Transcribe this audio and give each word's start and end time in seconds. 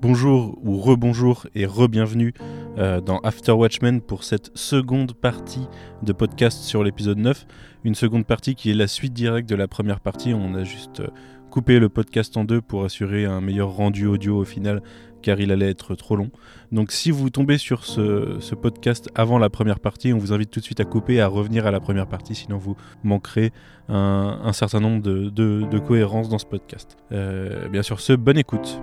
Bonjour 0.00 0.56
ou 0.62 0.78
rebonjour 0.78 1.48
et 1.56 1.66
re-bienvenue 1.66 2.32
euh, 2.78 3.00
dans 3.00 3.18
After 3.18 3.50
Watchmen 3.50 4.00
pour 4.00 4.22
cette 4.22 4.56
seconde 4.56 5.12
partie 5.12 5.66
de 6.04 6.12
podcast 6.12 6.62
sur 6.62 6.84
l'épisode 6.84 7.18
9. 7.18 7.46
Une 7.82 7.96
seconde 7.96 8.24
partie 8.24 8.54
qui 8.54 8.70
est 8.70 8.74
la 8.74 8.86
suite 8.86 9.12
directe 9.12 9.48
de 9.48 9.56
la 9.56 9.66
première 9.66 9.98
partie. 9.98 10.32
On 10.32 10.54
a 10.54 10.62
juste 10.62 11.00
euh, 11.00 11.08
coupé 11.50 11.80
le 11.80 11.88
podcast 11.88 12.36
en 12.36 12.44
deux 12.44 12.60
pour 12.60 12.84
assurer 12.84 13.24
un 13.24 13.40
meilleur 13.40 13.70
rendu 13.70 14.06
audio 14.06 14.38
au 14.38 14.44
final 14.44 14.82
car 15.20 15.40
il 15.40 15.50
allait 15.50 15.68
être 15.68 15.96
trop 15.96 16.14
long. 16.14 16.30
Donc 16.70 16.92
si 16.92 17.10
vous 17.10 17.28
tombez 17.28 17.58
sur 17.58 17.84
ce, 17.84 18.54
podcast 18.54 19.10
avant 19.16 19.38
la 19.40 19.50
première 19.50 19.80
partie, 19.80 20.12
on 20.12 20.18
vous 20.18 20.32
invite 20.32 20.52
tout 20.52 20.60
de 20.60 20.64
suite 20.64 20.78
à 20.78 20.84
couper 20.84 21.14
et 21.14 21.20
à 21.20 21.26
revenir 21.26 21.66
à 21.66 21.72
la 21.72 21.80
première 21.80 22.06
partie, 22.06 22.36
sinon 22.36 22.56
vous 22.56 22.76
manquerez 23.02 23.50
un, 23.88 24.52
certain 24.52 24.78
nombre 24.78 25.02
de, 25.02 25.78
cohérences 25.80 26.28
dans 26.28 26.38
ce 26.38 26.46
podcast. 26.46 26.96
Euh, 27.10 27.68
bien 27.68 27.82
sûr, 27.82 27.98
ce, 27.98 28.12
bonne 28.12 28.38
écoute. 28.38 28.80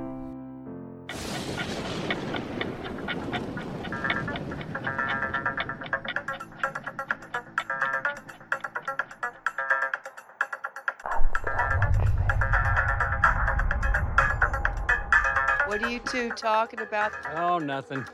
Talking 16.35 16.81
about? 16.81 17.12
Oh, 17.35 17.59
nothing. 17.59 18.05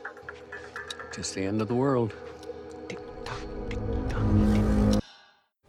Just 1.16 1.36
the 1.36 1.44
end 1.44 1.62
of 1.62 1.68
the 1.68 1.76
world. 1.76 2.14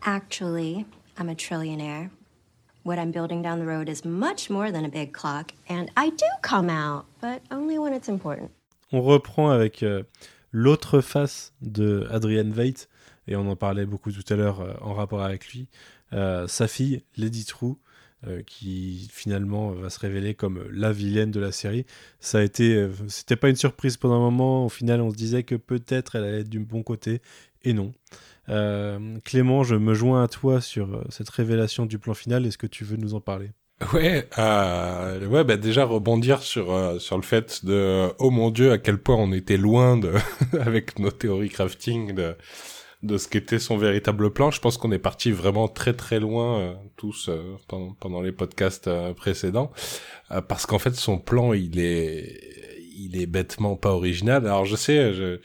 Actually, 0.05 0.85
I'm 1.19 1.29
a 1.29 1.35
trillionaire. 1.35 2.11
What 2.85 2.99
I'm 2.99 3.13
building 3.13 3.43
down 3.43 3.61
the 3.61 3.67
road 3.67 3.89
is 3.89 4.05
much 4.05 4.51
more 4.51 4.73
than 4.73 4.85
a 4.85 4.89
big 4.89 5.13
clock, 5.13 5.53
and 5.69 5.89
I 5.97 6.11
do 6.11 6.27
come 6.43 6.69
out, 6.69 7.07
but 7.21 7.43
only 7.51 7.79
when 7.79 7.93
it's 7.93 8.09
important. 8.09 8.51
On 8.93 9.01
reprend 9.01 9.51
avec 9.51 9.85
euh, 9.85 10.03
l'autre 10.51 11.01
face 11.01 11.53
de 11.63 12.09
Adrian 12.11 12.51
Veidt, 12.51 12.89
et 13.29 13.37
on 13.37 13.49
en 13.49 13.57
parlait 13.57 13.87
beaucoup 13.87 14.11
tout 14.11 14.25
à 14.33 14.37
l'heure 14.37 14.61
euh, 14.61 14.75
en 14.81 14.95
rapport 14.95 15.23
avec 15.23 15.47
lui. 15.53 15.69
Euh, 16.13 16.49
sa 16.49 16.67
fille, 16.67 17.03
Lady 17.17 17.45
True, 17.45 17.77
euh, 18.29 18.43
qui 18.47 19.09
finalement 19.13 19.73
va 19.73 19.91
se 19.91 19.99
révéler 19.99 20.35
comme 20.35 20.65
la 20.71 20.93
vilaine 20.93 21.33
de 21.33 21.41
la 21.41 21.51
série. 21.51 21.85
Ça 22.21 22.39
a 22.39 22.43
été, 22.43 22.75
euh, 22.77 22.91
c'était 23.09 23.35
pas 23.35 23.49
une 23.49 23.57
surprise 23.57 23.97
pendant 23.97 24.15
un 24.15 24.21
moment. 24.21 24.65
Au 24.65 24.69
final, 24.69 25.01
on 25.01 25.11
se 25.11 25.17
disait 25.17 25.43
que 25.43 25.57
peut-être 25.57 26.15
elle 26.15 26.25
allait 26.25 26.41
être 26.43 26.49
du 26.49 26.61
bon 26.61 26.85
côté, 26.85 27.21
et 27.65 27.73
non. 27.73 27.93
Euh, 28.49 29.19
Clément, 29.25 29.65
je 29.65 29.75
me 29.75 29.93
joins 29.95 30.23
à 30.23 30.29
toi 30.29 30.61
sur 30.61 31.05
cette 31.11 31.31
révélation 31.31 31.85
du 31.85 31.99
plan 31.99 32.15
final. 32.15 32.47
Est-ce 32.47 32.59
que 32.59 32.69
tu 32.69 32.85
veux 32.85 32.97
nous 32.97 33.15
en 33.15 33.21
parler? 33.21 33.51
Ouais, 33.93 34.29
ouais, 34.39 35.43
bah 35.43 35.57
déjà 35.57 35.85
rebondir 35.85 36.43
sur 36.43 37.01
sur 37.01 37.17
le 37.17 37.25
fait 37.25 37.65
de 37.65 38.13
oh 38.21 38.31
mon 38.31 38.53
dieu 38.53 38.71
à 38.71 38.79
quel 38.79 38.99
point 38.99 39.17
on 39.17 39.33
était 39.33 39.57
loin 39.57 39.97
de 39.97 40.13
avec 40.61 41.01
nos 41.01 41.11
théories 41.11 41.49
crafting 41.49 42.15
de 42.15 42.37
de 43.03 43.19
ce 43.19 43.29
qu'était 43.29 43.59
son 43.59 43.77
véritable 43.77 44.33
plan. 44.33 44.51
Je 44.51 44.61
pense 44.61 44.77
qu'on 44.77 44.93
est 44.93 44.99
parti 44.99 45.33
vraiment 45.33 45.69
très 45.69 45.93
très 45.93 46.21
loin 46.21 46.61
euh, 46.61 46.75
tous 46.97 47.29
euh, 47.29 47.57
pendant, 47.69 47.95
pendant, 47.99 48.21
les 48.23 48.33
podcasts 48.33 48.89
euh, 48.89 49.13
précédents, 49.13 49.73
parce 50.49 50.67
qu'en 50.67 50.79
fait 50.79 50.95
son 50.95 51.19
plan 51.19 51.53
il 51.53 51.79
est 51.79 52.41
il 52.97 53.21
est 53.21 53.27
bêtement 53.27 53.77
pas 53.77 53.91
original. 53.91 54.47
Alors 54.47 54.65
je 54.65 54.77
sais, 54.77 55.13
je 55.13 55.41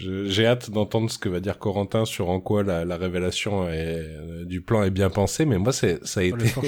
j'ai 0.00 0.46
hâte 0.46 0.70
d'entendre 0.70 1.10
ce 1.10 1.18
que 1.18 1.28
va 1.28 1.40
dire 1.40 1.58
Corentin 1.58 2.04
sur 2.04 2.30
en 2.30 2.38
quoi 2.38 2.62
la, 2.62 2.84
la 2.84 2.96
révélation 2.96 3.68
est, 3.68 4.06
du 4.44 4.60
plan 4.60 4.84
est 4.84 4.90
bien 4.90 5.10
pensée, 5.10 5.44
mais 5.44 5.58
moi 5.58 5.72
c'est 5.72 6.04
ça 6.06 6.20
a 6.20 6.22
été. 6.22 6.46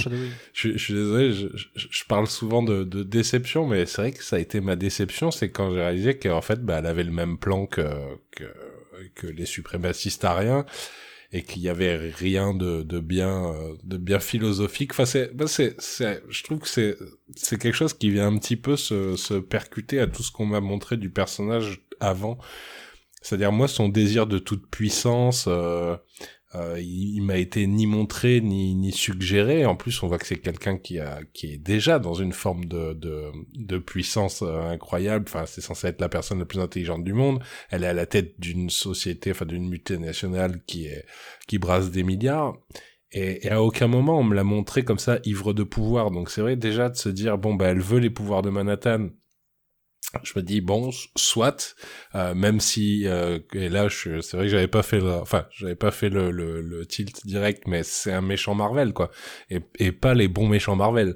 je, 0.53 0.73
je, 0.73 0.79
suis 0.79 0.95
désolé, 0.95 1.33
je, 1.33 1.47
je, 1.77 2.05
parle 2.09 2.27
souvent 2.27 2.61
de, 2.61 2.83
de 2.83 3.05
déception, 3.05 3.69
mais 3.69 3.87
c'est 3.87 4.03
vrai 4.03 4.13
que 4.13 4.25
ça 4.25 4.35
a 4.35 4.39
été 4.41 4.61
ma 4.61 4.75
déception, 4.75 5.31
c'est 5.31 5.51
quand 5.51 5.71
j'ai 5.71 5.81
réalisé 5.81 6.19
qu'en 6.19 6.41
fait, 6.41 6.61
bah, 6.61 6.79
elle 6.81 6.87
avait 6.87 7.05
le 7.05 7.13
même 7.13 7.39
plan 7.39 7.67
que, 7.67 7.83
que 8.33 8.47
que 9.15 9.27
les 9.27 9.47
suprémacistes 9.47 10.25
ariens 10.25 10.67
et 11.33 11.43
qu'il 11.43 11.63
y 11.63 11.69
avait 11.69 11.97
rien 11.97 12.55
de, 12.55 12.83
de 12.83 12.99
bien 12.99 13.55
de 13.85 13.97
bien 13.97 14.19
philosophique. 14.19 14.91
Enfin, 14.93 15.05
c'est, 15.05 15.35
bah, 15.35 15.47
c'est, 15.47 15.81
c'est, 15.81 16.23
je 16.29 16.43
trouve 16.43 16.59
que 16.59 16.69
c'est, 16.69 16.97
c'est 17.37 17.57
quelque 17.57 17.77
chose 17.77 17.95
qui 17.95 18.11
vient 18.11 18.27
un 18.27 18.39
petit 18.39 18.57
peu 18.57 18.77
se, 18.77 19.17
se 19.17 19.35
percuter 19.35 20.01
à 20.01 20.09
tout 20.09 20.25
ce 20.25 20.33
qu'on 20.33 20.47
m'a 20.47 20.61
montré 20.61 20.97
du 20.97 21.11
personnage 21.11 21.83
avant. 22.01 22.39
C'est-à-dire 23.23 23.53
moi, 23.53 23.69
son 23.69 23.89
désir 23.89 24.27
de 24.27 24.39
toute 24.39 24.67
puissance, 24.71 25.45
euh, 25.47 25.97
euh, 26.57 26.81
il, 26.81 27.23
m'a 27.23 27.37
été 27.37 27.67
ni 27.69 27.87
montré 27.87 28.41
ni, 28.41 28.75
ni 28.75 28.91
suggéré. 28.91 29.65
En 29.67 29.77
plus, 29.77 30.03
on 30.03 30.09
voit 30.09 30.19
que 30.19 30.27
c'est 30.27 30.41
quelqu'un 30.41 30.79
qui 30.79 30.99
a 30.99 31.21
qui 31.33 31.53
est 31.53 31.59
déjà 31.59 32.01
dans 32.01 32.15
une 32.15 32.33
forme 32.33 32.65
de 32.65 32.93
de, 32.95 33.31
de 33.55 33.79
puissance 33.79 34.43
euh, 34.43 34.61
incroyable. 34.63 35.27
Enfin, 35.29 35.47
c'est 35.47 35.61
censé 35.61 35.87
être 35.87 36.01
la 36.01 36.09
personne 36.09 36.41
la 36.41 36.47
plus 36.47 36.59
intelligente 36.59 37.05
du 37.05 37.13
monde. 37.13 37.41
Elle 37.71 37.85
est 37.85 37.89
à 37.89 37.93
la 37.93 38.07
tête 38.07 38.41
d'une 38.41 38.69
société, 38.69 39.31
enfin 39.31 39.47
d'une 39.47 39.69
multinationale 39.69 40.61
qui 40.67 40.87
est 40.87 41.07
qui 41.47 41.59
brasse 41.59 41.91
des 41.93 42.03
milliards. 42.03 42.57
Et, 43.13 43.47
et, 43.47 43.51
à 43.51 43.63
aucun 43.63 43.89
moment 43.89 44.21
on 44.21 44.25
me 44.25 44.37
l'a 44.37 44.45
montré 44.45 44.85
comme 44.85 44.99
ça 44.99 45.21
ivre 45.25 45.53
de 45.53 45.63
pouvoir. 45.63 46.11
Donc 46.11 46.31
c'est 46.31 46.41
vrai 46.41 46.57
déjà 46.57 46.89
de 46.89 46.97
se 46.97 47.09
dire 47.09 47.39
bon 47.39 47.55
bah 47.55 47.69
elle 47.69 47.81
veut 47.81 48.01
les 48.01 48.11
pouvoirs 48.11 48.43
de 48.43 48.51
Manhattan 48.51 49.11
je 50.23 50.33
me 50.37 50.43
dis 50.43 50.61
bon 50.61 50.91
soit 51.17 51.77
euh, 52.15 52.35
même 52.35 52.61
si 52.61 53.07
euh, 53.07 53.39
et 53.55 53.69
là 53.69 53.89
c'est 53.91 54.33
vrai 54.33 54.47
que 54.47 54.49
j'avais 54.49 54.69
pas 54.69 54.83
fait 54.83 54.99
le, 54.99 55.13
enfin 55.13 55.47
j'avais 55.53 55.77
pas 55.77 55.91
fait 55.91 56.09
le, 56.09 56.31
le, 56.31 56.61
le, 56.61 56.87
tilt 56.87 57.27
direct 57.27 57.65
mais 57.67 57.83
c'est 57.83 58.13
un 58.13 58.21
méchant 58.21 58.55
Marvel 58.55 58.93
quoi. 58.93 59.11
Et, 59.51 59.61
et 59.79 59.93
pas 59.93 60.15
les 60.15 60.29
bons 60.29 60.49
méchants 60.49 60.77
Marvel. 60.77 61.15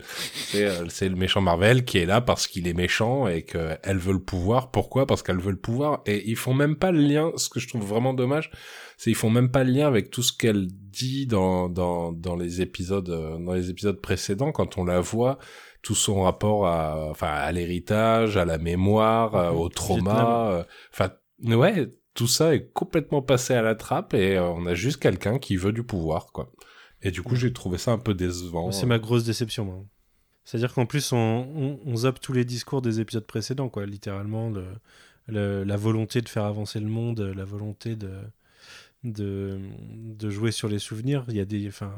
C'est 0.48 0.66
euh, 0.66 1.08
le 1.08 1.16
méchant 1.16 1.40
Marvel 1.40 1.84
qui 1.84 1.98
est 1.98 2.06
là 2.06 2.20
parce 2.20 2.46
qu'il 2.46 2.68
est 2.68 2.74
méchant 2.74 3.26
et 3.26 3.42
que 3.42 3.76
elle 3.82 3.98
veut 3.98 4.12
le 4.12 4.22
pouvoir. 4.22 4.70
Pourquoi? 4.70 5.06
Parce 5.06 5.22
qu'elle 5.22 5.40
veut 5.40 5.50
le 5.50 5.60
pouvoir. 5.60 6.02
Et 6.06 6.28
ils 6.28 6.36
font 6.36 6.54
même 6.54 6.76
pas 6.76 6.92
le 6.92 7.00
lien. 7.00 7.32
Ce 7.36 7.48
que 7.48 7.60
je 7.60 7.68
trouve 7.68 7.84
vraiment 7.84 8.14
dommage 8.14 8.50
c'est 8.96 9.10
ils 9.10 9.16
font 9.16 9.30
même 9.30 9.50
pas 9.50 9.64
le 9.64 9.72
lien 9.72 9.86
avec 9.86 10.10
tout 10.10 10.22
ce 10.22 10.32
qu'elle 10.32 10.66
dit 10.68 11.26
dans 11.26 11.68
dans 11.68 12.12
dans 12.12 12.36
les 12.36 12.60
épisodes 12.60 13.08
euh, 13.10 13.38
dans 13.38 13.54
les 13.54 13.70
épisodes 13.70 14.00
précédents. 14.00 14.52
Quand 14.52 14.78
on 14.78 14.84
la 14.84 15.00
voit 15.00 15.38
tout 15.84 15.94
son 15.94 16.22
rapport 16.22 16.66
à, 16.66 17.10
enfin, 17.10 17.28
à 17.28 17.52
l'héritage, 17.52 18.38
à 18.38 18.46
la 18.46 18.56
mémoire, 18.56 19.36
euh, 19.36 19.50
au 19.50 19.68
trauma. 19.68 20.48
Euh, 20.50 20.64
enfin, 20.92 21.10
ouais, 21.44 21.90
tout 22.14 22.26
ça 22.26 22.54
est 22.54 22.72
complètement 22.72 23.20
passé 23.20 23.52
à 23.52 23.60
la 23.60 23.74
trappe 23.74 24.14
et 24.14 24.38
euh, 24.38 24.48
on 24.48 24.64
a 24.64 24.74
juste 24.74 24.96
quelqu'un 24.96 25.38
qui 25.38 25.56
veut 25.56 25.72
du 25.72 25.84
pouvoir, 25.84 26.32
quoi. 26.32 26.50
Et 27.02 27.10
du 27.10 27.20
coup, 27.20 27.36
j'ai 27.36 27.52
trouvé 27.52 27.76
ça 27.76 27.92
un 27.92 27.98
peu 27.98 28.14
décevant. 28.14 28.72
C'est 28.72 28.86
ma 28.86 28.98
grosse 28.98 29.24
déception, 29.24 29.66
moi. 29.66 29.84
C'est-à-dire 30.46 30.72
qu'en 30.72 30.86
plus, 30.86 31.12
on, 31.12 31.78
on, 31.84 31.96
zappe 31.96 32.18
tous 32.18 32.32
les 32.32 32.46
discours 32.46 32.80
des 32.80 33.00
épisodes 33.00 33.26
précédents, 33.26 33.68
quoi. 33.68 33.84
Littéralement, 33.84 34.50
le, 35.28 35.64
la 35.64 35.76
volonté 35.76 36.22
de 36.22 36.28
faire 36.30 36.44
avancer 36.44 36.80
le 36.80 36.88
monde, 36.88 37.20
la 37.20 37.44
volonté 37.44 37.94
de, 37.94 38.20
de, 39.04 39.60
de 39.82 40.30
jouer 40.30 40.50
sur 40.50 40.68
les 40.68 40.78
souvenirs. 40.78 41.26
Il 41.28 41.36
y 41.36 41.40
a 41.40 41.44
des, 41.44 41.68
enfin, 41.68 41.92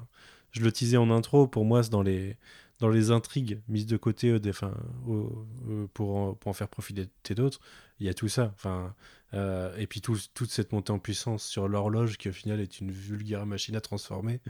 je 0.50 0.60
le 0.60 0.72
disais 0.72 0.96
en 0.96 1.10
intro, 1.10 1.46
pour 1.46 1.64
moi, 1.64 1.84
c'est 1.84 1.90
dans 1.90 2.02
les, 2.02 2.36
dans 2.78 2.88
les 2.88 3.10
intrigues 3.10 3.60
mises 3.68 3.86
de 3.86 3.96
côté 3.96 4.30
euh, 4.30 4.40
euh, 4.48 5.86
pour, 5.94 6.16
en, 6.16 6.34
pour 6.34 6.50
en 6.50 6.52
faire 6.52 6.68
profiter 6.68 7.08
d'autres, 7.34 7.60
il 8.00 8.06
y 8.06 8.08
a 8.08 8.14
tout 8.14 8.28
ça. 8.28 8.52
Enfin, 8.54 8.94
euh, 9.34 9.74
et 9.76 9.86
puis 9.86 10.00
toute 10.00 10.50
cette 10.50 10.72
montée 10.72 10.92
en 10.92 10.98
puissance 10.98 11.44
sur 11.44 11.68
l'horloge 11.68 12.18
qui 12.18 12.28
au 12.28 12.32
final 12.32 12.60
est 12.60 12.80
une 12.80 12.90
vulgaire 12.90 13.46
machine 13.46 13.76
à 13.76 13.80
transformer. 13.80 14.40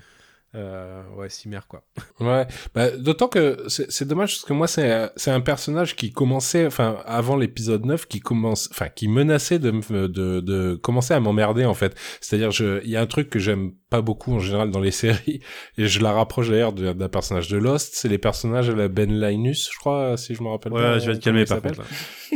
Euh, 0.55 1.03
ouais, 1.17 1.29
Cimer, 1.29 1.61
quoi. 1.69 1.85
Ouais, 2.21 2.47
bah, 2.75 2.91
d'autant 2.97 3.29
que 3.29 3.65
c'est 3.69 4.09
dommage 4.09 4.37
parce 4.37 4.45
que 4.45 4.53
moi, 4.53 4.67
c'est 4.67 5.11
c'est 5.17 5.31
un 5.31 5.41
personnage 5.41 5.97
qui 5.97 6.13
commençait, 6.13 6.67
enfin, 6.67 7.03
avant 7.05 7.37
l'épisode 7.37 7.85
9, 7.85 8.07
qui 8.07 8.21
commence, 8.21 8.69
enfin, 8.71 8.89
qui 8.89 9.09
menaçait 9.09 9.59
de, 9.59 9.71
de, 10.07 10.41
de 10.41 10.75
commencer 10.77 11.13
à 11.13 11.21
m'emmerder, 11.21 11.67
en 11.67 11.75
fait. 11.75 11.95
C'est-à-dire, 12.21 12.81
il 12.85 12.91
y 12.91 12.97
a 12.97 13.03
un 13.03 13.07
truc 13.07 13.29
que 13.29 13.39
j'aime 13.39 13.73
pas 13.97 14.03
beaucoup 14.03 14.35
en 14.35 14.41
général 14.41 14.71
dans 14.71 14.81
les 14.81 14.91
séries, 15.03 15.41
et 15.79 15.87
je 15.87 16.03
la 16.03 16.13
rapproche 16.13 16.51
d'ailleurs 16.51 16.75
d'un 16.75 17.09
personnage 17.09 17.49
de 17.49 17.57
Lost, 17.57 17.95
c'est 17.95 18.09
les 18.09 18.19
personnages 18.19 18.69
à 18.69 18.75
la 18.75 18.89
Ben 18.89 19.11
Linus, 19.11 19.71
je 19.73 19.79
crois, 19.79 20.19
si 20.19 20.35
je 20.35 20.43
me 20.43 20.49
rappelle 20.49 20.73
ouais, 20.73 21.01
je 21.01 21.11
vais 21.11 21.19
te 21.19 21.25
calmer 21.25 21.47
par 21.47 21.63
contre. 21.63 21.81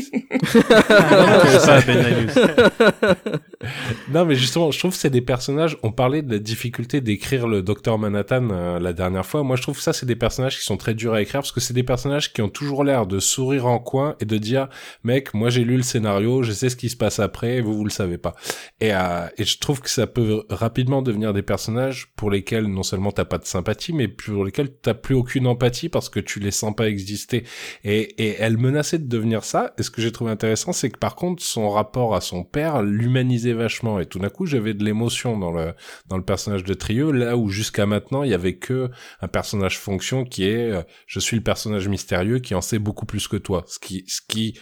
non, 4.10 4.24
mais 4.24 4.36
justement, 4.36 4.70
je 4.70 4.78
trouve 4.78 4.92
que 4.92 4.96
c'est 4.96 5.10
des 5.10 5.20
personnages, 5.20 5.76
on 5.82 5.92
parlait 5.92 6.22
de 6.22 6.32
la 6.32 6.38
difficulté 6.38 7.02
d'écrire 7.02 7.46
le 7.46 7.60
Docteur 7.62 7.98
Manhattan 7.98 8.48
euh, 8.50 8.78
la 8.78 8.94
dernière 8.94 9.26
fois, 9.26 9.42
moi 9.42 9.56
je 9.56 9.62
trouve 9.62 9.76
que 9.76 9.82
ça 9.82 9.92
c'est 9.92 10.06
des 10.06 10.16
personnages 10.16 10.56
qui 10.56 10.64
sont 10.64 10.78
très 10.78 10.94
durs 10.94 11.12
à 11.12 11.20
écrire, 11.20 11.40
parce 11.40 11.52
que 11.52 11.60
c'est 11.60 11.74
des 11.74 11.82
personnages 11.82 12.32
qui 12.32 12.40
ont 12.40 12.48
toujours 12.48 12.84
l'air 12.84 13.06
de 13.06 13.18
sourire 13.18 13.66
en 13.66 13.78
coin 13.78 14.16
et 14.20 14.24
de 14.24 14.38
dire, 14.38 14.68
mec, 15.04 15.34
moi 15.34 15.50
j'ai 15.50 15.64
lu 15.64 15.76
le 15.76 15.82
scénario, 15.82 16.42
je 16.42 16.52
sais 16.52 16.70
ce 16.70 16.76
qui 16.76 16.88
se 16.88 16.96
passe 16.96 17.18
après, 17.18 17.60
vous 17.60 17.74
vous 17.74 17.84
le 17.84 17.90
savez 17.90 18.16
pas. 18.16 18.34
Et, 18.80 18.94
euh, 18.94 19.26
et 19.36 19.44
je 19.44 19.58
trouve 19.58 19.82
que 19.82 19.90
ça 19.90 20.06
peut 20.06 20.44
rapidement 20.48 21.02
devenir 21.02 21.34
des 21.34 21.42
personnages 21.50 22.12
pour 22.14 22.30
lesquels 22.30 22.68
non 22.68 22.84
seulement 22.84 23.10
t'as 23.10 23.24
pas 23.24 23.38
de 23.38 23.44
sympathie, 23.44 23.92
mais 23.92 24.06
pour 24.06 24.44
lesquels 24.44 24.70
t'as 24.70 24.94
plus 24.94 25.16
aucune 25.16 25.48
empathie 25.48 25.88
parce 25.88 26.08
que 26.08 26.20
tu 26.20 26.38
les 26.38 26.52
sens 26.52 26.76
pas 26.76 26.88
exister. 26.88 27.42
Et, 27.82 28.02
et 28.22 28.36
elle 28.38 28.56
menaçait 28.56 28.98
de 29.00 29.08
devenir 29.08 29.42
ça. 29.42 29.74
Et 29.76 29.82
ce 29.82 29.90
que 29.90 30.00
j'ai 30.00 30.12
trouvé 30.12 30.30
intéressant, 30.30 30.72
c'est 30.72 30.90
que 30.90 30.98
par 30.98 31.16
contre, 31.16 31.42
son 31.42 31.68
rapport 31.68 32.14
à 32.14 32.20
son 32.20 32.44
père 32.44 32.82
l'humanisait 32.82 33.52
vachement. 33.52 33.98
Et 33.98 34.06
tout 34.06 34.20
d'un 34.20 34.28
coup, 34.28 34.46
j'avais 34.46 34.74
de 34.74 34.84
l'émotion 34.84 35.36
dans 35.40 35.50
le, 35.50 35.74
dans 36.06 36.16
le 36.18 36.22
personnage 36.22 36.62
de 36.62 36.72
Trio, 36.72 37.10
là 37.10 37.36
où 37.36 37.48
jusqu'à 37.48 37.84
maintenant, 37.84 38.22
il 38.22 38.30
y 38.30 38.34
avait 38.34 38.54
que 38.54 38.88
un 39.20 39.26
personnage 39.28 39.76
fonction 39.80 40.24
qui 40.24 40.44
est, 40.44 40.70
euh, 40.70 40.82
je 41.08 41.18
suis 41.18 41.36
le 41.36 41.42
personnage 41.42 41.88
mystérieux 41.88 42.38
qui 42.38 42.54
en 42.54 42.60
sait 42.60 42.78
beaucoup 42.78 43.06
plus 43.06 43.26
que 43.26 43.38
toi. 43.38 43.64
Ce 43.66 43.80
qui, 43.80 44.04
ce 44.06 44.20
qui, 44.28 44.56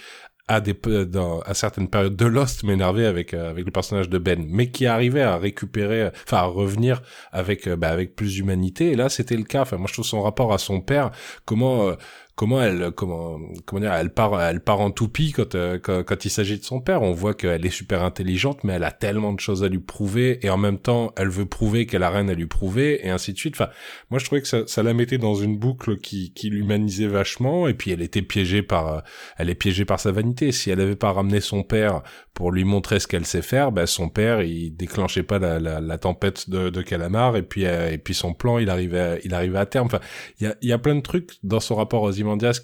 à 0.48 0.60
des 0.60 0.74
dans, 1.06 1.42
certaines 1.52 1.88
périodes 1.88 2.16
de 2.16 2.26
Lost 2.26 2.64
m'énervait 2.64 3.06
avec 3.06 3.34
euh, 3.34 3.50
avec 3.50 3.64
le 3.64 3.70
personnage 3.70 4.08
de 4.08 4.18
Ben 4.18 4.44
mais 4.48 4.70
qui 4.70 4.86
arrivait 4.86 5.22
à 5.22 5.36
récupérer 5.36 6.10
enfin 6.24 6.38
à 6.38 6.44
revenir 6.44 7.02
avec 7.32 7.66
euh, 7.66 7.76
bah, 7.76 7.90
avec 7.90 8.16
plus 8.16 8.34
d'humanité. 8.34 8.92
Et 8.92 8.96
là 8.96 9.08
c'était 9.08 9.36
le 9.36 9.44
cas. 9.44 9.62
Enfin 9.62 9.76
moi 9.76 9.86
je 9.88 9.92
trouve 9.92 10.04
son 10.06 10.22
rapport 10.22 10.52
à 10.52 10.58
son 10.58 10.80
père 10.80 11.10
comment 11.44 11.92
comment 12.38 12.62
elle 12.62 12.92
comment 12.92 13.40
comment 13.66 13.80
dire 13.80 13.92
elle 13.94 14.10
part 14.10 14.40
elle 14.40 14.60
part 14.60 14.78
en 14.78 14.92
toupie 14.92 15.32
quand 15.32 15.56
euh, 15.56 15.80
quand, 15.80 16.24
il 16.24 16.30
s'agit 16.30 16.56
de 16.56 16.64
son 16.64 16.80
père. 16.80 17.02
On 17.02 17.10
voit 17.10 17.34
qu'elle 17.34 17.66
est 17.66 17.70
super 17.70 18.04
intelligente 18.04 18.62
mais 18.62 18.74
elle 18.74 18.84
a 18.84 18.92
tellement 18.92 19.32
de 19.32 19.40
choses 19.40 19.64
à 19.64 19.68
lui 19.68 19.80
prouver 19.80 20.38
et 20.46 20.48
en 20.48 20.56
même 20.56 20.78
temps 20.78 21.12
elle 21.16 21.30
veut 21.30 21.46
prouver 21.46 21.86
qu'elle 21.86 22.04
a 22.04 22.10
rien 22.10 22.28
à 22.28 22.34
lui 22.34 22.46
prouver 22.46 23.04
et 23.04 23.10
ainsi 23.10 23.32
de 23.32 23.38
suite. 23.38 23.56
Enfin 23.56 23.70
moi 24.10 24.20
je 24.20 24.24
trouvais 24.26 24.40
que 24.40 24.46
ça, 24.46 24.60
ça 24.68 24.84
la 24.84 24.94
mettait 24.94 25.18
dans 25.18 25.34
une 25.34 25.58
boucle 25.58 25.98
qui 25.98 26.32
qui 26.32 26.48
l'humanisait 26.48 27.08
vachement 27.08 27.66
et 27.66 27.74
puis 27.74 27.90
elle 27.90 28.02
était 28.02 28.22
piégée 28.22 28.62
par 28.62 28.86
euh, 28.94 29.00
elle 29.36 29.50
est 29.50 29.56
piégée 29.56 29.84
par 29.84 29.98
sa 29.98 30.12
vanité. 30.12 30.52
Si 30.52 30.70
elle 30.70 30.80
avait 30.80 30.94
pas 30.94 31.10
ramené 31.10 31.40
son 31.40 31.64
père 31.64 32.02
pour 32.34 32.52
lui 32.52 32.62
montrer 32.62 33.00
ce 33.00 33.08
qu'elle 33.08 33.26
sait 33.26 33.42
faire 33.42 33.72
ben 33.72 33.86
son 33.86 34.08
père 34.08 34.42
il 34.42 34.76
déclenchait 34.76 35.24
pas 35.24 35.40
la, 35.40 35.58
la, 35.58 35.80
la 35.80 35.98
tempête 35.98 36.48
de, 36.48 36.70
de 36.70 36.82
Calamar 36.82 37.36
et 37.36 37.42
puis 37.42 37.66
euh, 37.66 37.90
et 37.90 37.98
puis 37.98 38.14
son 38.14 38.32
plan 38.32 38.58
il 38.58 38.70
arrivait 38.70 39.20
il 39.24 39.34
arrivait 39.34 39.58
à 39.58 39.66
terme. 39.66 39.86
Enfin 39.86 40.00
il 40.38 40.44
y 40.44 40.46
a 40.46 40.54
il 40.62 40.68
y 40.68 40.72
a 40.72 40.78
plein 40.78 40.94
de 40.94 41.00
trucs 41.00 41.32
dans 41.42 41.58
son 41.58 41.74
rapport 41.74 42.02
aux 42.02 42.12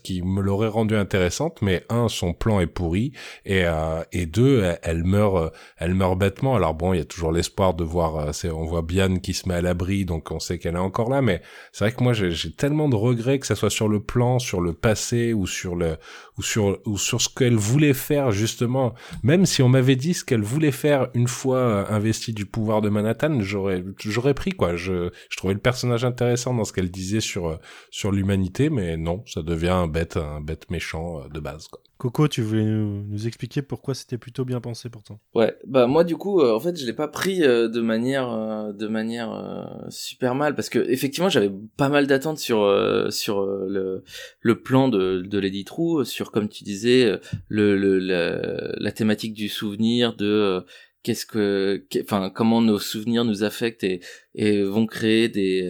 Qui 0.03 0.23
me 0.23 0.41
l'aurait 0.41 0.69
rendu 0.69 0.97
intéressante, 0.97 1.63
mais 1.63 1.85
un, 1.89 2.09
son 2.09 2.33
plan 2.33 2.61
est 2.61 2.67
pourri, 2.67 3.13
et, 3.45 3.65
euh, 3.65 4.03
et 4.13 4.27
deux, 4.27 4.63
elle, 4.83 5.05
meurt, 5.05 5.37
euh, 5.37 5.51
elle 5.79 5.95
meurt 5.95 6.19
bêtement. 6.19 6.55
Alors 6.55 6.75
bon, 6.75 6.93
il 6.93 6.99
y 6.99 7.01
a 7.01 7.05
toujours 7.05 7.33
l'espoir 7.33 7.75
de 7.75 7.85
voir, 7.85 8.17
euh, 8.17 8.51
on 8.53 8.65
voit 8.65 8.83
Bian 8.83 9.17
qui 9.17 9.35
se 9.35 9.49
met 9.49 9.55
à 9.55 9.61
l'abri, 9.61 10.05
donc 10.05 10.31
on 10.31 10.39
sait 10.39 10.59
qu'elle 10.59 10.75
est 10.75 10.79
encore 10.79 11.11
là, 11.11 11.23
mais 11.23 11.43
c'est 11.73 11.85
vrai 11.85 11.93
que 11.93 12.03
moi 12.03 12.13
j'ai 12.13 12.53
tellement 12.53 12.89
de 12.89 12.97
regrets 12.97 13.39
que 13.39 13.47
ça 13.47 13.55
soit 13.55 13.71
sur 13.71 13.89
le 13.89 14.01
plan, 14.01 14.39
sur 14.39 14.61
le 14.61 14.73
passé 14.73 15.33
ou 15.33 15.47
sur 15.47 15.77
le 15.77 15.97
ou 16.39 16.43
sur 16.43 16.79
ou 16.85 16.99
sur 16.99 17.21
ce 17.21 17.29
qu'elle 17.29 17.57
voulait 17.57 17.95
faire 17.95 18.31
justement. 18.31 18.95
Même 19.23 19.47
si 19.47 19.63
on 19.63 19.69
m'avait 19.69 19.97
dit 19.97 20.15
ce 20.15 20.25
qu'elle 20.25 20.43
voulait 20.43 20.73
faire 20.73 21.09
une 21.15 21.29
fois 21.29 21.93
investie 21.93 22.33
du 22.33 22.47
pouvoir 22.47 22.81
de 22.83 22.89
Manhattan, 22.89 23.41
j'aurais 23.41 23.85
j'aurais 23.99 24.35
pris 24.35 24.53
quoi. 24.53 24.77
Je 24.77 25.11
je 25.31 25.37
trouvais 25.37 25.55
le 25.55 25.61
personnage 25.61 26.05
intéressant 26.05 26.55
dans 26.55 26.65
ce 26.65 26.73
qu'elle 26.73 26.91
disait 26.91 27.21
sur 27.21 27.59
sur 27.91 28.13
l'humanité, 28.13 28.71
mais 28.71 28.97
non, 28.97 29.23
ça 29.27 29.43
devient 29.43 29.69
un 29.69 29.89
bête, 29.89 30.17
un 30.17 30.41
bête 30.41 30.71
méchant 30.71 31.21
euh, 31.21 31.29
de 31.29 31.41
base. 31.41 31.69
Quoi. 31.69 31.81
Coco, 31.97 32.27
tu 32.27 32.43
voulais 32.43 32.65
nous, 32.65 33.27
expliquer 33.27 33.63
pourquoi 33.63 33.95
c'était 33.95 34.19
plutôt 34.19 34.45
bien 34.45 34.61
pensé 34.61 34.91
pourtant 34.91 35.21
Ouais, 35.35 35.57
bah 35.67 35.87
moi 35.87 36.03
du 36.03 36.17
coup, 36.17 36.41
euh, 36.41 36.55
en 36.55 36.59
fait, 36.59 36.77
je 36.77 36.85
l'ai 36.87 36.93
pas 36.93 37.07
pris 37.07 37.43
euh, 37.45 37.69
de 37.69 37.81
manière, 37.81 38.73
de 38.75 38.87
manière 38.89 39.85
super 39.91 40.35
mal 40.35 40.55
parce 40.57 40.69
que 40.69 40.79
effectivement, 40.79 41.29
j'avais 41.29 41.53
pas 41.77 41.89
mal 41.89 42.07
d'attentes 42.07 42.39
sur 42.39 42.69
sur 43.11 43.45
le 43.47 44.03
le 44.41 44.61
plan 44.61 44.89
de 44.89 45.23
de 45.25 45.39
Lady 45.39 45.65
True, 45.65 46.05
sur 46.05 46.33
comme 46.33 46.49
tu 46.49 46.65
disais, 46.65 47.19
le, 47.49 47.77
le 47.77 47.99
la, 47.99 48.93
thématique 48.93 49.35
du 49.35 49.49
souvenir 49.49 50.17
de 50.17 50.65
qu'est-ce 51.05 51.27
que 51.27 51.85
enfin 52.03 52.31
comment 52.31 52.61
nos 52.61 52.79
souvenirs 52.79 53.25
nous 53.25 53.45
affectent 53.45 53.85
et, 53.85 54.01
et 54.35 54.63
vont 54.63 54.87
créer 54.87 55.29
des 55.29 55.69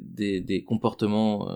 des, 0.00 0.40
des 0.40 0.64
comportements 0.64 1.48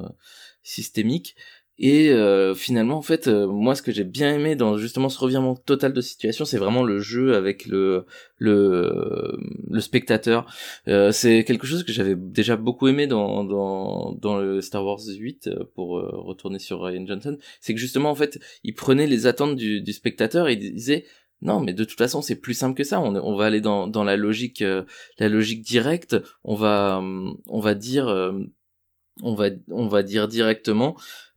systémique. 0.68 1.34
Et 1.80 2.10
euh, 2.10 2.54
finalement, 2.56 2.96
en 2.96 3.02
fait, 3.02 3.28
euh, 3.28 3.46
moi, 3.46 3.76
ce 3.76 3.82
que 3.82 3.92
j'ai 3.92 4.02
bien 4.02 4.34
aimé 4.34 4.56
dans 4.56 4.76
justement 4.76 5.08
ce 5.08 5.18
revirement 5.18 5.54
total 5.54 5.92
de 5.92 6.00
situation, 6.00 6.44
c'est 6.44 6.58
vraiment 6.58 6.82
le 6.82 6.98
jeu 6.98 7.36
avec 7.36 7.66
le 7.66 8.04
le 8.36 9.38
le 9.70 9.80
spectateur. 9.80 10.52
Euh, 10.88 11.12
c'est 11.12 11.44
quelque 11.44 11.68
chose 11.68 11.84
que 11.84 11.92
j'avais 11.92 12.16
déjà 12.16 12.56
beaucoup 12.56 12.88
aimé 12.88 13.06
dans 13.06 13.44
dans 13.44 14.12
dans 14.12 14.38
le 14.38 14.60
Star 14.60 14.84
Wars 14.84 14.98
8 15.06 15.50
pour 15.76 15.90
retourner 15.90 16.58
sur 16.58 16.82
Ryan 16.82 17.06
Johnson. 17.06 17.38
C'est 17.60 17.74
que 17.74 17.80
justement, 17.80 18.10
en 18.10 18.16
fait, 18.16 18.40
il 18.64 18.74
prenait 18.74 19.06
les 19.06 19.26
attentes 19.26 19.54
du, 19.54 19.80
du 19.80 19.92
spectateur 19.92 20.48
et 20.48 20.54
il 20.54 20.72
disait 20.72 21.04
non, 21.42 21.60
mais 21.60 21.72
de 21.72 21.84
toute 21.84 21.98
façon, 21.98 22.20
c'est 22.20 22.40
plus 22.40 22.54
simple 22.54 22.76
que 22.76 22.82
ça. 22.82 23.00
On, 23.00 23.14
on 23.14 23.36
va 23.36 23.46
aller 23.46 23.60
dans, 23.60 23.86
dans 23.86 24.02
la 24.02 24.16
logique, 24.16 24.64
la 25.18 25.28
logique 25.28 25.62
directe. 25.62 26.16
On 26.42 26.56
va, 26.56 27.00
on 27.00 27.60
va 27.60 27.74
dire, 27.76 28.08
on 29.22 29.34
va 29.34 29.50
on 29.70 29.86
va 29.86 30.02
dire 30.02 30.26
directement 30.26 30.96
euh, 30.96 31.27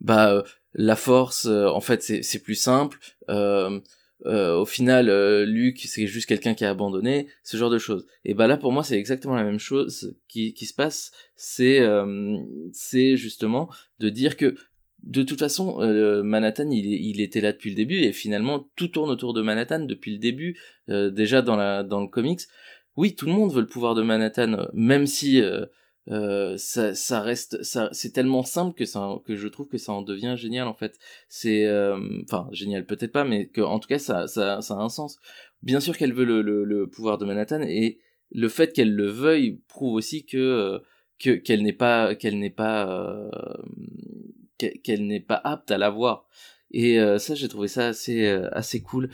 bah 0.00 0.32
euh, 0.32 0.42
la 0.74 0.96
force 0.96 1.46
euh, 1.46 1.68
en 1.68 1.80
fait 1.80 2.02
c'est 2.02 2.22
c'est 2.22 2.42
plus 2.42 2.54
simple. 2.54 2.98
Euh, 3.28 3.80
au 4.24 4.64
final 4.64 5.10
Luc 5.44 5.80
c'est 5.80 6.06
juste 6.06 6.26
quelqu'un 6.26 6.54
qui 6.54 6.64
a 6.64 6.70
abandonné 6.70 7.28
ce 7.42 7.56
genre 7.56 7.70
de 7.70 7.78
choses. 7.78 8.06
Et 8.24 8.34
bah 8.34 8.46
là 8.46 8.56
pour 8.56 8.72
moi 8.72 8.82
c'est 8.82 8.98
exactement 8.98 9.34
la 9.34 9.44
même 9.44 9.58
chose 9.58 10.16
qui 10.28 10.54
qui 10.54 10.66
se 10.66 10.74
passe. 10.74 11.12
C'est 11.36 11.80
c'est 12.72 13.16
justement 13.16 13.68
de 13.98 14.08
dire 14.08 14.36
que 14.36 14.54
de 15.02 15.22
toute 15.22 15.40
façon, 15.40 15.76
Manhattan, 16.24 16.70
il, 16.70 16.86
il, 16.86 17.20
était 17.20 17.42
là 17.42 17.52
depuis 17.52 17.68
le 17.68 17.76
début 17.76 17.98
et 17.98 18.12
finalement 18.14 18.70
tout 18.74 18.88
tourne 18.88 19.10
autour 19.10 19.34
de 19.34 19.42
Manhattan 19.42 19.80
depuis 19.80 20.12
le 20.12 20.18
début. 20.18 20.58
déjà 20.88 21.42
dans 21.42 21.56
la 21.56 21.82
dans 21.82 22.00
le 22.00 22.08
comics, 22.08 22.40
oui, 22.96 23.14
tout 23.14 23.26
le 23.26 23.32
monde 23.32 23.52
veut 23.52 23.60
le 23.60 23.66
pouvoir 23.66 23.94
de 23.94 24.02
Manhattan, 24.02 24.68
même 24.72 25.06
si 25.06 25.40
euh, 25.40 25.66
ça, 26.08 26.94
ça 26.94 27.20
reste, 27.20 27.62
ça, 27.62 27.88
c'est 27.92 28.12
tellement 28.12 28.42
simple 28.42 28.74
que 28.76 28.84
ça, 28.84 29.16
que 29.24 29.36
je 29.36 29.48
trouve 29.48 29.68
que 29.68 29.78
ça 29.78 29.92
en 29.92 30.02
devient 30.02 30.34
génial 30.36 30.68
en 30.68 30.74
fait. 30.74 30.98
C'est, 31.28 31.64
euh, 31.66 31.98
enfin 32.24 32.48
génial 32.52 32.86
peut-être 32.86 33.12
pas, 33.12 33.24
mais 33.24 33.46
que 33.48 33.60
en 33.60 33.78
tout 33.78 33.88
cas 33.88 33.98
ça, 33.98 34.26
ça, 34.26 34.60
ça 34.60 34.74
a 34.74 34.78
un 34.78 34.88
sens. 34.88 35.18
Bien 35.62 35.80
sûr 35.80 35.96
qu'elle 35.96 36.12
veut 36.12 36.24
le, 36.24 36.42
le, 36.42 36.64
le, 36.64 36.88
pouvoir 36.88 37.18
de 37.18 37.24
Manhattan 37.24 37.62
et 37.62 37.98
le 38.30 38.48
fait 38.48 38.72
qu'elle 38.72 38.94
le 38.94 39.08
veuille 39.08 39.62
prouve 39.68 39.94
aussi 39.94 40.26
que 40.26 40.36
euh, 40.36 40.78
que 41.18 41.30
qu'elle 41.30 41.62
n'est 41.62 41.72
pas 41.72 42.14
qu'elle 42.14 42.38
n'est 42.38 42.50
pas 42.50 43.30
qu'elle 44.58 45.06
n'est 45.06 45.20
pas 45.20 45.40
apte 45.44 45.70
à 45.70 45.78
l'avoir. 45.78 46.26
Et 46.70 46.98
ça 47.18 47.34
j'ai 47.34 47.48
trouvé 47.48 47.68
ça 47.68 47.88
assez 47.88 48.26
assez 48.52 48.82
cool. 48.82 49.10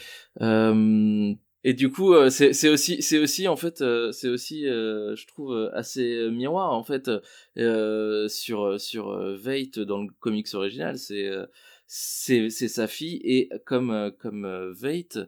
Et 1.63 1.75
du 1.75 1.91
coup, 1.91 2.15
euh, 2.15 2.31
c'est 2.31 2.69
aussi, 2.69 3.03
c'est 3.03 3.19
aussi 3.19 3.47
en 3.47 3.57
fait, 3.57 3.83
euh, 3.83 4.13
c'est 4.13 4.29
aussi, 4.29 4.67
euh, 4.67 5.15
je 5.15 5.27
trouve 5.27 5.71
assez 5.75 6.31
miroir 6.31 6.73
en 6.73 6.83
fait 6.83 7.11
sur 8.29 8.81
sur 8.81 9.37
Veit 9.37 9.73
dans 9.79 10.03
le 10.03 10.09
comics 10.21 10.53
original. 10.55 10.99
C'est 10.99 11.29
c'est 11.87 12.51
sa 12.51 12.87
fille 12.87 13.21
et 13.25 13.51
comme 13.67 14.13
comme 14.19 14.73
Veit, 14.73 15.19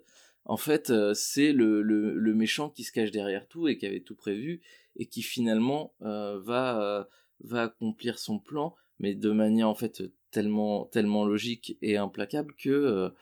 en 0.47 0.57
fait, 0.57 0.93
c'est 1.15 1.53
le, 1.53 1.83
le 1.83 2.15
le 2.15 2.35
méchant 2.35 2.71
qui 2.71 2.85
se 2.85 2.93
cache 2.93 3.11
derrière 3.11 3.47
tout 3.47 3.69
et 3.69 3.77
qui 3.77 3.87
avait 3.87 4.01
tout 4.01 4.15
prévu 4.15 4.63
et 4.97 5.07
qui 5.07 5.23
finalement 5.23 5.93
va 6.01 7.09
va 7.41 7.63
accomplir 7.63 8.19
son 8.19 8.39
plan, 8.39 8.75
mais 9.01 9.15
de 9.15 9.31
manière 9.33 9.69
en 9.69 9.75
fait 9.75 10.03
tellement 10.31 10.87
tellement 10.87 11.27
logique 11.27 11.77
et 11.83 11.99
implacable 11.99 12.55
que 12.55 13.13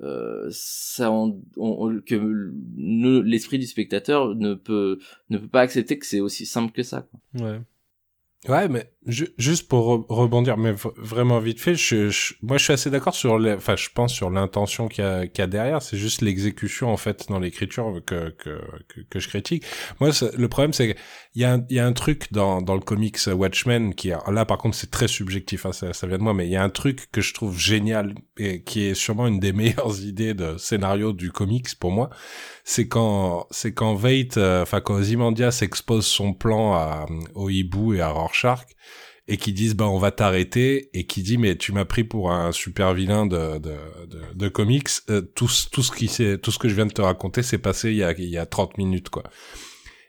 euh, 0.00 0.48
ça 0.50 1.10
que 2.06 2.52
l'esprit 2.76 3.58
du 3.58 3.66
spectateur 3.66 4.34
ne 4.34 4.54
peut 4.54 4.98
ne 5.30 5.38
peut 5.38 5.48
pas 5.48 5.60
accepter 5.60 5.98
que 5.98 6.06
c'est 6.06 6.20
aussi 6.20 6.46
simple 6.46 6.72
que 6.72 6.82
ça 6.82 7.02
quoi. 7.02 7.46
Ouais. 7.46 7.60
Ouais, 8.46 8.68
mais 8.68 8.88
juste 9.36 9.66
pour 9.66 10.06
rebondir, 10.08 10.56
mais 10.58 10.72
vraiment 10.96 11.40
vite 11.40 11.60
fait, 11.60 11.74
je, 11.74 12.34
moi 12.40 12.56
je 12.56 12.64
suis 12.64 12.72
assez 12.72 12.88
d'accord 12.88 13.14
sur, 13.14 13.32
enfin 13.34 13.74
je 13.74 13.88
pense 13.92 14.12
sur 14.12 14.30
l'intention 14.30 14.86
qu'il 14.86 15.04
y, 15.04 15.28
qu'il 15.30 15.42
y 15.42 15.44
a 15.44 15.48
derrière. 15.48 15.82
C'est 15.82 15.96
juste 15.96 16.22
l'exécution 16.22 16.88
en 16.92 16.96
fait 16.96 17.26
dans 17.28 17.40
l'écriture 17.40 18.00
que, 18.06 18.30
que 18.30 18.60
que, 19.10 19.18
je 19.18 19.28
critique. 19.28 19.64
Moi, 19.98 20.10
le 20.36 20.48
problème 20.48 20.72
c'est 20.72 20.94
qu'il 20.94 21.42
y 21.42 21.44
a 21.44 21.54
un, 21.54 21.66
y 21.68 21.80
a 21.80 21.86
un 21.86 21.92
truc 21.92 22.32
dans 22.32 22.62
dans 22.62 22.74
le 22.74 22.80
comics 22.80 23.18
Watchmen 23.26 23.92
qui 23.92 24.10
là 24.10 24.44
par 24.44 24.58
contre 24.58 24.76
c'est 24.76 24.90
très 24.90 25.08
subjectif, 25.08 25.66
hein, 25.66 25.72
ça, 25.72 26.06
vient 26.06 26.18
de 26.18 26.22
moi, 26.22 26.32
mais 26.32 26.46
il 26.46 26.52
y 26.52 26.56
a 26.56 26.62
un 26.62 26.70
truc 26.70 27.10
que 27.10 27.20
je 27.20 27.34
trouve 27.34 27.58
génial 27.58 28.14
et 28.36 28.62
qui 28.62 28.84
est 28.84 28.94
sûrement 28.94 29.26
une 29.26 29.40
des 29.40 29.52
meilleures 29.54 30.00
idées 30.00 30.34
de 30.34 30.56
scénario 30.58 31.12
du 31.12 31.32
comics 31.32 31.74
pour 31.80 31.90
moi 31.90 32.10
c'est 32.68 32.86
quand 32.86 33.46
c'est 33.50 33.72
quand 33.72 33.94
Veit, 33.94 34.36
euh, 34.36 34.60
enfin 34.60 34.82
quand 34.82 34.92
Ozymandias 34.92 35.60
expose 35.62 36.06
son 36.06 36.34
plan 36.34 36.74
à, 36.74 37.06
au 37.34 37.48
hibou 37.48 37.94
et 37.94 38.02
à 38.02 38.10
Rorschach 38.28 38.66
et 39.28 39.36
qui 39.36 39.52
disent 39.52 39.74
bah 39.74 39.86
on 39.86 39.98
va 39.98 40.10
t'arrêter 40.10 40.88
et 40.98 41.06
qui 41.06 41.22
dit 41.22 41.38
mais 41.38 41.56
tu 41.56 41.72
m'as 41.72 41.84
pris 41.84 42.02
pour 42.02 42.32
un 42.32 42.50
super 42.52 42.94
vilain 42.94 43.26
de 43.26 43.58
de, 44.34 44.48
comics. 44.48 44.88
Euh, 45.10 45.20
tout 45.20 45.50
tout 45.70 45.82
ce 45.82 45.92
qui 45.92 46.08
tout 46.38 46.50
ce 46.50 46.58
que 46.58 46.68
je 46.68 46.74
viens 46.74 46.86
de 46.86 46.92
te 46.92 47.02
raconter 47.02 47.42
c'est 47.42 47.58
passé 47.58 47.90
il 47.90 47.96
y 47.96 48.02
a 48.02 48.12
il 48.12 48.28
y 48.28 48.38
a 48.38 48.46
30 48.46 48.78
minutes 48.78 49.10
quoi. 49.10 49.24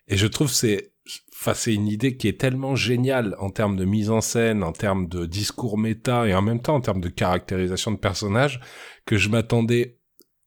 Et 0.08 0.18
je 0.18 0.26
trouve 0.26 0.52
c'est 0.52 0.94
enfin 1.34 1.54
c'est 1.54 1.74
une 1.74 1.88
idée 1.88 2.16
qui 2.16 2.28
est 2.28 2.40
tellement 2.40 2.76
géniale 2.76 3.36
en 3.40 3.50
termes 3.50 3.76
de 3.76 3.86
mise 3.86 4.10
en 4.10 4.22
scène 4.22 4.64
en 4.64 4.72
termes 4.72 5.08
de 5.08 5.26
discours 5.26 5.78
méta 5.78 6.28
et 6.28 6.34
en 6.34 6.42
même 6.42 6.62
temps 6.62 6.76
en 6.76 6.82
termes 6.82 7.02
de 7.02 7.10
caractérisation 7.10 7.92
de 7.92 7.98
personnages 7.98 8.62
que 9.06 9.18
je 9.18 9.30
m'attendais 9.30 9.99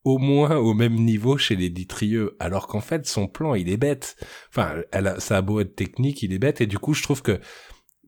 au 0.04 0.18
moins 0.18 0.56
au 0.56 0.74
même 0.74 0.94
niveau 0.94 1.38
chez 1.38 1.56
les 1.56 1.70
Ditrieux, 1.70 2.36
alors 2.40 2.66
qu'en 2.66 2.80
fait 2.80 3.06
son 3.06 3.28
plan 3.28 3.54
il 3.54 3.68
est 3.68 3.76
bête. 3.76 4.16
Enfin, 4.50 4.74
elle 4.90 5.06
a, 5.06 5.20
ça 5.20 5.38
a 5.38 5.42
beau 5.42 5.60
être 5.60 5.76
technique, 5.76 6.22
il 6.22 6.32
est 6.32 6.38
bête 6.38 6.60
et 6.60 6.66
du 6.66 6.78
coup 6.78 6.94
je 6.94 7.02
trouve 7.02 7.22
que 7.22 7.40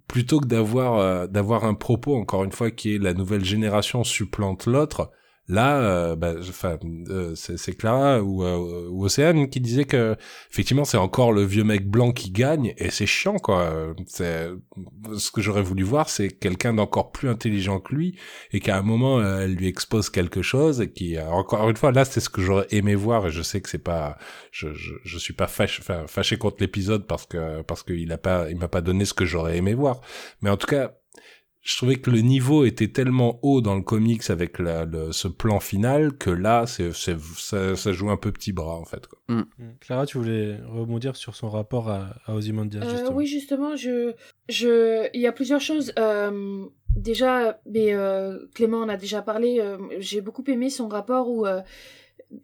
plutôt 0.09 0.41
que 0.41 0.47
d'avoir 0.47 0.99
euh, 0.99 1.27
d'avoir 1.27 1.65
un 1.65 1.75
propos 1.75 2.17
encore 2.17 2.45
une 2.45 2.53
fois 2.53 2.71
qui 2.71 2.95
est 2.95 2.99
la 2.99 3.15
nouvelle 3.15 3.45
génération 3.45 4.05
supplante 4.05 4.67
l'autre, 4.67 5.11
Là, 5.47 5.77
euh, 5.79 6.17
bah, 6.17 6.33
euh, 6.35 7.35
c'est 7.35 7.77
Clara 7.77 8.23
ou, 8.23 8.43
euh, 8.45 8.89
ou 8.89 9.05
Océane 9.05 9.51
qui 9.51 9.61
disait 9.61 9.85
que 9.85 10.17
effectivement 10.51 10.87
c'est 10.87 10.97
encore 10.97 11.33
le 11.33 11.43
vieux 11.43 11.65
mec 11.65 11.87
blanc 11.87 12.13
qui 12.13 12.31
gagne 12.31 12.73
et 12.79 12.89
c'est 12.89 13.05
chiant 13.05 13.37
quoi. 13.37 13.95
C'est 14.07 14.49
ce 15.19 15.31
que 15.31 15.43
j'aurais 15.43 15.63
voulu 15.63 15.83
voir, 15.83 16.09
c'est 16.09 16.31
quelqu'un 16.31 16.73
d'encore 16.73 17.13
plus 17.13 17.29
intelligent 17.29 17.79
que 17.79 17.95
lui 17.95 18.19
et 18.53 18.61
qu'à 18.61 18.79
un 18.79 18.83
moment 18.83 19.23
elle 19.23 19.55
lui 19.55 19.69
expose 19.69 20.09
quelque 20.09 20.41
chose 20.41 20.81
et 20.81 20.91
qui 20.91 21.19
encore 21.21 21.69
une 21.69 21.77
fois 21.77 21.93
là 21.93 22.07
c'est 22.07 22.21
ce 22.21 22.31
que 22.31 22.41
j'aurais 22.41 22.67
aimé 22.71 22.95
voir 22.95 23.27
et 23.27 23.31
je 23.31 23.43
sais 23.43 23.61
que 23.61 23.69
c'est 23.69 23.77
pas, 23.77 24.17
je, 24.51 24.73
je, 24.73 24.95
je 25.05 25.19
suis 25.19 25.35
pas 25.35 25.47
fâché, 25.47 25.83
fâché 26.07 26.39
contre 26.39 26.57
l'épisode 26.61 27.07
parce 27.07 27.27
que 27.27 27.61
parce 27.63 27.83
qu'il 27.83 28.11
a 28.13 28.19
pas, 28.19 28.49
il 28.49 28.57
m'a 28.57 28.69
pas 28.69 28.81
donné 28.81 29.05
ce 29.05 29.13
que 29.13 29.27
j'aurais 29.27 29.59
aimé 29.59 29.75
voir, 29.75 30.01
mais 30.41 30.49
en 30.49 30.57
tout 30.57 30.67
cas 30.67 30.95
je 31.65 31.79
trouvais 31.79 31.97
que 31.97 32.11
le 32.11 32.21
niveau 32.21 32.67
était 32.67 32.89
tellement 32.89 33.39
haut 33.43 33.63
dans 33.63 33.75
le 33.75 33.81
comics 33.81 34.29
avec 34.29 34.59
la, 34.59 34.85
le, 34.85 35.13
ce 35.13 35.29
plan 35.29 35.61
final 35.61 36.13
que 36.13 36.29
là, 36.29 36.67
c'est, 36.67 36.93
c'est, 36.93 37.19
ça, 37.39 37.75
ça, 37.75 37.93
joue 37.93 38.11
un 38.11 38.19
peu 38.19 38.31
petit 38.33 38.53
bras 38.53 38.77
en 38.77 38.85
fait. 38.85 39.07
Quoi. 39.07 39.19
Mm. 39.29 39.45
mm. 39.59 39.77
Clara, 39.81 40.05
tu 40.05 40.19
voulais 40.19 40.59
rebondir 40.69 41.17
sur 41.17 41.35
son 41.35 41.49
rapport 41.49 41.89
à, 41.89 42.17
à 42.27 42.35
Ozymandias 42.35 42.83
euh, 42.83 42.91
justement. 42.91 43.17
Oui, 43.17 43.27
justement, 43.27 43.77
je, 43.77 44.13
je, 44.51 45.09
il 45.15 45.21
y 45.23 45.27
a 45.27 45.33
plusieurs 45.33 45.63
choses. 45.63 45.95
Euh, 45.99 46.67
déjà, 46.97 47.59
mais 47.65 47.95
euh, 47.95 48.47
Clément 48.55 48.81
en 48.81 48.89
a 48.91 48.99
déjà 48.99 49.23
parlé. 49.23 49.59
Euh, 49.59 49.79
j'ai 49.99 50.21
beaucoup 50.21 50.45
aimé 50.47 50.69
son 50.69 50.87
rapport 50.89 51.31
où 51.31 51.47
euh, 51.47 51.63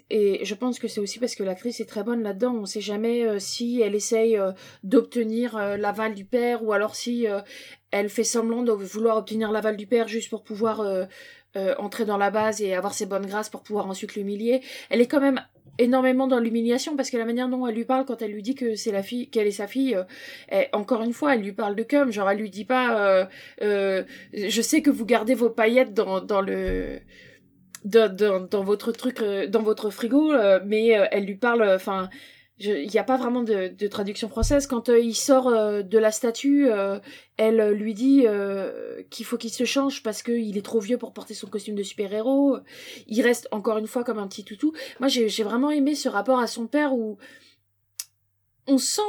et 0.08 0.44
je 0.44 0.54
pense 0.54 0.78
que 0.78 0.88
c'est 0.88 1.00
aussi 1.00 1.18
parce 1.18 1.34
que 1.34 1.42
l'actrice 1.42 1.80
est 1.80 1.86
très 1.86 2.02
bonne 2.02 2.22
là-dedans. 2.22 2.54
On 2.54 2.62
ne 2.62 2.66
sait 2.66 2.80
jamais 2.80 3.24
euh, 3.24 3.38
si 3.38 3.80
elle 3.80 3.94
essaye 3.94 4.36
euh, 4.36 4.52
d'obtenir 4.84 5.56
euh, 5.56 5.76
l'aval 5.76 6.14
du 6.14 6.24
père 6.24 6.62
ou 6.64 6.72
alors 6.72 6.94
si 6.94 7.26
elle 7.90 8.08
fait 8.08 8.24
semblant 8.24 8.62
de 8.62 8.72
vouloir 8.72 9.16
obtenir 9.16 9.50
l'aval 9.50 9.76
du 9.76 9.86
père 9.86 10.08
juste 10.08 10.30
pour 10.30 10.42
pouvoir 10.42 11.08
entrer 11.78 12.04
dans 12.04 12.16
la 12.16 12.30
base 12.30 12.62
et 12.62 12.74
avoir 12.74 12.94
ses 12.94 13.06
bonnes 13.06 13.26
grâces 13.26 13.48
pour 13.48 13.62
pouvoir 13.62 13.86
ensuite 13.88 14.14
l'humilier. 14.14 14.60
Elle 14.88 15.00
est 15.00 15.06
quand 15.06 15.20
même 15.20 15.40
énormément 15.78 16.26
dans 16.26 16.38
l'humiliation 16.38 16.96
parce 16.96 17.10
que 17.10 17.16
la 17.16 17.24
manière 17.24 17.48
dont 17.48 17.66
elle 17.66 17.74
lui 17.74 17.84
parle 17.84 18.04
quand 18.04 18.22
elle 18.22 18.32
lui 18.32 18.42
dit 18.42 18.54
que 18.54 18.74
c'est 18.74 18.92
la 18.92 19.02
fille 19.02 19.28
qu'elle 19.30 19.46
est 19.46 19.52
sa 19.52 19.66
fille 19.66 19.96
encore 20.72 21.02
une 21.02 21.12
fois 21.12 21.34
elle 21.34 21.42
lui 21.42 21.52
parle 21.52 21.74
de 21.74 21.82
cum 21.82 22.12
genre 22.12 22.28
elle 22.28 22.38
lui 22.38 22.50
dit 22.50 22.66
pas 22.66 23.28
je 23.60 24.60
sais 24.62 24.82
que 24.82 24.90
vous 24.90 25.06
gardez 25.06 25.34
vos 25.34 25.50
paillettes 25.50 25.94
dans 25.94 26.20
dans 26.20 26.42
le 26.42 27.00
dans, 27.84 28.46
dans, 28.46 28.64
votre 28.64 28.92
truc, 28.92 29.20
euh, 29.20 29.46
dans 29.46 29.62
votre 29.62 29.90
frigo, 29.90 30.32
euh, 30.32 30.60
mais 30.64 30.98
euh, 30.98 31.06
elle 31.10 31.24
lui 31.24 31.36
parle, 31.36 31.62
enfin, 31.62 32.10
il 32.60 32.90
n'y 32.90 32.98
a 32.98 33.04
pas 33.04 33.16
vraiment 33.16 33.42
de, 33.42 33.86
traduction 33.88 34.28
française. 34.28 34.66
Quand 34.66 34.88
il 34.88 35.14
sort 35.14 35.50
de 35.50 35.98
la 35.98 36.12
statue, 36.12 36.68
elle 37.36 37.70
lui 37.70 37.94
dit 37.94 38.24
qu'il 39.10 39.24
faut 39.24 39.38
qu'il 39.38 39.50
se 39.50 39.64
change 39.64 40.02
parce 40.02 40.22
qu'il 40.22 40.56
est 40.56 40.64
trop 40.64 40.80
vieux 40.80 40.98
pour 40.98 41.12
porter 41.12 41.34
son 41.34 41.46
costume 41.46 41.74
de 41.74 41.82
super-héros. 41.82 42.58
Il 43.06 43.22
reste 43.22 43.48
encore 43.50 43.78
une 43.78 43.86
fois 43.86 44.04
comme 44.04 44.18
un 44.18 44.28
petit 44.28 44.44
toutou. 44.44 44.72
Moi, 45.00 45.08
j'ai 45.08 45.42
vraiment 45.42 45.70
aimé 45.70 45.94
ce 45.94 46.08
rapport 46.08 46.38
à 46.38 46.46
son 46.46 46.66
père 46.66 46.94
où 46.94 47.18
on 48.66 48.78
sent 48.78 49.00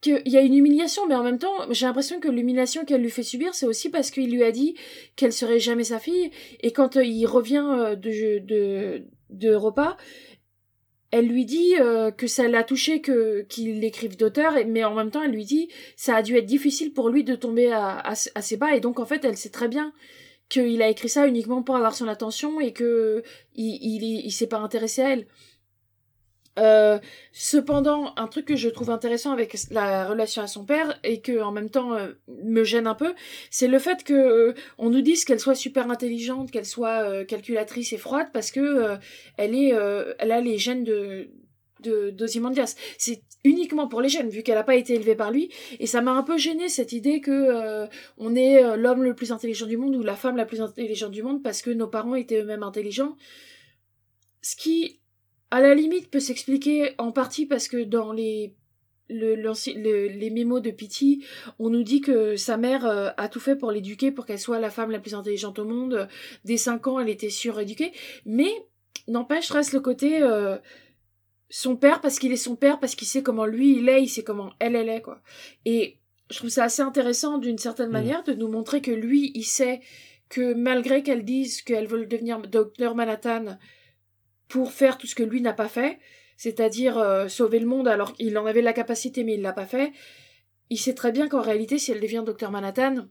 qu'il 0.00 0.22
y 0.26 0.36
a 0.36 0.40
une 0.40 0.54
humiliation, 0.54 1.06
mais 1.06 1.14
en 1.14 1.22
même 1.22 1.38
temps, 1.38 1.70
j'ai 1.70 1.86
l'impression 1.86 2.20
que 2.20 2.28
l'humiliation 2.28 2.84
qu'elle 2.84 3.02
lui 3.02 3.10
fait 3.10 3.22
subir, 3.22 3.54
c'est 3.54 3.66
aussi 3.66 3.90
parce 3.90 4.10
qu'il 4.10 4.30
lui 4.30 4.42
a 4.42 4.50
dit 4.50 4.74
qu'elle 5.16 5.32
serait 5.32 5.60
jamais 5.60 5.84
sa 5.84 5.98
fille, 5.98 6.30
et 6.60 6.72
quand 6.72 6.96
euh, 6.96 7.04
il 7.04 7.26
revient 7.26 7.66
euh, 7.68 7.96
de, 7.96 8.38
de, 8.38 9.04
de 9.28 9.54
repas, 9.54 9.96
elle 11.10 11.26
lui 11.26 11.44
dit 11.44 11.74
euh, 11.80 12.10
que 12.10 12.26
ça 12.26 12.46
l'a 12.48 12.62
touché 12.62 13.00
que 13.00 13.42
qu'il 13.48 13.82
écrive 13.84 14.16
d'auteur, 14.16 14.54
mais 14.66 14.84
en 14.84 14.94
même 14.94 15.10
temps, 15.10 15.22
elle 15.22 15.32
lui 15.32 15.44
dit 15.44 15.68
ça 15.96 16.16
a 16.16 16.22
dû 16.22 16.36
être 16.36 16.46
difficile 16.46 16.92
pour 16.92 17.08
lui 17.08 17.24
de 17.24 17.34
tomber 17.34 17.72
à, 17.72 17.98
à, 17.98 18.14
ses 18.14 18.56
bas, 18.56 18.74
et 18.74 18.80
donc 18.80 19.00
en 19.00 19.06
fait, 19.06 19.24
elle 19.24 19.36
sait 19.36 19.50
très 19.50 19.68
bien 19.68 19.92
qu'il 20.48 20.82
a 20.82 20.88
écrit 20.88 21.08
ça 21.08 21.26
uniquement 21.26 21.62
pour 21.62 21.76
avoir 21.76 21.94
son 21.94 22.08
attention 22.08 22.60
et 22.60 22.72
que 22.72 23.22
il, 23.54 23.78
il, 23.82 24.26
il 24.26 24.32
s'est 24.32 24.48
pas 24.48 24.58
intéressé 24.58 25.02
à 25.02 25.10
elle. 25.10 25.26
Euh, 26.60 26.98
cependant, 27.32 28.12
un 28.16 28.26
truc 28.26 28.46
que 28.46 28.56
je 28.56 28.68
trouve 28.68 28.90
intéressant 28.90 29.32
avec 29.32 29.56
la 29.70 30.06
relation 30.06 30.42
à 30.42 30.46
son 30.46 30.64
père 30.64 30.98
et 31.04 31.20
que 31.20 31.40
en 31.40 31.52
même 31.52 31.70
temps 31.70 31.94
euh, 31.94 32.12
me 32.44 32.64
gêne 32.64 32.86
un 32.86 32.94
peu, 32.94 33.14
c'est 33.50 33.68
le 33.68 33.78
fait 33.78 34.04
que 34.04 34.12
euh, 34.12 34.54
on 34.78 34.90
nous 34.90 35.00
dise 35.00 35.24
qu'elle 35.24 35.40
soit 35.40 35.54
super 35.54 35.90
intelligente, 35.90 36.50
qu'elle 36.50 36.66
soit 36.66 37.24
calculatrice 37.24 37.92
et 37.92 37.98
froide 37.98 38.28
parce 38.32 38.50
que 38.50 38.98
elle 39.36 39.54
est, 39.54 39.72
elle 40.18 40.32
a 40.32 40.40
les 40.40 40.58
gènes 40.58 40.84
de 40.84 41.30
de 41.80 42.10
d'Ozymandias. 42.10 42.76
C'est 42.98 43.22
uniquement 43.42 43.88
pour 43.88 44.02
les 44.02 44.10
gènes 44.10 44.28
vu 44.28 44.42
qu'elle 44.42 44.56
n'a 44.56 44.64
pas 44.64 44.76
été 44.76 44.94
élevée 44.94 45.14
par 45.14 45.30
lui 45.30 45.50
et 45.78 45.86
ça 45.86 46.02
m'a 46.02 46.12
un 46.12 46.22
peu 46.22 46.36
gêné 46.36 46.68
cette 46.68 46.92
idée 46.92 47.20
que 47.20 47.88
on 48.18 48.34
est 48.34 48.76
l'homme 48.76 49.02
le 49.02 49.14
plus 49.14 49.32
intelligent 49.32 49.66
du 49.66 49.78
monde 49.78 49.96
ou 49.96 50.02
la 50.02 50.16
femme 50.16 50.36
la 50.36 50.44
plus 50.44 50.60
intelligente 50.60 51.12
du 51.12 51.22
monde 51.22 51.42
parce 51.42 51.62
que 51.62 51.70
nos 51.70 51.88
parents 51.88 52.14
étaient 52.14 52.40
eux-mêmes 52.40 52.62
intelligents. 52.62 53.16
Ce 54.42 54.56
qui 54.56 54.99
à 55.50 55.60
la 55.60 55.74
limite 55.74 56.10
peut 56.10 56.20
s'expliquer 56.20 56.94
en 56.98 57.12
partie 57.12 57.46
parce 57.46 57.68
que 57.68 57.82
dans 57.82 58.12
les 58.12 58.54
le, 59.10 60.08
les 60.08 60.30
mémos 60.30 60.62
de 60.62 60.70
Pity, 60.70 61.24
on 61.58 61.70
nous 61.70 61.82
dit 61.82 62.00
que 62.00 62.36
sa 62.36 62.56
mère 62.56 62.86
euh, 62.86 63.10
a 63.16 63.28
tout 63.28 63.40
fait 63.40 63.56
pour 63.56 63.72
l'éduquer, 63.72 64.12
pour 64.12 64.26
qu'elle 64.26 64.38
soit 64.38 64.60
la 64.60 64.70
femme 64.70 64.90
la 64.90 65.00
plus 65.00 65.14
intelligente 65.14 65.58
au 65.58 65.64
monde. 65.64 66.08
Dès 66.44 66.56
5 66.56 66.86
ans, 66.86 67.00
elle 67.00 67.08
était 67.08 67.30
suréduquée. 67.30 67.92
Mais, 68.24 68.50
n'empêche, 69.08 69.50
reste 69.50 69.72
le 69.72 69.80
côté 69.80 70.22
euh, 70.22 70.58
son 71.48 71.76
père 71.76 72.00
parce 72.00 72.18
qu'il 72.18 72.32
est 72.32 72.36
son 72.36 72.56
père, 72.56 72.78
parce 72.78 72.94
qu'il 72.94 73.08
sait 73.08 73.22
comment 73.22 73.46
lui 73.46 73.78
il 73.78 73.88
est, 73.88 74.02
il 74.02 74.08
sait 74.08 74.22
comment 74.22 74.52
elle, 74.60 74.76
elle 74.76 74.88
est, 74.88 75.02
quoi. 75.02 75.20
Et 75.64 75.96
je 76.30 76.36
trouve 76.36 76.50
ça 76.50 76.64
assez 76.64 76.82
intéressant 76.82 77.38
d'une 77.38 77.58
certaine 77.58 77.88
mm. 77.88 77.92
manière 77.92 78.22
de 78.22 78.34
nous 78.34 78.48
montrer 78.48 78.80
que 78.80 78.92
lui, 78.92 79.32
il 79.34 79.44
sait 79.44 79.80
que 80.28 80.54
malgré 80.54 81.02
qu'elle 81.02 81.24
dise 81.24 81.62
qu'elle 81.62 81.88
veut 81.88 82.06
devenir 82.06 82.40
docteur 82.40 82.94
Manhattan, 82.94 83.58
pour 84.50 84.72
faire 84.72 84.98
tout 84.98 85.06
ce 85.06 85.14
que 85.14 85.22
lui 85.22 85.40
n'a 85.40 85.54
pas 85.54 85.68
fait, 85.68 85.98
c'est-à-dire 86.36 86.98
euh, 86.98 87.28
sauver 87.28 87.60
le 87.60 87.66
monde 87.66 87.88
alors 87.88 88.12
qu'il 88.12 88.36
en 88.36 88.44
avait 88.44 88.62
la 88.62 88.72
capacité 88.72 89.24
mais 89.24 89.34
il 89.34 89.42
l'a 89.42 89.52
pas 89.52 89.66
fait. 89.66 89.92
Il 90.68 90.78
sait 90.78 90.94
très 90.94 91.12
bien 91.12 91.28
qu'en 91.28 91.40
réalité, 91.40 91.78
si 91.78 91.92
elle 91.92 92.00
devient 92.00 92.22
Docteur 92.26 92.50
Manhattan, 92.50 93.06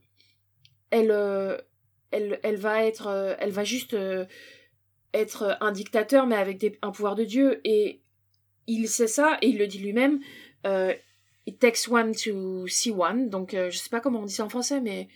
elle, 0.92 1.12
euh, 1.12 1.58
elle, 2.12 2.40
elle 2.44 2.58
va 2.58 2.84
être, 2.86 3.08
euh, 3.08 3.36
elle 3.40 3.52
va 3.52 3.64
juste 3.64 3.96
être 5.14 5.58
un 5.62 5.72
dictateur 5.72 6.28
mais 6.28 6.36
avec 6.36 6.78
un 6.82 6.92
pouvoir 6.92 7.16
de 7.16 7.24
Dieu 7.24 7.62
et 7.64 8.02
il 8.68 8.88
sait 8.88 9.08
ça 9.08 9.38
et 9.42 9.48
il 9.48 9.58
le 9.58 9.66
dit 9.66 9.80
lui-même. 9.80 10.20
it 11.46 11.58
takes 11.60 11.88
one 11.90 12.14
to 12.14 12.68
see 12.68 12.92
one, 12.92 13.30
donc 13.30 13.56
je 13.56 13.76
sais 13.76 13.90
pas 13.90 14.02
comment 14.02 14.20
on 14.20 14.26
dit 14.26 14.34
ça 14.34 14.46
en 14.46 14.50
français 14.50 14.82
mais 14.82 15.08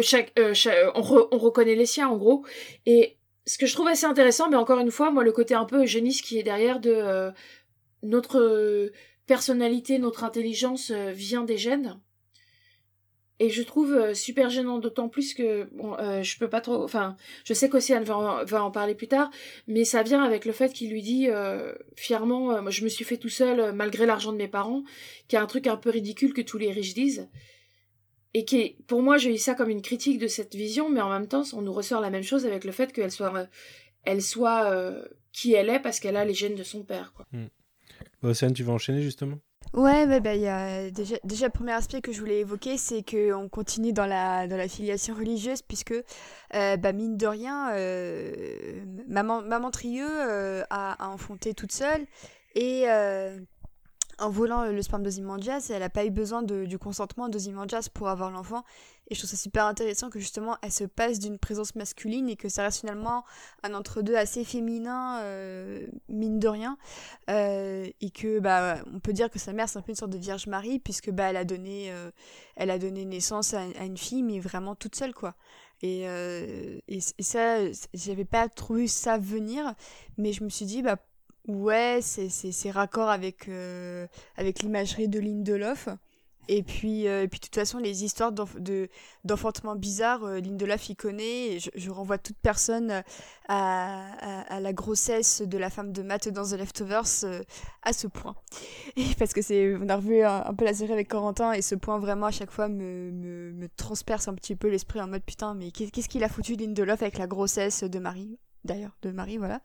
chaque, 0.00 0.32
on, 0.94 1.28
on 1.32 1.38
reconnaît 1.38 1.74
les 1.74 1.86
siens 1.86 2.08
en 2.08 2.16
gros 2.16 2.46
et 2.86 3.16
ce 3.46 3.58
que 3.58 3.66
je 3.66 3.74
trouve 3.74 3.86
assez 3.86 4.06
intéressant, 4.06 4.50
mais 4.50 4.56
encore 4.56 4.80
une 4.80 4.90
fois, 4.90 5.10
moi, 5.10 5.22
le 5.22 5.32
côté 5.32 5.54
un 5.54 5.64
peu 5.64 5.82
eugéniste 5.84 6.24
qui 6.24 6.38
est 6.38 6.42
derrière 6.42 6.80
de 6.80 6.90
euh, 6.90 7.30
notre 8.02 8.90
personnalité, 9.26 9.98
notre 9.98 10.24
intelligence 10.24 10.90
euh, 10.90 11.12
vient 11.12 11.44
des 11.44 11.56
gènes. 11.56 12.00
Et 13.38 13.50
je 13.50 13.62
trouve 13.62 13.92
euh, 13.92 14.14
super 14.14 14.50
gênant, 14.50 14.78
d'autant 14.78 15.08
plus 15.08 15.34
que 15.34 15.64
bon, 15.72 15.94
je 16.22 16.38
peux 16.38 16.48
pas 16.48 16.60
trop. 16.60 16.82
Enfin, 16.82 17.16
je 17.44 17.54
sais 17.54 17.68
qu'Océane 17.68 18.02
va, 18.02 18.16
en, 18.16 18.44
va 18.44 18.64
en 18.64 18.70
parler 18.72 18.94
plus 18.94 19.08
tard, 19.08 19.30
mais 19.68 19.84
ça 19.84 20.02
vient 20.02 20.24
avec 20.24 20.44
le 20.44 20.52
fait 20.52 20.72
qu'il 20.72 20.90
lui 20.90 21.02
dit 21.02 21.28
fièrement, 21.96 22.68
je 22.70 22.82
me 22.82 22.88
suis 22.88 23.04
fait 23.04 23.18
tout 23.18 23.28
seul 23.28 23.72
malgré 23.72 24.06
l'argent 24.06 24.32
de 24.32 24.38
mes 24.38 24.48
parents, 24.48 24.82
qui 25.28 25.36
est 25.36 25.38
un 25.38 25.46
truc 25.46 25.66
un 25.66 25.76
peu 25.76 25.90
ridicule 25.90 26.32
que 26.32 26.40
tous 26.40 26.58
les 26.58 26.72
riches 26.72 26.94
disent 26.94 27.28
et 28.36 28.44
qui 28.44 28.76
pour 28.86 29.02
moi 29.02 29.16
j'ai 29.16 29.34
eu 29.34 29.38
ça 29.38 29.54
comme 29.54 29.70
une 29.70 29.80
critique 29.80 30.18
de 30.18 30.26
cette 30.26 30.54
vision 30.54 30.90
mais 30.90 31.00
en 31.00 31.08
même 31.08 31.26
temps 31.26 31.44
on 31.54 31.62
nous 31.62 31.72
ressort 31.72 32.02
la 32.02 32.10
même 32.10 32.22
chose 32.22 32.44
avec 32.44 32.64
le 32.64 32.72
fait 32.72 32.92
qu'elle 32.92 33.10
soit 33.10 33.34
euh, 33.34 33.46
elle 34.04 34.20
soit 34.20 34.70
euh, 34.70 35.06
qui 35.32 35.54
elle 35.54 35.70
est 35.70 35.80
parce 35.80 36.00
qu'elle 36.00 36.16
a 36.16 36.24
les 36.26 36.34
gènes 36.34 36.54
de 36.54 36.62
son 36.62 36.82
père 36.82 37.14
quoi. 37.14 37.24
Hmm. 37.32 37.46
Bah, 38.22 38.28
Océane 38.28 38.52
tu 38.52 38.62
vas 38.62 38.74
enchaîner 38.74 39.00
justement? 39.00 39.38
Ouais, 39.72 40.06
bah, 40.06 40.20
bah, 40.20 40.34
y 40.34 40.46
a 40.46 40.90
déjà, 40.90 41.16
déjà 41.24 41.46
le 41.46 41.52
premier 41.52 41.72
aspect 41.72 42.00
que 42.00 42.12
je 42.12 42.20
voulais 42.20 42.40
évoquer, 42.40 42.78
c'est 42.78 43.02
qu'on 43.02 43.48
continue 43.48 43.92
dans 43.92 44.06
la, 44.06 44.46
dans 44.46 44.56
la 44.56 44.68
filiation 44.68 45.12
religieuse, 45.14 45.60
puisque, 45.60 45.92
euh, 46.54 46.76
bah, 46.76 46.92
mine 46.92 47.16
de 47.16 47.26
rien, 47.26 47.72
maman, 49.08 49.42
maman 49.42 49.70
Trieux 49.72 50.22
a, 50.70 50.92
a, 51.04 51.08
enfanté 51.08 51.52
toute 51.52 51.72
seule, 51.72 52.06
et 52.54 52.84
en 54.18 54.30
volant 54.30 54.64
le 54.64 54.82
sperme 54.82 55.02
d'Ozymandias, 55.02 55.70
elle 55.70 55.80
n'a 55.80 55.90
pas 55.90 56.04
eu 56.04 56.10
besoin 56.10 56.42
du 56.42 56.78
consentement 56.78 57.28
d'Ozymandias 57.28 57.88
pour 57.92 58.08
avoir 58.08 58.30
l'enfant. 58.30 58.64
Et 59.08 59.14
je 59.14 59.20
trouve 59.20 59.30
ça 59.30 59.36
super 59.36 59.66
intéressant 59.66 60.10
que 60.10 60.18
justement 60.18 60.56
elle 60.62 60.72
se 60.72 60.84
passe 60.84 61.18
d'une 61.18 61.38
présence 61.38 61.74
masculine 61.76 62.28
et 62.28 62.36
que 62.36 62.48
ça 62.48 62.62
reste 62.62 62.80
finalement 62.80 63.24
un 63.62 63.74
entre-deux 63.74 64.16
assez 64.16 64.44
féminin, 64.44 65.20
euh, 65.20 65.86
mine 66.08 66.40
de 66.40 66.48
rien. 66.48 66.76
Euh, 67.30 67.86
et 68.00 68.10
que 68.10 68.40
bah 68.40 68.78
on 68.92 68.98
peut 68.98 69.12
dire 69.12 69.30
que 69.30 69.38
sa 69.38 69.52
mère 69.52 69.68
c'est 69.68 69.78
un 69.78 69.82
peu 69.82 69.90
une 69.92 69.96
sorte 69.96 70.12
de 70.12 70.18
Vierge 70.18 70.46
Marie 70.46 70.78
puisque 70.80 71.10
bah 71.10 71.30
elle 71.30 71.36
a 71.36 71.44
donné, 71.44 71.92
euh, 71.92 72.10
elle 72.56 72.70
a 72.70 72.78
donné 72.78 73.04
naissance 73.04 73.54
à, 73.54 73.64
une 73.84 73.98
fille 73.98 74.22
mais 74.22 74.40
vraiment 74.40 74.74
toute 74.74 74.96
seule 74.96 75.14
quoi. 75.14 75.34
Et, 75.82 76.04
et, 76.04 76.78
et, 77.18 77.22
ça, 77.22 77.58
j'avais 77.92 78.24
pas 78.24 78.48
trouvé 78.48 78.88
ça 78.88 79.18
venir, 79.18 79.74
mais 80.16 80.32
je 80.32 80.42
me 80.42 80.48
suis 80.48 80.64
dit, 80.64 80.80
bah 80.80 80.96
Ouais, 81.48 82.00
c'est 82.02 82.70
raccord 82.72 83.08
avec, 83.08 83.48
euh, 83.48 84.06
avec 84.36 84.62
l'imagerie 84.62 85.08
de 85.08 85.20
Lindelof. 85.20 85.88
Et 86.48 86.62
puis, 86.62 87.08
euh, 87.08 87.22
et 87.24 87.28
puis 87.28 87.40
de 87.40 87.44
toute 87.44 87.56
façon, 87.56 87.78
les 87.78 88.04
histoires 88.04 88.32
d'enfantement 89.24 89.74
bizarre, 89.74 90.24
euh, 90.24 90.40
Lindelof 90.40 90.88
y 90.90 90.96
connaît. 90.96 91.58
je, 91.58 91.90
renvoie 91.90 92.18
toute 92.18 92.36
personne 92.40 93.02
à, 93.48 94.44
à, 94.54 94.60
la 94.60 94.72
grossesse 94.72 95.42
de 95.42 95.58
la 95.58 95.70
femme 95.70 95.92
de 95.92 96.02
Matt 96.02 96.28
dans 96.28 96.44
The 96.44 96.52
Leftovers 96.52 97.24
à 97.82 97.92
ce 97.92 98.06
point. 98.06 98.36
Parce 99.18 99.32
que 99.32 99.42
c'est, 99.42 99.76
on 99.76 99.88
a 99.88 99.96
revu 99.96 100.22
un, 100.22 100.54
peu 100.54 100.64
la 100.64 100.74
série 100.74 100.92
avec 100.92 101.08
Corentin 101.08 101.52
et 101.52 101.62
ce 101.62 101.74
point 101.74 101.98
vraiment 101.98 102.26
à 102.26 102.32
chaque 102.32 102.50
fois 102.50 102.68
me, 102.68 103.10
me, 103.12 103.52
me 103.52 103.68
transperce 103.76 104.28
un 104.28 104.34
petit 104.34 104.56
peu 104.56 104.68
l'esprit 104.68 105.00
en 105.00 105.08
mode 105.08 105.24
putain, 105.24 105.54
mais 105.54 105.70
qu'est-ce 105.70 106.08
qu'il 106.08 106.24
a 106.24 106.28
foutu 106.28 106.54
Lindelof 106.54 107.02
avec 107.02 107.18
la 107.18 107.26
grossesse 107.26 107.82
de 107.82 107.98
Marie? 107.98 108.38
D'ailleurs, 108.66 108.96
de 109.02 109.10
Marie, 109.10 109.38
voilà. 109.38 109.60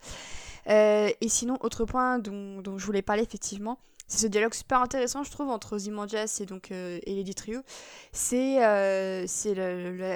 et 0.68 1.28
sinon, 1.28 1.58
autre 1.62 1.86
point 1.86 2.20
dont, 2.20 2.62
dont 2.62 2.78
je 2.78 2.86
voulais 2.86 3.02
parler 3.02 3.24
effectivement, 3.24 3.78
c'est 4.12 4.24
ce 4.24 4.28
dialogue 4.28 4.54
super 4.54 4.82
intéressant, 4.82 5.24
je 5.24 5.32
trouve, 5.32 5.50
entre 5.50 5.78
Ozymandias 5.78 6.40
et 6.42 6.46
donc 6.46 6.72
euh, 6.72 7.00
et 7.06 7.16
Lady 7.16 7.34
Trio. 7.34 7.62
C'est 8.12 8.62
euh, 8.62 9.26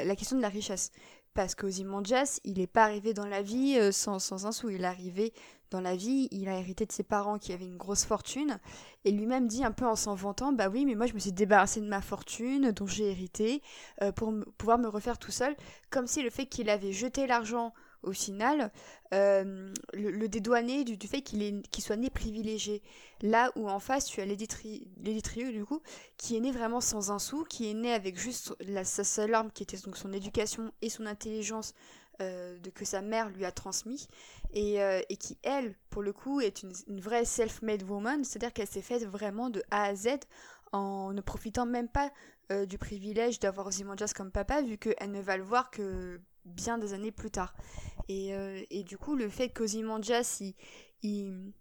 la, 0.06 0.16
question 0.18 0.36
de 0.36 0.42
la 0.42 0.50
richesse. 0.50 0.92
Parce 1.34 1.56
qu'Ozymandias, 1.56 2.42
il 2.44 2.58
n'est 2.58 2.68
pas 2.68 2.84
arrivé 2.84 3.14
dans 3.14 3.26
la 3.26 3.42
vie 3.42 3.78
euh, 3.80 3.94
sans, 3.94 4.20
sans 4.20 4.46
un 4.46 4.52
sou. 4.52 4.70
Il 4.70 4.82
est 4.82 4.86
arrivé 4.86 5.34
dans 5.72 5.80
la 5.80 5.96
vie, 5.96 6.28
il 6.32 6.50
a 6.50 6.60
hérité 6.60 6.86
de 6.86 6.92
ses 6.92 7.04
parents 7.04 7.40
qui 7.40 7.54
avaient 7.54 7.66
une 7.66 7.78
grosse 7.78 8.04
fortune. 8.04 8.60
Et 9.06 9.12
lui-même 9.12 9.48
dit 9.48 9.64
un 9.64 9.72
peu 9.72 9.86
en 9.86 9.96
s'en 9.96 10.14
vantant, 10.14 10.52
bah 10.52 10.68
oui, 10.68 10.86
mais 10.86 10.96
moi 10.96 11.06
je 11.06 11.14
me 11.14 11.20
suis 11.20 11.32
débarrassé 11.32 11.80
de 11.80 11.88
ma 11.88 12.02
fortune 12.02 12.72
dont 12.72 12.88
j'ai 12.88 13.12
hérité 13.12 13.62
pour 14.16 14.34
pouvoir 14.58 14.78
me 14.78 14.90
refaire 14.90 15.18
tout 15.18 15.32
seul. 15.32 15.56
Comme 15.90 16.06
si 16.06 16.22
le 16.22 16.30
fait 16.30 16.48
qu'il 16.48 16.70
avait 16.70 16.92
jeté 16.92 17.28
l'argent 17.28 17.74
au 18.06 18.14
final, 18.14 18.72
euh, 19.14 19.74
le, 19.94 20.28
dédouaner 20.28 20.84
du, 20.84 21.08
fait 21.08 21.22
qu'il 21.22 21.64
soit 21.80 21.96
né 21.96 22.10
privilégié. 22.10 22.82
Là 23.22 23.52
où 23.56 23.70
en 23.70 23.80
face, 23.80 24.06
tu 24.06 24.22
as 24.22 24.26
Lady, 24.26 24.48
du 24.98 25.66
coup, 25.66 25.82
qui 26.18 26.38
est 26.38 26.40
né 26.40 26.52
vraiment 26.52 26.82
sans 26.82 27.12
un 27.12 27.20
sou, 27.20 27.44
qui 27.44 27.70
est 27.70 27.74
né 27.74 27.94
avec 27.94 28.18
juste 28.18 28.56
la, 28.62 28.84
sa 28.84 29.04
seule 29.04 29.34
arme, 29.34 29.52
qui 29.52 29.64
était 29.64 29.78
donc 29.78 29.98
son 29.98 30.14
éducation 30.14 30.72
et 30.82 30.90
son 30.90 31.06
intelligence 31.06 31.74
euh, 32.22 32.58
de, 32.60 32.70
que 32.70 32.86
sa 32.86 33.02
mère 33.02 33.30
lui 33.30 33.46
a 33.46 33.52
transmis, 33.52 34.08
et, 34.54 34.82
euh, 34.82 35.02
et, 35.10 35.18
qui, 35.18 35.38
elle, 35.44 35.76
pour 35.90 36.02
le 36.02 36.14
coup, 36.14 36.40
est 36.40 36.64
une, 36.64 37.02
vraie 37.02 37.26
self-made 37.26 37.84
woman, 37.84 38.24
c'est-à-dire 38.24 38.54
qu'elle 38.54 38.68
s'est 38.68 38.82
faite 38.82 39.06
vraiment 39.06 39.50
de 39.50 39.64
A 39.72 39.84
à 39.84 39.96
Z 39.96 40.08
en 40.72 41.14
ne 41.14 41.22
profitant 41.22 41.66
même 41.66 41.90
pas 41.90 42.12
du 42.68 42.78
privilège 42.78 43.40
d'avoir 43.40 43.66
Ozymandias 43.66 44.14
comme 44.16 44.30
papa, 44.30 44.62
vu 44.62 44.78
qu'elle 44.78 45.10
ne 45.10 45.20
va 45.20 45.36
le 45.36 45.44
voir 45.44 45.72
que 45.72 46.22
bien 46.46 46.78
des 46.78 46.94
années 46.94 47.12
plus 47.12 47.32
tard. 47.32 47.56
Et, 48.08 48.34
euh, 48.34 48.62
et 48.70 48.84
du 48.84 48.98
coup, 48.98 49.16
le 49.16 49.30
fait 49.30 49.50
qu'Ozymandias, 49.50 50.38
il, 50.42 50.54
il, 51.02 51.54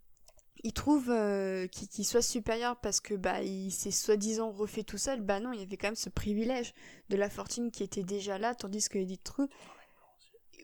il 0.63 0.73
trouve 0.73 1.11
euh, 1.11 1.67
qu'il 1.67 2.07
soit 2.07 2.23
supérieur 2.23 2.77
parce 2.81 3.01
que 3.01 3.15
bah 3.15 3.43
il 3.43 3.71
s'est 3.71 3.91
soi-disant 3.91 4.51
refait 4.51 4.83
tout 4.83 4.99
seul, 4.99 5.21
bah 5.21 5.39
non, 5.41 5.53
il 5.53 5.61
y 5.61 5.63
avait 5.63 5.77
quand 5.77 5.89
même 5.89 5.95
ce 5.95 6.09
privilège 6.09 6.75
de 7.11 7.17
la 7.17 7.29
fortune 7.29 7.71
qui 7.71 7.83
était 7.83 8.03
déjà 8.03 8.39
là, 8.39 8.55
tandis 8.55 8.89
que 8.89 8.99
Edith 8.99 9.23
Tru 9.25 9.49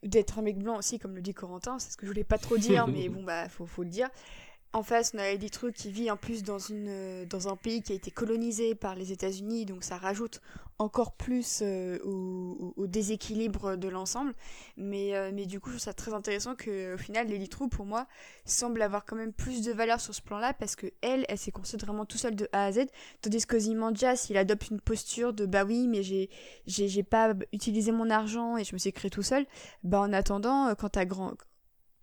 d'être 0.02 0.38
un 0.38 0.42
mec 0.42 0.58
blanc 0.58 0.78
aussi, 0.78 0.98
comme 0.98 1.14
le 1.14 1.20
dit 1.20 1.34
Corentin, 1.34 1.78
c'est 1.78 1.90
ce 1.90 1.96
que 1.98 2.06
je 2.06 2.10
voulais 2.10 2.24
pas 2.24 2.38
trop 2.38 2.56
dire, 2.56 2.86
mais 2.88 3.10
bon 3.10 3.22
bah 3.22 3.48
faut, 3.50 3.66
faut 3.66 3.82
le 3.82 3.90
dire. 3.90 4.08
En 4.72 4.84
face, 4.84 5.10
on 5.16 5.18
a 5.18 5.34
des 5.36 5.50
trucs 5.50 5.74
qui 5.74 5.90
vit 5.90 6.12
en 6.12 6.16
plus 6.16 6.44
dans, 6.44 6.60
une, 6.60 6.86
euh, 6.88 7.26
dans 7.26 7.48
un 7.48 7.56
pays 7.56 7.82
qui 7.82 7.90
a 7.90 7.94
été 7.96 8.12
colonisé 8.12 8.76
par 8.76 8.94
les 8.94 9.10
États-Unis, 9.10 9.66
donc 9.66 9.82
ça 9.82 9.96
rajoute 9.96 10.40
encore 10.78 11.10
plus 11.12 11.58
euh, 11.62 11.98
au, 12.04 12.86
déséquilibre 12.86 13.76
de 13.76 13.88
l'ensemble. 13.88 14.32
Mais, 14.76 15.16
euh, 15.16 15.32
mais 15.34 15.46
du 15.46 15.58
coup, 15.58 15.70
je 15.70 15.74
trouve 15.74 15.84
ça 15.84 15.92
très 15.92 16.14
intéressant 16.14 16.54
que 16.54 16.94
au 16.94 16.98
final, 16.98 17.26
Lily 17.26 17.48
True, 17.48 17.68
pour 17.68 17.84
moi, 17.84 18.06
semble 18.44 18.80
avoir 18.80 19.04
quand 19.04 19.16
même 19.16 19.32
plus 19.32 19.62
de 19.62 19.72
valeur 19.72 20.00
sur 20.00 20.14
ce 20.14 20.22
plan-là 20.22 20.54
parce 20.54 20.76
que 20.76 20.86
elle, 21.02 21.26
elle 21.28 21.38
s'est 21.38 21.50
construite 21.50 21.84
vraiment 21.84 22.06
tout 22.06 22.16
seule 22.16 22.36
de 22.36 22.48
A 22.52 22.66
à 22.66 22.72
Z, 22.72 22.86
tandis 23.22 23.46
que 23.46 23.58
Zimandias, 23.58 24.28
il 24.30 24.36
adopte 24.36 24.70
une 24.70 24.80
posture 24.80 25.32
de 25.32 25.46
bah 25.46 25.64
oui, 25.64 25.88
mais 25.88 26.04
j'ai 26.04 26.30
j'ai 26.66 27.02
pas 27.02 27.34
utilisé 27.52 27.90
mon 27.90 28.08
argent 28.08 28.56
et 28.56 28.62
je 28.62 28.72
me 28.72 28.78
suis 28.78 28.92
créé 28.92 29.10
tout 29.10 29.22
seul. 29.22 29.46
Bah 29.82 29.98
en 29.98 30.12
attendant, 30.12 30.72
quand 30.76 30.90
t'as 30.90 31.06
grand 31.06 31.34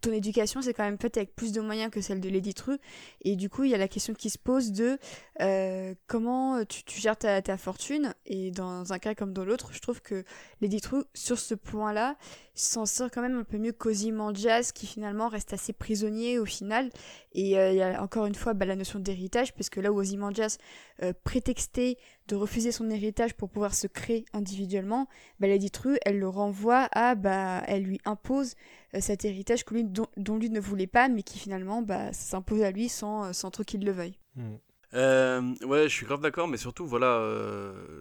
ton 0.02 0.12
éducation 0.12 0.62
c'est 0.62 0.74
quand 0.74 0.84
même 0.84 0.98
faite 1.00 1.18
avec 1.18 1.36
plus 1.36 1.52
de 1.52 1.62
moyens 1.62 1.92
que 1.92 2.02
celle 2.02 2.20
de 2.20 2.30
Lady 2.30 2.54
Tru. 2.54 2.78
Et 3.22 3.36
du 3.36 3.50
coup 3.50 3.64
il 3.64 3.72
y 3.72 3.76
a 3.76 3.78
la 3.78 3.88
question 3.88 4.14
qui 4.14 4.30
se 4.30 4.38
pose 4.38 4.72
de 4.72 4.98
euh, 5.42 5.94
comment 6.08 6.64
tu, 6.66 6.84
gères 7.00 7.18
ta, 7.18 7.42
ta, 7.42 7.58
fortune. 7.58 8.14
Et 8.26 8.52
dans 8.52 8.94
un 8.94 9.00
cas 9.00 9.16
comme 9.16 9.34
dans 9.34 9.46
l'autre 9.46 9.70
je 9.74 9.80
trouve 9.80 10.02
que 10.02 10.24
Lady 10.62 10.82
Tru 10.82 11.04
sur 11.14 11.40
ce 11.40 11.56
point 11.56 11.94
là 11.94 12.16
s'en 12.54 12.86
sort 12.86 13.12
quand 13.12 13.22
même 13.22 13.38
un 13.38 13.44
peu 13.44 13.58
mieux 13.58 13.72
qu'Ozymandias 13.72 14.72
qui 14.74 14.88
finalement 14.88 15.28
reste 15.28 15.54
assez 15.54 15.74
prisonnier 15.74 16.40
au 16.40 16.46
final. 16.46 16.90
Et 17.34 17.58
euh, 17.58 17.72
il 17.72 17.78
y 17.78 17.82
a 17.82 18.02
encore 18.02 18.26
une 18.26 18.36
fois 18.36 18.54
bah, 18.54 18.66
la 18.66 18.76
notion 18.76 19.00
d'héritage 19.00 19.54
puisque 19.54 19.78
là 19.78 19.92
où 19.92 20.00
Ozymandias 20.00 20.58
euh, 21.04 21.14
prétextait 21.24 21.98
de 22.28 22.36
refuser 22.36 22.72
son 22.72 22.90
héritage 22.90 23.36
pour 23.36 23.50
pouvoir 23.50 23.76
se 23.76 23.88
créer 23.88 24.26
individuellement 24.34 25.08
bah, 25.40 25.48
Lady 25.48 25.70
Tru 25.70 25.98
elle 26.06 26.20
le 26.20 26.28
renvoie 26.28 26.90
à 26.92 27.16
bah 27.16 27.62
elle 27.68 27.84
lui 27.84 28.02
impose 28.06 28.56
cet 29.00 29.26
héritage 29.26 29.66
que 29.66 29.74
lui, 29.74 29.84
dont, 29.84 30.38
lui 30.38 30.50
ne 30.50 30.60
voulait 30.60 30.88
pas, 30.88 31.10
mais 31.10 31.24
qui 31.24 31.40
finalement 31.40 31.82
bah, 31.82 32.14
s'impose 32.14 32.62
à 32.62 32.72
lui 32.72 32.90
sans, 32.90 33.26
euh, 33.26 33.34
sans 33.34 33.52
trop 33.52 33.64
qu'il 33.64 33.84
le 33.84 33.92
veuille. 33.92 34.18
Hmm. 34.36 34.56
Euh, 34.94 35.42
ouais, 35.66 35.84
je 35.84 35.94
suis 35.94 36.06
grave 36.06 36.22
d'accord, 36.22 36.48
mais 36.48 36.56
surtout, 36.56 36.88
voilà, 36.88 37.22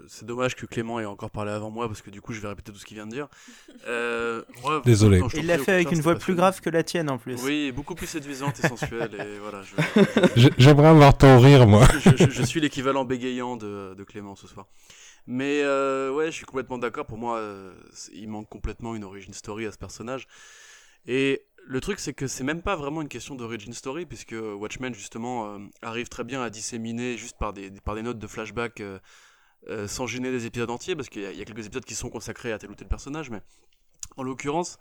c'est 0.07 0.25
dommage 0.25 0.55
que 0.55 0.67
Clément 0.67 1.01
ait 1.01 1.05
encore 1.05 1.33
parlé 1.33 1.51
avant 1.51 1.69
moi, 1.69 1.89
parce 1.89 2.01
que 2.01 2.11
du 2.11 2.21
coup, 2.21 2.33
je 2.33 2.41
vais 2.41 2.47
répéter 2.47 2.71
tout 2.71 2.79
ce 2.79 2.85
qu'il 2.85 2.97
vient 2.97 3.09
de 3.09 3.11
dire. 3.11 3.27
Désolé. 4.85 5.21
Il 5.35 5.47
l'a 5.47 5.59
fait 5.59 5.73
avec 5.73 5.91
une 5.91 6.01
voix 6.01 6.15
plus 6.15 6.37
grave 6.37 6.61
que 6.61 6.71
la 6.71 6.85
tienne 6.85 7.11
en 7.11 7.19
plus. 7.19 7.43
Oui, 7.43 7.73
beaucoup 7.73 7.97
plus 7.97 8.07
séduisante 8.07 8.61
et 8.63 8.69
sensuelle, 8.69 9.11
et 9.15 9.39
voilà. 9.43 9.63
J'aimerais 10.37 10.87
avoir 10.87 11.19
ton 11.19 11.41
rire, 11.41 11.67
moi. 11.67 11.85
je, 12.31 12.43
suis 12.45 12.61
l'équivalent 12.61 13.05
bégayant 13.05 13.57
de, 13.57 13.95
de, 13.95 14.05
Clément 14.05 14.37
ce 14.37 14.47
soir. 14.47 14.67
Mais 15.27 15.63
ouais, 15.65 16.27
je 16.27 16.37
suis 16.37 16.47
complètement 16.47 16.79
d'accord. 16.79 17.05
Pour 17.05 17.19
moi, 17.19 17.43
il 18.15 18.29
manque 18.29 18.49
complètement 18.49 18.95
une 18.95 19.03
origin 19.03 19.33
story 19.35 19.67
à 19.67 19.73
ce 19.73 19.79
personnage. 19.79 20.29
Et 21.07 21.47
le 21.67 21.81
truc, 21.81 21.99
c'est 21.99 22.15
que 22.15 22.27
c'est 22.27 22.45
même 22.45 22.63
pas 22.63 22.77
vraiment 22.77 23.03
une 23.03 23.09
question 23.09 23.35
d'origin 23.35 23.73
story, 23.73 24.07
puisque 24.07 24.35
Watchmen, 24.35 24.95
justement, 24.95 25.53
euh, 25.53 25.59
arrive 25.83 26.09
très 26.09 26.25
bien 26.25 26.43
à 26.43 26.51
disséminer 26.51 27.17
juste 27.17 27.37
par 27.39 27.53
des, 27.53 27.71
par 27.71 27.95
des 27.95 28.03
notes 28.03 28.19
de 28.19 28.27
flashback 28.27 28.81
euh, 28.81 28.99
euh, 29.69 29.89
sans 29.89 30.07
gêner 30.07 30.31
des 30.31 30.47
épisodes 30.47 30.71
entiers, 30.71 30.95
parce 30.95 31.09
qu'il 31.09 31.23
y, 31.23 31.27
a 31.27 31.45
quelques 31.45 31.67
épisodes 31.67 31.85
qui 31.85 31.95
sont 31.95 32.09
consacrés 32.09 32.53
à 32.53 32.59
tel 32.59 32.71
ou 32.71 32.75
tel 32.75 32.89
personnage, 32.89 33.31
mais 33.31 33.41
en 34.17 34.23
l'occurrence, 34.23 34.79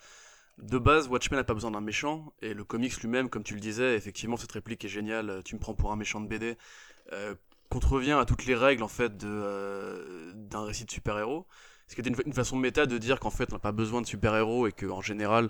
de 0.59 0.77
base, 0.77 1.07
Watchmen 1.07 1.39
n'a 1.39 1.43
pas 1.43 1.55
besoin 1.55 1.71
d'un 1.71 1.81
méchant, 1.81 2.33
et 2.41 2.53
le 2.53 2.63
comics 2.63 2.95
lui-même, 3.01 3.29
comme 3.29 3.43
tu 3.43 3.55
le 3.55 3.59
disais, 3.59 3.95
effectivement, 3.95 4.38
cette 4.38 4.51
réplique 4.51 4.85
est 4.85 4.89
géniale, 4.89 5.41
tu 5.43 5.55
me 5.55 5.59
prends 5.59 5.73
pour 5.73 5.91
un 5.91 5.95
méchant 5.95 6.21
de 6.21 6.27
BD, 6.27 6.55
contrevient 7.69 8.13
à 8.13 8.25
toutes 8.25 8.45
les 8.45 8.55
règles, 8.55 8.83
en 8.83 8.88
fait, 8.88 9.17
d'un 9.17 10.63
récit 10.63 10.85
de 10.85 10.91
super-héros. 10.91 11.45
Ce 11.88 11.95
qui 11.95 12.01
était 12.01 12.09
une, 12.09 12.15
une, 12.25 12.33
façon 12.33 12.55
méta 12.55 12.85
de 12.85 12.97
dire 12.97 13.19
qu'en 13.19 13.29
fait, 13.29 13.51
on 13.51 13.55
n'a 13.55 13.59
pas 13.59 13.71
besoin 13.71 14.01
de 14.01 14.07
super-héros, 14.07 14.67
et 14.67 14.71
qu'en 14.71 15.01
général, 15.01 15.49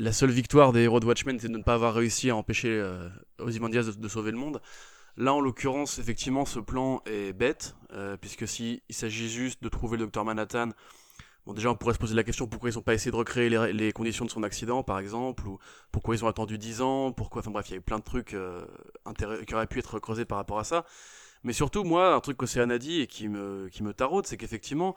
la 0.00 0.12
seule 0.12 0.30
victoire 0.30 0.72
des 0.72 0.80
héros 0.80 0.98
de 0.98 1.06
Watchmen, 1.06 1.38
c'est 1.38 1.48
de 1.48 1.56
ne 1.56 1.62
pas 1.62 1.74
avoir 1.74 1.94
réussi 1.94 2.30
à 2.30 2.36
empêcher 2.36 2.70
euh, 2.70 3.08
Ozymandias 3.38 3.92
de, 3.98 4.08
sauver 4.08 4.30
le 4.30 4.38
monde. 4.38 4.60
Là, 5.16 5.34
en 5.34 5.40
l'occurrence, 5.40 5.98
effectivement, 5.98 6.46
ce 6.46 6.58
plan 6.58 7.02
est 7.04 7.32
bête, 7.32 7.76
euh, 7.92 8.16
puisque 8.16 8.48
s'il 8.48 8.80
s'agit 8.88 9.28
juste 9.28 9.62
de 9.62 9.68
trouver 9.68 9.98
le 9.98 10.04
docteur 10.04 10.24
Manhattan, 10.24 10.70
bon, 11.44 11.52
déjà, 11.52 11.70
on 11.70 11.76
pourrait 11.76 11.94
se 11.94 11.98
poser 11.98 12.14
la 12.14 12.24
question 12.24 12.46
pourquoi 12.46 12.70
ils 12.70 12.76
n'ont 12.76 12.82
pas 12.82 12.94
essayé 12.94 13.10
de 13.10 13.16
recréer 13.16 13.50
les, 13.72 13.92
conditions 13.92 14.24
de 14.24 14.30
son 14.30 14.42
accident, 14.42 14.82
par 14.82 14.98
exemple, 14.98 15.46
ou 15.46 15.58
pourquoi 15.92 16.14
ils 16.14 16.24
ont 16.24 16.28
attendu 16.28 16.56
10 16.56 16.80
ans, 16.80 17.12
pourquoi, 17.12 17.40
enfin 17.40 17.50
bref, 17.50 17.68
il 17.68 17.72
y 17.72 17.74
a 17.74 17.78
eu 17.78 17.82
plein 17.82 17.98
de 17.98 18.04
trucs 18.04 18.32
euh, 18.32 18.64
qui 19.46 19.54
auraient 19.54 19.66
pu 19.66 19.80
être 19.80 19.98
creusés 19.98 20.24
par 20.24 20.38
rapport 20.38 20.58
à 20.58 20.64
ça. 20.64 20.86
Mais 21.42 21.52
surtout, 21.52 21.84
moi, 21.84 22.14
un 22.14 22.20
truc 22.20 22.38
qu'Océane 22.38 22.70
a 22.70 22.78
dit 22.78 23.00
et 23.00 23.06
qui 23.06 23.28
me, 23.28 23.68
qui 23.70 23.82
me 23.82 23.92
taraude, 23.92 24.26
c'est 24.26 24.36
qu'effectivement, 24.36 24.94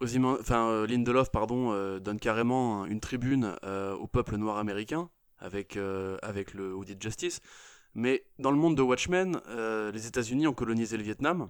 euh, 0.00 0.86
Lindelof 0.86 1.30
pardon, 1.30 1.72
euh, 1.72 1.98
donne 1.98 2.18
carrément 2.18 2.86
une 2.86 3.00
tribune 3.00 3.56
euh, 3.64 3.94
au 3.94 4.06
peuple 4.06 4.36
noir 4.36 4.58
américain 4.58 5.10
avec, 5.40 5.74
le 5.74 6.74
Audit 6.74 7.00
Justice. 7.00 7.40
Mais 7.94 8.24
dans 8.38 8.50
le 8.50 8.56
monde 8.56 8.76
de 8.76 8.82
Watchmen, 8.82 9.40
les 9.48 10.06
États-Unis 10.06 10.46
ont 10.48 10.52
colonisé 10.52 10.96
le 10.96 11.04
Vietnam, 11.04 11.48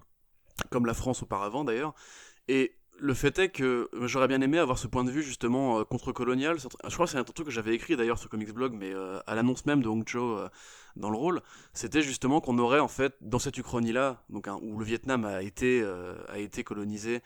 comme 0.71 0.85
la 0.85 0.95
France 0.95 1.23
auparavant 1.23 1.65
d'ailleurs. 1.65 1.95
Et 2.49 2.75
le 2.99 3.15
fait 3.15 3.39
est 3.39 3.49
que 3.49 3.89
j'aurais 4.03 4.29
bien 4.29 4.43
aimé 4.43 4.59
avoir 4.59 4.77
ce 4.77 4.89
point 4.89 5.05
de 5.05 5.11
vue 5.11 5.23
justement 5.23 5.85
contre-colonial. 5.85 6.59
Je 6.59 6.95
crois 6.95 7.07
que 7.07 7.13
c'est 7.13 7.19
un 7.19 7.25
truc 7.25 7.47
que 7.47 7.53
j'avais 7.53 7.75
écrit 7.75 7.97
d'ailleurs 7.97 8.19
sur 8.19 8.29
Comics 8.29 8.53
Blog, 8.53 8.75
mais 8.75 8.93
à 9.27 9.35
l'annonce 9.35 9.65
même 9.65 9.83
de 9.83 9.89
Hong 9.89 10.07
Cho 10.07 10.39
dans 10.97 11.11
le 11.11 11.17
rôle, 11.17 11.41
c'était 11.73 12.03
justement 12.03 12.43
qu'on 12.43 12.59
aurait 12.59 12.81
en 12.81 12.89
fait 12.89 13.15
dans 13.23 13.39
cette 13.39 13.57
Uchronie-là, 13.57 14.23
où 14.61 14.79
le 14.79 14.85
Vietnam 14.85 15.25
a 15.25 15.43
été 15.43 15.83
colonisé 16.63 17.23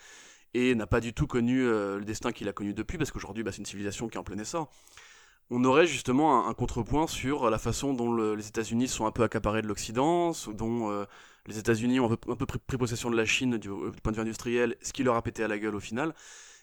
et 0.55 0.75
n'a 0.75 0.87
pas 0.87 1.01
du 1.01 1.13
tout 1.13 1.27
connu 1.27 1.63
euh, 1.63 1.99
le 1.99 2.05
destin 2.05 2.33
qu'il 2.33 2.49
a 2.49 2.53
connu 2.53 2.75
depuis, 2.75 2.99
parce 2.99 3.11
qu'aujourd'hui 3.11 3.43
bah, 3.43 3.53
c'est 3.53 3.59
une 3.59 3.67
civilisation 3.67 4.09
qui 4.09 4.17
est 4.17 4.21
en 4.21 4.25
plein 4.25 4.39
essor. 4.39 4.71
On 5.51 5.65
aurait 5.65 5.87
justement 5.87 6.49
un, 6.49 6.55
contrepoint 6.55 7.07
sur 7.07 7.51
la 7.51 7.59
façon 7.59 7.93
dont 7.93 8.15
les 8.15 8.49
États-Unis 8.49 8.89
sont 8.89 9.05
un 9.05 9.11
peu 9.11 9.23
accaparés 9.23 9.61
de 9.61 9.67
l'Occident, 9.67 10.33
dont 10.49 10.91
euh, 10.91 11.05
les 11.47 11.59
États-Unis 11.59 12.01
ont 12.01 12.11
un 12.11 12.37
peu, 12.37 12.47
pris 12.47 12.79
possession 12.79 13.11
de 13.11 13.17
la 13.17 13.27
Chine 13.27 13.59
du, 13.59 13.69
point 14.03 14.13
de 14.13 14.17
vue 14.17 14.23
industriel, 14.23 14.77
ce 14.81 14.93
qui 14.95 15.03
leur 15.03 15.15
a 15.15 15.23
pété 15.23 15.45
à 15.45 15.49
la 15.49 15.59
gueule 15.59 15.75
au 15.75 15.81
final. 15.81 16.15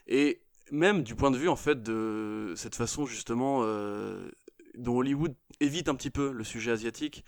Et 0.08 0.42
même 0.72 1.04
du 1.04 1.14
point 1.14 1.30
de 1.30 1.38
vue 1.38 1.50
en 1.50 1.56
fait 1.56 1.84
de 1.84 2.54
cette 2.56 2.76
façon 2.76 3.06
justement 3.06 3.60
euh, 3.62 4.32
dont 4.76 4.98
Hollywood 4.98 5.36
évite 5.60 5.90
un 5.90 5.96
petit 5.96 6.10
peu 6.10 6.32
le 6.32 6.44
sujet 6.44 6.72
asiatique, 6.72 7.24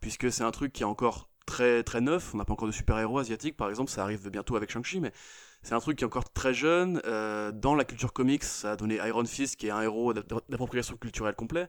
puisque 0.00 0.32
c'est 0.32 0.42
un 0.42 0.50
truc 0.50 0.72
qui 0.72 0.82
est 0.82 0.86
encore 0.86 1.28
très 1.46 1.84
très 1.84 2.00
neuf. 2.00 2.34
On 2.34 2.38
n'a 2.38 2.44
pas 2.44 2.54
encore 2.54 2.66
de 2.68 2.72
super-héros 2.72 3.18
asiatiques, 3.18 3.56
par 3.56 3.68
exemple, 3.68 3.90
ça 3.90 4.02
arrive 4.02 4.28
bientôt 4.28 4.56
avec 4.56 4.70
Shang-Chi, 4.70 5.00
mais 5.00 5.12
c'est 5.66 5.74
un 5.74 5.80
truc 5.80 5.98
qui 5.98 6.04
est 6.04 6.06
encore 6.06 6.32
très 6.32 6.54
jeune. 6.54 7.02
Euh, 7.06 7.50
dans 7.50 7.74
la 7.74 7.84
culture 7.84 8.12
comics, 8.12 8.44
ça 8.44 8.72
a 8.72 8.76
donné 8.76 9.00
Iron 9.04 9.24
Fist, 9.24 9.56
qui 9.56 9.66
est 9.66 9.70
un 9.70 9.82
héros 9.82 10.14
d'appropriation 10.14 10.96
culturelle 10.96 11.34
complet. 11.34 11.68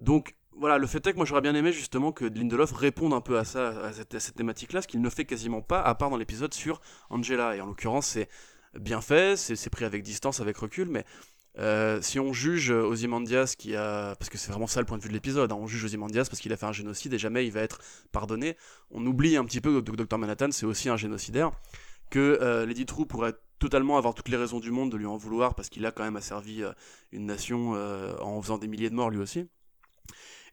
Donc 0.00 0.34
voilà, 0.56 0.78
le 0.78 0.86
fait 0.86 1.06
est 1.06 1.12
que 1.12 1.16
moi 1.18 1.26
j'aurais 1.26 1.42
bien 1.42 1.54
aimé 1.54 1.70
justement 1.70 2.10
que 2.10 2.24
Lindelof 2.24 2.72
réponde 2.72 3.12
un 3.12 3.20
peu 3.20 3.38
à 3.38 3.44
ça, 3.44 3.68
à 3.84 3.92
cette, 3.92 4.34
thématique-là, 4.34 4.80
ce 4.80 4.88
qu'il 4.88 5.02
ne 5.02 5.10
fait 5.10 5.26
quasiment 5.26 5.60
pas, 5.60 5.82
à 5.82 5.94
part 5.94 6.08
dans 6.08 6.16
l'épisode 6.16 6.54
sur 6.54 6.80
Angela. 7.10 7.54
Et 7.54 7.60
en 7.60 7.66
l'occurrence, 7.66 8.06
c'est 8.06 8.30
bien 8.80 9.02
fait, 9.02 9.36
c'est 9.36 9.70
pris 9.70 9.84
avec 9.84 10.02
distance, 10.02 10.40
avec 10.40 10.56
recul, 10.56 10.88
mais 10.88 11.04
euh, 11.58 12.00
si 12.00 12.18
on 12.18 12.32
juge 12.32 12.70
Ozymandias 12.70 13.56
qui 13.58 13.76
a, 13.76 14.14
parce 14.16 14.30
que 14.30 14.38
c'est 14.38 14.50
vraiment 14.50 14.68
ça 14.68 14.80
le 14.80 14.86
point 14.86 14.96
de 14.96 15.02
vue 15.02 15.10
de 15.10 15.14
l'épisode, 15.14 15.52
hein, 15.52 15.58
on 15.60 15.66
juge 15.66 15.84
Ozymandias 15.84 16.24
parce 16.30 16.40
qu'il 16.40 16.52
a 16.54 16.56
fait 16.56 16.66
un 16.66 16.72
génocide 16.72 17.12
et 17.12 17.18
jamais 17.18 17.44
il 17.44 17.52
va 17.52 17.60
être 17.60 17.80
pardonné. 18.10 18.56
On 18.90 19.04
oublie 19.04 19.36
un 19.36 19.44
petit 19.44 19.60
peu 19.60 19.82
que 19.82 19.90
Dr 19.90 20.16
Manhattan 20.16 20.48
c'est 20.50 20.66
aussi 20.66 20.88
un 20.88 20.96
génocidaire, 20.96 21.52
que 22.10 22.38
euh, 22.40 22.66
Lady 22.66 22.86
True 22.86 23.06
pourrait 23.06 23.34
totalement 23.58 23.98
avoir 23.98 24.14
toutes 24.14 24.28
les 24.28 24.36
raisons 24.36 24.60
du 24.60 24.70
monde 24.70 24.90
de 24.90 24.96
lui 24.96 25.06
en 25.06 25.16
vouloir 25.16 25.54
parce 25.54 25.68
qu'il 25.68 25.84
a 25.86 25.90
quand 25.90 26.04
même 26.04 26.16
asservi 26.16 26.62
euh, 26.62 26.72
une 27.12 27.26
nation 27.26 27.72
en 28.20 28.40
faisant 28.40 28.58
des 28.58 28.68
milliers 28.68 28.90
de 28.90 28.94
morts 28.94 29.10
lui 29.10 29.18
aussi. 29.18 29.48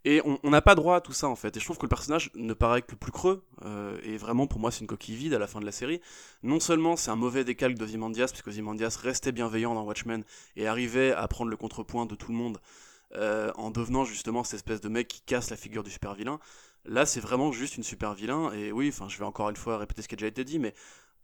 Et 0.07 0.21
on 0.23 0.51
n'a 0.51 0.61
pas 0.61 0.75
droit 0.75 0.97
à 0.97 1.01
tout 1.01 1.13
ça 1.13 1.27
en 1.27 1.35
fait. 1.35 1.57
Et 1.57 1.59
je 1.59 1.65
trouve 1.65 1.79
que 1.79 1.85
le 1.85 1.89
personnage 1.89 2.29
ne 2.35 2.53
paraît 2.53 2.83
que 2.83 2.93
plus 2.93 3.11
creux. 3.11 3.43
Euh, 3.63 3.97
et 4.03 4.17
vraiment, 4.17 4.45
pour 4.45 4.59
moi, 4.59 4.69
c'est 4.69 4.81
une 4.81 4.87
coquille 4.87 5.15
vide 5.15 5.33
à 5.33 5.39
la 5.39 5.47
fin 5.47 5.59
de 5.59 5.65
la 5.65 5.71
série. 5.71 5.99
Non 6.43 6.59
seulement 6.59 6.95
c'est 6.95 7.09
un 7.09 7.15
mauvais 7.15 7.43
décalque 7.43 7.75
d'Ozymandias, 7.75 8.27
puisque 8.27 8.47
Ozymandias 8.47 8.99
restait 9.01 9.31
bienveillant 9.31 9.73
dans 9.73 9.83
Watchmen 9.83 10.23
et 10.55 10.67
arrivait 10.67 11.11
à 11.11 11.27
prendre 11.27 11.49
le 11.49 11.57
contrepoint 11.57 12.05
de 12.05 12.13
tout 12.13 12.31
le 12.31 12.37
monde 12.37 12.59
euh, 13.15 13.51
en 13.55 13.71
devenant 13.71 14.05
justement 14.05 14.43
cette 14.43 14.57
espèce 14.57 14.79
de 14.79 14.89
mec 14.89 15.07
qui 15.07 15.21
casse 15.21 15.49
la 15.49 15.57
figure 15.57 15.81
du 15.81 15.89
super 15.89 16.13
vilain. 16.13 16.39
Là, 16.85 17.07
c'est 17.07 17.19
vraiment 17.19 17.51
juste 17.51 17.77
une 17.77 17.83
super 17.83 18.13
vilain. 18.13 18.51
Et 18.53 18.71
oui, 18.71 18.89
enfin, 18.89 19.09
je 19.09 19.17
vais 19.17 19.25
encore 19.25 19.49
une 19.49 19.55
fois 19.55 19.79
répéter 19.79 20.03
ce 20.03 20.07
qui 20.07 20.13
a 20.13 20.17
déjà 20.17 20.27
été 20.27 20.43
dit, 20.43 20.59
mais 20.59 20.75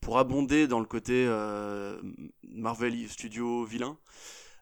pour 0.01 0.17
abonder 0.17 0.67
dans 0.67 0.79
le 0.79 0.85
côté 0.85 1.25
euh, 1.27 2.01
Marvel 2.43 3.07
Studio 3.07 3.63
vilain, 3.63 3.97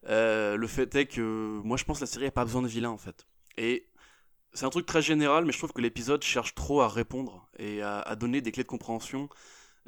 le 0.03 0.67
fait 0.67 0.93
est 0.95 1.07
que 1.07 1.59
moi, 1.63 1.77
je 1.77 1.85
pense 1.85 1.99
que 1.99 2.03
la 2.03 2.07
série 2.07 2.25
n'a 2.25 2.31
pas 2.31 2.45
besoin 2.45 2.61
de 2.61 2.67
vilain 2.67 2.89
en 2.89 2.97
fait. 2.97 3.25
Et 3.57 3.89
c'est 4.53 4.65
un 4.65 4.69
truc 4.69 4.85
très 4.85 5.01
général, 5.01 5.45
mais 5.45 5.51
je 5.51 5.57
trouve 5.57 5.73
que 5.73 5.81
l'épisode 5.81 6.23
cherche 6.23 6.55
trop 6.55 6.81
à 6.81 6.87
répondre 6.87 7.47
et 7.57 7.81
à, 7.81 8.15
donner 8.15 8.41
des 8.41 8.51
clés 8.51 8.63
de 8.63 8.67
compréhension. 8.67 9.29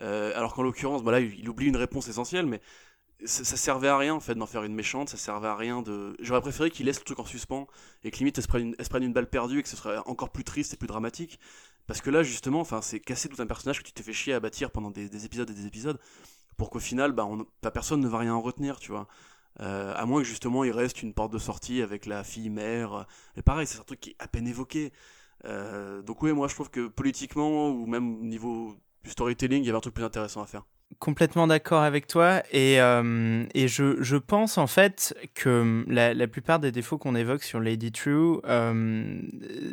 Euh, 0.02 0.36
alors 0.36 0.54
qu'en 0.54 0.64
l'occurrence, 0.64 1.04
bah 1.04 1.20
il, 1.20 1.48
oublie 1.50 1.68
une 1.68 1.78
réponse 1.78 2.08
essentielle, 2.08 2.46
mais 2.46 2.62
ça, 3.24 3.44
servait 3.44 3.88
à 3.88 3.98
rien 3.98 4.16
en 4.16 4.20
fait 4.20 4.34
d'en 4.36 4.48
faire 4.48 4.64
une 4.64 4.74
méchante, 4.74 5.10
ça 5.10 5.18
servait 5.18 5.48
à 5.48 5.56
rien 5.56 5.82
de. 5.82 6.16
J'aurais 6.20 6.42
préféré 6.42 6.72
qu'il 6.72 6.88
laisse 6.88 7.00
le 7.00 7.06
truc 7.06 7.20
en 7.20 7.26
suspens 7.26 7.68
et 8.04 8.12
que 8.12 8.18
limite 8.18 8.38
elle 8.38 8.44
se, 8.44 8.48
prenne 8.48 8.76
une, 8.76 9.04
une 9.04 9.14
balle 9.14 9.30
perdue 9.30 9.60
et 9.60 9.64
que 9.64 9.70
ce 9.70 9.76
serait 9.76 9.98
encore 10.06 10.32
plus 10.32 10.44
triste 10.44 10.74
et 10.74 10.78
plus 10.78 10.88
dramatique. 10.88 11.40
Parce 11.88 12.02
que 12.02 12.10
là, 12.10 12.24
justement, 12.24 12.64
c'est 12.82 13.00
casser 13.00 13.30
tout 13.30 13.42
un 13.42 13.48
personnage 13.48 13.80
que 13.80 13.84
tu 13.84 13.92
t'es 13.92 14.04
fait 14.04 14.14
chier 14.14 14.34
à 14.34 14.40
bâtir 14.40 14.72
pendant 14.72 14.92
des, 14.92 15.26
épisodes 15.26 15.50
et 15.50 15.54
des 15.54 15.66
épisodes 15.68 16.00
pour 16.58 16.70
qu'au 16.70 16.80
final, 16.80 17.12
bah, 17.12 17.26
on, 17.26 17.46
personne 17.72 18.02
ne 18.02 18.08
va 18.08 18.20
rien 18.20 18.34
en 18.34 18.42
retenir, 18.42 18.80
tu 18.80 18.92
vois. 18.92 19.08
Euh, 19.60 19.94
à 19.96 20.06
moins 20.06 20.22
que 20.22 20.28
justement 20.28 20.64
il 20.64 20.72
reste 20.72 21.04
une 21.04 21.14
porte 21.14 21.34
de 21.34 21.38
sortie 21.38 21.82
avec 21.82 22.06
la 22.06 22.24
fille 22.24 22.50
mère. 22.50 23.06
Et 23.36 23.42
pareil, 23.42 23.68
c'est 23.68 23.80
un 23.80 23.84
truc 23.84 24.00
qui 24.00 24.12
est 24.12 24.16
à 24.20 24.28
peine 24.28 24.48
évoqué. 24.48 24.94
Euh, 25.46 26.02
donc 26.02 26.22
oui, 26.24 26.32
moi 26.34 26.48
je 26.48 26.56
trouve 26.56 26.70
que 26.70 26.88
politiquement 26.88 27.70
ou 27.70 27.86
même 27.86 28.22
au 28.22 28.24
niveau 28.24 28.76
du 29.04 29.10
storytelling, 29.10 29.64
il 29.64 29.66
y 29.66 29.70
avait 29.70 29.78
un 29.78 29.82
truc 29.82 29.96
plus 29.96 30.04
intéressant 30.04 30.42
à 30.42 30.46
faire. 30.46 30.66
Complètement 31.00 31.48
d'accord 31.48 31.82
avec 31.82 32.06
toi 32.06 32.44
et, 32.52 32.80
euh, 32.80 33.46
et 33.56 33.68
je, 33.68 34.02
je, 34.04 34.18
pense 34.18 34.58
en 34.58 34.68
fait 34.68 35.16
que 35.34 35.84
la, 35.88 36.14
la 36.14 36.28
plupart 36.28 36.60
des 36.60 36.72
défauts 36.72 36.98
qu'on 36.98 37.16
évoque 37.16 37.44
sur 37.44 37.60
Lady 37.60 37.92
True, 37.92 38.40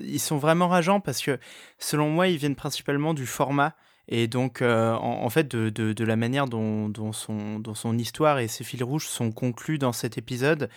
ils 0.04 0.20
sont 0.20 0.38
vraiment 0.38 0.68
rageants 0.68 1.00
parce 1.00 1.20
que 1.20 1.38
selon 1.78 2.09
moi 2.09 2.28
ils 2.28 2.38
viennent 2.38 2.54
principalement 2.54 3.14
du 3.14 3.26
format 3.26 3.74
et 4.09 4.26
donc, 4.26 4.62
euh, 4.62 4.92
en, 4.94 5.28
fait, 5.28 5.48
de, 5.48 5.68
de, 5.68 6.04
la 6.04 6.16
manière 6.16 6.46
dont, 6.46 6.88
dont, 6.88 7.12
son, 7.12 7.59
dont 7.59 7.74
son 7.74 7.98
histoire 7.98 8.38
et 8.38 8.48
ses 8.48 8.64
fils 8.64 8.83
rouges 8.83 9.07
sont 9.07 9.31
conclus 9.33 9.76
dans 9.76 9.92
cet 9.92 10.16
épisode, 10.16 10.70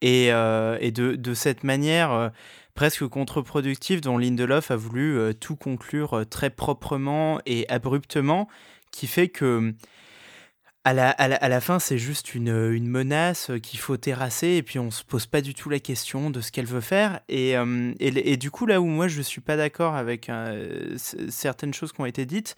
et, 0.00 0.32
euh, 0.32 0.78
et 0.80 0.90
de, 0.90 1.14
de, 1.14 1.34
cette 1.34 1.62
manière 1.62 2.10
euh, 2.10 2.28
presque 2.74 3.06
contre-productive 3.06 4.00
dont 4.00 4.16
Lindelof 4.16 4.70
a 4.70 4.76
voulu 4.76 5.34
tout 5.38 5.56
conclure 5.56 6.24
très 6.30 6.48
proprement 6.48 7.38
et 7.44 7.68
abruptement, 7.68 8.48
qui 8.90 9.06
fait 9.06 9.28
que 9.28 9.74
à 10.84 10.94
la, 10.94 11.10
à, 11.10 11.28
la, 11.28 11.36
à 11.36 11.48
la, 11.48 11.60
fin, 11.60 11.78
c'est 11.78 11.98
juste 11.98 12.34
une, 12.34 12.48
une 12.48 12.88
menace 12.88 13.50
qu'il 13.62 13.78
faut 13.78 13.98
terrasser 13.98 14.48
et 14.48 14.62
puis 14.62 14.78
on 14.78 14.90
se 14.90 15.04
pose 15.04 15.26
pas 15.26 15.42
du 15.42 15.52
tout 15.52 15.68
la 15.68 15.78
question 15.78 16.30
de 16.30 16.40
ce 16.40 16.50
qu'elle 16.50 16.66
veut 16.66 16.80
faire. 16.80 17.20
Et, 17.28 17.56
euh, 17.56 17.92
et, 18.00 18.32
et, 18.32 18.36
du 18.38 18.50
coup, 18.50 18.64
là 18.64 18.80
où 18.80 18.86
moi 18.86 19.06
je 19.06 19.20
suis 19.20 19.42
pas 19.42 19.56
d'accord 19.56 19.94
avec 19.94 20.30
euh, 20.30 20.96
certaines 20.96 21.74
choses 21.74 21.92
qui 21.92 22.00
ont 22.00 22.06
été 22.06 22.24
dites, 22.24 22.56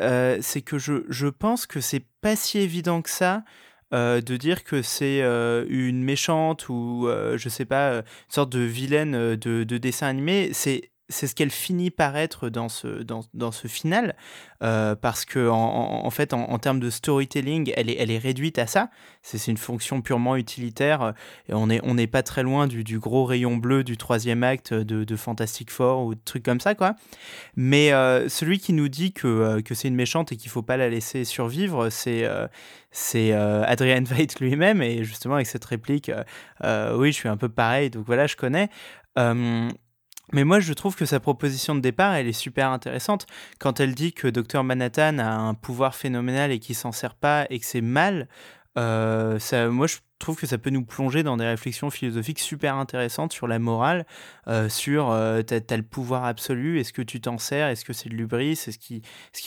euh, 0.00 0.38
c'est 0.40 0.62
que 0.62 0.78
je, 0.78 1.04
je 1.08 1.28
pense 1.28 1.66
que 1.66 1.80
c'est 1.80 2.04
pas 2.20 2.34
si 2.34 2.58
évident 2.58 3.02
que 3.02 3.10
ça. 3.10 3.44
de 3.92 4.36
dire 4.36 4.62
que 4.64 4.82
c'est 4.82 5.20
une 5.20 6.02
méchante 6.04 6.68
ou 6.68 7.08
je 7.36 7.48
sais 7.48 7.64
pas 7.64 7.98
une 7.98 8.02
sorte 8.28 8.50
de 8.52 8.60
vilaine 8.60 9.34
de, 9.36 9.64
de 9.64 9.78
dessin 9.78 10.06
animé 10.06 10.50
c'est 10.52 10.90
c'est 11.10 11.26
ce 11.26 11.34
qu'elle 11.34 11.50
finit 11.50 11.90
par 11.90 12.16
être 12.16 12.48
dans 12.48 12.68
ce, 12.68 13.02
dans, 13.02 13.20
dans 13.34 13.52
ce 13.52 13.68
final, 13.68 14.16
euh, 14.62 14.94
parce 14.94 15.24
que 15.24 15.48
en, 15.48 16.08
fait, 16.10 16.32
en, 16.32 16.58
termes 16.58 16.80
de 16.80 16.88
storytelling, 16.88 17.72
elle 17.76 17.90
est, 17.90 17.96
elle 17.98 18.10
est 18.10 18.18
réduite 18.18 18.58
à 18.58 18.66
ça. 18.66 18.90
C'est 19.22 19.50
une 19.50 19.56
fonction 19.56 20.00
purement 20.00 20.36
utilitaire, 20.36 21.14
et 21.48 21.54
on 21.54 21.66
n'est 21.66 21.80
on 21.82 21.98
est 21.98 22.06
pas 22.06 22.22
très 22.22 22.42
loin 22.42 22.66
du, 22.66 22.84
du, 22.84 22.98
gros 22.98 23.24
rayon 23.24 23.56
bleu 23.56 23.84
du 23.84 23.96
troisième 23.96 24.44
acte 24.44 24.72
de, 24.72 25.04
de 25.04 25.16
Fantastic 25.16 25.70
Four 25.70 26.06
ou 26.06 26.14
de 26.14 26.20
trucs 26.24 26.44
comme 26.44 26.60
ça, 26.60 26.74
quoi. 26.74 26.94
Mais 27.56 27.92
euh, 27.92 28.28
celui 28.28 28.58
qui 28.58 28.72
nous 28.72 28.88
dit 28.88 29.12
que, 29.12 29.26
euh, 29.26 29.62
que 29.62 29.74
c'est 29.74 29.88
une 29.88 29.96
méchante 29.96 30.32
et 30.32 30.36
qu'il 30.36 30.50
faut 30.50 30.62
pas 30.62 30.76
la 30.76 30.88
laisser 30.88 31.24
survivre, 31.24 31.90
c'est 31.90 32.28
c'est 32.92 33.32
Adrian 33.32 34.02
Veidt 34.02 34.40
lui-même, 34.40 34.82
et 34.82 35.04
justement 35.04 35.34
avec 35.34 35.46
cette 35.46 35.64
réplique, 35.64 36.10
oui, 36.62 37.12
je 37.12 37.16
suis 37.16 37.28
un 37.28 37.36
peu 37.36 37.48
pareil, 37.48 37.90
donc 37.90 38.06
voilà, 38.06 38.26
je 38.26 38.36
connais. 38.36 38.70
Mais 40.32 40.44
moi, 40.44 40.60
je 40.60 40.72
trouve 40.72 40.96
que 40.96 41.06
sa 41.06 41.20
proposition 41.20 41.74
de 41.74 41.80
départ, 41.80 42.14
elle 42.14 42.28
est 42.28 42.32
super 42.32 42.70
intéressante. 42.70 43.26
Quand 43.58 43.80
elle 43.80 43.94
dit 43.94 44.12
que 44.12 44.28
Dr 44.28 44.62
Manhattan 44.62 45.18
a 45.18 45.30
un 45.30 45.54
pouvoir 45.54 45.94
phénoménal 45.94 46.52
et 46.52 46.58
qu'il 46.58 46.76
s'en 46.76 46.92
sert 46.92 47.14
pas 47.14 47.46
et 47.50 47.58
que 47.58 47.66
c'est 47.66 47.80
mal, 47.80 48.28
euh, 48.78 49.38
moi, 49.70 49.86
je 49.86 49.96
trouve 50.20 50.36
que 50.36 50.46
ça 50.46 50.58
peut 50.58 50.70
nous 50.70 50.84
plonger 50.84 51.22
dans 51.22 51.36
des 51.36 51.46
réflexions 51.46 51.90
philosophiques 51.90 52.38
super 52.38 52.76
intéressantes 52.76 53.32
sur 53.32 53.48
la 53.48 53.58
morale, 53.58 54.06
euh, 54.46 54.68
sur 54.68 55.10
euh, 55.10 55.42
t'as, 55.42 55.76
le 55.76 55.82
pouvoir 55.82 56.24
absolu, 56.24 56.78
est-ce 56.78 56.92
que 56.92 57.02
tu 57.02 57.20
t'en 57.20 57.38
sers, 57.38 57.68
est-ce 57.68 57.84
que 57.84 57.92
c'est 57.92 58.08
de 58.08 58.14
l'ubris, 58.14 58.52
est-ce 58.52 58.78
qu'il, 58.78 59.02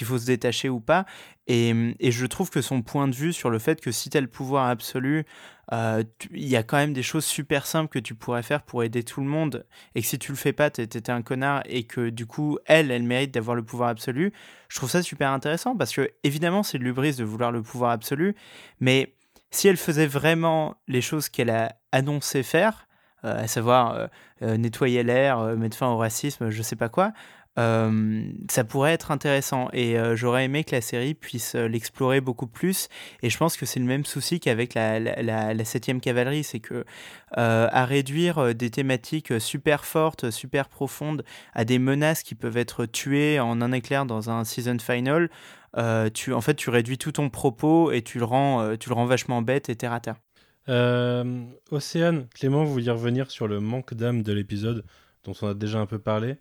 faut 0.06 0.18
se 0.18 0.26
détacher 0.26 0.70
ou 0.70 0.82
pas? 0.82 1.06
Et, 1.48 1.74
et, 2.00 2.12
je 2.12 2.26
trouve 2.26 2.50
que 2.50 2.62
son 2.62 2.82
point 2.82 3.08
de 3.08 3.16
vue 3.16 3.34
sur 3.34 3.50
le 3.50 3.60
fait 3.60 3.82
que 3.82 3.92
si 3.92 4.10
t'as 4.10 4.22
le 4.22 4.28
pouvoir 4.28 4.68
absolu, 4.68 5.26
euh, 5.72 6.04
il 6.32 6.48
y 6.48 6.56
a 6.56 6.64
quand 6.64 6.78
même 6.78 6.94
des 6.94 7.04
choses 7.04 7.26
super 7.26 7.66
simples 7.66 7.90
que 7.90 8.00
tu 8.00 8.16
pourrais 8.16 8.44
faire 8.44 8.64
pour 8.64 8.84
aider 8.84 9.04
tout 9.04 9.22
le 9.22 9.28
monde, 9.28 9.66
et 9.96 10.02
que 10.02 10.08
si 10.08 10.20
tu 10.20 10.32
le 10.32 10.38
fais 10.38 10.54
pas, 10.54 10.70
t'es 10.70 11.10
un 11.10 11.22
connard, 11.22 11.64
et 11.66 11.84
que 11.84 12.10
du 12.10 12.26
coup, 12.26 12.58
elle, 12.66 12.92
elle 12.92 13.04
mérite 13.04 13.34
d'avoir 13.34 13.56
le 13.56 13.64
pouvoir 13.64 13.90
absolu. 13.90 14.34
Je 14.68 14.78
trouve 14.78 14.90
ça 14.90 15.04
super 15.04 15.32
intéressant 15.32 15.76
parce 15.76 15.94
que 15.94 16.10
évidemment, 16.24 16.64
c'est 16.64 16.78
de 16.78 16.84
l'ubris 16.84 17.16
de 17.16 17.24
vouloir 17.24 17.52
le 17.52 17.62
pouvoir 17.62 17.92
absolu, 17.92 18.36
mais 18.80 19.14
si 19.54 19.68
elle 19.68 19.78
faisait 19.78 20.08
vraiment 20.08 20.76
les 20.88 21.02
choses 21.02 21.30
qu'elle 21.30 21.50
a 21.50 21.76
annoncé 21.92 22.44
faire, 22.44 22.88
euh, 23.24 23.44
à 23.44 23.48
savoir 23.48 23.94
euh, 23.94 24.08
euh, 24.42 24.58
nettoyer 24.58 25.04
l'air, 25.04 25.40
mettre 25.56 25.78
fin 25.78 25.88
au 25.88 25.98
racisme, 25.98 26.50
je 26.50 26.62
sais 26.62 26.76
pas 26.76 26.90
quoi, 26.90 27.14
ça 27.56 28.64
pourrait 28.68 28.94
être 28.94 29.12
intéressant 29.12 29.70
et 29.74 29.96
j'aurais 30.16 30.46
aimé 30.46 30.64
que 30.64 30.76
la 30.76 30.82
série 30.82 31.14
puisse 31.14 31.54
l'explorer 31.54 32.20
beaucoup 32.20 32.48
plus 32.48 32.90
et 33.22 33.30
je 33.30 33.38
pense 33.38 33.58
que 33.58 33.66
c'est 33.66 33.80
le 33.80 33.86
même 33.86 34.06
souci 34.06 34.40
qu'avec 34.40 34.74
la, 34.74 35.00
la, 35.00 35.54
la, 35.54 35.66
7 35.66 36.02
cavalerie 36.02 36.44
c'est 36.44 36.60
que 36.60 36.84
à 37.34 37.86
réduire 37.86 38.56
des 38.56 38.72
thématiques 38.72 39.40
super 39.40 39.86
fortes 39.86 40.32
super 40.32 40.68
profondes 40.68 41.24
à 41.54 41.64
des 41.64 41.78
menaces 41.78 42.24
qui 42.24 42.34
peuvent 42.34 42.58
être 42.58 42.86
tuées 42.88 43.40
en 43.40 43.62
un 43.62 43.72
éclair 43.72 44.08
dans 44.08 44.32
un 44.32 44.44
season 44.44 44.80
final 44.80 45.30
euh, 45.78 46.10
tu, 46.10 46.34
en 46.34 46.42
fait, 46.42 46.56
tu 46.56 46.70
réduis 46.70 46.98
tout 46.98 47.14
ton 47.14 47.30
propos 47.30 47.92
et 47.92 48.02
tu 48.02 48.20
le 48.20 48.26
rends, 48.26 48.62
euh, 48.62 48.76
tu 48.78 48.90
le 48.90 48.96
rends 48.96 49.06
vachement 49.06 49.42
bête 49.42 49.70
et 49.70 49.76
terre 49.76 49.94
à 49.94 50.00
terre. 50.00 50.16
Euh, 50.70 51.44
Océane, 51.72 52.28
Clément, 52.30 52.64
vous 52.64 52.74
vouliez 52.74 52.92
revenir 52.92 53.32
sur 53.32 53.48
le 53.48 53.60
manque 53.60 53.94
d'âme 53.94 54.22
de 54.22 54.34
l'épisode 54.34 54.86
dont 55.24 55.34
on 55.42 55.48
a 55.48 55.54
déjà 55.54 55.80
un 55.80 55.86
peu 55.86 56.00
parlé? 56.00 56.38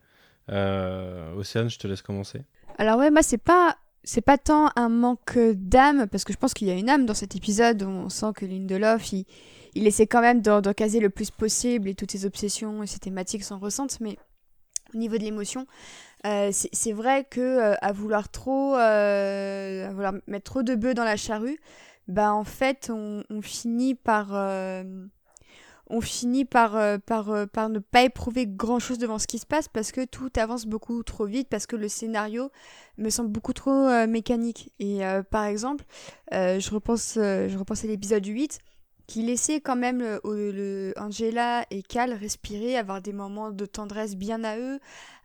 Océane, 0.48 1.70
je 1.70 1.78
te 1.78 1.87
laisse 1.87 2.02
commencer. 2.02 2.42
Alors 2.78 2.98
ouais, 2.98 3.11
moi 3.11 3.22
c'est 3.22 3.38
pas 3.38 3.76
c'est 4.05 4.20
pas 4.20 4.38
tant 4.38 4.70
un 4.74 4.88
manque 4.88 5.38
d'âme 5.55 6.09
parce 6.09 6.24
que 6.24 6.33
je 6.33 6.38
pense 6.38 6.55
qu'il 6.55 6.66
y 6.66 6.70
a 6.70 6.74
une 6.74 6.90
âme 6.90 7.07
dans 7.07 7.14
cet 7.14 7.37
épisode 7.37 7.83
où 7.83 7.88
on 7.88 8.09
sent 8.09 8.33
que 8.35 8.44
Lindelof 8.44 9.12
il, 9.12 9.26
il 9.74 9.87
essaie 9.87 10.09
quand 10.09 10.20
même 10.20 10.42
d'en 10.42 10.61
caser 10.72 10.98
le 10.98 11.09
plus 11.09 11.31
possible 11.31 11.88
et 11.88 11.94
toutes 11.94 12.11
ses 12.11 12.26
obsessions 12.26 12.83
et 12.83 12.88
ses 12.88 12.98
thématiques 12.98 13.44
s'en 13.44 13.61
ressentent 13.61 14.00
mais 14.00 14.18
au 14.92 14.98
niveau 14.98 15.18
de 15.18 15.22
l'émotion 15.22 15.66
euh, 16.24 16.50
c'est 16.52 16.92
vrai 16.92 17.24
que 17.28 17.40
euh, 17.40 17.74
à 17.83 17.90
vouloir 17.90 18.28
trop, 18.28 18.76
euh, 18.76 19.88
à 19.88 19.92
vouloir 19.92 20.12
mettre 20.28 20.44
trop 20.44 20.62
de 20.62 20.76
bœufs 20.76 20.94
dans 20.94 21.05
la 21.05 21.16
charrue, 21.16 21.59
bah 22.07 22.33
en 22.33 22.44
fait 22.44 22.92
on, 22.94 23.24
finit 23.42 23.96
par 23.96 24.28
on 25.88 26.01
finit 26.01 26.45
par, 26.45 26.77
euh, 26.77 26.99
par, 26.99 27.31
euh, 27.31 27.47
par 27.47 27.68
ne 27.68 27.79
pas 27.79 28.03
éprouver 28.03 28.47
grand 28.47 28.79
chose 28.79 28.99
devant 28.99 29.18
ce 29.18 29.27
qui 29.27 29.38
se 29.38 29.47
passe 29.47 29.68
parce 29.68 29.92
que 29.92 30.05
tout 30.05 30.31
avance 30.37 30.66
beaucoup 30.66 31.03
trop 31.03 31.27
vite, 31.27 31.49
parce 31.49 31.66
que 31.66 31.77
le 31.77 31.88
scénario 31.88 32.51
me 32.99 33.11
semble 33.11 33.31
beaucoup 33.31 33.53
trop 33.53 33.71
euh, 33.71 34.07
mécanique. 34.07 34.73
Et 34.79 35.01
par 35.31 35.45
exemple, 35.45 35.85
je, 36.31 36.71
repense, 36.71 37.14
je 37.16 37.57
repense 37.59 37.85
à 37.85 37.88
l'épisode 37.88 38.25
8 38.25 38.59
qui 39.07 39.23
laissait 39.23 39.61
quand 39.61 39.77
même 39.77 40.01
le, 40.25 40.95
Angela 40.97 41.66
et 41.71 41.83
Cal 41.83 42.12
respirer, 42.14 42.77
avoir 42.77 43.03
des 43.03 43.12
moments 43.12 43.51
de 43.51 43.66
tendresse 43.66 44.16
bien 44.16 44.45
à 44.45 44.57
eux, 44.57 44.79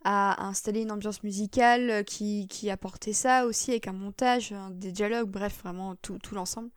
à 0.04 0.46
installer 0.46 0.82
une 0.82 0.92
ambiance 0.92 1.24
musicale 1.24 2.04
qui, 2.04 2.48
qui 2.48 2.70
apportait 2.70 3.14
ça 3.14 3.46
aussi 3.46 3.72
avec 3.72 3.88
un 3.88 3.94
montage, 3.94 4.54
des 4.72 4.92
dialogues, 4.92 5.30
bref, 5.30 5.60
vraiment 5.64 5.96
tout, 5.96 6.18
tout 6.20 6.36
l'ensemble. 6.36 6.70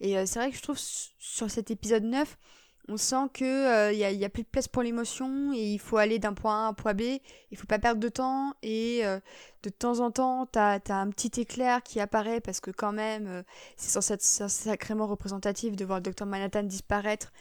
Et 0.00 0.14
c'est 0.26 0.38
vrai 0.38 0.50
que 0.50 0.56
je 0.56 0.62
trouve 0.62 0.78
sur 0.78 1.50
cet 1.50 1.70
épisode 1.70 2.04
9, 2.04 2.38
on 2.88 2.96
sent 2.96 3.28
que 3.32 3.92
il 3.92 4.02
euh, 4.02 4.26
a, 4.26 4.28
plus 4.28 4.42
de 4.42 4.48
place 4.48 4.68
pour 4.68 4.82
l'émotion 4.82 5.52
et 5.52 5.72
il 5.72 5.78
faut 5.78 5.96
aller 5.96 6.18
d'un 6.18 6.34
point 6.34 6.64
A 6.64 6.66
à 6.66 6.68
un 6.68 6.72
point 6.72 6.94
B. 6.94 7.02
Il 7.50 7.56
faut 7.56 7.66
pas 7.66 7.78
perdre 7.78 8.00
de 8.00 8.08
temps 8.08 8.54
et 8.62 9.04
euh, 9.04 9.18
de 9.62 9.70
temps 9.70 10.00
en 10.00 10.10
temps, 10.10 10.46
tu 10.46 10.58
as, 10.58 10.80
un 10.88 11.10
petit 11.10 11.40
éclair 11.40 11.82
qui 11.82 12.00
apparaît 12.00 12.40
parce 12.40 12.60
que 12.60 12.70
quand 12.70 12.92
même, 12.92 13.26
euh, 13.26 13.42
c'est 13.76 13.90
censé 13.90 14.14
être 14.14 14.22
sacrément 14.22 15.06
représentatif 15.06 15.74
de 15.74 15.84
voir 15.84 15.98
le 15.98 16.04
docteur 16.04 16.26
Manhattan 16.26 16.62
disparaître 16.62 17.32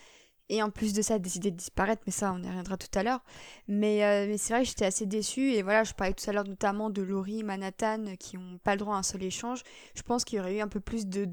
et 0.49 0.61
en 0.61 0.69
plus 0.69 0.93
de 0.93 1.01
ça 1.01 1.19
décider 1.19 1.51
de 1.51 1.57
disparaître, 1.57 2.03
mais 2.05 2.11
ça 2.11 2.33
on 2.33 2.41
y 2.41 2.47
reviendra 2.47 2.77
tout 2.77 2.87
à 2.97 3.03
l'heure. 3.03 3.23
Mais, 3.67 4.03
euh, 4.03 4.27
mais 4.27 4.37
c'est 4.37 4.53
vrai 4.53 4.63
que 4.63 4.69
j'étais 4.69 4.85
assez 4.85 5.05
déçue, 5.05 5.51
et 5.51 5.63
voilà, 5.63 5.83
je 5.83 5.93
parlais 5.93 6.13
tout 6.13 6.29
à 6.29 6.33
l'heure 6.33 6.47
notamment 6.47 6.89
de 6.89 7.01
Laurie, 7.01 7.43
Manhattan, 7.43 8.15
qui 8.19 8.37
n'ont 8.37 8.57
pas 8.59 8.73
le 8.73 8.79
droit 8.79 8.95
à 8.95 8.99
un 8.99 9.03
seul 9.03 9.23
échange. 9.23 9.63
Je 9.95 10.01
pense 10.03 10.23
qu'il 10.23 10.37
y 10.37 10.39
aurait 10.39 10.57
eu 10.57 10.61
un 10.61 10.67
peu 10.67 10.79
plus 10.79 11.07
de, 11.07 11.25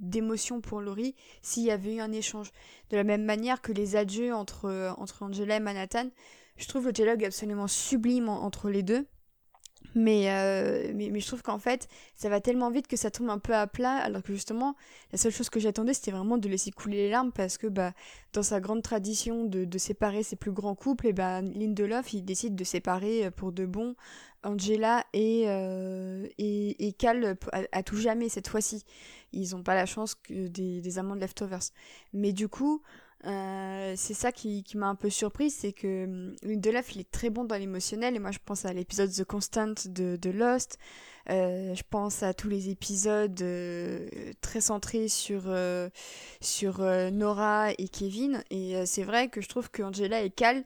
d'émotion 0.00 0.60
pour 0.60 0.80
Laurie 0.80 1.14
s'il 1.42 1.64
y 1.64 1.70
avait 1.70 1.96
eu 1.96 2.00
un 2.00 2.12
échange. 2.12 2.50
De 2.90 2.96
la 2.96 3.04
même 3.04 3.24
manière 3.24 3.60
que 3.60 3.72
les 3.72 3.96
adieux 3.96 4.34
entre, 4.34 4.94
entre 4.98 5.22
Angela 5.22 5.56
et 5.56 5.60
Manhattan, 5.60 6.08
je 6.56 6.68
trouve 6.68 6.86
le 6.86 6.92
dialogue 6.92 7.24
absolument 7.24 7.66
sublime 7.66 8.28
entre 8.28 8.70
les 8.70 8.82
deux. 8.82 9.06
Euh, 9.96 10.92
mais, 10.94 11.10
mais, 11.10 11.20
je 11.20 11.26
trouve 11.26 11.42
qu'en 11.42 11.58
fait, 11.58 11.88
ça 12.16 12.28
va 12.28 12.40
tellement 12.40 12.70
vite 12.70 12.86
que 12.86 12.96
ça 12.96 13.10
tombe 13.10 13.30
un 13.30 13.38
peu 13.38 13.54
à 13.54 13.66
plat, 13.66 13.96
alors 13.96 14.22
que 14.22 14.32
justement, 14.32 14.74
la 15.12 15.18
seule 15.18 15.32
chose 15.32 15.50
que 15.50 15.60
j'attendais, 15.60 15.94
c'était 15.94 16.10
vraiment 16.10 16.38
de 16.38 16.48
laisser 16.48 16.70
couler 16.70 16.96
les 16.96 17.10
larmes, 17.10 17.32
parce 17.32 17.58
que 17.58 17.66
bah, 17.66 17.92
dans 18.32 18.42
sa 18.42 18.60
grande 18.60 18.82
tradition 18.82 19.44
de, 19.44 19.64
de 19.64 19.78
séparer 19.78 20.22
ses 20.22 20.36
plus 20.36 20.52
grands 20.52 20.74
couples, 20.74 21.06
et 21.06 21.12
bah, 21.12 21.40
Lindelof, 21.42 22.12
il 22.12 22.24
décide 22.24 22.56
de 22.56 22.64
séparer 22.64 23.26
euh, 23.26 23.30
pour 23.30 23.52
de 23.52 23.66
bon 23.66 23.94
Angela 24.42 25.04
et, 25.14 25.44
euh, 25.46 26.26
et, 26.38 26.86
et, 26.86 26.92
Cal 26.92 27.36
à, 27.72 27.82
tout 27.82 27.96
jamais 27.96 28.28
cette 28.28 28.48
fois-ci. 28.48 28.84
Ils 29.32 29.52
n'ont 29.52 29.62
pas 29.62 29.74
la 29.74 29.86
chance 29.86 30.14
que 30.14 30.48
des, 30.48 30.82
des 30.82 30.98
amants 30.98 31.16
de 31.16 31.20
Leftovers. 31.20 31.70
Mais 32.12 32.32
du 32.32 32.48
coup, 32.48 32.82
euh, 33.26 33.94
c'est 33.96 34.14
ça 34.14 34.32
qui, 34.32 34.64
m'a 34.74 34.88
un 34.88 34.94
peu 34.94 35.08
surprise, 35.08 35.56
c'est 35.58 35.72
que 35.72 36.04
hum, 36.04 36.36
Lindelof 36.42 36.94
il 36.94 37.00
est 37.00 37.10
très 37.10 37.30
bon 37.30 37.44
dans 37.44 37.56
l'émotionnel 37.56 38.14
et 38.16 38.18
moi 38.18 38.30
je 38.30 38.38
pense 38.44 38.64
à 38.64 38.72
l'épisode 38.72 39.10
The 39.10 39.24
Constant 39.24 39.74
de, 39.86 40.30
Lost, 40.30 40.78
euh, 41.30 41.74
je 41.74 41.82
pense 41.88 42.22
à 42.22 42.34
tous 42.34 42.48
les 42.48 42.68
épisodes 42.68 43.40
euh, 43.40 44.06
très 44.42 44.60
centrés 44.60 45.08
sur, 45.08 45.44
sur 46.40 46.80
Nora 47.12 47.70
et 47.78 47.88
Kevin 47.88 48.42
et 48.50 48.84
c'est 48.84 49.04
vrai 49.04 49.28
que 49.28 49.40
je 49.40 49.48
trouve 49.48 49.70
que 49.70 49.82
Angela 49.82 50.20
et 50.20 50.30
Cal 50.30 50.64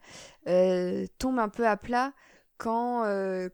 tombent 1.18 1.38
un 1.38 1.48
peu 1.48 1.66
à 1.66 1.76
plat 1.76 2.12
quand, 2.56 3.04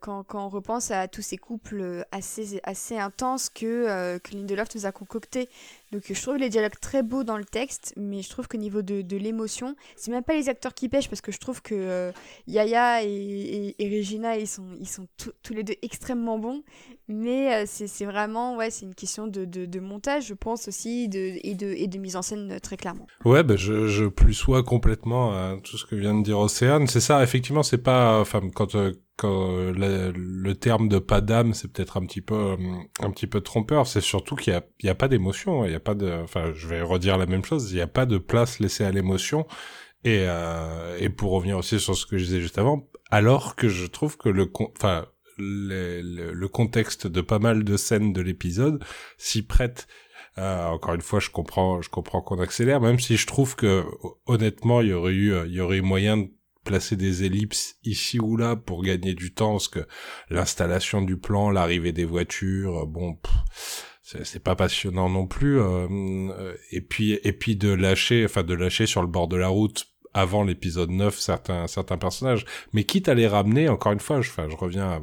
quand, 0.00 0.22
quand, 0.22 0.46
on 0.46 0.48
repense 0.48 0.90
à 0.90 1.08
tous 1.08 1.20
ces 1.20 1.36
couples 1.36 2.06
assez, 2.10 2.58
assez 2.62 2.96
intenses 2.96 3.50
que, 3.50 4.16
que 4.16 4.32
Lindelof 4.34 4.74
nous 4.74 4.86
a 4.86 4.92
concoctés. 4.92 5.50
Donc 5.92 6.02
je 6.08 6.20
trouve 6.20 6.36
les 6.36 6.48
dialogues 6.48 6.78
très 6.80 7.02
beaux 7.02 7.24
dans 7.24 7.36
le 7.36 7.44
texte, 7.44 7.92
mais 7.96 8.22
je 8.22 8.28
trouve 8.28 8.48
qu'au 8.48 8.58
niveau 8.58 8.82
de, 8.82 9.02
de 9.02 9.16
l'émotion, 9.16 9.76
c'est 9.96 10.10
même 10.10 10.24
pas 10.24 10.34
les 10.34 10.48
acteurs 10.48 10.74
qui 10.74 10.88
pêchent 10.88 11.08
parce 11.08 11.20
que 11.20 11.30
je 11.30 11.38
trouve 11.38 11.62
que 11.62 11.74
euh, 11.74 12.12
Yaya 12.46 13.04
et, 13.04 13.74
et, 13.78 13.96
Regina, 13.96 14.36
ils 14.36 14.48
sont, 14.48 14.66
ils 14.80 14.88
sont 14.88 15.06
tous 15.16 15.54
les 15.54 15.62
deux 15.62 15.74
extrêmement 15.82 16.38
bons, 16.38 16.62
mais 17.08 17.54
euh, 17.54 17.64
c'est 17.66 18.04
vraiment, 18.06 18.56
ouais, 18.56 18.70
c'est 18.70 18.86
une 18.86 18.94
question 18.94 19.26
de, 19.26 19.44
de, 19.44 19.80
montage, 19.80 20.26
je 20.26 20.34
pense 20.34 20.68
aussi, 20.68 21.08
de, 21.08 21.38
et, 21.42 21.54
de, 21.54 21.66
et 21.66 21.86
de 21.86 21.98
mise 21.98 22.16
en 22.16 22.22
scène 22.22 22.52
euh, 22.52 22.58
très 22.58 22.76
clairement. 22.76 23.06
Ouais, 23.24 23.42
bah, 23.42 23.56
je, 23.56 23.86
je 23.86 24.06
plus 24.06 24.34
sois 24.34 24.62
complètement 24.62 25.32
à 25.32 25.56
tout 25.62 25.76
ce 25.76 25.84
que 25.84 25.94
vient 25.94 26.14
de 26.14 26.22
dire 26.22 26.38
Océane. 26.38 26.86
C'est 26.86 27.00
ça, 27.00 27.22
effectivement, 27.22 27.62
c'est 27.62 27.78
pas, 27.78 28.20
enfin, 28.20 28.40
quand, 28.54 28.74
quand 29.16 29.70
le, 29.70 30.12
le, 30.12 30.54
terme 30.54 30.88
de 30.88 30.98
pas 30.98 31.20
d'âme, 31.20 31.54
c'est 31.54 31.72
peut-être 31.72 31.96
un 31.96 32.06
petit 32.06 32.20
peu, 32.20 32.56
un 33.00 33.10
petit 33.10 33.26
peu 33.26 33.40
trompeur. 33.40 33.86
C'est 33.86 34.00
surtout 34.00 34.34
qu'il 34.34 34.52
y 34.52 34.56
a, 34.56 34.64
il 34.80 34.86
y 34.86 34.88
a 34.88 34.94
pas 34.94 35.08
d'émotion, 35.08 35.64
il 35.64 35.72
y 35.72 35.76
a 35.76 35.80
pas 35.80 35.94
de, 35.94 36.10
enfin, 36.22 36.52
je 36.52 36.66
vais 36.66 36.82
redire 36.82 37.16
la 37.16 37.26
même 37.26 37.44
chose. 37.44 37.70
Il 37.70 37.76
n'y 37.76 37.80
a 37.80 37.86
pas 37.86 38.06
de 38.06 38.18
place 38.18 38.58
laissée 38.58 38.84
à 38.84 38.90
l'émotion. 38.90 39.46
Et, 40.04 40.24
euh, 40.28 40.98
et 40.98 41.08
pour 41.08 41.32
revenir 41.32 41.56
aussi 41.58 41.80
sur 41.80 41.96
ce 41.96 42.06
que 42.06 42.18
je 42.18 42.24
disais 42.24 42.40
juste 42.40 42.58
avant, 42.58 42.88
alors 43.10 43.56
que 43.56 43.68
je 43.68 43.86
trouve 43.86 44.16
que 44.18 44.28
le, 44.28 44.50
enfin, 44.76 45.06
le, 45.38 46.02
le, 46.02 46.48
contexte 46.48 47.06
de 47.06 47.20
pas 47.20 47.38
mal 47.38 47.64
de 47.64 47.76
scènes 47.76 48.12
de 48.12 48.20
l'épisode 48.20 48.84
s'y 49.16 49.42
prête. 49.42 49.86
Euh, 50.36 50.66
encore 50.66 50.94
une 50.94 51.00
fois, 51.00 51.20
je 51.20 51.30
comprends, 51.30 51.80
je 51.80 51.88
comprends 51.88 52.20
qu'on 52.20 52.40
accélère, 52.40 52.80
même 52.80 52.98
si 52.98 53.16
je 53.16 53.26
trouve 53.26 53.56
que 53.56 53.84
honnêtement, 54.26 54.80
il 54.80 54.88
y 54.88 54.92
aurait 54.92 55.12
eu, 55.12 55.34
il 55.46 55.52
y 55.52 55.60
aurait 55.60 55.78
eu 55.78 55.82
moyen 55.82 56.18
de 56.18 56.30
placer 56.64 56.96
des 56.96 57.24
ellipses 57.24 57.76
ici 57.84 58.18
ou 58.18 58.36
là 58.36 58.56
pour 58.56 58.82
gagner 58.82 59.14
du 59.14 59.32
temps, 59.32 59.52
parce 59.52 59.68
que 59.68 59.86
l'installation 60.30 61.02
du 61.02 61.16
plan, 61.16 61.50
l'arrivée 61.50 61.92
des 61.92 62.04
voitures, 62.04 62.86
bon 62.86 63.18
c'est 64.04 64.42
pas 64.42 64.54
passionnant 64.54 65.08
non 65.08 65.26
plus 65.26 65.58
euh, 65.58 66.54
et 66.70 66.82
puis 66.82 67.18
et 67.24 67.32
puis 67.32 67.56
de 67.56 67.72
lâcher 67.72 68.24
enfin 68.26 68.42
de 68.42 68.52
lâcher 68.54 68.84
sur 68.86 69.00
le 69.00 69.08
bord 69.08 69.28
de 69.28 69.36
la 69.36 69.48
route 69.48 69.86
avant 70.12 70.44
l'épisode 70.44 70.90
9 70.90 71.18
certains 71.18 71.66
certains 71.66 71.96
personnages. 71.96 72.44
Mais 72.72 72.84
quitte 72.84 73.08
à 73.08 73.14
les 73.14 73.26
ramener 73.26 73.68
encore 73.68 73.92
une 73.92 74.00
fois 74.00 74.20
je 74.20 74.30
enfin 74.30 74.48
je 74.50 74.56
reviens 74.56 74.88
à, 74.88 75.00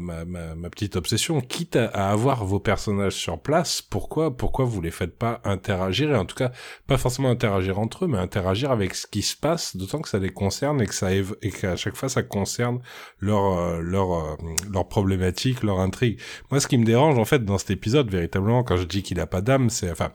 ma, 0.00 0.24
ma, 0.24 0.54
ma, 0.54 0.70
petite 0.70 0.96
obsession, 0.96 1.40
quitte 1.40 1.76
à, 1.76 2.10
avoir 2.10 2.44
vos 2.44 2.60
personnages 2.60 3.14
sur 3.14 3.40
place, 3.40 3.82
pourquoi 3.82 4.36
pourquoi 4.36 4.64
vous 4.64 4.80
les 4.80 4.90
faites 4.90 5.16
pas 5.16 5.40
interagir 5.44 6.10
et 6.10 6.16
en 6.16 6.24
tout 6.24 6.36
cas 6.36 6.52
pas 6.86 6.98
forcément 6.98 7.30
interagir 7.30 7.78
entre 7.78 8.04
eux, 8.04 8.08
mais 8.08 8.18
interagir 8.18 8.70
avec 8.70 8.94
ce 8.94 9.06
qui 9.06 9.22
se 9.22 9.36
passe, 9.36 9.76
d'autant 9.76 10.00
que 10.00 10.08
ça 10.08 10.18
les 10.18 10.30
concerne 10.30 10.80
et 10.82 10.86
que 10.86 10.94
ça 10.94 11.12
et 11.14 11.50
qu'à 11.50 11.76
chaque 11.76 11.96
fois 11.96 12.08
ça 12.08 12.22
concerne 12.22 12.80
leur 13.20 13.58
euh, 13.58 13.80
leur 13.80 14.12
euh, 14.12 14.36
leur 14.70 14.88
problématique, 14.88 15.62
leur 15.62 15.80
intrigue. 15.80 16.20
Moi, 16.50 16.60
ce 16.60 16.66
qui 16.66 16.78
me 16.78 16.84
dérange 16.84 17.18
en 17.18 17.24
fait 17.24 17.44
dans 17.44 17.58
cet 17.58 17.70
épisode, 17.70 18.10
véritablement, 18.10 18.64
quand 18.64 18.76
je 18.76 18.84
dis 18.84 19.02
qu'il 19.02 19.20
a 19.20 19.26
pas 19.26 19.40
d'âme, 19.40 19.70
c'est 19.70 19.90
enfin 19.90 20.12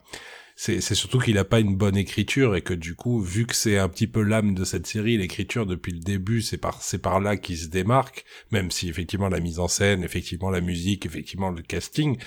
c'est 0.55 0.81
surtout 0.81 1.19
qu'il 1.19 1.37
a 1.37 1.43
pas 1.43 1.59
une 1.59 1.75
bonne 1.75 1.97
écriture 1.97 2.55
et 2.55 2.61
que 2.61 2.73
du 2.73 2.95
coup, 2.95 3.19
vu 3.19 3.45
que 3.45 3.55
c'est 3.55 3.77
un 3.77 3.89
petit 3.89 4.07
peu 4.07 4.21
l'âme 4.21 4.53
de 4.53 4.63
cette 4.63 4.87
série, 4.87 5.17
l'écriture 5.17 5.65
depuis 5.65 5.91
le 5.91 5.99
début, 5.99 6.41
c'est 6.41 6.57
par 6.57 6.81
c'est 6.81 7.01
par 7.01 7.19
là 7.19 7.37
qu'il 7.37 7.57
se 7.57 7.67
démarque, 7.67 8.25
même 8.51 8.71
si 8.71 8.89
effectivement 8.89 9.29
la 9.29 9.39
mise 9.39 9.59
en 9.59 9.67
scène, 9.67 10.03
effectivement 10.03 10.49
la 10.49 10.61
musique, 10.61 11.05
effectivement 11.05 11.49
le 11.49 11.61
casting, 11.61 12.17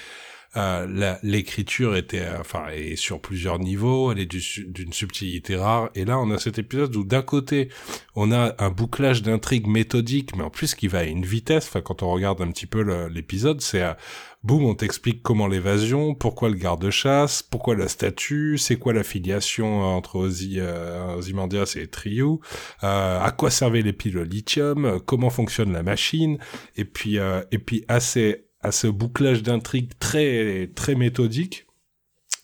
euh, 0.57 1.17
l'écriture 1.25 1.97
était, 1.97 2.21
euh, 2.21 2.41
enfin, 2.41 2.69
est 2.69 2.95
sur 2.95 3.21
plusieurs 3.21 3.59
niveaux, 3.59 4.13
elle 4.13 4.21
est 4.21 4.27
d'une 4.27 4.93
subtilité 4.93 5.57
rare. 5.57 5.91
Et 5.97 6.05
là, 6.05 6.19
on 6.21 6.31
a 6.31 6.39
cet 6.39 6.59
épisode 6.59 6.95
où 6.95 7.05
d'un 7.05 7.23
côté, 7.23 7.71
on 8.15 8.31
a 8.31 8.55
un 8.59 8.71
bouclage 8.71 9.23
d'intrigue 9.23 9.67
méthodique, 9.67 10.37
mais 10.37 10.45
en 10.45 10.51
plus 10.51 10.75
qui 10.77 10.87
va 10.87 11.01
à 11.01 11.05
une 11.05 11.25
vitesse. 11.25 11.67
Enfin, 11.67 11.81
quand 11.81 12.03
on 12.05 12.11
regarde 12.11 12.41
un 12.41 12.51
petit 12.53 12.67
peu 12.67 12.83
l'épisode, 13.09 13.61
c'est 13.61 13.83
euh, 13.83 13.95
boum, 14.45 14.65
on 14.65 14.75
t'explique 14.75 15.23
comment 15.23 15.47
l'évasion, 15.49 16.15
pourquoi 16.15 16.51
le 16.51 16.55
garde-chasse, 16.55 17.43
pourquoi 17.43 17.75
la 17.75 17.89
statue, 17.89 18.59
c'est 18.59 18.77
quoi 18.77 18.93
l'affiliation 18.93 19.83
entre 19.83 20.17
Ozy, 20.17 20.57
euh, 20.59 21.21
et 21.77 21.87
Trio, 21.89 22.41
euh, 22.83 23.21
à 23.21 23.31
quoi 23.33 23.51
servaient 23.51 23.83
les 23.83 23.93
piles 23.93 24.19
lithium, 24.21 25.01
comment 25.07 25.31
fonctionne 25.31 25.73
la 25.73 25.83
machine, 25.83 26.39
et 26.77 26.85
puis 26.85 27.17
et 27.17 27.59
puis 27.59 27.85
à 27.89 28.01
ce 28.01 28.87
bouclage 28.87 29.43
d'intrigue 29.43 29.91
très 29.99 30.71
très 30.75 30.95
méthodique 30.95 31.67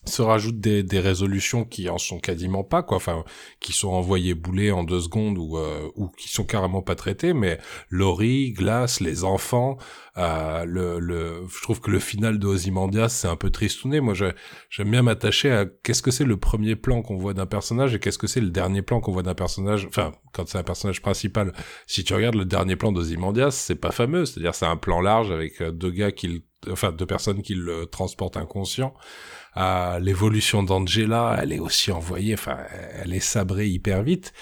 se 0.05 0.21
rajoutent 0.23 0.59
des, 0.59 0.81
des 0.81 0.99
résolutions 0.99 1.63
qui 1.63 1.87
en 1.87 1.99
sont 1.99 2.19
quasiment 2.19 2.63
pas 2.63 2.81
quoi. 2.81 2.97
Enfin 2.97 3.23
qui 3.59 3.71
sont 3.71 3.89
envoyées 3.89 4.33
bouler 4.33 4.71
en 4.71 4.83
deux 4.83 4.99
secondes 4.99 5.37
ou 5.37 5.57
euh, 5.57 5.89
ou 5.95 6.09
qui 6.09 6.27
sont 6.27 6.43
carrément 6.43 6.81
pas 6.81 6.95
traitées 6.95 7.33
mais 7.33 7.59
Laurie 7.89 8.51
Glace 8.51 8.99
les 8.99 9.23
enfants 9.23 9.77
euh, 10.17 10.65
le 10.65 10.99
le 10.99 11.45
je 11.47 11.61
trouve 11.61 11.81
que 11.81 11.91
le 11.91 11.99
final 11.99 12.39
de 12.39 12.47
Ozymandias 12.47 13.09
c'est 13.09 13.27
un 13.27 13.35
peu 13.35 13.51
tristouné. 13.51 14.01
Moi 14.01 14.13
j'aime 14.13 14.89
bien 14.89 15.03
m'attacher 15.03 15.51
à 15.51 15.65
qu'est-ce 15.83 16.01
que 16.01 16.11
c'est 16.11 16.25
le 16.25 16.37
premier 16.37 16.75
plan 16.75 17.03
qu'on 17.03 17.17
voit 17.17 17.35
d'un 17.35 17.45
personnage 17.45 17.93
et 17.93 17.99
qu'est-ce 17.99 18.17
que 18.17 18.27
c'est 18.27 18.41
le 18.41 18.49
dernier 18.49 18.81
plan 18.81 19.01
qu'on 19.01 19.11
voit 19.11 19.23
d'un 19.23 19.35
personnage. 19.35 19.85
Enfin 19.87 20.13
quand 20.33 20.47
c'est 20.47 20.57
un 20.57 20.63
personnage 20.63 21.01
principal 21.03 21.53
si 21.85 22.03
tu 22.03 22.15
regardes 22.15 22.35
le 22.35 22.45
dernier 22.45 22.75
plan 22.75 22.91
d'Ozymandias 22.91 23.51
c'est 23.51 23.75
pas 23.75 23.91
fameux. 23.91 24.25
C'est-à-dire 24.25 24.55
c'est 24.55 24.65
un 24.65 24.77
plan 24.77 24.99
large 24.99 25.31
avec 25.31 25.61
euh, 25.61 25.71
deux 25.71 25.91
gars 25.91 26.11
qui 26.11 26.43
enfin 26.69 26.91
deux 26.91 27.05
personnes 27.05 27.41
qui 27.41 27.53
le 27.55 27.85
transportent 27.85 28.37
inconscient 28.37 28.93
l'évolution 29.55 30.63
d'Angela, 30.63 31.37
elle 31.41 31.53
est 31.53 31.59
aussi 31.59 31.91
envoyée, 31.91 32.33
enfin, 32.33 32.57
elle 33.01 33.13
est 33.13 33.19
sabrée 33.19 33.67
hyper 33.67 34.03
vite. 34.03 34.33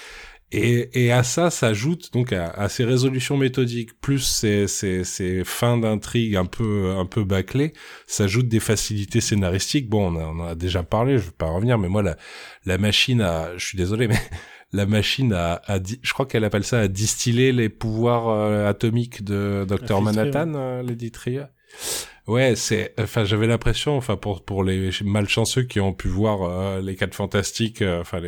Et, 0.51 1.05
et 1.05 1.11
à 1.11 1.21
ça 1.21 1.51
s'ajoute 1.51 2.11
donc 2.11 2.33
à, 2.33 2.69
ces 2.69 2.83
résolutions 2.83 3.37
méthodiques 3.37 3.99
plus 4.01 4.19
ces, 4.19 4.67
ces, 4.67 5.03
ces 5.03 5.43
fins 5.43 5.77
d'intrigue 5.77 6.35
un 6.35 6.45
peu 6.45 6.95
un 6.97 7.05
peu 7.05 7.23
bâclées, 7.23 7.73
s'ajoutent 8.07 8.47
des 8.47 8.59
facilités 8.59 9.21
scénaristiques. 9.21 9.89
Bon, 9.89 10.11
on, 10.11 10.39
en 10.39 10.47
a 10.47 10.55
déjà 10.55 10.81
parlé, 10.81 11.19
je 11.19 11.25
vais 11.25 11.31
pas 11.37 11.49
revenir, 11.51 11.77
mais 11.77 11.87
moi 11.87 12.01
la 12.01 12.17
la 12.65 12.79
machine 12.79 13.21
à, 13.21 13.55
je 13.57 13.65
suis 13.65 13.77
désolé, 13.77 14.07
mais 14.07 14.19
la 14.73 14.87
machine 14.87 15.33
à, 15.33 15.61
à 15.67 15.77
je 16.01 16.13
crois 16.13 16.25
qu'elle 16.25 16.43
appelle 16.43 16.63
ça 16.63 16.79
à 16.79 16.87
distiller 16.87 17.51
les 17.51 17.69
pouvoirs 17.69 18.65
atomiques 18.67 19.23
de 19.23 19.67
Dr 19.69 20.01
Manhattan, 20.01 20.81
Lady 20.81 21.11
Tria. 21.11 21.51
Ouais, 22.29 22.55
c'est, 22.55 22.93
enfin, 22.99 23.23
j'avais 23.25 23.47
l'impression, 23.47 23.97
enfin, 23.97 24.15
pour 24.15 24.45
pour 24.45 24.63
les 24.63 24.91
malchanceux 25.03 25.63
qui 25.63 25.79
ont 25.79 25.93
pu 25.93 26.07
voir 26.09 26.43
euh, 26.43 26.79
les 26.79 26.95
quatre 26.95 27.15
fantastiques, 27.15 27.81
euh, 27.81 28.01
enfin, 28.01 28.21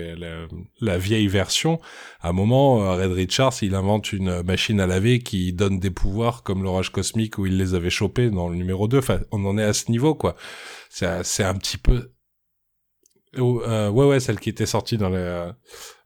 la 0.81 0.97
vieille 0.97 1.27
version, 1.27 1.79
à 2.19 2.29
un 2.29 2.31
moment, 2.33 2.81
euh, 2.81 2.95
Red 2.95 3.11
Richards, 3.11 3.53
il 3.61 3.75
invente 3.75 4.11
une 4.11 4.41
machine 4.41 4.79
à 4.79 4.87
laver 4.87 5.19
qui 5.19 5.53
donne 5.53 5.77
des 5.77 5.91
pouvoirs 5.91 6.41
comme 6.41 6.63
l'orage 6.63 6.91
cosmique 6.91 7.37
où 7.37 7.45
il 7.45 7.57
les 7.57 7.75
avait 7.75 7.91
chopés 7.91 8.31
dans 8.31 8.49
le 8.49 8.55
numéro 8.55 8.87
2. 8.87 8.97
Enfin, 8.97 9.19
on 9.31 9.45
en 9.45 9.55
est 9.59 9.63
à 9.63 9.73
ce 9.73 9.91
niveau, 9.91 10.15
quoi. 10.15 10.35
C'est, 10.89 11.43
un 11.43 11.53
petit 11.53 11.77
peu, 11.77 12.11
oh, 13.37 13.61
ouais, 13.63 14.05
ouais, 14.05 14.19
celle 14.19 14.39
qui 14.39 14.49
était 14.49 14.65
sortie 14.65 14.97
dans 14.97 15.09
les 15.09 15.51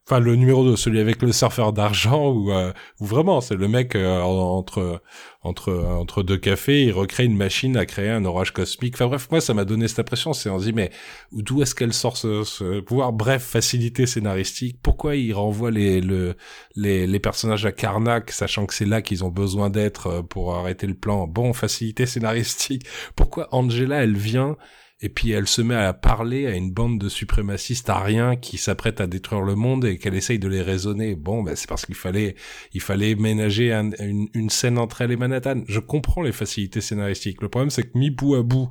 enfin 0.08 0.20
le 0.20 0.36
numéro 0.36 0.64
2, 0.64 0.76
celui 0.76 1.00
avec 1.00 1.22
le 1.22 1.32
surfeur 1.32 1.74
d'argent 1.74 2.30
où, 2.30 2.52
euh, 2.52 2.72
vraiment 3.00 3.42
c'est 3.42 3.56
le 3.56 3.68
mec 3.68 3.96
euh, 3.96 4.22
entre 4.22 5.02
entre 5.42 5.74
entre 5.74 6.24
deux 6.24 6.38
cafés, 6.38 6.84
il 6.84 6.92
recrée 6.92 7.26
une 7.26 7.36
machine 7.38 7.76
à 7.78 7.86
créer 7.86 8.10
un 8.10 8.24
orage 8.26 8.52
cosmique. 8.52 8.96
Enfin 8.96 9.08
bref, 9.08 9.28
moi 9.32 9.42
ça 9.42 9.54
m'a 9.54 9.66
donné 9.66 9.88
cette 9.88 10.00
impression, 10.00 10.34
c'est 10.34 10.50
on 10.50 10.60
se 10.60 10.66
dit 10.66 10.74
mais 10.74 10.92
d'où 11.32 11.62
est-ce 11.62 11.74
qu'elle 11.74 11.94
sort 11.94 12.18
ce, 12.18 12.80
pouvoir? 12.82 13.14
Bref, 13.14 13.44
facilité 13.44 14.06
scénaristique. 14.06 14.80
Pourquoi 14.84 15.16
il 15.16 15.34
renvoie 15.34 15.72
les 15.72 16.02
le 16.02 16.36
les 16.76 17.08
les 17.08 17.20
personnages 17.20 17.66
à 17.66 17.72
Karnak, 17.72 18.32
sachant 18.32 18.66
que 18.66 18.74
c'est 18.74 18.86
là 18.86 19.02
qu'ils 19.02 19.24
ont 19.24 19.30
besoin 19.30 19.70
d'être 19.70 20.08
euh, 20.08 20.22
pour 20.22 20.56
arrêter 20.56 20.88
le 20.88 20.96
plan? 20.96 21.28
Bon, 21.28 21.54
facilité 21.54 22.06
scénaristique. 22.06 22.86
Pourquoi 23.16 23.48
Angela 23.52 24.04
elle 24.04 24.18
vient 24.18 24.56
et 25.02 25.10
puis 25.10 25.32
elle 25.32 25.48
se 25.48 25.62
met 25.62 25.76
à 25.76 25.94
parler 25.94 26.48
à 26.48 26.52
une 26.52 26.72
bande 26.72 27.00
de 27.00 27.10
suprémacistes 27.10 27.90
ariens 27.90 28.38
qui 28.38 28.58
s'apprêtent 28.58 29.02
à 29.02 29.08
détruire 29.08 29.42
le 29.42 29.56
monde 29.56 29.84
et 29.84 29.98
qu'elle 29.98 30.16
essaye 30.16 30.40
de 30.40 30.48
les 30.48 30.62
raisonner. 30.62 31.16
Bon, 31.16 31.44
ben 31.44 31.56
c'est 31.56 31.68
parce 31.68 31.86
qu'il 31.86 31.96
fallait, 31.96 32.36
il 32.74 32.82
fallait 32.82 33.16
ménager 33.16 33.74
une, 33.74 34.50
scène 34.50 34.78
entre 34.78 35.02
elle 35.02 35.12
et 35.12 35.18
Manhattan. 35.18 35.64
Je 35.68 35.80
comprends 35.80 36.22
les 36.22 36.32
facilités 36.32 36.80
scénaristiques. 36.80 37.42
Le 37.42 37.50
problème, 37.50 37.72
c'est 37.72 37.84
que 37.84 37.98
mis 37.98 38.10
bout 38.10 38.36
à 38.36 38.42
bout, 38.42 38.70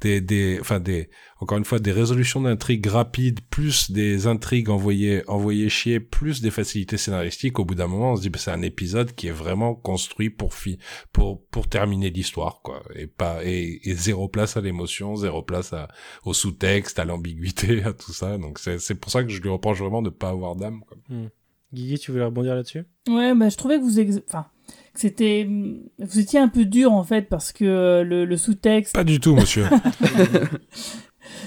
des, 0.00 0.20
des, 0.20 0.58
enfin 0.60 0.80
des, 0.80 1.10
encore 1.40 1.58
une 1.58 1.64
fois, 1.64 1.78
des 1.78 1.92
résolutions 1.92 2.40
d'intrigues 2.40 2.86
rapides, 2.86 3.40
plus 3.48 3.90
des 3.90 4.26
intrigues 4.26 4.70
envoyées, 4.70 5.22
envoyées 5.28 5.68
chier, 5.68 6.00
plus 6.00 6.40
des 6.40 6.50
facilités 6.50 6.96
scénaristiques. 6.96 7.58
Au 7.58 7.64
bout 7.64 7.74
d'un 7.74 7.86
moment, 7.86 8.12
on 8.12 8.16
se 8.16 8.22
dit, 8.22 8.30
bah, 8.30 8.38
c'est 8.38 8.50
un 8.50 8.62
épisode 8.62 9.14
qui 9.14 9.28
est 9.28 9.32
vraiment 9.32 9.74
construit 9.74 10.30
pour 10.30 10.54
fi 10.54 10.78
pour 11.12 11.44
pour 11.46 11.68
terminer 11.68 12.10
l'histoire, 12.10 12.60
quoi, 12.62 12.82
et 12.94 13.06
pas 13.06 13.44
et, 13.44 13.80
et 13.84 13.94
zéro 13.94 14.28
place 14.28 14.56
à 14.56 14.60
l'émotion, 14.60 15.16
zéro 15.16 15.42
place 15.42 15.72
à, 15.72 15.88
au 16.24 16.34
sous-texte, 16.34 16.98
à 16.98 17.04
l'ambiguïté, 17.04 17.82
à 17.84 17.92
tout 17.92 18.12
ça. 18.12 18.38
Donc 18.38 18.58
c'est 18.58 18.78
c'est 18.78 18.94
pour 18.94 19.10
ça 19.10 19.22
que 19.24 19.30
je 19.30 19.40
lui 19.40 19.48
reproche 19.48 19.78
vraiment 19.78 20.02
de 20.02 20.10
pas 20.10 20.30
avoir 20.30 20.56
d'âme. 20.56 20.82
Hmm. 21.08 21.26
Guigui, 21.72 21.98
tu 21.98 22.12
voulais 22.12 22.24
rebondir 22.24 22.54
là-dessus? 22.54 22.84
Ouais, 23.08 23.34
bah 23.34 23.48
je 23.48 23.56
trouvais 23.56 23.78
que 23.78 23.82
vous, 23.82 23.98
enfin, 24.26 24.46
c'était 24.98 25.48
vous 25.98 26.18
étiez 26.18 26.38
un 26.38 26.48
peu 26.48 26.64
dur 26.64 26.92
en 26.92 27.04
fait 27.04 27.22
parce 27.22 27.52
que 27.52 27.64
euh, 27.64 28.04
le, 28.04 28.36
sous-texte 28.36 28.94
pas 28.94 29.04
du 29.04 29.20
tout 29.20 29.34
monsieur. 29.34 29.64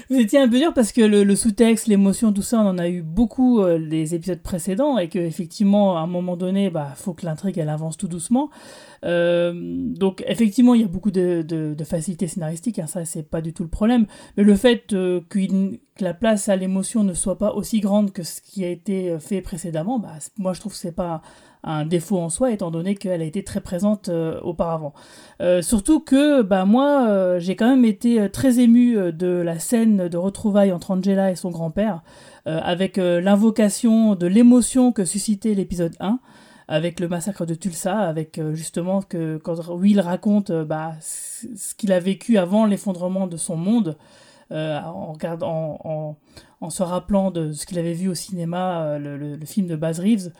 Vous 0.10 0.18
étiez 0.18 0.40
un 0.40 0.48
peu 0.48 0.60
dur 0.60 0.74
parce 0.74 0.92
que 0.92 1.02
le, 1.02 1.36
sous-texte 1.36 1.88
l'émotion 1.88 2.32
tout 2.32 2.44
ça 2.44 2.60
on 2.60 2.68
en 2.68 2.78
a 2.78 2.88
eu 2.88 3.02
beaucoup 3.02 3.62
euh, 3.62 3.78
les 3.78 4.14
épisodes 4.14 4.42
précédents 4.42 4.98
et 5.00 5.10
que 5.10 5.18
effectivement 5.18 5.98
à 5.98 6.02
un 6.02 6.08
moment 6.08 6.38
donné 6.38 6.70
bah 6.70 6.94
faut 6.96 7.14
que 7.14 7.26
l'intrigue 7.26 7.58
elle 7.58 7.70
avance 7.70 7.98
tout 7.98 8.08
doucement. 8.08 8.50
Euh, 9.04 9.52
donc 9.56 10.24
effectivement 10.28 10.76
il 10.76 10.82
y 10.82 10.84
a 10.84 10.88
beaucoup 10.88 11.10
de, 11.10 11.42
de, 11.42 11.84
facilité 11.84 12.28
scénaristique 12.28 12.78
hein, 12.78 12.88
ça 12.88 13.04
c'est 13.06 13.24
pas 13.24 13.42
du 13.42 13.54
tout 13.54 13.64
le 13.64 13.70
problème. 13.70 14.06
Mais 14.38 14.44
le 14.44 14.56
fait 14.56 14.88
que 14.88 15.80
la 16.00 16.14
place 16.14 16.48
à 16.48 16.56
l'émotion 16.56 17.04
ne 17.04 17.14
soit 17.14 17.38
pas 17.38 17.54
aussi 17.54 17.80
grande 17.80 18.12
que 18.12 18.24
ce 18.24 18.40
qui 18.40 18.64
a 18.64 18.70
été 18.70 19.18
fait 19.20 19.42
précédemment 19.42 19.98
bah 19.98 20.14
moi 20.38 20.54
je 20.54 20.60
trouve 20.60 20.74
que 20.74 20.78
c'est 20.78 20.96
pas 20.96 21.22
un 21.64 21.86
défaut 21.86 22.20
en 22.20 22.30
soi, 22.30 22.52
étant 22.52 22.72
donné 22.72 22.96
qu'elle 22.96 23.22
a 23.22 23.26
été 23.26 23.44
très 23.44 23.62
présente 23.62 24.10
euh, 24.10 24.40
auparavant. 24.42 24.94
Euh, 25.42 25.62
surtout 25.62 26.00
que 26.00 26.42
bah, 26.42 26.66
moi, 26.66 27.08
euh, 27.08 27.40
j'ai 27.40 27.56
quand 27.56 27.70
même 27.70 27.86
été 27.86 28.30
très 28.30 28.60
ému 28.60 29.12
de 29.12 29.28
la 29.28 29.60
scène 29.60 30.08
de 30.08 30.18
retrouvailles 30.18 30.72
entre 30.72 30.92
Angela 30.92 31.32
et 31.32 31.36
son 31.36 31.52
grand-père, 31.52 32.02
avec 32.46 32.98
l'invocation 32.98 34.16
de 34.16 34.26
l'émotion 34.26 34.92
que 34.92 35.06
suscitait 35.06 35.54
l'épisode 35.54 35.94
1 36.00 36.20
avec 36.68 37.00
le 37.00 37.08
massacre 37.08 37.46
de 37.46 37.54
Tulsa, 37.54 38.00
avec 38.00 38.42
justement 38.54 39.02
que 39.04 39.38
quand 39.38 39.70
Will 39.70 40.00
raconte 40.00 40.52
bah, 40.52 40.94
ce 41.02 41.76
qu'il 41.76 41.92
a 41.92 42.00
vécu 42.00 42.38
avant 42.40 42.66
l'effondrement 42.66 43.28
de 43.28 43.38
son 43.38 43.56
monde, 43.56 43.98
en, 44.50 45.14
en, 45.42 46.18
en, 46.62 46.70
se 46.70 46.84
rappelant 46.84 47.30
de 47.30 47.52
ce 47.52 47.68
qu'il 47.68 47.78
avait 47.78 47.94
vu 47.94 48.10
au 48.10 48.16
cinéma, 48.16 48.98
le, 48.98 49.18
le, 49.18 49.46
film 49.46 49.68
de 49.68 49.76
Baz 49.76 50.00
Reeves, 50.00 50.32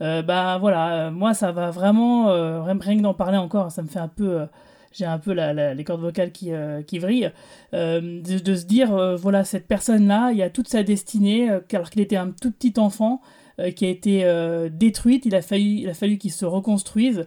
euh, 0.00 0.22
bah 0.22 0.58
voilà, 0.58 1.06
euh, 1.06 1.10
moi 1.10 1.34
ça 1.34 1.50
va 1.52 1.70
vraiment, 1.70 2.30
euh, 2.30 2.62
rien 2.62 2.76
que 2.78 3.02
d'en 3.02 3.14
parler 3.14 3.36
encore, 3.38 3.72
ça 3.72 3.82
me 3.82 3.88
fait 3.88 3.98
un 3.98 4.08
peu 4.08 4.46
j'ai 4.92 5.04
un 5.04 5.18
peu 5.18 5.32
la, 5.32 5.74
les 5.74 5.84
cordes 5.84 6.00
vocales 6.00 6.32
qui, 6.32 6.50
qui 6.86 6.98
vrillent, 6.98 7.30
de, 7.72 8.54
se 8.54 8.64
dire, 8.64 9.16
voilà, 9.16 9.44
cette 9.44 9.68
personne-là, 9.68 10.30
il 10.32 10.38
y 10.38 10.42
a 10.42 10.48
toute 10.48 10.66
sa 10.66 10.82
destinée, 10.82 11.50
alors 11.72 11.90
qu'il 11.90 12.00
était 12.00 12.16
un 12.16 12.30
tout 12.30 12.50
petit 12.50 12.72
enfant, 12.78 13.20
qui 13.76 13.84
a 13.84 13.88
été 13.90 14.24
détruite, 14.72 15.26
il 15.26 15.34
a 15.36 15.42
fallu, 15.42 15.62
il 15.62 15.88
a 15.90 15.94
fallu 15.94 16.16
qu'il 16.16 16.32
se 16.32 16.46
reconstruise, 16.46 17.26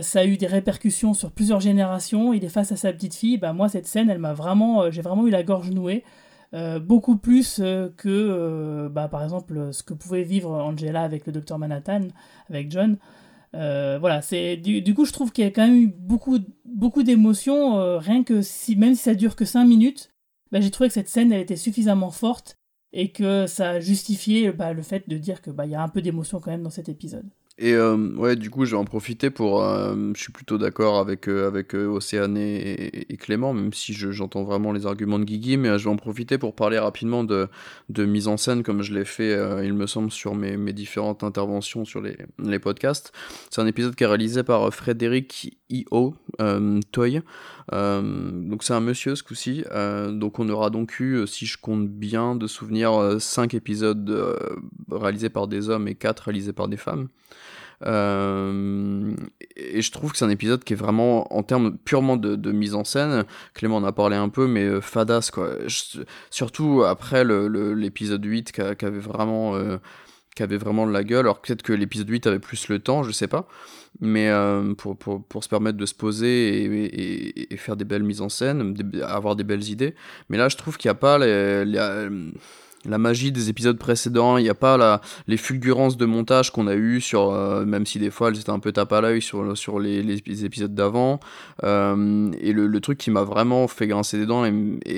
ça 0.00 0.20
a 0.20 0.24
eu 0.24 0.38
des 0.38 0.46
répercussions 0.46 1.12
sur 1.12 1.30
plusieurs 1.30 1.60
générations, 1.60 2.32
il 2.32 2.42
est 2.42 2.48
face 2.48 2.72
à 2.72 2.76
sa 2.76 2.92
petite 2.92 3.14
fille, 3.14 3.36
bah 3.36 3.52
moi 3.52 3.68
cette 3.68 3.86
scène, 3.86 4.08
elle 4.08 4.18
m'a 4.18 4.32
vraiment, 4.32 4.90
j'ai 4.90 5.02
vraiment 5.02 5.26
eu 5.26 5.30
la 5.30 5.42
gorge 5.42 5.70
nouée, 5.70 6.04
euh, 6.54 6.78
beaucoup 6.78 7.16
plus 7.16 7.58
euh, 7.60 7.88
que, 7.96 8.08
euh, 8.08 8.88
bah, 8.88 9.08
par 9.08 9.24
exemple, 9.24 9.72
ce 9.72 9.82
que 9.82 9.92
pouvait 9.92 10.22
vivre 10.22 10.50
Angela 10.50 11.02
avec 11.02 11.26
le 11.26 11.32
docteur 11.32 11.58
Manhattan, 11.58 12.08
avec 12.48 12.70
John. 12.70 12.96
voilà, 13.52 14.22
c'est 14.22 14.56
du, 14.56 14.94
coup, 14.94 15.04
je 15.04 15.12
trouve 15.12 15.32
qu'il 15.32 15.44
y 15.44 15.46
a 15.48 15.50
quand 15.50 15.66
même 15.66 15.76
eu 15.76 15.88
beaucoup, 15.88 16.38
beaucoup 16.64 17.02
d'émotions, 17.02 17.98
rien 17.98 18.22
que 18.22 18.42
si, 18.42 18.76
même 18.76 18.94
si 18.94 19.02
ça 19.02 19.14
dure 19.14 19.36
que 19.36 19.44
5 19.44 19.64
minutes, 19.64 20.10
bah, 20.52 20.60
j'ai 20.60 20.70
trouvé 20.70 20.88
que 20.88 20.94
cette 20.94 21.08
scène, 21.08 21.32
elle 21.32 21.40
était 21.40 21.56
suffisamment 21.56 22.10
forte 22.10 22.56
et 22.92 23.10
que 23.10 23.46
ça 23.48 23.80
justifiait 23.80 24.52
bah, 24.52 24.72
le 24.72 24.82
fait 24.82 25.08
de 25.08 25.18
dire 25.18 25.42
que 25.42 25.50
bah, 25.50 25.66
y 25.66 25.74
a 25.74 25.82
un 25.82 25.88
peu 25.88 26.02
d'émotion 26.02 26.40
quand 26.40 26.52
même 26.52 26.62
dans 26.62 26.70
cet 26.70 26.88
épisode. 26.88 27.28
Et 27.56 27.72
euh, 27.74 27.96
ouais, 28.16 28.34
du 28.34 28.50
coup, 28.50 28.64
je 28.64 28.72
vais 28.72 28.76
en 28.76 28.84
profiter 28.84 29.30
pour. 29.30 29.62
Euh, 29.62 29.94
je 30.16 30.20
suis 30.20 30.32
plutôt 30.32 30.58
d'accord 30.58 30.98
avec, 30.98 31.28
euh, 31.28 31.46
avec 31.46 31.72
Océane 31.74 32.36
et, 32.36 33.16
Clément, 33.16 33.54
même 33.54 33.72
si 33.72 33.94
j'entends 33.94 34.42
vraiment 34.42 34.72
les 34.72 34.86
arguments 34.86 35.20
de 35.20 35.24
Guigui, 35.24 35.56
mais 35.56 35.78
je 35.78 35.84
vais 35.84 35.90
en 35.90 35.96
profiter 35.96 36.36
pour 36.36 36.56
parler 36.56 36.78
rapidement 36.80 37.22
de, 37.22 37.48
de 37.90 38.04
mise 38.04 38.26
en 38.26 38.36
scène, 38.36 38.64
comme 38.64 38.82
je 38.82 38.92
l'ai 38.92 39.04
fait, 39.04 39.38
il 39.64 39.72
me 39.72 39.86
semble, 39.86 40.10
sur 40.10 40.34
mes, 40.34 40.56
mes 40.56 40.72
différentes 40.72 41.22
interventions 41.22 41.84
sur 41.84 42.00
les, 42.00 42.16
les 42.42 42.58
podcasts. 42.58 43.12
C'est 43.50 43.60
un 43.60 43.66
épisode 43.66 43.94
qui 43.94 44.02
est 44.02 44.08
réalisé 44.08 44.42
par 44.42 44.74
Frédéric 44.74 45.56
I.O. 45.70 46.14
Toy. 46.92 47.22
Donc, 47.72 48.62
c'est 48.62 48.74
un 48.74 48.80
monsieur 48.80 49.16
ce 49.16 49.22
coup-ci. 49.22 49.64
donc, 50.10 50.38
on 50.38 50.48
aura 50.48 50.70
donc 50.70 51.00
eu, 51.00 51.26
si 51.26 51.46
je 51.46 51.58
compte 51.58 51.88
bien, 51.88 52.34
de 52.34 52.46
souvenirs, 52.46 53.16
5 53.20 53.54
épisodes 53.54 54.36
réalisés 54.90 55.30
par 55.30 55.48
des 55.48 55.68
hommes 55.68 55.88
et 55.88 55.94
4 55.94 56.20
réalisés 56.20 56.52
par 56.52 56.68
des 56.68 56.76
femmes. 56.76 57.08
Euh, 57.86 59.14
et 59.56 59.82
je 59.82 59.92
trouve 59.92 60.12
que 60.12 60.18
c'est 60.18 60.24
un 60.24 60.30
épisode 60.30 60.64
qui 60.64 60.72
est 60.72 60.76
vraiment, 60.76 61.32
en 61.34 61.42
termes 61.42 61.76
purement 61.78 62.16
de, 62.16 62.52
mise 62.52 62.74
en 62.74 62.84
scène, 62.84 63.24
Clément 63.54 63.76
en 63.76 63.84
a 63.84 63.92
parlé 63.92 64.16
un 64.16 64.28
peu, 64.28 64.46
mais 64.46 64.64
euh, 64.64 64.80
fadas 64.80 65.30
quoi. 65.32 65.50
surtout 66.30 66.82
après 66.84 67.24
l'épisode 67.24 68.24
8 68.24 68.52
qui, 68.52 68.60
avait 68.60 68.98
vraiment. 68.98 69.56
Euh, 69.56 69.78
qui 70.34 70.42
avait 70.42 70.56
vraiment 70.56 70.86
de 70.86 70.92
la 70.92 71.04
gueule, 71.04 71.26
alors 71.26 71.40
peut-être 71.40 71.62
que 71.62 71.72
l'épisode 71.72 72.08
8 72.08 72.26
avait 72.26 72.38
plus 72.38 72.68
le 72.68 72.78
temps, 72.78 73.02
je 73.02 73.12
sais 73.12 73.28
pas, 73.28 73.46
mais 74.00 74.30
pour, 74.76 74.96
pour, 74.96 75.22
pour, 75.24 75.44
se 75.44 75.48
permettre 75.48 75.78
de 75.78 75.86
se 75.86 75.94
poser 75.94 77.52
et, 77.52 77.56
faire 77.56 77.76
des 77.76 77.84
belles 77.84 78.02
mises 78.02 78.20
en 78.20 78.28
scène, 78.28 78.74
avoir 79.02 79.36
des 79.36 79.44
belles 79.44 79.68
idées. 79.68 79.94
Mais 80.28 80.36
là, 80.36 80.48
je 80.48 80.56
trouve 80.56 80.76
qu'il 80.76 80.88
n'y 80.88 80.92
a 80.92 80.96
pas 80.96 81.18
les, 81.18 81.64
les, 81.64 82.08
la 82.86 82.98
magie 82.98 83.32
des 83.32 83.48
épisodes 83.48 83.78
précédents, 83.78 84.36
il 84.36 84.42
n'y 84.42 84.50
a 84.50 84.54
pas 84.54 84.76
la, 84.76 85.00
les 85.26 85.36
fulgurances 85.36 85.96
de 85.96 86.06
montage 86.06 86.50
qu'on 86.50 86.66
a 86.66 86.74
eu 86.74 87.00
sur, 87.00 87.32
euh, 87.32 87.64
même 87.64 87.86
si 87.86 87.98
des 87.98 88.10
fois 88.10 88.28
elles 88.28 88.38
étaient 88.38 88.50
un 88.50 88.58
peu 88.58 88.72
tape 88.72 88.92
à 88.92 89.00
l'œil 89.00 89.22
sur, 89.22 89.56
sur 89.56 89.78
les, 89.78 90.02
les, 90.02 90.44
épisodes 90.44 90.74
d'avant. 90.74 91.20
Euh, 91.62 92.30
et 92.40 92.52
le, 92.52 92.66
le, 92.66 92.80
truc 92.80 92.98
qui 92.98 93.10
m'a 93.10 93.22
vraiment 93.22 93.68
fait 93.68 93.86
grincer 93.86 94.18
des 94.18 94.26
dents 94.26 94.44
et, 94.44 94.52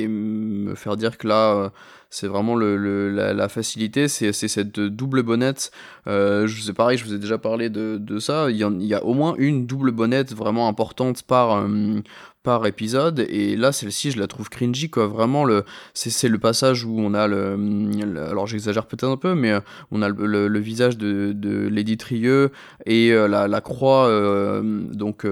me 0.09 0.75
faire 0.75 0.97
dire 0.97 1.19
que 1.19 1.29
là, 1.29 1.55
euh, 1.55 1.69
c'est 2.11 2.27
vraiment 2.27 2.55
le, 2.55 3.11
la, 3.11 3.49
facilité, 3.49 4.09
c'est 4.09 4.33
cette 4.33 4.81
double 4.81 5.23
bonnette. 5.23 5.71
Euh, 6.07 6.47
je 6.47 6.63
sais 6.63 6.73
pareil, 6.73 6.99
je 6.99 7.05
vous 7.05 7.15
ai 7.15 7.19
déjà 7.19 7.39
parlé 7.39 7.69
de, 7.69 7.99
de 8.01 8.19
ça. 8.19 8.51
Il 8.51 8.57
y, 8.57 8.61
il 8.61 8.87
y, 8.87 8.95
a 8.95 9.05
au 9.05 9.15
moins 9.15 9.35
une 9.39 9.67
double 9.67 9.91
bonnette 9.91 10.35
vraiment 10.35 10.69
importante 10.69 11.23
par, 11.23 11.67
par 12.47 12.65
épisode 12.65 13.27
et 13.29 13.57
là 13.57 13.73
celle-ci 13.73 14.13
je 14.13 14.21
la 14.21 14.29
trouve 14.29 14.49
cringy 14.49 14.89
quoi. 14.89 15.09
Vraiment 15.09 15.45
le 15.45 15.65
c'est 15.95 16.29
le 16.29 16.39
passage 16.39 16.85
où 16.85 16.97
on 16.97 17.13
a 17.13 17.27
le, 17.27 17.59
alors 18.31 18.47
j'exagère 18.47 18.87
peut-être 18.87 19.11
un 19.11 19.17
peu 19.17 19.35
mais 19.35 19.51
euh, 19.51 19.61
on 19.91 20.01
a 20.01 20.09
le, 20.09 20.59
visage 20.61 20.97
de, 20.97 21.33
de 21.35 21.67
Lady 21.67 21.97
Trieux 21.97 22.53
et 22.87 23.11
euh, 23.11 23.27
la, 23.27 23.49
la, 23.49 23.61
croix 23.61 24.07
euh, 24.07 24.63
donc 24.63 25.27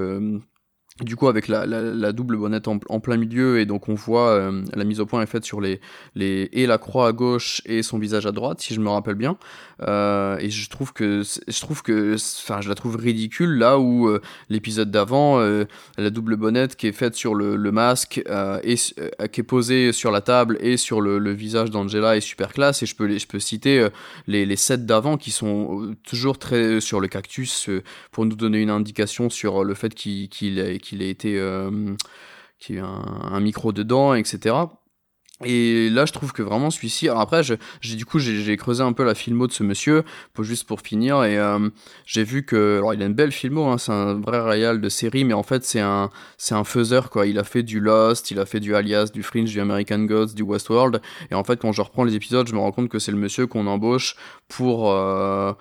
du 1.03 1.17
coup 1.17 1.27
avec 1.27 1.49
la, 1.49 1.67
la, 1.67 2.13
double 2.13 2.37
bonnette 2.37 2.69
en, 2.69 2.79
en, 2.89 3.01
plein 3.01 3.17
milieu 3.17 3.59
et 3.59 3.67
donc 3.67 3.89
on 3.89 3.95
voit 3.95 4.29
euh, 4.29 4.63
la 4.75 4.85
mise 4.85 5.01
au 5.01 5.07
point 5.07 5.23
est 5.23 5.27
faite 5.27 5.45
sur 5.45 5.61
les, 5.61 5.81
les 6.15 6.49
et 6.53 6.69
la 6.69 6.79
croix 6.79 7.09
à 7.09 7.13
gauche 7.13 7.63
et 7.67 7.83
son 7.83 7.99
visage 7.99 8.27
à 8.27 8.31
droite 8.31 8.61
si 8.61 8.75
je 8.75 8.81
me 8.81 8.89
rappelle 8.89 9.17
bien. 9.17 9.37
Euh, 9.83 10.39
et 10.39 10.51
je 10.51 10.71
trouve 10.71 10.93
que 10.93 11.23
je 11.49 11.61
trouve 11.61 11.83
que 11.83 12.15
enfin 12.15 12.61
je 12.61 12.69
la 12.69 12.77
trouve 12.77 12.95
ridicule 12.95 13.59
là 13.59 13.81
où 13.81 14.07
euh, 14.07 14.21
l'épisode 14.49 14.93
d'avant 14.93 15.41
la 15.99 16.11
double 16.11 16.37
bonnette 16.37 16.77
qui 16.77 16.87
est 16.87 16.93
faite 16.93 17.17
sur 17.17 17.35
le, 17.35 17.57
le 17.57 17.73
masque 17.73 18.23
et 18.63 18.77
qui 18.77 19.41
est 19.41 19.45
posée 19.45 19.91
sur 19.91 20.13
la 20.13 20.21
table 20.21 20.59
et 20.61 20.77
sur 20.77 21.01
le, 21.01 21.19
le 21.19 21.33
visage 21.33 21.71
d'Angela 21.71 22.17
est 22.17 22.21
super 22.21 22.53
classe. 22.53 22.85
Et 22.85 22.87
je 22.87 22.95
peux 22.95 23.19
je 23.19 23.27
peux 23.27 23.41
citer 23.41 23.89
les, 24.29 24.47
les 24.47 24.57
sets 24.57 24.79
d'avant 24.79 25.17
qui 25.17 25.33
sont 25.33 25.97
toujours 26.07 26.39
très 26.39 26.81
sur 26.81 27.01
le 27.01 27.09
cactus 27.09 27.69
pour 28.13 28.27
nous 28.27 28.37
donner 28.37 28.61
une 28.63 28.71
indication 28.71 29.29
sur 29.29 29.65
le 29.65 29.75
fait 29.75 29.93
qu'il 29.93 30.29
qu'il 30.29 30.61
qu'il 30.85 31.03
ait 31.03 31.11
été 31.11 31.39
euh, 31.39 31.95
qu'il 32.59 32.77
y 32.77 32.79
un, 32.79 33.41
micro 33.41 33.73
dedans, 33.73 34.15
etc. 34.15 34.55
Et 35.45 35.91
là, 35.91 36.07
je 36.07 36.13
trouve 36.13 36.33
que 36.33 36.43
vraiment 36.43 36.71
celui-ci. 36.71 37.09
Alors 37.09 37.21
après, 37.21 37.43
j'ai 37.43 37.97
du 37.97 38.07
coup 38.07 38.21
j'ai 38.21 38.57
creusé 38.57 38.83
un 38.83 38.93
peu 38.93 39.03
la 39.05 39.17
filmo 39.17 39.49
de 39.49 39.53
ce 39.53 39.65
monsieur, 39.65 40.05
pour 40.33 40.45
juste 40.45 40.65
pour 40.67 40.81
finir, 40.81 41.25
et 41.25 41.37
euh, 41.37 41.69
j'ai 42.07 42.23
vu 42.23 42.45
que 42.45 42.77
alors 42.79 42.95
il 42.95 43.03
a 43.03 43.07
une 43.07 43.15
belle 43.15 43.33
filmo, 43.33 43.65
hein, 43.65 43.77
c'est 43.77 43.91
un 43.91 44.15
vrai 44.15 44.41
réal 44.41 44.81
de 44.81 44.89
série, 44.89 45.25
mais 45.25 45.35
en 45.35 45.43
fait 45.43 45.65
c'est 45.65 45.81
un 45.81 46.11
c'est 46.39 46.55
un 46.55 46.63
faiseur 46.63 47.11
quoi. 47.11 47.27
Il 47.27 47.39
a 47.41 47.45
fait 47.45 47.65
du 47.65 47.81
Lost, 47.81 48.31
il 48.31 48.39
a 48.39 48.47
fait 48.47 48.61
du 48.61 48.77
Alias, 48.77 49.11
du 49.13 49.25
Fringe, 49.25 49.51
du 49.51 49.61
American 49.61 50.05
Gods, 50.05 50.35
du 50.35 50.43
Westworld, 50.43 51.03
et 51.31 51.35
en 51.35 51.43
fait 51.43 51.61
quand 51.61 51.73
je 51.73 51.83
reprends 51.83 52.05
les 52.05 52.15
épisodes, 52.15 52.47
je 52.47 52.55
me 52.55 52.61
rends 52.61 52.73
compte 52.73 52.89
que 52.89 53.01
c'est 53.01 53.13
le 53.13 53.19
monsieur 53.19 53.49
qu'on 53.49 53.67
embauche 53.67 54.15
pour 54.49 54.93
euh, 54.93 55.53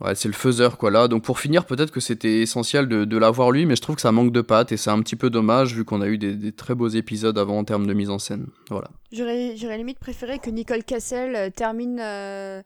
Ouais, 0.00 0.14
c'est 0.14 0.28
le 0.28 0.34
faiseur, 0.34 0.78
quoi, 0.78 0.90
là. 0.90 1.08
Donc, 1.08 1.22
pour 1.24 1.38
finir, 1.38 1.66
peut-être 1.66 1.90
que 1.90 2.00
c'était 2.00 2.40
essentiel 2.40 2.88
de, 2.88 3.04
de 3.04 3.16
l'avoir 3.18 3.50
lui, 3.50 3.66
mais 3.66 3.76
je 3.76 3.82
trouve 3.82 3.96
que 3.96 4.02
ça 4.02 4.12
manque 4.12 4.32
de 4.32 4.40
patte 4.40 4.72
et 4.72 4.78
c'est 4.78 4.90
un 4.90 5.00
petit 5.00 5.16
peu 5.16 5.28
dommage 5.28 5.74
vu 5.74 5.84
qu'on 5.84 6.00
a 6.00 6.06
eu 6.06 6.16
des, 6.16 6.34
des, 6.34 6.52
très 6.52 6.74
beaux 6.74 6.88
épisodes 6.88 7.36
avant 7.36 7.58
en 7.58 7.64
termes 7.64 7.86
de 7.86 7.92
mise 7.92 8.08
en 8.08 8.18
scène. 8.18 8.46
Voilà. 8.70 8.88
J'aurais, 9.12 9.54
limite 9.76 9.98
préféré 9.98 10.38
que 10.38 10.48
Nicole 10.48 10.84
Cassel 10.84 11.36
euh, 11.36 11.50
termine, 11.50 12.00
euh, 12.00 12.62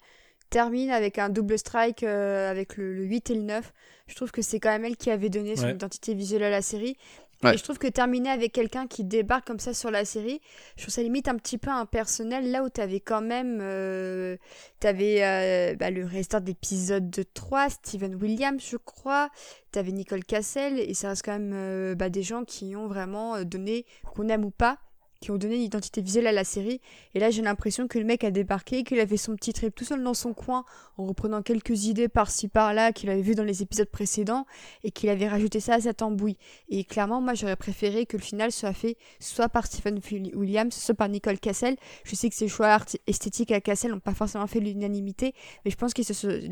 termine 0.51 0.91
avec 0.91 1.18
un 1.18 1.28
double 1.28 1.59
strike 1.59 2.05
euh, 2.05 2.51
avec 2.51 2.76
le, 2.76 2.95
le, 2.95 3.05
8 3.05 3.30
et 3.30 3.35
le 3.35 3.43
9. 3.43 3.72
Je 4.07 4.14
trouve 4.14 4.30
que 4.30 4.43
c'est 4.43 4.61
quand 4.61 4.70
même 4.70 4.85
elle 4.85 4.97
qui 4.97 5.11
avait 5.11 5.30
donné 5.30 5.57
son 5.57 5.64
ouais. 5.64 5.72
identité 5.72 6.14
visuelle 6.14 6.45
à 6.45 6.51
la 6.51 6.62
série. 6.62 6.97
Et 7.43 7.59
je 7.59 7.62
trouve 7.62 7.78
que 7.78 7.87
terminer 7.87 8.30
avec 8.30 8.53
quelqu'un 8.53 8.87
qui 8.87 9.05
débarque 9.05 9.47
comme 9.47 9.59
ça 9.59 9.74
sur 9.74 9.91
la 9.91 10.05
série, 10.05 10.41
je 10.76 10.82
trouve 10.82 10.95
ça 10.95 11.03
limite 11.03 11.28
un 11.28 11.37
petit 11.37 11.59
peu 11.59 11.70
impersonnel, 11.70 12.51
là 12.51 12.62
où 12.62 12.68
t'avais 12.68 13.01
quand 13.01 13.20
même... 13.20 13.59
Euh, 13.61 14.37
t'avais 14.80 15.22
euh, 15.22 15.76
bah, 15.76 15.91
le 15.91 16.05
restant 16.05 16.41
d'épisode 16.41 17.11
de 17.11 17.22
3, 17.22 17.70
Steven 17.70 18.14
Williams, 18.14 18.64
je 18.66 18.76
crois, 18.76 19.30
t'avais 19.72 19.93
Nicole 19.93 20.24
Cassel, 20.24 20.78
et 20.78 20.95
ça 20.95 21.09
reste 21.09 21.24
quand 21.24 21.32
même 21.32 21.53
euh, 21.55 21.95
bah, 21.95 22.09
des 22.09 22.22
gens 22.22 22.45
qui 22.45 22.76
ont 22.76 22.87
vraiment 22.87 23.43
donné, 23.45 23.85
qu'on 24.14 24.28
aime 24.28 24.45
ou 24.45 24.51
pas, 24.51 24.78
qui 25.24 25.30
ont 25.30 25.38
donné 25.38 25.56
une 25.56 25.62
identité 25.62 26.02
visuelle 26.02 26.26
à 26.26 26.32
la 26.32 26.44
série. 26.44 26.82
Et 27.14 27.18
là, 27.18 27.30
j'ai 27.30 27.40
l'impression 27.40 27.88
que 27.88 27.98
le 27.98 28.04
mec 28.04 28.24
a 28.24 28.30
débarqué, 28.30 28.84
qu'il 28.84 29.00
avait 29.00 29.16
son 29.16 29.34
petit 29.36 29.54
trip 29.54 29.74
tout 29.74 29.84
seul 29.84 30.04
dans 30.04 30.12
son 30.12 30.34
coin, 30.34 30.66
en 30.98 31.06
reprenant 31.06 31.40
quelques 31.40 31.86
idées 31.86 32.08
par-ci 32.08 32.46
par-là 32.46 32.92
qu'il 32.92 33.08
avait 33.08 33.22
vu 33.22 33.34
dans 33.34 33.42
les 33.42 33.62
épisodes 33.62 33.88
précédents, 33.88 34.44
et 34.82 34.90
qu'il 34.90 35.08
avait 35.08 35.26
rajouté 35.26 35.60
ça 35.60 35.76
à 35.76 35.80
sa 35.80 35.94
tambouille. 35.94 36.36
Et 36.68 36.84
clairement, 36.84 37.22
moi, 37.22 37.32
j'aurais 37.32 37.56
préféré 37.56 38.04
que 38.04 38.18
le 38.18 38.22
final 38.22 38.52
soit 38.52 38.74
fait 38.74 38.98
soit 39.18 39.48
par 39.48 39.66
Stephen 39.66 39.98
Williams, 40.34 40.74
soit 40.74 40.94
par 40.94 41.08
Nicole 41.08 41.38
Cassel. 41.38 41.76
Je 42.04 42.14
sais 42.14 42.28
que 42.28 42.36
ces 42.36 42.48
choix 42.48 42.78
esthétiques 43.06 43.50
à 43.50 43.62
Cassel 43.62 43.92
n'ont 43.92 44.00
pas 44.00 44.12
forcément 44.12 44.46
fait 44.46 44.60
l'unanimité, 44.60 45.32
mais 45.64 45.70
je 45.70 45.76
pense 45.76 45.94
que 45.94 46.02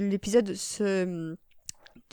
l'épisode 0.09 0.55
se 0.55 1.37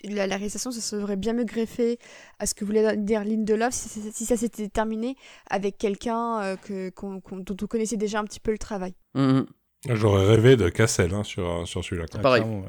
la, 0.04 0.28
la, 0.28 0.36
réalisation 0.36 0.72
se 0.72 0.82
serait 0.82 1.16
bien 1.16 1.34
mieux 1.34 1.44
greffé 1.44 2.00
à 2.40 2.46
ce 2.46 2.54
que 2.54 2.66
voulait 2.66 2.98
dire 2.98 3.24
Lindelof 3.24 3.74
si, 3.74 4.12
si 4.12 4.26
ça 4.26 4.38
s'était 4.38 4.70
terminé 4.70 5.16
avec 5.50 5.78
quelqu'un 5.78 6.42
euh, 6.42 6.56
que, 6.56 6.90
qu 6.90 7.06
on, 7.06 7.20
qu 7.20 7.34
on, 7.34 7.38
dont 7.38 7.58
on 7.62 7.68
connaissait 7.68 7.98
déjà 7.98 8.20
un 8.20 8.26
petit 8.26 8.40
peu 8.40 8.52
le 8.52 8.58
travail. 8.58 8.94
Mmh. 9.16 9.42
J'aurais 9.90 10.26
rêvé 10.26 10.58
de 10.58 10.70
Cassel 10.70 11.14
hein, 11.14 11.24
sur, 11.24 11.68
sur 11.68 11.84
celui-là. 11.84 12.06
Ah, 12.14 12.20
pareil. 12.20 12.44
Ouais. 12.44 12.64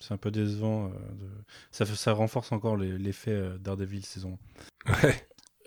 C'est 0.00 0.14
un 0.14 0.16
peu 0.16 0.30
décevant. 0.30 0.86
Euh, 0.86 0.88
de... 0.88 1.28
ça, 1.70 1.84
ça 1.84 2.12
renforce 2.12 2.52
encore 2.52 2.76
l'effet 2.76 3.32
euh, 3.32 3.58
Daredevil 3.58 4.04
saison. 4.04 4.38
Ouais. 5.02 5.14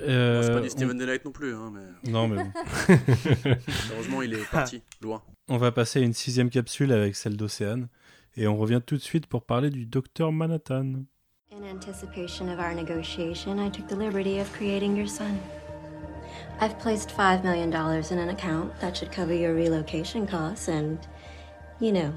Euh, 0.01 0.41
c'est 0.41 0.51
pas 0.51 0.59
du 0.59 0.69
Steven 0.69 0.95
on... 0.95 0.99
Daylight 0.99 1.23
non 1.23 1.31
plus. 1.31 1.53
Hein, 1.53 1.71
mais... 1.71 2.11
Non, 2.11 2.27
mais 2.27 2.43
bon. 2.43 2.51
Heureusement, 3.93 4.23
il 4.23 4.33
est 4.33 4.49
parti, 4.49 4.81
loin. 5.01 5.21
On 5.47 5.57
va 5.57 5.71
passer 5.71 5.99
à 5.99 6.01
une 6.01 6.13
sixième 6.13 6.49
capsule 6.49 6.91
avec 6.91 7.15
celle 7.15 7.37
d'Océane. 7.37 7.87
Et 8.35 8.47
on 8.47 8.57
revient 8.57 8.81
tout 8.85 8.95
de 8.95 9.01
suite 9.01 9.27
pour 9.27 9.43
parler 9.43 9.69
du 9.69 9.85
docteur 9.85 10.31
Manhattan. 10.31 11.05
In 11.51 11.63
anticipation 11.71 12.49
of 12.49 12.59
our 12.59 12.73
negotiation, 12.73 13.59
I 13.59 13.69
took 13.69 13.87
the 13.87 13.95
liberty 13.95 14.39
of 14.39 14.51
creating 14.53 14.97
your 14.97 15.07
son. 15.07 15.37
I've 16.59 16.79
placed 16.79 17.11
$5 17.15 17.43
million 17.43 17.71
in 17.71 18.17
an 18.17 18.29
account 18.29 18.71
that 18.79 18.95
should 18.95 19.11
cover 19.11 19.33
your 19.33 19.53
relocation 19.53 20.25
costs 20.25 20.67
and, 20.67 20.97
you 21.79 21.91
know, 21.91 22.11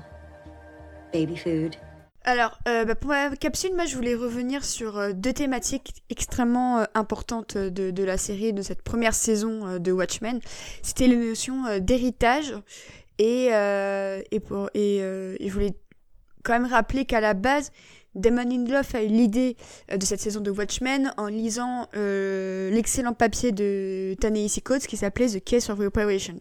baby 1.12 1.36
food. 1.36 1.76
Alors, 2.24 2.58
euh, 2.66 2.84
bah 2.84 2.96
pour 2.96 3.10
ma 3.10 3.36
capsule, 3.36 3.74
moi, 3.74 3.84
je 3.84 3.94
voulais 3.94 4.14
revenir 4.14 4.64
sur 4.64 4.98
euh, 4.98 5.12
deux 5.12 5.32
thématiques 5.32 6.02
extrêmement 6.10 6.78
euh, 6.78 6.84
importantes 6.94 7.56
de, 7.56 7.90
de, 7.90 8.04
la 8.04 8.16
série, 8.16 8.52
de 8.52 8.62
cette 8.62 8.82
première 8.82 9.14
saison 9.14 9.66
euh, 9.66 9.78
de 9.78 9.92
Watchmen. 9.92 10.40
C'était 10.82 11.06
les 11.06 11.16
notions 11.16 11.66
euh, 11.66 11.78
d'héritage 11.78 12.54
et, 13.18 13.46
et, 13.46 14.40
pour, 14.40 14.70
et, 14.74 14.96
et 14.98 15.48
je 15.48 15.52
voulais 15.52 15.74
quand 16.46 16.52
même 16.52 16.70
rappeler 16.70 17.04
qu'à 17.04 17.20
la 17.20 17.34
base, 17.34 17.72
Damon 18.16 18.44
Lindelof 18.48 18.94
a 18.94 19.02
eu 19.02 19.08
l'idée 19.08 19.56
de 19.94 20.04
cette 20.04 20.20
saison 20.20 20.40
de 20.40 20.50
Watchmen 20.50 21.12
en 21.18 21.26
lisant 21.26 21.86
euh, 21.94 22.70
l'excellent 22.70 23.12
papier 23.12 23.52
de 23.52 24.16
Ta-Nehisi 24.18 24.62
Coates 24.62 24.86
qui 24.86 24.96
s'appelait 24.96 25.28
The 25.28 25.44
Case 25.44 25.68
of 25.68 25.78
Reparations. 25.78 26.38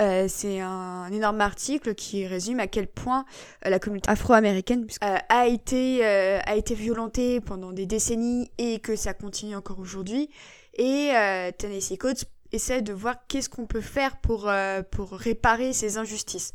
Euh, 0.00 0.26
c'est 0.28 0.60
un, 0.60 1.10
énorme 1.12 1.40
article 1.40 1.94
qui 1.94 2.26
résume 2.26 2.58
à 2.58 2.66
quel 2.66 2.88
point 2.88 3.24
euh, 3.64 3.70
la 3.70 3.78
communauté 3.78 4.10
afro-américaine 4.10 4.86
euh, 5.04 5.16
a 5.28 5.46
été 5.46 6.04
a 6.04 6.56
été 6.56 6.74
violentée 6.74 7.40
pendant 7.40 7.72
des 7.72 7.86
décennies 7.86 8.50
et 8.58 8.80
que 8.80 8.96
ça 8.96 9.14
continue 9.14 9.54
encore 9.54 9.78
aujourd'hui. 9.78 10.28
Et 10.74 11.12
euh, 11.14 11.52
Ta-Nehisi 11.56 11.98
Coates 11.98 12.24
essaie 12.50 12.82
de 12.82 12.92
voir 12.92 13.14
qu'est-ce 13.28 13.48
qu'on 13.48 13.66
peut 13.66 13.80
faire 13.80 14.16
pour 14.16 14.50
pour 14.90 15.12
réparer 15.12 15.72
ces 15.72 15.98
injustices. 15.98 16.52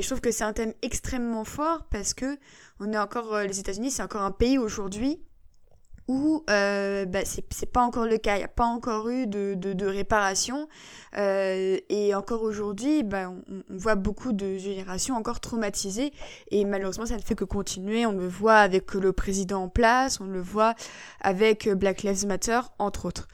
Et 0.00 0.02
je 0.02 0.08
trouve 0.08 0.22
que 0.22 0.30
c'est 0.30 0.44
un 0.44 0.54
thème 0.54 0.72
extrêmement 0.80 1.44
fort 1.44 1.82
parce 1.90 2.14
que 2.14 2.38
on 2.80 2.90
est 2.90 2.96
encore 2.96 3.34
euh, 3.34 3.44
les 3.44 3.60
États-Unis, 3.60 3.90
c'est 3.90 4.02
encore 4.02 4.22
un 4.22 4.30
pays 4.30 4.56
aujourd'hui 4.56 5.20
où 6.08 6.42
euh, 6.48 7.04
bah, 7.04 7.20
c'est 7.24 7.70
pas 7.70 7.82
encore 7.82 8.06
le 8.06 8.16
cas, 8.16 8.36
il 8.36 8.38
n'y 8.38 8.44
a 8.44 8.48
pas 8.48 8.64
encore 8.64 9.10
eu 9.10 9.26
de, 9.26 9.86
réparation. 9.86 10.68
Euh, 11.18 11.76
et 11.90 12.14
encore 12.14 12.42
aujourd'hui, 12.42 13.02
bah, 13.02 13.30
on, 13.30 13.62
voit 13.68 13.94
beaucoup 13.94 14.32
de 14.32 14.56
générations 14.56 15.16
encore 15.16 15.38
traumatisées. 15.40 16.14
Et 16.50 16.64
malheureusement, 16.64 17.04
ça 17.04 17.16
ne 17.16 17.20
fait 17.20 17.34
que 17.34 17.44
continuer. 17.44 18.06
On 18.06 18.12
le 18.12 18.26
voit 18.26 18.56
avec 18.56 18.94
le 18.94 19.12
président 19.12 19.64
en 19.64 19.68
place, 19.68 20.18
on 20.18 20.24
le 20.24 20.40
voit 20.40 20.74
avec 21.20 21.68
Black 21.68 22.04
Lives 22.04 22.26
Matter, 22.26 22.60
entre 22.78 23.04
autres. 23.04 23.28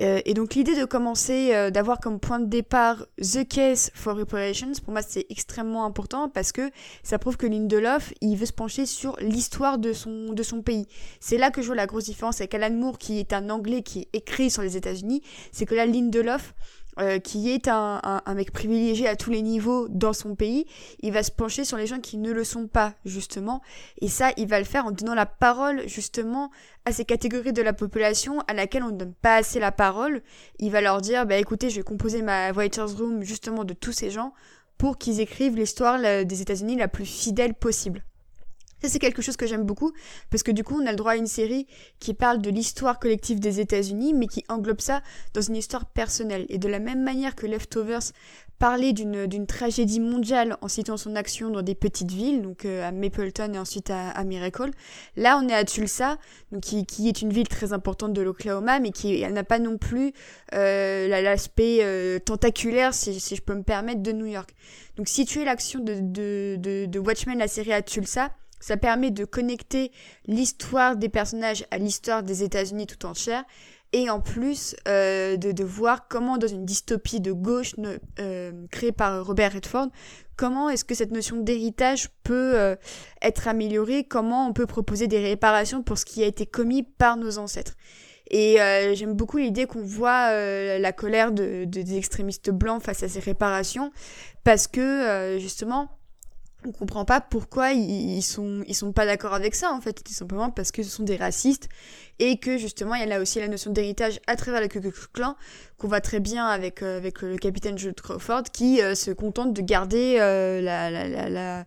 Euh, 0.00 0.20
et 0.24 0.34
donc 0.34 0.54
l'idée 0.54 0.78
de 0.78 0.84
commencer, 0.84 1.54
euh, 1.54 1.70
d'avoir 1.70 2.00
comme 2.00 2.18
point 2.18 2.40
de 2.40 2.46
départ 2.46 3.06
The 3.20 3.46
Case 3.46 3.90
for 3.94 4.16
Reparations, 4.16 4.72
pour 4.84 4.92
moi 4.92 5.02
c'est 5.02 5.26
extrêmement 5.30 5.84
important 5.84 6.28
parce 6.28 6.52
que 6.52 6.70
ça 7.02 7.18
prouve 7.18 7.36
que 7.36 7.46
Lindelof, 7.46 8.12
il 8.20 8.36
veut 8.36 8.46
se 8.46 8.52
pencher 8.52 8.86
sur 8.86 9.16
l'histoire 9.20 9.78
de 9.78 9.92
son, 9.92 10.32
de 10.32 10.42
son 10.42 10.62
pays. 10.62 10.86
C'est 11.20 11.38
là 11.38 11.50
que 11.50 11.62
je 11.62 11.66
vois 11.66 11.76
la 11.76 11.86
grosse 11.86 12.04
différence 12.04 12.40
avec 12.40 12.54
Alan 12.54 12.74
Moore 12.74 12.98
qui 12.98 13.18
est 13.18 13.32
un 13.32 13.50
anglais 13.50 13.82
qui 13.82 14.08
écrit 14.12 14.50
sur 14.50 14.62
les 14.62 14.76
États-Unis, 14.76 15.22
c'est 15.52 15.66
que 15.66 15.74
là 15.74 15.86
Lindelof, 15.86 16.54
euh, 17.00 17.18
qui 17.18 17.50
est 17.50 17.68
un, 17.68 18.00
un, 18.02 18.22
un, 18.24 18.34
mec 18.34 18.52
privilégié 18.52 19.08
à 19.08 19.16
tous 19.16 19.30
les 19.30 19.42
niveaux 19.42 19.88
dans 19.88 20.12
son 20.12 20.34
pays, 20.34 20.66
il 21.00 21.12
va 21.12 21.22
se 21.22 21.30
pencher 21.32 21.64
sur 21.64 21.76
les 21.76 21.86
gens 21.86 21.98
qui 21.98 22.18
ne 22.18 22.30
le 22.30 22.44
sont 22.44 22.68
pas, 22.68 22.94
justement. 23.04 23.62
Et 24.00 24.08
ça, 24.08 24.30
il 24.36 24.46
va 24.46 24.58
le 24.58 24.64
faire 24.64 24.86
en 24.86 24.92
donnant 24.92 25.14
la 25.14 25.26
parole, 25.26 25.88
justement, 25.88 26.50
à 26.84 26.92
ces 26.92 27.04
catégories 27.04 27.52
de 27.52 27.62
la 27.62 27.72
population 27.72 28.40
à 28.46 28.54
laquelle 28.54 28.84
on 28.84 28.92
ne 28.92 28.96
donne 28.96 29.14
pas 29.14 29.36
assez 29.36 29.58
la 29.58 29.72
parole. 29.72 30.22
Il 30.58 30.70
va 30.70 30.80
leur 30.80 31.00
dire, 31.00 31.26
bah 31.26 31.36
écoutez, 31.36 31.68
je 31.70 31.76
vais 31.76 31.82
composer 31.82 32.22
ma 32.22 32.52
Writers 32.52 32.96
Room, 32.96 33.22
justement, 33.22 33.64
de 33.64 33.74
tous 33.74 33.92
ces 33.92 34.10
gens 34.10 34.32
pour 34.78 34.98
qu'ils 34.98 35.20
écrivent 35.20 35.56
l'histoire 35.56 36.00
des 36.00 36.42
États-Unis 36.42 36.76
la 36.76 36.88
plus 36.88 37.06
fidèle 37.06 37.54
possible. 37.54 38.04
Ça, 38.82 38.88
c'est 38.88 38.98
quelque 38.98 39.22
chose 39.22 39.36
que 39.36 39.46
j'aime 39.46 39.64
beaucoup, 39.64 39.92
parce 40.30 40.42
que 40.42 40.50
du 40.50 40.62
coup, 40.62 40.78
on 40.80 40.86
a 40.86 40.90
le 40.90 40.96
droit 40.96 41.12
à 41.12 41.16
une 41.16 41.26
série 41.26 41.66
qui 42.00 42.12
parle 42.12 42.42
de 42.42 42.50
l'histoire 42.50 42.98
collective 42.98 43.40
des 43.40 43.60
États-Unis, 43.60 44.14
mais 44.14 44.26
qui 44.26 44.44
englobe 44.48 44.80
ça 44.80 45.02
dans 45.32 45.40
une 45.40 45.56
histoire 45.56 45.86
personnelle. 45.86 46.44
Et 46.48 46.58
de 46.58 46.68
la 46.68 46.80
même 46.80 47.02
manière 47.02 47.34
que 47.34 47.46
Leftovers 47.46 48.12
parlait 48.58 48.92
d'une, 48.92 49.46
tragédie 49.46 50.00
mondiale 50.00 50.56
en 50.60 50.68
citant 50.68 50.96
son 50.96 51.16
action 51.16 51.50
dans 51.50 51.62
des 51.62 51.74
petites 51.74 52.10
villes, 52.10 52.42
donc 52.42 52.64
euh, 52.64 52.86
à 52.86 52.92
Mapleton 52.92 53.52
et 53.52 53.58
ensuite 53.58 53.90
à, 53.90 54.10
à, 54.10 54.24
Miracle, 54.24 54.70
là, 55.16 55.40
on 55.42 55.48
est 55.48 55.54
à 55.54 55.64
Tulsa, 55.64 56.18
donc 56.52 56.62
qui, 56.62 56.86
qui 56.86 57.08
est 57.08 57.20
une 57.20 57.32
ville 57.32 57.48
très 57.48 57.72
importante 57.72 58.12
de 58.12 58.22
l'Oklahoma, 58.22 58.80
mais 58.80 58.90
qui 58.90 59.26
n'a 59.26 59.44
pas 59.44 59.58
non 59.58 59.76
plus 59.76 60.12
euh, 60.54 61.08
l'aspect 61.08 61.78
euh, 61.82 62.18
tentaculaire, 62.18 62.94
si, 62.94 63.18
si 63.18 63.36
je 63.36 63.42
peux 63.42 63.54
me 63.54 63.62
permettre, 63.62 64.02
de 64.02 64.12
New 64.12 64.26
York. 64.26 64.54
Donc 64.96 65.08
situer 65.08 65.44
l'action 65.44 65.80
de, 65.80 65.96
de, 66.00 66.56
de, 66.58 66.86
de 66.86 66.98
Watchmen, 66.98 67.38
la 67.38 67.48
série 67.48 67.72
à 67.72 67.82
Tulsa, 67.82 68.30
Ça 68.64 68.78
permet 68.78 69.10
de 69.10 69.26
connecter 69.26 69.92
l'histoire 70.24 70.96
des 70.96 71.10
personnages 71.10 71.66
à 71.70 71.76
l'histoire 71.76 72.22
des 72.22 72.42
États-Unis 72.42 72.86
tout 72.86 73.04
entière 73.04 73.44
et 73.92 74.08
en 74.08 74.20
plus 74.20 74.74
euh, 74.88 75.36
de, 75.36 75.64
voir 75.64 76.08
comment 76.08 76.38
dans 76.38 76.46
une 76.46 76.64
dystopie 76.64 77.20
de 77.20 77.30
gauche 77.32 77.74
euh, 78.18 78.52
créée 78.70 78.90
par 78.90 79.26
Robert 79.26 79.52
Redford, 79.52 79.88
comment 80.36 80.70
est-ce 80.70 80.86
que 80.86 80.94
cette 80.94 81.10
notion 81.10 81.36
d'héritage 81.36 82.08
peut 82.22 82.54
euh, 82.54 82.74
être 83.20 83.48
améliorée, 83.48 84.04
comment 84.04 84.48
on 84.48 84.54
peut 84.54 84.66
proposer 84.66 85.08
des 85.08 85.20
réparations 85.20 85.82
pour 85.82 85.98
ce 85.98 86.06
qui 86.06 86.22
a 86.22 86.26
été 86.26 86.46
commis 86.46 86.84
par 86.84 87.18
nos 87.18 87.36
ancêtres. 87.36 87.74
Et 88.30 88.56
j'aime 88.94 89.12
beaucoup 89.12 89.36
l'idée 89.36 89.66
qu'on 89.66 89.84
voit 89.84 90.32
la 90.32 90.92
colère 90.92 91.30
de, 91.30 91.66
de, 91.66 91.82
des 91.82 91.98
extrémistes 91.98 92.50
blancs 92.50 92.82
face 92.82 93.02
à 93.02 93.08
ces 93.08 93.20
réparations, 93.20 93.92
parce 94.42 94.66
que 94.66 95.36
justement, 95.38 95.90
on 96.66 96.72
comprend 96.72 97.04
pas 97.04 97.20
pourquoi 97.20 97.72
ils, 97.72 98.22
sont 98.22 98.62
ils 98.66 98.74
sont 98.74 98.92
pas 98.92 99.06
d'accord 99.06 99.34
avec 99.34 99.54
ça 99.54 99.72
en 99.72 99.80
fait 99.80 100.02
tout 100.02 100.12
simplement 100.12 100.50
parce 100.50 100.72
que 100.72 100.82
ce 100.82 100.90
sont 100.90 101.02
des 101.02 101.16
racistes 101.16 101.68
et 102.18 102.38
que 102.38 102.58
justement 102.58 102.94
il 102.94 103.00
y 103.00 103.02
a 103.02 103.06
là 103.06 103.20
aussi 103.20 103.40
la 103.40 103.48
notion 103.48 103.70
d'héritage 103.70 104.20
à 104.26 104.36
travers 104.36 104.60
le 104.60 104.68
Ku 104.68 104.80
qu'on 105.76 105.88
voit 105.88 106.00
très 106.00 106.20
bien 106.20 106.46
avec 106.46 106.82
euh, 106.82 106.96
avec 106.96 107.22
le 107.22 107.36
capitaine 107.36 107.76
Jude 107.76 108.00
Crawford 108.00 108.44
qui 108.52 108.80
euh, 108.80 108.94
se 108.94 109.10
contente 109.10 109.52
de 109.52 109.60
garder 109.60 110.16
euh, 110.20 110.60
la, 110.60 110.90
la, 110.90 111.28
la, 111.28 111.64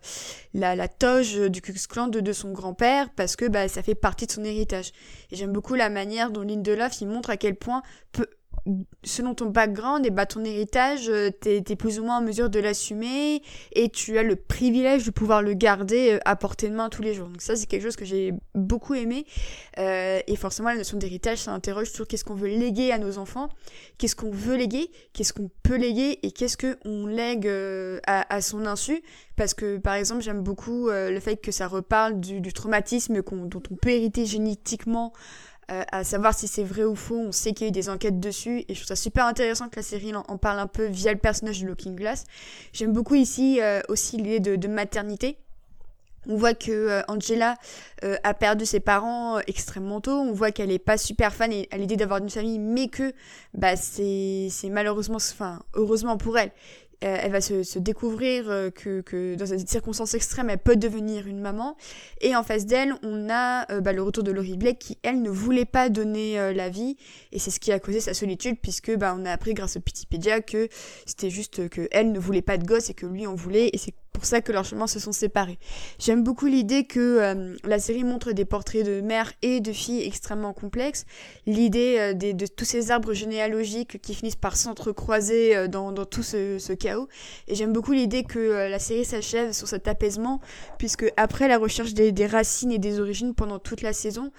la, 0.54 0.76
la, 0.76 0.88
toge 0.88 1.38
du 1.50 1.60
Ku 1.60 1.72
de, 1.72 2.20
de 2.20 2.32
son 2.32 2.52
grand-père 2.52 3.10
parce 3.10 3.36
que 3.36 3.46
bah 3.46 3.68
ça 3.68 3.82
fait 3.82 3.94
partie 3.94 4.26
de 4.26 4.32
son 4.32 4.44
héritage. 4.44 4.92
Et 5.30 5.36
j'aime 5.36 5.52
beaucoup 5.52 5.74
la 5.74 5.90
manière 5.90 6.30
dont 6.30 6.42
Lindelof 6.42 7.00
il 7.00 7.08
montre 7.08 7.30
à 7.30 7.36
quel 7.36 7.54
point 7.54 7.82
selon 9.04 9.34
ton 9.34 9.46
background 9.46 10.04
et 10.06 10.10
bah, 10.10 10.26
ton 10.26 10.44
héritage, 10.44 11.08
euh, 11.08 11.30
t'es 11.30 11.62
es 11.68 11.76
plus 11.76 11.98
ou 11.98 12.04
moins 12.04 12.18
en 12.18 12.22
mesure 12.22 12.50
de 12.50 12.58
l'assumer 12.58 13.42
et 13.72 13.88
tu 13.88 14.18
as 14.18 14.22
le 14.22 14.36
privilège 14.36 15.04
de 15.06 15.10
pouvoir 15.10 15.42
le 15.42 15.54
garder 15.54 16.12
euh, 16.12 16.18
à 16.24 16.36
portée 16.36 16.68
de 16.68 16.74
main 16.74 16.88
tous 16.88 17.02
les 17.02 17.14
jours. 17.14 17.28
Donc 17.28 17.40
ça, 17.40 17.56
c'est 17.56 17.66
quelque 17.66 17.82
chose 17.82 17.96
que 17.96 18.04
j'ai 18.04 18.34
beaucoup 18.54 18.94
aimé. 18.94 19.26
Euh, 19.78 20.20
et 20.26 20.36
forcément, 20.36 20.68
la 20.70 20.76
notion 20.76 20.98
d'héritage, 20.98 21.38
ça 21.38 21.52
interroge 21.52 21.90
sur 21.90 22.06
qu'est-ce 22.06 22.24
qu'on 22.24 22.34
veut 22.34 22.48
léguer 22.48 22.92
à 22.92 22.98
nos 22.98 23.18
enfants, 23.18 23.48
qu'est-ce 23.98 24.16
qu'on 24.16 24.30
veut 24.30 24.56
léguer, 24.56 24.90
qu'est-ce 25.12 25.32
qu'on 25.32 25.50
peut 25.62 25.76
léguer 25.76 26.18
et 26.22 26.32
qu'est-ce 26.32 26.56
qu'on 26.56 27.06
lègue 27.06 27.48
à, 28.06 28.34
à, 28.34 28.40
son 28.40 28.66
insu. 28.66 29.02
Parce 29.36 29.54
que, 29.54 29.78
par 29.78 29.94
exemple, 29.94 30.22
j'aime 30.22 30.42
beaucoup 30.42 30.88
le 30.90 31.20
fait 31.20 31.36
que 31.36 31.52
ça 31.52 31.68
reparle 31.68 32.20
du, 32.20 32.40
du 32.40 32.52
traumatisme 32.52 33.22
dont 33.22 33.62
on 33.70 33.76
peut 33.76 33.90
hériter 33.90 34.26
génétiquement 34.26 35.12
euh, 35.70 35.82
à 35.92 36.04
savoir 36.04 36.34
si 36.34 36.48
c'est 36.48 36.64
vrai 36.64 36.84
ou 36.84 36.94
faux. 36.94 37.18
On 37.18 37.32
sait 37.32 37.52
qu'il 37.52 37.66
y 37.66 37.68
a 37.68 37.70
eu 37.70 37.72
des 37.72 37.88
enquêtes 37.88 38.20
dessus 38.20 38.64
et 38.68 38.74
je 38.74 38.80
trouve 38.80 38.86
ça 38.86 38.96
super 38.96 39.26
intéressant 39.26 39.68
que 39.68 39.76
la 39.76 39.82
série 39.82 40.14
en, 40.14 40.38
parle 40.38 40.58
un 40.58 40.66
peu 40.66 40.86
via 40.86 41.12
le 41.12 41.18
personnage 41.18 41.60
de 41.60 41.66
Looking 41.66 41.94
Glass. 41.94 42.24
J'aime 42.72 42.92
beaucoup 42.92 43.14
ici 43.14 43.60
euh, 43.60 43.80
aussi 43.88 44.16
l'idée 44.16 44.56
de, 44.56 44.68
maternité. 44.68 45.38
On 46.26 46.36
voit 46.36 46.54
que 46.54 46.70
euh, 46.70 47.02
Angela 47.08 47.56
a 48.02 48.34
perdu 48.34 48.66
ses 48.66 48.80
parents 48.80 49.38
extrêmement 49.46 50.00
tôt. 50.00 50.12
On 50.12 50.32
voit 50.32 50.52
qu'elle 50.52 50.70
est 50.70 50.78
pas 50.78 50.98
super 50.98 51.34
fan 51.34 51.52
à 51.70 51.76
l'idée 51.76 51.96
d'avoir 51.96 52.20
une 52.20 52.30
famille, 52.30 52.58
mais 52.58 52.88
que 52.88 53.12
bah 53.54 53.76
c'est 53.76 54.50
malheureusement, 54.70 55.16
enfin 55.16 55.62
heureusement 55.74 56.16
pour 56.16 56.38
elle, 56.38 56.52
elle 57.06 57.32
va 57.32 57.40
se, 57.40 57.62
se 57.62 57.78
découvrir 57.78 58.50
euh, 58.50 58.70
que, 58.70 59.00
que, 59.00 59.34
dans 59.36 59.44
des 59.44 59.66
circonstances 59.66 60.14
extrêmes, 60.14 60.50
elle 60.50 60.58
peut 60.58 60.76
devenir 60.76 61.26
une 61.26 61.40
maman. 61.40 61.76
Et 62.20 62.34
en 62.34 62.42
face 62.42 62.66
d'elle, 62.66 62.94
on 63.02 63.28
a 63.30 63.70
euh, 63.72 63.80
bah, 63.80 63.92
le 63.92 64.02
retour 64.02 64.24
de 64.24 64.32
Laurie 64.32 64.56
Blake 64.56 64.78
qui, 64.78 64.98
elle, 65.02 65.22
ne 65.22 65.30
voulait 65.30 65.64
pas 65.64 65.88
donner 65.88 66.52
la 66.54 66.68
vie. 66.68 66.96
Et 67.32 67.38
c'est 67.38 67.50
ce 67.50 67.60
qui 67.60 67.72
a 67.72 67.78
causé 67.78 68.00
sa 68.00 68.14
solitude, 68.14 68.56
puisque 68.60 68.94
bah, 68.96 69.14
on 69.18 69.24
a 69.24 69.32
appris 69.32 69.54
grâce 69.54 69.76
au 69.76 69.80
Pitipédia 69.80 70.40
que 70.40 70.68
c'était 71.06 71.30
juste 71.30 71.68
que 71.68 71.88
elle 71.90 72.12
ne 72.12 72.18
voulait 72.18 72.42
pas 72.42 72.58
de 72.58 72.64
gosse 72.64 72.90
et 72.90 72.94
que 72.94 73.06
lui 73.06 73.26
en 73.26 73.34
voulait. 73.34 73.70
Et 73.72 73.78
c'est 73.78 73.94
pour 74.18 74.26
ça 74.26 74.40
que 74.40 74.52
leurs 74.52 74.64
chemins 74.64 74.86
se 74.86 74.98
sont 74.98 75.12
séparés. 75.12 75.58
J'aime 75.98 76.22
beaucoup 76.22 76.46
l'idée 76.46 76.84
que 76.84 77.56
la 77.64 77.78
série 77.78 78.04
montre 78.04 78.32
des 78.32 78.44
portraits 78.44 78.84
de 78.84 79.00
mères 79.00 79.32
et 79.42 79.60
de 79.60 79.72
filles 79.72 80.04
extrêmement 80.04 80.52
complexes. 80.52 81.04
L'idée 81.46 82.14
de, 82.14 82.32
de, 82.32 82.46
tous 82.46 82.64
ces 82.64 82.90
arbres 82.90 83.12
généalogiques 83.12 84.00
qui 84.00 84.14
finissent 84.14 84.36
par 84.36 84.56
s'entrecroiser 84.56 85.68
dans, 85.68 85.92
dans 85.92 86.04
tout 86.04 86.22
ce, 86.22 86.72
cas 86.74 86.88
et 87.46 87.54
j'aime 87.54 87.72
beaucoup 87.72 87.92
l'idée 87.92 88.24
que 88.24 88.38
euh, 88.38 88.68
la 88.68 88.78
série 88.78 89.04
s'achève 89.04 89.52
sur 89.52 89.68
cet 89.68 89.88
apaisement, 89.88 90.40
puisque 90.78 91.12
après 91.16 91.48
la 91.48 91.58
recherche 91.58 91.94
des, 91.94 92.26
racines 92.26 92.72
et 92.72 92.78
des 92.78 93.00
origines 93.00 93.34
pendant 93.34 93.58
toute 93.58 93.82
la 93.82 93.92
saison, 93.92 94.30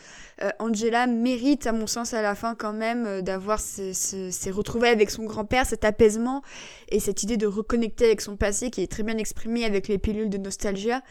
euh, 0.41 0.49
Angela 0.59 1.07
mérite, 1.07 1.67
à 1.67 1.71
mon 1.71 1.87
sens, 1.87 2.13
à 2.13 2.21
la 2.21 2.35
fin 2.35 2.55
quand 2.55 2.73
même, 2.73 3.05
euh, 3.05 3.21
d'avoir 3.21 3.59
ces, 3.59 4.51
retrouvailles 4.51 4.91
avec 4.91 5.09
son 5.09 5.25
grand-père, 5.25 5.65
cet 5.65 5.85
apaisement 5.85 6.41
et 6.89 6.99
cette 6.99 7.23
idée 7.23 7.37
de 7.37 7.47
reconnecter 7.47 8.05
avec 8.05 8.21
son 8.21 8.35
passé 8.37 8.69
qui 8.69 8.81
est 8.81 8.91
très 8.91 9.03
bien 9.03 9.17
exprimée 9.17 9.65
avec 9.65 9.87
les 9.87 9.97
pilules 9.97 10.29
de 10.29 10.37
nostalgia. 10.37 11.01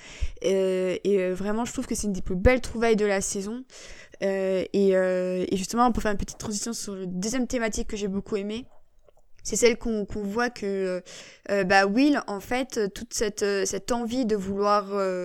et 0.43 1.31
vraiment, 1.33 1.65
je 1.65 1.73
trouve 1.73 1.87
que 1.87 1.95
c'est 1.95 2.07
une 2.07 2.13
des 2.13 2.23
plus 2.23 2.37
belles 2.37 2.61
trouvailles 2.61 2.97
de 2.97 3.07
la 3.07 3.21
saison. 3.21 3.65
et, 4.21 4.67
et 4.73 5.57
justement, 5.57 5.93
pour 5.93 6.03
faire 6.03 6.13
une 6.13 6.19
petite 6.19 6.39
transition 6.39 6.73
sur 6.73 6.95
la 6.95 7.07
deuxième 7.07 7.47
thématique 7.47 7.89
que 7.89 7.97
j'ai 7.97 8.09
beaucoup 8.09 8.37
aimée, 8.37 8.67
c'est 9.49 9.57
celle 9.57 9.79
qu'on 9.79 10.05
voit 10.15 10.51
que 10.51 10.67
euh, 10.67 11.01
euh, 11.51 11.65
bah 11.65 11.87
Will 11.87 12.21
en 12.27 12.39
fait 12.39 12.93
toute 12.93 13.15
cette 13.15 13.43
euh, 13.43 13.65
cette 13.65 13.93
envie 13.93 14.27
de 14.27 14.37
vouloir 14.37 14.85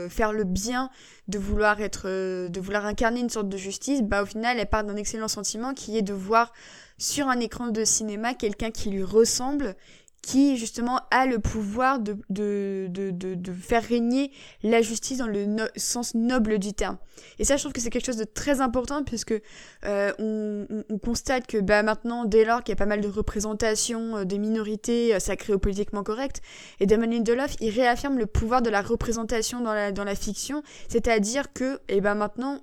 faire 0.09 0.31
le 0.31 0.45
bien 0.45 0.89
de 1.27 1.37
vouloir 1.37 1.81
être 1.81 2.07
de 2.07 2.59
vouloir 2.61 2.85
incarner 2.85 3.19
une 3.19 3.29
sorte 3.29 3.49
de 3.49 3.57
justice 3.57 4.01
bah 4.01 4.23
au 4.23 4.25
final 4.25 4.57
elle 4.59 4.67
part 4.67 4.85
d'un 4.85 4.95
excellent 4.95 5.27
sentiment 5.27 5.73
qui 5.73 5.97
est 5.97 6.01
de 6.01 6.13
voir 6.13 6.53
sur 6.97 7.27
un 7.27 7.39
écran 7.41 7.67
de 7.67 7.83
cinéma 7.83 8.33
quelqu'un 8.33 8.71
qui 8.71 8.89
lui 8.91 9.03
ressemble 9.03 9.75
qui 10.23 10.57
justement 10.57 11.01
a 11.11 11.27
le 11.27 11.37
pouvoir 11.37 11.99
de, 11.99 12.17
de, 12.29 12.87
de, 12.89 13.11
de, 13.11 13.53
faire 13.53 13.83
régner 13.83 14.31
la 14.63 14.81
justice 14.81 15.19
dans 15.19 15.27
le 15.27 15.45
sens 15.75 16.15
noble 16.15 16.57
du 16.57 16.73
terme. 16.73 16.97
Et 17.39 17.43
ça, 17.43 17.57
je 17.57 17.61
trouve 17.61 17.73
que 17.73 17.81
c'est 17.81 17.89
quelque 17.89 18.05
chose 18.05 18.17
de 18.17 18.23
très 18.23 18.61
important 18.61 19.03
puisque 19.03 19.35
euh, 19.85 20.11
on, 20.17 20.65
on, 20.89 20.97
constate 20.97 21.45
que 21.45 21.57
bah, 21.57 21.83
maintenant, 21.83 22.25
dès 22.25 22.45
lors 22.45 22.63
qu'il 22.63 22.71
y 22.71 22.73
a 22.73 22.77
pas 22.77 22.85
mal 22.85 23.01
de 23.01 23.07
représentations 23.07 24.17
euh, 24.17 24.23
des 24.23 24.37
minorités 24.37 25.13
euh, 25.13 25.19
sacrées 25.19 25.53
ou 25.53 25.59
politiquement 25.59 26.03
correctes, 26.03 26.41
et 26.79 26.85
Damon 26.85 27.07
Lindelof, 27.07 27.55
il 27.59 27.69
réaffirme 27.69 28.17
le 28.17 28.25
pouvoir 28.25 28.61
de 28.61 28.69
la 28.69 28.81
représentation 28.81 29.61
dans 29.61 29.73
la, 29.73 29.91
dans 29.91 30.05
la 30.05 30.15
fiction, 30.15 30.63
c'est-à-dire 30.87 31.51
que 31.53 31.79
et 31.89 32.01
ben 32.01 32.15
maintenant, 32.15 32.59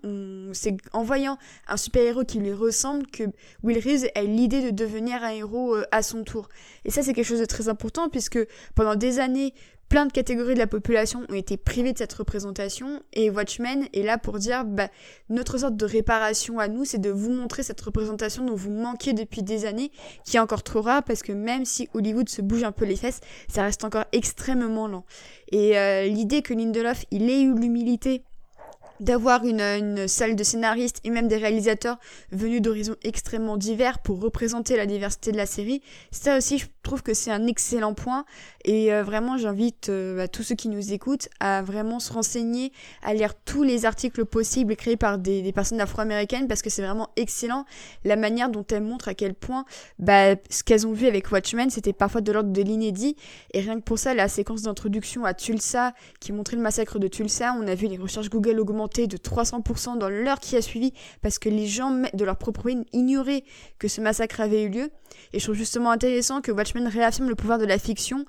c'est 0.53 0.77
en 0.93 1.03
voyant 1.03 1.37
un 1.69 1.77
super-héros 1.77 2.25
qui 2.25 2.39
lui 2.39 2.53
ressemble 2.53 3.07
que 3.07 3.25
Will 3.63 3.79
Reeves 3.79 4.09
a 4.15 4.23
l'idée 4.23 4.63
de 4.63 4.71
devenir 4.71 5.23
un 5.23 5.31
héros 5.31 5.75
euh, 5.75 5.85
à 5.93 6.03
son 6.03 6.25
tour. 6.25 6.49
Et 6.85 6.91
ça, 6.91 7.03
c'est 7.03 7.13
quelque 7.13 7.27
chose 7.27 7.41
de 7.41 7.47
très 7.51 7.69
important 7.69 8.09
puisque 8.09 8.39
pendant 8.75 8.95
des 8.95 9.19
années, 9.19 9.53
plein 9.91 10.07
de 10.07 10.13
catégories 10.13 10.55
de 10.55 10.61
la 10.61 10.69
population 10.69 11.27
ont 11.29 11.35
été 11.35 11.57
privées 11.57 11.93
de 11.93 11.99
cette 11.99 12.13
représentation 12.13 13.03
et 13.13 13.29
Watchmen 13.29 13.89
est 13.93 14.03
là 14.03 14.19
pour 14.19 14.39
dire 14.39 14.65
bah, 14.65 14.89
notre 15.29 15.59
sorte 15.59 15.77
de 15.77 15.85
réparation 15.85 16.61
à 16.61 16.69
nous, 16.69 16.85
c'est 16.85 17.01
de 17.01 17.11
vous 17.11 17.33
montrer 17.33 17.65
cette 17.65 17.81
représentation 17.81 18.47
dont 18.47 18.55
vous 18.55 18.71
manquez 18.71 19.13
depuis 19.15 19.43
des 19.43 19.67
années, 19.67 19.91
qui 20.25 20.37
est 20.37 20.41
encore 20.41 20.63
trop 20.63 20.81
rare 20.81 21.03
parce 21.03 21.23
que 21.23 21.33
même 21.33 21.65
si 21.65 21.89
Hollywood 21.93 22.29
se 22.29 22.41
bouge 22.41 22.63
un 22.63 22.71
peu 22.71 22.85
les 22.85 22.95
fesses, 22.95 23.21
ça 23.49 23.65
reste 23.65 23.85
encore 23.85 24.05
extrêmement 24.13 24.87
lent. 24.87 25.05
Et 25.51 25.77
euh, 25.77 26.07
l'idée 26.07 26.43
que 26.43 26.55
Lindelof, 26.55 27.05
il 27.11 27.29
ait 27.29 27.43
eu 27.43 27.53
l'humilité 27.53 28.23
d'avoir 29.01 29.45
une, 29.45 30.07
salle 30.07 30.37
de 30.37 30.45
scénaristes 30.45 31.01
et 31.05 31.11
même 31.11 31.27
des 31.27 31.37
réalisateurs 31.37 31.99
venus 32.31 32.63
d'horizons 32.63 32.97
extrêmement 33.03 33.57
divers 33.57 33.99
pour 33.99 34.21
représenter 34.21 34.77
la 34.77 34.87
diversité 34.87 35.33
de 35.33 35.37
la 35.37 35.47
série. 35.47 35.83
Ça 36.11 36.37
aussi, 36.37 36.59
je 36.59 36.67
trouve 36.83 37.03
que 37.03 37.15
c'est 37.15 37.31
un 37.31 37.47
excellent 37.47 37.95
point 37.95 38.25
et 38.65 38.93
euh, 38.93 39.03
vraiment 39.03 39.37
j'invite 39.37 39.89
euh, 39.89 40.27
tous 40.31 40.43
ceux 40.43 40.55
qui 40.55 40.69
nous 40.69 40.93
écoutent 40.93 41.29
à 41.41 41.63
vraiment 41.63 42.01
se 42.01 42.13
renseigner, 42.13 42.73
à 43.03 43.15
lire 43.15 43.35
tous 43.35 43.63
les 43.63 43.85
articles 43.85 44.25
possibles 44.25 44.77
créés 44.77 44.97
par 44.97 45.19
des, 45.19 45.43
des 45.43 45.53
personnes 45.53 45.81
afro-américaines 45.81 46.49
parce 46.49 46.63
que 46.63 46.71
c'est 46.71 46.83
vraiment 46.83 47.11
excellent 47.17 47.65
la 48.05 48.17
manière 48.17 48.51
dont 48.51 48.65
elles 48.71 48.83
montrent 48.83 49.09
à 49.09 49.15
quel 49.15 49.35
point 49.35 49.65
bah, 49.99 50.37
ce 50.51 50.63
qu'elles 50.63 50.87
ont 50.87 50.93
vu 50.93 51.07
avec 51.07 51.31
Watchmen 51.31 51.71
c'était 51.71 51.93
parfois 51.93 52.21
de 52.21 52.33
l'ordre 52.33 52.51
de 52.51 52.63
l'inédit 52.63 53.17
et 53.53 53.61
rien 53.61 53.77
que 53.77 53.85
pour 53.85 53.99
ça 53.99 54.15
la 54.15 54.29
séquence 54.29 54.63
d'introduction 54.63 55.25
à 55.25 55.35
Tulsa 55.35 55.93
qui 56.19 56.33
montrait 56.33 56.57
le 56.57 56.63
massacre 56.63 56.99
de 56.99 57.09
Tulsa, 57.09 57.55
on 57.59 57.67
a 57.67 57.75
vu 57.75 57.87
les 57.87 57.97
recherches 57.97 58.31
Google 58.31 58.59
augmenter 58.61 58.90
de 58.99 59.17
300% 59.17 59.99
dans 59.99 60.09
l'heure 60.09 60.41
qui 60.41 60.57
a 60.57 60.63
suivi 60.63 60.93
parce 61.23 61.39
que 61.39 61.49
les 61.49 61.67
gens 61.67 62.03
de 62.13 62.25
leur 62.25 62.37
propre 62.37 62.63
pays 62.63 62.85
ignoraient 62.93 63.45
que 63.79 63.89
ce 63.89 64.01
massacre 64.01 64.41
avait 64.41 64.65
eu 64.65 64.69
lieu. 64.69 64.91
Et 65.33 65.39
je 65.39 65.45
trouve 65.45 65.57
justement 65.57 65.91
intéressant 65.91 66.41
que 66.41 66.53
Watchmen 66.53 66.87
réaffirme 66.87 67.29
le 67.29 67.35
pouvoir 67.35 67.59
de 67.59 67.65
la 67.65 67.79
fiction 67.79 68.25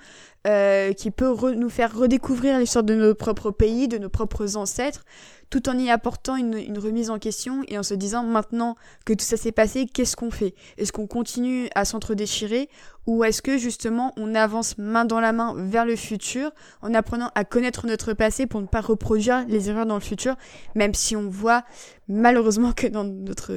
euh, 0.48 0.94
qui 0.94 1.12
peut 1.12 1.54
nous 1.54 1.70
faire 1.70 1.96
redécouvrir 1.96 2.58
l'histoire 2.60 2.84
de 2.84 2.96
nos 2.96 3.14
propres 3.14 3.52
pays, 3.52 3.88
de 3.88 3.98
nos 3.98 4.10
propres 4.10 4.58
ancêtres, 4.58 5.04
tout 5.52 5.68
en 5.70 5.78
y 5.78 5.92
apportant 5.92 6.38
une, 6.38 6.80
remise 6.80 7.12
en 7.12 7.20
question 7.20 7.62
et 7.68 7.78
en 7.78 7.84
se 7.84 7.94
disant 7.94 8.24
maintenant 8.24 8.76
que 9.06 9.14
tout 9.14 9.26
ça 9.26 9.38
s'est 9.38 9.52
passé, 9.52 9.86
qu'est-ce 9.86 10.16
qu'on 10.16 10.32
fait? 10.32 10.56
Est-ce 10.78 10.92
qu'on 10.92 11.06
continue 11.06 11.68
à 11.76 11.86
s'entre-déchirer 11.86 12.70
ou 13.06 13.24
est-ce 13.24 13.42
que 13.42 13.58
justement 13.58 14.14
on 14.18 14.34
avance 14.34 14.78
main 14.78 15.06
dans 15.06 15.20
la 15.20 15.34
main 15.34 15.54
vers 15.58 15.86
le 15.86 15.96
futur 15.96 16.52
en 16.82 16.94
apprenant 16.94 17.32
à 17.36 17.44
connaître 17.44 17.86
notre 17.86 18.14
passé 18.14 18.48
pour 18.48 18.62
ne 18.62 18.68
pas 18.68 18.80
reproduire 18.80 19.46
les 19.48 19.70
erreurs 19.70 19.86
dans 19.86 19.96
le 19.96 20.02
futur, 20.02 20.36
même 20.76 20.94
si 20.94 21.16
on 21.16 21.28
voit 21.28 21.64
malheureusement 22.08 22.72
que 22.72 22.88
dans 22.88 23.04
notre, 23.04 23.52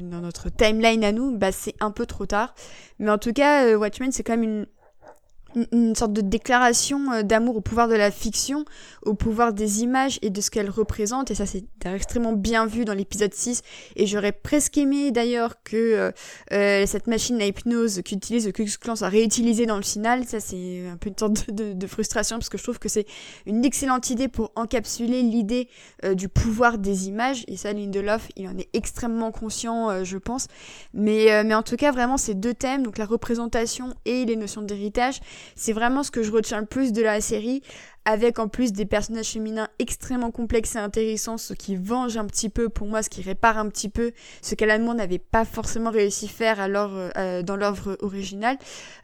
dans 0.00 0.20
notre 0.20 0.48
timeline 0.48 1.04
à 1.04 1.12
nous, 1.12 1.36
bah 1.36 1.52
c'est 1.52 1.74
un 1.80 1.90
peu 1.90 2.06
trop 2.06 2.24
tard. 2.24 2.54
Mais 2.98 3.10
en 3.10 3.18
tout 3.18 3.32
cas, 3.32 3.66
euh, 3.66 3.76
Watchmen 3.76 4.12
c'est 4.12 4.22
quand 4.22 4.36
même 4.36 4.42
une 4.42 4.66
une, 5.72 5.94
sorte 5.94 6.12
de 6.12 6.20
déclaration 6.20 7.12
euh, 7.12 7.22
d'amour 7.22 7.56
au 7.56 7.60
pouvoir 7.60 7.88
de 7.88 7.94
la 7.94 8.10
fiction, 8.10 8.64
au 9.02 9.14
pouvoir 9.14 9.52
des 9.52 9.82
images 9.82 10.18
et 10.22 10.30
de 10.30 10.40
ce 10.40 10.50
qu'elle 10.50 10.70
représente. 10.70 11.30
Et 11.30 11.34
ça, 11.34 11.46
c'est 11.46 11.64
extrêmement 11.84 12.32
bien 12.32 12.66
vu 12.66 12.84
dans 12.84 12.94
l'épisode 12.94 13.32
6. 13.32 13.62
Et 13.96 14.06
j'aurais 14.06 14.32
presque 14.32 14.78
aimé 14.78 15.10
d'ailleurs 15.10 15.62
que 15.62 15.76
euh, 15.76 16.10
euh, 16.52 16.86
cette 16.86 17.06
machine 17.06 17.40
à 17.40 17.46
hypnose 17.46 18.02
qu'utilise 18.04 18.46
le 18.46 18.52
Ku 18.52 18.66
soit 18.68 19.08
réutilisée 19.08 19.66
dans 19.66 19.76
le 19.76 19.82
final. 19.82 20.24
Ça, 20.24 20.40
c'est 20.40 20.86
un 20.86 20.96
peu 20.96 21.08
une 21.08 21.18
sorte 21.18 21.50
de, 21.50 21.72
de, 21.72 21.86
frustration 21.86 22.38
parce 22.38 22.48
que 22.48 22.58
je 22.58 22.62
trouve 22.62 22.78
que 22.78 22.88
c'est 22.88 23.06
une 23.46 23.64
excellente 23.64 24.10
idée 24.10 24.28
pour 24.28 24.52
encapsuler 24.56 25.22
l'idée 25.22 25.68
du 26.14 26.28
pouvoir 26.28 26.78
des 26.78 27.08
images. 27.08 27.44
Et 27.48 27.56
ça, 27.56 27.72
Lindelof, 27.72 28.28
il 28.36 28.48
en 28.48 28.56
est 28.58 28.68
extrêmement 28.72 29.30
conscient, 29.30 30.04
je 30.04 30.16
pense. 30.16 30.48
Mais, 30.92 31.44
mais 31.44 31.54
en 31.54 31.62
tout 31.62 31.76
cas, 31.76 31.92
vraiment, 31.92 32.16
ces 32.16 32.34
deux 32.34 32.54
thèmes, 32.54 32.82
donc 32.82 32.98
la 32.98 33.06
représentation 33.06 33.94
et 34.04 34.24
les 34.24 34.36
notions 34.36 34.62
d'héritage, 34.62 35.20
c'est 35.56 35.72
vraiment 35.72 36.02
ce 36.02 36.10
que 36.10 36.22
je 36.22 36.30
retiens 36.30 36.60
le 36.60 36.66
plus 36.66 36.92
de 36.92 37.02
la 37.02 37.20
série 37.20 37.62
avec 38.04 38.38
en 38.38 38.48
plus 38.48 38.72
des 38.72 38.84
personnages 38.84 39.30
féminins 39.30 39.68
extrêmement 39.78 40.30
complexes 40.30 40.76
et 40.76 40.78
intéressants, 40.78 41.38
ce 41.38 41.54
qui 41.54 41.76
venge 41.76 42.16
un 42.16 42.26
petit 42.26 42.48
peu 42.48 42.68
pour 42.68 42.86
moi, 42.86 43.02
ce 43.02 43.08
qui 43.08 43.22
répare 43.22 43.58
un 43.58 43.68
petit 43.68 43.88
peu 43.88 44.12
ce 44.42 44.54
qu'Alan 44.54 44.94
n'avait 44.94 45.18
pas 45.18 45.44
forcément 45.44 45.90
réussi 45.90 46.26
à 46.26 46.28
faire 46.28 46.60
alors 46.60 46.92
euh, 46.94 47.42
dans 47.42 47.56
l'œuvre 47.56 47.96
originale. 48.00 48.58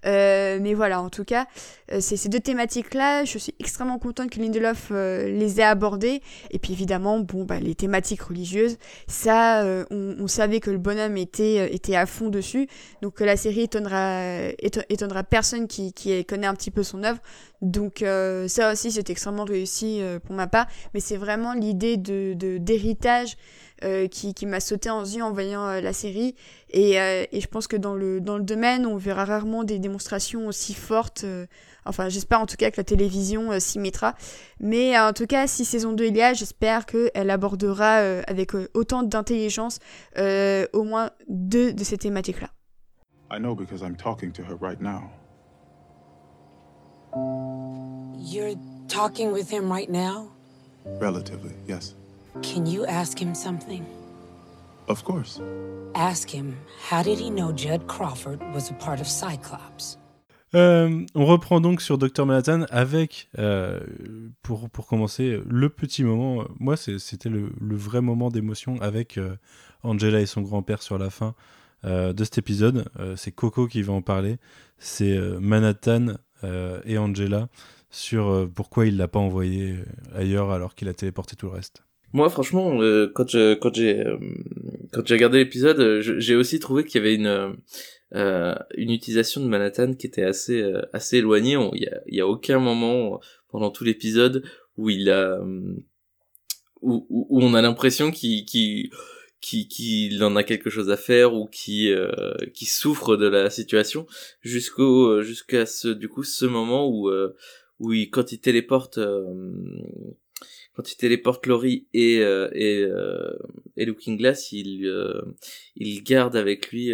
Euh, 0.07 0.59
mais 0.61 0.75
voilà, 0.75 1.01
en 1.01 1.09
tout 1.09 1.25
cas, 1.25 1.47
euh, 1.93 2.01
ces 2.01 2.29
deux 2.29 2.41
thématiques-là, 2.41 3.25
je 3.25 3.39
suis 3.39 3.55
extrêmement 3.59 3.99
contente 3.99 4.31
que 4.31 4.39
Lindelof 4.39 4.91
les 4.91 5.61
ait 5.61 5.65
abordées. 5.65 6.23
Et 6.51 6.59
puis 6.59 6.73
évidemment, 6.73 7.21
bon, 7.21 7.45
bah, 7.45 7.59
les 7.59 7.75
thématiques 7.75 8.23
religieuses, 8.23 8.77
ça, 9.07 9.65
on, 9.91 10.27
savait 10.27 10.61
que 10.61 10.71
le 10.71 10.79
bonhomme 10.79 11.17
était, 11.17 11.75
était 11.75 11.97
à 11.97 12.07
fond 12.07 12.29
dessus, 12.29 12.69
donc 13.03 13.19
la 13.21 13.37
série 13.37 13.63
étonnera, 13.63 14.49
étonnera 14.89 15.25
personne 15.25 15.67
qui, 15.67 15.93
qui 15.93 16.25
connaît 16.25 16.47
un 16.47 16.55
petit 16.55 16.71
peu 16.71 16.83
son 16.83 17.03
œuvre. 17.03 17.19
Donc 17.63 18.05
ça 18.49 18.73
aussi, 18.73 18.91
c'est 18.91 19.11
extrêmement 19.11 19.45
réussi 19.45 20.01
euh, 20.01 20.19
pour 20.19 20.35
ma 20.35 20.47
part, 20.47 20.67
mais 20.95 21.01
c'est 21.01 21.17
vraiment 21.17 21.55
l'idée 21.55 21.97
de 21.97 22.35
d'héritage 22.59 23.37
euh, 23.85 24.09
qui, 24.09 24.35
qui 24.35 24.47
m'a 24.47 24.61
sauté 24.61 24.91
en 24.91 25.03
yeux 25.03 25.23
en 25.23 25.33
voyant 25.33 25.67
euh, 25.67 25.81
la 25.81 25.93
série. 25.93 26.35
Et, 26.71 26.93
et, 26.93 27.41
je 27.41 27.47
pense 27.49 27.67
que 27.67 27.77
dans 27.77 27.95
le, 27.95 28.21
dans 28.21 28.39
le 28.39 28.45
domaine, 28.45 28.87
on 28.87 28.97
verra 28.97 29.25
rarement 29.25 29.65
des 29.65 29.79
démonstrations 29.79 30.47
aussi 30.47 30.73
fortes. 30.75 31.25
enfin, 31.85 32.09
j'espère 32.09 32.41
en 32.41 32.47
tout 32.47 32.57
cas 32.57 32.71
que 32.71 32.77
la 32.77 32.85
télévision 32.85 33.59
s'y 33.59 33.79
mettra. 33.79 34.15
Mais 34.61 34.99
en 34.99 35.13
tout 35.13 35.27
cas, 35.27 35.47
si 35.47 35.65
saison 35.65 35.93
2 35.93 36.07
il 36.07 36.17
y 36.17 36.23
a, 36.23 36.33
j'espère 36.33 36.87
qu'elle 36.87 37.31
abordera 37.31 37.97
avec 38.27 38.53
autant 38.75 39.03
d'intelligence 39.03 39.81
au 40.17 40.85
moins 40.85 41.11
deux 41.29 41.73
de 41.73 41.85
ces 41.85 41.99
thématiques-là. 41.99 42.51
I 43.33 43.39
know 43.39 43.55
because 43.55 43.83
I'm 43.83 43.97
talking 43.97 44.33
to 44.33 44.43
her 44.43 44.57
right 44.61 44.81
now. 44.81 45.11
You're 47.15 48.55
talking 48.89 49.33
with 49.33 49.51
him 49.51 49.71
right 49.71 49.91
now? 49.91 50.29
Relatively, 51.01 51.53
yes. 51.67 51.95
Can 52.43 52.67
you 52.67 52.87
ask 52.87 53.19
him 53.19 53.35
something? 53.35 53.85
Of 54.89 55.05
course. 55.05 55.41
Ask 55.95 56.29
him, 56.29 56.57
how 56.89 57.03
did 57.03 57.19
he 57.19 57.31
know 57.31 57.53
Judd 57.53 57.87
Crawford 57.87 58.41
was 58.55 58.71
a 58.71 58.75
part 58.75 59.01
of 59.01 59.07
Cyclops? 59.07 59.97
Euh, 60.55 61.07
on 61.15 61.27
reprend 61.27 61.61
donc 61.61 61.81
sur 61.81 61.97
Dr 61.97 62.27
Manhattan 62.27 62.65
avec, 62.71 63.29
euh, 63.39 63.79
pour, 64.43 64.69
pour 64.69 64.87
commencer, 64.87 65.41
le 65.49 65.69
petit 65.69 66.03
moment. 66.03 66.45
Moi, 66.59 66.77
c'était 66.77 67.29
le, 67.29 67.53
le, 67.61 67.77
vrai 67.77 68.01
moment 68.01 68.31
d'émotion 68.31 68.81
avec 68.81 69.17
euh, 69.17 69.37
Angela 69.85 70.21
et 70.21 70.27
son 70.27 70.43
grand-père 70.43 70.83
sur 70.83 70.99
la 70.99 71.09
fin 71.09 71.35
euh, 71.85 72.13
de 72.13 72.25
cet 72.25 72.37
épisode. 72.37 72.85
Euh, 72.99 73.17
c'est 73.17 73.33
Coco 73.33 73.67
qui 73.67 73.81
va 73.83 73.95
en 73.95 74.03
parler. 74.03 74.39
C'est 74.79 75.17
euh, 75.17 75.39
Manhattan 75.41 76.17
et 76.43 76.99
Angela 76.99 77.49
sur 77.91 78.29
euh, 78.29 78.47
pourquoi 78.47 78.87
il 78.87 78.97
l'a 78.97 79.09
pas 79.09 79.19
envoyé 79.19 79.73
euh, 79.73 79.85
ailleurs 80.15 80.51
alors 80.51 80.75
qu'il 80.75 80.89
a 80.89 80.95
téléporté 80.95 81.37
tout 81.37 81.47
le 81.47 81.53
reste. 81.53 81.83
Moi, 82.13 82.29
franchement, 82.29 82.81
euh, 82.81 83.11
quand 83.15 83.29
j'ai 83.29 83.57
quand 83.61 83.73
j'ai 83.75 85.15
regardé 85.15 85.39
l'épisode, 85.39 86.01
j'ai 86.01 86.35
aussi 86.35 86.59
trouvé 86.59 86.85
qu'il 86.85 87.01
y 87.01 87.05
avait 87.05 87.15
une 87.15 87.57
une 88.13 88.91
utilisation 88.91 89.41
de 89.41 89.47
Manhattan 89.47 89.95
qui 89.95 90.09
était 90.09 90.25
assez 90.25 90.61
assez 90.93 91.19
éloignée. 91.19 91.57
Il 91.75 92.15
y 92.15 92.21
a 92.21 92.27
aucun 92.27 92.59
moment 92.59 93.21
pendant 93.49 93.71
tout 93.71 93.85
l'épisode 93.85 94.43
où 94.77 94.91
il 94.91 95.09
a 95.09 95.39
où, 96.83 97.07
où, 97.09 97.41
on 97.41 97.55
a 97.55 97.63
l'impression 97.63 98.11
qu'il 98.11 98.91
qu'il 99.41 99.69
qu'il 99.69 100.23
en 100.23 100.37
a 100.37 100.45
quelque 100.45 100.71
chose 100.71 100.91
à 100.91 100.97
faire 100.97 101.35
ou 101.35 101.47
qui 101.47 101.93
qui 102.55 102.67
souffre 102.67 103.17
de 103.17 103.27
la 103.27 103.51
situation 103.51 104.07
jusqu'au 104.43 105.23
jusqu'à 105.23 105.67
ce 105.67 105.89
du 105.89 106.09
coup 106.09 106.25
ce 106.25 106.47
moment 106.47 106.89
où 106.89 107.11
oui, 107.81 108.11
quand 108.11 108.33
il 108.33 108.41
téléporte, 108.41 108.99
euh, 108.99 109.25
quand 110.75 110.93
il 110.93 110.97
téléporte 110.97 111.47
Laurie 111.47 111.89
et 111.95 112.21
euh, 112.21 112.51
et, 112.53 112.83
euh, 112.83 113.33
et 113.77 113.87
Looking 113.87 114.19
Glass, 114.19 114.53
il 114.53 114.87
il 115.77 116.03
garde 116.05 116.37
avec 116.37 116.71
lui 116.71 116.93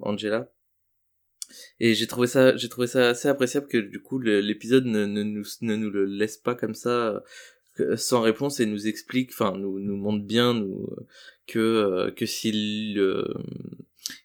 Angela. 0.00 0.50
Et 1.80 1.94
j'ai 1.94 2.06
trouvé 2.06 2.26
ça, 2.26 2.56
j'ai 2.56 2.70
trouvé 2.70 2.86
ça 2.86 3.10
assez 3.10 3.28
appréciable 3.28 3.68
que 3.68 3.76
du 3.76 4.00
coup 4.00 4.18
l'épisode 4.18 4.86
ne, 4.86 5.04
ne, 5.04 5.22
nous, 5.22 5.44
ne 5.60 5.76
nous 5.76 5.90
le 5.90 6.06
laisse 6.06 6.38
pas 6.38 6.54
comme 6.54 6.74
ça 6.74 7.22
sans 7.96 8.20
réponse 8.20 8.60
et 8.60 8.66
nous 8.66 8.86
explique, 8.86 9.30
enfin 9.30 9.56
nous 9.56 9.80
nous 9.80 9.96
montre 9.96 10.24
bien 10.24 10.54
nous 10.54 10.88
que 11.46 12.10
que 12.16 12.26
s'il 12.26 13.00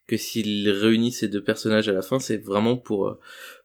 que 0.07 0.17
s'il 0.17 0.69
réunit 0.69 1.11
ces 1.11 1.27
deux 1.27 1.43
personnages 1.43 1.89
à 1.89 1.93
la 1.93 2.01
fin, 2.01 2.19
c'est 2.19 2.37
vraiment 2.37 2.77
pour 2.77 3.19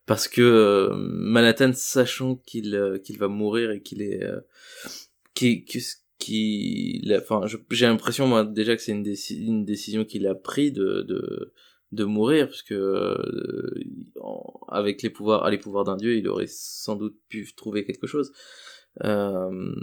parce 0.06 0.28
que 0.28 0.42
euh, 0.42 0.94
Manhattan 0.94 1.72
sachant 1.74 2.36
qu'il 2.36 2.74
euh, 2.74 2.98
qu'il 2.98 3.18
va 3.18 3.28
mourir 3.28 3.70
et 3.70 3.82
qu'il 3.82 4.02
est 4.02 4.22
euh, 4.22 4.40
qui 5.34 5.64
qui 6.18 7.02
enfin 7.16 7.42
j'ai 7.70 7.86
l'impression 7.86 8.26
moi 8.26 8.44
déjà 8.44 8.76
que 8.76 8.82
c'est 8.82 8.92
une, 8.92 9.06
une 9.30 9.64
décision 9.64 10.04
qu'il 10.04 10.26
a 10.26 10.34
pris 10.34 10.72
de 10.72 11.02
de 11.02 11.52
de 11.92 12.04
mourir 12.04 12.46
parce 12.48 12.62
que 12.62 12.74
euh, 12.74 13.84
avec 14.68 15.02
les 15.02 15.10
pouvoirs 15.10 15.48
les 15.50 15.58
pouvoirs 15.58 15.84
d'un 15.84 15.96
dieu 15.96 16.16
il 16.16 16.26
aurait 16.28 16.46
sans 16.48 16.96
doute 16.96 17.16
pu 17.28 17.52
trouver 17.54 17.84
quelque 17.84 18.06
chose 18.06 18.32
euh, 19.04 19.74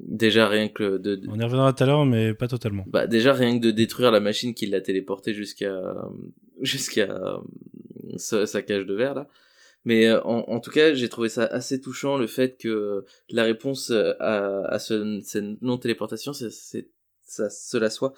déjà 0.00 0.48
rien 0.48 0.68
que 0.68 0.98
de, 0.98 1.20
on 1.28 1.38
y 1.38 1.44
reviendra 1.44 1.72
tout 1.72 1.84
à 1.84 1.86
l'heure 1.86 2.04
mais 2.04 2.34
pas 2.34 2.48
totalement 2.48 2.84
bah 2.88 3.06
déjà 3.06 3.32
rien 3.32 3.58
que 3.58 3.64
de 3.64 3.70
détruire 3.70 4.10
la 4.10 4.18
machine 4.18 4.54
qui 4.54 4.66
l'a 4.66 4.80
téléporté 4.80 5.32
jusqu'à 5.34 5.94
jusqu'à 6.60 7.38
sa, 8.16 8.62
cage 8.62 8.86
de 8.86 8.94
verre 8.94 9.14
là 9.14 9.28
mais 9.86 10.08
euh, 10.08 10.20
en, 10.24 10.40
en, 10.48 10.60
tout 10.60 10.72
cas, 10.72 10.94
j'ai 10.94 11.08
trouvé 11.08 11.28
ça 11.28 11.44
assez 11.44 11.80
touchant 11.80 12.18
le 12.18 12.26
fait 12.26 12.58
que 12.58 13.04
la 13.30 13.44
réponse 13.44 13.90
euh, 13.90 14.14
à, 14.18 14.66
à 14.66 14.78
ce, 14.80 15.20
cette 15.22 15.62
non-téléportation, 15.62 16.32
c'est 16.32 16.50
ça, 17.22 17.48
cela 17.50 17.88
soit 17.88 18.12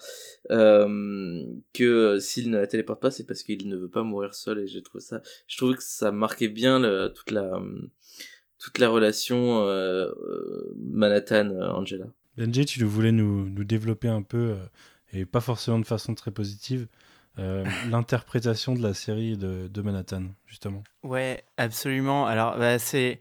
euh, 0.49 1.43
que 1.73 2.17
s'il 2.19 2.49
ne 2.49 2.57
la 2.57 2.65
téléporte 2.65 2.99
pas, 2.99 3.11
c'est 3.11 3.25
parce 3.25 3.43
qu'il 3.43 3.67
ne 3.67 3.75
veut 3.75 3.89
pas 3.89 4.01
mourir 4.01 4.33
seul. 4.33 4.59
Et 4.59 4.67
j'ai 4.67 4.81
trouvé 4.81 5.03
ça, 5.03 5.21
je 5.47 5.57
trouve 5.57 5.75
que 5.75 5.83
ça 5.83 6.11
marquait 6.11 6.47
bien 6.47 6.79
le, 6.79 7.13
toute 7.15 7.29
la 7.29 7.61
toute 8.59 8.77
la 8.77 8.89
relation 8.89 9.63
euh, 9.65 10.11
Manhattan-Angela. 10.77 12.05
Benji, 12.37 12.65
tu 12.65 12.83
voulais 12.83 13.11
nous, 13.11 13.49
nous 13.49 13.63
développer 13.63 14.07
un 14.07 14.21
peu, 14.21 14.55
et 15.11 15.25
pas 15.25 15.41
forcément 15.41 15.79
de 15.79 15.85
façon 15.85 16.13
très 16.13 16.31
positive, 16.31 16.87
euh, 17.39 17.63
l'interprétation 17.89 18.73
de 18.73 18.81
la 18.81 18.93
série 18.93 19.37
de, 19.37 19.81
Manhattan, 19.81 20.23
justement. 20.45 20.83
Ouais, 21.03 21.43
absolument. 21.57 22.25
Alors, 22.25 22.57
bah, 22.57 22.79
c'est. 22.79 23.19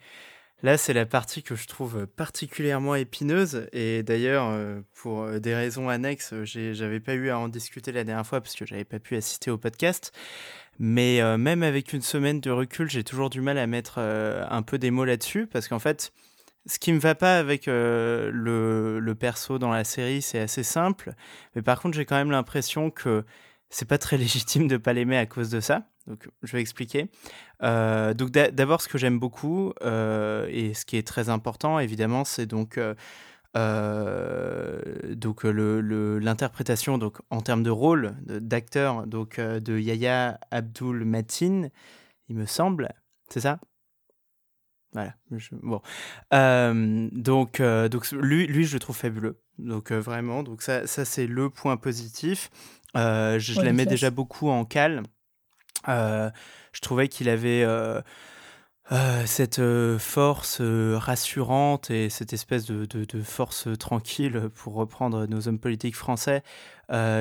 Là, 0.64 0.76
c'est 0.76 0.93
la 0.93 1.07
partie 1.07 1.45
que 1.45 1.55
je 1.55 1.68
trouve 1.68 2.09
particulièrement 2.09 2.97
épineuse. 2.97 3.68
Et 3.72 4.03
d'ailleurs, 4.03 4.49
euh, 4.49 4.80
pour 4.93 5.22
euh, 5.22 5.39
des 5.39 5.55
raisons 5.55 5.89
annexes, 5.89 6.34
j'avais 6.43 6.99
pas 6.99 7.14
eu 7.14 7.30
à 7.30 7.39
en 7.39 7.49
discuter 7.49 7.93
la 7.93 8.03
dernière 8.03 8.26
fois 8.26 8.41
parce 8.41 8.57
que 8.57 8.66
j'avais 8.66 8.84
pas 8.84 8.99
pu 8.99 9.14
assister 9.14 9.53
au 9.53 9.59
podcast. 9.59 10.12
Mais 10.78 11.20
même 11.38 11.62
avec 11.62 11.92
une 11.92 12.02
semaine 12.02 12.40
de 12.40 12.50
recul, 12.50 12.88
j'ai 12.88 13.02
toujours 13.02 13.30
du 13.30 13.40
mal 13.40 13.58
à 13.58 13.66
mettre 13.66 13.98
un 13.98 14.62
peu 14.62 14.78
des 14.78 14.90
mots 14.90 15.04
là-dessus 15.04 15.46
parce 15.46 15.66
qu'en 15.66 15.80
fait, 15.80 16.12
ce 16.66 16.78
qui 16.78 16.92
me 16.92 16.98
va 17.00 17.14
pas 17.14 17.38
avec 17.38 17.66
le, 17.66 19.00
le 19.00 19.14
perso 19.14 19.58
dans 19.58 19.70
la 19.70 19.84
série, 19.84 20.22
c'est 20.22 20.38
assez 20.38 20.62
simple. 20.62 21.14
Mais 21.56 21.62
par 21.62 21.80
contre, 21.80 21.96
j'ai 21.96 22.04
quand 22.04 22.16
même 22.16 22.30
l'impression 22.30 22.90
que 22.90 23.24
c'est 23.70 23.88
pas 23.88 23.98
très 23.98 24.16
légitime 24.18 24.68
de 24.68 24.76
pas 24.76 24.92
l'aimer 24.92 25.16
à 25.16 25.26
cause 25.26 25.50
de 25.50 25.60
ça. 25.60 25.84
Donc, 26.06 26.28
je 26.42 26.52
vais 26.52 26.60
expliquer. 26.60 27.10
Euh, 27.62 28.14
donc, 28.14 28.30
d'abord, 28.30 28.80
ce 28.80 28.88
que 28.88 28.98
j'aime 28.98 29.18
beaucoup 29.18 29.72
euh, 29.82 30.48
et 30.50 30.72
ce 30.72 30.86
qui 30.86 30.96
est 30.96 31.06
très 31.06 31.28
important, 31.28 31.78
évidemment, 31.78 32.24
c'est 32.24 32.46
donc 32.46 32.80
euh, 33.57 35.14
donc 35.14 35.44
le 35.44 36.18
l'interprétation 36.18 36.99
donc 36.99 37.18
en 37.30 37.40
termes 37.40 37.62
de 37.62 37.70
rôle 37.70 38.14
d'acteur 38.22 39.07
donc 39.07 39.40
de 39.40 39.78
Yaya 39.78 40.38
Abdul 40.51 41.05
Matin, 41.05 41.68
il 42.28 42.36
me 42.36 42.46
semble, 42.46 42.90
c'est 43.28 43.40
ça? 43.40 43.59
Voilà. 44.92 45.14
bon. 45.62 45.82
donc, 47.12 47.61
donc 47.61 48.11
lui, 48.12 48.46
lui, 48.46 48.64
je 48.64 48.74
le 48.74 48.80
trouve 48.80 48.96
fabuleux. 48.96 49.40
Donc 49.59 49.92
vraiment, 49.92 50.42
donc 50.42 50.62
ça, 50.62 50.86
ça 50.86 51.05
c'est 51.05 51.26
le 51.26 51.51
point 51.51 51.76
positif. 51.76 52.51
Euh, 52.96 53.38
je, 53.38 53.61
l'aimais 53.61 53.86
déjà 53.86 54.11
beaucoup 54.11 54.49
en 54.49 54.64
cal. 54.64 55.03
Euh, 55.88 56.30
je 56.72 56.80
trouvais 56.80 57.09
qu'il 57.09 57.28
avait. 57.28 57.64
Euh, 58.91 59.24
cette 59.26 59.59
euh, 59.59 59.99
force 59.99 60.62
euh, 60.62 60.97
rassurante 60.97 61.91
et 61.91 62.09
cette 62.09 62.32
espèce 62.32 62.64
de, 62.64 63.22
force 63.22 63.68
tranquille, 63.78 64.49
pour 64.55 64.74
reprendre 64.74 65.26
nos 65.26 65.47
hommes 65.47 65.59
politiques 65.59 65.97
français, 65.97 66.43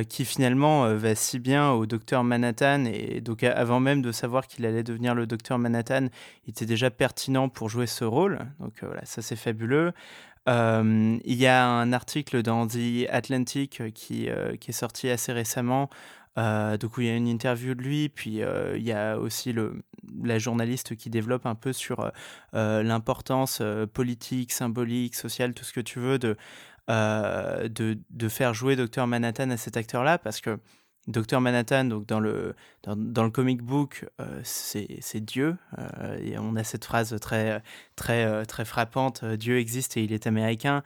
qui 0.08 0.24
finalement 0.24 0.94
va 0.96 1.14
si 1.14 1.40
bien 1.40 1.72
au 1.72 1.86
docteur 1.86 2.24
Manhattan. 2.24 2.86
Et 2.86 3.20
donc, 3.20 3.44
avant 3.44 3.82
même 3.82 4.02
de 4.02 4.14
savoir 4.14 4.48
qu'il 4.48 4.66
allait 4.66 4.84
devenir 4.84 5.14
le 5.14 5.28
docteur 5.28 5.60
Manhattan, 5.60 6.08
il 6.46 6.52
était 6.52 6.66
déjà 6.66 6.90
pertinent 6.90 7.50
pour 7.50 7.68
jouer 7.68 7.86
ce 7.86 8.06
rôle. 8.06 8.40
Donc, 8.62 8.76
voilà, 8.82 9.04
ça 9.04 9.22
c'est 9.22 9.36
fabuleux. 9.36 9.92
il 10.48 11.20
y 11.26 11.48
a 11.48 11.68
un 11.68 11.92
article 11.92 12.44
dans 12.44 12.66
The 12.66 13.10
Atlantic 13.10 13.94
qui 13.94 14.28
est 14.28 14.72
sorti 14.72 15.10
assez 15.10 15.34
récemment 15.34 15.90
euh, 16.38 16.78
donc, 16.78 16.94
il 16.98 17.06
y 17.06 17.10
a 17.10 17.16
une 17.16 17.28
interview 17.28 17.74
de 17.74 17.82
lui, 17.82 18.10
puis 18.10 18.42
euh, 18.42 18.78
il 18.78 18.84
y 18.84 18.92
a 18.92 19.18
aussi 19.18 19.54
le, 19.54 19.82
la 20.24 20.38
journaliste 20.38 20.96
qui 20.96 21.10
développe 21.10 21.46
un 21.46 21.56
peu 21.56 21.74
sur 21.74 22.12
euh, 22.54 22.84
l'importance 22.84 23.62
politique, 23.94 24.52
symbolique, 24.52 25.16
sociale, 25.16 25.54
tout 25.54 25.64
ce 25.64 25.74
que 25.74 25.82
tu 25.82 26.00
veux, 26.00 26.20
de, 26.20 26.38
de, 26.88 27.98
de, 28.10 28.30
faire 28.30 28.54
jouer 28.54 28.76
Dr 28.76 29.08
Manhattan 29.08 29.50
à 29.50 29.58
cet 29.58 29.78
acteur-là, 29.78 30.18
parce 30.18 30.40
que 30.42 30.60
Dr 31.08 31.40
Manhattan, 31.40 31.86
donc 31.86 32.06
dans 32.06 32.20
le, 32.20 32.56
dans, 32.84 32.96
dans 32.96 33.24
le 33.24 33.32
comic 33.32 33.62
book, 33.62 34.06
c'est 34.44 35.20
Dieu. 35.22 35.58
et 36.22 36.38
on 36.38 36.56
a 36.56 36.64
cette 36.64 36.86
phrase 36.86 37.18
très, 37.20 37.64
très, 37.96 38.46
très 38.46 38.66
frappante 38.66 39.26
Dieu 39.26 39.58
existe 39.58 39.98
et 39.98 40.04
il 40.04 40.14
est 40.14 40.28
américain. 40.28 40.84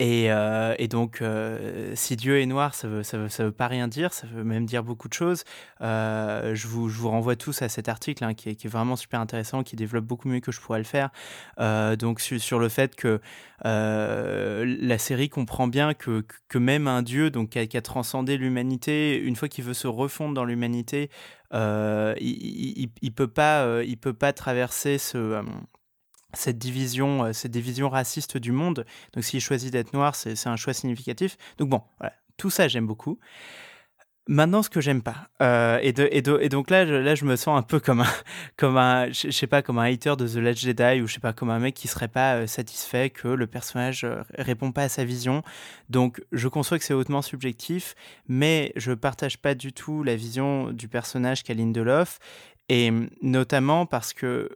Et, 0.00 0.30
euh, 0.30 0.76
et, 0.78 0.86
donc, 0.86 1.22
euh, 1.22 1.90
si 1.96 2.14
Dieu 2.14 2.40
est 2.40 2.46
noir, 2.46 2.72
ça 2.72 3.02
ça, 3.02 3.18
veut, 3.18 3.50
pas 3.50 3.66
rien 3.66 3.88
dire, 3.88 4.12
ça 4.12 4.28
veut 4.28 4.44
même 4.44 4.64
dire 4.64 4.84
beaucoup 4.84 5.08
de 5.08 5.12
choses. 5.12 5.42
Euh, 5.80 6.54
je, 6.54 6.68
vous, 6.68 6.88
renvoie 7.08 7.34
tous 7.34 7.62
à 7.62 7.68
cet 7.68 7.88
article 7.88 8.22
hein, 8.22 8.34
qui, 8.34 8.48
est, 8.48 8.68
vraiment 8.68 8.94
super 8.94 9.18
intéressant, 9.20 9.64
qui 9.64 9.74
développe 9.74 10.04
beaucoup 10.04 10.28
mieux 10.28 10.38
que 10.38 10.52
je 10.52 10.60
pourrais 10.60 10.78
le 10.78 10.84
faire. 10.84 11.10
donc, 11.98 12.20
sur, 12.20 12.60
le 12.60 12.68
fait 12.68 12.94
que 12.94 13.20
la 13.64 14.98
série 14.98 15.28
comprend 15.28 15.66
bien 15.66 15.94
que, 15.94 16.22
même 16.54 16.86
un 16.86 17.02
Dieu 17.02 17.30
donc, 17.30 17.50
qui 17.50 17.76
a, 17.76 17.82
transcendé 17.82 18.36
l'humanité, 18.36 19.18
une 19.18 19.34
fois 19.34 19.48
qu'il 19.48 19.64
veut 19.64 19.74
se 19.74 19.88
refondre 19.88 20.32
dans 20.32 20.44
l'humanité, 20.44 21.10
il, 21.52 22.88
il 23.02 23.12
peut 23.12 23.26
pas 23.26 24.32
traverser 24.32 24.98
ce 24.98 25.42
cette 26.34 26.58
division, 26.58 27.24
euh, 27.24 27.32
cette 27.32 27.52
division 27.52 27.88
raciste 27.88 28.36
du 28.36 28.52
monde. 28.52 28.84
Donc 29.14 29.24
s'il 29.24 29.40
choisit 29.40 29.72
d'être 29.72 29.92
noir, 29.92 30.14
c'est 30.14 30.46
un 30.46 30.56
choix 30.56 30.74
significatif. 30.74 31.36
Donc 31.58 31.70
bon, 31.70 31.82
voilà, 31.98 32.14
tout 32.36 32.50
ça 32.50 32.68
j'aime 32.68 32.86
beaucoup. 32.86 33.18
Maintenant, 34.30 34.62
ce 34.62 34.68
que 34.68 34.82
j'aime 34.82 35.00
pas, 35.00 35.30
euh, 35.40 35.78
et, 35.80 35.88
et, 35.88 36.18
et, 36.18 36.48
donc 36.50 36.68
là, 36.68 36.84
je, 36.84 36.92
là, 36.92 37.14
je 37.14 37.24
me 37.24 37.34
sens 37.34 37.58
un 37.58 37.62
peu 37.62 37.80
comme 37.80 38.02
un, 38.02 38.12
comme 38.58 38.76
un, 38.76 39.10
je, 39.10 39.30
sais 39.30 39.46
pas, 39.46 39.62
comme 39.62 39.78
un 39.78 39.90
hater 39.90 40.16
de 40.18 40.28
The 40.28 40.34
Last 40.34 40.60
Jedi 40.60 41.00
ou 41.00 41.06
je 41.06 41.14
sais 41.14 41.20
pas, 41.20 41.32
comme 41.32 41.48
un 41.48 41.58
mec 41.58 41.74
qui 41.74 41.88
serait 41.88 42.08
pas 42.08 42.34
euh, 42.34 42.46
satisfait 42.46 43.08
que 43.08 43.28
le 43.28 43.46
personnage 43.46 44.06
répond 44.34 44.70
pas 44.70 44.82
à 44.82 44.88
sa 44.90 45.06
vision. 45.06 45.42
Donc, 45.88 46.22
je 46.32 46.46
conçois 46.46 46.78
que 46.78 46.84
c'est 46.84 46.92
hautement 46.92 47.22
subjectif, 47.22 47.94
mais 48.28 48.74
je 48.76 48.92
partage 48.92 49.38
pas 49.38 49.54
du 49.54 49.72
tout 49.72 50.02
la 50.02 50.14
vision 50.14 50.72
du 50.72 50.88
personnage 50.88 51.42
qu'a 51.42 51.54
Lindelof, 51.54 52.18
et 52.68 52.92
notamment 53.22 53.86
parce 53.86 54.12
que 54.12 54.50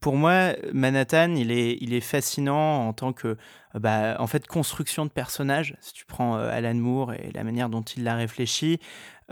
pour 0.00 0.16
moi, 0.16 0.52
Manhattan, 0.72 1.34
il 1.34 1.50
est, 1.50 1.78
il 1.80 1.94
est 1.94 2.00
fascinant 2.00 2.88
en 2.88 2.92
tant 2.92 3.12
que 3.12 3.36
bah, 3.78 4.16
en 4.18 4.26
fait, 4.26 4.46
construction 4.46 5.04
de 5.04 5.10
personnage. 5.10 5.76
Si 5.80 5.92
tu 5.92 6.06
prends 6.06 6.36
euh, 6.36 6.50
Alan 6.50 6.74
Moore 6.74 7.12
et 7.12 7.30
la 7.34 7.44
manière 7.44 7.68
dont 7.68 7.82
il 7.82 8.04
l'a 8.04 8.14
réfléchi, 8.14 8.80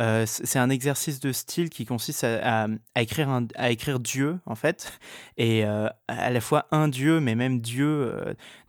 euh, 0.00 0.24
c'est 0.26 0.58
un 0.58 0.70
exercice 0.70 1.20
de 1.20 1.32
style 1.32 1.70
qui 1.70 1.86
consiste 1.86 2.24
à, 2.24 2.66
écrire, 2.96 3.40
à 3.54 3.70
écrire 3.70 4.00
Dieu, 4.00 4.38
en 4.44 4.54
fait, 4.54 4.98
et 5.36 5.64
euh, 5.64 5.88
à 6.08 6.30
la 6.30 6.40
fois 6.40 6.66
un 6.72 6.88
Dieu, 6.88 7.20
mais 7.20 7.34
même 7.34 7.60
Dieu 7.60 8.12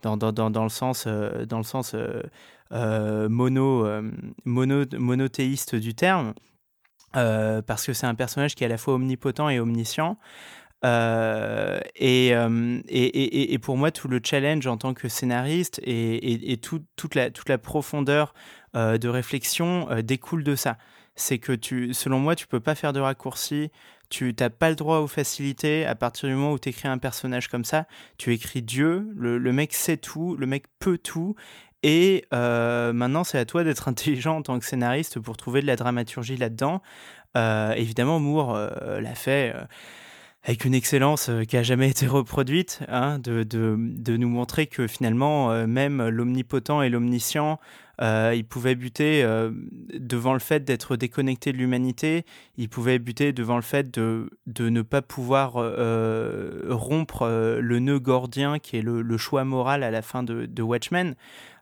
dans, 0.02 0.16
dans, 0.16 0.32
dans, 0.32 0.50
dans, 0.50 0.62
le 0.62 0.70
sens, 0.70 1.06
dans 1.06 1.58
le 1.58 1.64
sens 1.64 1.94
mono, 2.70 3.86
mono, 4.44 4.84
monothéiste 4.98 5.74
du 5.74 5.94
terme. 5.94 6.32
parce 7.12 7.84
que 7.84 7.92
c'est 7.92 8.06
un 8.06 8.14
personnage 8.14 8.54
qui 8.54 8.62
est 8.62 8.66
à 8.66 8.70
la 8.70 8.78
fois 8.78 8.94
omnipotent 8.94 9.48
et 9.50 9.58
omniscient. 9.58 10.16
Euh, 10.84 11.80
euh, 12.02 12.80
et, 12.88 13.06
et, 13.06 13.52
et, 13.52 13.58
pour 13.58 13.76
moi, 13.76 13.90
tout 13.90 14.08
le 14.08 14.20
challenge 14.22 14.66
en 14.66 14.76
tant 14.76 14.94
que 14.94 15.08
scénariste 15.08 15.80
et, 15.82 16.58
toute, 16.62 17.14
la, 17.14 17.30
toute 17.30 17.48
la 17.48 17.58
profondeur 17.58 18.34
euh, 18.76 18.98
de 18.98 19.08
réflexion 19.08 19.88
découle 20.02 20.44
de 20.44 20.54
ça. 20.54 20.76
C'est 21.14 21.38
que, 21.38 21.52
tu, 21.52 21.94
selon 21.94 22.18
moi, 22.18 22.36
tu 22.36 22.46
peux 22.46 22.60
pas 22.60 22.74
faire 22.74 22.92
de 22.92 23.00
raccourcis, 23.00 23.70
tu 24.10 24.34
n'as 24.38 24.50
pas 24.50 24.68
le 24.68 24.76
droit 24.76 24.98
aux 24.98 25.06
facilités. 25.06 25.86
À 25.86 25.94
partir 25.94 26.28
du 26.28 26.34
moment 26.34 26.52
où 26.52 26.58
tu 26.58 26.68
écris 26.68 26.88
un 26.88 26.98
personnage 26.98 27.48
comme 27.48 27.64
ça, 27.64 27.86
tu 28.18 28.32
écris 28.34 28.62
Dieu, 28.62 29.08
le, 29.16 29.38
le 29.38 29.52
mec 29.52 29.72
sait 29.72 29.96
tout, 29.96 30.36
le 30.36 30.46
mec 30.46 30.64
peut 30.78 30.98
tout. 30.98 31.34
Et 31.82 32.24
maintenant, 32.30 33.24
c'est 33.24 33.38
à 33.38 33.46
toi 33.46 33.64
d'être 33.64 33.88
intelligent 33.88 34.36
en 34.36 34.42
tant 34.42 34.58
que 34.58 34.64
scénariste 34.66 35.18
pour 35.20 35.36
trouver 35.38 35.62
de 35.62 35.66
la 35.66 35.76
dramaturgie 35.76 36.36
là-dedans. 36.36 36.82
évidemment, 37.34 38.20
Moore 38.20 38.54
l'a 38.54 39.14
fait 39.14 39.54
avec 40.46 40.64
une 40.64 40.74
excellence 40.74 41.28
euh, 41.28 41.42
qui 41.42 41.56
a 41.56 41.62
jamais 41.62 41.90
été 41.90 42.06
reproduite, 42.06 42.80
hein, 42.88 43.18
de, 43.18 43.42
de, 43.42 43.76
de, 43.78 44.16
nous 44.16 44.28
montrer 44.28 44.66
que 44.66 44.86
finalement, 44.86 45.50
euh, 45.50 45.66
même 45.66 46.06
l'omnipotent 46.08 46.82
et 46.82 46.88
l'omniscient, 46.88 47.58
euh, 48.00 48.32
ils 48.36 48.44
pouvaient 48.44 48.74
buter 48.74 49.24
euh, 49.24 49.50
devant 49.98 50.34
le 50.34 50.38
fait 50.38 50.64
d'être 50.64 50.96
déconnectés 50.96 51.52
de 51.52 51.56
l'humanité, 51.56 52.24
ils 52.58 52.68
pouvaient 52.68 52.98
buter 52.98 53.32
devant 53.32 53.56
le 53.56 53.62
fait 53.62 53.90
de, 53.92 54.30
de 54.46 54.68
ne 54.68 54.82
pas 54.82 55.02
pouvoir 55.02 55.54
rompre 56.68 57.26
le 57.60 57.78
nœud 57.78 57.98
gordien 57.98 58.58
qui 58.58 58.76
est 58.76 58.82
le, 58.82 59.16
choix 59.16 59.44
moral 59.44 59.82
à 59.82 59.90
la 59.90 60.02
fin 60.02 60.22
de, 60.22 60.44
de 60.44 60.62
Watchmen. 60.62 61.14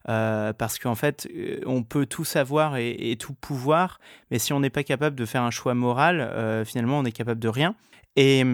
parce 0.05 0.81
qu'en 0.81 0.97
fait, 0.97 1.29
on 1.67 1.85
peut 1.85 2.05
tout 2.05 2.25
savoir 2.25 2.77
et, 2.77 3.13
et, 3.13 3.17
tout 3.17 3.35
pouvoir, 3.35 4.01
mais 4.33 4.41
si 4.41 4.53
on 4.53 4.59
n'est 4.59 4.71
pas 4.71 4.83
capable 4.83 5.15
de 5.15 5.25
faire 5.25 5.43
un 5.43 5.53
choix 5.53 5.75
moral, 5.75 6.65
finalement, 6.67 6.99
on 6.99 7.05
n'est 7.05 7.13
capable 7.13 7.41
de 7.41 7.49
rien. 7.49 7.77
Et 8.17 8.45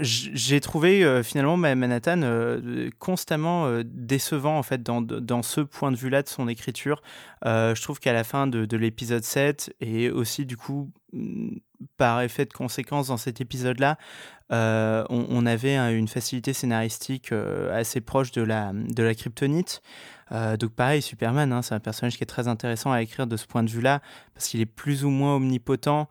j'ai 0.00 0.60
trouvé 0.60 1.02
euh, 1.02 1.22
finalement 1.22 1.56
Manhattan 1.56 2.20
euh, 2.22 2.90
constamment 2.98 3.66
euh, 3.66 3.82
décevant 3.84 4.58
en 4.58 4.62
fait 4.62 4.82
dans, 4.82 5.00
dans 5.00 5.42
ce 5.42 5.62
point 5.62 5.90
de 5.90 5.96
vue-là 5.96 6.22
de 6.22 6.28
son 6.28 6.46
écriture. 6.46 7.02
je 7.44 7.80
trouve 7.82 7.98
qu'à 7.98 8.12
la 8.12 8.24
fin 8.24 8.46
de, 8.46 8.66
de 8.66 8.76
l'épisode 8.76 9.24
7 9.24 9.74
et 9.80 10.10
aussi 10.10 10.44
du 10.44 10.58
coup 10.58 10.90
mm, 11.12 11.56
par 11.96 12.20
effet 12.20 12.44
de 12.44 12.52
conséquence 12.52 13.08
dans 13.08 13.16
cet 13.16 13.40
épisode-là, 13.40 13.96
on, 14.50 15.26
on, 15.30 15.46
avait 15.46 15.76
une 15.76 16.08
facilité 16.08 16.52
scénaristique 16.52 17.32
assez 17.72 18.00
proche 18.00 18.32
de 18.32 18.42
la, 18.42 18.72
de 18.74 19.02
la 19.04 19.14
kryptonite. 19.14 19.80
donc 20.58 20.72
pareil, 20.72 21.02
Superman, 21.02 21.52
hein, 21.52 21.62
c'est 21.62 21.74
un 21.74 21.80
personnage 21.80 22.16
qui 22.16 22.24
est 22.24 22.26
très 22.26 22.48
intéressant 22.48 22.90
à 22.90 23.00
écrire 23.00 23.28
de 23.28 23.36
ce 23.36 23.46
point 23.46 23.62
de 23.62 23.70
vue-là, 23.70 24.02
parce 24.34 24.48
qu'il 24.48 24.60
est 24.60 24.66
plus 24.66 25.04
ou 25.04 25.10
moins 25.10 25.36
omnipotent, 25.36 26.08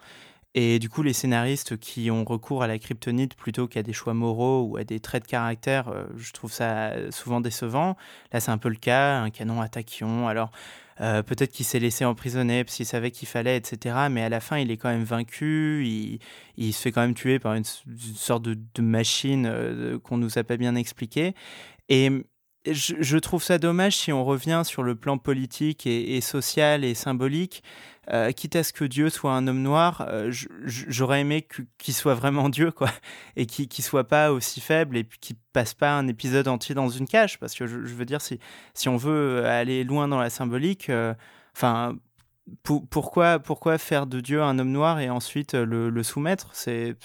et 0.60 0.80
du 0.80 0.90
coup, 0.90 1.04
les 1.04 1.14
scénaristes 1.14 1.78
qui 1.78 2.10
ont 2.10 2.24
recours 2.26 2.64
à 2.64 2.68
la 2.68 2.80
kryptonite 2.80 3.36
plutôt 3.36 3.68
qu'à 3.68 3.84
des 3.84 3.94
choix 3.94 4.16
moraux 4.16 4.64
ou 4.64 4.78
à 4.78 4.84
des 4.84 5.00
traits 5.00 5.22
de 5.22 5.28
caractère, 5.28 5.90
euh, 5.90 6.06
je 6.18 6.34
trouve 6.34 6.52
ça 6.52 6.94
souvent 7.12 7.42
décevant. 7.42 7.96
Là, 8.32 8.40
c'est 8.40 8.50
un 8.50 8.58
peu 8.58 8.70
le 8.70 8.76
cas, 8.76 9.20
un 9.20 9.30
canon 9.30 9.62
à. 9.62 9.68
Alors, 10.28 10.50
euh, 11.00 11.22
peut-être 11.22 11.52
qu'il 11.52 11.64
s'est 11.64 11.78
laissé 11.78 12.06
emprisonner 12.06 12.64
parce 12.64 12.76
qu'il 12.76 12.88
savait 12.88 13.12
qu'il 13.12 13.28
fallait, 13.28 13.56
etc. 13.56 14.08
Mais 14.10 14.24
à 14.24 14.30
la 14.30 14.40
fin, 14.40 14.58
il 14.58 14.72
est 14.72 14.78
quand 14.78 14.90
même 14.90 15.04
vaincu. 15.04 15.86
Il, 15.86 16.18
il 16.58 16.74
se 16.74 16.82
fait 16.82 16.92
quand 16.92 17.02
même 17.02 17.14
tuer 17.14 17.38
par 17.38 17.54
une, 17.54 17.64
sorte 17.64 18.42
de, 18.42 18.82
machine 18.82 19.46
euh, 19.46 20.00
qu'on 20.00 20.18
nous 20.18 20.40
a 20.40 20.44
pas 20.44 20.58
bien 20.58 20.74
expliqué. 20.74 21.36
Et 21.88 22.10
je, 22.72 23.18
trouve 23.18 23.44
ça 23.44 23.58
dommage 23.58 23.96
si 23.96 24.12
on 24.12 24.26
revient 24.26 24.64
sur 24.66 24.84
le 24.84 24.96
plan 24.96 25.18
politique 25.18 25.86
et, 25.86 26.20
social 26.22 26.84
et 26.84 26.94
symbolique. 26.96 27.64
Euh, 28.14 28.32
quitte 28.32 28.56
à 28.56 28.64
ce 28.64 28.72
que 28.72 28.86
Dieu 28.86 29.10
soit 29.10 29.34
un 29.34 29.48
homme 29.48 29.62
noir, 29.62 30.06
euh, 30.08 30.32
j'aurais 30.64 31.22
aimé 31.22 31.46
qu'il 31.78 31.94
soit 31.94 32.14
vraiment 32.14 32.48
Dieu, 32.50 32.72
quoi, 32.72 32.90
et 33.36 33.46
qu'il 33.46 33.68
ne 33.78 33.84
soit 33.84 34.08
pas 34.08 34.32
aussi 34.32 34.62
faible 34.62 34.98
et 34.98 35.06
qu'il 35.20 35.36
passe 35.52 35.74
pas 35.74 35.98
un 35.98 36.08
épisode 36.08 36.48
entier 36.48 36.74
dans 36.74 36.90
une 36.90 37.08
cage, 37.08 37.38
parce 37.38 37.54
que 37.54 37.68
je, 37.68 37.78
veux 37.78 38.06
dire, 38.06 38.22
si, 38.22 38.40
si 38.74 38.88
on 38.88 38.96
veut 38.96 39.46
aller 39.46 39.84
loin 39.84 40.08
dans 40.08 40.20
la 40.20 40.30
symbolique, 40.30 40.90
euh, 40.90 41.14
enfin, 41.56 41.98
pourquoi, 42.90 43.40
pourquoi 43.40 43.78
faire 43.78 44.08
de 44.08 44.22
Dieu 44.22 44.42
un 44.42 44.58
homme 44.58 44.72
noir 44.72 45.00
et 45.00 45.10
ensuite 45.10 45.54
le, 45.54 46.04
soumettre? 46.04 46.50
C'est 46.54 46.96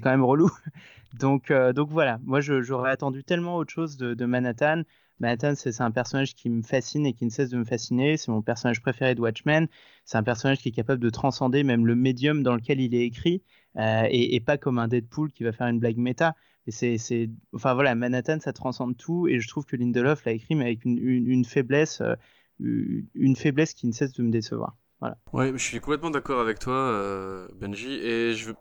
quand 0.00 0.10
même 0.10 0.24
relou. 0.24 0.50
Donc, 1.18 1.50
euh, 1.50 1.72
donc 1.72 1.90
voilà, 1.90 2.18
moi 2.24 2.40
j'aurais 2.40 2.90
attendu 2.90 3.22
tellement 3.22 3.56
autre 3.56 3.72
chose 3.72 3.96
de, 3.96 4.24
Manhattan. 4.26 4.82
Manhattan, 5.20 5.54
c'est 5.54 5.80
un 5.80 5.90
personnage 5.90 6.34
qui 6.34 6.50
me 6.50 6.62
fascine 6.62 7.06
et 7.06 7.12
qui 7.12 7.24
ne 7.24 7.30
cesse 7.30 7.50
de 7.50 7.58
me 7.58 7.64
fasciner. 7.64 8.16
C'est 8.16 8.30
mon 8.30 8.42
personnage 8.42 8.80
préféré 8.82 9.14
de 9.14 9.20
Watchmen. 9.20 9.68
C'est 10.04 10.18
un 10.18 10.22
personnage 10.22 10.58
qui 10.58 10.70
est 10.70 10.72
capable 10.72 11.02
de 11.02 11.10
transcender 11.10 11.62
même 11.62 11.86
le 11.86 11.94
médium 11.94 12.42
dans 12.42 12.54
lequel 12.54 12.80
il 12.80 12.94
est 12.94 13.04
écrit 13.04 13.42
euh, 13.76 14.06
et, 14.10 14.40
pas 14.40 14.58
comme 14.58 14.78
un 14.78 14.88
Deadpool 14.88 15.30
qui 15.30 15.44
va 15.44 15.52
faire 15.52 15.68
une 15.68 15.78
blague 15.78 15.98
méta. 15.98 16.34
Et 16.66 16.70
c'est, 16.70 17.30
enfin 17.54 17.74
voilà, 17.74 17.94
Manhattan, 17.94 18.38
ça 18.40 18.52
transcende 18.52 18.96
tout 18.96 19.28
et 19.28 19.38
je 19.38 19.48
trouve 19.48 19.66
que 19.66 19.76
Lindelof 19.76 20.24
l'a 20.24 20.32
écrit 20.32 20.54
mais 20.54 20.64
avec 20.64 20.84
une, 20.84 21.44
faiblesse, 21.44 22.00
euh, 22.00 22.14
une 22.58 23.36
faiblesse 23.36 23.74
qui 23.74 23.86
ne 23.86 23.92
cesse 23.92 24.12
de 24.12 24.22
me 24.22 24.30
décevoir. 24.30 24.76
Voilà. 25.00 25.18
Ouais, 25.32 25.52
je 25.52 25.62
suis 25.62 25.80
complètement 25.80 26.10
d'accord 26.10 26.40
avec 26.40 26.58
toi, 26.58 27.48
Benji, 27.60 27.92
et 27.92 28.32
je 28.32 28.52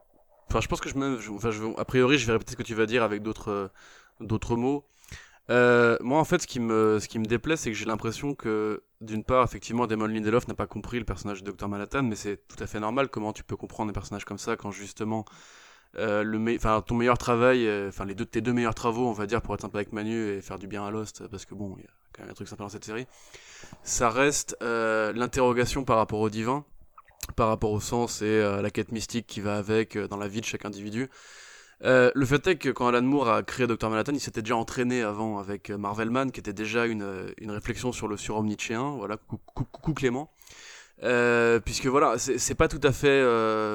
Enfin, 0.53 0.61
je 0.61 0.67
pense 0.67 0.81
que 0.81 0.89
je 0.89 0.95
me. 0.95 1.17
Enfin, 1.31 1.49
je, 1.49 1.63
a 1.79 1.85
priori, 1.85 2.19
je 2.19 2.27
vais 2.27 2.33
répéter 2.33 2.51
ce 2.51 2.57
que 2.57 2.61
tu 2.61 2.75
vas 2.75 2.85
dire 2.85 3.01
avec 3.01 3.23
d'autres 3.23 3.49
euh, 3.49 3.67
d'autres 4.19 4.55
mots. 4.55 4.85
Euh, 5.49 5.97
moi, 6.01 6.19
en 6.19 6.23
fait, 6.23 6.41
ce 6.41 6.47
qui 6.47 6.59
me, 6.59 6.99
ce 6.99 7.07
qui 7.07 7.19
me 7.19 7.25
déplaît, 7.25 7.57
c'est 7.57 7.69
que 7.71 7.77
j'ai 7.77 7.85
l'impression 7.85 8.33
que, 8.33 8.81
d'une 9.01 9.23
part, 9.23 9.43
effectivement, 9.43 9.87
Damon 9.87 10.07
Lindelof 10.07 10.47
n'a 10.47 10.53
pas 10.53 10.67
compris 10.67 10.99
le 10.99 11.05
personnage 11.05 11.43
de 11.43 11.51
Dr. 11.51 11.67
Manhattan, 11.67 12.03
mais 12.03 12.15
c'est 12.15 12.47
tout 12.47 12.61
à 12.63 12.67
fait 12.67 12.79
normal. 12.79 13.09
Comment 13.09 13.33
tu 13.33 13.43
peux 13.43 13.57
comprendre 13.57 13.89
un 13.89 13.93
personnage 13.93 14.23
comme 14.25 14.37
ça 14.37 14.55
quand, 14.55 14.71
justement, 14.71 15.25
euh, 15.97 16.23
le 16.23 16.39
me- 16.39 16.81
ton 16.81 16.95
meilleur 16.95 17.17
travail, 17.17 17.67
euh, 17.67 17.89
enfin, 17.89 18.05
les 18.05 18.15
deux, 18.15 18.25
tes 18.25 18.41
deux 18.41 18.53
meilleurs 18.53 18.75
travaux, 18.75 19.07
on 19.07 19.13
va 19.13 19.27
dire, 19.27 19.41
pour 19.41 19.53
être 19.55 19.61
sympa 19.61 19.79
avec 19.79 19.93
Manu 19.93 20.29
et 20.29 20.41
faire 20.41 20.59
du 20.59 20.67
bien 20.67 20.85
à 20.85 20.91
Lost, 20.91 21.27
parce 21.27 21.45
que 21.45 21.55
bon, 21.55 21.75
il 21.77 21.83
y 21.83 21.87
a 21.87 21.91
quand 22.13 22.23
même 22.23 22.31
un 22.31 22.35
truc 22.35 22.47
sympa 22.47 22.63
dans 22.63 22.69
cette 22.69 22.85
série, 22.85 23.07
ça 23.83 24.09
reste 24.09 24.57
euh, 24.63 25.13
l'interrogation 25.13 25.85
par 25.85 25.97
rapport 25.97 26.19
au 26.21 26.29
divin, 26.29 26.65
par 27.35 27.49
rapport 27.49 27.71
au 27.71 27.79
sens 27.81 28.21
et 28.21 28.41
la 28.61 28.69
quête 28.71 28.91
mystique 28.91 29.27
qui 29.27 29.41
va 29.41 29.57
avec 29.57 29.97
dans 29.97 30.17
la 30.17 30.27
vie 30.27 30.41
de 30.41 30.45
chaque 30.45 30.65
individu. 30.65 31.09
Euh, 31.83 32.11
le 32.15 32.25
fait 32.25 32.45
est 32.47 32.55
que 32.55 32.69
quand 32.69 32.87
Alan 32.87 33.01
Moore 33.01 33.29
a 33.29 33.43
créé 33.43 33.67
Dr. 33.67 33.89
Manhattan, 33.89 34.13
il 34.13 34.19
s'était 34.21 34.41
déjà 34.41 34.55
entraîné 34.55 35.01
avant 35.01 35.37
avec 35.39 35.69
euh, 35.69 35.77
Marvel 35.77 36.09
Man, 36.09 36.31
qui 36.31 36.39
était 36.39 36.53
déjà 36.53 36.85
une, 36.85 37.01
euh, 37.01 37.31
une 37.39 37.51
réflexion 37.51 37.91
sur 37.91 38.07
le 38.07 38.15
surhomme 38.15 38.45
nietzschéen. 38.47 38.95
Voilà, 38.97 39.17
coucou, 39.17 39.65
coucou- 39.65 39.93
Clément. 39.93 40.31
Puisque 41.65 41.87
voilà, 41.87 42.17
c'est 42.17 42.55
pas 42.55 42.69
tout 42.69 42.79
à 42.81 42.93
fait 42.93 43.21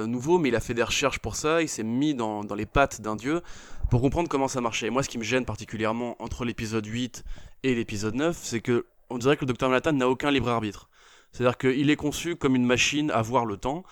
nouveau, 0.06 0.38
mais 0.38 0.48
il 0.48 0.56
a 0.56 0.60
fait 0.60 0.72
des 0.72 0.82
recherches 0.82 1.18
pour 1.18 1.36
ça, 1.36 1.60
il 1.60 1.68
s'est 1.68 1.82
mis 1.82 2.14
dans, 2.14 2.42
dans 2.42 2.54
les 2.54 2.64
pattes 2.64 3.02
d'un 3.02 3.16
dieu 3.16 3.42
pour 3.90 4.00
comprendre 4.00 4.30
comment 4.30 4.48
ça 4.48 4.62
marchait. 4.62 4.86
Et 4.86 4.90
moi, 4.90 5.02
ce 5.02 5.10
qui 5.10 5.18
me 5.18 5.24
gêne 5.24 5.44
particulièrement 5.44 6.16
entre 6.22 6.46
l'épisode 6.46 6.86
8 6.86 7.24
et 7.64 7.74
l'épisode 7.74 8.14
9, 8.14 8.38
c'est 8.40 8.60
que 8.60 8.86
on 9.10 9.18
dirait 9.18 9.36
que 9.36 9.44
le 9.44 9.52
Dr. 9.52 9.68
Manhattan 9.68 9.92
n'a 9.92 10.08
aucun 10.08 10.30
libre 10.30 10.48
arbitre. 10.48 10.88
C'est-à-dire 11.32 11.58
qu'il 11.58 11.90
est 11.90 11.96
conçu 11.96 12.36
comme 12.36 12.56
une 12.56 12.64
machine 12.64 13.10
à 13.10 13.20
voir 13.20 13.44
le 13.44 13.58
temps, 13.58 13.84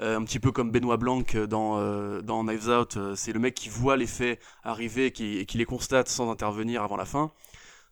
euh, 0.00 0.18
un 0.18 0.24
petit 0.24 0.40
peu 0.40 0.50
comme 0.50 0.70
Benoît 0.70 0.96
Blanc 0.96 1.22
dans, 1.48 1.78
euh, 1.78 2.20
dans 2.20 2.42
Knives 2.42 2.68
Out, 2.68 2.96
euh, 2.96 3.14
c'est 3.14 3.32
le 3.32 3.38
mec 3.38 3.54
qui 3.54 3.68
voit 3.68 3.96
les 3.96 4.06
faits 4.06 4.40
arriver 4.64 5.06
et 5.06 5.12
qui, 5.12 5.58
les 5.58 5.64
constate 5.64 6.08
sans 6.08 6.30
intervenir 6.30 6.82
avant 6.82 6.96
la 6.96 7.04
fin. 7.04 7.30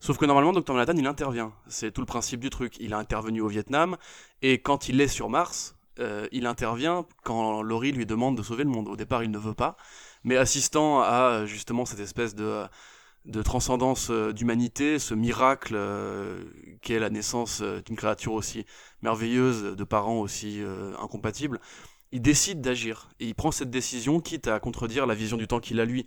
Sauf 0.01 0.19
que 0.19 0.25
normalement, 0.25 0.53
Dr. 0.53 0.73
Manhattan, 0.75 0.97
il 0.97 1.07
intervient. 1.07 1.53
C'est 1.69 1.93
tout 1.93 2.01
le 2.01 2.07
principe 2.07 2.41
du 2.41 2.51
truc. 2.51 2.77
Il 2.81 2.93
a 2.93 2.99
intervenu 2.99 3.41
au 3.41 3.47
Vietnam, 3.47 3.97
et 4.43 4.61
quand 4.61 4.89
il 4.89 5.01
est 5.01 5.07
sur 5.09 5.31
Mars, 5.31 5.77
euh, 6.01 6.27
il 6.33 6.47
intervient 6.47 7.07
quand 7.23 7.63
Laurie 7.63 7.93
lui 7.93 8.07
demande 8.07 8.37
de 8.37 8.43
sauver 8.43 8.65
le 8.65 8.71
monde. 8.71 8.89
Au 8.89 8.97
départ, 8.97 9.23
il 9.23 9.31
ne 9.31 9.39
veut 9.39 9.55
pas, 9.55 9.77
mais 10.25 10.37
assistant 10.37 11.03
à 11.03 11.45
justement 11.47 11.85
cette 11.85 12.01
espèce 12.01 12.35
de, 12.35 12.65
de 13.25 13.43
transcendance 13.43 14.11
euh, 14.11 14.33
d'humanité, 14.33 14.99
ce 14.99 15.15
miracle 15.15 15.75
euh, 15.77 16.43
qu'est 16.81 16.99
la 16.99 17.11
naissance 17.11 17.61
euh, 17.63 17.81
d'une 17.83 17.97
créature 17.97 18.33
aussi 18.33 18.67
merveilleuse, 19.03 19.77
de 19.77 19.85
parents 19.85 20.19
aussi 20.21 20.61
euh, 20.63 20.93
incompatibles, 21.01 21.61
il 22.13 22.21
décide 22.21 22.61
d'agir. 22.61 23.09
Et 23.19 23.27
il 23.27 23.35
prend 23.35 23.51
cette 23.51 23.71
décision, 23.71 24.21
quitte 24.21 24.49
à 24.49 24.61
contredire 24.61 25.07
la 25.07 25.15
vision 25.15 25.37
du 25.37 25.47
temps 25.47 25.61
qu'il 25.61 25.81
a 25.81 25.85
lui. 25.85 26.07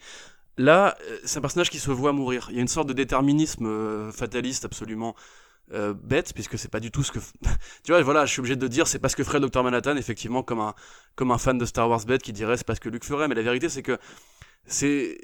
Là, 0.57 0.95
euh, 1.01 1.17
c'est 1.25 1.39
un 1.39 1.41
personnage 1.41 1.69
qui 1.69 1.79
se 1.79 1.91
voit 1.91 2.13
mourir. 2.13 2.47
Il 2.49 2.55
y 2.55 2.59
a 2.59 2.61
une 2.61 2.67
sorte 2.67 2.87
de 2.87 2.93
déterminisme 2.93 3.65
euh, 3.65 4.11
fataliste 4.11 4.63
absolument 4.63 5.15
euh, 5.73 5.93
bête, 5.93 6.33
puisque 6.33 6.57
c'est 6.57 6.69
pas 6.69 6.79
du 6.79 6.91
tout 6.91 7.03
ce 7.03 7.11
que. 7.11 7.19
tu 7.83 7.91
vois, 7.91 8.01
voilà, 8.01 8.25
je 8.25 8.31
suis 8.31 8.39
obligé 8.39 8.55
de 8.55 8.67
dire, 8.67 8.87
c'est 8.87 8.99
pas 8.99 9.09
ce 9.09 9.15
que 9.15 9.23
ferait 9.23 9.39
Dr. 9.39 9.63
Manhattan, 9.63 9.97
effectivement, 9.97 10.43
comme 10.43 10.61
un, 10.61 10.73
comme 11.15 11.31
un 11.31 11.37
fan 11.37 11.57
de 11.57 11.65
Star 11.65 11.89
Wars 11.89 12.05
bête 12.05 12.21
qui 12.21 12.31
dirait 12.31 12.55
c'est 12.55 12.65
pas 12.65 12.75
ce 12.75 12.79
que 12.79 12.89
Luke 12.89 13.03
ferait, 13.03 13.27
mais 13.27 13.35
la 13.35 13.41
vérité, 13.41 13.69
c'est 13.69 13.83
que 13.83 13.97
c'est. 14.65 15.19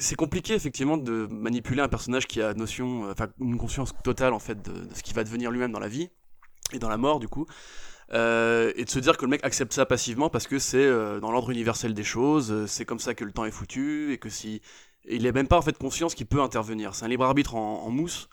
C'est 0.00 0.14
compliqué 0.14 0.54
effectivement 0.54 0.96
de 0.96 1.26
manipuler 1.28 1.82
un 1.82 1.88
personnage 1.88 2.28
qui 2.28 2.40
a 2.40 2.54
notion, 2.54 3.10
enfin 3.10 3.26
une 3.40 3.58
conscience 3.58 3.92
totale 4.04 4.32
en 4.32 4.38
fait 4.38 4.62
de, 4.62 4.84
de 4.84 4.94
ce 4.94 5.02
qu'il 5.02 5.16
va 5.16 5.24
devenir 5.24 5.50
lui-même 5.50 5.72
dans 5.72 5.80
la 5.80 5.88
vie 5.88 6.08
et 6.72 6.78
dans 6.78 6.88
la 6.88 6.98
mort 6.98 7.18
du 7.18 7.26
coup, 7.26 7.46
euh, 8.14 8.72
et 8.76 8.84
de 8.84 8.90
se 8.90 8.98
dire 8.98 9.16
que 9.16 9.24
le 9.24 9.30
mec 9.30 9.44
accepte 9.44 9.72
ça 9.72 9.84
passivement 9.86 10.30
parce 10.30 10.46
que 10.46 10.58
c'est 10.58 10.78
euh, 10.78 11.20
dans 11.20 11.30
l'ordre 11.30 11.50
universel 11.50 11.94
des 11.94 12.04
choses, 12.04 12.50
euh, 12.50 12.66
c'est 12.66 12.84
comme 12.84 12.98
ça 13.00 13.14
que 13.14 13.24
le 13.24 13.32
temps 13.32 13.44
est 13.44 13.50
foutu 13.50 14.12
et 14.12 14.18
que 14.18 14.30
si 14.30 14.62
il 15.08 15.26
est 15.26 15.32
même 15.32 15.48
pas 15.48 15.58
en 15.58 15.62
fait 15.62 15.76
conscience 15.76 16.14
qu'il 16.14 16.26
peut 16.26 16.40
intervenir. 16.40 16.94
C'est 16.94 17.04
un 17.04 17.08
libre 17.08 17.24
arbitre 17.24 17.54
en, 17.54 17.84
en 17.84 17.90
mousse 17.90 18.28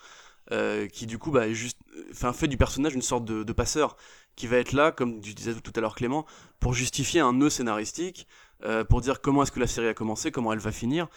euh, 0.52 0.88
qui 0.88 1.08
du 1.08 1.18
coup 1.18 1.32
bah, 1.32 1.48
est 1.48 1.56
juste, 1.56 1.80
enfin, 2.12 2.32
fait 2.32 2.48
du 2.48 2.58
personnage 2.58 2.94
une 2.94 3.02
sorte 3.02 3.26
de, 3.26 3.44
de 3.44 3.54
passeur 3.54 3.98
qui 4.36 4.48
va 4.48 4.58
être 4.58 4.74
là, 4.74 4.92
comme 4.92 5.20
tu 5.20 5.34
disais 5.34 5.56
tout 5.56 5.72
à 5.76 5.82
l'heure 5.82 5.96
Clément, 5.96 6.26
pour 6.60 6.74
justifier 6.74 7.20
un 7.20 7.34
nœud 7.34 7.50
scénaristique, 7.50 8.28
euh, 8.64 8.84
pour 8.84 9.02
dire 9.02 9.22
comment 9.22 9.44
est-ce 9.44 9.52
que 9.52 9.60
la 9.60 9.68
série 9.68 9.88
a 9.88 9.94
commencé, 9.94 10.32
comment 10.32 10.54
elle 10.54 10.60
va 10.60 10.72
finir, 10.72 11.08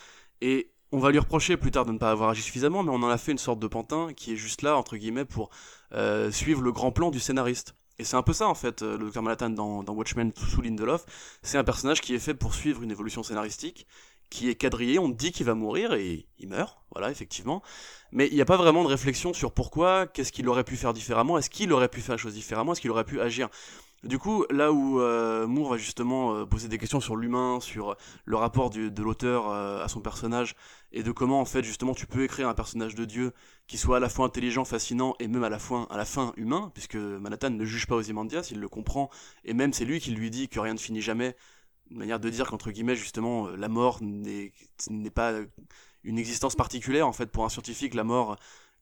et 0.41 0.71
on 0.93 0.99
va 0.99 1.11
lui 1.11 1.19
reprocher 1.19 1.57
plus 1.59 1.71
tard 1.71 1.85
de 1.85 1.93
ne 1.93 1.99
pas 1.99 2.11
avoir 2.11 2.31
agi 2.31 2.41
suffisamment, 2.41 2.83
mais 2.83 2.91
on 2.91 3.03
en 3.03 3.11
a 3.11 3.19
fait 3.19 3.33
une 3.33 3.39
sorte 3.39 3.59
de 3.59 3.67
pantin 3.67 4.15
qui 4.15 4.33
est 4.33 4.37
juste 4.37 4.63
là, 4.63 4.77
entre 4.77 4.97
guillemets, 4.97 5.27
pour 5.27 5.51
suivre 6.31 6.63
le 6.63 6.73
grand 6.73 6.93
plan 6.93 7.11
du 7.11 7.21
scénariste. 7.21 7.75
Et 7.99 8.05
c'est 8.05 8.17
un 8.17 8.23
peu 8.23 8.33
ça 8.33 8.47
en 8.47 8.55
fait, 8.55 8.83
euh, 8.83 8.97
le 8.97 9.11
Dr. 9.11 9.23
Manhattan 9.23 9.51
dans, 9.51 9.83
dans 9.83 9.93
Watchmen 9.93 10.33
sous 10.37 10.63
Lindelof, 10.63 11.05
c'est 11.43 11.59
un 11.59 11.65
personnage 11.65 12.01
qui 12.01 12.15
est 12.15 12.21
fait 12.21 12.35
pour 12.35 12.55
suivre 12.55 12.83
une 12.83 12.93
évolution 12.93 13.25
scénaristique, 13.25 13.89
qui 14.31 14.49
est 14.49 14.55
quadrillé, 14.55 14.99
on 14.99 15.09
dit 15.09 15.33
qu'il 15.33 15.47
va 15.47 15.55
mourir 15.55 15.95
et 15.95 16.27
il 16.39 16.49
meurt, 16.49 16.79
voilà, 16.93 17.11
effectivement. 17.11 17.63
Mais 18.13 18.29
il 18.29 18.35
n'y 18.35 18.41
a 18.41 18.45
pas 18.45 18.57
vraiment 18.57 18.85
de 18.85 18.89
réflexion 18.89 19.33
sur 19.33 19.53
pourquoi, 19.53 20.07
qu'est-ce 20.07 20.33
qu'il 20.33 20.49
aurait 20.49 20.65
pu 20.65 20.77
faire 20.77 20.93
différemment, 20.93 21.39
est-ce 21.39 21.51
qu'il 21.51 21.73
aurait 21.73 21.89
pu 21.89 22.01
faire 22.01 22.15
la 22.15 22.19
chose 22.19 22.35
différemment, 22.35 22.73
est-ce 22.73 22.81
qu'il 22.81 22.91
aurait 22.91 23.05
pu 23.05 23.21
agir. 23.21 23.49
Du 24.05 24.19
coup, 24.19 24.45
là 24.49 24.73
où 24.73 25.01
euh, 25.01 25.49
Moore 25.49 25.71
va 25.71 25.77
justement 25.77 26.35
euh, 26.35 26.47
poser 26.47 26.69
des 26.69 26.79
questions 26.79 27.01
sur 27.01 27.17
l'humain, 27.17 27.59
sur 27.61 27.97
le 28.25 28.37
rapport 28.37 28.71
de 28.71 29.03
l'auteur 29.03 29.49
euh, 29.51 29.83
à 29.83 29.89
son 29.89 30.01
personnage, 30.01 30.55
et 30.93 31.03
de 31.03 31.11
comment 31.11 31.41
en 31.41 31.45
fait 31.45 31.65
justement 31.65 31.95
tu 31.95 32.07
peux 32.07 32.23
écrire 32.23 32.49
un 32.49 32.55
personnage 32.55 32.95
de 32.95 33.05
Dieu 33.05 33.33
qui 33.67 33.77
soit 33.77 33.97
à 33.97 34.01
la 34.01 34.09
fois 34.09 34.27
intelligent, 34.27 34.65
fascinant, 34.65 35.17
et 35.19 35.27
même 35.27 35.43
à 35.43 35.49
la 35.49 35.59
fin, 35.59 35.89
à 35.91 35.97
la 35.97 36.05
fin 36.05 36.33
humain, 36.37 36.71
puisque 36.75 36.95
Manhattan 36.95 37.51
ne 37.51 37.65
juge 37.65 37.89
pas 37.89 37.97
Ozymandias, 37.97 38.49
il 38.53 38.61
le 38.61 38.69
comprend, 38.69 39.11
et 39.45 39.53
même 39.53 39.73
c'est 39.73 39.85
lui 39.85 39.99
qui 39.99 40.13
lui 40.13 40.31
dit 40.31 40.49
que 40.49 40.61
rien 40.61 40.75
ne 40.75 40.79
finit 40.79 41.03
jamais, 41.03 41.35
une 41.91 41.99
manière 41.99 42.21
de 42.21 42.31
dire 42.31 42.47
qu'entre 42.49 42.71
guillemets 42.71 42.97
justement 42.97 43.49
euh, 43.49 43.57
la 43.57 43.69
mort 43.69 44.01
n'est 44.03 45.11
pas 45.11 45.33
une 46.05 46.19
existence 46.19 46.55
particulière 46.55 47.09
en 47.09 47.13
fait 47.13 47.27
pour 47.27 47.45
un 47.45 47.49
scientifique 47.49 47.95
la 47.95 48.05
mort 48.05 48.37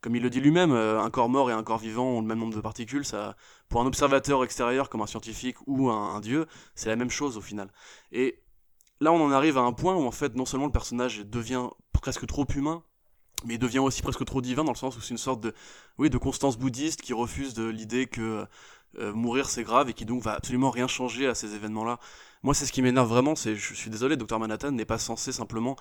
comme 0.07 0.14
il 0.14 0.22
le 0.22 0.30
dit 0.30 0.38
lui-même 0.38 0.70
euh, 0.70 1.00
un 1.00 1.11
corps 1.11 1.28
mort 1.28 1.50
et 1.50 1.52
un 1.52 1.64
corps 1.64 1.78
vivant 1.78 2.04
ont 2.04 2.20
le 2.20 2.28
même 2.28 2.38
nombre 2.38 2.54
de 2.54 2.61
particules 2.61 3.04
ça 3.04 3.34
pour 3.68 3.80
un 3.80 3.86
observateur 3.86 4.44
extérieur 4.44 4.88
comme 4.88 5.02
un 5.02 5.07
scientifique 5.09 5.57
ou 5.66 5.90
un, 5.90 6.20
dieu 6.20 6.46
c'est 6.76 6.88
la 6.88 6.94
même 6.94 7.11
chose 7.11 7.36
au 7.36 7.40
final. 7.40 7.72
Et 8.12 8.38
là 9.00 9.11
on 9.11 9.20
en 9.20 9.32
arrive 9.32 9.59
à 9.59 9.62
un 9.62 9.72
point 9.72 9.96
où 9.96 10.07
en 10.07 10.12
fait 10.12 10.36
non 10.36 10.44
seulement 10.44 10.66
le 10.66 10.70
personnage 10.70 11.26
devient 11.26 11.70
presque 11.92 12.24
trop 12.28 12.46
humain 12.54 12.84
mais 13.46 13.54
il 13.54 13.59
devient 13.59 13.80
aussi 13.80 14.00
presque 14.00 14.24
trop 14.24 14.40
divin 14.40 14.62
dans 14.62 14.70
le 14.70 14.76
sens 14.76 14.96
où 14.96 15.00
c'est 15.00 15.11
une 15.11 15.18
sorte 15.18 15.40
de 15.40 15.52
oui 15.98 16.09
de 16.09 16.18
constance 16.18 16.57
bouddhiste 16.57 17.02
qui 17.02 17.12
refuse 17.12 17.54
de 17.54 17.64
l'idée 17.64 18.07
que 18.07 18.46
euh, 19.00 19.12
mourir 19.12 19.48
c'est 19.50 19.64
grave 19.64 19.88
et 19.88 19.92
qui 19.92 20.04
donc 20.04 20.22
va 20.22 20.34
absolument 20.34 20.70
rien 20.70 20.86
changer 20.86 21.26
à 21.26 21.34
ces 21.34 21.57
événements 21.57 21.82
là 21.82 21.98
moi 22.44 22.54
c'est 22.54 22.64
ce 22.64 22.70
qui 22.70 22.80
m'énerve 22.80 23.09
vraiment 23.09 23.34
c'est 23.34 23.57
je 23.57 23.74
suis 23.74 23.90
désolé 23.90 24.16
Dr 24.16 24.38
Manhattan 24.38 24.70
n'est 24.70 24.84
pas 24.84 24.98
censé 24.98 25.32
simplement 25.32 25.74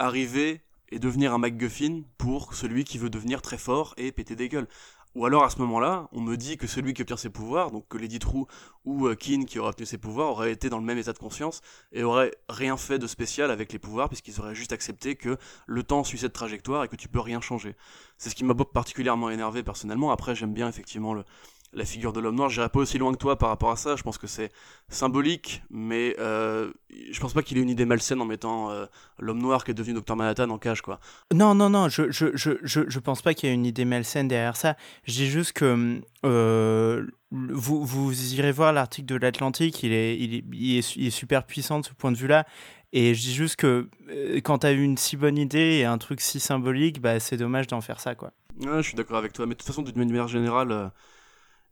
arriver 0.00 0.60
et 0.90 0.98
devenir 0.98 1.32
un 1.32 1.38
MacGuffin 1.38 2.02
pour 2.18 2.54
celui 2.54 2.84
qui 2.84 2.98
veut 2.98 3.10
devenir 3.10 3.42
très 3.42 3.58
fort 3.58 3.94
et 3.96 4.12
péter 4.12 4.36
des 4.36 4.48
gueules. 4.48 4.68
Ou 5.16 5.26
alors 5.26 5.42
à 5.42 5.50
ce 5.50 5.58
moment-là, 5.58 6.08
on 6.12 6.20
me 6.20 6.36
dit 6.36 6.56
que 6.56 6.68
celui 6.68 6.94
qui 6.94 7.02
obtient 7.02 7.16
ses 7.16 7.30
pouvoirs, 7.30 7.72
donc 7.72 7.88
que 7.88 7.98
Lady 7.98 8.20
True 8.20 8.44
ou 8.84 9.08
euh, 9.08 9.16
Keane 9.16 9.44
qui 9.44 9.58
aurait 9.58 9.70
obtenu 9.70 9.84
ses 9.86 9.98
pouvoirs, 9.98 10.30
aurait 10.30 10.52
été 10.52 10.70
dans 10.70 10.78
le 10.78 10.84
même 10.84 10.98
état 10.98 11.12
de 11.12 11.18
conscience 11.18 11.62
et 11.90 12.04
aurait 12.04 12.30
rien 12.48 12.76
fait 12.76 13.00
de 13.00 13.08
spécial 13.08 13.50
avec 13.50 13.72
les 13.72 13.80
pouvoirs 13.80 14.08
puisqu'ils 14.08 14.38
auraient 14.40 14.54
juste 14.54 14.72
accepté 14.72 15.16
que 15.16 15.36
le 15.66 15.82
temps 15.82 16.04
suit 16.04 16.18
cette 16.18 16.32
trajectoire 16.32 16.84
et 16.84 16.88
que 16.88 16.94
tu 16.94 17.08
peux 17.08 17.18
rien 17.18 17.40
changer. 17.40 17.74
C'est 18.18 18.30
ce 18.30 18.36
qui 18.36 18.44
m'a 18.44 18.54
particulièrement 18.54 19.30
énervé 19.30 19.64
personnellement. 19.64 20.12
Après, 20.12 20.36
j'aime 20.36 20.54
bien 20.54 20.68
effectivement 20.68 21.12
le, 21.12 21.24
la 21.72 21.84
figure 21.84 22.12
de 22.12 22.20
l'homme 22.20 22.36
noir. 22.36 22.48
J'irai 22.48 22.68
pas 22.68 22.80
aussi 22.80 22.98
loin 22.98 23.12
que 23.12 23.18
toi 23.18 23.36
par 23.36 23.48
rapport 23.48 23.70
à 23.70 23.76
ça. 23.76 23.96
Je 23.96 24.02
pense 24.02 24.18
que 24.18 24.26
c'est 24.26 24.50
symbolique, 24.88 25.62
mais 25.70 26.16
euh, 26.18 26.72
je 27.10 27.20
pense 27.20 27.32
pas 27.32 27.42
qu'il 27.42 27.58
ait 27.58 27.62
une 27.62 27.70
idée 27.70 27.84
malsaine 27.84 28.20
en 28.20 28.24
mettant 28.24 28.70
euh, 28.70 28.86
l'homme 29.18 29.40
noir 29.40 29.64
qui 29.64 29.70
est 29.70 29.74
devenu 29.74 30.00
Dr 30.00 30.16
Manhattan 30.16 30.50
en 30.50 30.58
cage, 30.58 30.82
quoi. 30.82 30.98
Non, 31.32 31.54
non, 31.54 31.70
non, 31.70 31.88
je, 31.88 32.10
je, 32.10 32.26
je, 32.34 32.52
je, 32.62 32.98
pense 32.98 33.22
pas 33.22 33.34
qu'il 33.34 33.48
y 33.48 33.52
ait 33.52 33.54
une 33.54 33.66
idée 33.66 33.84
malsaine 33.84 34.28
derrière 34.28 34.56
ça. 34.56 34.76
Je 35.04 35.12
dis 35.12 35.26
juste 35.28 35.52
que 35.52 36.00
euh, 36.26 37.06
vous, 37.30 37.84
vous 37.84 38.34
irez 38.34 38.52
voir 38.52 38.72
l'article 38.72 39.06
de 39.06 39.16
l'Atlantique, 39.16 39.82
il 39.82 39.92
est, 39.92 40.18
il, 40.18 40.34
est, 40.34 40.44
il, 40.52 40.78
est, 40.78 40.96
il 40.96 41.06
est 41.06 41.10
super 41.10 41.44
puissant 41.44 41.80
de 41.80 41.84
ce 41.84 41.92
point 41.92 42.10
de 42.10 42.16
vue-là. 42.16 42.46
Et 42.92 43.14
je 43.14 43.20
dis 43.20 43.34
juste 43.34 43.54
que 43.54 43.88
euh, 44.08 44.40
quand 44.42 44.58
tu 44.58 44.66
as 44.66 44.72
eu 44.72 44.82
une 44.82 44.96
si 44.96 45.16
bonne 45.16 45.38
idée 45.38 45.78
et 45.78 45.84
un 45.84 45.98
truc 45.98 46.20
si 46.20 46.40
symbolique, 46.40 47.00
bah, 47.00 47.20
c'est 47.20 47.36
dommage 47.36 47.68
d'en 47.68 47.80
faire 47.80 48.00
ça, 48.00 48.16
quoi. 48.16 48.32
Ouais, 48.60 48.82
je 48.82 48.88
suis 48.88 48.96
d'accord 48.96 49.16
avec 49.16 49.32
toi. 49.32 49.46
Mais 49.46 49.54
de 49.54 49.58
toute 49.58 49.68
façon, 49.68 49.82
d'une 49.82 49.96
manière 49.96 50.26
générale, 50.26 50.90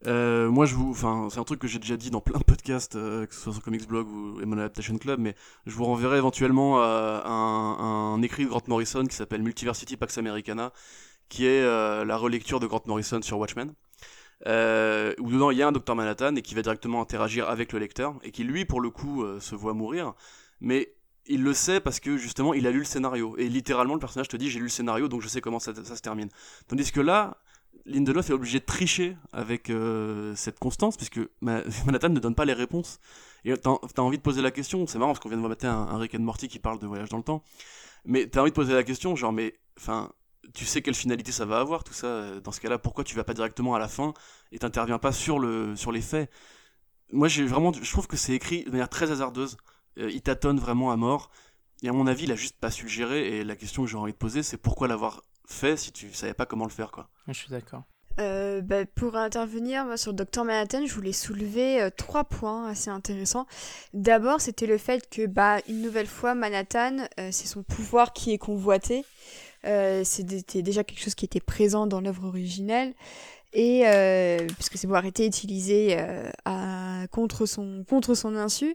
euh, 0.07 0.49
moi, 0.49 0.64
je 0.66 0.74
vous, 0.74 0.90
enfin, 0.90 1.28
c'est 1.30 1.40
un 1.40 1.44
truc 1.44 1.61
que 1.61 1.66
j'ai 1.66 1.78
déjà 1.78 1.96
dit 1.96 2.11
dans 2.11 2.20
plein 2.20 2.38
de 2.38 2.44
podcasts, 2.44 2.96
euh, 2.96 3.26
que 3.26 3.34
ce 3.34 3.40
soit 3.40 3.53
sur 3.53 3.62
Comics 3.62 3.86
Blog 3.88 4.09
ou 4.09 4.40
Emon 4.40 4.59
Adaptation 4.59 4.96
Club, 4.96 5.18
mais 5.18 5.34
je 5.66 5.74
vous 5.74 5.84
renverrai 5.84 6.18
éventuellement 6.18 6.82
euh, 6.82 7.20
un, 7.24 8.20
écrit 8.22 8.44
de 8.44 8.49
Grant 8.49 8.62
Morrison 8.68 9.05
qui 9.05 9.16
s'appelle 9.16 9.42
Multiversity 9.42 9.96
Pax 9.96 10.18
Americana, 10.18 10.72
qui 11.28 11.46
est 11.46 11.62
la 11.62 12.16
relecture 12.16 12.61
de 12.61 12.66
Grant 12.66 12.82
Morrison 12.86 13.20
sur 13.22 13.38
Watchmen. 13.38 13.74
Où 14.46 15.30
dedans 15.30 15.51
il 15.51 15.59
y 15.59 15.62
a 15.62 15.68
un 15.68 15.72
Docteur 15.72 15.96
Manhattan 15.96 16.36
et 16.36 16.42
qui 16.42 16.55
va 16.55 16.62
directement 16.62 17.03
interagir 17.03 17.49
avec 17.49 17.72
le 17.72 17.80
lecteur 17.80 18.14
et 18.22 18.30
qui 18.30 18.44
lui 18.44 18.64
pour 18.64 18.80
le 18.80 18.90
coup 18.90 19.24
se 19.40 19.55
voit 19.55 19.74
mourir. 19.74 20.14
Mais 20.61 20.94
il 21.26 21.42
le 21.42 21.53
sait 21.53 21.80
parce 21.80 22.01
que 22.01 22.16
justement 22.16 22.55
il 22.55 22.66
a 22.66 22.70
lu 22.70 22.78
le 22.78 22.84
scénario. 22.84 23.36
Et 23.36 23.49
littéralement 23.49 23.94
le 23.94 24.01
personnage 24.01 24.28
te 24.28 24.36
dit 24.36 24.49
j'ai 24.49 24.59
lu 24.59 24.66
le 24.66 24.70
scénario 24.70 25.09
donc 25.09 25.22
je 25.22 25.28
sais 25.28 25.40
comment 25.40 25.59
ça 25.59 25.74
se 25.74 26.03
termine. 26.03 26.28
Tandis 26.68 26.92
que 26.92 27.01
là 27.01 27.38
Lindelof 27.89 28.28
est 28.30 28.34
obligé 28.34 28.61
de 28.61 28.64
tricher 28.64 29.16
avec 29.32 29.70
euh, 29.70 30.34
cette 30.36 30.59
constance, 30.59 30.97
puisque 30.97 31.20
Manhattan 31.41 32.11
ne 32.11 32.20
donne 32.20 32.34
pas 32.34 32.45
les 32.45 32.53
réponses. 32.53 33.01
Et 33.45 33.57
t'as 33.57 33.70
as 33.97 34.01
envie 34.01 34.18
de 34.18 34.22
poser 34.22 34.43
la 34.43 34.51
question, 34.51 34.86
c'est 34.86 34.99
marrant 34.99 35.12
parce 35.12 35.20
qu'on 35.20 35.28
vient 35.28 35.39
de 35.39 35.43
voir 35.43 35.57
un, 35.62 35.99
Rick 35.99 36.14
and 36.14 36.20
Morty 36.20 36.49
qui 36.49 36.59
parle 36.59 36.78
de 36.78 36.86
voyage 36.86 37.09
dans 37.09 37.16
le 37.16 37.22
temps, 37.22 37.43
mais 38.05 38.26
t'as 38.26 38.43
envie 38.43 38.51
de 38.51 38.55
poser 38.55 38.74
la 38.74 38.82
question, 38.82 39.16
genre, 39.16 39.32
mais, 39.32 39.55
enfin, 39.78 40.12
tu 40.55 40.64
sais 40.64 40.82
quelle 40.82 40.95
finalité 40.95 41.32
ça 41.32 41.45
va 41.47 41.61
avoir, 41.61 41.84
tout 41.84 41.93
ça, 41.93 42.41
dans 42.41 42.53
ce 42.53 42.61
cas-là, 42.61 42.78
pourquoi 42.78 43.05
tu 43.05 43.14
vas 43.14 43.24
pas 43.24 43.34
directement 43.34 43.74
à 43.74 43.78
la 43.78 43.89
fin 43.89 44.12
et 44.53 44.59
t'interviens 44.59 44.99
pas 44.99 45.12
sur, 45.12 45.39
le, 45.39 45.76
sur 45.76 45.93
les 45.93 46.01
faits? 46.01 46.30
Moi, 47.12 47.28
j'ai 47.28 47.47
vraiment, 47.47 47.72
je 47.72 47.91
trouve 47.91 48.07
que 48.07 48.16
c'est 48.16 48.34
écrit 48.34 48.64
de 48.64 48.70
manière 48.70 48.89
très 48.89 49.11
hasardeuse, 49.11 49.57
euh, 49.99 50.11
il 50.11 50.20
tâtonne 50.20 50.59
vraiment 50.59 50.91
à 50.91 50.97
mort, 50.97 51.30
et 51.82 51.89
à 51.89 51.93
mon 51.93 52.07
avis, 52.07 52.24
il 52.24 52.32
a 52.32 52.36
juste 52.36 52.59
pas 52.59 52.70
su 52.70 52.82
le 52.84 52.91
gérer, 52.91 53.39
et 53.39 53.45
la 53.45 53.57
question 53.57 53.84
que 53.84 53.89
j'ai 53.89 53.97
envie 53.97 54.12
de 54.12 54.18
poser, 54.18 54.43
c'est 54.43 54.59
pourquoi 54.59 54.89
l'avoir 54.89 55.22
fait 55.49 55.76
si 55.76 55.92
tu 55.92 56.12
savais 56.12 56.34
pas 56.34 56.46
comment 56.46 56.64
le 56.64 56.70
faire, 56.70 56.90
quoi. 56.90 57.09
Je 57.26 57.32
suis 57.32 57.51
d'accord. 57.51 57.84
Euh, 58.20 58.61
bah, 58.61 58.84
pour 58.96 59.16
intervenir 59.16 59.84
moi, 59.84 59.96
sur 59.96 60.12
Dr 60.12 60.44
Manhattan, 60.44 60.84
je 60.86 60.92
voulais 60.92 61.12
soulever 61.12 61.80
euh, 61.80 61.90
trois 61.96 62.24
points 62.24 62.68
assez 62.68 62.90
intéressants. 62.90 63.46
D'abord, 63.94 64.40
c'était 64.40 64.66
le 64.66 64.78
fait 64.78 65.09
que, 65.09 65.26
bah, 65.26 65.59
une 65.68 65.82
nouvelle 65.82 66.07
fois, 66.07 66.34
Manhattan, 66.34 67.07
euh, 67.20 67.28
c'est 67.30 67.46
son 67.46 67.62
pouvoir 67.62 68.12
qui 68.12 68.32
est 68.32 68.38
convoité. 68.38 69.05
c'était 70.05 70.62
déjà 70.62 70.84
quelque 70.84 71.01
chose 71.01 71.14
qui 71.14 71.24
était 71.24 71.40
présent 71.40 71.86
dans 71.86 72.01
l'œuvre 72.01 72.26
originelle. 72.26 72.94
Et 73.55 73.84
puisque 74.57 74.76
ses 74.76 74.86
pouvoirs 74.86 75.07
étaient 75.07 75.26
utilisés 75.26 75.96
à, 76.44 77.07
contre, 77.11 77.46
son, 77.46 77.84
contre 77.88 78.14
son 78.14 78.36
insu. 78.36 78.74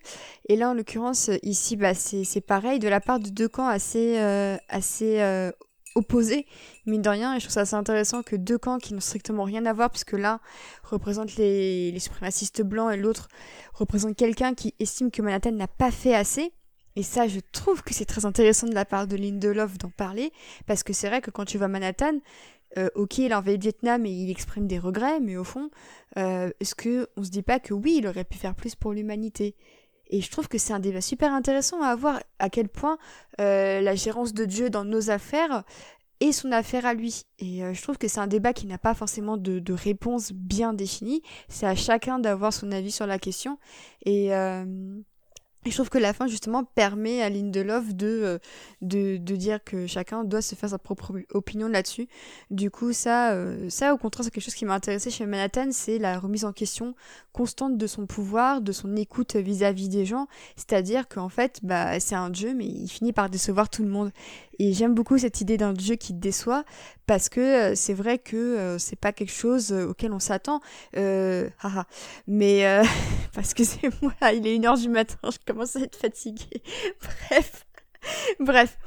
Et 0.49 0.55
là, 0.55 0.71
en 0.71 0.74
l'occurrence, 0.74 1.30
ici, 1.41 1.76
bah, 1.76 1.93
c'est 1.93 2.41
pareil, 2.41 2.80
de 2.80 2.88
la 2.88 2.99
part 2.99 3.19
de 3.19 3.30
deux 3.30 3.47
camps 3.47 3.67
assez, 3.67 4.17
assez 4.69 5.51
opposés, 5.96 6.46
mine 6.86 7.02
de 7.02 7.10
rien, 7.10 7.36
et 7.36 7.39
je 7.39 7.46
trouve 7.46 7.54
ça 7.54 7.62
assez 7.62 7.76
intéressant 7.76 8.24
que 8.24 8.36
deux 8.36 8.58
camps 8.58 8.78
qui 8.78 8.94
n'ont 8.94 9.00
strictement 9.00 9.44
rien 9.44 9.66
à 9.66 9.74
voir, 9.74 9.89
puisque 9.89 10.14
l'un 10.14 10.39
représente 10.84 11.36
les, 11.36 11.91
les 11.91 12.00
suprémacistes 12.00 12.62
blancs 12.62 12.94
et 12.94 12.98
l'autre 12.98 13.28
représente 13.74 14.16
quelqu'un 14.16 14.54
qui 14.54 14.74
estime 14.80 15.12
que 15.12 15.22
Manhattan 15.22 15.52
n'a 15.52 15.68
pas 15.68 15.91
fait 15.91 16.16
assez. 16.16 16.52
Et 16.96 17.04
ça, 17.04 17.28
je 17.28 17.39
trouve 17.52 17.82
que 17.82 17.94
c'est 17.94 18.06
très 18.06 18.26
intéressant 18.26 18.68
de 18.68 18.76
la 18.76 18.86
part 18.86 19.08
de 19.08 19.16
Lindelof 19.16 19.78
d'en 19.78 19.89
parler, 19.89 20.32
parce 20.68 20.84
que 20.84 20.94
c'est 20.94 21.08
vrai 21.08 21.22
que 21.22 21.32
quand 21.32 21.46
tu 21.46 21.58
vois 21.58 21.68
Manhattan, 21.68 22.20
euh, 22.78 22.89
ok, 22.96 23.20
il 23.20 23.34
a 23.34 23.39
envahi 23.39 23.56
le 23.56 23.62
Vietnam 23.62 24.06
et 24.06 24.12
il 24.12 24.30
exprime 24.32 24.68
des 24.68 24.80
regrets, 24.80 25.20
mais 25.20 25.38
au 25.38 25.44
fond, 25.44 25.70
euh, 26.18 26.50
est-ce 26.60 26.76
que 26.76 27.08
on 27.18 27.24
se 27.24 27.30
dit 27.30 27.44
pas 27.44 27.60
que 27.60 27.74
oui, 27.74 27.98
il 28.00 28.08
aurait 28.08 28.24
pu 28.24 28.38
faire 28.38 28.56
plus 28.56 28.76
pour 28.76 28.94
l'humanité? 28.94 29.56
Et 30.10 30.22
je 30.22 30.30
trouve 30.30 30.47
que 30.47 30.58
c'est 30.58 30.74
un 30.74 30.80
débat 30.80 31.01
super 31.01 31.34
intéressant 31.34 31.82
à 31.82 31.88
avoir, 31.88 32.22
à 32.39 32.49
quel 32.49 32.70
point 32.70 32.97
euh, 33.39 33.82
la 33.82 33.95
gérance 33.95 34.34
de 34.34 34.45
Dieu 34.45 34.70
dans 34.70 34.86
nos 34.86 35.10
affaires 35.10 35.64
est 36.20 36.32
son 36.32 36.51
affaire 36.51 36.86
à 36.86 36.93
lui. 36.93 37.24
Et 37.39 37.64
euh, 37.64 37.74
je 37.74 37.82
trouve 37.82 37.97
que 37.97 38.08
c'est 38.08 38.20
un 38.20 38.28
débat 38.28 38.54
qui 38.54 38.68
n'a 38.68 38.78
pas 38.78 38.93
forcément 38.93 39.38
de, 39.38 39.74
réponse 39.74 40.32
bien 40.32 40.74
définie. 40.74 41.22
C'est 41.49 41.66
à 41.66 41.76
chacun 41.76 42.20
d'avoir 42.20 42.54
son 42.54 42.72
avis 42.72 42.91
sur 42.91 43.08
la 43.08 43.20
question. 43.20 43.58
Et, 44.06 44.34
euh, 44.36 44.66
et 45.66 45.70
je 45.70 45.76
trouve 45.76 45.89
que 45.89 45.97
la 45.97 46.14
fin, 46.14 46.28
justement, 46.28 46.64
permet 46.64 47.22
à 47.22 47.30
Lindelof 47.30 47.93
de, 47.93 48.07
euh, 48.07 48.38
de, 48.82 49.18
de 49.18 49.36
dire 49.36 49.64
que 49.64 49.88
chacun 49.88 50.24
doit 50.24 50.41
se 50.41 50.55
faire 50.55 50.70
sa 50.70 50.78
propre 50.78 51.14
opinion 51.32 51.68
là-dessus. 51.68 52.07
Du 52.51 52.70
coup, 52.70 52.93
ça, 52.93 53.32
euh, 53.32 53.70
ça, 53.70 53.93
au 53.93 53.97
contraire, 53.97 54.26
c'est 54.26 54.32
quelque 54.32 54.43
chose 54.43 54.55
qui 54.55 54.66
m'a 54.66 54.74
intéressé 54.74 55.09
chez 55.09 55.26
Manhattan, 55.26 55.70
c'est 55.72 55.99
la 55.99 56.20
remise 56.20 56.45
en 56.45 56.51
question 56.51 56.95
constante 57.32 57.78
de 57.78 57.88
son 57.88 58.05
pouvoir, 58.05 58.61
de 58.61 58.72
son 58.72 58.95
écoute 58.95 59.36
vis-à-vis 59.36 59.89
des 59.89 60.05
gens. 60.05 60.28
C'est-à-dire 60.55 61.07
qu'en 61.07 61.30
fait, 61.30 61.59
bah, 61.64 61.99
c'est 61.99 62.16
un 62.16 62.30
dieu, 62.30 62.53
mais 62.53 62.66
il 62.66 62.88
finit 62.88 63.14
par 63.14 63.30
décevoir 63.30 63.70
tout 63.70 63.84
le 63.84 63.89
monde. 63.89 64.11
Et 64.60 64.74
j'aime 64.74 64.93
beaucoup 64.93 65.18
cette 65.18 65.41
idée 65.41 65.58
d'un 65.58 65.74
dieu 65.74 65.95
qui 65.95 66.14
déçoit, 66.14 66.64
parce 67.06 67.30
que 67.30 67.41
euh, 67.41 67.76
c'est 67.76 67.93
vrai 67.93 68.18
que 68.20 68.78
c'est 68.80 68.99
pas 68.99 69.12
quelque 69.12 69.32
chose 69.32 69.72
auquel 69.72 70.14
on 70.14 70.20
s'attend. 70.20 70.62
haha. 70.95 71.86
Mais, 72.28 72.82
parce 73.34 73.54
que 73.54 73.64
c'est 73.64 73.89
moi, 74.01 74.14
il 74.34 74.45
est 74.47 74.56
une 74.56 74.66
heure 74.66 74.78
du 74.78 74.89
matin, 74.89 75.18
je 75.26 75.38
commence 75.45 75.76
à 75.76 75.82
être 75.82 75.95
fatiguée. 75.97 76.62
Bref. 77.30 77.66
Bref. 78.39 78.78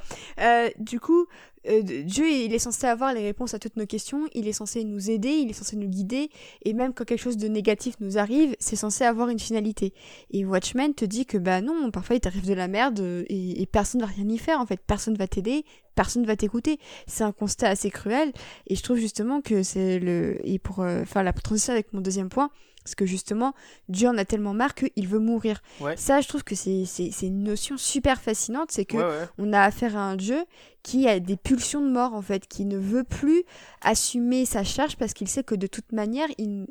Euh, 0.40 0.70
du 0.78 1.00
coup, 1.00 1.26
euh, 1.68 1.82
Dieu, 1.82 2.28
il 2.28 2.54
est 2.54 2.58
censé 2.58 2.86
avoir 2.86 3.12
les 3.12 3.22
réponses 3.22 3.54
à 3.54 3.58
toutes 3.58 3.76
nos 3.76 3.86
questions, 3.86 4.26
il 4.34 4.48
est 4.48 4.52
censé 4.52 4.84
nous 4.84 5.10
aider, 5.10 5.30
il 5.30 5.50
est 5.50 5.54
censé 5.54 5.76
nous 5.76 5.88
guider, 5.88 6.30
et 6.64 6.72
même 6.72 6.92
quand 6.92 7.04
quelque 7.04 7.20
chose 7.20 7.36
de 7.36 7.48
négatif 7.48 7.96
nous 8.00 8.18
arrive, 8.18 8.56
c'est 8.58 8.76
censé 8.76 9.04
avoir 9.04 9.28
une 9.28 9.38
finalité. 9.38 9.92
Et 10.30 10.44
Watchmen 10.44 10.94
te 10.94 11.04
dit 11.04 11.26
que 11.26 11.38
bah 11.38 11.60
non, 11.60 11.90
parfois 11.90 12.16
il 12.16 12.20
t'arrive 12.20 12.46
de 12.46 12.54
la 12.54 12.68
merde 12.68 13.00
euh, 13.00 13.24
et, 13.28 13.62
et 13.62 13.66
personne 13.66 14.00
va 14.00 14.06
rien 14.06 14.28
y 14.28 14.38
faire 14.38 14.60
en 14.60 14.66
fait, 14.66 14.80
personne 14.86 15.16
va 15.16 15.26
t'aider, 15.26 15.64
personne 15.94 16.26
va 16.26 16.36
t'écouter. 16.36 16.78
C'est 17.06 17.24
un 17.24 17.32
constat 17.32 17.68
assez 17.68 17.90
cruel, 17.90 18.32
et 18.66 18.76
je 18.76 18.82
trouve 18.82 18.98
justement 18.98 19.40
que 19.40 19.62
c'est 19.62 19.98
le... 19.98 20.38
Et 20.44 20.58
pour 20.58 20.84
faire 21.06 21.22
la 21.22 21.32
transition 21.32 21.72
avec 21.72 21.92
mon 21.92 22.00
deuxième 22.00 22.28
point, 22.28 22.50
parce 22.86 22.94
que 22.94 23.04
justement, 23.04 23.52
Dieu 23.88 24.06
en 24.08 24.16
a 24.16 24.24
tellement 24.24 24.54
marre 24.54 24.76
qu'il 24.76 25.08
veut 25.08 25.18
mourir. 25.18 25.60
Ça, 25.96 26.20
je 26.20 26.28
trouve 26.28 26.44
que 26.44 26.54
c'est 26.54 26.86
une 27.22 27.42
notion 27.42 27.76
super 27.76 28.20
fascinante. 28.20 28.70
C'est 28.70 28.84
que 28.84 29.26
on 29.38 29.52
a 29.52 29.60
affaire 29.60 29.96
à 29.96 30.02
un 30.02 30.14
Dieu 30.14 30.44
qui 30.84 31.08
a 31.08 31.18
des 31.18 31.36
pulsions 31.36 31.80
de 31.80 31.90
mort, 31.90 32.14
en 32.14 32.22
fait, 32.22 32.46
qui 32.46 32.64
ne 32.64 32.78
veut 32.78 33.02
plus 33.02 33.42
assumer 33.82 34.44
sa 34.44 34.62
charge 34.62 34.94
parce 34.96 35.14
qu'il 35.14 35.26
sait 35.26 35.42
que 35.42 35.56
de 35.56 35.66
toute 35.66 35.90
manière, 35.90 36.28
il, 36.38 36.68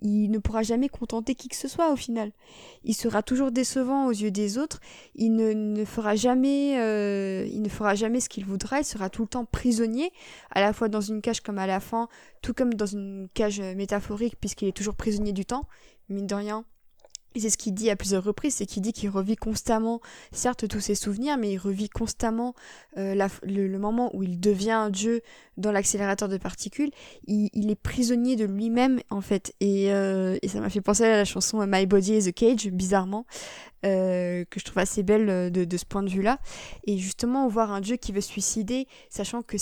il, 0.00 0.30
ne 0.30 0.38
pourra 0.38 0.62
jamais 0.62 0.88
contenter 0.88 1.34
qui 1.34 1.48
que 1.48 1.56
ce 1.56 1.68
soit 1.68 1.92
au 1.92 1.96
final. 1.96 2.32
Il 2.84 2.94
sera 2.94 3.22
toujours 3.22 3.52
décevant 3.52 4.06
aux 4.06 4.10
yeux 4.10 4.30
des 4.30 4.56
autres. 4.56 4.80
Il 5.16 5.36
ne, 5.36 5.52
ne 5.52 5.84
fera 5.84 6.16
jamais, 6.16 6.80
euh, 6.80 7.46
il 7.46 7.60
ne 7.60 7.68
fera 7.68 7.94
jamais 7.94 8.20
ce 8.20 8.30
qu'il 8.30 8.46
voudra. 8.46 8.78
Il 8.78 8.86
sera 8.86 9.10
tout 9.10 9.20
le 9.20 9.28
temps 9.28 9.44
prisonnier, 9.44 10.12
à 10.50 10.62
la 10.62 10.72
fois 10.72 10.88
dans 10.88 11.02
une 11.02 11.20
cage 11.20 11.42
comme 11.42 11.58
à 11.58 11.66
la 11.66 11.80
fin, 11.80 12.08
tout 12.40 12.54
comme 12.54 12.72
dans 12.72 12.86
une 12.86 13.28
cage 13.34 13.60
métaphorique 13.60 14.36
puisqu'il 14.40 14.68
est 14.68 14.76
toujours 14.76 14.94
prisonnier 14.94 15.32
du 15.34 15.41
temps. 15.44 15.68
Mine 16.08 16.26
de 16.26 16.34
rien, 16.34 16.64
et 17.34 17.40
c'est 17.40 17.50
ce 17.50 17.56
qu'il 17.56 17.74
dit 17.74 17.90
à 17.90 17.96
plusieurs 17.96 18.24
reprises, 18.24 18.54
c'est 18.56 18.66
qu'il 18.66 18.82
dit 18.82 18.92
qu'il 18.92 19.10
revit 19.10 19.36
constamment, 19.36 20.00
certes 20.32 20.68
tous 20.68 20.80
ses 20.80 20.94
souvenirs, 20.94 21.36
mais 21.38 21.52
il 21.52 21.58
revit 21.58 21.88
constamment 21.88 22.54
euh, 22.98 23.14
le, 23.42 23.78
moment 23.78 24.14
où 24.14 24.22
il 24.22 24.38
devient 24.38 24.88
dieu 24.92 25.22
dans 25.56 25.72
l'accélérateur 25.72 26.28
de 26.28 26.36
particules. 26.36 26.90
Il, 27.26 27.70
est 27.70 27.74
prisonnier 27.74 28.36
de 28.36 28.44
lui-même 28.44 29.00
en 29.10 29.20
fait, 29.20 29.54
et, 29.60 29.92
euh, 29.92 30.36
et 30.42 30.48
ça 30.48 30.60
m'a 30.60 30.70
fait 30.70 30.80
penser 30.80 31.04
à 31.04 31.16
la 31.16 31.24
chanson 31.24 31.64
My 31.66 31.86
Body 31.86 32.16
is 32.16 32.28
a 32.28 32.32
Cage, 32.32 32.68
bizarrement, 32.68 33.26
euh, 33.84 34.44
que 34.48 34.60
je 34.60 34.64
trouve 34.64 34.78
assez 34.78 35.02
belle 35.02 35.50
de, 35.50 35.76
ce 35.76 35.84
point 35.84 36.04
de 36.04 36.08
vue-là. 36.08 36.38
Et 36.86 36.98
justement, 36.98 37.48
voir 37.48 37.72
un 37.72 37.80
Dieu 37.80 37.96
qui 37.96 38.12
veut 38.12 38.20
suicider, 38.20 38.86
sachant 39.10 39.42
que 39.42 39.56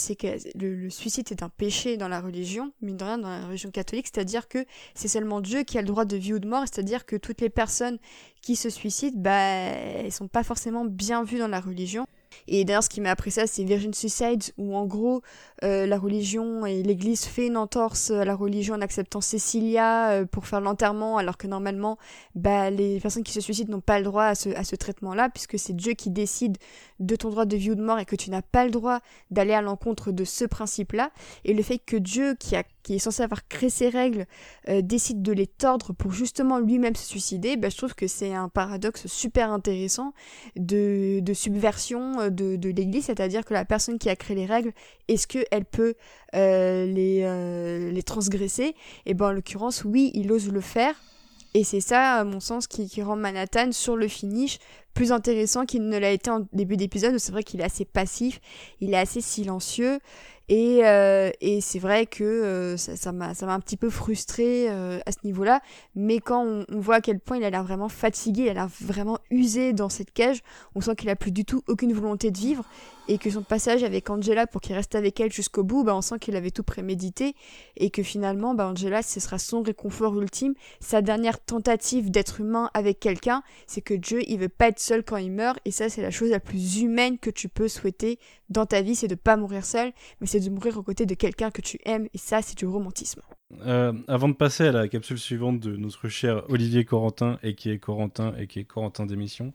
le, 0.56 0.90
suicide 0.90 1.26
est 1.30 1.42
un 1.42 1.48
péché 1.48 1.96
dans 1.96 2.08
la 2.08 2.20
religion, 2.20 2.70
de 2.82 3.02
rien, 3.02 3.16
dans 3.16 3.30
la 3.30 3.46
religion 3.46 3.70
catholique, 3.70 4.08
c'est-à-dire 4.12 4.46
que 4.46 4.66
c'est 4.94 5.08
seulement 5.08 5.40
Dieu 5.40 5.62
qui 5.62 5.78
a 5.78 5.80
le 5.80 5.86
droit 5.86 6.04
de 6.04 6.18
vie 6.18 6.34
ou 6.34 6.38
de 6.38 6.46
mort, 6.46 6.64
c'est-à-dire 6.70 7.06
que 7.06 7.16
toutes 7.16 7.40
les 7.40 7.48
personnes 7.60 7.98
qui 8.40 8.56
se 8.56 8.70
suicident, 8.70 9.18
bah, 9.20 9.32
elles 9.32 10.12
sont 10.12 10.28
pas 10.28 10.42
forcément 10.42 10.86
bien 10.86 11.24
vues 11.24 11.38
dans 11.38 11.46
la 11.48 11.60
religion. 11.60 12.06
Et 12.48 12.64
d'ailleurs, 12.64 12.84
ce 12.84 12.88
qui 12.88 13.02
m'a 13.02 13.10
appris 13.10 13.30
ça, 13.30 13.46
c'est 13.46 13.64
Virgin 13.64 13.92
Suicide, 13.92 14.44
où 14.56 14.74
en 14.74 14.86
gros, 14.86 15.20
euh, 15.62 15.84
la 15.84 15.98
religion 15.98 16.64
et 16.64 16.82
l'Église 16.82 17.26
fait 17.26 17.48
une 17.48 17.58
entorse 17.58 18.10
à 18.12 18.24
la 18.24 18.34
religion 18.34 18.76
en 18.76 18.80
acceptant 18.80 19.20
Cécilia 19.20 20.12
euh, 20.12 20.24
pour 20.24 20.46
faire 20.46 20.62
l'enterrement, 20.62 21.18
alors 21.18 21.36
que 21.36 21.46
normalement, 21.46 21.98
bah, 22.34 22.70
les 22.70 22.98
personnes 22.98 23.24
qui 23.24 23.32
se 23.32 23.42
suicident 23.42 23.72
n'ont 23.72 23.82
pas 23.82 23.98
le 23.98 24.04
droit 24.04 24.24
à 24.24 24.34
ce 24.34 24.76
traitement-là, 24.76 25.28
puisque 25.28 25.58
c'est 25.58 25.76
Dieu 25.76 25.92
qui 25.92 26.10
décide 26.10 26.56
de 27.00 27.16
ton 27.16 27.30
droit 27.30 27.46
de 27.46 27.56
vie 27.56 27.72
ou 27.72 27.74
de 27.74 27.82
mort 27.82 27.98
et 27.98 28.04
que 28.04 28.16
tu 28.16 28.30
n'as 28.30 28.42
pas 28.42 28.64
le 28.64 28.70
droit 28.70 29.00
d'aller 29.30 29.54
à 29.54 29.62
l'encontre 29.62 30.12
de 30.12 30.24
ce 30.24 30.44
principe-là. 30.44 31.10
Et 31.44 31.54
le 31.54 31.62
fait 31.62 31.78
que 31.78 31.96
Dieu, 31.96 32.36
qui, 32.38 32.54
a, 32.54 32.62
qui 32.82 32.94
est 32.94 32.98
censé 32.98 33.22
avoir 33.22 33.48
créé 33.48 33.70
ces 33.70 33.88
règles, 33.88 34.26
euh, 34.68 34.82
décide 34.82 35.22
de 35.22 35.32
les 35.32 35.46
tordre 35.46 35.92
pour 35.92 36.12
justement 36.12 36.58
lui-même 36.58 36.94
se 36.94 37.06
suicider, 37.06 37.56
bah, 37.56 37.70
je 37.70 37.76
trouve 37.76 37.94
que 37.94 38.06
c'est 38.06 38.34
un 38.34 38.48
paradoxe 38.48 39.06
super 39.06 39.50
intéressant 39.50 40.12
de, 40.56 41.20
de 41.20 41.34
subversion 41.34 42.28
de, 42.30 42.56
de 42.56 42.68
l'Église, 42.68 43.06
c'est-à-dire 43.06 43.44
que 43.44 43.54
la 43.54 43.64
personne 43.64 43.98
qui 43.98 44.08
a 44.08 44.16
créé 44.16 44.36
les 44.36 44.46
règles, 44.46 44.72
est-ce 45.08 45.26
qu'elle 45.26 45.64
peut 45.64 45.94
euh, 46.34 46.86
les, 46.86 47.22
euh, 47.22 47.90
les 47.90 48.02
transgresser? 48.02 48.74
Et 49.06 49.14
ben 49.14 49.28
en 49.28 49.32
l'occurrence, 49.32 49.84
oui, 49.84 50.10
il 50.14 50.30
ose 50.30 50.50
le 50.52 50.60
faire. 50.60 50.94
Et 51.54 51.64
c'est 51.64 51.80
ça, 51.80 52.14
à 52.14 52.24
mon 52.24 52.40
sens, 52.40 52.66
qui, 52.66 53.02
rend 53.02 53.16
Manhattan 53.16 53.72
sur 53.72 53.96
le 53.96 54.08
finish 54.08 54.58
plus 54.94 55.12
intéressant 55.12 55.66
qu'il 55.66 55.88
ne 55.88 55.98
l'a 55.98 56.10
été 56.10 56.30
en 56.30 56.46
début 56.52 56.76
d'épisode. 56.76 57.18
C'est 57.18 57.32
vrai 57.32 57.42
qu'il 57.42 57.60
est 57.60 57.64
assez 57.64 57.84
passif, 57.84 58.40
il 58.80 58.94
est 58.94 58.98
assez 58.98 59.20
silencieux. 59.20 59.98
Et, 60.48 60.84
euh, 60.84 61.30
c'est 61.60 61.78
vrai 61.78 62.06
que 62.06 62.24
euh, 62.24 62.76
ça 62.76 63.12
m'a 63.12 63.32
un 63.40 63.60
petit 63.60 63.76
peu 63.76 63.88
frustré 63.88 64.66
euh, 64.68 64.98
à 65.06 65.12
ce 65.12 65.18
niveau-là. 65.24 65.60
Mais 65.94 66.18
quand 66.18 66.44
on, 66.44 66.64
on, 66.68 66.80
voit 66.80 66.96
à 66.96 67.00
quel 67.00 67.20
point 67.20 67.36
il 67.36 67.44
a 67.44 67.50
l'air 67.50 67.62
vraiment 67.62 67.88
fatigué, 67.88 68.42
il 68.42 68.48
a 68.50 68.54
l'air 68.54 68.68
vraiment 68.80 69.18
usé 69.30 69.72
dans 69.72 69.88
cette 69.88 70.12
cage, 70.12 70.42
on 70.74 70.80
sent 70.80 70.96
qu'il 70.96 71.08
a 71.08 71.16
plus 71.16 71.30
du 71.30 71.44
tout 71.44 71.62
aucune 71.68 71.92
volonté 71.92 72.30
de 72.30 72.38
vivre. 72.38 72.64
Et 73.10 73.18
que 73.18 73.28
son 73.28 73.42
passage 73.42 73.82
avec 73.82 74.08
Angela 74.08 74.46
pour 74.46 74.60
qu'il 74.60 74.76
reste 74.76 74.94
avec 74.94 75.18
elle 75.18 75.32
jusqu'au 75.32 75.64
bout, 75.64 75.82
bah, 75.82 75.96
on 75.96 76.00
sent 76.00 76.20
qu'il 76.20 76.36
avait 76.36 76.52
tout 76.52 76.62
prémédité. 76.62 77.34
Et 77.76 77.90
que 77.90 78.04
finalement, 78.04 78.54
bah, 78.54 78.68
Angela, 78.68 79.02
ce 79.02 79.18
sera 79.18 79.38
son 79.38 79.62
réconfort 79.62 80.16
ultime. 80.20 80.54
Sa 80.78 81.02
dernière 81.02 81.40
tentative 81.40 82.12
d'être 82.12 82.40
humain 82.40 82.70
avec 82.72 83.00
quelqu'un, 83.00 83.42
c'est 83.66 83.80
que 83.80 83.94
Dieu, 83.94 84.20
il 84.28 84.38
veut 84.38 84.48
pas 84.48 84.68
être 84.68 84.78
seul 84.78 85.02
quand 85.02 85.16
il 85.16 85.32
meurt, 85.32 85.58
et 85.64 85.72
ça 85.72 85.88
c'est 85.88 86.02
la 86.02 86.12
chose 86.12 86.30
la 86.30 86.40
plus 86.40 86.80
humaine 86.82 87.18
que 87.18 87.30
tu 87.30 87.48
peux 87.48 87.66
souhaiter 87.66 88.18
dans 88.48 88.66
ta 88.66 88.82
vie, 88.82 88.94
c'est 88.94 89.08
de 89.08 89.14
pas 89.14 89.36
mourir 89.36 89.64
seul, 89.64 89.92
mais 90.20 90.26
c'est 90.26 90.40
de 90.40 90.50
mourir 90.50 90.76
aux 90.78 90.82
côtés 90.82 91.06
de 91.06 91.14
quelqu'un 91.14 91.50
que 91.50 91.60
tu 91.62 91.78
aimes, 91.84 92.08
et 92.14 92.18
ça 92.18 92.42
c'est 92.42 92.56
du 92.56 92.66
romantisme. 92.66 93.22
Euh, 93.62 93.92
avant 94.06 94.28
de 94.28 94.34
passer 94.34 94.68
à 94.68 94.72
la 94.72 94.88
capsule 94.88 95.18
suivante 95.18 95.60
de 95.60 95.76
notre 95.76 96.08
cher 96.08 96.44
Olivier 96.48 96.84
Corentin, 96.84 97.38
et 97.42 97.54
qui 97.54 97.70
est 97.70 97.78
Corentin, 97.78 98.34
et 98.38 98.46
qui 98.46 98.60
est 98.60 98.64
Corentin 98.64 99.06
d'émission, 99.06 99.52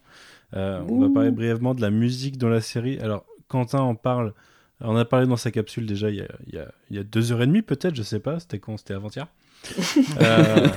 euh, 0.53 0.81
on 0.89 0.99
va 0.99 1.09
parler 1.09 1.31
brièvement 1.31 1.73
de 1.73 1.81
la 1.81 1.91
musique 1.91 2.37
dans 2.37 2.49
la 2.49 2.61
série. 2.61 2.99
Alors, 2.99 3.25
Quentin 3.47 3.79
en 3.79 3.95
parle, 3.95 4.33
on 4.81 4.95
a 4.95 5.05
parlé 5.05 5.27
dans 5.27 5.37
sa 5.37 5.51
capsule 5.51 5.85
déjà 5.85 6.09
il 6.09 6.17
y 6.17 6.21
a, 6.21 6.27
il 6.47 6.55
y 6.55 6.59
a, 6.59 6.71
il 6.89 6.95
y 6.95 6.99
a 6.99 7.03
deux 7.03 7.31
heures 7.31 7.41
et 7.41 7.47
demie 7.47 7.61
peut-être, 7.61 7.95
je 7.95 8.03
sais 8.03 8.19
pas, 8.19 8.39
c'était 8.39 8.59
quand? 8.59 8.77
C'était 8.77 8.93
avant-hier? 8.93 9.27
Euh... 10.21 10.67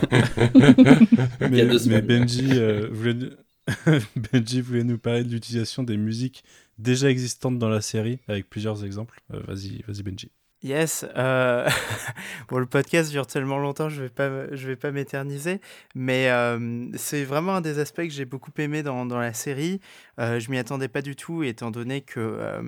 mais, 1.40 1.66
mais, 1.86 2.00
Benji, 2.00 2.48
euh, 2.52 2.88
voulait... 2.90 3.30
Benji 4.32 4.62
voulait 4.62 4.84
nous 4.84 4.98
parler 4.98 5.24
de 5.24 5.30
l'utilisation 5.30 5.82
des 5.82 5.98
musiques 5.98 6.42
déjà 6.78 7.10
existantes 7.10 7.58
dans 7.58 7.68
la 7.68 7.82
série, 7.82 8.20
avec 8.28 8.48
plusieurs 8.48 8.84
exemples. 8.84 9.20
Euh, 9.34 9.40
vas-y, 9.46 9.82
vas-y 9.86 10.02
Benji. 10.02 10.30
Yes. 10.64 11.06
Euh... 11.16 11.68
bon, 12.48 12.58
le 12.58 12.66
podcast 12.66 13.12
dure 13.12 13.28
tellement 13.28 13.58
longtemps, 13.58 13.88
je 13.88 14.02
vais 14.02 14.48
vais 14.50 14.76
pas 14.76 14.90
m'éterniser, 14.90 15.60
mais 15.94 16.30
euh, 16.30 16.86
c'est 16.96 17.22
vraiment 17.22 17.56
un 17.56 17.60
des 17.60 17.78
aspects 17.78 18.02
que 18.02 18.10
j'ai 18.10 18.24
beaucoup 18.24 18.50
aimé 18.58 18.82
dans, 18.82 19.06
dans 19.06 19.20
la 19.20 19.32
série. 19.32 19.80
Euh, 20.18 20.40
je 20.40 20.50
m'y 20.50 20.58
attendais 20.58 20.88
pas 20.88 21.00
du 21.00 21.14
tout, 21.14 21.44
étant 21.44 21.70
donné 21.70 22.00
que, 22.00 22.18
euh, 22.18 22.60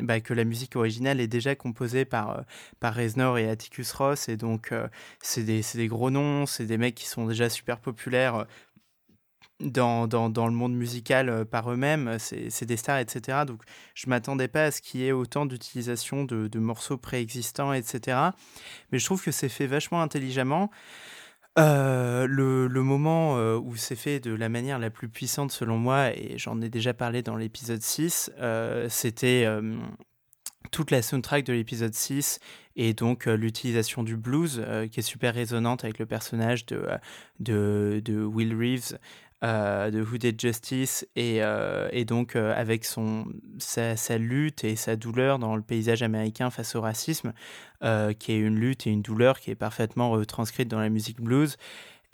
bah, 0.00 0.20
que 0.20 0.32
la 0.32 0.44
musique 0.44 0.74
originale 0.74 1.20
est 1.20 1.26
déjà 1.26 1.54
composée 1.54 2.06
par, 2.06 2.44
par 2.80 2.94
Reznor 2.94 3.36
et 3.36 3.50
Atticus 3.50 3.92
Ross, 3.92 4.30
et 4.30 4.38
donc 4.38 4.72
c'est 5.20 5.42
des, 5.42 5.60
des, 5.74 5.86
gros 5.86 6.10
noms, 6.10 6.46
c'est 6.46 6.64
des 6.64 6.78
mecs 6.78 6.94
qui 6.94 7.06
sont 7.06 7.26
déjà 7.26 7.50
super 7.50 7.78
populaires 7.78 8.46
dans, 9.60 10.06
dans, 10.06 10.28
dans, 10.28 10.46
le 10.46 10.52
monde 10.52 10.74
musical 10.74 11.28
euh, 11.28 11.44
par 11.44 11.70
eux-mêmes, 11.70 12.16
c'est 12.18 12.64
des 12.64 12.76
stars, 12.76 12.98
etc. 12.98 13.38
Donc 13.46 13.62
je 13.94 14.08
m'attendais 14.08 14.48
pas 14.48 14.64
à 14.64 14.70
ce 14.70 14.82
qu'il 14.82 15.00
y 15.00 15.06
ait 15.06 15.12
autant 15.12 15.46
d'utilisation 15.46 16.24
de, 16.24 16.48
de, 16.48 16.58
morceaux 16.58 16.98
préexistants, 16.98 17.72
etc. 17.72 18.18
Mais 18.90 18.98
je 18.98 19.04
trouve 19.04 19.22
que 19.22 19.30
c'est 19.30 19.48
fait 19.48 19.66
vachement 19.66 20.02
intelligemment. 20.02 20.70
Euh, 21.56 22.26
le, 22.26 22.66
le, 22.66 22.82
moment 22.82 23.38
euh, 23.38 23.56
où 23.56 23.76
c'est 23.76 23.94
fait 23.94 24.18
de 24.18 24.34
la 24.34 24.48
manière 24.48 24.80
la 24.80 24.90
plus 24.90 25.08
puissante 25.08 25.52
selon 25.52 25.78
moi, 25.78 26.10
et 26.10 26.36
j'en 26.36 26.60
ai 26.60 26.68
déjà 26.68 26.94
parlé 26.94 27.22
dans 27.22 27.36
l'épisode 27.36 27.80
6, 27.80 28.32
euh, 28.40 28.88
c'était 28.88 29.46
toute 30.72 30.90
la 30.90 31.02
soundtrack 31.02 31.44
de 31.44 31.52
l'épisode 31.52 31.94
6 31.94 32.40
et 32.74 32.94
donc 32.94 33.26
l'utilisation 33.26 34.02
du 34.02 34.16
blues 34.16 34.64
qui 34.90 34.98
est 34.98 35.04
super 35.04 35.34
résonante 35.34 35.84
avec 35.84 36.00
le 36.00 36.06
personnage 36.06 36.66
de, 36.66 36.88
de, 37.38 38.02
de 38.04 38.24
Will 38.24 38.56
Reeves 38.56 38.98
euh, 39.44 39.90
de 39.90 40.00
Who 40.00 40.16
Justice 40.38 41.06
et, 41.16 41.42
euh, 41.42 42.04
donc 42.04 42.34
euh, 42.34 42.54
avec 42.56 42.86
son, 42.86 43.26
sa, 43.58 44.16
lutte 44.16 44.64
et 44.64 44.74
sa 44.74 44.96
douleur 44.96 45.38
dans 45.38 45.54
le 45.54 45.60
paysage 45.60 46.02
américain 46.02 46.48
face 46.48 46.74
au 46.74 46.80
racisme, 46.80 47.34
qui 48.18 48.32
est 48.32 48.38
une 48.38 48.58
lutte 48.58 48.86
et 48.86 48.90
une 48.90 49.02
douleur 49.02 49.38
qui 49.38 49.50
est 49.50 49.54
parfaitement 49.54 50.10
retranscrite 50.10 50.68
dans 50.68 50.80
la 50.80 50.88
musique 50.88 51.20
blues. 51.20 51.58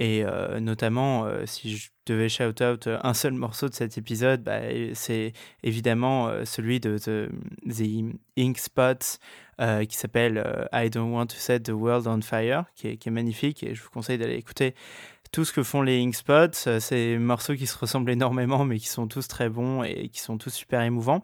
Et 0.01 0.25
notamment, 0.61 1.29
si 1.45 1.77
je 1.77 1.91
devais 2.07 2.29
shout 2.29 2.61
out 2.63 2.89
un 2.89 3.15
seul 3.15 3.35
morceau 3.35 3.69
de 3.69 3.75
cet 3.75 3.97
épisode, 3.97 4.43
bah, 4.43 4.63
c'est 4.95 5.33
évidemment 5.63 6.45
celui 6.45 6.81
de 6.81 6.99
The, 6.99 7.31
the 7.69 8.17
Ink 8.37 8.59
Spots 8.59 9.19
qui 9.89 9.97
s'appelle 9.97 10.69
I 10.73 10.91
Don't 10.91 11.13
Want 11.13 11.27
to 11.27 11.37
Set 11.37 11.65
the 11.65 11.69
World 11.69 12.09
on 12.09 12.23
Fire, 12.23 12.65
qui 12.75 12.89
est, 12.89 12.97
qui 12.97 13.11
est 13.11 13.13
magnifique 13.13 13.63
et 13.63 13.77
je 13.77 13.83
vous 13.83 13.91
conseille 13.91 14.19
d'aller 14.19 14.37
écouter 14.37 14.75
tout 15.33 15.45
ce 15.45 15.53
que 15.53 15.63
font 15.63 15.83
les 15.83 16.03
Ink 16.03 16.15
Spots, 16.15 16.67
euh, 16.67 16.81
c'est 16.81 17.17
morceaux 17.19 17.55
qui 17.55 17.67
se 17.67 17.79
ressemblent 17.79 18.11
énormément, 18.11 18.65
mais 18.65 18.79
qui 18.79 18.89
sont 18.89 19.07
tous 19.07 19.29
très 19.29 19.49
bons 19.49 19.83
et 19.85 20.09
qui 20.09 20.21
sont 20.21 20.39
tous 20.39 20.51
super 20.51 20.83
émouvants. 20.83 21.23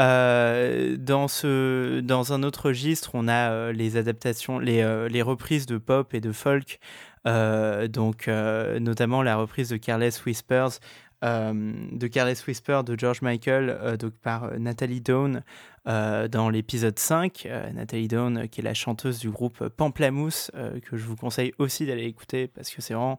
Euh, 0.00 0.96
dans, 0.96 2.32
un 2.32 2.42
autre 2.44 2.66
registre, 2.66 3.10
on 3.14 3.26
a 3.26 3.50
euh, 3.50 3.72
les 3.72 3.96
adaptations, 3.96 4.58
les, 4.58 5.22
reprises 5.22 5.66
de 5.66 5.76
pop 5.76 6.14
et 6.14 6.20
de 6.20 6.32
folk, 6.32 6.78
donc 7.24 8.28
notamment 8.28 9.22
la 9.22 9.36
reprise 9.36 9.68
de 9.68 9.76
Careless 9.76 10.24
Whispers 10.24 10.78
de 11.22 12.06
Careless 12.06 12.46
Whisper 12.46 12.82
de 12.84 12.98
George 12.98 13.22
Michael 13.22 13.70
euh, 13.70 13.96
donc 13.96 14.12
par 14.14 14.44
euh, 14.44 14.58
Nathalie 14.58 15.00
Dawn 15.00 15.42
dans 15.86 16.50
l'épisode 16.50 16.98
5. 16.98 17.48
Nathalie 17.72 18.08
Dawn, 18.08 18.46
qui 18.50 18.60
est 18.60 18.62
la 18.62 18.74
chanteuse 18.74 19.20
du 19.20 19.30
groupe 19.30 19.70
Pamplamousse, 19.70 20.50
que 20.82 20.98
je 20.98 21.06
vous 21.06 21.16
conseille 21.16 21.54
aussi 21.56 21.86
d'aller 21.86 22.04
écouter 22.04 22.46
parce 22.46 22.68
que 22.68 22.82
c'est 22.82 22.92
vraiment 22.92 23.18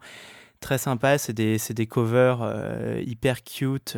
très 0.59 0.77
sympa. 0.77 1.17
C'est 1.17 1.33
des, 1.33 1.57
des, 1.69 1.87
covers 1.87 2.39
hyper 3.01 3.43
cute 3.43 3.97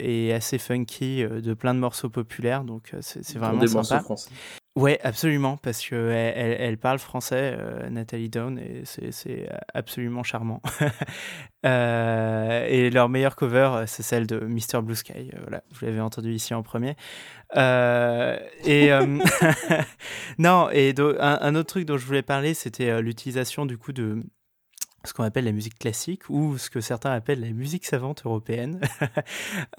et 0.00 0.32
assez 0.32 0.58
funky 0.58 1.24
de 1.24 1.54
plein 1.54 1.74
de 1.74 1.80
morceaux 1.80 2.10
populaires. 2.10 2.64
Donc 2.64 2.94
c'est 3.00 3.36
vraiment 3.36 3.58
des 3.58 3.68
sympa. 3.68 4.02
Morceaux 4.08 4.30
Ouais, 4.76 5.00
absolument, 5.02 5.56
parce 5.56 5.80
que 5.88 5.94
elle, 5.94 6.54
elle, 6.60 6.76
parle 6.76 6.98
français, 6.98 7.56
euh, 7.58 7.88
Nathalie 7.88 8.28
Down, 8.28 8.58
et 8.58 8.82
c'est 8.84 9.48
absolument 9.72 10.22
charmant. 10.22 10.60
euh, 11.66 12.66
et 12.68 12.90
leur 12.90 13.08
meilleure 13.08 13.36
cover, 13.36 13.70
euh, 13.72 13.84
c'est 13.86 14.02
celle 14.02 14.26
de 14.26 14.38
Mr. 14.38 14.82
Blue 14.82 14.94
Sky. 14.94 15.30
Euh, 15.32 15.38
voilà, 15.40 15.62
vous 15.72 15.86
l'avez 15.86 16.00
entendu 16.02 16.30
ici 16.30 16.52
en 16.52 16.62
premier. 16.62 16.94
et 17.54 18.90
non, 20.38 20.68
et 20.70 20.94
un, 20.98 21.38
un, 21.40 21.54
autre 21.54 21.68
truc 21.68 21.86
dont 21.86 21.96
je 21.96 22.04
voulais 22.04 22.20
parler, 22.20 22.52
c'était 22.52 23.00
l'utilisation 23.00 23.64
du 23.64 23.78
coup 23.78 23.94
de 23.94 24.22
ce 25.06 25.14
qu'on 25.14 25.24
appelle 25.24 25.44
la 25.44 25.52
musique 25.52 25.78
classique 25.78 26.28
ou 26.28 26.58
ce 26.58 26.70
que 26.70 26.80
certains 26.80 27.12
appellent 27.12 27.40
la 27.40 27.50
musique 27.50 27.86
savante 27.86 28.22
européenne. 28.24 28.80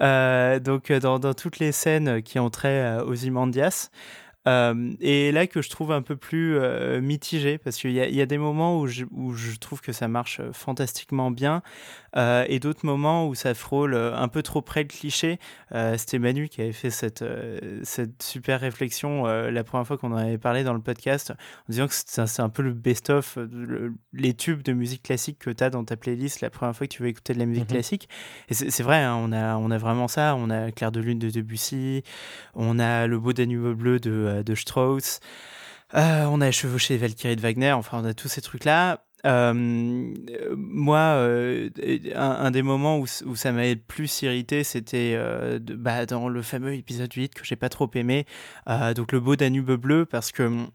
donc 0.00 0.92
dans, 0.92 1.18
dans, 1.18 1.34
toutes 1.34 1.58
les 1.58 1.72
scènes 1.72 2.22
qui 2.22 2.38
ont 2.38 2.50
trait 2.50 3.00
aux 3.00 3.14
Imandias. 3.14 3.90
Euh, 4.46 4.92
et 5.00 5.32
là 5.32 5.46
que 5.46 5.60
je 5.60 5.68
trouve 5.68 5.92
un 5.92 6.02
peu 6.02 6.16
plus 6.16 6.56
euh, 6.56 7.00
mitigé, 7.00 7.58
parce 7.58 7.76
qu'il 7.76 7.90
y, 7.90 8.14
y, 8.14 8.20
a 8.20 8.26
des 8.26 8.38
moments 8.38 8.78
où 8.78 8.86
je, 8.86 9.04
où 9.10 9.34
je, 9.34 9.56
trouve 9.58 9.80
que 9.80 9.92
ça 9.92 10.08
marche 10.08 10.40
euh, 10.40 10.52
fantastiquement 10.52 11.30
bien, 11.30 11.62
euh, 12.16 12.44
et 12.48 12.60
d'autres 12.60 12.86
moments 12.86 13.26
où 13.28 13.34
ça 13.34 13.52
frôle 13.54 13.94
un 13.94 14.28
peu 14.28 14.42
trop 14.42 14.62
près 14.62 14.82
le 14.82 14.88
cliché. 14.88 15.38
C'était 15.96 16.18
Manu 16.18 16.48
qui 16.48 16.62
avait 16.62 16.72
fait 16.72 16.90
cette, 16.90 17.24
cette 17.82 18.22
super 18.22 18.60
réflexion 18.60 19.24
la 19.24 19.64
première 19.64 19.86
fois 19.86 19.98
qu'on 19.98 20.12
en 20.12 20.16
avait 20.16 20.38
parlé 20.38 20.64
dans 20.64 20.72
le 20.72 20.80
podcast, 20.80 21.32
en 21.32 21.72
disant 21.72 21.86
que 21.86 21.94
c'est 21.94 22.40
un 22.40 22.48
peu 22.48 22.62
le 22.62 22.72
best-of, 22.72 23.38
les 24.14 24.34
tubes 24.34 24.62
de 24.62 24.72
musique 24.72 25.02
classique 25.02 25.38
que 25.38 25.50
tu 25.50 25.62
as 25.62 25.70
dans 25.70 25.84
ta 25.84 25.96
playlist 25.96 26.40
la 26.40 26.50
première 26.50 26.74
fois 26.74 26.86
que 26.86 26.92
tu 26.92 27.02
veux 27.02 27.08
écouter 27.08 27.34
de 27.34 27.38
la 27.38 27.46
musique 27.46 27.64
mmh 27.64 27.68
classique. 27.68 28.08
Et 28.48 28.54
c'est 28.54 28.82
vrai, 28.82 29.02
hein, 29.02 29.16
on, 29.20 29.32
a, 29.32 29.56
on 29.56 29.70
a 29.70 29.78
vraiment 29.78 30.08
ça. 30.08 30.34
On 30.36 30.48
a 30.48 30.70
Clair 30.72 30.90
de 30.90 31.00
Lune 31.00 31.18
de 31.18 31.28
Debussy, 31.28 32.02
on 32.54 32.78
a 32.78 33.06
Le 33.06 33.18
Beau 33.18 33.32
Danube 33.34 33.74
Bleu 33.74 34.00
de 34.00 34.27
de 34.42 34.54
Strauss. 34.54 35.20
Euh, 35.94 36.24
on 36.24 36.40
a 36.40 36.50
chevauché 36.50 36.96
Valkyrie 36.96 37.36
de 37.36 37.40
Wagner, 37.40 37.72
enfin 37.72 38.00
on 38.02 38.04
a 38.04 38.14
tous 38.14 38.28
ces 38.28 38.42
trucs-là. 38.42 39.04
Euh, 39.26 39.52
moi, 40.54 40.98
euh, 40.98 41.70
un, 42.14 42.50
des 42.50 42.62
moments 42.62 42.98
où, 42.98 43.06
où 43.26 43.36
ça 43.36 43.52
m'avait 43.52 43.74
le 43.74 43.80
plus 43.80 44.22
irrité, 44.22 44.64
c'était 44.64 45.18
bah, 45.60 46.06
dans 46.06 46.28
le 46.28 46.42
fameux 46.42 46.74
épisode 46.74 47.12
8 47.12 47.34
que 47.34 47.44
j'ai 47.44 47.56
pas 47.56 47.68
trop 47.68 47.90
aimé, 47.94 48.26
donc 48.94 49.12
le 49.12 49.20
beau 49.20 49.34
Danube 49.34 49.72
bleu, 49.72 50.04
parce 50.04 50.30
que 50.30 50.66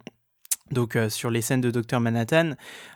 donc 0.71 0.95
euh, 0.95 1.09
sur 1.09 1.29
les 1.29 1.41
scènes 1.41 1.61
de 1.61 1.71
Dr 1.71 1.99
Manhattan, 1.99 2.53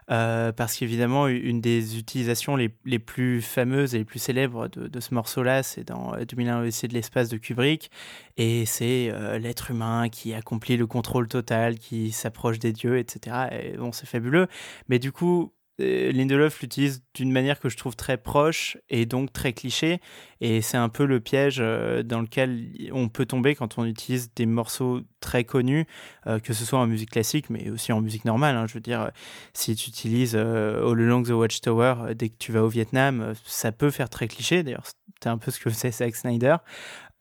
euh, 0.10 0.52
parce 0.52 0.76
qu'évidemment 0.76 1.28
une 1.28 1.62
des 1.62 1.98
utilisations 1.98 2.56
les, 2.56 2.70
plus 3.00 3.42
fameuses 3.42 3.94
et 3.94 4.00
les 4.00 4.06
plus 4.06 4.20
célèbres 4.20 4.68
de, 4.68 5.00
ce 5.00 5.14
morceau-là, 5.14 5.64
c'est 5.64 5.84
dans 5.84 6.14
2001 6.18 6.62
Odyssée 6.62 6.88
de 6.88 6.94
l'espace 6.94 7.30
de 7.30 7.38
Kubrick, 7.38 7.92
et 8.38 8.66
c'est 8.66 9.10
euh, 9.12 9.38
l'être 9.38 9.72
humain 9.72 10.10
qui 10.10 10.34
accomplit 10.34 10.78
le 10.78 10.88
contrôle 10.88 11.28
total, 11.28 11.78
qui 11.78 12.12
s'approche 12.12 12.60
des 12.60 12.74
dieux, 12.74 12.98
etc. 12.98 13.48
Et 13.52 13.78
bon, 13.78 13.92
c'est 13.92 14.08
fabuleux, 14.08 14.48
mais 14.88 15.00
du 15.00 15.12
coup, 15.12 15.52
Lindelof 15.80 16.62
l'utilise 16.62 17.04
d'une 17.14 17.32
manière 17.32 17.60
que 17.60 17.70
je 17.70 17.78
trouve 17.78 17.96
très 17.96 18.18
proche 18.18 18.78
et 18.90 19.06
donc 19.06 19.32
très 19.32 19.54
cliché. 19.54 20.02
Et 20.42 20.62
c'est 20.62 20.78
un 20.78 20.90
peu 20.90 21.06
le 21.06 21.20
piège 21.20 21.58
euh, 21.60 22.04
dans 22.04 22.22
lequel 22.22 22.70
on 22.92 23.10
peut 23.10 23.26
tomber 23.26 23.56
quand 23.56 23.78
on 23.78 23.86
utilise 23.86 24.34
des 24.36 24.46
morceaux 24.46 25.02
très 25.20 25.44
connus, 25.44 25.86
euh, 26.26 26.40
que 26.40 26.54
ce 26.54 26.66
soit 26.66 26.80
en 26.80 26.88
musique 26.88 27.12
classique, 27.12 27.50
mais 27.50 27.70
aussi 27.70 27.92
en 27.92 28.02
musique 28.02 28.26
normale. 28.26 28.56
Hein. 28.56 28.66
Je 28.68 28.74
veux 28.74 28.80
dire, 28.80 29.12
si 29.54 29.76
tu 29.76 29.90
utilises 29.90 30.36
euh, 30.36 30.90
All 30.90 31.00
Along 31.00 31.24
the 31.24 31.30
Watchtower 31.30 32.16
dès 32.16 32.30
que 32.30 32.38
tu 32.40 32.52
vas 32.52 32.64
au 32.64 32.70
Vietnam, 32.70 33.34
ça 33.46 33.72
peut 33.72 33.92
faire 33.92 34.10
très 34.10 34.28
cliché. 34.28 34.64
D'ailleurs, 34.64 34.86
c'est 35.22 35.30
un 35.30 35.38
peu 35.38 35.52
ce 35.52 35.60
que 35.60 35.70
faisait 35.70 35.92
Zack 35.92 36.16
Snyder. 36.16 36.58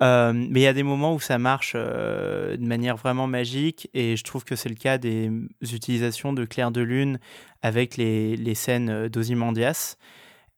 Euh, 0.02 0.32
mais 0.34 0.60
il 0.60 0.62
y 0.62 0.66
a 0.66 0.74
des 0.74 0.82
moments 0.82 1.14
où 1.14 1.20
ça 1.20 1.38
marche 1.38 1.72
euh, 1.74 2.56
de 2.56 2.66
manière 2.66 2.96
vraiment 2.96 3.26
magique 3.26 3.88
et 3.94 4.16
je 4.16 4.24
trouve 4.24 4.44
que 4.44 4.54
c'est 4.54 4.68
le 4.68 4.74
cas 4.74 4.98
des 4.98 5.30
utilisations 5.62 6.34
de 6.34 6.44
clair 6.44 6.70
de 6.70 6.82
lune 6.82 7.18
avec 7.62 7.96
les, 7.96 8.36
les 8.36 8.54
scènes 8.54 8.90
euh, 8.90 9.08
d'Ozymandias. 9.08 9.96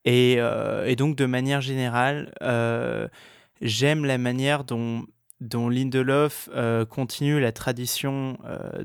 Et, 0.05 0.41
donc 0.97 1.17
de 1.17 1.27
manière 1.27 1.61
générale, 1.61 2.33
j'aime 3.61 4.07
la 4.07 4.17
manière 4.17 4.65
dont, 4.65 5.05
dont 5.43 5.69
Lindelof 5.69 6.49
continue 6.89 7.41
la 7.41 7.53
tradition 7.53 8.39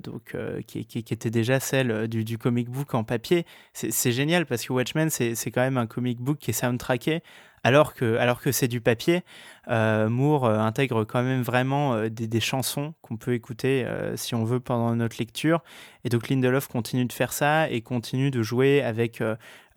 donc, 0.04 0.36
qui, 0.68 0.80
était 0.80 1.30
déjà 1.30 1.62
celle 1.62 2.10
du, 2.10 2.26
du 2.26 2.38
comic 2.38 2.70
book 2.70 2.94
en 2.94 3.06
papier. 3.06 3.46
C'est 3.72 4.12
génial 4.12 4.46
parce 4.46 4.66
que 4.66 4.74
Watchmen, 4.74 5.10
c'est 5.10 5.52
quand 5.52 5.62
même 5.62 5.78
un 5.78 5.88
comic 5.88 6.20
book 6.20 6.40
qui 6.40 6.50
est 6.50 6.54
soundtracké 6.54 7.24
alors 7.64 7.94
que, 7.94 8.52
c'est 8.52 8.68
du 8.68 8.82
papier, 8.82 9.24
euh, 9.70 10.10
Moore 10.10 10.46
euh, 10.46 10.60
intègre 10.60 11.06
quand 11.06 11.24
même 11.24 11.42
vraiment 11.42 11.94
euh, 11.94 12.10
des, 12.10 12.40
chansons 12.42 12.94
qu'on 13.02 13.16
peut 13.16 13.34
écouter 13.34 13.86
si 14.16 14.36
on 14.36 14.44
veut 14.44 14.60
pendant 14.60 14.94
notre 14.96 15.18
lecture. 15.18 15.64
Et 16.04 16.10
donc 16.10 16.28
Lindelof 16.28 16.68
continue 16.68 17.06
de 17.06 17.14
faire 17.14 17.32
ça 17.32 17.70
et 17.70 17.82
continue 17.82 18.32
de 18.32 18.44
jouer 18.44 18.82
avec 18.82 19.24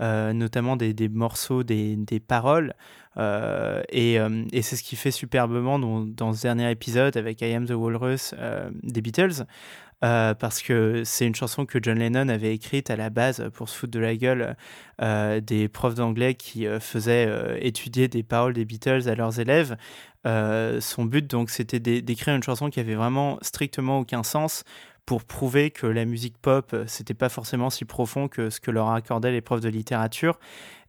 notamment 0.01 0.77
des, 0.77 0.93
des, 0.93 1.09
morceaux, 1.09 1.63
des, 1.63 1.95
des 1.97 2.19
paroles. 2.19 2.75
et, 3.17 4.15
et 4.17 4.63
c'est 4.63 4.77
ce 4.77 4.83
qu'il 4.83 4.99
fait 4.99 5.13
superbement 5.13 5.79
dans, 5.79 6.01
dans, 6.01 6.33
ce 6.33 6.43
dernier 6.43 6.71
épisode 6.71 7.17
avec 7.17 7.41
I 7.41 7.55
Am 7.55 7.67
the 7.67 7.73
Walrus 7.73 8.35
des 8.83 9.01
Beatles. 9.01 9.47
Euh, 10.05 10.35
parce 10.35 10.61
que 10.61 11.05
c'est 11.05 11.27
une 11.27 11.35
chanson 11.35 11.65
que 11.65 11.79
John 11.83 11.99
Lennon 11.99 12.29
avait 12.29 12.55
écrite 12.55 12.91
à 12.91 12.97
la 12.97 13.09
base 13.09 13.49
pour 13.55 13.71
se 13.71 13.79
foutre 13.79 13.93
de 13.93 13.99
la 13.99 14.15
gueule 14.15 14.55
euh, 15.01 15.41
des 15.41 15.69
profs 15.69 15.95
d'anglais 15.95 16.35
qui 16.35 16.67
euh, 16.67 16.81
faisaient 16.81 17.59
étudier 17.63 18.07
des 18.07 18.23
paroles 18.23 18.53
des 18.53 18.67
Beatles 18.67 19.09
à 19.09 19.15
leurs 19.15 19.41
élèves. 19.41 19.77
son 20.25 21.05
but 21.07 21.27
donc 21.27 21.51
c'était 21.51 21.81
d'écrire 21.81 22.35
une 22.35 22.43
chanson 22.43 22.69
qui 22.69 22.81
avait 22.81 22.95
vraiment 22.95 23.39
strictement 23.41 24.01
aucun 24.01 24.23
sens 24.23 24.65
pour 25.07 25.25
prouver 25.25 25.71
que 25.71 25.87
la 25.87 26.05
musique 26.05 26.37
pop 26.39 26.77
c'était 26.87 27.15
pas 27.15 27.29
forcément 27.29 27.71
si 27.71 27.85
profond 27.85 28.29
que 28.29 28.51
ce 28.51 28.61
que 28.61 28.71
leur 28.71 28.91
accordaient 28.91 29.33
les 29.33 29.41
profs 29.41 29.61
de 29.61 29.69
littérature 29.69 30.39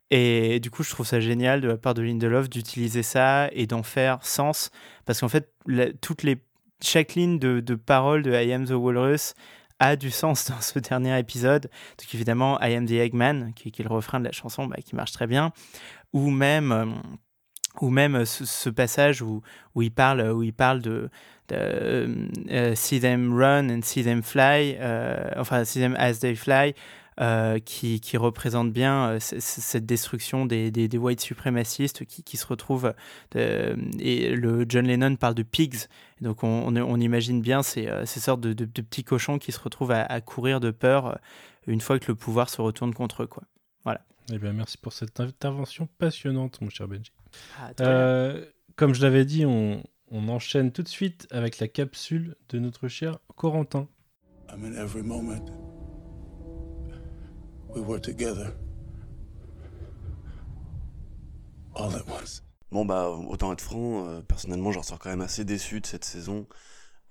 et 0.10 0.60
du 0.62 0.72
coup, 0.72 0.84
je 0.84 0.90
trouve 0.92 1.06
ça 1.06 1.20
génial 1.20 1.60
de 1.60 1.68
la 1.68 1.78
part 1.78 1.94
de 1.94 2.02
Lindelof 2.02 2.50
d'utiliser 2.50 3.04
ça 3.04 3.50
et 3.52 3.68
d'en 3.68 3.84
faire 3.84 4.24
sens. 4.24 4.72
Parce 5.06 5.20
qu'en 5.20 5.28
fait, 5.28 5.52
toutes 6.02 6.24
les 6.24 6.38
chaque 6.82 7.16
ligne 7.16 7.40
de, 7.40 7.60
de, 7.60 7.76
parole 7.76 8.24
de 8.24 8.32
I 8.32 8.54
Am 8.54 8.66
the 8.66 8.72
Walrus 8.72 9.34
a 9.80 9.96
du 9.96 10.12
sens 10.12 10.50
dans 10.50 10.62
ce 10.62 10.80
dernier 10.80 11.18
épisode. 11.20 11.70
Donc 11.98 12.14
évidemment, 12.14 12.60
I 12.62 12.76
Am 12.76 12.86
the 12.86 12.92
Eggman, 12.92 13.54
qui, 13.56 13.70
est 13.70 13.84
le 13.84 13.90
refrain 13.90 14.20
de 14.20 14.26
la 14.26 14.32
chanson, 14.32 14.68
bah, 14.68 14.78
qui 14.84 14.96
marche 14.96 15.12
très 15.12 15.28
bien. 15.28 15.52
Ou 16.14 16.30
même, 16.30 16.72
euh, 16.72 16.86
ou 17.82 17.90
même 17.90 18.26
ce, 18.26 18.70
passage 18.70 19.22
où, 19.22 19.42
où, 19.76 19.82
il 19.82 19.92
parle, 19.92 20.22
où 20.32 20.44
il 20.44 20.54
parle 20.54 20.82
de, 20.82 21.10
euh, 21.52 22.76
See 22.76 23.00
them 23.00 23.34
run 23.34 23.70
and 23.70 23.82
see 23.84 24.04
them 24.04 24.24
fly, 24.24 24.78
euh, 24.80 25.30
enfin, 25.38 25.64
see 25.64 25.80
them 25.80 25.96
as 25.98 26.20
they 26.20 26.36
fly. 26.36 26.74
Euh, 27.20 27.58
qui, 27.58 28.00
qui, 28.00 28.16
représente 28.16 28.72
bien 28.72 29.10
euh, 29.10 29.18
cette 29.20 29.88
destruction 29.88 30.46
des, 30.46 30.70
des, 30.70 30.88
des, 30.88 30.98
white 31.00 31.20
suprémacistes 31.20 32.06
qui, 32.06 32.22
qui 32.22 32.38
se 32.38 32.46
retrouvent. 32.46 32.94
Euh, 33.36 33.76
et 33.98 34.36
le 34.36 34.68
John 34.70 34.86
Lennon 34.86 35.16
parle 35.16 35.34
de 35.34 35.42
pigs. 35.42 35.88
Donc 36.22 36.44
on, 36.44 36.76
on, 36.76 37.00
imagine 37.00 37.42
bien 37.42 37.64
ces, 37.64 37.90
ces 38.06 38.20
sortes 38.20 38.42
de, 38.42 38.54
de, 38.54 38.66
petits 38.84 39.04
cochons 39.04 39.40
qui 39.40 39.52
se 39.52 39.60
retrouvent 39.60 39.94
à, 39.94 40.04
à, 40.04 40.22
courir 40.22 40.60
de 40.60 40.70
peur 40.70 41.18
une 41.66 41.82
fois 41.82 41.98
que 41.98 42.06
le 42.12 42.14
pouvoir 42.14 42.52
se 42.52 42.62
retourne 42.62 42.94
contre 42.94 43.24
eux. 43.24 43.28
Quoi. 43.28 43.46
Voilà. 43.84 44.02
Eh 44.32 44.38
bien, 44.38 44.54
merci 44.54 44.78
pour 44.78 44.94
cette 44.94 45.20
intervention 45.20 45.90
passionnante, 45.98 46.62
mon 46.62 46.70
cher 46.70 46.88
Benji. 46.88 47.12
Ah, 47.58 48.34
comme 48.76 48.94
je 48.94 49.02
l'avais 49.02 49.26
dit, 49.26 49.44
on, 49.44 49.82
on 50.12 50.30
enchaîne 50.30 50.72
tout 50.72 50.84
de 50.84 50.88
suite 50.88 51.28
avec 51.32 51.58
la 51.58 51.68
capsule 51.68 52.36
de 52.50 52.60
notre 52.60 52.88
cher 52.88 53.18
Corentin. 53.36 53.88
I'm 54.50 54.64
in 54.64 54.76
every 54.76 55.02
moment 55.02 55.77
we 57.74 57.82
were 57.82 58.00
together. 58.00 58.54
All 61.76 61.96
at 61.96 62.08
once. 62.08 62.44
Bon 62.72 62.84
bah 62.84 63.10
autant 63.10 63.54
être 63.54 63.62
franc, 63.62 64.08
euh, 64.08 64.22
personnellement 64.22 64.72
j'en 64.72 64.82
ressors 64.82 65.00
quand 65.00 65.10
même 65.10 65.22
assez 65.22 65.46
déçu 65.46 65.80
de 65.80 65.86
cette 65.86 66.04
saison. 66.04 66.48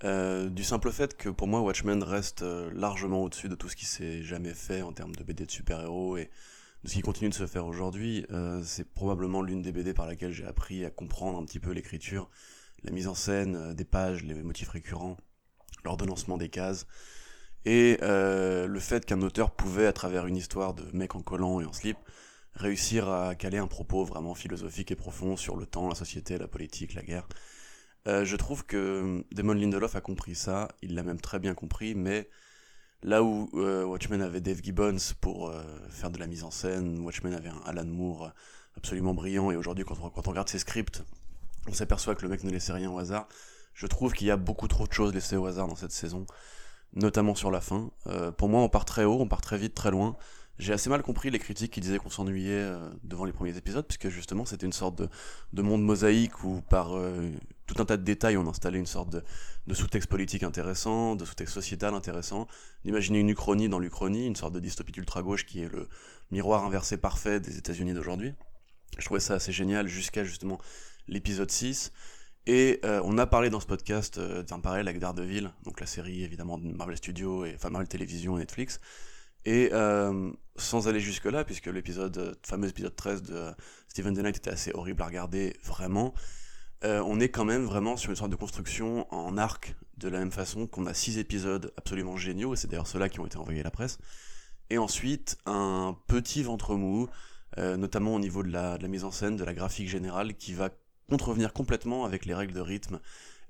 Euh, 0.05 0.51
du 0.51 0.63
simple 0.65 0.93
fait 0.93 1.17
que 1.17 1.31
pour 1.31 1.49
moi 1.49 1.63
Watchmen 1.63 2.03
reste 2.03 2.43
euh, 2.43 2.71
largement 2.75 3.23
au-dessus 3.23 3.49
de 3.49 3.55
tout 3.55 3.71
ce 3.71 3.77
qui 3.77 3.87
s'est 3.87 4.23
jamais 4.23 4.53
fait 4.53 4.83
en 4.83 4.93
termes 4.93 5.15
de 5.15 5.25
BD 5.25 5.47
de 5.47 5.51
super-héros 5.51 6.19
et 6.19 6.31
de 6.85 6.89
ce 6.91 6.95
qui 6.95 7.01
continue 7.01 7.31
de 7.31 7.35
se 7.35 7.47
faire 7.47 7.67
aujourd'hui. 7.67 8.27
C'est 8.63 8.93
probablement 8.93 9.43
l'une 9.43 9.63
des 9.63 9.73
BD 9.73 9.95
par 9.95 10.07
laquelle 10.07 10.31
j'ai 10.31 10.45
appris 10.45 10.85
à 10.85 10.91
comprendre 10.91 11.39
un 11.39 11.45
petit 11.45 11.59
peu 11.59 11.73
l'écriture, 11.73 12.29
la 12.85 12.93
mise 12.93 13.09
en 13.09 13.15
scène 13.15 13.73
des 13.75 13.85
pages, 13.85 14.23
les 14.23 14.35
motifs 14.35 14.69
récurrents, 14.69 15.17
l'ordonnancement 15.85 16.37
des 16.37 16.51
cases. 16.51 16.87
Et 17.67 17.99
euh, 18.03 18.69
le 18.69 18.79
fait 18.79 19.05
qu'un 19.05 19.21
auteur 19.23 19.51
pouvait, 19.51 19.87
à 19.87 19.93
travers 19.93 20.27
une 20.27 20.37
histoire 20.37 20.73
de 20.73 20.85
mec 20.93 21.17
en 21.17 21.21
collant 21.21 21.61
et 21.61 21.65
en 21.65 21.73
slip, 21.73 21.99
réussir 22.55 23.09
à 23.09 23.35
caler 23.35 23.59
un 23.59 23.67
propos 23.67 24.05
vraiment 24.05 24.37
philosophique 24.37 24.93
et 24.93 24.97
profond 24.97 25.37
sur 25.37 25.57
le 25.57 25.67
temps, 25.67 25.89
la 25.89 25.97
société, 25.97 26.39
la 26.39 26.47
politique, 26.47 26.95
la 26.95 27.03
guerre. 27.03 27.27
Euh, 28.07 28.25
je 28.25 28.37
trouve 28.37 28.65
que 28.65 29.25
Damon 29.33 29.55
Lindelof 29.55 29.97
a 29.97 30.01
compris 30.01 30.37
ça, 30.37 30.69
il 30.81 30.95
l'a 30.95 31.03
même 31.03 31.21
très 31.21 31.41
bien 31.41 31.55
compris, 31.55 31.97
mais 31.97 32.31
là 33.03 33.25
où 33.25 33.51
euh, 33.55 33.85
Watchmen 33.85 34.23
avait 34.23 34.41
Dave 34.41 34.63
Gibbons 34.63 35.15
pour 35.21 35.53
faire 35.91 36.11
de 36.13 36.19
la 36.21 36.29
mise 36.29 36.45
en 36.45 36.53
scène, 36.53 37.01
Watchmen 37.01 37.35
avait 37.35 37.49
un 37.49 37.61
Alan 37.67 37.85
Moore 37.85 38.31
absolument 38.77 39.13
brillant, 39.13 39.51
et 39.51 39.57
aujourd'hui 39.57 39.85
quand 39.85 39.97
quand 39.97 40.29
on 40.29 40.31
regarde 40.31 40.49
ses 40.49 40.61
scripts, 40.61 41.03
on 41.67 41.73
s'aperçoit 41.73 42.15
que 42.15 42.23
le 42.23 42.29
mec 42.29 42.45
ne 42.45 42.51
laissait 42.51 42.73
rien 42.73 42.93
au 42.93 42.99
hasard. 42.99 43.27
Je 43.75 43.89
trouve 43.89 44.13
qu'il 44.13 44.29
y 44.29 44.31
a 44.31 44.37
beaucoup 44.37 44.69
trop 44.69 44.87
de 44.87 44.93
choses 44.93 45.13
laissées 45.13 45.37
au 45.37 45.47
hasard 45.47 45.67
dans 45.67 45.75
cette 45.75 45.91
saison 45.91 46.27
notamment 46.97 47.35
sur 47.35 47.51
la 47.51 47.61
fin. 47.61 47.91
Euh, 48.09 48.33
pour 48.33 48.49
moi, 48.49 48.63
on 48.63 48.69
part 48.69 48.85
très 48.85 49.05
haut, 49.05 49.19
on 49.21 49.29
part 49.29 49.43
très 49.43 49.59
vite, 49.59 49.75
très 49.75 49.91
loin. 49.91 50.17
J'ai 50.59 50.73
assez 50.73 50.89
mal 50.89 51.03
compris 51.03 51.31
les 51.31 51.39
critiques 51.39 51.71
qui 51.71 51.81
disaient 51.83 51.99
qu'on 51.99 52.09
s'ennuyait 52.09 52.53
euh, 52.53 52.91
devant 53.05 53.27
les 53.27 53.33
premiers 53.33 53.57
épisodes, 53.59 53.87
puisque 53.87 54.09
justement 54.09 54.47
c'était 54.47 54.65
une 54.65 54.73
sorte 54.73 54.97
de, 54.97 55.09
de, 55.53 55.63
monde 55.63 55.85
mosaïque 55.85 56.43
où 56.45 56.63
par 56.63 56.97
euh, 56.97 57.31
tout 57.67 57.75
un 57.79 57.85
tas 57.85 57.99
de 57.99 58.03
détails 58.03 58.39
on 58.39 58.49
installait 58.49 58.79
une 58.79 58.87
sorte 58.87 59.11
de, 59.11 59.75
sous-texte 59.75 60.09
politique 60.09 60.43
intéressant, 60.43 61.15
de 61.15 61.27
sous-texte 61.27 61.53
sociétal 61.53 61.93
intéressant, 61.93 62.47
d'imaginer 62.87 63.21
une 63.21 63.29
uchronie 63.29 63.69
dans 63.69 63.79
l'uchronie, 63.79 64.27
une 64.27 64.37
sorte 64.37 64.55
de 64.55 64.61
dystopie 64.61 64.99
ultra-gauche 64.99 65.45
qui 65.45 65.61
est 65.61 65.69
le 65.69 65.91
miroir 66.31 66.65
inversé 66.65 66.97
parfait 66.97 67.39
des 67.39 67.59
États-Unis 67.59 67.93
d'aujourd'hui. 67.93 68.33
Je 68.97 69.05
trouvais 69.05 69.21
ça 69.21 69.35
assez 69.35 69.53
génial 69.53 69.89
jusqu'à 69.89 70.25
justement 70.25 70.59
l'épisode 71.07 71.51
6. 71.51 71.93
Et 72.47 72.79
euh, 72.85 73.01
on 73.05 73.19
a 73.19 73.27
parlé 73.27 73.51
dans 73.51 73.59
ce 73.59 73.67
podcast 73.67 74.19
euh, 74.19 74.45
d'un 74.45 74.61
parallèle 74.61 74.87
avec 74.87 75.01
Daredevil, 75.01 75.51
donc 75.65 75.81
la 75.81 75.87
série 75.87 76.23
évidemment 76.23 76.59
de 76.59 76.69
Marvel 76.69 76.97
Studios, 76.97 77.45
et, 77.45 77.55
enfin 77.57 77.71
Marvel 77.71 77.89
Télévision 77.89 78.37
et 78.37 78.41
Netflix. 78.41 78.81
Et 79.45 79.71
euh, 79.73 80.31
sans 80.55 80.87
aller 80.87 81.01
jusque-là, 81.01 81.45
puisque 81.45 81.67
l'épisode, 81.67 82.39
fameux 82.45 82.69
épisode 82.69 82.95
13 82.95 83.23
de 83.23 83.51
Steven 83.89 84.15
the 84.15 84.21
Knight 84.21 84.37
était 84.37 84.51
assez 84.51 84.71
horrible 84.75 85.03
à 85.03 85.07
regarder, 85.07 85.57
vraiment, 85.65 86.15
on 86.83 87.19
est 87.19 87.31
quand 87.31 87.45
même 87.45 87.65
vraiment 87.65 87.97
sur 87.97 88.11
une 88.11 88.17
sorte 88.17 88.31
de 88.31 88.37
construction 88.37 89.13
en 89.13 89.37
arc, 89.37 89.75
de 89.97 90.09
la 90.09 90.21
même 90.21 90.31
façon 90.31 90.69
qu'on 90.69 90.87
a 90.87 90.95
six 90.95 91.19
épisodes 91.19 91.73
absolument 91.77 92.17
géniaux, 92.17 92.55
et 92.55 92.57
c'est 92.57 92.69
d'ailleurs 92.69 92.87
ceux-là 92.87 93.09
qui 93.09 93.19
ont 93.19 93.27
été 93.27 93.39
envoyés 93.39 93.61
à 93.61 93.65
la 93.65 93.73
presse. 93.73 93.99
Et 94.71 94.79
ensuite, 94.79 95.37
un 95.47 95.97
petit 96.07 96.45
ventre 96.45 96.77
mou, 96.77 97.09
notamment 97.57 98.15
au 98.15 98.21
niveau 98.21 98.45
de 98.45 98.51
la 98.51 98.79
mise 98.89 99.03
en 99.03 99.11
scène, 99.11 99.37
de 99.37 99.43
la 99.43 99.53
graphique 99.53 99.89
générale, 99.89 100.35
qui 100.35 100.55
va 100.55 100.71
contrevenir 101.09 101.53
complètement 101.53 102.05
avec 102.05 102.27
les 102.27 102.35
règles 102.35 102.53
de 102.53 102.61
rythme 102.61 103.01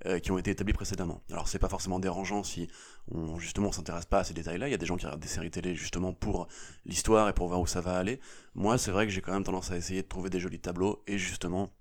euh, 0.04 0.18
qui 0.18 0.30
ont 0.30 0.38
été 0.38 0.50
établies 0.50 0.74
précédemment. 0.74 1.22
Alors 1.30 1.48
c'est 1.48 1.58
pas 1.58 1.68
forcément 1.68 1.98
dérangeant 1.98 2.42
si 2.42 2.68
on 3.10 3.38
justement 3.38 3.72
s'intéresse 3.72 4.04
pas 4.04 4.20
à 4.20 4.24
ces 4.24 4.34
détails-là. 4.34 4.68
Il 4.68 4.70
y 4.70 4.74
a 4.74 4.78
des 4.78 4.86
gens 4.86 4.96
qui 4.96 5.06
regardent 5.06 5.22
des 5.22 5.28
séries 5.28 5.50
télé 5.50 5.74
justement 5.74 6.12
pour 6.12 6.48
l'histoire 6.84 7.28
et 7.28 7.32
pour 7.32 7.48
voir 7.48 7.60
où 7.60 7.66
ça 7.66 7.80
va 7.80 7.96
aller. 7.96 8.20
Moi, 8.54 8.76
c'est 8.76 8.90
vrai 8.90 9.06
que 9.06 9.12
j'ai 9.12 9.22
quand 9.22 9.32
même 9.32 9.44
tendance 9.44 9.70
à 9.70 9.76
essayer 9.76 10.02
de 10.02 10.08
trouver 10.08 10.28
des 10.28 10.38
jolis 10.38 10.60
tableaux 10.60 11.02
et 11.06 11.16
justement 11.16 11.72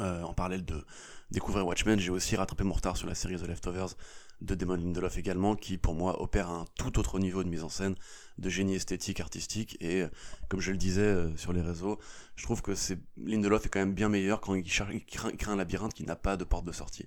euh, 0.00 0.22
en 0.22 0.32
parallèle 0.32 0.64
de 0.64 0.84
découvrir 1.30 1.66
Watchmen, 1.66 1.98
j'ai 1.98 2.10
aussi 2.10 2.36
rattrapé 2.36 2.64
mon 2.64 2.74
retard 2.74 2.96
sur 2.96 3.06
la 3.06 3.14
série 3.14 3.36
The 3.36 3.46
Leftovers 3.46 3.94
de 4.40 4.54
Damon 4.54 4.76
Lindelof 4.76 5.18
également, 5.18 5.54
qui 5.54 5.76
pour 5.78 5.94
moi 5.94 6.22
opère 6.22 6.50
un 6.50 6.64
tout 6.78 6.98
autre 6.98 7.18
niveau 7.18 7.44
de 7.44 7.48
mise 7.48 7.62
en 7.62 7.68
scène, 7.68 7.94
de 8.38 8.48
génie 8.48 8.74
esthétique, 8.74 9.20
artistique, 9.20 9.76
et 9.80 10.04
comme 10.48 10.60
je 10.60 10.70
le 10.70 10.76
disais 10.76 11.02
euh, 11.02 11.36
sur 11.36 11.52
les 11.52 11.60
réseaux, 11.60 11.98
je 12.36 12.44
trouve 12.44 12.62
que 12.62 12.74
c'est 12.74 12.98
Lindelof 13.16 13.66
est 13.66 13.68
quand 13.68 13.80
même 13.80 13.94
bien 13.94 14.08
meilleur 14.08 14.40
quand 14.40 14.54
il, 14.54 14.64
crée 14.64 15.32
un 15.46 15.56
labyrinthe 15.56 15.94
qui 15.94 16.04
n'a 16.04 16.16
pas 16.16 16.36
de 16.36 16.44
porte 16.44 16.64
de 16.64 16.72
sortie. 16.72 17.06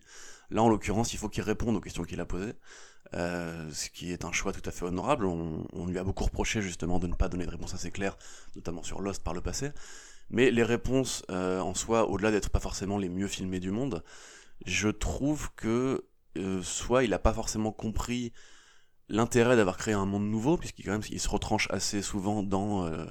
Là, 0.49 0.63
en 0.63 0.69
l'occurrence, 0.69 1.13
il 1.13 1.17
faut 1.17 1.29
qu'il 1.29 1.43
réponde 1.43 1.75
aux 1.75 1.81
questions 1.81 2.03
qu'il 2.03 2.19
a 2.19 2.25
posées, 2.25 2.53
euh, 3.13 3.69
ce 3.71 3.89
qui 3.89 4.11
est 4.11 4.25
un 4.25 4.31
choix 4.31 4.51
tout 4.51 4.67
à 4.67 4.71
fait 4.71 4.85
honorable. 4.85 5.25
On, 5.25 5.85
lui 5.87 5.97
a 5.97 6.03
beaucoup 6.03 6.23
reproché 6.23 6.61
justement 6.61 6.99
de 6.99 7.07
ne 7.07 7.15
pas 7.15 7.29
donner 7.29 7.45
de 7.45 7.51
réponse 7.51 7.73
assez 7.73 7.91
claire, 7.91 8.17
notamment 8.55 8.83
sur 8.83 9.01
Lost 9.01 9.23
par 9.23 9.33
le 9.33 9.41
passé. 9.41 9.71
Mais 10.29 10.51
les 10.51 10.63
réponses 10.63 11.23
euh, 11.29 11.59
en 11.59 11.73
soi, 11.73 12.09
au-delà 12.09 12.31
d'être 12.31 12.49
pas 12.49 12.59
forcément 12.59 12.97
les 12.97 13.09
mieux 13.09 13.27
filmées 13.27 13.59
du 13.59 13.71
monde, 13.71 14.03
je 14.65 14.89
trouve 14.89 15.49
que 15.55 16.05
euh, 16.37 16.61
soit 16.61 17.03
il 17.03 17.11
n'a 17.11 17.19
pas 17.19 17.33
forcément 17.33 17.71
compris 17.71 18.33
l'intérêt 19.09 19.55
d'avoir 19.55 19.77
créé 19.77 19.93
un 19.93 20.05
monde 20.05 20.25
nouveau, 20.25 20.57
puisqu'il 20.57 20.85
quand 20.85 20.91
même 20.91 21.01
il 21.09 21.19
se 21.19 21.29
retranche 21.29 21.67
assez 21.71 22.01
souvent 22.01 22.43
dans 22.43 22.85
euh, 22.85 23.05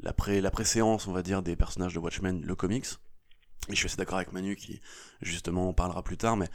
la, 0.00 0.12
pré, 0.12 0.40
on 0.82 1.12
va 1.12 1.22
dire, 1.22 1.42
des 1.42 1.56
personnages 1.56 1.94
de 1.94 1.98
Watchmen, 1.98 2.42
le 2.42 2.54
comics. 2.54 2.86
Et 3.68 3.72
je 3.72 3.76
suis 3.76 3.86
assez 3.86 3.96
d'accord 3.96 4.16
avec 4.16 4.32
Manu 4.32 4.56
qui 4.56 4.80
justement 5.22 5.68
en 5.68 5.72
parlera 5.72 6.02
plus 6.02 6.16
tard, 6.16 6.36
mais 6.36 6.48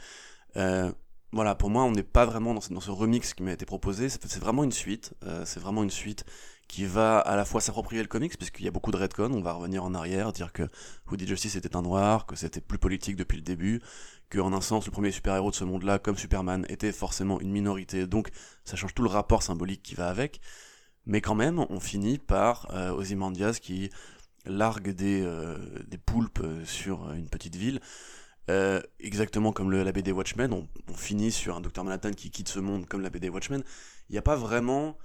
euh, 0.56 0.90
voilà, 1.32 1.54
pour 1.54 1.70
moi, 1.70 1.84
on 1.84 1.92
n'est 1.92 2.02
pas 2.02 2.26
vraiment 2.26 2.54
dans 2.54 2.60
ce, 2.60 2.72
dans 2.72 2.80
ce, 2.80 2.90
remix 2.90 3.32
qui 3.32 3.42
m'a 3.42 3.52
été 3.52 3.64
proposé. 3.64 4.08
C'est 4.10 4.38
vraiment 4.38 4.64
une 4.64 4.72
suite. 4.72 5.14
Euh, 5.24 5.44
c'est 5.46 5.60
vraiment 5.60 5.82
une 5.82 5.90
suite 5.90 6.26
qui 6.72 6.86
va 6.86 7.18
à 7.18 7.36
la 7.36 7.44
fois 7.44 7.60
s'approprier 7.60 8.00
le 8.00 8.08
comics, 8.08 8.34
puisqu'il 8.38 8.64
y 8.64 8.68
a 8.68 8.70
beaucoup 8.70 8.92
de 8.92 8.96
redcon. 8.96 9.30
On 9.30 9.42
va 9.42 9.52
revenir 9.52 9.84
en 9.84 9.92
arrière, 9.92 10.32
dire 10.32 10.54
que 10.54 10.62
Woody 11.10 11.26
Justice 11.26 11.54
était 11.54 11.76
un 11.76 11.82
noir, 11.82 12.24
que 12.24 12.34
c'était 12.34 12.62
plus 12.62 12.78
politique 12.78 13.14
depuis 13.14 13.36
le 13.36 13.42
début, 13.42 13.82
que 14.30 14.38
en 14.38 14.54
un 14.54 14.62
sens, 14.62 14.86
le 14.86 14.90
premier 14.90 15.10
super-héros 15.10 15.50
de 15.50 15.54
ce 15.54 15.64
monde-là, 15.64 15.98
comme 15.98 16.16
Superman, 16.16 16.64
était 16.70 16.90
forcément 16.90 17.38
une 17.42 17.52
minorité. 17.52 18.06
Donc, 18.06 18.30
ça 18.64 18.74
change 18.76 18.94
tout 18.94 19.02
le 19.02 19.10
rapport 19.10 19.42
symbolique 19.42 19.82
qui 19.82 19.94
va 19.94 20.08
avec. 20.08 20.40
Mais 21.04 21.20
quand 21.20 21.34
même, 21.34 21.58
on 21.68 21.78
finit 21.78 22.16
par 22.16 22.68
euh, 22.70 22.90
Ozymandias 22.92 23.58
qui 23.60 23.90
largue 24.46 24.94
des, 24.94 25.20
euh, 25.20 25.58
des 25.86 25.98
poulpes 25.98 26.40
euh, 26.42 26.64
sur 26.64 27.12
une 27.12 27.28
petite 27.28 27.54
ville. 27.54 27.80
Euh, 28.50 28.80
exactement 28.98 29.52
comme 29.52 29.70
le, 29.70 29.82
la 29.82 29.92
BD 29.92 30.10
Watchmen, 30.10 30.52
on, 30.52 30.66
finit 30.94 31.30
sur 31.30 31.56
un 31.56 31.60
Docteur 31.60 31.84
Manhattan 31.84 32.10
qui 32.12 32.30
quitte 32.30 32.48
ce 32.48 32.58
monde 32.60 32.86
comme 32.86 33.02
la 33.02 33.10
BD 33.10 33.28
Watchmen. 33.28 33.62
Il 34.08 34.12
n'y 34.12 34.18
a 34.18 34.22
pas 34.22 34.36
vraiment 34.36 34.96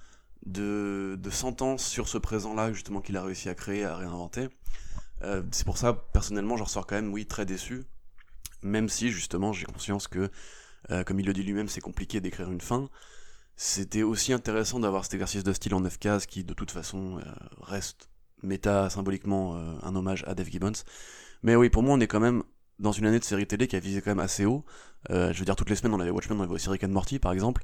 de, 0.45 1.17
de 1.19 1.29
sentence 1.29 1.85
sur 1.85 2.07
ce 2.07 2.17
présent-là, 2.17 2.73
justement, 2.73 3.01
qu'il 3.01 3.17
a 3.17 3.23
réussi 3.23 3.49
à 3.49 3.55
créer, 3.55 3.83
à 3.83 3.95
réinventer. 3.95 4.49
Euh, 5.23 5.43
c'est 5.51 5.65
pour 5.65 5.77
ça, 5.77 5.93
personnellement, 5.93 6.57
j'en 6.57 6.65
ressors 6.65 6.87
quand 6.87 6.95
même, 6.95 7.11
oui, 7.11 7.25
très 7.25 7.45
déçu. 7.45 7.85
Même 8.61 8.89
si, 8.89 9.09
justement, 9.09 9.53
j'ai 9.53 9.65
conscience 9.65 10.07
que, 10.07 10.29
euh, 10.91 11.03
comme 11.03 11.19
il 11.19 11.25
le 11.25 11.33
dit 11.33 11.43
lui-même, 11.43 11.67
c'est 11.67 11.81
compliqué 11.81 12.21
d'écrire 12.21 12.51
une 12.51 12.61
fin. 12.61 12.89
C'était 13.55 14.03
aussi 14.03 14.33
intéressant 14.33 14.79
d'avoir 14.79 15.03
cet 15.03 15.15
exercice 15.15 15.43
de 15.43 15.53
style 15.53 15.73
en 15.73 15.81
9 15.81 15.97
cases 15.97 16.25
qui, 16.25 16.43
de 16.43 16.53
toute 16.53 16.71
façon, 16.71 17.19
euh, 17.19 17.23
reste 17.61 18.09
méta 18.43 18.89
symboliquement 18.91 19.55
un 19.81 19.95
hommage 19.95 20.23
à 20.27 20.35
Dave 20.35 20.47
Gibbons. 20.47 20.83
Mais 21.41 21.55
oui, 21.55 21.71
pour 21.71 21.81
moi, 21.81 21.95
on 21.95 21.99
est 21.99 22.07
quand 22.07 22.19
même 22.19 22.43
dans 22.79 22.91
une 22.91 23.05
année 23.05 23.19
de 23.19 23.23
série 23.23 23.47
télé 23.47 23.67
qui 23.67 23.75
a 23.75 23.79
visé 23.79 24.01
quand 24.01 24.11
même 24.11 24.19
assez 24.19 24.45
haut. 24.45 24.63
Euh, 25.09 25.31
je 25.33 25.39
veux 25.39 25.45
dire, 25.45 25.55
toutes 25.55 25.69
les 25.69 25.75
semaines, 25.75 25.93
on 25.93 25.99
avait 25.99 26.11
Watchmen, 26.11 26.39
on 26.39 26.43
avait 26.43 26.53
aussi 26.53 26.69
Rick 26.69 26.83
and 26.83 26.89
Morty, 26.89 27.19
par 27.19 27.31
exemple. 27.31 27.63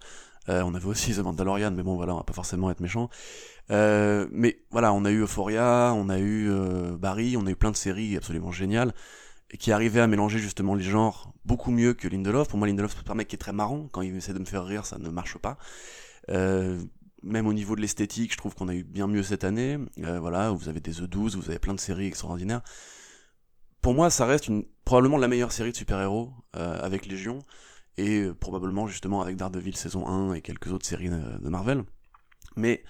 Euh, 0.50 0.62
on 0.64 0.74
avait 0.74 0.88
aussi 0.88 1.14
The 1.14 1.20
Mandalorian, 1.20 1.72
mais 1.72 1.84
bon, 1.84 1.96
voilà, 1.96 2.14
on 2.14 2.18
va 2.18 2.24
pas 2.24 2.34
forcément 2.34 2.72
être 2.72 2.80
méchant. 2.80 3.10
Euh, 3.72 4.28
mais 4.32 4.60
voilà, 4.72 4.94
on 4.94 5.06
a 5.06 5.12
eu 5.12 5.22
Euphoria, 5.22 5.94
on 5.96 6.10
a 6.10 6.20
eu 6.20 6.50
Barry, 6.98 7.38
on 7.38 7.46
a 7.46 7.52
eu 7.52 7.56
plein 7.56 7.72
de 7.72 7.78
séries 7.78 8.18
absolument 8.18 8.52
géniales, 8.52 8.94
et 9.52 9.58
qui 9.58 9.72
arrivaient 9.72 10.02
à 10.02 10.08
mélanger 10.08 10.40
justement 10.40 10.76
les 10.76 10.84
genres 10.84 11.34
beaucoup 11.46 11.72
mieux 11.72 11.94
que 11.94 12.08
Lindelof. 12.08 12.48
Pour 12.48 12.58
moi, 12.58 12.68
Lindelof, 12.68 12.96
c'est 12.98 13.10
un 13.10 13.16
mec 13.16 13.28
qui 13.28 13.36
est 13.36 13.40
très 13.40 13.54
marrant. 13.54 13.88
Quand 13.92 14.02
il 14.02 14.16
essaie 14.16 14.34
de 14.34 14.40
me 14.40 14.46
faire 14.46 14.66
rire, 14.66 14.86
ça 14.86 14.98
ne 14.98 15.10
marche 15.10 15.38
pas. 15.38 15.58
Même 16.28 17.48
au 17.48 17.54
niveau 17.54 17.78
de 17.78 17.82
l'esthétique, 17.82 18.34
je 18.34 18.38
trouve 18.38 18.54
qu'on 18.54 18.68
a 18.68 18.76
eu 18.76 18.84
bien 18.84 19.08
mieux 19.08 19.24
cette 19.24 19.44
année. 19.44 19.78
voilà, 19.98 20.52
vous 20.52 20.68
avez 20.70 20.82
des 20.82 21.02
E12, 21.02 21.38
vous 21.38 21.50
avez 21.50 21.60
plein 21.60 21.74
de 21.74 21.80
séries 21.80 22.08
extraordinaires 22.08 22.62
pour 23.84 23.94
moi, 23.94 24.10
ça 24.10 24.26
reste 24.26 24.50
probablement 24.86 25.18
la 25.18 25.28
meilleure 25.28 25.52
série 25.52 25.72
de 25.72 25.76
super-héros 25.76 26.32
euh, 26.56 26.80
avec 26.82 27.06
Légion, 27.06 27.40
et 27.98 28.22
euh, 28.22 28.34
probablement 28.34 28.88
justement 28.88 29.22
avec 29.22 29.36
Daredevil 29.36 29.76
saison 29.76 30.08
1 30.08 30.36
et 30.36 30.42
quelques 30.42 30.72
autres 30.72 30.86
séries 30.86 31.10
de, 31.10 31.50
Marvel. 31.50 31.84
Mais 32.56 32.86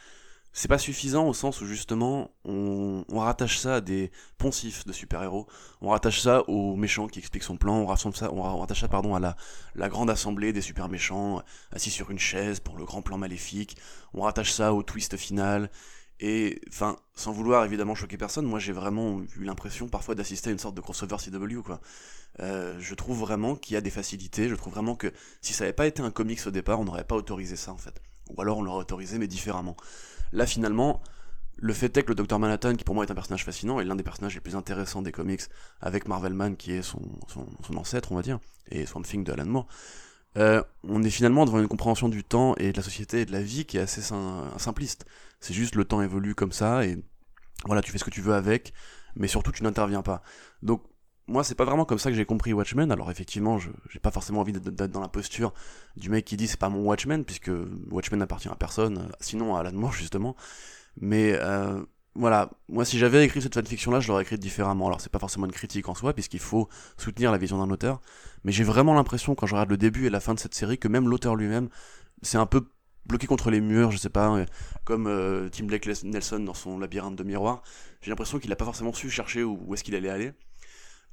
c'est 0.51 0.67
pas 0.67 0.77
suffisant 0.77 1.27
au 1.27 1.33
sens 1.33 1.61
où 1.61 1.65
justement 1.65 2.29
on, 2.45 3.03
rattache 3.09 3.57
ça 3.57 3.77
à 3.77 3.81
des 3.81 4.11
poncifs 4.37 4.85
de 4.85 4.93
super-héros, 4.93 5.47
on 5.81 5.89
rattache 5.89 6.21
ça 6.21 6.47
au 6.47 6.75
méchant 6.75 7.07
qui 7.07 7.17
explique 7.17 7.43
son 7.43 7.57
plan, 7.57 7.73
on 7.77 7.87
rattache 7.87 8.81
ça, 8.81 8.87
pardon, 8.87 9.15
à 9.15 9.19
la, 9.19 9.35
la 9.73 9.89
grande 9.89 10.11
assemblée 10.11 10.53
des 10.53 10.61
super 10.61 10.89
méchants 10.89 11.41
assis 11.71 11.89
sur 11.89 12.11
une 12.11 12.19
chaise 12.19 12.59
pour 12.59 12.77
le 12.77 12.85
grand 12.85 13.01
plan 13.01 13.17
maléfique, 13.17 13.77
on 14.13 14.21
rattache 14.21 14.51
ça 14.51 14.75
au 14.75 14.83
twist 14.83 15.17
final, 15.17 15.71
et 16.25 16.61
enfin, 16.69 16.95
sans 17.15 17.33
vouloir 17.33 17.65
évidemment 17.65 17.95
choquer 17.95 18.15
personne, 18.15 18.45
moi 18.45 18.57
j'ai 18.57 18.71
vraiment 18.71 19.19
eu 19.35 19.43
l'impression 19.43 19.89
parfois 19.89 20.15
d'assister 20.15 20.51
à 20.51 20.53
une 20.53 20.57
sorte 20.57 20.73
de 20.73 20.79
crossover 20.79 21.17
CW 21.17 21.61
quoi. 21.61 21.81
Euh, 22.39 22.77
je 22.79 22.95
trouve 22.95 23.19
vraiment 23.19 23.57
qu'il 23.57 23.73
y 23.73 23.77
a 23.77 23.81
des 23.81 23.89
facilités, 23.89 24.47
je 24.47 24.55
trouve 24.55 24.71
vraiment 24.71 24.95
que 24.95 25.11
si 25.41 25.51
ça 25.51 25.65
n'avait 25.65 25.73
pas 25.73 25.85
été 25.85 26.01
un 26.01 26.11
comics 26.11 26.39
au 26.47 26.49
départ, 26.49 26.79
on 26.79 26.85
n'aurait 26.85 27.03
pas 27.03 27.17
autorisé 27.17 27.57
ça 27.57 27.73
en 27.73 27.77
fait. 27.77 28.01
Ou 28.29 28.41
alors 28.41 28.59
on 28.59 28.61
l'aurait 28.61 28.79
autorisé 28.79 29.17
mais 29.17 29.27
différemment. 29.27 29.75
Là 30.31 30.45
finalement, 30.45 31.01
le 31.57 31.73
fait 31.73 31.97
est 31.97 32.03
que 32.03 32.13
le 32.13 32.15
Dr 32.15 32.39
Manhattan, 32.39 32.75
qui 32.75 32.85
pour 32.85 32.95
moi 32.95 33.03
est 33.03 33.11
un 33.11 33.15
personnage 33.15 33.43
fascinant, 33.43 33.81
est 33.81 33.83
l'un 33.83 33.97
des 33.97 34.03
personnages 34.03 34.35
les 34.35 34.39
plus 34.39 34.55
intéressants 34.55 35.01
des 35.01 35.11
comics, 35.11 35.41
avec 35.81 36.07
Marvelman 36.07 36.55
qui 36.55 36.71
est 36.71 36.83
son 36.83 37.01
ancêtre 37.75 38.13
on 38.13 38.15
va 38.15 38.21
dire, 38.21 38.39
et 38.71 38.85
Swamp 38.85 39.01
Thing 39.01 39.25
de 39.25 39.33
Alan 39.33 39.45
Moore, 39.45 39.67
euh, 40.37 40.63
on 40.87 41.03
est 41.03 41.09
finalement 41.09 41.45
devant 41.45 41.59
une 41.59 41.67
compréhension 41.67 42.09
du 42.09 42.23
temps 42.23 42.55
et 42.57 42.71
de 42.71 42.77
la 42.77 42.83
société 42.83 43.21
et 43.21 43.25
de 43.25 43.31
la 43.31 43.41
vie 43.41 43.65
qui 43.65 43.77
est 43.77 43.81
assez 43.81 44.01
simpliste. 44.57 45.05
C'est 45.39 45.53
juste 45.53 45.75
le 45.75 45.85
temps 45.85 46.01
évolue 46.01 46.35
comme 46.35 46.51
ça 46.51 46.85
et 46.85 46.97
voilà, 47.65 47.81
tu 47.81 47.91
fais 47.91 47.97
ce 47.97 48.03
que 48.03 48.09
tu 48.09 48.21
veux 48.21 48.33
avec, 48.33 48.73
mais 49.15 49.27
surtout 49.27 49.51
tu 49.51 49.63
n'interviens 49.63 50.01
pas. 50.01 50.23
Donc 50.61 50.83
moi, 51.27 51.43
c'est 51.43 51.55
pas 51.55 51.65
vraiment 51.65 51.85
comme 51.85 51.99
ça 51.99 52.09
que 52.09 52.15
j'ai 52.15 52.25
compris 52.25 52.51
Watchmen. 52.51 52.91
Alors 52.91 53.09
effectivement, 53.09 53.57
j'ai 53.57 53.99
pas 53.99 54.11
forcément 54.11 54.41
envie 54.41 54.51
d'être 54.51 54.91
dans 54.91 54.99
la 54.99 55.07
posture 55.07 55.53
du 55.95 56.09
mec 56.09 56.25
qui 56.25 56.35
dit 56.35 56.47
c'est 56.47 56.59
pas 56.59 56.69
mon 56.69 56.81
Watchmen 56.81 57.23
puisque 57.23 57.51
Watchmen 57.91 58.19
n'appartient 58.19 58.49
à 58.49 58.55
personne, 58.55 59.09
sinon 59.19 59.55
à 59.55 59.61
Alan 59.61 59.73
Moore 59.73 59.93
justement. 59.93 60.35
Mais 60.99 61.33
euh, 61.33 61.83
voilà, 62.15 62.51
moi 62.69 62.85
si 62.85 62.99
j'avais 62.99 63.25
écrit 63.25 63.41
cette 63.41 63.55
fanfiction 63.55 63.91
là, 63.91 63.99
je 63.99 64.07
l'aurais 64.07 64.23
écrite 64.23 64.39
différemment. 64.39 64.87
Alors 64.87 65.01
c'est 65.01 65.11
pas 65.11 65.19
forcément 65.19 65.45
une 65.45 65.51
critique 65.51 65.89
en 65.89 65.95
soi, 65.95 66.13
puisqu'il 66.13 66.39
faut 66.39 66.69
soutenir 66.97 67.31
la 67.31 67.37
vision 67.37 67.57
d'un 67.57 67.71
auteur, 67.71 68.01
mais 68.43 68.51
j'ai 68.51 68.63
vraiment 68.63 68.93
l'impression 68.93 69.35
quand 69.35 69.47
je 69.47 69.55
regarde 69.55 69.69
le 69.69 69.77
début 69.77 70.05
et 70.05 70.09
la 70.09 70.19
fin 70.19 70.33
de 70.33 70.39
cette 70.39 70.53
série 70.53 70.77
que 70.77 70.87
même 70.87 71.09
l'auteur 71.09 71.35
lui-même, 71.35 71.69
c'est 72.21 72.37
un 72.37 72.45
peu 72.45 72.67
bloqué 73.05 73.27
contre 73.27 73.51
les 73.51 73.61
murs, 73.61 73.91
je 73.91 73.97
sais 73.97 74.09
pas, 74.09 74.33
euh, 74.35 74.45
comme 74.85 75.07
euh, 75.07 75.49
Tim 75.49 75.65
Blake 75.65 75.87
Nelson 76.03 76.39
dans 76.39 76.53
son 76.53 76.79
labyrinthe 76.79 77.15
de 77.15 77.23
miroirs. 77.23 77.63
J'ai 78.01 78.09
l'impression 78.09 78.39
qu'il 78.39 78.51
a 78.51 78.55
pas 78.55 78.65
forcément 78.65 78.93
su 78.93 79.09
chercher 79.09 79.43
où, 79.43 79.73
est-ce 79.73 79.83
qu'il 79.83 79.95
allait 79.95 80.09
aller. 80.09 80.31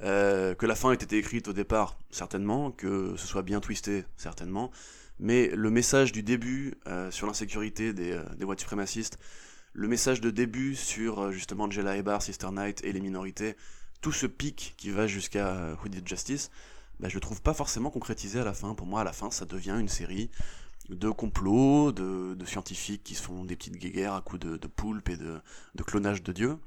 Euh, 0.02 0.54
que 0.54 0.64
la 0.64 0.74
fin 0.74 0.92
ait 0.92 0.94
été 0.94 1.18
écrite 1.18 1.48
au 1.48 1.52
départ, 1.52 1.98
certainement, 2.10 2.70
que 2.70 3.14
ce 3.16 3.26
soit 3.26 3.42
bien 3.42 3.60
twisté, 3.60 4.04
certainement, 4.16 4.70
mais 5.18 5.48
le 5.48 5.70
message 5.70 6.12
du 6.12 6.22
début 6.22 6.72
sur 7.10 7.26
l'insécurité 7.26 7.92
des, 7.92 8.18
des 8.38 8.46
white 8.46 8.60
suprémacistes, 8.60 9.18
le 9.72 9.88
message 9.88 10.20
de 10.20 10.30
début 10.30 10.74
sur 10.74 11.20
euh, 11.20 11.32
justement 11.32 11.64
Angela 11.64 11.96
Ebar, 11.96 12.22
Sister 12.22 12.50
Knight 12.50 12.82
et 12.84 12.92
les 12.92 13.00
minorités, 13.00 13.56
tout 14.00 14.12
ce 14.12 14.26
pic 14.26 14.74
qui 14.76 14.90
va 14.90 15.06
jusqu'à 15.06 15.48
euh, 15.48 15.74
Who 15.76 15.88
Did 15.88 16.06
Justice, 16.06 16.50
bah, 16.98 17.08
je 17.08 17.14
le 17.14 17.20
trouve 17.20 17.40
pas 17.40 17.54
forcément 17.54 17.90
concrétisé 17.90 18.40
à 18.40 18.44
la 18.44 18.52
fin. 18.52 18.74
Pour 18.74 18.86
moi, 18.86 19.02
à 19.02 19.04
la 19.04 19.12
fin, 19.12 19.30
ça 19.30 19.44
devient 19.44 19.76
une 19.78 19.88
série 19.88 20.30
de 20.88 21.08
complots, 21.10 21.92
de, 21.92 22.36
scientifiques 22.44 23.04
qui 23.04 23.14
se 23.14 23.22
font 23.22 23.44
des 23.44 23.54
petites 23.54 23.76
guéguerres 23.76 24.14
à 24.14 24.22
coups 24.22 24.40
de, 24.40 24.56
de 24.56 24.66
poulpe 24.66 25.08
et 25.08 25.16
de, 25.16 25.40
clonage 25.84 26.22
de 26.22 26.32
dieu. 26.32 26.58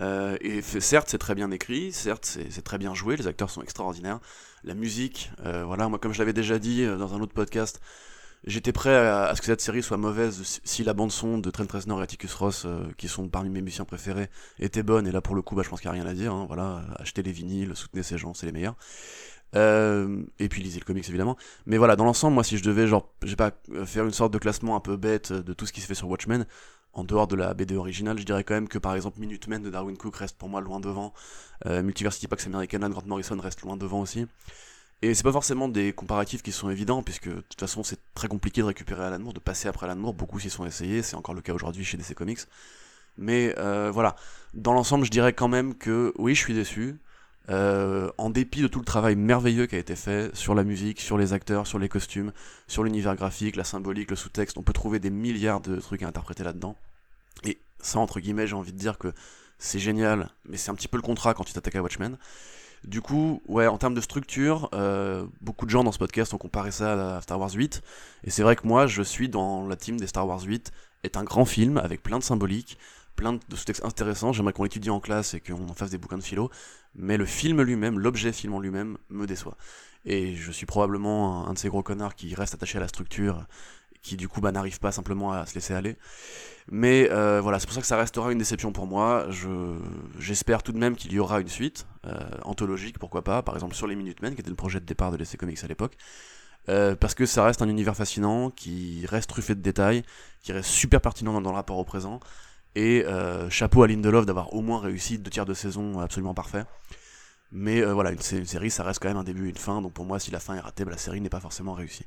Euh, 0.00 0.36
et 0.40 0.60
certes, 0.62 1.08
c'est 1.08 1.18
très 1.18 1.36
bien 1.36 1.52
écrit, 1.52 1.92
certes, 1.92 2.24
c'est 2.24 2.62
très 2.62 2.78
bien 2.78 2.92
joué, 2.92 3.16
les 3.16 3.28
acteurs 3.28 3.50
sont 3.50 3.62
extraordinaires. 3.62 4.18
La 4.64 4.74
musique, 4.74 5.30
voilà, 5.38 5.88
moi, 5.88 6.00
comme 6.00 6.12
je 6.12 6.18
l'avais 6.18 6.32
déjà 6.32 6.58
dit 6.58 6.84
dans 6.84 7.14
un 7.14 7.20
autre 7.20 7.34
podcast, 7.34 7.80
J'étais 8.46 8.72
prêt 8.72 8.94
à, 8.94 9.34
ce 9.34 9.40
que 9.40 9.46
cette 9.46 9.62
série 9.62 9.82
soit 9.82 9.96
mauvaise 9.96 10.60
si 10.64 10.84
la 10.84 10.92
bande 10.92 11.10
son 11.10 11.38
de 11.38 11.50
Trent 11.50 11.64
Reznor 11.70 12.00
et 12.00 12.02
Atticus 12.02 12.34
Ross, 12.34 12.64
euh, 12.66 12.86
qui 12.98 13.08
sont 13.08 13.28
parmi 13.28 13.48
mes 13.48 13.62
musiciens 13.62 13.86
préférés, 13.86 14.28
était 14.58 14.82
bonne. 14.82 15.06
Et 15.06 15.12
là, 15.12 15.22
pour 15.22 15.34
le 15.34 15.40
coup, 15.40 15.54
bah, 15.54 15.62
je 15.64 15.70
pense 15.70 15.80
qu'il 15.80 15.90
n'y 15.90 15.98
a 15.98 16.02
rien 16.02 16.10
à 16.10 16.14
dire. 16.14 16.34
Hein, 16.34 16.44
voilà, 16.46 16.84
achetez 16.98 17.22
les 17.22 17.32
vinyles, 17.32 17.74
soutenez 17.74 18.02
ces 18.02 18.18
gens, 18.18 18.34
c'est 18.34 18.44
les 18.44 18.52
meilleurs. 18.52 18.76
Euh, 19.54 20.22
et 20.38 20.48
puis 20.50 20.62
lisez 20.62 20.78
le 20.78 20.84
comics 20.84 21.08
évidemment. 21.08 21.38
Mais 21.64 21.78
voilà, 21.78 21.96
dans 21.96 22.04
l'ensemble, 22.04 22.34
moi, 22.34 22.44
si 22.44 22.58
je 22.58 22.64
devais, 22.64 22.86
genre, 22.86 23.14
j'ai 23.22 23.36
pas 23.36 23.52
euh, 23.72 23.86
faire 23.86 24.04
une 24.04 24.12
sorte 24.12 24.32
de 24.32 24.38
classement 24.38 24.76
un 24.76 24.80
peu 24.80 24.98
bête 24.98 25.32
de 25.32 25.52
tout 25.54 25.64
ce 25.64 25.72
qui 25.72 25.80
se 25.80 25.86
fait 25.86 25.94
sur 25.94 26.08
Watchmen, 26.08 26.44
en 26.92 27.02
dehors 27.04 27.26
de 27.26 27.36
la 27.36 27.54
BD 27.54 27.76
originale, 27.76 28.18
je 28.18 28.24
dirais 28.24 28.44
quand 28.44 28.54
même 28.54 28.68
que 28.68 28.78
par 28.78 28.94
exemple 28.94 29.18
Minutemen 29.20 29.62
de 29.62 29.70
Darwin 29.70 29.96
Cook 29.96 30.16
reste 30.16 30.36
pour 30.36 30.48
moi 30.48 30.60
loin 30.60 30.78
devant. 30.78 31.12
Multiversity 31.66 32.28
Pax 32.28 32.46
Americana 32.46 32.88
de 32.88 32.92
Grant 32.92 33.06
Morrison 33.06 33.36
reste 33.40 33.62
loin 33.62 33.76
devant 33.76 34.00
aussi. 34.00 34.26
Et 35.02 35.14
c'est 35.14 35.22
pas 35.22 35.32
forcément 35.32 35.68
des 35.68 35.92
comparatifs 35.92 36.42
qui 36.42 36.52
sont 36.52 36.70
évidents, 36.70 37.02
puisque 37.02 37.28
de 37.28 37.40
toute 37.40 37.60
façon 37.60 37.82
c'est 37.82 37.98
très 38.14 38.28
compliqué 38.28 38.62
de 38.62 38.66
récupérer 38.66 39.04
Alan 39.04 39.18
Moore, 39.18 39.34
de 39.34 39.40
passer 39.40 39.68
après 39.68 39.86
Alan 39.86 39.96
Moore, 39.96 40.14
beaucoup 40.14 40.40
s'y 40.40 40.50
sont 40.50 40.64
essayés, 40.64 41.02
c'est 41.02 41.16
encore 41.16 41.34
le 41.34 41.42
cas 41.42 41.52
aujourd'hui 41.52 41.84
chez 41.84 41.96
DC 41.96 42.14
Comics. 42.14 42.40
Mais 43.18 43.54
euh, 43.58 43.90
voilà, 43.92 44.16
dans 44.54 44.72
l'ensemble 44.72 45.04
je 45.04 45.10
dirais 45.10 45.32
quand 45.32 45.48
même 45.48 45.74
que 45.74 46.12
oui 46.16 46.34
je 46.34 46.40
suis 46.40 46.54
déçu, 46.54 46.96
euh, 47.50 48.10
en 48.16 48.30
dépit 48.30 48.62
de 48.62 48.66
tout 48.66 48.78
le 48.78 48.84
travail 48.84 49.16
merveilleux 49.16 49.66
qui 49.66 49.76
a 49.76 49.78
été 49.78 49.94
fait 49.94 50.34
sur 50.34 50.54
la 50.54 50.64
musique, 50.64 51.00
sur 51.00 51.18
les 51.18 51.34
acteurs, 51.34 51.66
sur 51.66 51.78
les 51.78 51.88
costumes, 51.90 52.32
sur 52.66 52.82
l'univers 52.82 53.14
graphique, 53.14 53.56
la 53.56 53.64
symbolique, 53.64 54.10
le 54.10 54.16
sous-texte, 54.16 54.56
on 54.56 54.62
peut 54.62 54.72
trouver 54.72 55.00
des 55.00 55.10
milliards 55.10 55.60
de 55.60 55.76
trucs 55.76 56.02
à 56.02 56.08
interpréter 56.08 56.44
là-dedans. 56.44 56.76
Et 57.44 57.58
ça 57.80 57.98
entre 57.98 58.20
guillemets 58.20 58.46
j'ai 58.46 58.56
envie 58.56 58.72
de 58.72 58.78
dire 58.78 58.96
que 58.96 59.12
c'est 59.58 59.78
génial, 59.78 60.30
mais 60.48 60.56
c'est 60.56 60.70
un 60.70 60.74
petit 60.74 60.88
peu 60.88 60.96
le 60.96 61.02
contrat 61.02 61.34
quand 61.34 61.44
tu 61.44 61.52
t'attaques 61.52 61.76
à 61.76 61.82
Watchmen. 61.82 62.16
Du 62.84 63.00
coup, 63.00 63.42
ouais, 63.46 63.66
en 63.66 63.78
termes 63.78 63.94
de 63.94 64.00
structure, 64.00 64.68
euh, 64.74 65.26
beaucoup 65.40 65.64
de 65.64 65.70
gens 65.70 65.84
dans 65.84 65.92
ce 65.92 65.98
podcast 65.98 66.34
ont 66.34 66.38
comparé 66.38 66.70
ça 66.70 67.16
à 67.16 67.20
Star 67.22 67.40
Wars 67.40 67.52
8. 67.52 67.82
Et 68.24 68.30
c'est 68.30 68.42
vrai 68.42 68.56
que 68.56 68.66
moi, 68.66 68.86
je 68.86 69.02
suis 69.02 69.28
dans 69.28 69.66
la 69.66 69.76
team 69.76 69.98
des 69.98 70.06
Star 70.06 70.26
Wars 70.26 70.42
8. 70.42 70.70
est 71.02 71.16
un 71.16 71.24
grand 71.24 71.46
film 71.46 71.78
avec 71.78 72.02
plein 72.02 72.18
de 72.18 72.24
symboliques, 72.24 72.78
plein 73.16 73.34
de 73.34 73.40
sous-textes 73.54 73.84
intéressants. 73.84 74.32
J'aimerais 74.32 74.52
qu'on 74.52 74.64
l'étudie 74.64 74.90
en 74.90 75.00
classe 75.00 75.34
et 75.34 75.40
qu'on 75.40 75.68
en 75.68 75.74
fasse 75.74 75.90
des 75.90 75.98
bouquins 75.98 76.18
de 76.18 76.22
philo. 76.22 76.50
Mais 76.94 77.16
le 77.16 77.24
film 77.24 77.62
lui-même, 77.62 77.98
l'objet 77.98 78.32
film 78.32 78.52
en 78.54 78.60
lui-même, 78.60 78.98
me 79.08 79.26
déçoit. 79.26 79.56
Et 80.04 80.36
je 80.36 80.52
suis 80.52 80.66
probablement 80.66 81.48
un 81.48 81.54
de 81.54 81.58
ces 81.58 81.68
gros 81.68 81.82
connards 81.82 82.14
qui 82.14 82.34
reste 82.34 82.52
attaché 82.52 82.76
à 82.76 82.80
la 82.82 82.88
structure 82.88 83.46
qui 84.04 84.16
du 84.16 84.28
coup 84.28 84.40
bah, 84.40 84.52
n'arrive 84.52 84.78
pas 84.78 84.92
simplement 84.92 85.32
à 85.32 85.46
se 85.46 85.54
laisser 85.54 85.74
aller. 85.74 85.96
Mais 86.70 87.08
euh, 87.10 87.40
voilà, 87.40 87.58
c'est 87.58 87.66
pour 87.66 87.74
ça 87.74 87.80
que 87.80 87.86
ça 87.86 87.96
restera 87.96 88.30
une 88.30 88.38
déception 88.38 88.70
pour 88.70 88.86
moi. 88.86 89.26
Je, 89.30 89.78
j'espère 90.18 90.62
tout 90.62 90.72
de 90.72 90.78
même 90.78 90.94
qu'il 90.94 91.12
y 91.12 91.18
aura 91.18 91.40
une 91.40 91.48
suite, 91.48 91.86
euh, 92.06 92.18
anthologique, 92.42 92.98
pourquoi 92.98 93.22
pas, 93.22 93.42
par 93.42 93.54
exemple 93.54 93.74
sur 93.74 93.86
les 93.86 93.96
Minutemen, 93.96 94.34
qui 94.34 94.40
était 94.40 94.50
le 94.50 94.56
projet 94.56 94.80
de 94.80 94.84
départ 94.84 95.10
de 95.12 95.16
l'essai 95.16 95.36
comics 95.36 95.62
à 95.62 95.66
l'époque. 95.66 95.96
Euh, 96.68 96.96
parce 96.96 97.14
que 97.14 97.26
ça 97.26 97.44
reste 97.44 97.62
un 97.62 97.68
univers 97.68 97.96
fascinant, 97.96 98.50
qui 98.50 99.06
reste 99.06 99.28
truffé 99.28 99.54
de 99.54 99.60
détails, 99.60 100.02
qui 100.42 100.52
reste 100.52 100.68
super 100.68 101.00
pertinent 101.00 101.32
dans, 101.32 101.40
dans 101.40 101.50
le 101.50 101.56
rapport 101.56 101.78
au 101.78 101.84
présent. 101.84 102.20
Et 102.74 103.04
euh, 103.06 103.48
chapeau 103.50 103.82
à 103.82 103.86
Lindelof 103.86 104.26
d'avoir 104.26 104.54
au 104.54 104.60
moins 104.62 104.80
réussi 104.80 105.18
deux 105.18 105.30
tiers 105.30 105.46
de 105.46 105.54
saison 105.54 106.00
absolument 106.00 106.34
parfait. 106.34 106.64
Mais 107.52 107.82
voilà, 107.84 108.10
une, 108.10 108.18
une, 108.32 108.46
série, 108.46 108.70
ça 108.70 108.82
reste 108.82 109.00
quand 109.00 109.08
même 109.08 109.16
un 109.16 109.24
début 109.24 109.46
et 109.46 109.50
une 109.50 109.56
fin, 109.56 109.80
donc 109.80 109.92
pour 109.92 110.04
moi, 110.04 110.18
si 110.18 110.32
la 110.32 110.40
fin 110.40 110.54
est 110.56 110.60
ratée, 110.60 110.84
bah, 110.84 110.90
la 110.90 110.98
série 110.98 111.20
n'est 111.20 111.28
pas 111.28 111.40
forcément 111.40 111.74
réussie. 111.74 112.06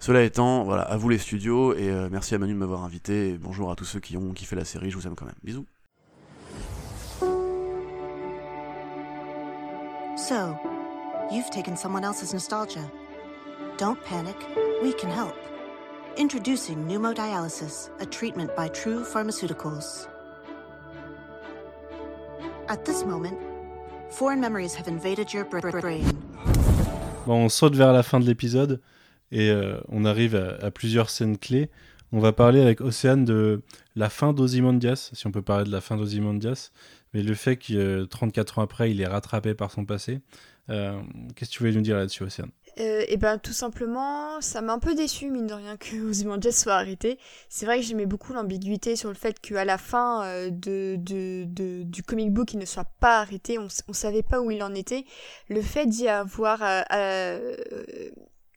Cela 0.00 0.22
étant, 0.24 0.64
voilà, 0.64 0.82
à 0.82 0.96
vous 0.96 1.08
les 1.08 1.18
studios, 1.18 1.74
et 1.74 1.92
merci 2.10 2.34
à 2.34 2.38
Manu 2.38 2.54
de 2.54 2.58
m'avoir 2.58 2.82
invité, 2.82 3.28
et 3.28 3.38
bonjour 3.38 3.70
à 3.70 3.76
tous 3.76 3.84
ceux 3.84 4.00
qui 4.00 4.16
ont 4.16 4.32
kiffé 4.32 4.56
la 4.56 4.64
série, 4.64 4.90
je 4.90 4.96
vous 4.96 5.06
aime 5.06 5.14
quand 5.14 5.26
même. 5.26 5.36
Bisous. 5.44 5.66
So, 10.30 10.56
you've 11.32 11.50
taken 11.50 11.76
someone 11.76 12.04
else's 12.04 12.32
nostalgia. 12.32 12.88
Don't 13.78 14.00
panic, 14.04 14.36
we 14.80 14.92
can 14.92 15.10
help. 15.10 15.34
Introducing 16.16 16.84
pneumodialysis, 16.86 17.90
a 17.98 18.06
treatment 18.06 18.54
by 18.54 18.68
True 18.68 19.02
Pharmaceuticals. 19.04 20.06
At 22.68 22.84
this 22.84 23.04
moment, 23.04 23.40
foreign 24.10 24.40
memories 24.40 24.72
have 24.76 24.86
invaded 24.86 25.34
your 25.34 25.46
bra- 25.46 25.62
bra- 25.62 25.80
brain. 25.80 26.06
Bon, 27.26 27.46
on 27.46 27.48
saute 27.48 27.74
vers 27.74 27.92
la 27.92 28.04
fin 28.04 28.20
de 28.20 28.24
l'épisode 28.24 28.80
et 29.32 29.50
euh, 29.50 29.80
on 29.88 30.04
arrive 30.04 30.36
à, 30.36 30.64
à 30.64 30.70
plusieurs 30.70 31.10
scènes 31.10 31.38
clés. 31.38 31.70
On 32.12 32.18
va 32.18 32.32
parler 32.32 32.60
avec 32.60 32.80
Océane 32.80 33.24
de 33.24 33.62
la 33.94 34.10
fin 34.10 34.32
d'Ozymandias, 34.32 35.10
si 35.12 35.26
on 35.26 35.30
peut 35.32 35.42
parler 35.42 35.64
de 35.64 35.70
la 35.70 35.80
fin 35.80 35.96
d'Ozymandias, 35.96 36.70
mais 37.14 37.22
le 37.22 37.34
fait 37.34 37.56
que 37.56 37.72
euh, 38.02 38.06
34 38.06 38.58
ans 38.58 38.62
après, 38.62 38.90
il 38.90 39.00
est 39.00 39.06
rattrapé 39.06 39.54
par 39.54 39.70
son 39.70 39.84
passé. 39.84 40.20
Euh, 40.70 41.00
Qu'est-ce 41.36 41.50
que 41.50 41.54
tu 41.54 41.58
voulais 41.60 41.72
nous 41.72 41.80
dire 41.80 41.96
là-dessus, 41.96 42.24
Océane? 42.24 42.50
Euh, 42.78 43.04
et 43.08 43.16
ben 43.16 43.38
tout 43.38 43.52
simplement, 43.52 44.40
ça 44.40 44.60
m'a 44.62 44.72
un 44.72 44.78
peu 44.78 44.94
déçu 44.94 45.30
mine 45.30 45.46
de 45.46 45.54
rien 45.54 45.76
que 45.78 45.96
Ozymandias 46.08 46.52
soit 46.52 46.74
arrêté. 46.74 47.18
C'est 47.48 47.66
vrai 47.66 47.78
que 47.78 47.84
j'aimais 47.84 48.06
beaucoup 48.06 48.32
l'ambiguïté 48.32 48.96
sur 48.96 49.08
le 49.08 49.14
fait 49.14 49.38
qu'à 49.40 49.64
la 49.64 49.78
fin 49.78 50.24
euh, 50.24 50.50
du 50.50 52.02
comic 52.02 52.32
book 52.32 52.54
il 52.54 52.58
ne 52.58 52.64
soit 52.64 52.86
pas 53.00 53.20
arrêté, 53.20 53.58
on, 53.58 53.68
on 53.88 53.92
savait 53.92 54.22
pas 54.22 54.40
où 54.40 54.50
il 54.50 54.62
en 54.62 54.74
était. 54.74 55.04
Le 55.48 55.62
fait 55.62 55.86
d'y 55.86 56.08
avoir 56.08 56.62
euh, 56.62 56.82
euh, 56.92 57.56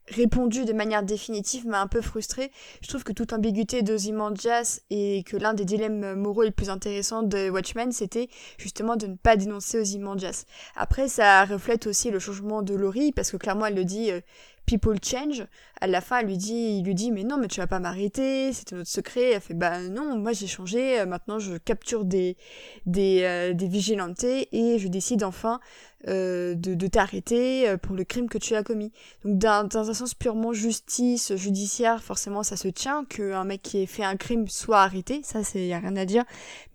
répondu 0.08 0.66
de 0.66 0.74
manière 0.74 1.04
définitive 1.04 1.68
m'a 1.68 1.82
un 1.82 1.88
peu 1.88 2.02
frustré. 2.02 2.52
Je 2.82 2.88
trouve 2.88 3.04
que 3.04 3.14
toute 3.14 3.32
l'ambiguïté 3.32 3.82
d'Ozymandias 3.82 4.82
et 4.90 5.24
que 5.24 5.38
l'un 5.38 5.54
des 5.54 5.66
dilemmes 5.66 6.16
moraux 6.16 6.44
les 6.44 6.52
plus 6.52 6.70
intéressants 6.70 7.24
de 7.24 7.50
Watchmen 7.50 7.92
c'était 7.92 8.30
justement 8.58 8.96
de 8.96 9.08
ne 9.08 9.16
pas 9.16 9.36
dénoncer 9.36 9.80
Ozymandias. 9.80 10.46
Après, 10.76 11.08
ça 11.08 11.46
reflète 11.46 11.88
aussi 11.88 12.12
le 12.12 12.20
changement 12.20 12.62
de 12.62 12.76
Laurie, 12.76 13.12
parce 13.12 13.32
que 13.32 13.38
clairement, 13.38 13.66
elle 13.66 13.76
le 13.76 13.86
dit, 13.86 14.12
euh, 14.12 14.22
people 14.66 14.98
change. 15.04 15.46
À 15.82 15.88
la 15.88 16.02
fin, 16.02 16.20
elle 16.20 16.28
lui 16.28 16.38
dit, 16.38 16.78
il 16.80 16.84
lui 16.84 16.96
dit, 16.96 17.12
mais 17.12 17.24
non, 17.24 17.38
mais 17.38 17.48
tu 17.48 17.60
vas 17.60 17.68
pas 17.68 17.80
m'arrêter, 17.80 18.54
c'était 18.54 18.76
notre 18.76 18.90
secret. 18.90 19.32
Elle 19.32 19.42
fait, 19.42 19.54
bah 19.54 19.82
non, 19.82 20.18
moi 20.18 20.32
j'ai 20.32 20.48
changé, 20.48 21.00
euh, 21.00 21.06
maintenant 21.06 21.40
je 21.40 21.58
capture 21.58 22.06
des, 22.06 22.38
des, 22.86 23.22
euh, 23.24 23.54
des 23.54 23.68
vigilantes 23.68 24.24
et 24.24 24.78
je 24.80 24.88
décide 24.88 25.24
enfin 25.24 25.60
euh, 26.08 26.56
de, 26.56 26.74
de 26.74 26.88
t'arrêter 26.88 27.68
euh, 27.70 27.78
pour 27.78 27.96
le 27.96 28.04
crime 28.04 28.28
que 28.30 28.38
tu 28.38 28.56
as 28.56 28.64
commis. 28.64 28.92
Donc 29.24 29.38
d'un- 29.38 29.64
dans 29.64 29.90
un 29.90 29.94
sens 29.94 30.14
purement 30.14 30.54
justice 30.54 31.36
judiciaire, 31.36 32.04
forcément 32.04 32.44
ça 32.44 32.58
se 32.58 32.68
tient 32.68 33.06
qu'un 33.06 33.44
mec 33.46 33.62
qui 33.62 33.80
ait 33.80 33.86
fait 33.86 34.04
un 34.04 34.18
crime 34.18 34.48
soit 34.48 34.82
arrêté, 34.82 35.22
ça 35.24 35.44
c'est 35.44 35.68
y 35.68 35.74
a 35.74 35.80
rien 35.80 35.96
à 35.96 36.06
dire. 36.06 36.24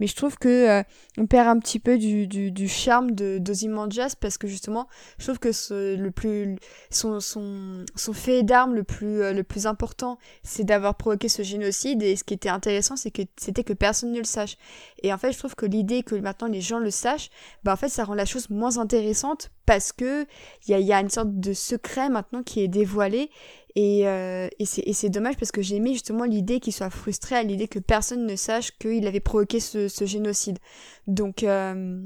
Mais 0.01 0.07
je 0.07 0.17
trouve 0.17 0.39
que 0.39 0.49
euh, 0.49 0.83
on 1.19 1.27
perd 1.27 1.49
un 1.49 1.59
petit 1.59 1.79
peu 1.79 1.99
du, 1.99 2.27
du, 2.27 2.51
du 2.51 2.69
charme 2.69 3.11
de 3.13 3.39
d'Ozymandias 3.39 4.15
parce 4.21 4.39
que 4.39 4.47
justement, 4.49 4.89
je 5.19 5.25
trouve 5.25 5.39
que 5.39 5.53
ce, 5.53 5.97
le 5.97 6.11
plus 6.11 6.57
son, 6.91 7.21
son, 7.21 7.85
son 7.97 8.13
fait 8.13 8.43
d'arme 8.43 8.75
le 8.75 8.85
plus 8.85 9.23
euh, 9.23 9.33
le 9.33 9.43
plus 9.45 9.67
important, 9.67 10.19
c'est 10.43 10.65
d'avoir 10.65 10.95
provoqué 10.95 11.29
ce 11.29 11.43
génocide 11.43 12.03
et 12.03 12.17
ce 12.17 12.25
qui 12.25 12.35
était 12.35 12.49
intéressant, 12.49 12.97
c'est 12.97 13.11
que 13.11 13.23
c'était 13.37 13.65
que 13.65 13.73
personne 13.75 14.13
ne 14.13 14.19
le 14.19 14.25
sache. 14.25 14.57
Et 15.03 15.13
en 15.13 15.19
fait, 15.19 15.33
je 15.33 15.39
trouve 15.39 15.55
que 15.55 15.67
l'idée 15.67 16.03
que 16.03 16.15
maintenant 16.15 16.49
les 16.49 16.61
gens 16.61 16.79
le 16.79 16.91
sachent, 16.91 17.31
bah 17.65 17.73
en 17.73 17.77
fait, 17.77 17.89
ça 17.89 18.05
rend 18.05 18.15
la 18.15 18.25
chose 18.25 18.49
moins 18.51 18.79
intéressante 18.79 19.18
parce 19.67 19.93
que 19.93 20.27
il 20.67 20.79
y 20.79 20.93
a, 20.93 21.01
une 21.01 21.11
sorte 21.11 21.39
de 21.39 21.53
secret 21.53 22.09
maintenant 22.09 22.43
qui 22.43 22.61
est 22.61 22.69
dévoilé 22.69 23.31
et, 23.75 24.09
euh, 24.09 24.49
c'est 24.65 25.09
dommage 25.09 25.37
parce 25.37 25.53
que 25.53 25.63
j'ai 25.63 25.77
aimé 25.77 25.93
justement 25.93 26.25
l'idée 26.25 26.59
qu'il 26.59 26.73
soit 26.73 26.91
frustré 26.91 27.37
à 27.37 27.43
l'idée 27.43 27.69
que 27.69 27.79
personne 27.79 28.27
ne 28.27 28.35
sache 28.35 28.73
qu'il 28.79 29.07
avait 29.07 29.21
provoqué 29.21 29.61
ce, 29.61 29.87
ce 29.87 30.05
génocide. 30.05 30.59
Donc 31.07 31.43
euh, 31.43 32.03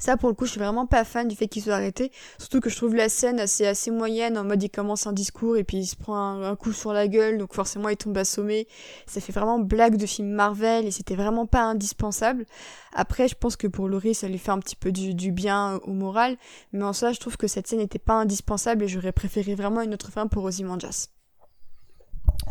ça 0.00 0.16
pour 0.16 0.28
le 0.28 0.34
coup 0.34 0.46
je 0.46 0.50
suis 0.50 0.58
vraiment 0.60 0.86
pas 0.86 1.04
fan 1.04 1.28
du 1.28 1.36
fait 1.36 1.46
qu'il 1.46 1.62
soit 1.62 1.74
arrêté 1.74 2.10
surtout 2.38 2.58
que 2.58 2.68
je 2.68 2.76
trouve 2.76 2.96
la 2.96 3.08
scène 3.08 3.38
assez 3.38 3.64
assez 3.66 3.92
moyenne 3.92 4.36
en 4.36 4.42
mode 4.44 4.60
il 4.62 4.70
commence 4.70 5.06
un 5.06 5.12
discours 5.12 5.56
et 5.56 5.62
puis 5.62 5.76
il 5.76 5.86
se 5.86 5.94
prend 5.94 6.16
un, 6.16 6.42
un 6.42 6.56
coup 6.56 6.72
sur 6.72 6.92
la 6.92 7.06
gueule 7.06 7.38
donc 7.38 7.54
forcément 7.54 7.88
il 7.88 7.96
tombe 7.96 8.18
assommé 8.18 8.66
ça 9.06 9.20
fait 9.20 9.32
vraiment 9.32 9.60
blague 9.60 9.96
de 9.96 10.06
film 10.06 10.30
Marvel 10.30 10.86
et 10.86 10.90
c'était 10.90 11.14
vraiment 11.14 11.46
pas 11.46 11.62
indispensable 11.62 12.46
après 12.92 13.28
je 13.28 13.36
pense 13.36 13.54
que 13.56 13.68
pour 13.68 13.88
Laurie 13.88 14.14
ça 14.14 14.26
lui 14.26 14.38
fait 14.38 14.50
un 14.50 14.58
petit 14.58 14.76
peu 14.76 14.90
du, 14.90 15.14
du 15.14 15.30
bien 15.30 15.78
au 15.84 15.92
moral 15.92 16.36
mais 16.72 16.84
en 16.84 16.92
soi 16.92 17.12
je 17.12 17.20
trouve 17.20 17.36
que 17.36 17.46
cette 17.46 17.68
scène 17.68 17.78
n'était 17.78 17.98
pas 18.00 18.14
indispensable 18.14 18.84
et 18.84 18.88
j'aurais 18.88 19.12
préféré 19.12 19.54
vraiment 19.54 19.82
une 19.82 19.94
autre 19.94 20.10
fin 20.10 20.26
pour 20.26 20.44
Ozymandias 20.44 21.08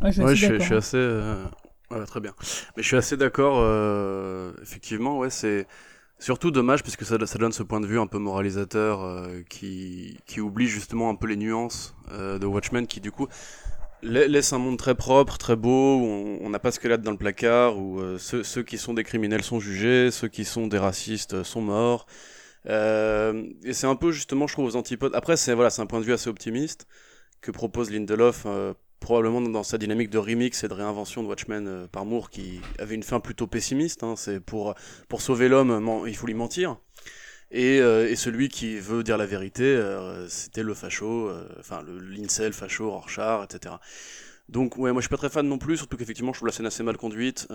Ouais, 0.01 0.11
je 0.11 0.21
Ouais, 0.21 0.35
je, 0.35 0.45
suis- 0.45 0.59
je 0.59 0.65
suis 0.65 0.75
assez. 0.75 0.97
euh, 0.97 1.45
ouais, 1.91 2.05
très 2.05 2.19
bien. 2.19 2.33
Mais 2.77 2.83
je 2.83 2.87
suis 2.87 2.97
assez 2.97 3.17
d'accord. 3.17 3.57
euh, 3.59 4.53
effectivement, 4.61 5.17
ouais, 5.17 5.29
c'est 5.29 5.67
surtout 6.19 6.51
dommage 6.51 6.83
puisque 6.83 7.05
ça, 7.05 7.17
ça 7.25 7.39
donne 7.39 7.51
ce 7.51 7.63
point 7.63 7.79
de 7.79 7.87
vue 7.87 7.99
un 7.99 8.07
peu 8.07 8.19
moralisateur 8.19 9.01
euh, 9.03 9.41
qui, 9.49 10.17
qui 10.25 10.41
oublie 10.41 10.67
justement 10.67 11.09
un 11.09 11.15
peu 11.15 11.27
les 11.27 11.37
nuances 11.37 11.95
euh, 12.11 12.39
de 12.39 12.45
Watchmen 12.45 12.87
qui 12.87 12.99
du 13.01 13.11
coup 13.11 13.27
la- 14.03 14.27
laisse 14.27 14.53
un 14.53 14.59
monde 14.59 14.77
très 14.77 14.95
propre, 14.95 15.37
très 15.37 15.55
beau, 15.55 15.97
où 15.99 16.39
on 16.41 16.49
n'a 16.49 16.59
pas 16.59 16.71
squelette 16.71 17.01
dans 17.01 17.11
le 17.11 17.17
placard, 17.17 17.77
où 17.77 17.99
euh, 17.99 18.17
ceux, 18.17 18.43
ceux 18.43 18.63
qui 18.63 18.77
sont 18.77 18.93
des 18.93 19.03
criminels 19.03 19.43
sont 19.43 19.59
jugés, 19.59 20.11
ceux 20.11 20.27
qui 20.29 20.45
sont 20.45 20.67
des 20.67 20.77
racistes 20.77 21.33
euh, 21.35 21.43
sont 21.43 21.61
morts. 21.61 22.05
Euh, 22.67 23.45
et 23.63 23.73
c'est 23.73 23.87
un 23.87 23.95
peu 23.95 24.11
justement, 24.11 24.47
je 24.47 24.53
trouve, 24.53 24.65
aux 24.65 24.75
antipodes. 24.75 25.13
Après, 25.15 25.37
c'est 25.37 25.53
voilà, 25.53 25.69
un 25.77 25.85
point 25.85 25.99
de 25.99 26.05
vue 26.05 26.13
assez 26.13 26.29
optimiste 26.29 26.87
que 27.41 27.51
propose 27.51 27.91
Lindelof, 27.91 28.43
euh, 28.45 28.73
probablement 28.99 29.41
dans 29.41 29.63
sa 29.63 29.77
dynamique 29.77 30.09
de 30.09 30.17
remix 30.17 30.63
et 30.63 30.67
de 30.67 30.73
réinvention 30.73 31.23
de 31.23 31.27
Watchmen 31.27 31.67
euh, 31.67 31.87
par 31.87 32.05
Moore, 32.05 32.29
qui 32.29 32.61
avait 32.77 32.95
une 32.95 33.03
fin 33.03 33.19
plutôt 33.19 33.47
pessimiste. 33.47 34.03
Hein, 34.03 34.15
c'est 34.17 34.39
pour 34.39 34.75
pour 35.07 35.21
sauver 35.21 35.49
l'homme, 35.49 36.03
il 36.07 36.15
faut 36.15 36.27
lui 36.27 36.33
mentir. 36.33 36.77
Et, 37.51 37.79
euh, 37.81 38.07
et 38.07 38.15
celui 38.15 38.47
qui 38.47 38.77
veut 38.77 39.01
dire 39.03 39.17
la 39.17 39.25
vérité, 39.25 39.63
euh, 39.63 40.27
c'était 40.27 40.61
le 40.61 40.73
facho, 40.73 41.31
enfin 41.59 41.81
le 41.81 41.97
l'incel 41.97 42.53
facho, 42.53 42.91
Rorschach, 42.91 43.45
etc. 43.45 43.75
Donc 44.49 44.77
ouais, 44.77 44.91
moi 44.91 45.01
je 45.01 45.07
suis 45.07 45.09
pas 45.09 45.17
très 45.17 45.29
fan 45.29 45.47
non 45.47 45.57
plus, 45.57 45.77
surtout 45.77 45.97
qu'effectivement 45.97 46.33
je 46.33 46.39
trouve 46.39 46.47
la 46.47 46.53
scène 46.53 46.65
assez 46.65 46.83
mal 46.83 46.97
conduite. 46.97 47.47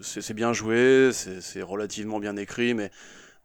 C'est 0.00 0.34
bien 0.34 0.52
joué, 0.52 1.10
c'est 1.12 1.62
relativement 1.62 2.20
bien 2.20 2.36
écrit, 2.36 2.74
mais 2.74 2.90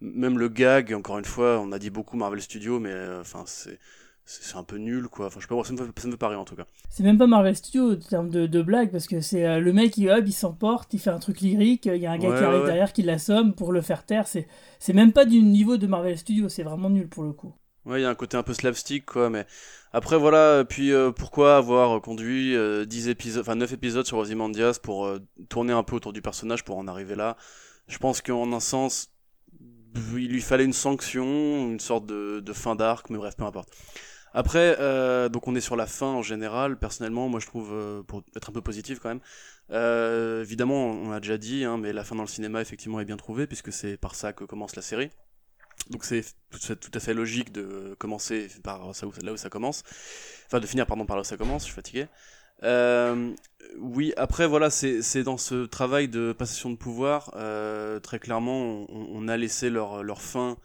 même 0.02 0.38
le 0.40 0.50
gag, 0.50 0.94
encore 0.94 1.20
une 1.20 1.26
fois, 1.26 1.60
on 1.60 1.72
a 1.72 1.80
dit 1.80 1.90
beaucoup 1.90 2.18
Marvel 2.18 2.42
Studios, 2.42 2.80
mais 2.80 2.94
enfin 3.20 3.44
c'est 3.46 3.80
c'est 4.42 4.56
un 4.56 4.64
peu 4.64 4.78
nul 4.78 5.08
quoi. 5.10 5.28
Enfin 5.28 5.40
je 5.40 5.48
sais 5.48 5.54
pas, 5.54 5.64
ça 5.64 5.74
me 5.74 5.78
fait, 5.78 6.00
ça 6.00 6.08
me 6.08 6.12
fait 6.12 6.18
pas 6.18 6.30
rire 6.30 6.40
en 6.40 6.46
tout 6.46 6.56
cas. 6.56 6.66
C'est 6.90 7.04
même 7.04 7.18
pas 7.18 7.28
Marvel 7.28 7.56
Studios 7.56 7.94
en 7.94 7.96
termes 7.98 8.30
de, 8.30 8.48
de 8.48 8.62
blague, 8.62 8.92
parce 8.92 9.08
que 9.08 9.22
c'est 9.22 9.46
euh, 9.46 9.60
le 9.60 9.74
mec, 9.74 9.98
il, 9.98 10.10
hop, 10.10 10.24
il 10.26 10.32
s'emporte, 10.34 10.94
il 10.94 11.00
fait 11.00 11.10
un 11.10 11.20
truc 11.20 11.42
lyrique, 11.42 11.86
il 11.86 11.98
y 11.98 12.06
a 12.06 12.12
un 12.12 12.18
gars 12.18 12.30
Ouais, 12.30 12.38
qui 12.38 12.44
arrive 12.44 12.60
ouais. 12.62 12.66
derrière 12.66 12.94
qui 12.94 13.04
l'assomme 13.04 13.54
pour 13.54 13.72
le 13.72 13.82
faire 13.82 14.06
taire. 14.06 14.28
C'est 14.28 14.48
c'est 14.80 14.94
même 14.94 15.12
pas 15.14 15.26
du 15.26 15.42
niveau 15.42 15.78
de 15.78 15.88
Marvel 15.88 16.18
Studios, 16.18 16.50
c'est 16.50 16.64
vraiment 16.64 16.90
nul 16.90 17.08
pour 17.10 17.24
le 17.24 17.34
coup. 17.34 17.54
Ouais, 17.86 18.00
il 18.00 18.04
y 18.04 18.06
a 18.06 18.10
un 18.10 18.16
côté 18.16 18.38
un 18.38 18.44
peu 18.44 18.54
slapstick, 18.54 19.06
quoi, 19.08 19.30
mais 19.32 19.48
après, 19.92 20.18
voilà, 20.18 20.64
puis 20.66 20.92
euh, 20.92 21.12
pourquoi 21.12 21.58
avoir 21.58 22.00
conduit 22.02 22.56
euh, 22.56 22.86
10 22.86 23.08
épisodes, 23.10 23.42
enfin 23.42 23.56
9 23.56 23.74
épisodes 23.74 24.06
sur 24.06 24.18
Ozymandias 24.20 24.78
pour 24.82 25.06
euh, 25.08 25.20
tourner 25.50 25.74
un 25.74 25.82
peu 25.84 25.96
autour 25.96 26.14
du 26.14 26.22
personnage 26.22 26.64
pour 26.64 26.78
en 26.78 26.88
arriver 26.88 27.16
là? 27.16 27.38
Je 27.88 27.98
pense 27.98 28.22
qu'en 28.22 28.54
un 28.54 28.60
sens, 28.60 29.12
il 30.16 30.30
lui 30.30 30.42
fallait 30.42 30.64
une 30.66 30.74
sanction, 30.74 31.26
une 31.26 31.80
sorte 31.80 32.06
de, 32.06 32.40
de 32.40 32.54
fin 32.54 32.76
d'arc, 32.76 33.10
mais 33.10 33.18
bref, 33.18 33.36
peu 33.36 33.46
importe. 33.46 33.70
Après, 34.34 34.78
euh, 34.80 35.30
donc 35.30 35.48
on 35.48 35.56
est 35.56 35.62
sur 35.62 35.76
la 35.76 35.88
fin 35.88 36.08
en 36.08 36.22
général. 36.22 36.78
Personnellement, 36.80 37.28
moi 37.30 37.40
je 37.40 37.48
trouve, 37.48 37.72
euh, 37.74 38.04
pour 38.04 38.24
être 38.36 38.50
un 38.50 38.54
peu 38.54 38.62
positif 38.62 39.00
quand 39.00 39.10
même, 39.10 39.20
euh, 39.72 40.42
évidemment, 40.44 40.92
on 40.92 41.10
l'a 41.12 41.20
déjà 41.20 41.38
dit, 41.38 41.66
hein, 41.66 41.78
mais 41.78 41.94
la 41.94 42.04
fin 42.04 42.16
dans 42.16 42.24
le 42.24 42.28
cinéma 42.28 42.62
effectivement 42.62 43.00
est 43.00 43.06
bien 43.06 43.18
trouvée 43.18 43.48
puisque 43.48 43.74
c'est 43.74 43.98
par 43.98 44.16
ça 44.16 44.34
que 44.34 44.44
commence 44.46 44.76
la 44.76 44.82
série. 44.82 45.10
Donc 45.90 46.06
c'est 46.06 46.24
tout, 46.52 46.92
à 46.94 47.00
fait- 47.00 47.14
logique 47.14 47.52
de 47.52 47.96
commencer 48.00 48.48
par 48.64 48.92
là 49.24 49.34
où 49.34 49.38
ça 49.38 49.50
commence, 49.50 49.84
enfin 50.48 50.60
de 50.60 50.68
finir 50.68 50.86
pardon 50.88 51.06
par 51.06 51.18
là 51.18 51.22
où 51.22 51.26
ça 51.26 51.38
commence. 51.38 51.64
Je 51.64 51.68
suis 51.68 51.76
fatigué. 51.76 52.08
Euh, 52.64 53.34
oui, 53.80 54.14
après 54.18 54.48
voilà, 54.48 54.70
c'est 54.70 55.02
c'est 55.02 55.24
dans 55.24 55.38
ce 55.38 55.66
travail 55.66 56.08
de 56.10 56.34
passation 56.34 56.70
de 56.72 56.76
pouvoir, 56.78 57.32
euh, 57.36 58.00
très 58.00 58.20
clairement, 58.20 58.86
on, 58.90 59.08
on 59.12 59.28
a 59.28 59.38
laissé 59.38 59.70
leur 59.70 60.04
leur 60.04 60.22
fin 60.22 60.58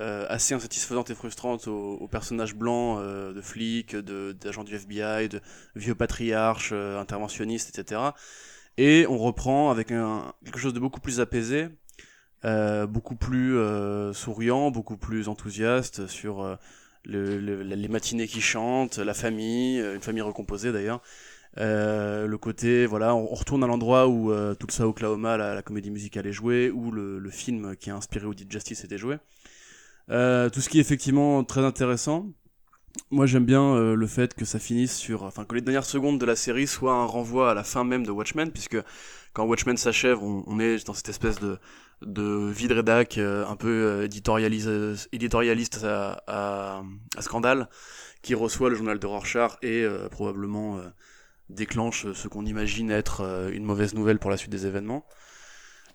euh, 0.00 0.26
assez 0.28 0.54
insatisfaisante 0.54 1.10
et 1.10 1.14
frustrante 1.14 1.68
aux, 1.68 1.94
aux 1.96 2.08
personnages 2.08 2.54
blancs 2.54 2.98
euh, 3.00 3.32
de 3.32 3.40
flics, 3.40 3.96
de 3.96 4.32
d'agents 4.40 4.64
du 4.64 4.74
FBI, 4.74 5.28
de 5.28 5.40
vieux 5.76 5.94
patriarches, 5.94 6.70
euh, 6.72 7.00
interventionnistes, 7.00 7.70
etc. 7.76 8.14
Et 8.78 9.06
on 9.08 9.18
reprend 9.18 9.70
avec 9.70 9.90
un, 9.92 10.32
quelque 10.44 10.58
chose 10.58 10.74
de 10.74 10.80
beaucoup 10.80 11.00
plus 11.00 11.20
apaisé, 11.20 11.68
euh, 12.44 12.86
beaucoup 12.86 13.16
plus 13.16 13.56
euh, 13.56 14.12
souriant, 14.12 14.70
beaucoup 14.70 14.96
plus 14.96 15.28
enthousiaste 15.28 16.06
sur 16.06 16.42
euh, 16.42 16.56
le, 17.04 17.38
le- 17.38 17.62
les 17.62 17.88
matinées 17.88 18.28
qui 18.28 18.40
chantent, 18.40 18.98
la 18.98 19.14
famille, 19.14 19.78
une 19.80 20.00
famille 20.02 20.22
recomposée 20.22 20.72
d'ailleurs. 20.72 21.02
Le 21.56 22.36
côté, 22.36 22.86
voilà, 22.86 23.14
on, 23.14 23.32
on 23.32 23.34
retourne 23.34 23.64
à 23.64 23.66
l'endroit 23.66 24.08
où 24.08 24.32
tout 24.56 24.66
ça 24.70 24.86
Oklahoma, 24.86 25.36
la, 25.36 25.54
la 25.54 25.62
comédie 25.62 25.90
musicale 25.90 26.26
est 26.26 26.32
jouée, 26.32 26.70
où 26.70 26.90
le, 26.92 27.18
le 27.18 27.30
film 27.30 27.76
qui 27.76 27.90
a 27.90 27.96
inspiré 27.96 28.26
Woody 28.26 28.46
Justice 28.48 28.84
était 28.84 28.98
joué. 28.98 29.16
Euh, 30.10 30.48
tout 30.48 30.60
ce 30.60 30.68
qui 30.68 30.78
est 30.78 30.80
effectivement 30.80 31.44
très 31.44 31.60
intéressant. 31.60 32.26
moi 33.10 33.26
j'aime 33.26 33.44
bien 33.44 33.62
euh, 33.74 33.94
le 33.94 34.06
fait 34.06 34.34
que 34.34 34.44
ça 34.46 34.58
finisse 34.58 34.96
sur, 34.96 35.22
enfin 35.24 35.44
que 35.44 35.54
les 35.54 35.60
dernières 35.60 35.84
secondes 35.84 36.18
de 36.18 36.24
la 36.24 36.36
série 36.36 36.66
soient 36.66 36.94
un 36.94 37.04
renvoi 37.04 37.50
à 37.50 37.54
la 37.54 37.62
fin 37.62 37.84
même 37.84 38.06
de 38.06 38.10
Watchmen, 38.10 38.50
puisque 38.50 38.78
quand 39.34 39.44
Watchmen 39.44 39.76
s'achève, 39.76 40.22
on, 40.22 40.58
est 40.60 40.86
dans 40.86 40.94
cette 40.94 41.08
espèce 41.10 41.38
de 41.40 41.58
de 42.00 42.48
vide 42.50 42.72
rédac 42.72 43.18
euh, 43.18 43.44
un 43.46 43.56
peu 43.56 44.04
éditorialiste 44.04 45.84
à, 45.84 46.22
à, 46.26 46.82
à, 47.16 47.22
scandale 47.22 47.68
qui 48.22 48.34
reçoit 48.34 48.70
le 48.70 48.76
journal 48.76 48.98
de 48.98 49.06
Rorschach 49.06 49.58
et 49.62 49.86
probablement 50.10 50.80
déclenche 51.50 52.12
ce 52.12 52.28
qu'on 52.28 52.44
imagine 52.46 52.90
être 52.90 53.50
une 53.52 53.64
mauvaise 53.64 53.94
nouvelle 53.94 54.18
pour 54.18 54.30
la 54.30 54.36
suite 54.36 54.50
des 54.50 54.66
événements. 54.66 55.06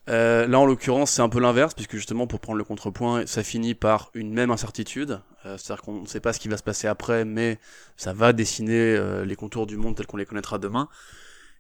Euh, 0.10 0.48
là, 0.48 0.60
en 0.60 0.66
l'occurrence, 0.66 1.12
c'est 1.12 1.22
un 1.22 1.30
peu 1.30 1.40
l'inverse, 1.40 1.74
puisque 1.74 1.96
justement, 1.96 2.28
pour 2.28 2.40
prendre 2.40 2.58
le 2.58 2.64
contrepoint, 2.64 3.26
ça 3.26 3.44
finit 3.44 3.74
par 3.74 4.12
une 4.14 4.34
même 4.34 4.52
incertitude. 4.52 5.22
Euh, 5.46 5.58
C'est-à-dire 5.58 5.84
qu'on 5.84 6.02
ne 6.02 6.08
sait 6.08 6.20
pas 6.20 6.34
ce 6.34 6.40
qui 6.40 6.48
va 6.50 6.58
se 6.58 6.64
passer 6.64 6.88
après, 6.88 7.26
mais 7.26 7.60
ça 7.98 8.14
va 8.14 8.34
dessiner 8.34 8.96
euh, 8.96 9.26
les 9.26 9.36
contours 9.36 9.66
du 9.66 9.78
monde 9.78 9.96
tels 9.96 10.08
qu'on 10.08 10.18
les 10.18 10.26
connaîtra 10.26 10.58
demain. 10.58 10.90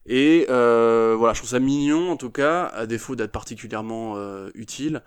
Et 0.06 0.46
euh, 0.50 1.16
voilà, 1.18 1.34
je 1.34 1.40
trouve 1.40 1.50
ça 1.52 1.60
mignon, 1.60 2.12
en 2.12 2.18
tout 2.18 2.32
cas, 2.32 2.66
à 2.66 2.86
défaut 2.86 3.16
d'être 3.16 3.32
particulièrement 3.32 4.18
utile. 4.54 5.02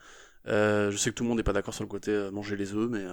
je 0.47 0.97
sais 0.97 1.11
que 1.11 1.15
tout 1.15 1.25
le 1.25 1.29
monde 1.29 1.39
n'est 1.39 1.45
pas 1.45 1.53
d'accord 1.53 1.75
sur 1.75 1.85
le 1.85 1.89
côté 1.89 2.31
manger 2.33 2.57
les 2.57 2.75
œufs, 2.75 2.89
mais 2.91 3.05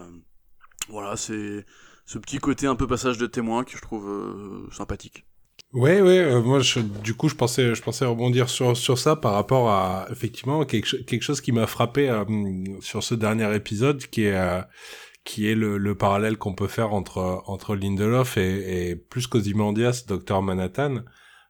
voilà, 0.90 1.18
c'est 1.18 1.66
ce 2.06 2.18
petit 2.20 2.38
côté 2.40 2.68
un 2.68 2.76
peu 2.76 2.88
passage 2.88 3.18
de 3.18 3.28
témoin 3.28 3.66
que 3.66 3.76
je 3.76 3.82
trouve 3.82 4.70
sympathique. 4.72 5.26
Ouais, 5.74 6.02
ouais. 6.02 6.20
Euh, 6.20 6.42
moi, 6.42 6.60
je, 6.60 6.80
du 6.80 7.16
coup, 7.16 7.30
je 7.30 7.36
pensais, 7.36 7.74
je 7.74 7.82
pensais 7.82 8.06
rebondir 8.06 8.48
sur 8.50 8.78
sur 8.78 9.00
ça 9.00 9.16
par 9.16 9.34
rapport 9.34 9.70
à 9.72 10.06
effectivement 10.12 10.66
quelque, 10.66 10.98
quelque 11.04 11.24
chose 11.24 11.42
qui 11.42 11.52
m'a 11.52 11.66
frappé 11.66 12.10
euh, 12.10 12.24
sur 12.82 13.04
ce 13.04 13.16
dernier 13.16 13.54
épisode, 13.56 14.06
qui 14.06 14.26
est 14.26 14.36
euh, 14.36 14.62
qui 15.24 15.48
est 15.50 15.56
le, 15.56 15.78
le 15.80 15.96
parallèle 15.98 16.38
qu'on 16.38 16.54
peut 16.54 16.68
faire 16.68 16.94
entre 16.94 17.42
entre 17.48 17.76
Lindelof 17.76 18.38
et, 18.38 18.92
et 18.92 18.96
plus 18.96 19.26
qu'Ozymandias, 19.28 20.04
Docteur 20.08 20.44
Manhattan, 20.44 21.00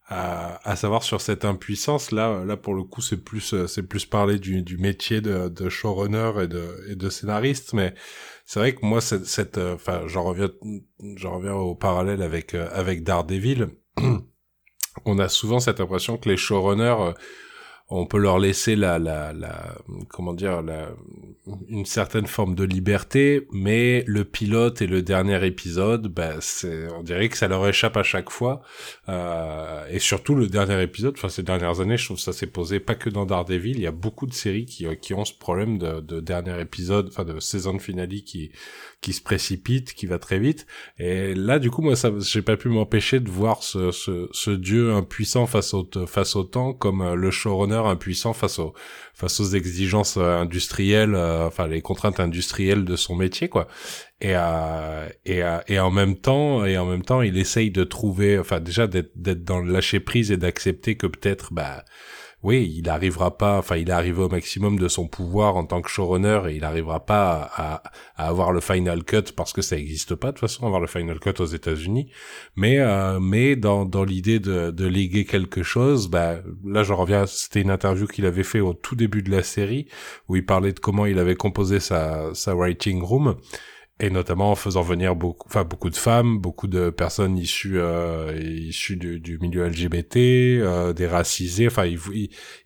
à 0.09 0.75
savoir 0.75 1.03
sur 1.03 1.21
cette 1.21 1.43
impuissance. 1.45 2.11
Là, 2.11 2.43
là 2.45 2.55
pour 2.57 2.75
le 2.75 2.83
coup, 2.83 3.01
c'est 3.01 3.17
plus 3.23 3.55
c'est 3.67 3.83
plus 3.87 4.05
parler 4.05 4.37
du, 4.39 4.61
du 4.61 4.77
métier 4.77 5.21
de, 5.21 5.49
de 5.49 5.69
showrunner 5.69 6.31
et 6.43 6.47
de 6.47 6.85
et 6.89 6.95
de 6.95 7.09
scénariste, 7.09 7.73
mais 7.73 7.93
c'est 8.45 8.59
vrai 8.59 8.75
que 8.75 8.85
moi 8.85 9.01
cette, 9.01 9.25
cette 9.25 9.57
enfin 9.57 10.03
j'en 10.07 10.23
reviens 10.23 10.49
j'en 11.15 11.37
reviens 11.37 11.55
au 11.55 11.75
parallèle 11.75 12.21
avec 12.21 12.53
avec 12.55 13.03
Daredevil 13.03 13.69
on 15.05 15.19
a 15.19 15.29
souvent 15.29 15.59
cette 15.59 15.79
impression 15.79 16.17
que 16.17 16.29
les 16.29 16.37
showrunners 16.37 16.95
euh, 16.99 17.13
on 17.89 18.05
peut 18.05 18.17
leur 18.17 18.39
laisser 18.39 18.75
la, 18.75 18.97
la, 18.97 19.33
la 19.33 19.75
comment 20.09 20.33
dire, 20.33 20.61
la, 20.61 20.89
une 21.67 21.85
certaine 21.85 22.27
forme 22.27 22.55
de 22.55 22.63
liberté, 22.63 23.47
mais 23.51 24.03
le 24.07 24.23
pilote 24.23 24.81
et 24.81 24.87
le 24.87 25.01
dernier 25.01 25.45
épisode, 25.45 26.07
bah, 26.07 26.35
c'est, 26.39 26.87
on 26.93 27.03
dirait 27.03 27.29
que 27.29 27.37
ça 27.37 27.47
leur 27.47 27.67
échappe 27.67 27.97
à 27.97 28.03
chaque 28.03 28.29
fois, 28.29 28.61
euh, 29.09 29.85
et 29.89 29.99
surtout 29.99 30.35
le 30.35 30.47
dernier 30.47 30.81
épisode. 30.81 31.15
Enfin, 31.17 31.29
ces 31.29 31.43
dernières 31.43 31.81
années, 31.81 31.97
je 31.97 32.05
trouve 32.05 32.17
que 32.17 32.23
ça 32.23 32.33
s'est 32.33 32.47
posé 32.47 32.79
pas 32.79 32.95
que 32.95 33.09
dans 33.09 33.25
Daredevil. 33.25 33.75
Il 33.75 33.81
y 33.81 33.87
a 33.87 33.91
beaucoup 33.91 34.25
de 34.25 34.33
séries 34.33 34.65
qui, 34.65 34.85
qui 35.01 35.13
ont 35.13 35.25
ce 35.25 35.33
problème 35.33 35.77
de, 35.77 35.99
de 35.99 36.19
dernier 36.19 36.59
épisode, 36.61 37.07
enfin 37.09 37.25
de 37.25 37.39
saison 37.39 37.79
finale 37.79 38.03
qui 38.25 38.51
qui 39.03 39.13
se 39.13 39.21
précipite, 39.21 39.93
qui 39.93 40.05
va 40.07 40.17
très 40.17 40.39
vite. 40.39 40.65
Et 40.97 41.35
là, 41.35 41.59
du 41.59 41.69
coup, 41.69 41.81
moi, 41.81 41.95
ça, 41.95 42.09
j'ai 42.19 42.41
pas 42.41 42.57
pu 42.57 42.69
m'empêcher 42.69 43.19
de 43.19 43.29
voir 43.29 43.61
ce, 43.61 43.91
ce, 43.91 44.29
ce 44.31 44.49
dieu 44.49 44.93
impuissant 44.93 45.45
face 45.45 45.73
au 45.73 45.87
face 46.07 46.35
au 46.35 46.43
temps 46.43 46.73
comme 46.73 47.01
euh, 47.01 47.15
le 47.15 47.29
showrunner 47.29 47.82
impuissant 47.89 48.33
face 48.33 48.59
aux 48.59 48.73
face 49.13 49.39
aux 49.39 49.49
exigences 49.49 50.17
euh, 50.17 50.37
industrielles, 50.39 51.15
euh, 51.15 51.47
enfin 51.47 51.67
les 51.67 51.81
contraintes 51.81 52.19
industrielles 52.19 52.85
de 52.85 52.95
son 52.95 53.15
métier, 53.15 53.49
quoi. 53.49 53.67
Et 54.21 54.33
euh, 54.35 55.07
et 55.25 55.41
et 55.67 55.79
en 55.79 55.91
même 55.91 56.17
temps 56.17 56.65
et 56.65 56.77
en 56.77 56.85
même 56.85 57.03
temps, 57.03 57.21
il 57.21 57.37
essaye 57.37 57.71
de 57.71 57.83
trouver, 57.83 58.39
enfin 58.39 58.59
déjà 58.59 58.87
d'être 58.87 59.11
d'être 59.15 59.43
dans 59.43 59.59
le 59.59 59.71
lâcher 59.71 59.99
prise 59.99 60.31
et 60.31 60.37
d'accepter 60.37 60.95
que 60.95 61.07
peut-être, 61.07 61.53
bah 61.53 61.83
oui, 62.43 62.75
il 62.77 62.89
arrivera 62.89 63.37
pas, 63.37 63.57
enfin, 63.57 63.77
il 63.77 63.89
est 63.89 63.93
arrivé 63.93 64.21
au 64.21 64.27
maximum 64.27 64.77
de 64.77 64.89
son 64.89 65.07
pouvoir 65.07 65.55
en 65.55 65.65
tant 65.65 65.81
que 65.81 65.89
showrunner 65.89 66.41
et 66.49 66.55
il 66.55 66.65
arrivera 66.65 67.05
pas 67.05 67.49
à, 67.55 67.83
avoir 68.17 68.51
le 68.51 68.59
final 68.59 69.05
cut 69.05 69.31
parce 69.35 69.53
que 69.53 69.61
ça 69.61 69.77
existe 69.77 70.15
pas 70.15 70.27
de 70.27 70.31
toute 70.33 70.41
façon, 70.41 70.65
avoir 70.65 70.81
le 70.81 70.87
final 70.87 71.19
cut 71.19 71.39
aux 71.39 71.45
États-Unis. 71.45 72.11
Mais, 72.57 72.79
euh, 72.79 73.21
mais 73.21 73.55
dans, 73.55 73.85
dans 73.85 74.03
l'idée 74.03 74.39
de, 74.39 74.71
de 74.71 74.85
léguer 74.85 75.23
quelque 75.23 75.63
chose, 75.63 76.09
bah, 76.09 76.41
là, 76.65 76.83
je 76.83 76.91
reviens, 76.91 77.25
c'était 77.25 77.61
une 77.61 77.71
interview 77.71 78.07
qu'il 78.07 78.25
avait 78.25 78.43
fait 78.43 78.59
au 78.59 78.73
tout 78.73 78.95
début 78.95 79.23
de 79.23 79.31
la 79.31 79.41
série 79.41 79.87
où 80.27 80.35
il 80.35 80.45
parlait 80.45 80.73
de 80.73 80.79
comment 80.79 81.05
il 81.05 81.19
avait 81.19 81.35
composé 81.35 81.79
sa 81.79 82.33
writing 82.47 83.01
room 83.01 83.37
et 83.99 84.09
notamment 84.09 84.51
en 84.51 84.55
faisant 84.55 84.81
venir 84.81 85.15
beaucoup, 85.15 85.47
enfin 85.47 85.63
beaucoup 85.63 85.91
de 85.91 85.95
femmes, 85.95 86.39
beaucoup 86.39 86.67
de 86.67 86.89
personnes 86.89 87.37
issues 87.37 87.79
euh, 87.79 88.35
issues 88.41 88.97
du, 88.97 89.19
du, 89.19 89.37
milieu 89.37 89.67
LGBT, 89.67 90.17
euh, 90.17 90.93
des 90.93 91.05
racisés. 91.05 91.67
Enfin, 91.67 91.85
il, 91.85 91.99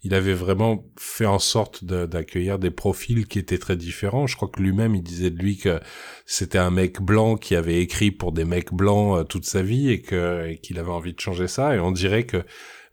il, 0.04 0.14
avait 0.14 0.34
vraiment 0.34 0.86
fait 0.98 1.26
en 1.26 1.40
sorte 1.40 1.84
d'accueillir 1.84 2.60
des 2.60 2.72
profils 2.72 3.28
qui 3.28 3.40
étaient 3.40 3.58
très 3.58 3.76
différents. 3.76 4.26
Je 4.26 4.38
crois 4.38 4.48
que 4.48 4.62
lui-même, 4.62 4.96
il 4.96 5.04
disait 5.04 5.30
de 5.30 5.38
lui 5.38 5.58
que 5.58 5.82
c'était 6.26 6.58
un 6.58 6.72
mec 6.72 7.02
blanc 7.02 7.36
qui 7.36 7.56
avait 7.56 7.82
écrit 7.82 8.12
pour 8.12 8.32
des 8.32 8.46
mecs 8.46 8.74
blancs 8.74 9.20
euh, 9.20 9.24
toute 9.26 9.46
sa 9.46 9.62
vie 9.62 9.92
et 9.92 10.02
que 10.02 10.54
qu'il 10.56 10.80
avait 10.80 10.92
envie 10.92 11.14
de 11.14 11.20
changer 11.20 11.48
ça. 11.48 11.76
Et 11.76 11.80
on 11.80 11.92
dirait 11.92 12.26
que 12.26 12.44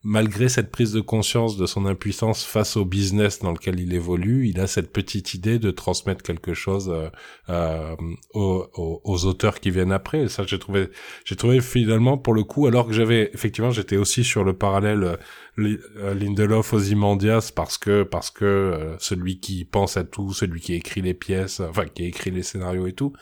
malgré 0.04 0.50
cette 0.50 0.70
prise 0.70 0.92
de 0.92 1.00
conscience 1.00 1.56
de 1.56 1.64
son 1.64 1.86
impuissance 1.86 2.44
face 2.44 2.76
au 2.76 2.84
business 2.84 3.38
dans 3.40 3.52
lequel 3.52 3.80
il 3.80 3.94
évolue, 3.94 4.46
il 4.48 4.60
a 4.60 4.66
cette 4.66 4.92
petite 4.92 5.32
idée 5.32 5.58
de 5.58 5.70
transmettre 5.70 6.22
quelque 6.22 6.52
chose 6.52 6.90
euh, 6.90 7.08
euh, 7.48 7.96
aux, 8.34 9.24
auteurs 9.24 9.60
qui 9.60 9.70
viennent 9.70 9.92
après. 9.92 10.24
Et 10.24 10.28
ça, 10.28 10.44
j'ai 10.46 10.58
trouvé, 10.58 10.90
j'ai 11.24 11.36
trouvé 11.36 11.62
finalement 11.62 12.18
pour 12.18 12.34
le 12.34 12.44
coup, 12.44 12.66
alors 12.66 12.86
que 12.86 12.92
j'avais 12.92 13.30
effectivement, 13.32 13.70
j'étais 13.70 13.96
aussi 13.96 14.24
sur 14.24 14.44
le 14.44 14.52
parallèle 14.52 15.16
euh, 15.58 16.14
Lindelof 16.14 16.74
Ozymandias 16.74 17.50
parce 17.54 17.78
que 17.78 18.02
parce 18.02 18.30
que 18.30 18.96
celui 18.98 19.40
qui 19.40 19.64
pense 19.64 19.96
à 19.96 20.04
tout, 20.04 20.34
celui 20.34 20.60
qui 20.60 20.74
écrit 20.74 21.00
les 21.00 21.14
pièces, 21.14 21.60
enfin 21.60 21.86
qui 21.86 22.04
écrit 22.04 22.30
les 22.30 22.42
scénarios 22.42 22.86
et 22.86 22.92
tout. 22.92 23.14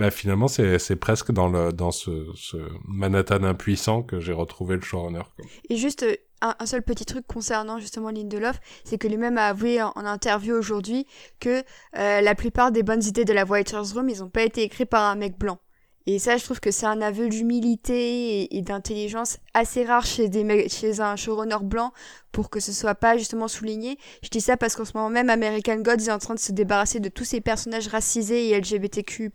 Ben 0.00 0.10
finalement, 0.10 0.48
c'est, 0.48 0.96
presque 0.96 1.30
dans, 1.30 1.46
le, 1.46 1.74
dans 1.74 1.90
ce, 1.90 2.10
Manhattan 2.88 3.44
impuissant 3.44 4.02
que 4.02 4.18
j'ai 4.18 4.32
retrouvé 4.32 4.76
le 4.76 4.80
showrunner. 4.80 5.20
Et 5.68 5.76
juste 5.76 6.04
euh, 6.04 6.16
un, 6.40 6.54
un, 6.58 6.64
seul 6.64 6.82
petit 6.82 7.04
truc 7.04 7.26
concernant 7.26 7.78
justement 7.78 8.08
Lindelof, 8.08 8.60
c'est 8.82 8.96
que 8.96 9.06
lui-même 9.06 9.36
a 9.36 9.48
avoué 9.48 9.82
en, 9.82 9.92
interview 9.96 10.54
aujourd'hui 10.54 11.06
que 11.38 11.62
euh, 11.98 12.22
la 12.22 12.34
plupart 12.34 12.72
des 12.72 12.82
bonnes 12.82 13.04
idées 13.04 13.26
de 13.26 13.34
la 13.34 13.44
Writer's 13.44 13.92
Room, 13.92 14.08
ils 14.08 14.20
n'ont 14.20 14.30
pas 14.30 14.42
été 14.42 14.62
écrits 14.62 14.86
par 14.86 15.04
un 15.04 15.16
mec 15.16 15.36
blanc. 15.36 15.58
Et 16.06 16.18
ça, 16.18 16.36
je 16.36 16.44
trouve 16.44 16.60
que 16.60 16.70
c'est 16.70 16.86
un 16.86 17.02
aveu 17.02 17.28
d'humilité 17.28 18.56
et, 18.56 18.62
d'intelligence 18.62 19.38
assez 19.54 19.84
rare 19.84 20.06
chez, 20.06 20.28
des, 20.28 20.68
chez 20.68 21.00
un 21.00 21.14
showrunner 21.16 21.58
blanc 21.62 21.92
pour 22.32 22.48
que 22.48 22.60
ce 22.60 22.72
soit 22.72 22.94
pas 22.94 23.16
justement 23.16 23.48
souligné. 23.48 23.98
Je 24.22 24.28
dis 24.28 24.40
ça 24.40 24.56
parce 24.56 24.76
qu'en 24.76 24.84
ce 24.84 24.92
moment 24.94 25.10
même, 25.10 25.30
American 25.30 25.76
Gods 25.76 26.06
est 26.06 26.10
en 26.10 26.18
train 26.18 26.34
de 26.34 26.40
se 26.40 26.52
débarrasser 26.52 27.00
de 27.00 27.08
tous 27.08 27.24
ces 27.24 27.40
personnages 27.40 27.88
racisés 27.88 28.48
et 28.48 28.58
LGBTQ+. 28.58 29.30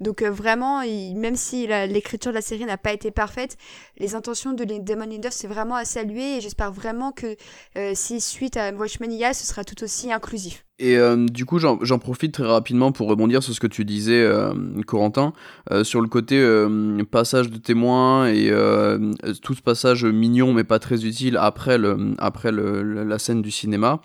Donc 0.00 0.22
euh, 0.22 0.30
vraiment, 0.30 0.80
même 0.80 1.36
si 1.36 1.66
l'écriture 1.66 2.32
de 2.32 2.36
la 2.36 2.42
série 2.42 2.64
n'a 2.64 2.78
pas 2.78 2.92
été 2.92 3.10
parfaite, 3.10 3.56
les 3.98 4.14
intentions 4.14 4.52
de 4.52 4.64
Demon 4.64 5.06
Lindelof, 5.06 5.32
c'est 5.32 5.46
vraiment 5.46 5.76
à 5.76 5.84
saluer 5.84 6.36
et 6.36 6.40
j'espère 6.40 6.72
vraiment 6.72 7.12
que 7.12 7.36
euh, 7.76 7.92
si 7.94 8.20
suite 8.20 8.56
à 8.56 8.72
Watchmen 8.72 9.12
IA, 9.12 9.34
ce 9.34 9.46
sera 9.46 9.64
tout 9.64 9.82
aussi 9.84 10.12
inclusif. 10.12 10.64
Et 10.80 10.98
euh, 10.98 11.26
du 11.26 11.44
coup, 11.44 11.60
j'en 11.60 11.98
profite 11.98 12.34
très 12.34 12.46
rapidement 12.46 12.90
pour 12.90 13.08
rebondir 13.08 13.44
sur 13.44 13.54
ce 13.54 13.60
que 13.60 13.68
tu 13.68 13.84
disais, 13.84 14.20
euh, 14.20 14.52
Corentin, 14.86 15.32
euh, 15.70 15.84
sur 15.84 16.00
le 16.00 16.08
côté 16.08 16.44
passage 17.12 17.48
de 17.50 17.58
témoin 17.58 18.26
et 18.26 18.50
tout 19.42 19.54
ce 19.54 19.62
passage 19.62 20.04
mignon 20.04 20.52
mais 20.52 20.64
pas 20.64 20.80
très 20.80 21.04
utile 21.04 21.36
après, 21.36 21.78
le, 21.78 22.14
après 22.18 22.50
le, 22.50 23.04
la 23.04 23.18
scène 23.18 23.40
du 23.40 23.52
cinéma. 23.52 24.00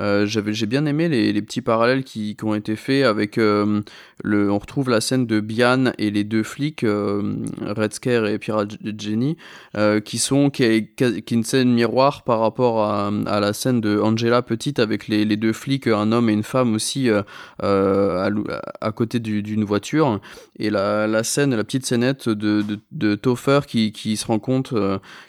Euh, 0.00 0.26
j'ai 0.26 0.66
bien 0.66 0.86
aimé 0.86 1.08
les, 1.08 1.42
petits 1.42 1.60
parallèles 1.60 2.04
qui, 2.04 2.34
qui, 2.34 2.44
ont 2.44 2.54
été 2.54 2.74
faits 2.74 3.04
avec 3.04 3.36
euh, 3.36 3.82
le, 4.24 4.50
on 4.50 4.58
retrouve 4.58 4.88
la 4.88 5.00
scène 5.00 5.26
de 5.26 5.40
Bian 5.40 5.92
et 5.98 6.10
les 6.10 6.24
deux 6.24 6.42
flics, 6.42 6.84
euh, 6.84 7.36
Red 7.60 7.92
Scare 7.92 8.26
et 8.26 8.38
Pirate 8.38 8.78
Jenny, 8.98 9.36
euh, 9.76 10.00
qui 10.00 10.18
sont 10.18 10.48
qui 10.50 10.64
est, 10.64 10.94
qui 10.94 11.04
est, 11.04 11.30
une 11.30 11.44
scène 11.44 11.72
miroir 11.72 12.22
par 12.22 12.40
rapport 12.40 12.84
à, 12.84 13.10
la 13.10 13.52
scène 13.52 13.80
de 13.80 13.98
Angela 14.00 14.42
petite 14.42 14.78
avec 14.78 15.06
les, 15.08 15.24
les, 15.24 15.36
deux 15.36 15.52
flics, 15.52 15.86
un 15.86 16.12
homme 16.12 16.30
et 16.30 16.32
une 16.32 16.42
femme 16.42 16.74
aussi 16.74 17.10
à, 17.10 17.24
à, 17.60 18.92
côté 18.92 19.20
d'une 19.20 19.64
voiture, 19.64 20.20
et 20.58 20.70
la, 20.70 21.06
la, 21.06 21.24
scène, 21.24 21.54
la 21.54 21.64
petite 21.64 21.84
scénette 21.84 22.28
de, 22.28 22.62
de, 22.62 22.78
de 22.92 23.14
Topher 23.14 23.60
qui, 23.66 23.92
qui 23.92 24.16
se 24.16 24.26
rend 24.26 24.38
compte, 24.38 24.74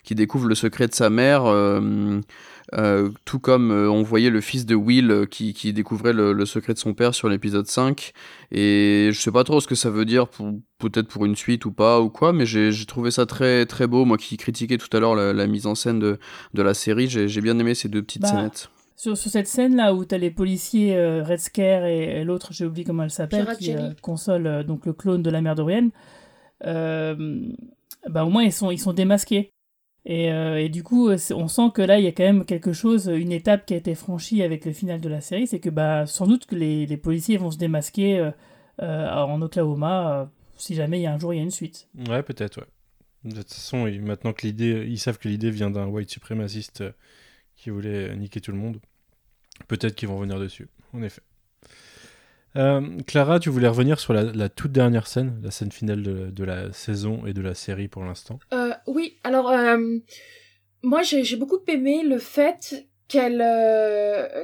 qui 0.03 0.15
découvre 0.15 0.47
le 0.47 0.55
secret 0.55 0.87
de 0.87 0.93
sa 0.93 1.09
mère. 1.09 1.43
Euh, 2.77 3.09
tout 3.25 3.39
comme 3.39 3.71
euh, 3.71 3.91
on 3.91 4.01
voyait 4.01 4.29
le 4.29 4.39
fils 4.39 4.65
de 4.65 4.75
Will 4.75 5.11
euh, 5.11 5.25
qui, 5.25 5.53
qui 5.53 5.73
découvrait 5.73 6.13
le, 6.13 6.31
le, 6.31 6.45
secret 6.45 6.73
de 6.73 6.77
son 6.77 6.93
père 6.93 7.13
sur 7.13 7.27
l'épisode 7.27 7.67
5. 7.67 8.13
Et 8.51 9.09
je 9.11 9.19
sais 9.19 9.31
pas 9.31 9.43
trop 9.43 9.59
ce 9.59 9.67
que 9.67 9.75
ça 9.75 9.89
veut 9.89 10.05
dire, 10.05 10.29
pour, 10.29 10.53
peut-être 10.77 11.07
pour 11.07 11.25
une 11.25 11.35
suite 11.35 11.65
ou 11.65 11.73
pas, 11.73 11.99
ou 11.99 12.09
quoi, 12.09 12.31
mais 12.31 12.45
j'ai 12.45 12.71
trouvé 12.85 13.11
ça 13.11 13.25
très 13.25 13.65
très 13.65 13.87
beau. 13.87 14.05
Moi 14.05 14.17
qui 14.17 14.37
critiquais 14.37 14.77
tout 14.77 14.95
à 14.95 15.01
l'heure 15.01 15.15
la, 15.15 15.33
la, 15.33 15.47
mise 15.47 15.67
en 15.67 15.75
scène 15.75 15.99
de, 15.99 16.17
de 16.53 16.61
la 16.61 16.73
série, 16.73 17.09
j'ai 17.09 17.41
bien 17.41 17.59
aimé 17.59 17.75
ces 17.75 17.89
deux 17.89 18.01
petites 18.01 18.21
bah, 18.21 18.29
scénettes. 18.29 18.69
Sur, 18.95 19.17
sur, 19.17 19.31
cette 19.31 19.47
scène 19.47 19.75
là 19.75 19.93
où 19.93 20.05
tu 20.05 20.15
as 20.15 20.17
les 20.17 20.31
policiers 20.31 20.95
Red 21.21 21.39
Scare 21.39 21.85
et, 21.85 22.23
l'autre, 22.23 22.53
j'ai 22.53 22.65
oublié 22.65 22.85
comment 22.85 23.03
elle 23.03 23.11
s'appelle, 23.11 23.47
qui 23.59 23.75
console 24.01 24.63
donc 24.63 24.85
le 24.85 24.93
clone 24.93 25.23
de 25.23 25.29
la 25.29 25.41
mère 25.41 25.55
d'Orienne. 25.55 25.89
bah, 26.63 27.15
au 28.23 28.29
moins 28.29 28.43
ils 28.43 28.53
sont, 28.53 28.71
ils 28.71 28.79
sont 28.79 28.93
démasqués. 28.93 29.51
Et, 30.05 30.25
et, 30.29 30.69
du 30.69 30.81
coup, 30.81 31.11
on 31.11 31.47
sent 31.47 31.69
que 31.75 31.81
là, 31.81 31.99
il 31.99 32.05
y 32.05 32.07
a 32.07 32.11
quand 32.11 32.23
même 32.23 32.43
quelque 32.43 32.73
chose, 32.73 33.05
une 33.05 33.31
étape 33.31 33.67
qui 33.67 33.75
a 33.75 33.77
été 33.77 33.93
franchie 33.93 34.41
avec 34.41 34.65
le 34.65 34.73
final 34.73 34.99
de 34.99 35.07
la 35.07 35.21
série, 35.21 35.45
c'est 35.45 35.59
que 35.59 35.69
bah, 35.69 36.07
sans 36.07 36.25
doute 36.25 36.47
que 36.47 36.55
les, 36.55 36.97
policiers 36.97 37.37
vont 37.37 37.51
se 37.51 37.59
démasquer 37.59 38.31
en 38.79 39.41
Oklahoma 39.43 40.31
si 40.57 40.75
jamais 40.75 40.99
il 40.99 41.03
y 41.03 41.07
a 41.07 41.13
un 41.13 41.19
jour 41.19 41.33
il 41.33 41.37
y 41.37 41.39
a 41.39 41.43
une 41.43 41.51
suite. 41.51 41.87
Ouais, 42.07 42.23
peut-être, 42.23 42.61
ouais. 42.61 42.67
De 43.23 43.35
toute 43.37 43.53
façon, 43.53 43.85
maintenant 44.01 44.33
que 44.33 44.47
l'idée, 44.47 44.85
ils 44.87 44.99
savent 44.99 45.19
que 45.19 45.27
l'idée 45.27 45.51
vient 45.51 45.69
d'un 45.69 45.85
white 45.85 46.09
suprémaciste 46.09 46.83
qui 47.55 47.69
voulait 47.69 48.15
niquer 48.15 48.41
tout 48.41 48.51
le 48.51 48.57
monde, 48.57 48.79
peut-être 49.67 49.95
qu'ils 49.95 50.07
vont 50.07 50.17
revenir 50.17 50.39
dessus, 50.39 50.67
en 50.93 51.03
effet. 51.03 51.21
Euh, 52.57 52.81
Clara, 53.07 53.39
tu 53.39 53.49
voulais 53.49 53.67
revenir 53.67 53.99
sur 53.99 54.13
la, 54.13 54.49
toute 54.49 54.71
dernière 54.71 55.07
scène, 55.07 55.39
la 55.43 55.51
scène 55.51 55.71
finale 55.71 56.01
de, 56.01 56.43
la 56.43 56.73
saison 56.73 57.25
et 57.25 57.33
de 57.33 57.41
la 57.41 57.53
série 57.53 57.87
pour 57.87 58.03
l'instant. 58.03 58.39
Euh, 58.53 58.73
oui, 58.87 59.17
alors 59.23 59.49
euh, 59.49 59.97
moi 60.83 61.01
j'ai 61.01 61.35
beaucoup 61.37 61.59
aimé 61.67 62.03
le 62.03 62.17
fait 62.17 62.87
qu'elle 63.07 63.39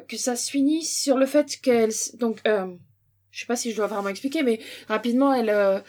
que 0.08 0.18
ça 0.18 0.36
se 0.36 0.50
finisse 0.50 1.02
sur 1.02 1.18
le 1.18 1.26
fait 1.26 1.58
qu'elle 1.62 1.92
donc 2.20 2.42
je 2.46 3.40
sais 3.40 3.46
pas 3.46 3.56
si 3.56 3.72
je 3.72 3.78
dois 3.78 3.88
vraiment 3.88 4.10
expliquer, 4.10 4.44
mais 4.44 4.60
rapidement 4.88 5.34
elle 5.34 5.84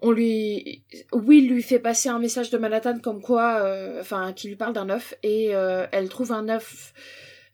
on 0.00 0.10
lui 0.10 0.84
Will 1.12 1.48
lui 1.48 1.62
fait 1.62 1.78
passer 1.78 2.08
un 2.08 2.18
message 2.18 2.50
de 2.50 2.58
Manhattan 2.58 2.98
comme 2.98 3.22
quoi 3.22 3.64
enfin 4.00 4.32
qui 4.32 4.48
lui 4.48 4.56
parle 4.56 4.72
d'un 4.72 4.88
œuf 4.90 5.14
et 5.22 5.46
elle 5.92 6.08
trouve 6.08 6.32
un 6.32 6.48
œuf 6.48 6.92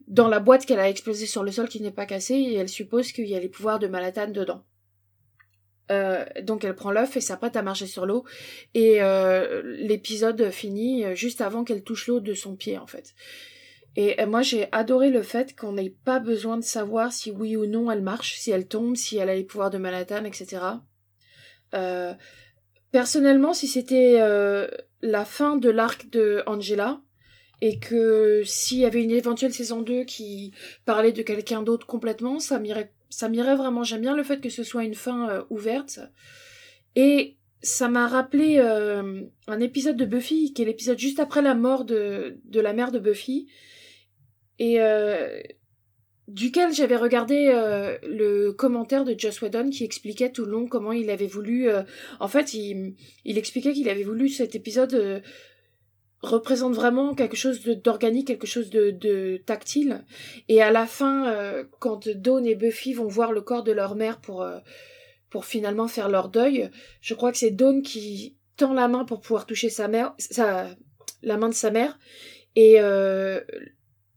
dans 0.08 0.28
la 0.28 0.40
boîte 0.40 0.66
qu'elle 0.66 0.80
a 0.80 0.88
explosé 0.88 1.26
sur 1.26 1.44
le 1.44 1.52
sol 1.52 1.68
qui 1.68 1.80
n'est 1.80 1.90
pas 1.90 2.06
cassée 2.06 2.54
elle 2.56 2.68
suppose 2.68 3.12
qu'il 3.12 3.26
y 3.26 3.36
a 3.36 3.40
les 3.40 3.48
pouvoirs 3.48 3.78
de 3.78 3.86
Manhattan 3.86 4.28
dedans. 4.28 4.64
Euh, 5.90 6.24
donc 6.42 6.64
elle 6.64 6.74
prend 6.74 6.90
l'œuf 6.90 7.16
et 7.16 7.20
s'apprête 7.20 7.56
à 7.56 7.62
marcher 7.62 7.86
sur 7.86 8.04
l'eau 8.04 8.24
et 8.74 9.02
euh, 9.02 9.62
l'épisode 9.64 10.50
finit 10.50 11.16
juste 11.16 11.40
avant 11.40 11.64
qu'elle 11.64 11.82
touche 11.82 12.08
l'eau 12.08 12.20
de 12.20 12.34
son 12.34 12.56
pied 12.56 12.78
en 12.78 12.86
fait. 12.86 13.14
Et 13.96 14.20
euh, 14.20 14.26
moi 14.26 14.42
j'ai 14.42 14.68
adoré 14.72 15.08
le 15.10 15.22
fait 15.22 15.56
qu'on 15.56 15.72
n'ait 15.72 15.94
pas 16.04 16.18
besoin 16.18 16.58
de 16.58 16.62
savoir 16.62 17.12
si 17.12 17.30
oui 17.30 17.56
ou 17.56 17.66
non 17.66 17.90
elle 17.90 18.02
marche, 18.02 18.38
si 18.38 18.50
elle 18.50 18.68
tombe, 18.68 18.96
si 18.96 19.16
elle 19.16 19.30
a 19.30 19.34
les 19.34 19.44
pouvoirs 19.44 19.70
de 19.70 19.78
Manhattan, 19.78 20.24
etc. 20.24 20.62
personnellement, 22.90 23.54
si 23.54 23.66
c'était 23.66 24.18
la 25.00 25.24
fin 25.24 25.56
de 25.56 25.70
l'arc 25.70 26.10
de 26.10 26.42
Angela, 26.46 27.00
et 27.60 27.78
que 27.78 28.42
s'il 28.44 28.78
y 28.78 28.84
avait 28.84 29.02
une 29.02 29.10
éventuelle 29.10 29.52
saison 29.52 29.82
2 29.82 30.04
qui 30.04 30.52
parlait 30.84 31.12
de 31.12 31.22
quelqu'un 31.22 31.62
d'autre 31.62 31.86
complètement, 31.86 32.38
ça 32.38 32.58
m'irait 32.58 32.92
ça 33.10 33.28
m'irait 33.28 33.56
vraiment. 33.56 33.84
J'aime 33.84 34.02
bien 34.02 34.16
le 34.16 34.22
fait 34.22 34.40
que 34.40 34.50
ce 34.50 34.62
soit 34.62 34.84
une 34.84 34.94
fin 34.94 35.28
euh, 35.28 35.42
ouverte. 35.50 36.00
Et 36.94 37.36
ça 37.62 37.88
m'a 37.88 38.06
rappelé 38.06 38.58
euh, 38.58 39.22
un 39.46 39.60
épisode 39.60 39.96
de 39.96 40.04
Buffy, 40.04 40.52
qui 40.52 40.62
est 40.62 40.64
l'épisode 40.64 40.98
juste 40.98 41.18
après 41.18 41.42
la 41.42 41.54
mort 41.54 41.84
de, 41.84 42.38
de 42.44 42.60
la 42.60 42.72
mère 42.72 42.92
de 42.92 42.98
Buffy. 42.98 43.48
Et 44.58 44.80
euh, 44.80 45.40
duquel 46.28 46.72
j'avais 46.74 46.96
regardé 46.96 47.46
le 48.02 48.50
commentaire 48.50 49.04
de 49.04 49.14
Joss 49.16 49.40
Whedon 49.40 49.70
qui 49.70 49.84
expliquait 49.84 50.30
tout 50.30 50.44
le 50.44 50.50
long 50.50 50.66
comment 50.66 50.92
il 50.92 51.08
avait 51.10 51.26
voulu... 51.26 51.68
en 52.20 52.28
fait, 52.28 52.54
il, 52.54 52.96
il 53.24 53.38
expliquait 53.38 53.72
qu'il 53.72 53.88
avait 53.88 54.02
voulu 54.02 54.28
cet 54.28 54.54
épisode 54.54 55.22
représente 56.22 56.74
vraiment 56.74 57.14
quelque 57.14 57.36
chose 57.36 57.62
d'organique, 57.62 58.26
quelque 58.26 58.46
chose 58.46 58.70
de, 58.70 58.90
de, 58.90 59.40
tactile. 59.46 60.04
Et 60.48 60.62
à 60.62 60.70
la 60.70 60.86
fin, 60.86 61.28
euh, 61.28 61.64
quand 61.78 62.08
Dawn 62.08 62.44
et 62.46 62.54
Buffy 62.54 62.92
vont 62.92 63.06
voir 63.06 63.32
le 63.32 63.40
corps 63.40 63.62
de 63.62 63.72
leur 63.72 63.94
mère 63.94 64.20
pour, 64.20 64.42
euh, 64.42 64.58
pour 65.30 65.44
finalement 65.44 65.86
faire 65.86 66.08
leur 66.08 66.28
deuil, 66.28 66.70
je 67.00 67.14
crois 67.14 67.30
que 67.30 67.38
c'est 67.38 67.50
Dawn 67.50 67.82
qui 67.82 68.36
tend 68.56 68.74
la 68.74 68.88
main 68.88 69.04
pour 69.04 69.20
pouvoir 69.20 69.46
toucher 69.46 69.70
sa 69.70 69.86
mère, 69.86 70.14
sa, 70.18 70.66
la 71.22 71.36
main 71.36 71.48
de 71.48 71.54
sa 71.54 71.70
mère, 71.70 71.98
et 72.56 72.80
euh, 72.80 73.40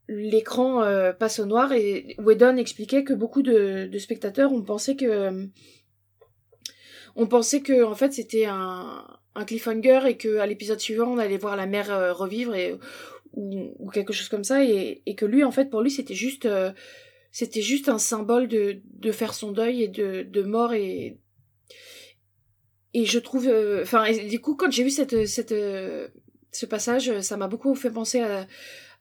l'écran 0.08 0.84
passe 1.20 1.38
au 1.38 1.46
noir. 1.46 1.72
Et 1.74 2.16
Whedon 2.18 2.58
expliquait 2.58 3.04
que 3.04 3.14
beaucoup 3.14 3.44
de, 3.44 3.86
de 3.86 4.00
spectateurs 4.00 4.52
ont 4.52 4.64
pensé 4.64 4.96
que 4.96 5.48
on 7.16 7.28
pensait 7.28 7.62
que 7.62 7.84
en 7.84 7.94
fait 7.94 8.14
c'était 8.14 8.46
un, 8.46 9.06
un 9.36 9.46
cliffhanger 9.46 10.02
et 10.08 10.18
que 10.18 10.38
à 10.38 10.46
l'épisode 10.46 10.80
suivant 10.80 11.08
on 11.08 11.18
allait 11.18 11.38
voir 11.38 11.56
la 11.56 11.66
mère 11.66 11.92
euh, 11.92 12.14
revivre 12.14 12.56
et 12.56 12.78
ou, 13.34 13.90
quelque 13.94 14.12
chose 14.12 14.28
comme 14.28 14.44
ça. 14.44 14.64
Et, 14.64 15.02
que 15.16 15.26
lui 15.26 15.44
en 15.44 15.52
fait 15.52 15.70
pour 15.70 15.82
lui 15.82 15.92
c'était 15.92 16.16
juste 16.16 16.46
euh, 16.46 16.72
c'était 17.32 17.62
juste 17.62 17.88
un 17.88 17.98
symbole 17.98 18.48
de, 18.48 18.82
de 18.94 19.12
faire 19.12 19.34
son 19.34 19.52
deuil 19.52 19.84
et 19.84 19.88
de, 19.88 20.24
de 20.24 20.42
mort 20.42 20.74
et 20.74 21.18
et 22.94 23.06
je 23.06 23.20
trouve 23.20 23.48
euh, 23.48 23.84
enfin 23.84 24.12
du 24.12 24.42
coup 24.42 24.56
quand 24.56 24.70
j'ai 24.70 24.84
vu 24.84 24.90
cette 24.90 25.26
cette 25.26 25.56
ce 26.52 26.66
passage 26.66 27.22
ça 27.22 27.38
m'a 27.38 27.48
beaucoup 27.48 27.74
fait 27.76 27.92
penser 27.92 28.20
à 28.20 28.48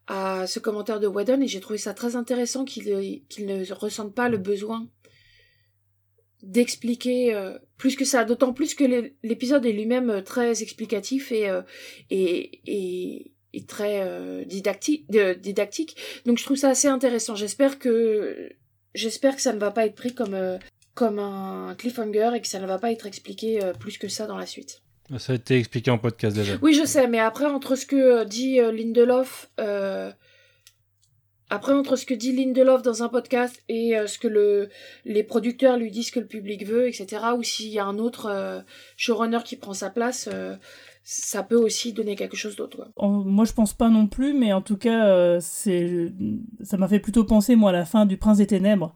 à 0.06 0.46
ce 0.46 0.58
commentaire 0.58 1.00
de 1.00 1.06
Whedon 1.06 1.40
et 1.40 1.48
j'ai 1.48 1.60
trouvé 1.60 1.78
ça 1.78 1.92
très 1.92 2.14
intéressant 2.14 2.64
qu'il 2.64 3.22
qu'il 3.28 3.46
ne 3.46 3.72
ressente 3.72 4.14
pas 4.14 4.28
le 4.28 4.38
besoin 4.38 4.88
d'expliquer 6.42 7.34
plus 7.80 7.96
que 7.96 8.04
ça, 8.04 8.24
d'autant 8.24 8.52
plus 8.52 8.74
que 8.74 8.84
l'épisode 9.22 9.64
est 9.64 9.72
lui-même 9.72 10.10
euh, 10.10 10.20
très 10.20 10.62
explicatif 10.62 11.32
et, 11.32 11.48
euh, 11.48 11.62
et, 12.10 12.60
et, 12.66 13.32
et, 13.54 13.64
très 13.64 14.06
didactique, 14.44 15.10
didactique. 15.10 15.96
Donc 16.26 16.38
je 16.38 16.44
trouve 16.44 16.58
ça 16.58 16.68
assez 16.68 16.88
intéressant. 16.88 17.34
J'espère 17.34 17.78
que 17.78 18.50
j'espère 18.94 19.34
que 19.34 19.42
ça 19.42 19.54
ne 19.54 19.58
va 19.58 19.70
pas 19.70 19.86
être 19.86 19.94
pris 19.94 20.14
comme 20.14 20.36
comme 20.94 21.18
un 21.18 21.74
cliffhanger 21.76 22.32
et 22.36 22.40
que 22.42 22.46
ça 22.46 22.60
ne 22.60 22.66
va 22.66 22.78
pas 22.78 22.92
être 22.92 23.06
expliqué 23.06 23.58
plus 23.80 23.96
que 23.96 24.08
ça 24.08 24.26
dans 24.26 24.36
la 24.36 24.46
suite. 24.46 24.82
Ça 25.18 25.32
a 25.32 25.36
été 25.36 25.56
expliqué 25.56 25.90
en 25.90 25.98
podcast 25.98 26.36
déjà. 26.36 26.58
Oui, 26.62 26.74
je 26.74 26.84
sais, 26.84 27.08
mais 27.08 27.18
après 27.18 27.46
entre 27.46 27.74
ce 27.76 27.86
que 27.86 28.24
dit 28.24 28.58
Lindelof 28.58 29.50
après, 31.50 31.72
entre 31.72 31.96
ce 31.96 32.06
que 32.06 32.14
dit 32.14 32.32
Lindelof 32.32 32.82
dans 32.82 33.02
un 33.02 33.08
podcast 33.08 33.60
et 33.68 33.98
euh, 33.98 34.06
ce 34.06 34.20
que 34.20 34.28
le, 34.28 34.68
les 35.04 35.24
producteurs 35.24 35.76
lui 35.76 35.90
disent 35.90 36.12
que 36.12 36.20
le 36.20 36.26
public 36.26 36.64
veut, 36.64 36.86
etc., 36.86 37.24
ou 37.36 37.42
s'il 37.42 37.68
y 37.68 37.80
a 37.80 37.84
un 37.84 37.98
autre 37.98 38.26
euh, 38.30 38.60
showrunner 38.96 39.40
qui 39.44 39.56
prend 39.56 39.74
sa 39.74 39.90
place, 39.90 40.28
euh, 40.32 40.54
ça 41.02 41.42
peut 41.42 41.56
aussi 41.56 41.92
donner 41.92 42.14
quelque 42.14 42.36
chose 42.36 42.54
d'autre. 42.54 42.88
Moi, 43.00 43.44
je 43.44 43.52
pense 43.52 43.74
pas 43.74 43.88
non 43.88 44.06
plus, 44.06 44.32
mais 44.32 44.52
en 44.52 44.60
tout 44.62 44.76
cas, 44.76 45.40
ça 45.40 46.76
m'a 46.76 46.88
fait 46.88 47.00
plutôt 47.00 47.24
penser, 47.24 47.56
moi, 47.56 47.70
à 47.70 47.72
la 47.72 47.84
fin 47.84 48.06
du 48.06 48.16
Prince 48.16 48.38
des 48.38 48.46
Ténèbres, 48.46 48.94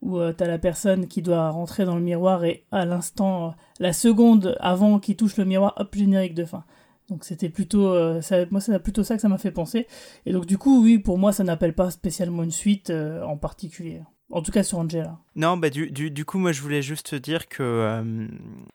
où 0.00 0.18
t'as 0.32 0.46
la 0.46 0.58
personne 0.58 1.08
qui 1.08 1.20
doit 1.20 1.50
rentrer 1.50 1.84
dans 1.84 1.96
le 1.96 2.00
miroir 2.00 2.44
et 2.44 2.64
à 2.70 2.86
l'instant, 2.86 3.54
la 3.80 3.92
seconde 3.92 4.56
avant 4.60 4.98
qu'il 4.98 5.16
touche 5.16 5.36
le 5.36 5.44
miroir, 5.44 5.74
hop, 5.76 5.94
générique 5.94 6.34
de 6.34 6.44
fin. 6.44 6.64
Donc 7.12 7.24
c'était 7.24 7.50
plutôt, 7.50 7.88
euh, 7.88 8.22
ça, 8.22 8.46
moi 8.50 8.62
c'est 8.62 8.78
plutôt 8.82 9.04
ça 9.04 9.16
que 9.16 9.20
ça 9.20 9.28
m'a 9.28 9.36
fait 9.36 9.50
penser. 9.50 9.86
Et 10.24 10.32
donc 10.32 10.46
du 10.46 10.56
coup, 10.56 10.82
oui, 10.82 10.98
pour 10.98 11.18
moi 11.18 11.30
ça 11.30 11.44
n'appelle 11.44 11.74
pas 11.74 11.90
spécialement 11.90 12.42
une 12.42 12.50
suite 12.50 12.88
euh, 12.88 13.22
en 13.22 13.36
particulier. 13.36 14.00
En 14.30 14.40
tout 14.40 14.50
cas 14.50 14.62
sur 14.62 14.78
Angela. 14.78 15.18
Non, 15.36 15.58
bah 15.58 15.68
du, 15.68 15.90
du, 15.90 16.10
du 16.10 16.24
coup, 16.24 16.38
moi 16.38 16.52
je 16.52 16.62
voulais 16.62 16.80
juste 16.80 17.14
dire 17.14 17.48
que 17.48 17.62
euh, 17.62 18.26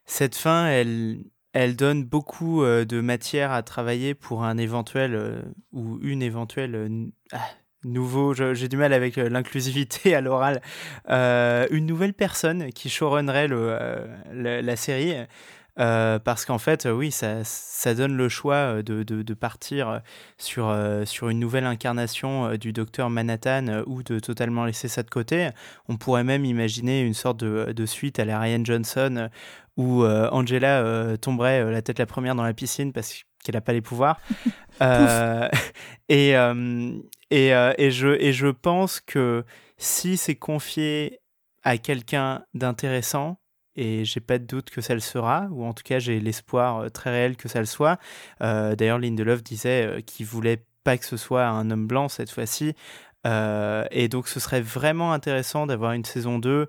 cette 0.06 0.36
fin, 0.36 0.68
elle, 0.68 1.24
elle 1.52 1.76
donne 1.76 2.04
beaucoup 2.04 2.64
de 2.64 3.02
matière 3.02 3.52
à 3.52 3.64
travailler 3.64 4.14
pour 4.14 4.44
un 4.44 4.60
éventuel 4.60 5.44
ou 5.74 5.98
une 6.04 6.22
éventuelle 6.22 7.10
ah, 7.32 7.40
nouveau, 7.84 8.36
j'ai 8.36 8.68
du 8.68 8.78
mal 8.78 8.94
avec 8.94 9.16
l'inclusivité 9.16 10.14
à 10.14 10.22
l'oral, 10.22 10.62
une 11.10 11.88
nouvelle 11.88 12.14
personne 12.14 12.72
qui 12.72 12.90
showrunnerait 12.90 13.48
le, 13.48 14.06
la, 14.32 14.76
série. 14.76 15.16
Euh, 15.80 16.18
parce 16.20 16.46
qu'en 16.46 16.58
fait, 16.58 16.88
oui, 16.92 17.12
ça, 17.12 17.44
ça, 17.44 17.94
donne 17.94 18.16
le 18.18 18.30
choix 18.30 18.56
euh, 18.56 18.82
de, 18.82 19.04
de, 19.04 19.34
partir 19.34 20.02
sur, 20.38 20.70
euh, 20.70 21.06
sur 21.06 21.30
une 21.30 21.40
nouvelle 21.40 21.66
incarnation 21.66 22.56
du 22.56 22.74
docteur 22.74 23.10
Manhattan 23.10 23.84
ou 23.86 24.02
de 24.02 24.20
totalement 24.20 24.66
laisser 24.66 24.88
ça 24.88 25.04
de 25.04 25.10
côté. 25.10 25.50
On 25.88 25.98
pourrait 25.98 26.24
même 26.24 26.46
imaginer 26.46 27.02
une 27.02 27.14
sorte 27.14 27.38
de, 27.38 27.72
de 27.72 27.86
suite 27.86 28.20
à 28.20 28.26
la 28.26 28.40
Ryan 28.40 28.64
Johnson 28.64 29.30
où 29.76 30.04
Angela 30.04 31.18
tomberait 31.18 31.72
la 31.72 31.82
tête 31.84 32.00
la 32.00 32.08
première 32.08 32.34
dans 32.34 32.44
la 32.44 32.54
piscine 32.54 32.92
parce 32.92 33.24
qu'elle 33.44 33.54
n'a 33.54 33.62
pas 33.62 33.74
les 33.74 33.82
pouvoirs. 33.82 34.20
et, 36.10 36.32
et, 36.32 36.34
et, 37.30 37.92
je, 37.92 38.08
et 38.20 38.34
je 38.34 38.48
pense 38.48 39.00
que 39.00 39.46
si 39.78 40.18
c'est 40.18 40.36
confié 40.36 41.20
à 41.64 41.78
quelqu'un 41.78 42.44
d'intéressant, 42.56 43.38
et 43.78 44.04
j'ai 44.04 44.20
pas 44.20 44.40
de 44.40 44.46
doute 44.46 44.70
que 44.70 44.82
ça 44.82 44.94
le 44.94 45.00
sera, 45.00 45.48
ou 45.52 45.64
en 45.64 45.74
tout 45.74 45.84
cas 45.84 46.00
j'ai 46.00 46.20
l'espoir 46.20 46.80
euh, 46.80 46.90
très 46.90 47.12
réel 47.12 47.38
que 47.38 47.48
ça 47.48 47.60
le 47.60 47.66
soit. 47.66 48.00
Euh, 48.42 48.76
D'ailleurs, 48.76 49.00
Lindelof 49.00 49.44
disait 49.44 49.86
euh, 49.86 50.02
qu'il 50.02 50.26
voulait 50.26 50.64
pas 50.84 50.98
que 50.98 51.06
ce 51.06 51.18
soit 51.18 51.46
un 51.46 51.70
homme 51.72 51.88
blanc 51.88 52.10
cette 52.10 52.32
fois-ci, 52.32 52.74
euh, 53.26 53.86
et 53.92 54.08
donc 54.10 54.28
ce 54.28 54.40
serait 54.40 54.62
vraiment 54.62 55.14
intéressant 55.14 55.68
d'avoir 55.68 55.94
une 55.94 56.06
saison 56.06 56.40
2 56.40 56.68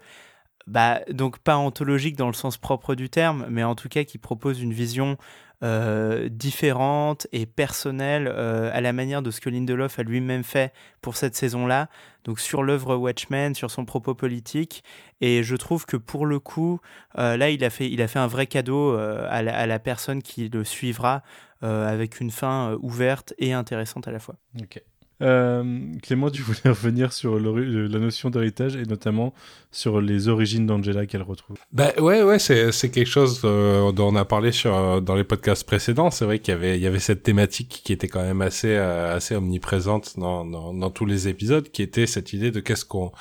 bah, 0.68 1.00
donc 1.10 1.38
pas 1.38 1.56
anthologique 1.56 2.16
dans 2.16 2.26
le 2.26 2.34
sens 2.34 2.58
propre 2.58 2.94
du 2.94 3.08
terme, 3.08 3.46
mais 3.48 3.64
en 3.64 3.74
tout 3.74 3.88
cas 3.88 4.04
qui 4.04 4.18
propose 4.18 4.60
une 4.60 4.74
vision 4.74 5.16
euh, 5.64 6.28
différente 6.28 7.26
et 7.32 7.44
personnelle 7.44 8.30
euh, 8.32 8.70
à 8.72 8.80
la 8.80 8.92
manière 8.92 9.22
de 9.22 9.32
ce 9.32 9.40
que 9.40 9.50
Lindelof 9.50 9.98
a 9.98 10.04
lui-même 10.04 10.44
fait 10.44 10.72
pour 11.00 11.16
cette 11.16 11.34
saison-là, 11.34 11.88
donc 12.22 12.38
sur 12.38 12.62
l'œuvre 12.62 12.94
Watchmen, 12.94 13.56
sur 13.56 13.70
son 13.70 13.84
propos 13.84 14.14
politique. 14.14 14.84
Et 15.20 15.42
je 15.42 15.56
trouve 15.56 15.84
que 15.84 15.96
pour 15.96 16.26
le 16.26 16.38
coup, 16.38 16.80
euh, 17.18 17.36
là, 17.36 17.50
il 17.50 17.64
a, 17.64 17.70
fait, 17.70 17.90
il 17.90 18.00
a 18.02 18.06
fait 18.06 18.20
un 18.20 18.28
vrai 18.28 18.46
cadeau 18.46 18.96
à 18.96 19.42
la, 19.42 19.56
à, 19.56 19.66
la, 19.66 19.78
personne 19.80 20.22
qui 20.22 20.48
le 20.48 20.62
suivra 20.62 21.22
avec 21.60 22.20
une 22.20 22.30
fin 22.30 22.76
ouverte 22.80 23.34
et 23.38 23.52
intéressante 23.52 24.06
à 24.06 24.12
la 24.12 24.20
fois. 24.20 24.36
Ok. 24.60 24.80
Euh, 25.20 25.92
Clément, 26.02 26.30
tu 26.30 26.42
voulais 26.42 26.58
revenir 26.64 27.12
sur 27.12 27.38
la 27.38 27.98
notion 27.98 28.30
d'héritage 28.30 28.76
et 28.76 28.84
notamment 28.84 29.34
sur 29.70 30.00
les 30.00 30.28
origines 30.28 30.66
d'Angela 30.66 31.06
qu'elle 31.06 31.22
retrouve. 31.22 31.56
Bah 31.72 31.92
ouais, 31.98 32.22
ouais, 32.22 32.38
c'est, 32.38 32.72
c'est 32.72 32.90
quelque 32.90 33.08
chose 33.08 33.40
euh, 33.44 33.92
dont 33.92 34.08
on 34.08 34.16
a 34.16 34.24
parlé 34.24 34.52
sur, 34.52 34.74
euh, 34.74 35.00
dans 35.00 35.14
les 35.14 35.24
podcasts 35.24 35.64
précédents. 35.64 36.10
C'est 36.10 36.24
vrai 36.24 36.38
qu'il 36.38 36.52
y 36.54 36.56
avait, 36.56 36.76
il 36.78 36.82
y 36.82 36.86
avait 36.86 36.98
cette 37.00 37.22
thématique 37.22 37.80
qui 37.84 37.92
était 37.92 38.08
quand 38.08 38.22
même 38.22 38.42
assez, 38.42 38.76
assez 38.76 39.34
omniprésente 39.34 40.18
dans, 40.18 40.44
dans, 40.44 40.72
dans 40.72 40.90
tous 40.90 41.06
les 41.06 41.28
épisodes, 41.28 41.68
qui 41.68 41.82
était 41.82 42.06
cette 42.06 42.32
idée 42.32 42.50
de 42.50 42.60
qu'est-ce 42.60 42.84
qu'on, 42.84 43.12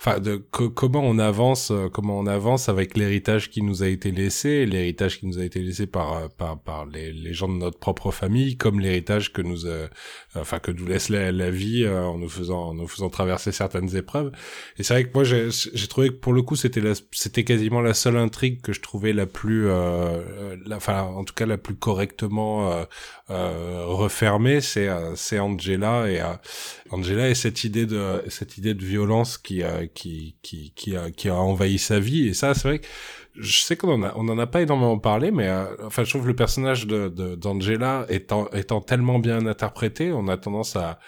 enfin 0.00 0.20
comment 0.52 1.00
on 1.00 1.18
avance 1.18 1.72
euh, 1.72 1.88
comment 1.88 2.18
on 2.18 2.26
avance 2.26 2.68
avec 2.68 2.96
l'héritage 2.96 3.50
qui 3.50 3.62
nous 3.62 3.82
a 3.82 3.88
été 3.88 4.12
laissé 4.12 4.64
l'héritage 4.64 5.18
qui 5.18 5.26
nous 5.26 5.40
a 5.40 5.44
été 5.44 5.60
laissé 5.60 5.88
par 5.88 6.12
euh, 6.12 6.28
par 6.28 6.56
par 6.60 6.86
les, 6.86 7.32
gens 7.32 7.48
de 7.48 7.54
notre 7.54 7.80
propre 7.80 8.12
famille 8.12 8.56
comme 8.56 8.78
l'héritage 8.78 9.32
que 9.32 9.42
nous 9.42 9.66
euh, 9.66 9.88
enfin 10.36 10.60
que 10.60 10.70
nous 10.70 10.86
laisse 10.86 11.08
la, 11.08 11.50
vie 11.50 11.88
en 11.88 12.16
nous 12.16 12.28
faisant 12.28 12.68
en 12.68 12.74
nous 12.74 12.86
faisant 12.86 13.08
traverser 13.08 13.50
certaines 13.52 13.96
épreuves. 13.96 14.30
Et 14.78 14.82
c'est 14.82 14.94
vrai 14.94 15.04
que 15.04 15.10
moi 15.14 15.24
j'ai 15.24 15.88
trouvé 15.88 16.10
que 16.10 16.14
pour 16.14 16.32
le 16.32 16.42
coup 16.42 16.54
c'était 16.54 16.82
c'était 17.10 17.44
quasiment 17.44 17.80
la 17.80 17.94
seule 17.94 18.18
intrigue 18.18 18.60
que 18.60 18.72
je 18.72 18.80
trouvais 18.80 19.12
la 19.12 19.26
plus 19.26 19.70
enfin 20.72 21.02
en 21.02 21.24
tout 21.24 21.34
cas 21.34 21.46
la 21.46 21.58
plus 21.58 21.74
correctement 21.74 22.86
refermée. 23.28 24.60
C'est 24.60 24.88
c'est 25.16 25.38
Angela 25.38 26.10
et 26.10 26.20
Angela 26.90 27.28
et 27.28 27.34
cette 27.34 27.64
idée 27.64 27.86
de 27.86 28.22
cette 28.28 28.58
idée 28.58 28.74
de 28.74 28.84
violence 28.84 29.38
qui 29.38 29.62
qui 29.94 30.36
qui 30.42 30.72
qui 30.74 30.96
a 30.96 31.10
qui 31.10 31.28
a 31.28 31.36
envahi 31.36 31.78
sa 31.78 32.00
vie. 32.00 32.28
Et 32.28 32.34
ça 32.34 32.54
c'est 32.54 32.68
vrai 32.68 32.78
que 32.78 32.86
je 33.34 33.58
sais 33.58 33.76
qu'on 33.76 33.92
en 33.92 34.02
a 34.02 34.12
on 34.16 34.28
en 34.28 34.38
a 34.38 34.46
pas 34.46 34.62
énormément 34.62 34.98
parlé 34.98 35.30
mais 35.30 35.48
euh, 35.48 35.64
enfin 35.86 36.04
je 36.04 36.10
trouve 36.10 36.26
le 36.26 36.34
personnage 36.34 36.86
de 36.86 37.08
d'Angela 37.36 38.04
étant 38.08 38.48
étant 38.50 38.80
tellement 38.80 39.18
bien 39.18 39.46
interprété 39.46 40.12
on 40.12 40.26
a 40.28 40.36
tendance 40.36 40.74
à 40.76 40.98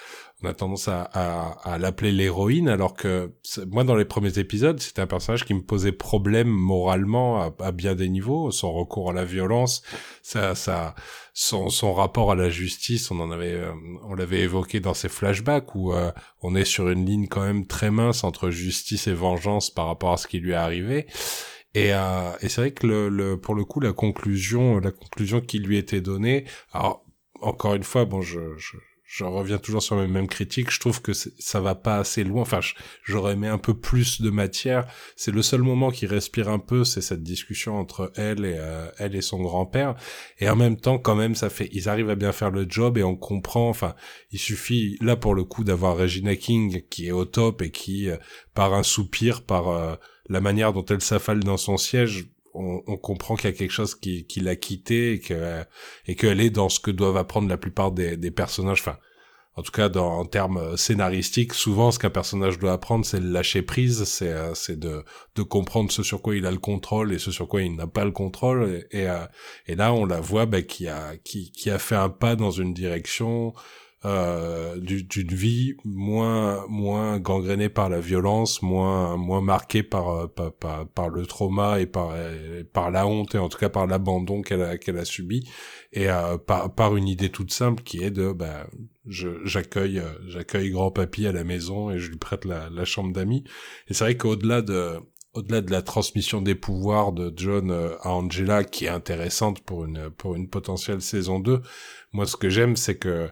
on 0.42 0.48
a 0.48 0.54
tendance 0.54 0.88
à, 0.88 1.02
à, 1.02 1.72
à 1.72 1.78
l'appeler 1.78 2.12
l'héroïne, 2.12 2.68
alors 2.68 2.94
que 2.94 3.32
moi, 3.70 3.84
dans 3.84 3.94
les 3.94 4.04
premiers 4.04 4.38
épisodes, 4.38 4.80
c'était 4.80 5.02
un 5.02 5.06
personnage 5.06 5.44
qui 5.44 5.54
me 5.54 5.62
posait 5.62 5.92
problème 5.92 6.48
moralement 6.48 7.42
à, 7.42 7.54
à, 7.60 7.72
bien 7.72 7.94
des 7.94 8.08
niveaux. 8.08 8.50
Son 8.50 8.72
recours 8.72 9.10
à 9.10 9.12
la 9.12 9.24
violence, 9.24 9.82
ça, 10.22 10.54
ça, 10.54 10.94
son, 11.34 11.68
son 11.68 11.92
rapport 11.92 12.32
à 12.32 12.34
la 12.34 12.50
justice, 12.50 13.10
on 13.10 13.20
en 13.20 13.30
avait, 13.30 13.52
euh, 13.52 13.72
on 14.04 14.14
l'avait 14.14 14.40
évoqué 14.40 14.80
dans 14.80 14.94
ses 14.94 15.08
flashbacks 15.08 15.74
où 15.74 15.92
euh, 15.92 16.10
on 16.42 16.54
est 16.54 16.64
sur 16.64 16.88
une 16.88 17.04
ligne 17.04 17.26
quand 17.28 17.42
même 17.42 17.66
très 17.66 17.90
mince 17.90 18.24
entre 18.24 18.50
justice 18.50 19.06
et 19.06 19.14
vengeance 19.14 19.70
par 19.70 19.86
rapport 19.86 20.12
à 20.12 20.16
ce 20.16 20.26
qui 20.26 20.38
lui 20.38 20.52
est 20.52 20.54
arrivé. 20.54 21.06
Et, 21.74 21.94
euh, 21.94 22.32
et 22.40 22.48
c'est 22.48 22.62
vrai 22.62 22.70
que 22.72 22.86
le, 22.86 23.08
le, 23.08 23.38
pour 23.38 23.54
le 23.54 23.64
coup, 23.64 23.80
la 23.80 23.92
conclusion, 23.92 24.80
la 24.80 24.90
conclusion 24.90 25.40
qui 25.40 25.58
lui 25.58 25.76
était 25.76 26.00
donnée, 26.00 26.44
alors 26.72 27.04
encore 27.40 27.74
une 27.74 27.84
fois, 27.84 28.04
bon, 28.04 28.20
je, 28.20 28.40
je, 28.56 28.76
je 29.12 29.24
reviens 29.24 29.59
toujours 29.59 29.82
sur 29.82 29.97
mes 29.97 30.07
mêmes 30.07 30.28
critiques. 30.28 30.70
Je 30.70 30.78
trouve 30.78 31.03
que 31.03 31.12
ça 31.12 31.61
va 31.61 31.74
pas 31.74 31.97
assez 31.97 32.23
loin. 32.23 32.43
Enfin, 32.43 32.61
j'aurais 33.03 33.32
aimé 33.32 33.49
un 33.49 33.59
peu 33.59 33.74
plus 33.74 34.23
de 34.23 34.31
matière. 34.31 34.87
C'est 35.16 35.32
le 35.32 35.43
seul 35.43 35.62
moment 35.62 35.91
qui 35.91 36.07
respire 36.07 36.49
un 36.49 36.61
peu, 36.61 36.85
c'est 36.85 37.01
cette 37.01 37.24
discussion 37.24 37.77
entre 37.77 38.12
elle 38.15 38.45
et 38.45 38.55
euh, 38.57 38.89
elle 38.99 39.16
et 39.16 39.20
son 39.20 39.43
grand-père. 39.43 39.97
Et 40.39 40.49
en 40.49 40.55
même 40.55 40.77
temps, 40.77 40.97
quand 41.01 41.16
même, 41.16 41.35
ça 41.35 41.51
fait, 41.51 41.69
ils 41.73 41.89
arrivent 41.89 42.09
à 42.09 42.15
bien 42.15 42.31
faire 42.31 42.53
le 42.53 42.66
job 42.69 42.99
et 42.99 43.03
on 43.03 43.16
comprend. 43.16 43.69
Enfin, 43.69 43.97
il 44.31 44.39
suffit 44.39 44.97
là 45.01 45.16
pour 45.16 45.35
le 45.35 45.43
coup 45.43 45.65
d'avoir 45.65 45.97
Regina 45.97 46.37
King 46.37 46.82
qui 46.89 47.09
est 47.09 47.12
au 47.12 47.24
top 47.24 47.62
et 47.62 47.73
qui, 47.73 48.09
euh, 48.09 48.16
par 48.55 48.74
un 48.74 48.85
soupir, 48.85 49.43
par 49.43 49.70
euh, 49.70 49.97
la 50.28 50.41
manière 50.41 50.73
dont 50.73 50.85
elle 50.85 51.03
s'affale 51.03 51.41
dans 51.41 51.57
son 51.57 51.78
siège, 51.78 52.28
on, 52.55 52.82
on, 52.86 52.97
comprend 52.97 53.36
qu'il 53.36 53.51
y 53.51 53.52
a 53.52 53.56
quelque 53.56 53.70
chose 53.72 53.94
qui, 53.94 54.27
qui 54.27 54.40
l'a 54.40 54.56
quitté 54.56 55.12
et 55.12 55.20
que 55.20 55.62
et 56.06 56.16
qu'elle 56.16 56.40
est 56.40 56.51
dans 56.51 56.68
ce 56.68 56.81
que 56.81 56.90
doivent 56.90 57.16
apprendre 57.16 57.48
la 57.48 57.56
plupart 57.56 57.93
des, 57.93 58.16
des 58.16 58.31
personnages. 58.31 58.81
Enfin, 58.81 58.98
en 59.56 59.62
tout 59.62 59.72
cas, 59.72 59.89
dans, 59.89 60.18
en 60.18 60.24
termes 60.24 60.77
scénaristiques, 60.77 61.55
souvent, 61.55 61.90
ce 61.90 61.98
qu'un 61.98 62.10
personnage 62.10 62.59
doit 62.59 62.72
apprendre, 62.72 63.05
c'est 63.05 63.20
le 63.20 63.31
lâcher 63.31 63.62
prise, 63.62 64.05
c'est 64.05 64.32
euh, 64.32 64.55
c'est 64.55 64.78
de 64.78 65.05
de 65.35 65.43
comprendre 65.43 65.90
ce 65.90 66.02
sur 66.02 66.22
quoi 66.22 66.36
il 66.36 66.47
a 66.47 66.51
le 66.51 66.59
contrôle 66.59 67.12
et 67.12 67.18
ce 67.18 67.31
sur 67.31 67.48
quoi 67.48 67.62
il 67.62 67.77
n'a 67.77 67.86
pas 67.86 68.05
le 68.05 68.12
contrôle. 68.12 68.86
Et, 68.93 69.01
et, 69.01 69.09
euh, 69.10 69.27
et 69.66 69.74
là, 69.74 69.93
on 69.93 70.06
la 70.06 70.20
voit 70.20 70.47
bah, 70.47 70.62
qui 70.62 70.89
a 70.89 71.16
qui 71.24 71.52
qui 71.52 71.70
a 71.70 71.78
fait 71.78 71.97
un 71.97 72.09
pas 72.09 72.36
dans 72.36 72.51
une 72.51 72.72
direction 72.72 73.52
euh, 74.06 74.77
d'une 74.78 75.28
vie 75.28 75.74
moins 75.85 76.66
moins 76.68 77.18
gangrénée 77.18 77.68
par 77.68 77.90
la 77.90 78.01
violence, 78.01 78.62
moins 78.62 79.18
moins 79.18 79.43
marquée 79.43 79.82
par 79.82 80.09
euh, 80.10 80.27
par, 80.27 80.86
par, 80.89 81.09
le 81.10 81.27
trauma 81.27 81.81
et 81.81 81.86
par 81.86 82.14
par 82.72 82.90
la 82.90 83.06
honte 83.06 83.35
et 83.35 83.39
en 83.39 83.51
tout 83.51 83.59
cas 83.59 83.68
par 83.68 83.86
l'abandon 83.86 84.40
qu'elle 84.40 84.62
a 84.62 84.78
qu'elle 84.78 84.97
a 84.97 85.05
subi. 85.05 85.47
Et 85.93 86.09
euh, 86.09 86.39
par 86.39 86.74
par 86.74 86.97
une 86.97 87.09
idée 87.09 87.31
toute 87.31 87.52
simple 87.52 87.82
qui 87.82 88.02
est 88.02 88.10
de 88.10 88.32
bah 88.32 88.66
j'accueille 89.06 89.98
euh, 89.98 90.12
j'accueille 90.28 90.70
grand 90.70 90.90
papy 90.90 91.27
à 91.27 91.32
la 91.32 91.44
maison 91.44 91.90
et 91.90 91.98
je 91.98 92.10
lui 92.10 92.18
prête 92.18 92.44
la, 92.47 92.70
la 92.70 92.85
chambre 92.86 93.12
d'amis. 93.12 93.44
Et 93.89 93.94
c'est 93.94 94.05
vrai 94.05 94.16
qu'au-delà 94.16 94.62
de 94.62 94.98
au-delà 95.35 95.60
de 95.60 95.70
la 95.70 95.82
transmission 95.82 96.40
des 96.40 96.55
pouvoirs 96.55 97.12
de 97.12 97.32
John 97.36 97.70
à 97.70 98.10
Angela 98.10 98.64
qui 98.64 98.86
est 98.86 98.89
intéressante 98.89 99.60
pour 99.60 99.85
une 99.85 100.10
pour 100.10 100.36
une 100.36 100.48
potentielle 100.48 101.02
saison 101.02 101.39
2 101.39 101.60
moi 102.12 102.27
ce 102.27 102.36
que 102.36 102.48
j'aime 102.48 102.77
c'est 102.77 102.97
que 102.97 103.31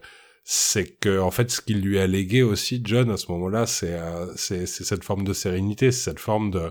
c'est 0.50 0.98
que 0.98 1.20
en 1.20 1.30
fait 1.30 1.50
ce 1.50 1.60
qu'il 1.60 1.82
lui 1.82 1.98
a 1.98 2.06
légué 2.06 2.42
aussi 2.42 2.80
John 2.82 3.10
à 3.10 3.18
ce 3.18 3.30
moment-là 3.32 3.66
c'est 3.66 3.92
euh, 3.92 4.32
c'est 4.36 4.64
cette 4.64 5.04
forme 5.04 5.24
de 5.24 5.34
sérénité 5.34 5.92
c'est 5.92 6.10
cette 6.10 6.20
forme 6.20 6.50
de 6.50 6.70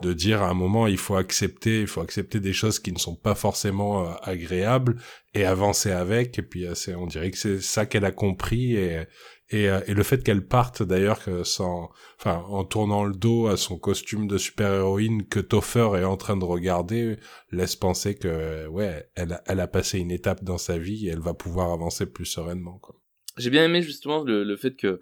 de 0.00 0.12
dire 0.12 0.42
à 0.42 0.48
un 0.50 0.54
moment 0.54 0.86
il 0.86 0.96
faut 0.96 1.16
accepter 1.16 1.80
il 1.80 1.88
faut 1.88 2.02
accepter 2.02 2.38
des 2.38 2.52
choses 2.52 2.78
qui 2.78 2.92
ne 2.92 2.98
sont 3.00 3.16
pas 3.16 3.34
forcément 3.34 4.06
euh, 4.06 4.12
agréables 4.22 5.00
et 5.34 5.44
avancer 5.44 5.90
avec. 5.90 6.38
Et 6.38 6.42
puis 6.42 6.66
euh, 6.66 6.76
c'est 6.76 6.94
on 6.94 7.06
dirait 7.08 7.32
que 7.32 7.36
c'est 7.36 7.60
ça 7.60 7.84
qu'elle 7.84 8.04
a 8.04 8.12
compris 8.12 8.76
et 8.76 9.02
et, 9.50 9.64
et 9.64 9.94
le 9.94 10.02
fait 10.04 10.22
qu'elle 10.22 10.46
parte 10.46 10.84
d'ailleurs 10.84 11.20
sans 11.42 11.90
enfin 12.20 12.44
en 12.48 12.64
tournant 12.64 13.04
le 13.04 13.14
dos 13.14 13.48
à 13.48 13.56
son 13.56 13.76
costume 13.78 14.28
de 14.28 14.38
super-héroïne 14.38 15.26
que 15.26 15.40
Topher 15.40 15.90
est 15.96 16.04
en 16.04 16.16
train 16.16 16.36
de 16.36 16.44
regarder 16.44 17.16
laisse 17.50 17.74
penser 17.74 18.14
que 18.14 18.68
ouais 18.68 19.08
elle 19.16 19.40
elle 19.46 19.60
a 19.60 19.66
passé 19.66 19.98
une 19.98 20.12
étape 20.12 20.44
dans 20.44 20.58
sa 20.58 20.78
vie 20.78 21.08
et 21.08 21.10
elle 21.10 21.20
va 21.20 21.34
pouvoir 21.34 21.72
avancer 21.72 22.06
plus 22.06 22.26
sereinement 22.26 22.78
quoi 22.78 22.96
j'ai 23.36 23.50
bien 23.50 23.64
aimé 23.64 23.82
justement 23.82 24.22
le, 24.22 24.44
le, 24.44 24.56
fait 24.56 24.76
que 24.76 25.00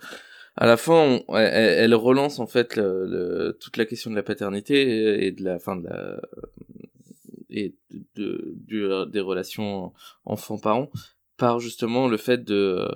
à 0.57 0.67
la 0.67 0.77
fin 0.77 1.21
elle, 1.35 1.95
relance 1.95 2.39
en 2.39 2.47
fait 2.47 2.77
le, 2.77 3.57
toute 3.61 3.77
la 3.77 3.87
question 3.87 4.11
de 4.11 4.17
la 4.17 4.23
paternité 4.23 5.27
et 5.27 5.33
de 5.33 5.43
la 5.43 5.59
fin 5.59 5.77
de 5.77 5.89
la 5.89 6.21
et 7.51 7.75
de, 8.17 8.55
de, 8.67 9.05
des 9.05 9.21
relations 9.21 9.93
enfant-parent 10.25 10.91
par 11.37 11.61
justement 11.61 12.09
le 12.09 12.17
fait 12.17 12.45
de 12.45 12.89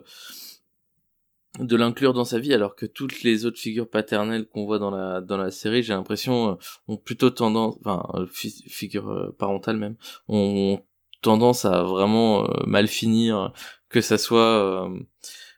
de 1.59 1.77
l'inclure 1.77 2.12
dans 2.12 2.24
sa 2.24 2.39
vie 2.39 2.55
alors 2.55 2.77
que 2.77 2.86
toutes 2.86 3.23
les 3.23 3.44
autres 3.44 3.59
figures 3.59 3.89
paternelles 3.89 4.47
qu'on 4.47 4.65
voit 4.65 4.78
dans 4.78 4.90
la 4.90 5.20
dans 5.20 5.36
la 5.36 5.51
série 5.51 5.82
j'ai 5.82 5.93
l'impression 5.93 6.52
euh, 6.52 6.55
ont 6.86 6.97
plutôt 6.97 7.31
tendance 7.31 7.77
enfin 7.81 8.06
euh, 8.15 8.27
figures 8.27 9.10
euh, 9.10 9.35
parentales 9.39 9.77
même 9.77 9.97
ont 10.28 10.81
tendance 11.20 11.65
à 11.65 11.82
vraiment 11.82 12.48
mal 12.66 12.86
finir 12.86 13.52
que 13.89 14.01
ça 14.01 14.19
soit 14.19 14.86
euh, 14.86 15.01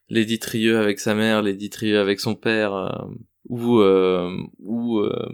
Lady 0.09 0.39
Trieux 0.39 0.79
avec 0.79 1.01
sa 1.01 1.15
mère, 1.15 1.43
Lady 1.43 1.71
Trieux 1.71 1.99
avec 1.99 2.21
son 2.21 2.35
père, 2.35 2.75
euh, 2.75 2.89
ou 3.49 3.79
euh, 3.79 4.37
ou 4.59 4.99
euh, 4.99 5.29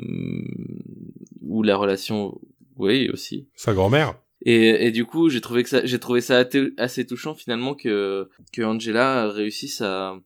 ou 1.42 1.62
la 1.62 1.76
relation, 1.76 2.38
oui 2.76 3.08
aussi. 3.10 3.48
Sa 3.54 3.74
grand-mère. 3.74 4.18
Et, 4.42 4.86
et 4.86 4.90
du 4.90 5.04
coup, 5.06 5.30
j'ai 5.30 5.40
trouvé 5.40 5.62
que 5.62 5.68
ça, 5.68 5.84
j'ai 5.84 5.98
trouvé 5.98 6.20
ça 6.20 6.44
assez 6.76 7.06
touchant 7.06 7.34
finalement 7.34 7.74
que 7.74 8.28
que 8.52 8.62
Angela 8.62 9.28
réussisse 9.28 9.80
à 9.80 10.18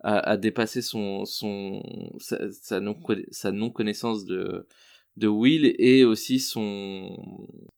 à, 0.00 0.18
à 0.18 0.36
dépasser 0.36 0.82
son 0.82 1.24
son 1.24 1.82
sa, 2.18 2.50
sa 2.50 2.80
non 2.80 2.96
sa 3.30 3.52
non 3.52 3.70
connaissance 3.70 4.24
de 4.24 4.66
de 5.16 5.28
Will 5.28 5.74
et 5.78 6.04
aussi 6.04 6.40
son 6.40 7.16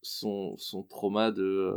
son 0.02 0.56
son 0.56 0.82
trauma 0.82 1.30
de 1.30 1.76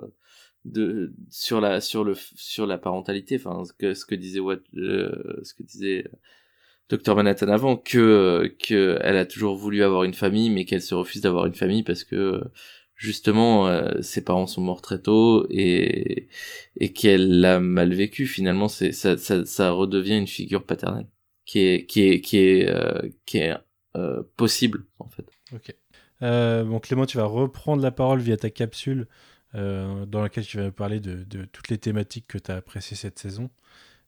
de 0.65 1.13
sur 1.29 1.61
la 1.61 1.81
sur 1.81 2.03
le 2.03 2.15
sur 2.35 2.67
la 2.67 2.77
parentalité 2.77 3.37
enfin 3.37 3.63
ce 3.65 3.73
que 3.73 3.93
ce 3.93 4.05
que 4.05 4.15
disait 4.15 4.39
what 4.39 4.57
euh, 4.75 5.39
ce 5.43 5.53
que 5.53 5.63
disait 5.63 6.05
euh, 6.05 6.97
Dr 6.97 7.15
Manhattan 7.15 7.47
avant 7.47 7.77
que 7.77 8.55
que 8.59 8.97
elle 9.01 9.17
a 9.17 9.25
toujours 9.25 9.55
voulu 9.55 9.83
avoir 9.83 10.03
une 10.03 10.13
famille 10.13 10.49
mais 10.49 10.65
qu'elle 10.65 10.81
se 10.81 10.95
refuse 10.95 11.21
d'avoir 11.21 11.45
une 11.45 11.53
famille 11.53 11.83
parce 11.83 12.03
que 12.03 12.41
justement 12.95 13.67
euh, 13.67 14.01
ses 14.01 14.23
parents 14.23 14.47
sont 14.47 14.61
morts 14.61 14.81
très 14.81 15.01
tôt 15.01 15.47
et 15.49 16.27
et 16.77 16.91
qu'elle 16.91 17.39
l'a 17.39 17.59
mal 17.59 17.93
vécu. 17.93 18.25
Finalement 18.27 18.67
c'est 18.67 18.91
ça, 18.91 19.17
ça 19.17 19.45
ça 19.45 19.71
redevient 19.71 20.17
une 20.17 20.27
figure 20.27 20.65
paternelle 20.65 21.07
qui 21.45 21.59
est 21.59 21.85
qui 21.85 22.01
est 22.01 22.21
qui 22.21 22.37
est 22.37 23.13
qui 23.25 23.37
est 23.37 23.53
possible 24.35 24.85
en 24.99 25.09
fait. 25.09 25.25
Ok. 25.53 25.73
Euh, 26.21 26.63
bon, 26.63 26.79
Clément, 26.79 27.05
tu 27.05 27.17
vas 27.17 27.25
reprendre 27.25 27.81
la 27.81 27.91
parole 27.91 28.19
via 28.19 28.37
ta 28.37 28.49
capsule 28.49 29.07
euh, 29.55 30.05
dans 30.05 30.21
laquelle 30.21 30.45
tu 30.45 30.57
vas 30.57 30.71
parler 30.71 30.99
de, 30.99 31.23
de 31.23 31.45
toutes 31.45 31.69
les 31.69 31.77
thématiques 31.77 32.27
que 32.27 32.37
tu 32.37 32.51
as 32.51 32.55
appréciées 32.55 32.97
cette 32.97 33.19
saison. 33.19 33.49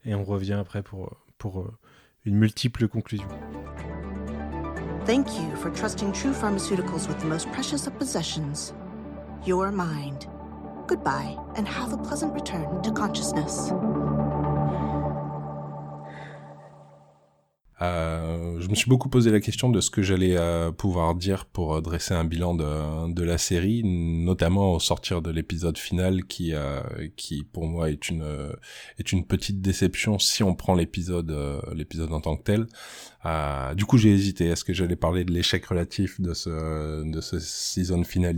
Et 0.05 0.15
on 0.15 0.23
revient 0.23 0.53
après 0.53 0.83
pour, 0.83 1.17
pour 1.37 1.61
euh, 1.61 1.71
une 2.25 2.35
multiple 2.35 2.87
conclusion. 2.87 3.27
Thank 5.05 5.35
you 5.35 5.55
for 5.55 5.71
trusting 5.71 6.11
True 6.11 6.31
Pharmaceuticals 6.31 7.07
with 7.07 7.19
the 7.19 7.25
most 7.25 7.51
precious 7.51 7.87
of 7.87 7.97
possessions, 7.97 8.73
your 9.45 9.71
mind. 9.71 10.27
Goodbye, 10.87 11.35
and 11.55 11.67
have 11.67 11.93
a 11.93 11.97
pleasant 11.97 12.33
return 12.33 12.81
to 12.83 12.91
consciousness. 12.91 13.71
Euh, 17.81 18.59
je 18.59 18.67
me 18.67 18.75
suis 18.75 18.89
beaucoup 18.89 19.09
posé 19.09 19.31
la 19.31 19.39
question 19.39 19.69
de 19.69 19.81
ce 19.81 19.89
que 19.89 20.03
j'allais 20.03 20.37
euh, 20.37 20.71
pouvoir 20.71 21.15
dire 21.15 21.45
pour 21.45 21.75
euh, 21.75 21.81
dresser 21.81 22.13
un 22.13 22.25
bilan 22.25 22.53
de, 22.53 23.23
la 23.23 23.37
série, 23.37 23.81
notamment 23.83 24.73
au 24.73 24.79
sortir 24.79 25.21
de 25.21 25.31
l'épisode 25.31 25.77
final 25.77 26.25
qui, 26.25 26.53
euh, 26.53 26.81
qui 27.15 27.43
pour 27.43 27.65
moi 27.65 27.89
est 27.89 28.09
une, 28.09 28.25
est 28.99 29.11
une 29.11 29.25
petite 29.25 29.61
déception 29.61 30.19
si 30.19 30.43
on 30.43 30.55
prend 30.55 30.75
l'épisode 30.75 31.35
l'épisode 31.73 32.11
en 32.13 32.21
tant 32.21 32.35
que 32.35 32.43
tel. 32.43 32.67
Euh, 33.25 33.73
du 33.75 33.85
coup, 33.85 33.97
j'ai 33.97 34.11
hésité. 34.13 34.47
Est-ce 34.47 34.63
que 34.63 34.73
j'allais 34.73 34.95
parler 34.95 35.23
de 35.23 35.31
l'échec 35.31 35.65
relatif 35.65 36.19
de 36.19 36.33
ce 36.33 37.03
de 37.03 37.21
ce 37.21 37.39
season 37.39 38.03
finale 38.03 38.31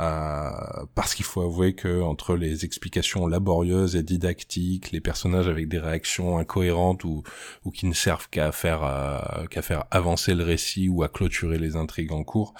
euh, 0.00 0.50
Parce 0.94 1.14
qu'il 1.14 1.24
faut 1.24 1.42
avouer 1.42 1.74
que 1.74 2.02
entre 2.02 2.36
les 2.36 2.64
explications 2.64 3.26
laborieuses 3.26 3.94
et 3.96 4.02
didactiques, 4.02 4.90
les 4.90 5.00
personnages 5.00 5.48
avec 5.48 5.68
des 5.68 5.78
réactions 5.78 6.38
incohérentes 6.38 7.04
ou 7.04 7.22
ou 7.64 7.70
qui 7.70 7.86
ne 7.86 7.94
servent 7.94 8.28
qu'à 8.28 8.52
faire 8.52 8.82
euh, 8.84 9.46
qu'à 9.46 9.62
faire 9.62 9.84
avancer 9.90 10.34
le 10.34 10.44
récit 10.44 10.88
ou 10.88 11.02
à 11.02 11.08
clôturer 11.08 11.58
les 11.58 11.76
intrigues 11.76 12.12
en 12.12 12.24
cours, 12.24 12.54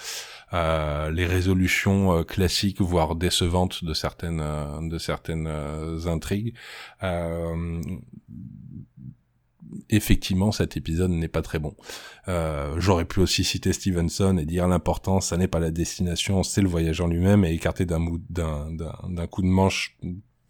les 0.53 1.27
résolutions 1.27 2.25
classiques 2.25 2.81
voire 2.81 3.15
décevantes 3.17 3.85
de 3.85 3.95
certaines 3.95 4.89
de 4.89 4.99
certaines 4.99 5.49
intrigues 6.07 6.55
effectivement 9.90 10.53
cet 10.53 10.77
épisode 10.77 11.11
n'est 11.11 11.28
pas 11.28 11.43
très 11.43 11.59
bon. 11.59 11.74
Euh, 12.28 12.74
J'aurais 12.78 13.05
pu 13.05 13.20
aussi 13.20 13.45
citer 13.45 13.73
Stevenson 13.73 14.36
et 14.39 14.45
dire 14.45 14.69
l'important, 14.69 15.20
ça 15.20 15.36
n'est 15.36 15.49
pas 15.49 15.61
la 15.61 15.70
destination, 15.70 16.43
c'est 16.43 16.62
le 16.62 16.69
voyage 16.69 17.01
en 17.01 17.07
lui-même 17.07 17.45
et 17.45 17.53
écarter 17.53 17.86
d'un 17.86 18.05
coup 19.31 19.43
de 19.43 19.47
manche 19.47 19.97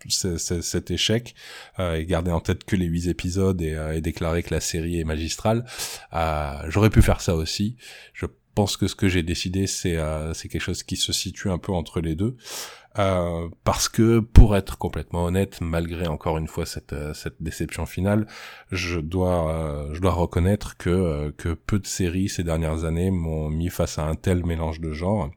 cet 0.09 0.91
échec 0.91 1.35
euh, 1.79 1.97
et 1.97 2.07
garder 2.07 2.31
en 2.31 2.41
tête 2.41 2.65
que 2.65 2.77
les 2.77 2.87
huit 2.87 3.09
épisodes 3.09 3.61
et, 3.61 3.75
euh, 3.75 3.97
et, 3.97 4.01
déclarer 4.01 4.43
que 4.43 4.55
la 4.55 4.61
série 4.61 5.01
est 5.01 5.05
magistrale. 5.05 5.65
Euh, 6.13 6.63
J'aurais 6.69 6.91
pu 6.91 7.03
faire 7.03 7.21
ça 7.21 7.35
aussi. 7.35 7.77
Je 8.13 8.27
pense 8.55 8.77
que 8.77 8.89
ce 8.89 8.95
que 8.97 9.09
j'ai 9.09 9.23
décidé, 9.23 9.67
c'est 9.67 9.97
euh, 9.97 10.35
c'est 10.35 10.49
quelque 10.49 10.63
chose 10.63 10.83
qui 10.83 10.97
se 10.97 11.13
situe 11.13 11.49
un 11.51 11.59
peu 11.59 11.73
entre 11.73 12.01
les 12.01 12.15
deux. 12.15 12.37
Euh, 12.99 13.49
parce 13.63 13.89
que 13.89 14.19
pour 14.19 14.57
être 14.57 14.77
complètement 14.77 15.25
honnête, 15.25 15.61
malgré 15.61 16.09
encore 16.09 16.37
une 16.37 16.49
fois 16.49 16.67
cette, 16.67 16.93
euh, 16.93 17.15
cette 17.15 17.41
déception 17.41 17.87
finale, 17.87 18.27
je 18.73 18.99
dois 18.99 19.53
euh, 19.53 19.95
je 19.95 20.01
dois 20.01 20.13
reconnaître 20.13 20.77
que 20.77 21.31
que 21.37 21.51
peu 21.55 21.79
de 21.79 21.87
séries 21.87 22.29
ces 22.29 22.43
dernières 22.43 22.85
années 22.85 23.11
m'ont 23.11 23.51
mis 23.51 23.69
face 23.69 23.99
à 23.99 24.05
un 24.05 24.17
tel 24.17 24.45
mélange 24.45 24.81
de 24.81 24.93
genres. 24.93 25.31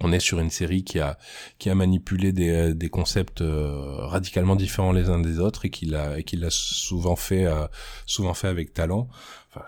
On 0.00 0.12
est 0.12 0.20
sur 0.20 0.40
une 0.40 0.50
série 0.50 0.84
qui 0.84 0.98
a 1.00 1.16
qui 1.58 1.70
a 1.70 1.74
manipulé 1.74 2.32
des, 2.32 2.74
des 2.74 2.90
concepts 2.90 3.42
radicalement 3.42 4.56
différents 4.56 4.92
les 4.92 5.08
uns 5.08 5.20
des 5.20 5.38
autres 5.38 5.64
et 5.64 5.70
qui 5.70 5.86
l'a 5.86 6.20
qui 6.22 6.36
l'a 6.36 6.50
souvent 6.50 7.16
fait 7.16 7.46
souvent 8.04 8.34
fait 8.34 8.48
avec 8.48 8.74
talent 8.74 9.08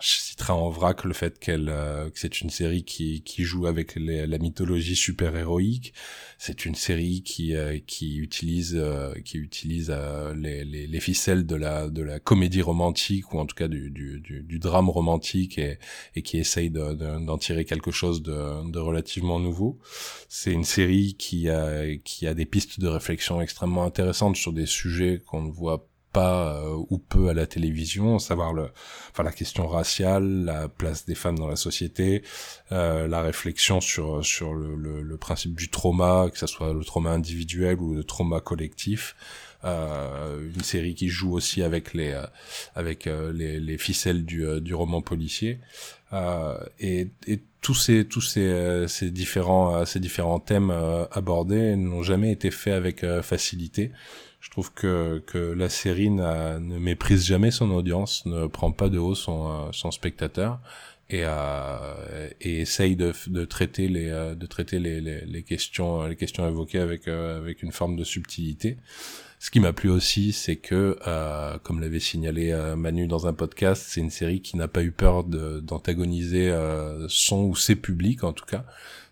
je 0.01 0.09
citerai 0.09 0.53
en 0.53 0.69
vrac 0.69 1.05
le 1.05 1.13
fait 1.13 1.39
qu'elle 1.39 1.69
euh, 1.69 2.11
que 2.11 2.19
c'est 2.19 2.41
une 2.41 2.51
série 2.51 2.85
qui 2.85 3.23
qui 3.23 3.45
joue 3.45 3.67
avec 3.67 3.97
la 3.97 4.39
mythologie 4.39 4.97
super 4.97 5.37
héroïque 5.37 5.93
c'est 6.39 6.67
une 6.67 6.75
série 6.75 7.23
qui 7.23 7.55
euh, 7.55 7.79
qui 7.87 8.17
utilise 8.19 8.77
euh, 8.77 9.15
qui 9.25 9.39
utilise 9.39 9.95
les, 10.35 10.65
les, 10.65 10.87
les 10.87 11.01
ficelles 11.01 11.47
de 11.47 11.57
la 11.57 11.89
de 11.89 12.03
la 12.03 12.21
comédie 12.21 12.63
romantique 12.63 13.33
ou 13.33 13.39
en 13.39 13.47
tout 13.47 13.55
cas 13.55 13.69
du 13.69 13.91
du, 13.91 14.21
du, 14.21 14.59
drame 14.59 14.91
romantique 14.91 15.59
et 15.59 15.79
et 16.15 16.23
qui 16.23 16.39
essaye 16.39 16.71
d'en 16.71 16.95
de, 16.95 17.39
tirer 17.39 17.65
quelque 17.65 17.91
chose 17.91 18.23
de, 18.23 18.71
de 18.71 18.79
relativement 18.79 19.39
nouveau. 19.39 19.79
C'est 20.29 20.53
une 20.53 20.65
série 20.65 21.15
qui 21.15 21.49
a 21.49 21.97
qui 21.99 22.27
a 22.27 22.35
des 22.35 22.47
pistes 22.47 22.81
de 22.81 22.89
réflexion 22.89 23.41
extrêmement 23.41 23.85
intéressantes 23.85 24.37
sur 24.37 24.53
des 24.53 24.67
sujets 24.67 25.23
qu'on 25.25 25.43
ne 25.43 25.51
voit 25.51 25.89
pas 26.17 26.57
euh, 26.57 26.83
ou 26.89 26.97
peu 26.97 27.29
à 27.29 27.35
la 27.35 27.47
télévision, 27.47 28.19
savoir 28.19 28.55
le, 28.55 28.71
enfin 29.11 29.23
la 29.23 29.33
question 29.33 29.67
raciale, 29.67 30.25
la 30.47 30.67
place 30.67 31.05
des 31.05 31.15
femmes 31.15 31.39
dans 31.39 31.47
la 31.47 31.57
société, 31.57 32.23
euh, 32.73 33.07
la 33.07 33.21
réflexion 33.21 33.83
sur 33.83 34.25
sur 34.25 34.55
le, 34.55 34.77
le, 34.77 35.03
le, 35.03 35.17
principe 35.19 35.55
du 35.55 35.69
trauma, 35.69 36.31
que 36.33 36.39
ce 36.39 36.47
soit 36.47 36.73
le 36.73 36.83
trauma 36.85 37.11
individuel 37.11 37.77
ou 37.81 37.95
le 37.95 38.03
trauma 38.03 38.41
collectif. 38.41 39.15
Euh, 39.65 40.51
une 40.55 40.63
série 40.63 40.95
qui 40.95 41.09
joue 41.09 41.33
aussi 41.35 41.63
avec 41.63 41.93
les 41.93 42.13
euh, 42.13 42.27
avec 42.75 43.05
les, 43.05 43.61
les, 43.61 43.79
ficelles 43.79 44.25
du, 44.25 44.47
du 44.63 44.75
roman 44.75 45.03
policier 45.03 45.61
et, 46.79 47.09
et 47.27 47.41
tous 47.61 47.75
ces 47.75 48.07
tous 48.07 48.23
ces, 48.23 48.87
ces 48.89 49.11
différents 49.11 49.85
ces 49.85 50.01
différents 50.01 50.41
thèmes 50.41 50.73
abordés 51.11 51.75
n'ont 51.77 52.03
jamais 52.03 52.31
été 52.33 52.51
faits 52.51 52.75
avec 52.75 53.05
facilité 53.23 53.93
je 54.47 54.51
trouve 54.53 54.73
que, 54.73 55.25
que 55.27 55.39
la 55.39 55.69
série 55.69 56.09
ne 56.09 56.79
méprise 56.79 57.27
jamais 57.27 57.51
son 57.51 57.69
audience, 57.73 58.25
ne 58.27 58.47
prend 58.47 58.71
pas 58.71 58.89
de 58.89 58.97
haut 58.97 59.17
son, 59.17 59.51
euh, 59.51 59.69
son 59.73 59.91
spectateur 59.91 60.61
et, 61.11 61.23
euh, 61.25 62.31
et 62.41 62.61
essaye 62.61 62.95
de, 62.95 63.13
de 63.27 63.45
traiter 63.45 63.89
les 63.89 64.09
euh, 64.09 64.37
de 64.37 64.47
traiter 64.47 64.79
les, 64.79 65.01
les, 65.01 65.23
les 65.23 65.43
questions 65.43 66.07
les 66.07 66.15
questions 66.15 66.47
évoquées 66.47 66.79
avec 66.79 67.09
euh, 67.09 67.39
avec 67.39 67.65
une 67.65 67.73
forme 67.73 67.97
de 67.97 68.05
subtilité. 68.05 68.77
Ce 69.41 69.51
qui 69.51 69.59
m'a 69.59 69.73
plu 69.73 69.91
aussi, 69.91 70.33
c'est 70.33 70.57
que, 70.57 70.97
euh, 71.09 71.59
comme 71.65 71.81
l'avait 71.81 72.01
signalé 72.01 72.55
Manu 72.77 73.09
dans 73.09 73.27
un 73.27 73.35
podcast, 73.35 73.85
c'est 73.89 74.01
une 74.01 74.11
série 74.11 74.41
qui 74.41 74.57
n'a 74.57 74.69
pas 74.69 74.83
eu 74.83 74.93
peur 74.93 75.25
d'antagoniser 75.25 76.51
son 77.09 77.43
ou 77.43 77.55
ses 77.55 77.77
publics, 77.77 78.25
en 78.25 78.33
tout 78.33 78.47
cas 78.47 78.65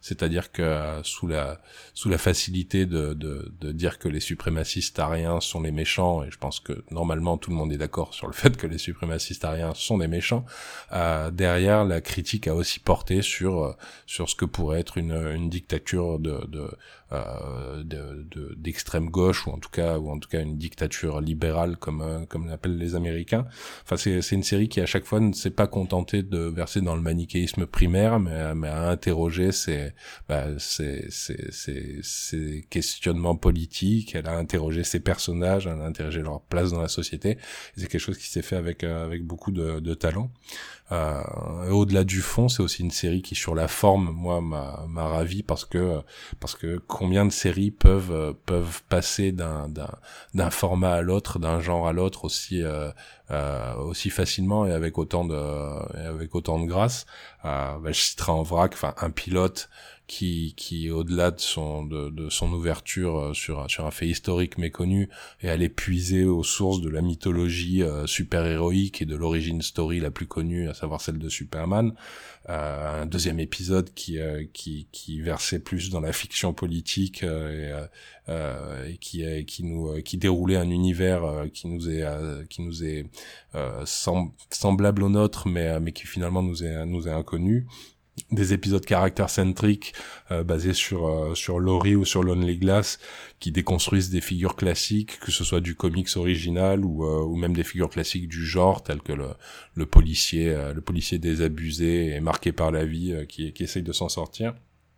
c'est-à-dire 0.04 0.52
que 0.52 0.60
euh, 0.60 1.02
sous 1.02 1.26
la 1.26 1.62
sous 1.94 2.10
la 2.10 2.18
facilité 2.18 2.84
de, 2.84 3.14
de, 3.14 3.50
de 3.58 3.72
dire 3.72 3.98
que 3.98 4.06
les 4.06 4.20
suprémacistes 4.20 4.98
ariens 4.98 5.40
sont 5.40 5.62
les 5.62 5.72
méchants, 5.72 6.22
et 6.22 6.30
je 6.30 6.36
pense 6.36 6.60
que 6.60 6.84
normalement 6.90 7.38
tout 7.38 7.48
le 7.48 7.56
monde 7.56 7.72
est 7.72 7.78
d'accord 7.78 8.12
sur 8.12 8.26
le 8.26 8.32
fait 8.42 8.54
que 8.54 8.66
les 8.66 8.76
suprémacistes 8.76 9.46
ariens 9.46 9.72
sont 9.74 9.96
des 9.96 10.06
méchants, 10.06 10.44
euh, 10.92 11.30
derrière 11.30 11.86
la 11.86 12.02
critique 12.02 12.48
a 12.48 12.54
aussi 12.54 12.80
porté 12.80 13.22
sur 13.22 13.64
euh, 13.64 13.72
sur 14.04 14.28
ce 14.28 14.34
que 14.34 14.44
pourrait 14.44 14.80
être 14.80 14.98
une, 14.98 15.12
une 15.12 15.48
dictature 15.48 16.18
de, 16.18 16.46
de 16.48 16.68
euh, 17.14 17.82
d'extrême 18.56 19.10
gauche 19.10 19.46
ou 19.46 19.50
en 19.50 19.58
tout 19.58 19.70
cas 19.70 19.98
ou 19.98 20.10
en 20.10 20.18
tout 20.18 20.28
cas 20.28 20.40
une 20.40 20.56
dictature 20.56 21.20
libérale 21.20 21.76
comme 21.76 22.00
euh, 22.02 22.24
comme 22.26 22.48
l'appellent 22.48 22.78
les 22.78 22.94
Américains. 22.94 23.46
Enfin 23.84 23.96
c'est 23.96 24.22
c'est 24.22 24.34
une 24.34 24.42
série 24.42 24.68
qui 24.68 24.80
à 24.80 24.86
chaque 24.86 25.04
fois 25.04 25.20
ne 25.20 25.32
s'est 25.32 25.50
pas 25.50 25.66
contentée 25.66 26.22
de 26.22 26.38
verser 26.38 26.80
dans 26.80 26.96
le 26.96 27.02
manichéisme 27.02 27.66
primaire 27.66 28.18
mais 28.20 28.54
mais 28.54 28.68
a 28.68 28.88
interrogé 28.88 29.52
ses 29.52 29.92
bah, 30.28 30.46
questionnements 32.70 33.36
politiques. 33.36 34.14
Elle 34.14 34.26
a 34.26 34.36
interrogé 34.36 34.84
ses 34.84 35.00
personnages, 35.00 35.66
elle 35.66 35.80
a 35.80 35.84
interrogé 35.84 36.22
leur 36.22 36.40
place 36.42 36.70
dans 36.70 36.80
la 36.80 36.88
société. 36.88 37.38
C'est 37.76 37.88
quelque 37.88 38.00
chose 38.00 38.18
qui 38.18 38.28
s'est 38.28 38.42
fait 38.42 38.56
avec 38.56 38.84
euh, 38.84 39.04
avec 39.04 39.24
beaucoup 39.24 39.52
de, 39.52 39.80
de 39.80 39.94
talent. 39.94 40.30
Euh, 40.92 41.70
Au-delà 41.70 42.04
du 42.04 42.20
fond, 42.20 42.48
c'est 42.48 42.62
aussi 42.62 42.82
une 42.82 42.90
série 42.90 43.22
qui, 43.22 43.34
sur 43.34 43.54
la 43.54 43.68
forme, 43.68 44.10
moi, 44.10 44.40
m'a 44.40 45.08
ravi 45.08 45.42
parce 45.42 45.64
que 45.64 46.00
parce 46.40 46.54
que 46.54 46.78
combien 46.86 47.24
de 47.24 47.32
séries 47.32 47.70
peuvent 47.70 48.34
peuvent 48.46 48.82
passer 48.88 49.32
d'un 49.32 49.68
d'un 50.34 50.50
format 50.50 50.92
à 50.94 51.00
l'autre, 51.02 51.38
d'un 51.38 51.60
genre 51.60 51.88
à 51.88 51.92
l'autre 51.92 52.24
aussi 52.24 52.62
euh, 52.62 52.90
euh, 53.30 53.74
aussi 53.76 54.10
facilement 54.10 54.66
et 54.66 54.72
avec 54.72 54.98
autant 54.98 55.24
de 55.24 55.34
et 55.98 56.06
avec 56.06 56.34
autant 56.34 56.60
de 56.60 56.66
grâce. 56.66 57.06
Euh, 57.44 57.78
bah, 57.78 57.92
je 57.92 58.00
citerai 58.00 58.32
en 58.32 58.42
vrac, 58.42 58.72
enfin 58.74 58.94
un 58.98 59.10
pilote 59.10 59.68
qui, 60.06 60.54
qui 60.56 60.90
au-delà 60.90 61.30
de 61.30 61.40
son, 61.40 61.84
de, 61.84 62.10
de, 62.10 62.28
son 62.28 62.52
ouverture 62.52 63.18
euh, 63.18 63.34
sur, 63.34 63.70
sur 63.70 63.86
un 63.86 63.90
fait 63.90 64.06
historique 64.06 64.58
méconnu, 64.58 65.08
et 65.42 65.48
aller 65.48 65.68
puiser 65.68 66.24
aux 66.24 66.42
sources 66.42 66.80
de 66.80 66.90
la 66.90 67.00
mythologie 67.00 67.82
euh, 67.82 68.06
super-héroïque 68.06 69.00
et 69.00 69.06
de 69.06 69.16
l'origine 69.16 69.62
story 69.62 70.00
la 70.00 70.10
plus 70.10 70.26
connue, 70.26 70.68
à 70.68 70.74
savoir 70.74 71.00
celle 71.00 71.18
de 71.18 71.28
Superman. 71.28 71.94
Euh, 72.50 73.02
un 73.02 73.06
deuxième 73.06 73.40
épisode 73.40 73.94
qui, 73.94 74.18
euh, 74.18 74.44
qui, 74.52 74.86
qui 74.92 75.22
versait 75.22 75.60
plus 75.60 75.88
dans 75.88 76.00
la 76.00 76.12
fiction 76.12 76.52
politique 76.52 77.22
et, 77.22 77.72
et, 78.28 78.96
qui, 78.98 79.44
qui, 79.46 79.64
nous, 79.64 80.02
qui 80.02 80.18
déroulait 80.18 80.56
un 80.56 80.68
univers 80.68 81.46
qui 81.54 81.68
nous 81.68 81.88
est, 81.88 82.04
qui 82.48 82.60
nous 82.62 82.84
est 82.84 83.06
semblable 83.84 85.02
au 85.02 85.08
nôtre, 85.08 85.48
mais, 85.48 85.80
mais 85.80 85.92
qui 85.92 86.06
finalement 86.06 86.42
nous 86.42 86.62
est, 86.64 86.84
nous 86.84 87.08
est 87.08 87.12
inconnu 87.12 87.66
des 88.30 88.52
épisodes 88.52 88.84
caractère 88.84 89.28
centriques 89.28 89.92
euh, 90.30 90.44
basés 90.44 90.72
sur 90.72 91.08
euh, 91.08 91.34
sur 91.34 91.58
Laurie 91.58 91.96
ou 91.96 92.04
sur 92.04 92.22
Lonely 92.22 92.58
Glass 92.58 92.98
qui 93.40 93.50
déconstruisent 93.50 94.10
des 94.10 94.20
figures 94.20 94.54
classiques 94.54 95.18
que 95.18 95.32
ce 95.32 95.42
soit 95.42 95.60
du 95.60 95.74
comics 95.74 96.16
original 96.16 96.84
ou 96.84 97.04
euh, 97.04 97.24
ou 97.24 97.36
même 97.36 97.54
des 97.54 97.64
figures 97.64 97.90
classiques 97.90 98.28
du 98.28 98.44
genre 98.44 98.84
telles 98.84 99.02
que 99.02 99.12
le 99.12 99.30
le 99.74 99.86
policier 99.86 100.54
le 100.72 100.80
policier 100.80 101.18
désabusé 101.18 102.14
et 102.14 102.20
marqué 102.20 102.52
par 102.52 102.70
la 102.70 102.84
vie 102.84 103.26
qui 103.28 103.52
qui 103.52 103.64
essaye 103.64 103.82
de 103.82 103.92
s'en 103.92 104.08
sortir 104.08 104.54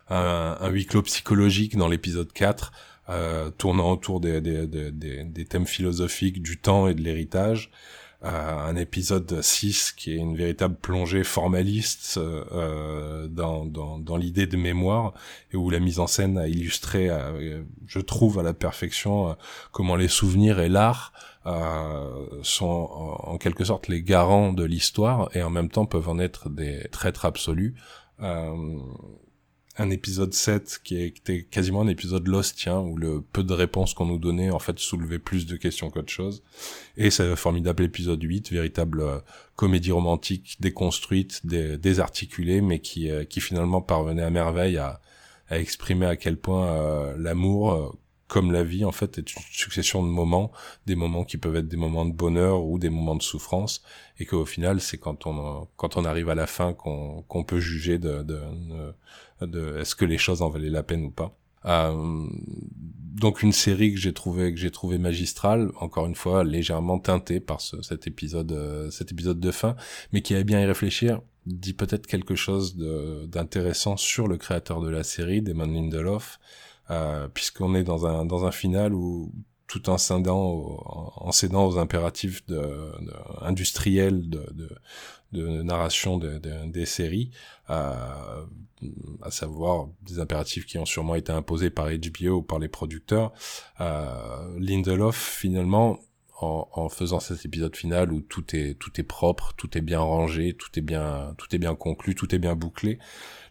un, 0.09 0.57
un 0.59 0.69
huis 0.69 0.85
clos 0.85 1.03
psychologique 1.03 1.75
dans 1.75 1.87
l'épisode 1.87 2.31
4, 2.31 2.71
euh, 3.09 3.49
tournant 3.51 3.91
autour 3.91 4.19
des, 4.19 4.41
des, 4.41 4.67
des, 4.67 4.91
des, 4.91 5.45
thèmes 5.45 5.65
philosophiques 5.65 6.41
du 6.41 6.57
temps 6.57 6.87
et 6.87 6.93
de 6.93 7.01
l'héritage. 7.01 7.71
Euh, 8.23 8.29
un 8.29 8.75
épisode 8.75 9.43
6 9.43 9.91
qui 9.91 10.13
est 10.13 10.15
une 10.15 10.35
véritable 10.35 10.75
plongée 10.75 11.23
formaliste 11.23 12.17
euh, 12.17 13.27
dans, 13.27 13.63
dans, 13.63 13.99
dans 13.99 14.17
l'idée 14.17 14.47
de 14.47 14.57
mémoire 14.57 15.13
et 15.51 15.55
où 15.55 15.69
la 15.69 15.79
mise 15.79 15.99
en 15.99 16.07
scène 16.07 16.39
a 16.39 16.47
illustré, 16.47 17.09
euh, 17.11 17.61
je 17.85 17.99
trouve 17.99 18.39
à 18.39 18.43
la 18.43 18.53
perfection, 18.53 19.29
euh, 19.29 19.33
comment 19.71 19.95
les 19.95 20.07
souvenirs 20.07 20.59
et 20.59 20.69
l'art 20.69 21.13
sont 22.41 22.89
en, 23.23 23.37
quelque 23.37 23.63
sorte 23.63 23.87
les 23.87 24.01
garants 24.01 24.51
de 24.51 24.65
l'histoire 24.65 25.29
et 25.33 25.41
en 25.41 25.49
même 25.49 25.69
temps 25.69 25.85
peuvent 25.85 26.09
en 26.09 26.19
être 26.19 26.49
des 26.49 26.89
traîtres 26.91 27.23
absolus. 27.23 27.73
Euh, 28.21 28.79
un 29.77 29.89
épisode 29.89 30.33
7 30.33 30.79
qui 30.83 31.01
était 31.01 31.43
quasiment 31.43 31.81
un 31.81 31.87
épisode 31.87 32.27
Lost, 32.27 32.57
tiens, 32.57 32.79
où 32.79 32.97
le 32.97 33.21
peu 33.21 33.43
de 33.43 33.53
réponses 33.53 33.93
qu'on 33.93 34.05
nous 34.05 34.17
donnait, 34.17 34.49
en 34.49 34.59
fait, 34.59 34.79
soulevait 34.79 35.19
plus 35.19 35.45
de 35.45 35.55
questions 35.55 35.89
qu'autre 35.89 36.11
chose. 36.11 36.43
Et 36.97 37.11
c'est 37.11 37.35
formidable 37.35 37.83
épisode 37.83 38.21
8, 38.21 38.51
véritable 38.51 39.01
euh, 39.01 39.19
comédie 39.55 39.91
romantique 39.91 40.57
déconstruite, 40.59 41.45
désarticulée, 41.45 42.61
mais 42.61 42.79
qui, 42.79 43.11
euh, 43.11 43.23
qui 43.23 43.39
finalement 43.39 43.81
parvenait 43.81 44.23
à 44.23 44.31
merveille 44.31 44.77
à, 44.77 44.99
à 45.49 45.59
exprimer 45.59 46.07
à 46.07 46.15
quel 46.15 46.37
point 46.37 46.67
euh, 46.67 47.15
l'amour, 47.17 47.95
comme 48.27 48.51
la 48.51 48.63
vie, 48.63 48.83
en 48.83 48.91
fait, 48.91 49.17
est 49.19 49.33
une 49.35 49.41
succession 49.51 50.03
de 50.03 50.09
moments, 50.09 50.51
des 50.85 50.95
moments 50.95 51.23
qui 51.23 51.37
peuvent 51.37 51.55
être 51.55 51.67
des 51.67 51.77
moments 51.77 52.05
de 52.05 52.13
bonheur 52.13 52.63
ou 52.63 52.77
des 52.77 52.89
moments 52.89 53.15
de 53.15 53.21
souffrance, 53.21 53.83
et 54.19 54.25
qu'au 54.25 54.45
final, 54.45 54.81
c'est 54.81 54.97
quand 54.97 55.27
on, 55.27 55.67
quand 55.77 55.97
on 55.97 56.03
arrive 56.03 56.29
à 56.29 56.35
la 56.35 56.47
fin 56.47 56.73
qu'on 56.73 57.21
qu'on 57.27 57.43
peut 57.43 57.59
juger 57.59 57.99
de, 57.99 58.23
de, 58.23 58.39
de 58.39 58.93
de 59.41 59.77
est-ce 59.77 59.95
que 59.95 60.05
les 60.05 60.17
choses 60.17 60.41
en 60.41 60.49
valaient 60.49 60.69
la 60.69 60.83
peine 60.83 61.05
ou 61.05 61.11
pas. 61.11 61.37
Euh, 61.65 62.27
donc 63.15 63.41
une 63.41 63.51
série 63.51 63.93
que 63.93 63.99
j'ai 63.99 64.13
trouvé 64.13 64.53
que 64.53 64.59
j'ai 64.59 64.71
trouvé 64.71 64.97
magistrale, 64.97 65.71
encore 65.79 66.05
une 66.05 66.15
fois 66.15 66.43
légèrement 66.43 66.99
teintée 66.99 67.39
par 67.39 67.61
ce, 67.61 67.81
cet 67.81 68.07
épisode 68.07 68.51
euh, 68.51 68.91
cet 68.91 69.11
épisode 69.11 69.39
de 69.39 69.51
fin, 69.51 69.75
mais 70.13 70.21
qui 70.21 70.35
a 70.35 70.43
bien 70.43 70.61
y 70.61 70.65
réfléchir 70.65 71.21
dit 71.47 71.73
peut-être 71.73 72.07
quelque 72.07 72.35
chose 72.35 72.75
d'intéressant 72.75 73.95
sur 73.97 74.27
le 74.27 74.37
créateur 74.37 74.81
de 74.81 74.89
la 74.89 75.03
série, 75.03 75.41
Damon 75.41 75.67
Lindelof, 75.67 76.39
euh, 76.91 77.27
puisqu'on 77.33 77.73
est 77.73 77.83
dans 77.83 78.05
un 78.05 78.25
dans 78.25 78.45
un 78.45 78.51
final 78.51 78.93
où 78.93 79.31
tout 79.67 79.89
en 79.89 79.97
cédant, 79.97 80.79
en 81.17 81.31
cédant 81.31 81.65
aux 81.65 81.77
impératifs 81.77 82.45
de, 82.47 82.61
industriels 83.41 84.29
de, 84.29 84.45
de, 84.53 84.69
de 85.33 85.61
narration 85.61 86.17
de, 86.17 86.39
des 86.65 86.85
séries, 86.85 87.31
euh, 87.69 88.45
à 89.21 89.31
savoir 89.31 89.87
des 90.01 90.19
impératifs 90.19 90.65
qui 90.65 90.77
ont 90.77 90.85
sûrement 90.85 91.15
été 91.15 91.31
imposés 91.31 91.69
par 91.69 91.89
HBO 91.89 92.37
ou 92.37 92.41
par 92.41 92.59
les 92.59 92.67
producteurs. 92.67 93.33
Euh, 93.81 94.57
Lindelof, 94.59 95.15
finalement, 95.15 95.99
en, 96.39 96.67
en, 96.71 96.89
faisant 96.89 97.19
cet 97.19 97.45
épisode 97.45 97.75
final 97.75 98.11
où 98.11 98.21
tout 98.21 98.55
est 98.55 98.77
tout 98.79 98.91
est 98.99 99.03
propre, 99.03 99.53
tout 99.57 99.75
est 99.77 99.81
bien 99.81 99.99
rangé, 99.99 100.53
tout 100.53 100.69
est 100.77 100.81
bien 100.81 101.33
tout 101.37 101.47
est 101.55 101.57
bien 101.57 101.75
conclu, 101.75 102.13
tout 102.13 102.33
est 102.35 102.37
bien 102.37 102.55
bouclé, 102.55 102.99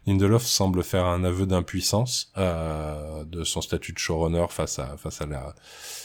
Lindelof 0.05 0.43
semble 0.43 0.83
faire 0.83 1.05
un 1.05 1.25
aveu 1.25 1.45
d'impuissance 1.45 2.31
euh, 2.37 3.25
de 3.25 3.43
son 3.43 3.59
statut 3.59 3.91
de 3.91 3.97
showrunner 3.97 4.45
face 4.49 4.79
à 4.79 4.95
face 4.95 5.21
à 5.21 5.25
la 5.25 5.53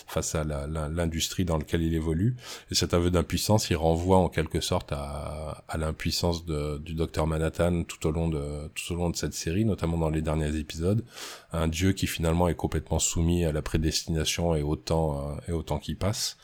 face 0.07 0.35
à 0.35 0.45
l'industrie 0.45 1.45
dans 1.45 1.59
laquelle 1.59 1.83
il 1.83 1.95
évolue. 1.95 2.37
Et 2.71 2.75
cet 2.75 2.95
aveu 2.95 3.11
d'impuissance, 3.11 3.71
il 3.71 3.77
renvoie 3.77 4.19
en 4.19 4.29
quelque 4.29 4.61
sorte 4.61 4.93
à, 4.93 5.65
à 5.69 5.79
l'impuissance 5.79 6.45
du 6.45 6.95
docteur 6.95 7.27
Manhattan 7.27 7.85
tout 7.85 8.07
au 8.07 8.11
long 8.11 8.29
de 8.29 8.69
tout 8.75 8.93
au 8.93 8.97
long 8.97 9.11
de 9.11 9.17
cette 9.17 9.35
série, 9.35 9.65
notamment 9.65 9.99
dans 9.99 10.11
les 10.11 10.23
derniers 10.23 10.57
épisodes. 10.57 11.05
Un 11.53 11.69
dieu 11.69 11.93
qui 11.93 12.07
finalement 12.07 12.49
est 12.49 12.55
complètement 12.55 12.99
soumis 12.99 13.45
à 13.45 13.53
la 13.53 13.63
prédestination 13.63 14.55
et 14.55 14.63
au 14.63 14.77
temps 14.77 15.19
euh, 15.19 15.51
et 15.51 15.53
au 15.53 15.63
temps 15.63 15.79
qui 15.79 15.95
passe. 15.95 16.37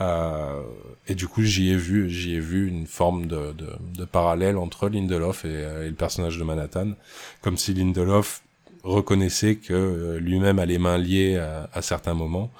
Euh, 0.00 0.62
et 1.06 1.14
du 1.14 1.28
coup, 1.28 1.42
j'y 1.42 1.70
ai 1.70 1.76
vu, 1.76 2.10
j'y 2.10 2.34
ai 2.34 2.40
vu 2.40 2.68
une 2.68 2.86
forme 2.86 3.26
de, 3.26 3.52
de, 3.52 3.68
de 3.96 4.04
parallèle 4.04 4.56
entre 4.56 4.88
Lindelof 4.88 5.44
et, 5.44 5.48
et, 5.48 5.88
le 5.88 5.94
personnage 5.94 6.36
de 6.36 6.44
Manhattan, 6.44 6.92
comme 7.42 7.56
si 7.56 7.74
Lindelof 7.74 8.42
reconnaissait 8.82 9.56
que 9.56 9.72
euh, 9.72 10.18
lui-même 10.18 10.58
a 10.58 10.66
les 10.66 10.78
mains 10.78 10.98
liées 10.98 11.36
à 11.36 11.80
certains 11.80 12.14
moments, 12.14 12.50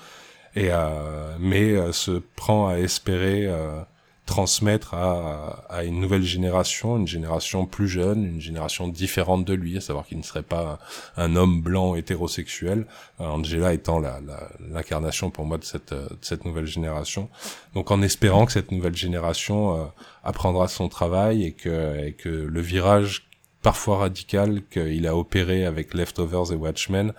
et 0.54 0.68
euh, 0.70 1.36
mais 1.38 1.72
euh, 1.72 1.92
se 1.92 2.22
prend 2.36 2.68
à 2.68 2.78
espérer 2.78 3.46
euh, 3.46 3.80
transmettre 4.26 4.94
à, 4.94 5.64
à, 5.68 5.84
une 5.84 6.00
nouvelle 6.00 6.22
génération, 6.22 6.96
une 6.96 7.06
génération 7.06 7.66
plus 7.66 7.88
jeune, 7.88 8.24
une 8.24 8.40
génération 8.40 8.88
différente 8.88 9.44
de 9.44 9.52
lui, 9.52 9.76
à 9.76 9.80
savoir 9.80 10.06
qu'il 10.06 10.16
ne 10.16 10.22
serait 10.22 10.42
pas 10.42 10.78
un 11.16 11.36
homme 11.36 11.60
blanc 11.60 11.94
hétérosexuel, 11.94 12.86
Angela 13.18 13.74
étant 13.74 14.00
l'incarnation 14.00 15.26
la, 15.26 15.32
pour 15.32 15.44
moi 15.44 15.58
de 15.58 15.64
cette, 15.64 15.92
de 15.92 16.18
cette 16.22 16.46
nouvelle 16.46 16.66
génération. 16.66 17.28
Donc 17.74 17.90
en 17.90 18.00
espérant 18.00 18.46
que 18.46 18.52
cette 18.52 18.72
nouvelle 18.72 18.96
génération 18.96 19.78
euh, 19.78 19.84
apprendra 20.22 20.68
son 20.68 20.88
travail 20.88 21.44
et 21.44 21.52
que, 21.52 22.06
et 22.06 22.12
que 22.12 22.30
le 22.30 22.60
virage 22.60 23.28
parfois 23.62 23.98
radical 23.98 24.62
qu'il 24.70 25.06
a 25.06 25.16
opéré 25.16 25.66
avec 25.66 25.94
Leftovers 25.94 26.52
et 26.52 26.56
Watchmen 26.56 27.12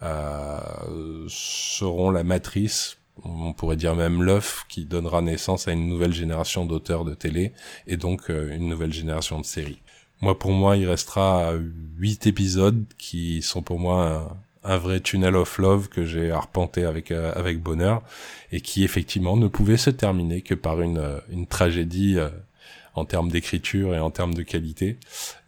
seront 0.00 2.10
la 2.10 2.24
matrice 2.24 2.96
on 3.24 3.52
pourrait 3.52 3.76
dire 3.76 3.94
même 3.94 4.22
l'œuf 4.22 4.64
qui 4.68 4.84
donnera 4.84 5.22
naissance 5.22 5.68
à 5.68 5.72
une 5.72 5.88
nouvelle 5.88 6.12
génération 6.12 6.66
d'auteurs 6.66 7.04
de 7.04 7.14
télé 7.14 7.52
et 7.86 7.96
donc 7.96 8.30
euh, 8.30 8.54
une 8.54 8.68
nouvelle 8.68 8.92
génération 8.92 9.40
de 9.40 9.44
séries. 9.44 9.80
Moi, 10.20 10.38
pour 10.38 10.52
moi, 10.52 10.76
il 10.76 10.86
restera 10.86 11.54
huit 11.96 12.26
épisodes 12.26 12.84
qui 12.98 13.42
sont 13.42 13.62
pour 13.62 13.78
moi 13.78 14.36
un, 14.62 14.76
vrai 14.76 15.00
tunnel 15.00 15.36
of 15.36 15.56
love 15.56 15.88
que 15.88 16.04
j'ai 16.04 16.30
arpenté 16.30 16.84
avec 16.84 17.10
euh, 17.10 17.32
avec 17.34 17.62
bonheur 17.62 18.02
et 18.52 18.60
qui 18.60 18.84
effectivement 18.84 19.36
ne 19.36 19.48
pouvait 19.48 19.78
se 19.78 19.90
terminer 19.90 20.42
que 20.42 20.54
par 20.54 20.82
une 20.82 20.98
euh, 20.98 21.20
une 21.30 21.46
tragédie 21.46 22.18
en 22.94 23.04
termes 23.04 23.30
d'écriture 23.30 23.94
et 23.94 24.00
en 24.00 24.10
termes 24.10 24.34
de 24.34 24.42
qualité, 24.42 24.98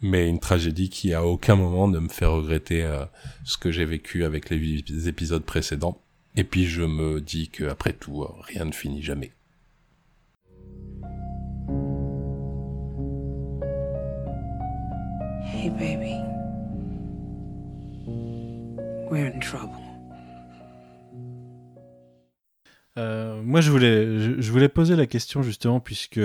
mais 0.00 0.28
une 0.28 0.40
tragédie 0.40 0.90
qui 0.90 1.12
à 1.12 1.24
aucun 1.24 1.56
moment 1.56 1.88
ne 1.88 1.98
me 1.98 2.08
fait 2.08 2.26
regretter 2.26 2.88
ce 3.44 3.58
que 3.58 3.70
j'ai 3.70 3.84
vécu 3.84 4.24
avec 4.24 4.50
les 4.50 5.08
épisodes 5.08 5.44
précédents 5.44 5.98
et 6.34 6.44
puis 6.44 6.64
je 6.64 6.82
me 6.82 7.20
dis 7.20 7.48
que 7.48 7.64
après 7.64 7.92
tout, 7.92 8.26
rien 8.40 8.64
ne 8.64 8.72
finit 8.72 9.02
jamais. 9.02 9.32
Hey 15.52 15.68
baby. 15.68 16.16
We're 19.10 19.26
in 19.26 19.38
trouble. 19.40 19.78
Euh, 22.98 23.42
moi, 23.42 23.60
je 23.60 23.70
voulais, 23.70 24.18
je, 24.40 24.50
voulais 24.50 24.68
poser 24.68 24.96
la 24.96 25.06
question 25.06 25.42
justement 25.42 25.80
puisque 25.80 26.20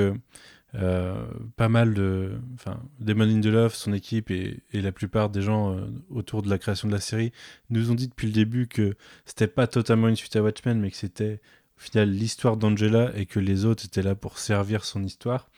euh, 0.75 1.15
pas 1.55 1.69
mal 1.69 1.93
de, 1.93 2.33
enfin, 2.55 2.79
Damon 2.99 3.25
Lindelof, 3.25 3.73
son 3.73 3.93
équipe 3.93 4.29
et, 4.29 4.61
la 4.73 4.91
plupart 4.91 5.29
des 5.29 5.41
gens 5.41 5.73
euh, 5.73 5.81
autour 6.09 6.41
de 6.41 6.49
la 6.49 6.57
création 6.57 6.87
de 6.87 6.93
la 6.93 6.99
série 6.99 7.31
nous 7.69 7.89
ont 7.89 7.95
dit 7.95 8.07
depuis 8.07 8.27
le 8.27 8.33
début 8.33 8.67
que 8.67 8.95
c'était 9.25 9.47
pas 9.47 9.67
totalement 9.67 10.07
une 10.07 10.15
suite 10.15 10.35
à 10.35 10.43
Watchmen, 10.43 10.79
mais 10.79 10.91
que 10.91 10.97
c'était 10.97 11.39
au 11.77 11.81
final 11.81 12.09
l'histoire 12.09 12.57
d'Angela 12.57 13.11
et 13.15 13.25
que 13.25 13.39
les 13.39 13.65
autres 13.65 13.85
étaient 13.85 14.01
là 14.01 14.15
pour 14.15 14.39
servir 14.39 14.83
son 14.83 15.03
histoire. 15.03 15.49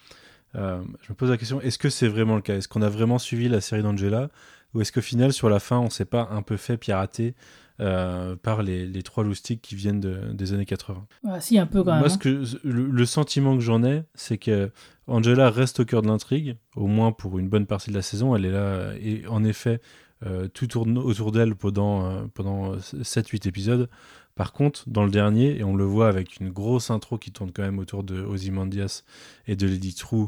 Euh, 0.55 0.81
je 1.01 1.11
me 1.11 1.15
pose 1.15 1.29
la 1.29 1.37
question, 1.37 1.59
est-ce 1.61 1.77
que 1.77 1.89
c'est 1.89 2.07
vraiment 2.07 2.35
le 2.35 2.41
cas? 2.41 2.55
Est-ce 2.55 2.67
qu'on 2.67 2.81
a 2.81 2.89
vraiment 2.89 3.19
suivi 3.19 3.49
la 3.49 3.61
série 3.61 3.83
d'Angela? 3.83 4.29
Ou 4.73 4.81
est-ce 4.81 4.91
qu'au 4.91 5.01
final, 5.01 5.33
sur 5.33 5.49
la 5.49 5.59
fin, 5.59 5.79
on 5.79 5.89
s'est 5.89 6.05
pas 6.05 6.27
un 6.31 6.43
peu 6.43 6.57
fait 6.57 6.77
pirater 6.77 7.33
euh, 7.81 8.35
par 8.35 8.61
les, 8.61 8.85
les, 8.85 9.03
trois 9.03 9.23
loustiques 9.23 9.61
qui 9.61 9.75
viennent 9.75 9.99
de, 9.99 10.33
des 10.33 10.53
années 10.53 10.65
80. 10.65 11.07
Ah, 11.27 11.39
si, 11.39 11.57
un 11.57 11.65
peu 11.65 11.83
quand 11.83 11.91
même. 11.91 11.99
Moi, 11.99 12.09
ce 12.09 12.15
hein. 12.15 12.17
que, 12.19 12.67
le, 12.67 13.05
sentiment 13.05 13.55
que 13.55 13.63
j'en 13.63 13.83
ai, 13.83 14.03
c'est 14.15 14.37
que 14.37 14.71
Angela 15.07 15.49
reste 15.49 15.79
au 15.79 15.85
cœur 15.85 16.01
de 16.01 16.07
l'intrigue, 16.07 16.57
au 16.75 16.87
moins 16.87 17.11
pour 17.11 17.39
une 17.39 17.47
bonne 17.47 17.65
partie 17.65 17.89
de 17.89 17.95
la 17.95 18.01
saison. 18.01 18.35
Elle 18.35 18.45
est 18.45 18.51
là, 18.51 18.93
et 19.01 19.25
en 19.27 19.43
effet, 19.43 19.79
euh, 20.25 20.49
tout 20.49 20.67
tourne 20.67 20.97
autour 20.97 21.31
d'elle 21.31 21.55
pendant, 21.55 22.05
euh, 22.05 22.25
pendant 22.33 22.75
7-8 22.77 23.47
épisodes. 23.47 23.89
Par 24.35 24.53
contre, 24.53 24.83
dans 24.87 25.03
le 25.03 25.11
dernier, 25.11 25.57
et 25.57 25.63
on 25.63 25.75
le 25.75 25.85
voit 25.85 26.07
avec 26.07 26.39
une 26.39 26.49
grosse 26.49 26.91
intro 26.91 27.17
qui 27.17 27.31
tourne 27.31 27.51
quand 27.51 27.63
même 27.63 27.79
autour 27.79 28.03
de 28.03 28.21
Ozymandias 28.21 29.03
et 29.47 29.55
de 29.55 29.67
Lady 29.67 29.93
True, 29.93 30.27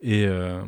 et, 0.00 0.26
euh, 0.26 0.62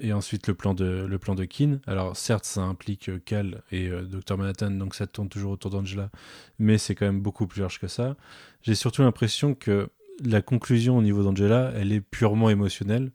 et, 0.00 0.12
ensuite 0.12 0.48
le 0.48 0.54
plan 0.54 0.74
de 0.74 1.06
le 1.08 1.18
plan 1.18 1.34
de 1.34 1.44
Keane. 1.44 1.80
Alors 1.86 2.16
certes, 2.16 2.44
ça 2.44 2.62
implique 2.62 3.08
euh, 3.08 3.20
Cal 3.24 3.62
et 3.70 3.88
euh, 3.88 4.02
Dr 4.02 4.36
Manhattan, 4.36 4.72
donc 4.72 4.94
ça 4.94 5.06
tourne 5.06 5.28
toujours 5.28 5.52
autour 5.52 5.70
d'Angela, 5.70 6.10
mais 6.58 6.78
c'est 6.78 6.94
quand 6.94 7.06
même 7.06 7.20
beaucoup 7.20 7.46
plus 7.46 7.60
large 7.60 7.78
que 7.78 7.86
ça. 7.86 8.16
J'ai 8.62 8.74
surtout 8.74 9.02
l'impression 9.02 9.54
que 9.54 9.88
la 10.24 10.42
conclusion 10.42 10.98
au 10.98 11.02
niveau 11.02 11.22
d'Angela, 11.22 11.72
elle 11.76 11.92
est 11.92 12.00
purement 12.00 12.50
émotionnelle, 12.50 13.12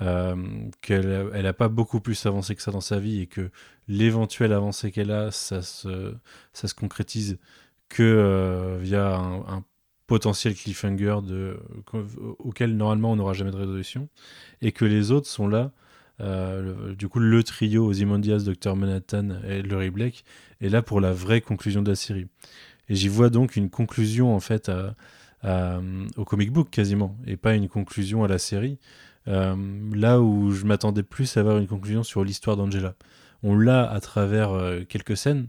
euh, 0.00 0.36
qu'elle 0.80 1.28
elle 1.34 1.46
a 1.46 1.52
pas 1.52 1.68
beaucoup 1.68 2.00
plus 2.00 2.24
avancé 2.26 2.54
que 2.54 2.62
ça 2.62 2.70
dans 2.70 2.80
sa 2.80 2.98
vie 3.00 3.20
et 3.20 3.26
que 3.26 3.50
l'éventuelle 3.88 4.52
avancée 4.52 4.92
qu'elle 4.92 5.10
a, 5.10 5.30
ça 5.32 5.62
se 5.62 6.14
ça 6.52 6.68
se 6.68 6.74
concrétise 6.74 7.38
que 7.88 8.78
via 8.80 9.16
un, 9.16 9.40
un 9.56 9.64
potentiel 10.10 10.56
cliffhanger 10.56 11.18
de, 11.22 11.56
auquel 12.40 12.76
normalement 12.76 13.12
on 13.12 13.16
n'aura 13.16 13.32
jamais 13.32 13.52
de 13.52 13.56
résolution, 13.56 14.08
et 14.60 14.72
que 14.72 14.84
les 14.84 15.12
autres 15.12 15.28
sont 15.28 15.46
là 15.46 15.70
le, 16.18 16.96
du 16.98 17.08
coup, 17.08 17.20
le 17.20 17.42
trio 17.44 17.86
Ozymandias, 17.86 18.40
Dr. 18.40 18.74
Manhattan 18.74 19.40
et 19.48 19.62
Laurie 19.62 19.90
Blake 19.90 20.24
est 20.60 20.68
là 20.68 20.82
pour 20.82 21.00
la 21.00 21.12
vraie 21.12 21.40
conclusion 21.40 21.80
de 21.80 21.88
la 21.88 21.94
série. 21.94 22.26
Et 22.88 22.96
j'y 22.96 23.08
vois 23.08 23.30
donc 23.30 23.54
une 23.54 23.70
conclusion 23.70 24.34
en 24.34 24.40
fait 24.40 24.68
au 25.44 26.24
comic 26.24 26.50
book 26.50 26.70
quasiment, 26.70 27.16
et 27.28 27.36
pas 27.36 27.54
une 27.54 27.68
conclusion 27.68 28.24
à 28.24 28.28
la 28.28 28.38
série. 28.38 28.78
là 29.26 30.20
où 30.20 30.50
je 30.50 30.64
m'attendais 30.64 31.04
plus 31.04 31.36
à 31.36 31.40
avoir 31.40 31.58
une 31.58 31.68
conclusion 31.68 32.02
sur 32.02 32.24
l'histoire 32.24 32.56
d'Angela. 32.56 32.94
On 33.42 33.56
l'a 33.56 33.88
à 33.88 34.00
travers 34.00 34.50
quelques 34.88 35.16
scènes, 35.16 35.46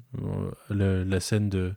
la 0.70 1.20
scène 1.20 1.50
de, 1.50 1.74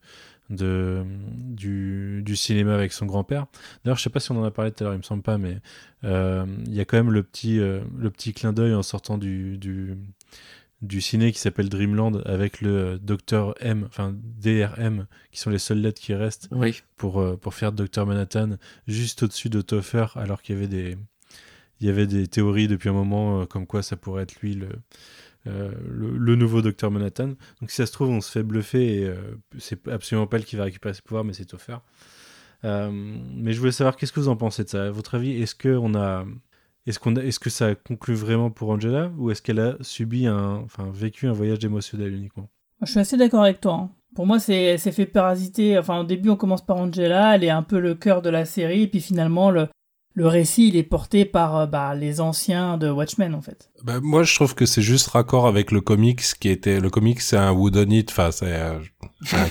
de, 0.51 1.05
du, 1.29 2.23
du, 2.23 2.37
cinéma 2.37 2.75
avec 2.75 2.93
son 2.93 3.07
grand-père. 3.07 3.47
D'ailleurs, 3.85 3.97
je 3.97 4.03
sais 4.03 4.11
pas 4.11 4.21
si 4.21 4.31
on 4.33 4.41
en 4.41 4.45
a 4.45 4.51
parlé 4.51 4.73
tout 4.73 4.85
à 4.85 4.85
l'heure, 4.85 4.95
il 4.95 4.99
me 4.99 5.03
semble 5.03 5.23
pas, 5.23 5.39
mais 5.39 5.59
euh, 6.05 6.45
il 6.66 6.75
y 6.75 6.81
a 6.81 6.85
quand 6.85 6.97
même 6.97 7.12
le 7.12 7.23
petit, 7.23 7.59
euh, 7.59 7.81
le 7.97 8.11
petit 8.11 8.33
clin 8.33 8.53
d'œil 8.53 8.75
en 8.75 8.83
sortant 8.83 9.16
du, 9.16 9.57
du, 9.57 9.97
du 10.83 11.01
ciné 11.01 11.33
qui 11.33 11.39
s'appelle 11.39 11.69
Dreamland 11.69 12.23
avec 12.27 12.61
le 12.61 12.99
Docteur 12.99 13.55
M, 13.61 13.85
enfin 13.87 14.15
DRM, 14.15 15.07
qui 15.33 15.41
sont 15.41 15.51
les 15.51 15.59
seules 15.59 15.81
lettres 15.81 16.01
qui 16.01 16.15
restent 16.15 16.51
pour, 16.97 17.21
euh, 17.21 17.37
pour 17.37 17.55
faire 17.55 17.73
Docteur 17.73 18.07
Manhattan 18.07 18.57
juste 18.87 19.23
au-dessus 19.23 19.49
de 19.49 19.62
Topher, 19.62 20.07
alors 20.16 20.43
qu'il 20.43 20.57
y 20.57 20.59
avait 20.59 20.69
des, 20.69 20.99
il 21.81 21.87
y 21.87 21.91
avait 21.91 22.07
des 22.07 22.29
théories 22.29 22.69
depuis 22.69 22.91
un 22.91 22.95
moment 22.95 23.47
comme 23.47 23.66
quoi 23.66 23.83
ça 23.83 23.97
pourrait 23.97 24.25
être 24.25 24.41
lui 24.41 24.55
le 24.55 24.69
euh, 25.47 25.73
le, 25.89 26.37
nouveau 26.37 26.62
Docteur 26.62 26.91
Manhattan. 26.91 27.35
Donc 27.61 27.71
si 27.71 27.77
ça 27.77 27.87
se 27.87 27.93
trouve, 27.93 28.09
on 28.09 28.21
se 28.21 28.31
fait 28.31 28.43
bluffer 28.43 29.01
et 29.01 29.05
euh, 29.05 29.16
c'est 29.59 29.87
absolument 29.89 30.27
pas 30.27 30.39
elle 30.39 30.45
qui 30.45 30.57
va 30.57 30.65
récupérer 30.65 30.95
ses 30.95 31.03
pouvoirs, 31.03 31.25
mais 31.25 31.33
c'est 31.33 31.53
offert. 31.55 31.83
Euh, 32.65 32.91
mais 32.93 33.53
je 33.53 33.61
voulais 33.61 33.73
savoir 33.73 33.97
qu'est-ce 33.97 34.12
que 34.12 34.21
vous 34.21 34.29
en 34.29 34.37
pensez 34.37 34.65
de 34.65 34.69
ça? 34.71 34.85
À 34.85 34.91
votre 34.91 35.16
avis, 35.16 35.43
est-ce 35.43 35.55
que 35.55 35.69
on 35.69 35.95
a, 35.95 36.25
est-ce 36.87 36.99
qu'on 36.99 37.15
est-ce 37.16 37.39
que 37.39 37.51
ça 37.51 37.75
conclut 37.75 38.15
vraiment 38.15 38.51
pour 38.51 38.71
Angela 38.71 39.12
ou 39.19 39.31
est-ce 39.31 39.43
qu'elle 39.43 39.61
a 39.61 39.77
subi 39.83 40.27
un, 40.27 40.57
enfin 40.65 40.91
vécu 40.93 41.27
un 41.27 41.33
voyage 41.33 41.62
émotionnel 41.65 42.15
uniquement? 42.15 42.49
Je 42.83 42.91
suis 42.91 43.01
assez 43.01 43.16
d'accord 43.16 43.43
avec 43.43 43.61
toi. 43.61 43.75
Hein. 43.75 43.91
Pour 44.15 44.27
moi, 44.27 44.39
c'est 44.39 44.79
fait 44.79 45.07
parasiter. 45.07 45.77
Enfin, 45.77 46.01
au 46.01 46.05
début, 46.05 46.31
on 46.31 46.37
commence 46.37 46.65
par 46.65 46.77
Angela, 46.77 47.35
elle 47.35 47.45
est 47.45 47.51
un 47.51 47.62
peu 47.62 47.81
le 47.81 47.95
cœur 47.95 48.23
de 48.23 48.31
la 48.31 48.45
série, 48.45 48.83
et 48.83 48.87
puis 48.87 49.01
finalement, 49.01 49.51
le, 49.51 49.66
le 50.15 50.29
récit 50.29 50.69
il 50.69 50.77
est 50.77 50.85
porté 50.85 51.25
par 51.25 51.57
euh, 51.57 51.66
bah, 51.66 51.95
les 51.95 52.21
anciens 52.21 52.79
de 52.79 52.89
Watchmen 52.89 53.35
en 53.35 53.43
fait. 53.43 53.71
Bah, 53.85 54.01
moi 54.02 54.23
je 54.23 54.35
trouve 54.35 54.55
que 54.55 54.65
c'est 54.65 54.81
juste 54.81 55.09
raccord 55.09 55.47
avec 55.47 55.70
le 55.70 55.82
comics 55.82 56.23
qui 56.40 56.48
était 56.48 56.81
le 56.81 56.89
comics 56.89 57.20
c'est 57.20 57.36
un 57.36 57.55
It 57.55 58.11
enfin 58.11 58.31
c'est 58.32 58.47
euh, 58.47 58.78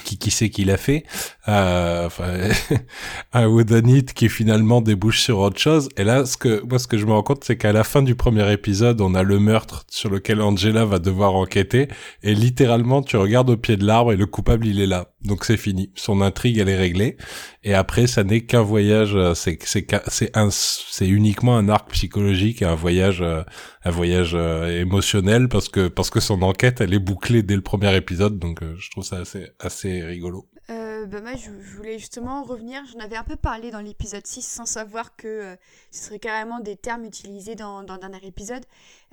qui 0.04 0.18
qui 0.18 0.32
sait 0.32 0.50
qui 0.50 0.66
l'a 0.66 0.78
fait. 0.78 1.04
Euh, 1.48 2.10
un 3.34 3.48
It 3.88 4.14
qui 4.16 4.30
finalement 4.30 4.82
débouche 4.82 5.22
sur 5.22 5.38
autre 5.38 5.60
chose. 5.60 5.88
Et 5.98 6.04
là 6.04 6.26
ce 6.26 6.38
que 6.38 6.64
moi 6.68 6.80
ce 6.80 6.88
que 6.88 6.98
je 6.98 7.06
me 7.06 7.12
rends 7.12 7.22
compte 7.22 7.44
c'est 7.44 7.58
qu'à 7.58 7.74
la 7.74 7.84
fin 7.84 8.02
du 8.02 8.16
premier 8.16 8.52
épisode 8.52 9.02
on 9.02 9.14
a 9.14 9.22
le 9.22 9.38
meurtre 9.38 9.86
sur 9.92 10.10
lequel 10.10 10.42
Angela 10.42 10.84
va 10.84 10.98
devoir 10.98 11.36
enquêter. 11.36 11.88
Et 12.24 12.34
littéralement 12.34 13.04
tu 13.04 13.18
regardes 13.18 13.52
au 13.52 13.58
pied 13.58 13.78
de 13.78 13.86
l'arbre 13.86 14.14
et 14.14 14.16
le 14.16 14.26
coupable 14.26 14.66
il 14.66 14.82
est 14.82 14.88
là. 14.88 15.12
Donc 15.22 15.46
c'est 15.46 15.58
fini. 15.58 15.92
Son 15.94 16.22
intrigue 16.22 16.58
elle 16.58 16.70
est 16.70 16.76
réglée. 16.76 17.18
Et 17.64 17.76
après 17.76 18.08
ça 18.08 18.24
n'est 18.24 18.42
qu'un 18.42 18.64
voyage 18.64 19.16
c'est 19.36 19.60
c'est 19.64 19.86
c'est 20.08 20.36
un 20.36 20.50
c'est 20.50 21.08
uniquement 21.08 21.56
un 21.56 21.70
arc 21.70 21.92
psychologique 21.92 22.64
et 22.64 22.66
un 22.66 22.76
voyage, 22.76 23.22
euh, 23.22 23.44
un 23.84 23.92
voyage 23.92 24.23
euh, 24.34 24.82
émotionnel 24.82 25.50
parce 25.50 25.70
que 25.70 25.88
parce 25.88 26.10
que 26.10 26.20
son 26.20 26.42
enquête 26.42 26.82
elle 26.82 26.94
est 26.94 27.00
bouclée 27.00 27.44
dès 27.44 27.56
le 27.56 27.62
premier 27.62 27.96
épisode, 27.96 28.40
donc 28.40 28.64
euh, 28.64 28.76
je 28.78 28.90
trouve 28.92 29.04
ça 29.04 29.18
assez 29.18 29.50
assez 29.60 30.02
rigolo. 30.02 30.48
bah 30.68 31.20
moi, 31.22 31.36
je, 31.36 31.50
voulais 31.76 32.00
justement 32.00 32.44
revenir. 32.44 32.82
J'en 32.92 33.00
avais 33.00 33.18
un 33.18 33.24
peu 33.24 33.36
parlé 33.36 33.72
dans 33.72 33.82
l'épisode 33.82 34.26
6 34.26 34.42
sans 34.42 34.66
savoir 34.66 35.18
que 35.18 35.58
ce 35.92 36.06
serait 36.06 36.20
carrément 36.20 36.62
des 36.62 36.78
termes 36.78 37.04
utilisés 37.04 37.56
dans, 37.56 37.84
dans 37.84 37.96
le 37.96 38.00
dernier 38.00 38.26
épisode. 38.26 38.64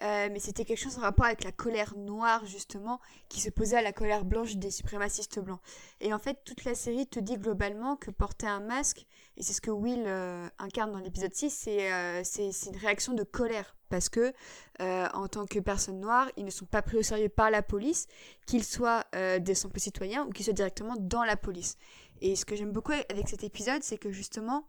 mais 0.00 0.38
c'était 0.38 0.64
quelque 0.64 0.78
chose 0.78 0.98
en 0.98 1.00
rapport 1.00 1.26
avec 1.26 1.42
la 1.42 1.50
colère 1.50 1.94
noire, 1.96 2.46
justement, 2.46 3.00
qui 3.28 3.40
se 3.40 3.50
posait 3.50 3.76
à 3.76 3.82
la 3.82 3.92
colère 3.92 4.24
blanche 4.24 4.54
des 4.54 4.70
suprémacistes 4.70 5.40
blancs. 5.40 5.60
Et 6.00 6.14
en 6.14 6.20
fait, 6.20 6.38
toute 6.44 6.64
la 6.64 6.76
série 6.76 7.08
te 7.08 7.18
dit 7.18 7.36
globalement 7.36 7.96
que 7.96 8.12
porter 8.12 8.46
un 8.46 8.60
masque, 8.60 9.04
et 9.40 9.42
c'est 9.42 9.54
ce 9.54 9.62
que 9.62 9.70
Will 9.70 10.04
euh, 10.06 10.46
incarne 10.58 10.92
dans 10.92 10.98
l'épisode 10.98 11.32
6, 11.32 11.64
euh, 11.66 12.20
c'est 12.22 12.50
une 12.66 12.76
réaction 12.76 13.14
de 13.14 13.22
colère. 13.22 13.74
Parce 13.88 14.10
que, 14.10 14.34
euh, 14.82 15.08
en 15.14 15.28
tant 15.28 15.46
que 15.46 15.58
personne 15.58 15.98
noire, 15.98 16.28
ils 16.36 16.44
ne 16.44 16.50
sont 16.50 16.66
pas 16.66 16.82
pris 16.82 16.98
au 16.98 17.02
sérieux 17.02 17.30
par 17.30 17.50
la 17.50 17.62
police, 17.62 18.06
qu'ils 18.46 18.64
soient 18.64 19.06
des 19.40 19.54
simples 19.54 19.80
citoyens 19.80 20.26
ou 20.26 20.30
qu'ils 20.30 20.44
soient 20.44 20.52
directement 20.52 20.94
dans 20.98 21.24
la 21.24 21.36
police. 21.36 21.78
Et 22.20 22.36
ce 22.36 22.44
que 22.44 22.54
j'aime 22.54 22.70
beaucoup 22.70 22.92
avec 22.92 23.28
cet 23.28 23.42
épisode, 23.42 23.82
c'est 23.82 23.96
que 23.96 24.12
justement, 24.12 24.68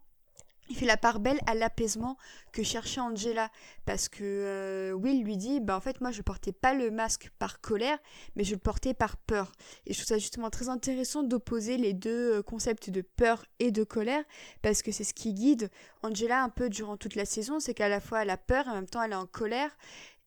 il 0.68 0.76
fait 0.76 0.86
la 0.86 0.96
part 0.96 1.20
belle 1.20 1.40
à 1.46 1.54
l'apaisement 1.54 2.16
que 2.52 2.62
cherchait 2.62 3.00
Angela 3.00 3.50
parce 3.84 4.08
que 4.08 4.22
euh, 4.22 4.92
Will 4.92 5.22
lui 5.22 5.36
dit 5.36 5.60
bah 5.60 5.76
en 5.76 5.80
fait 5.80 6.00
moi 6.00 6.10
je 6.10 6.22
portais 6.22 6.52
pas 6.52 6.72
le 6.72 6.90
masque 6.90 7.30
par 7.38 7.60
colère 7.60 7.98
mais 8.36 8.44
je 8.44 8.52
le 8.52 8.58
portais 8.58 8.94
par 8.94 9.16
peur. 9.16 9.52
Et 9.86 9.92
je 9.92 9.98
trouve 9.98 10.08
ça 10.08 10.18
justement 10.18 10.50
très 10.50 10.68
intéressant 10.68 11.22
d'opposer 11.22 11.76
les 11.76 11.92
deux 11.92 12.38
euh, 12.38 12.42
concepts 12.42 12.90
de 12.90 13.00
peur 13.00 13.44
et 13.58 13.70
de 13.70 13.84
colère 13.84 14.24
parce 14.62 14.82
que 14.82 14.92
c'est 14.92 15.04
ce 15.04 15.14
qui 15.14 15.34
guide 15.34 15.70
Angela 16.02 16.42
un 16.42 16.48
peu 16.48 16.68
durant 16.68 16.96
toute 16.96 17.16
la 17.16 17.24
saison 17.24 17.60
c'est 17.60 17.74
qu'à 17.74 17.88
la 17.88 18.00
fois 18.00 18.22
elle 18.22 18.30
a 18.30 18.38
peur 18.38 18.66
et 18.66 18.70
en 18.70 18.74
même 18.74 18.88
temps 18.88 19.02
elle 19.02 19.12
est 19.12 19.16
en 19.16 19.26
colère 19.26 19.76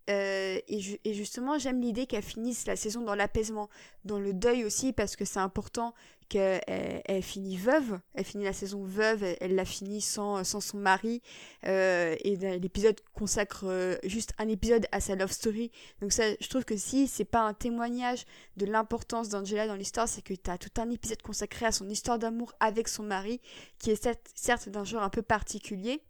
euh, 0.07 0.44
et, 0.67 1.13
justement, 1.13 1.57
j'aime 1.57 1.81
l'idée 1.81 2.05
qu'elle 2.05 2.23
finisse 2.23 2.65
la 2.67 2.75
saison 2.75 3.01
dans 3.01 3.15
l'apaisement, 3.15 3.69
dans 4.03 4.19
le 4.19 4.33
deuil 4.33 4.63
aussi, 4.63 4.93
parce 4.93 5.15
que 5.15 5.25
c'est 5.25 5.39
important 5.39 5.93
qu'elle 6.27 6.61
elle 6.65 7.21
finit 7.21 7.55
veuve, 7.55 7.99
elle 8.15 8.25
finit 8.25 8.45
la 8.45 8.53
saison 8.53 8.83
veuve, 8.83 9.23
elle, 9.39 9.55
la 9.55 9.65
finit 9.65 10.01
sans, 10.01 10.43
sans 10.43 10.59
son 10.59 10.77
mari, 10.77 11.21
euh, 11.65 12.15
et 12.23 12.35
l'épisode 12.35 12.99
consacre 13.13 13.65
euh, 13.65 13.95
juste 14.03 14.33
un 14.39 14.47
épisode 14.47 14.87
à 14.91 14.99
sa 14.99 15.15
love 15.15 15.31
story. 15.31 15.71
Donc 16.01 16.11
ça, 16.11 16.23
je 16.39 16.47
trouve 16.49 16.65
que 16.65 16.77
si 16.77 17.07
c'est 17.07 17.25
pas 17.25 17.41
un 17.41 17.53
témoignage 17.53 18.25
de 18.57 18.65
l'importance 18.65 19.29
d'Angela 19.29 19.67
dans 19.67 19.75
l'histoire, 19.75 20.07
c'est 20.07 20.23
que 20.23 20.33
tu 20.33 20.49
as 20.49 20.57
tout 20.57 20.81
un 20.81 20.89
épisode 20.89 21.21
consacré 21.21 21.67
à 21.67 21.71
son 21.71 21.89
histoire 21.89 22.17
d'amour 22.17 22.53
avec 22.59 22.87
son 22.87 23.03
mari, 23.03 23.39
qui 23.77 23.91
est 23.91 24.09
certes 24.33 24.69
d'un 24.69 24.83
genre 24.83 25.03
un 25.03 25.09
peu 25.09 25.21
particulier, 25.21 26.01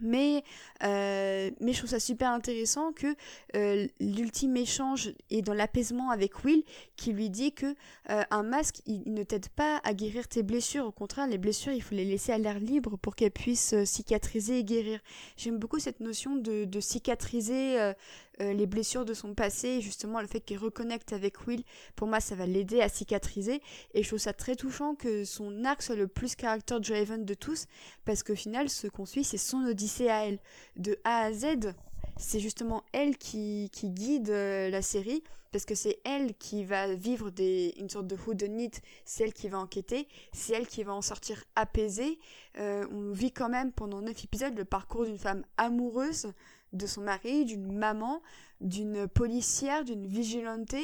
mais, 0.00 0.42
euh, 0.82 1.50
mais 1.60 1.72
je 1.72 1.78
trouve 1.78 1.90
ça 1.90 2.00
super 2.00 2.30
intéressant 2.30 2.92
que 2.92 3.14
euh, 3.56 3.86
l'ultime 4.00 4.56
échange 4.56 5.12
est 5.30 5.42
dans 5.42 5.54
l'apaisement 5.54 6.10
avec 6.10 6.44
Will 6.44 6.62
qui 6.96 7.12
lui 7.12 7.30
dit 7.30 7.52
que 7.52 7.74
euh, 8.10 8.22
un 8.30 8.42
masque 8.42 8.80
il, 8.86 9.02
ne 9.12 9.22
t'aide 9.22 9.48
pas 9.48 9.80
à 9.84 9.94
guérir 9.94 10.28
tes 10.28 10.42
blessures. 10.42 10.86
Au 10.86 10.92
contraire 10.92 11.26
les 11.26 11.38
blessures 11.38 11.72
il 11.72 11.82
faut 11.82 11.94
les 11.94 12.04
laisser 12.04 12.32
à 12.32 12.38
l'air 12.38 12.58
libre 12.58 12.96
pour 12.96 13.16
qu'elles 13.16 13.30
puissent 13.30 13.74
cicatriser 13.84 14.58
et 14.58 14.64
guérir. 14.64 15.00
J'aime 15.36 15.58
beaucoup 15.58 15.78
cette 15.78 16.00
notion 16.00 16.36
de, 16.36 16.64
de 16.64 16.80
cicatriser 16.80 17.92
euh, 18.40 18.52
les 18.52 18.66
blessures 18.66 19.04
de 19.04 19.14
son 19.14 19.34
passé, 19.34 19.80
justement 19.80 20.20
le 20.20 20.26
fait 20.26 20.40
qu'il 20.40 20.58
reconnecte 20.58 21.12
avec 21.12 21.46
Will, 21.46 21.62
pour 21.96 22.08
moi 22.08 22.20
ça 22.20 22.34
va 22.34 22.46
l'aider 22.46 22.80
à 22.80 22.88
cicatriser. 22.88 23.60
Et 23.94 24.02
je 24.02 24.08
trouve 24.08 24.18
ça 24.18 24.32
très 24.32 24.56
touchant 24.56 24.94
que 24.94 25.24
son 25.24 25.64
arc 25.64 25.82
soit 25.82 25.96
le 25.96 26.08
plus 26.08 26.34
character 26.38 26.80
driven 26.80 27.24
de 27.24 27.34
tous, 27.34 27.66
parce 28.04 28.22
qu'au 28.22 28.36
final 28.36 28.68
ce 28.68 28.86
qu'on 28.86 29.06
suit 29.06 29.24
c'est 29.24 29.38
son 29.38 29.64
odyssée 29.64 30.08
à 30.08 30.26
elle. 30.26 30.38
De 30.76 30.98
A 31.04 31.24
à 31.24 31.32
Z, 31.32 31.74
c'est 32.16 32.40
justement 32.40 32.84
elle 32.92 33.16
qui, 33.16 33.70
qui 33.72 33.90
guide 33.90 34.30
euh, 34.30 34.70
la 34.70 34.82
série 34.82 35.22
parce 35.52 35.64
que 35.64 35.74
c'est 35.74 35.98
elle 36.04 36.34
qui 36.34 36.64
va 36.64 36.94
vivre 36.94 37.30
des, 37.30 37.74
une 37.78 37.88
sorte 37.88 38.06
de 38.06 38.16
whodunit, 38.16 38.70
c'est 39.04 39.24
elle 39.24 39.32
qui 39.32 39.48
va 39.48 39.58
enquêter, 39.58 40.06
c'est 40.32 40.54
elle 40.54 40.66
qui 40.66 40.82
va 40.84 40.94
en 40.94 41.02
sortir 41.02 41.42
apaisée. 41.56 42.18
Euh, 42.58 42.86
on 42.92 43.12
vit 43.12 43.32
quand 43.32 43.48
même 43.48 43.72
pendant 43.72 44.00
neuf 44.00 44.24
épisodes 44.24 44.56
le 44.56 44.64
parcours 44.64 45.04
d'une 45.04 45.18
femme 45.18 45.44
amoureuse 45.56 46.32
de 46.72 46.86
son 46.86 47.02
mari, 47.02 47.44
d'une 47.44 47.72
maman, 47.72 48.22
d'une 48.60 49.08
policière, 49.08 49.84
d'une 49.84 50.06
vigilante, 50.06 50.74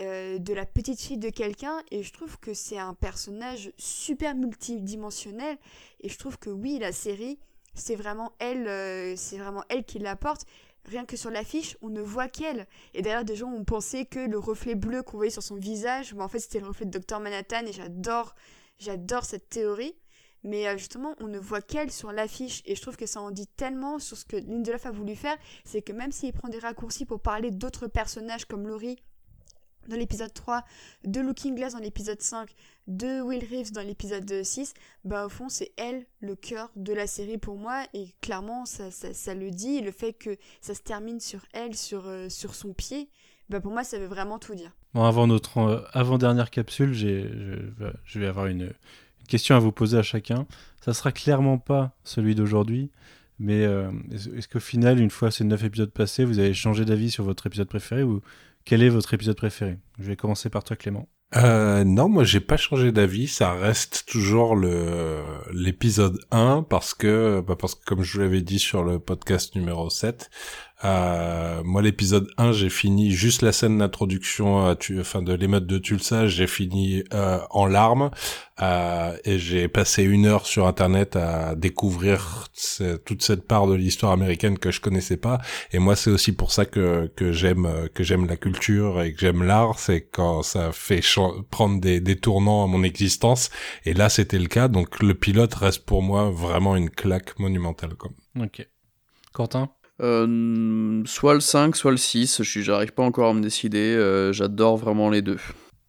euh, 0.00 0.38
de 0.38 0.54
la 0.54 0.64
petite 0.64 1.00
fille 1.00 1.18
de 1.18 1.30
quelqu'un. 1.30 1.82
Et 1.90 2.02
je 2.02 2.12
trouve 2.12 2.38
que 2.40 2.54
c'est 2.54 2.78
un 2.78 2.94
personnage 2.94 3.72
super 3.76 4.34
multidimensionnel. 4.34 5.58
Et 6.00 6.08
je 6.08 6.18
trouve 6.18 6.38
que 6.38 6.50
oui, 6.50 6.78
la 6.78 6.92
série, 6.92 7.38
c'est 7.74 7.94
vraiment 7.94 8.32
elle, 8.38 8.66
euh, 8.68 9.14
c'est 9.16 9.38
vraiment 9.38 9.64
elle 9.68 9.84
qui 9.84 9.98
l'apporte. 9.98 10.46
Rien 10.86 11.04
que 11.04 11.16
sur 11.16 11.30
l'affiche, 11.30 11.76
on 11.80 11.90
ne 11.90 12.00
voit 12.00 12.28
qu'elle. 12.28 12.66
Et 12.94 13.02
d'ailleurs, 13.02 13.24
des 13.24 13.36
gens 13.36 13.52
ont 13.52 13.64
pensé 13.64 14.04
que 14.04 14.18
le 14.18 14.38
reflet 14.38 14.74
bleu 14.74 15.02
qu'on 15.02 15.18
voyait 15.18 15.30
sur 15.30 15.42
son 15.42 15.56
visage, 15.56 16.12
mais 16.14 16.22
en 16.22 16.28
fait, 16.28 16.40
c'était 16.40 16.58
le 16.58 16.66
reflet 16.66 16.86
de 16.86 16.98
Dr 16.98 17.20
Manhattan. 17.20 17.66
Et 17.66 17.72
j'adore, 17.72 18.34
j'adore 18.78 19.24
cette 19.24 19.48
théorie. 19.48 19.94
Mais 20.44 20.66
euh, 20.66 20.76
justement, 20.76 21.14
on 21.20 21.28
ne 21.28 21.38
voit 21.38 21.60
qu'elle 21.60 21.90
sur 21.90 22.12
l'affiche. 22.12 22.62
Et 22.64 22.74
je 22.74 22.82
trouve 22.82 22.96
que 22.96 23.06
ça 23.06 23.20
en 23.20 23.30
dit 23.30 23.46
tellement 23.46 23.98
sur 23.98 24.16
ce 24.16 24.24
que 24.24 24.36
Lindelof 24.36 24.86
a 24.86 24.90
voulu 24.90 25.14
faire, 25.14 25.36
c'est 25.64 25.82
que 25.82 25.92
même 25.92 26.12
s'il 26.12 26.32
prend 26.32 26.48
des 26.48 26.58
raccourcis 26.58 27.04
pour 27.04 27.20
parler 27.20 27.50
d'autres 27.50 27.86
personnages 27.86 28.44
comme 28.44 28.66
Laurie 28.66 28.98
dans 29.88 29.96
l'épisode 29.96 30.32
3, 30.32 30.64
de 31.04 31.20
Looking 31.20 31.56
Glass 31.56 31.72
dans 31.72 31.80
l'épisode 31.80 32.20
5, 32.20 32.48
de 32.86 33.20
Will 33.20 33.44
Reeves 33.50 33.72
dans 33.72 33.82
l'épisode 33.82 34.42
6, 34.42 34.74
bah 35.04 35.26
au 35.26 35.28
fond 35.28 35.48
c'est 35.48 35.72
elle 35.76 36.06
le 36.20 36.36
cœur 36.36 36.70
de 36.76 36.92
la 36.92 37.08
série 37.08 37.38
pour 37.38 37.56
moi. 37.56 37.82
Et 37.92 38.14
clairement 38.20 38.64
ça, 38.64 38.92
ça, 38.92 39.34
le 39.34 39.50
dit, 39.50 39.80
le 39.80 39.90
fait 39.90 40.12
que 40.12 40.36
ça 40.60 40.74
se 40.74 40.82
termine 40.82 41.18
sur 41.18 41.44
elle, 41.52 41.74
sur, 41.74 42.06
euh, 42.06 42.28
sur 42.28 42.54
son 42.54 42.72
pied, 42.72 43.08
bah 43.48 43.60
pour 43.60 43.72
moi 43.72 43.82
ça 43.82 43.98
veut 43.98 44.06
vraiment 44.06 44.38
tout 44.38 44.54
dire. 44.54 44.70
Avant 44.94 45.26
notre 45.26 45.58
euh, 45.58 45.80
avant-dernière 45.92 46.50
capsule, 46.50 46.92
j'ai, 46.92 47.28
je 48.04 48.18
vais 48.20 48.26
avoir 48.26 48.46
une, 48.46 48.72
question 49.32 49.56
à 49.56 49.58
vous 49.58 49.72
poser 49.72 49.96
à 49.96 50.02
chacun. 50.02 50.46
Ça 50.84 50.92
sera 50.92 51.10
clairement 51.10 51.56
pas 51.56 51.96
celui 52.04 52.34
d'aujourd'hui, 52.34 52.90
Mais 53.38 53.64
euh, 53.64 53.90
est-ce 54.12 54.46
qu'au 54.46 54.60
final, 54.60 55.00
une 55.00 55.08
fois 55.08 55.30
ces 55.30 55.42
9 55.42 55.64
épisodes 55.64 55.90
passés, 55.90 56.26
vous 56.26 56.38
avez 56.38 56.52
changé 56.52 56.84
d'avis 56.84 57.10
sur 57.10 57.24
votre 57.24 57.46
épisode 57.46 57.66
préféré 57.66 58.02
ou 58.02 58.20
quel 58.66 58.82
est 58.82 58.90
votre 58.90 59.14
épisode 59.14 59.36
préféré? 59.36 59.78
Je 59.98 60.04
vais 60.04 60.16
commencer 60.16 60.50
par 60.50 60.64
toi, 60.64 60.76
Clément. 60.76 61.08
Euh, 61.34 61.82
non, 61.82 62.10
moi 62.10 62.24
j'ai 62.24 62.40
pas 62.40 62.58
changé 62.58 62.92
d'avis, 62.92 63.26
ça 63.26 63.54
reste 63.54 64.04
toujours 64.06 64.54
le 64.54 65.22
l'épisode 65.50 66.18
1 66.30 66.66
parce 66.68 66.92
que 66.92 67.40
bah 67.40 67.56
parce 67.58 67.74
que 67.74 67.82
comme 67.86 68.02
je 68.02 68.12
vous 68.12 68.20
l'avais 68.20 68.42
dit 68.42 68.58
sur 68.58 68.84
le 68.84 68.98
podcast 68.98 69.54
numéro 69.54 69.88
7, 69.88 70.28
euh, 70.84 71.62
moi 71.64 71.82
l'épisode 71.82 72.28
1, 72.38 72.52
j'ai 72.52 72.70
fini 72.70 73.10
juste 73.10 73.42
la 73.42 73.52
scène 73.52 73.78
d'introduction 73.78 74.74
tu 74.76 75.00
enfin 75.00 75.22
de 75.22 75.32
l'émeute 75.32 75.66
de 75.66 75.78
Tulsa, 75.78 76.26
j'ai 76.26 76.46
fini 76.46 77.04
euh, 77.12 77.38
en 77.50 77.66
larmes. 77.66 78.10
Euh, 78.60 79.16
et 79.24 79.38
j'ai 79.38 79.66
passé 79.66 80.04
une 80.04 80.26
heure 80.26 80.46
sur 80.46 80.66
internet 80.66 81.16
à 81.16 81.54
découvrir 81.54 82.48
toute 83.04 83.22
cette 83.22 83.46
part 83.48 83.66
de 83.66 83.74
l'histoire 83.74 84.12
américaine 84.12 84.58
que 84.58 84.70
je 84.70 84.80
connaissais 84.80 85.16
pas. 85.16 85.40
Et 85.72 85.78
moi 85.78 85.96
c'est 85.96 86.10
aussi 86.10 86.32
pour 86.32 86.52
ça 86.52 86.64
que 86.64 87.10
que 87.16 87.32
j'aime 87.32 87.66
euh, 87.66 87.88
que 87.88 88.04
j'aime 88.04 88.26
la 88.26 88.36
culture 88.36 89.02
et 89.02 89.14
que 89.14 89.20
j'aime 89.20 89.42
l'art, 89.42 89.78
c'est 89.78 90.02
quand 90.02 90.42
ça 90.42 90.70
fait 90.72 91.00
prendre 91.50 91.80
des 91.80 92.00
des 92.00 92.16
tournants 92.16 92.64
à 92.64 92.66
mon 92.66 92.82
existence. 92.82 93.50
Et 93.84 93.94
là 93.94 94.08
c'était 94.08 94.38
le 94.38 94.48
cas. 94.48 94.68
Donc 94.68 95.02
le 95.02 95.14
pilote 95.14 95.54
reste 95.54 95.84
pour 95.84 96.02
moi 96.02 96.30
vraiment 96.30 96.76
une 96.76 96.90
claque 96.90 97.38
monumentale 97.38 97.94
quoi. 97.94 98.10
Ok. 98.38 98.66
Quentin? 99.32 99.70
Euh, 100.02 101.02
soit 101.06 101.34
le 101.34 101.40
5, 101.40 101.76
soit 101.76 101.90
le 101.92 101.96
6. 101.96 102.42
Je 102.42 102.48
suis- 102.50 102.62
J'arrive 102.62 102.92
pas 102.92 103.02
encore 103.04 103.30
à 103.30 103.34
me 103.34 103.40
décider. 103.40 103.94
euh, 103.94 104.32
J'adore 104.32 104.76
vraiment 104.76 105.10
les 105.10 105.22
deux. 105.22 105.38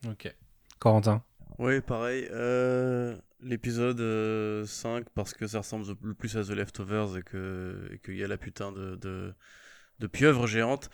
Ok. 0.07 0.33
Corentin 0.79 1.23
Oui, 1.59 1.81
pareil. 1.81 2.27
euh, 2.31 3.15
L'épisode 3.45 3.99
euh, 3.99 4.65
5, 4.65 5.05
parce 5.15 5.33
que 5.33 5.47
ça 5.47 5.57
ressemble 5.59 5.85
le 6.01 6.13
plus 6.13 6.37
à 6.37 6.43
The 6.43 6.51
Leftovers 6.51 7.17
et 7.17 7.23
que- 7.23 7.89
qu'il 8.05 8.15
y 8.15 8.23
a 8.23 8.27
la 8.27 8.37
putain 8.37 8.71
de, 8.71 8.95
de, 8.95 9.33
de 9.99 10.07
pieuvre 10.07 10.47
géante. 10.47 10.89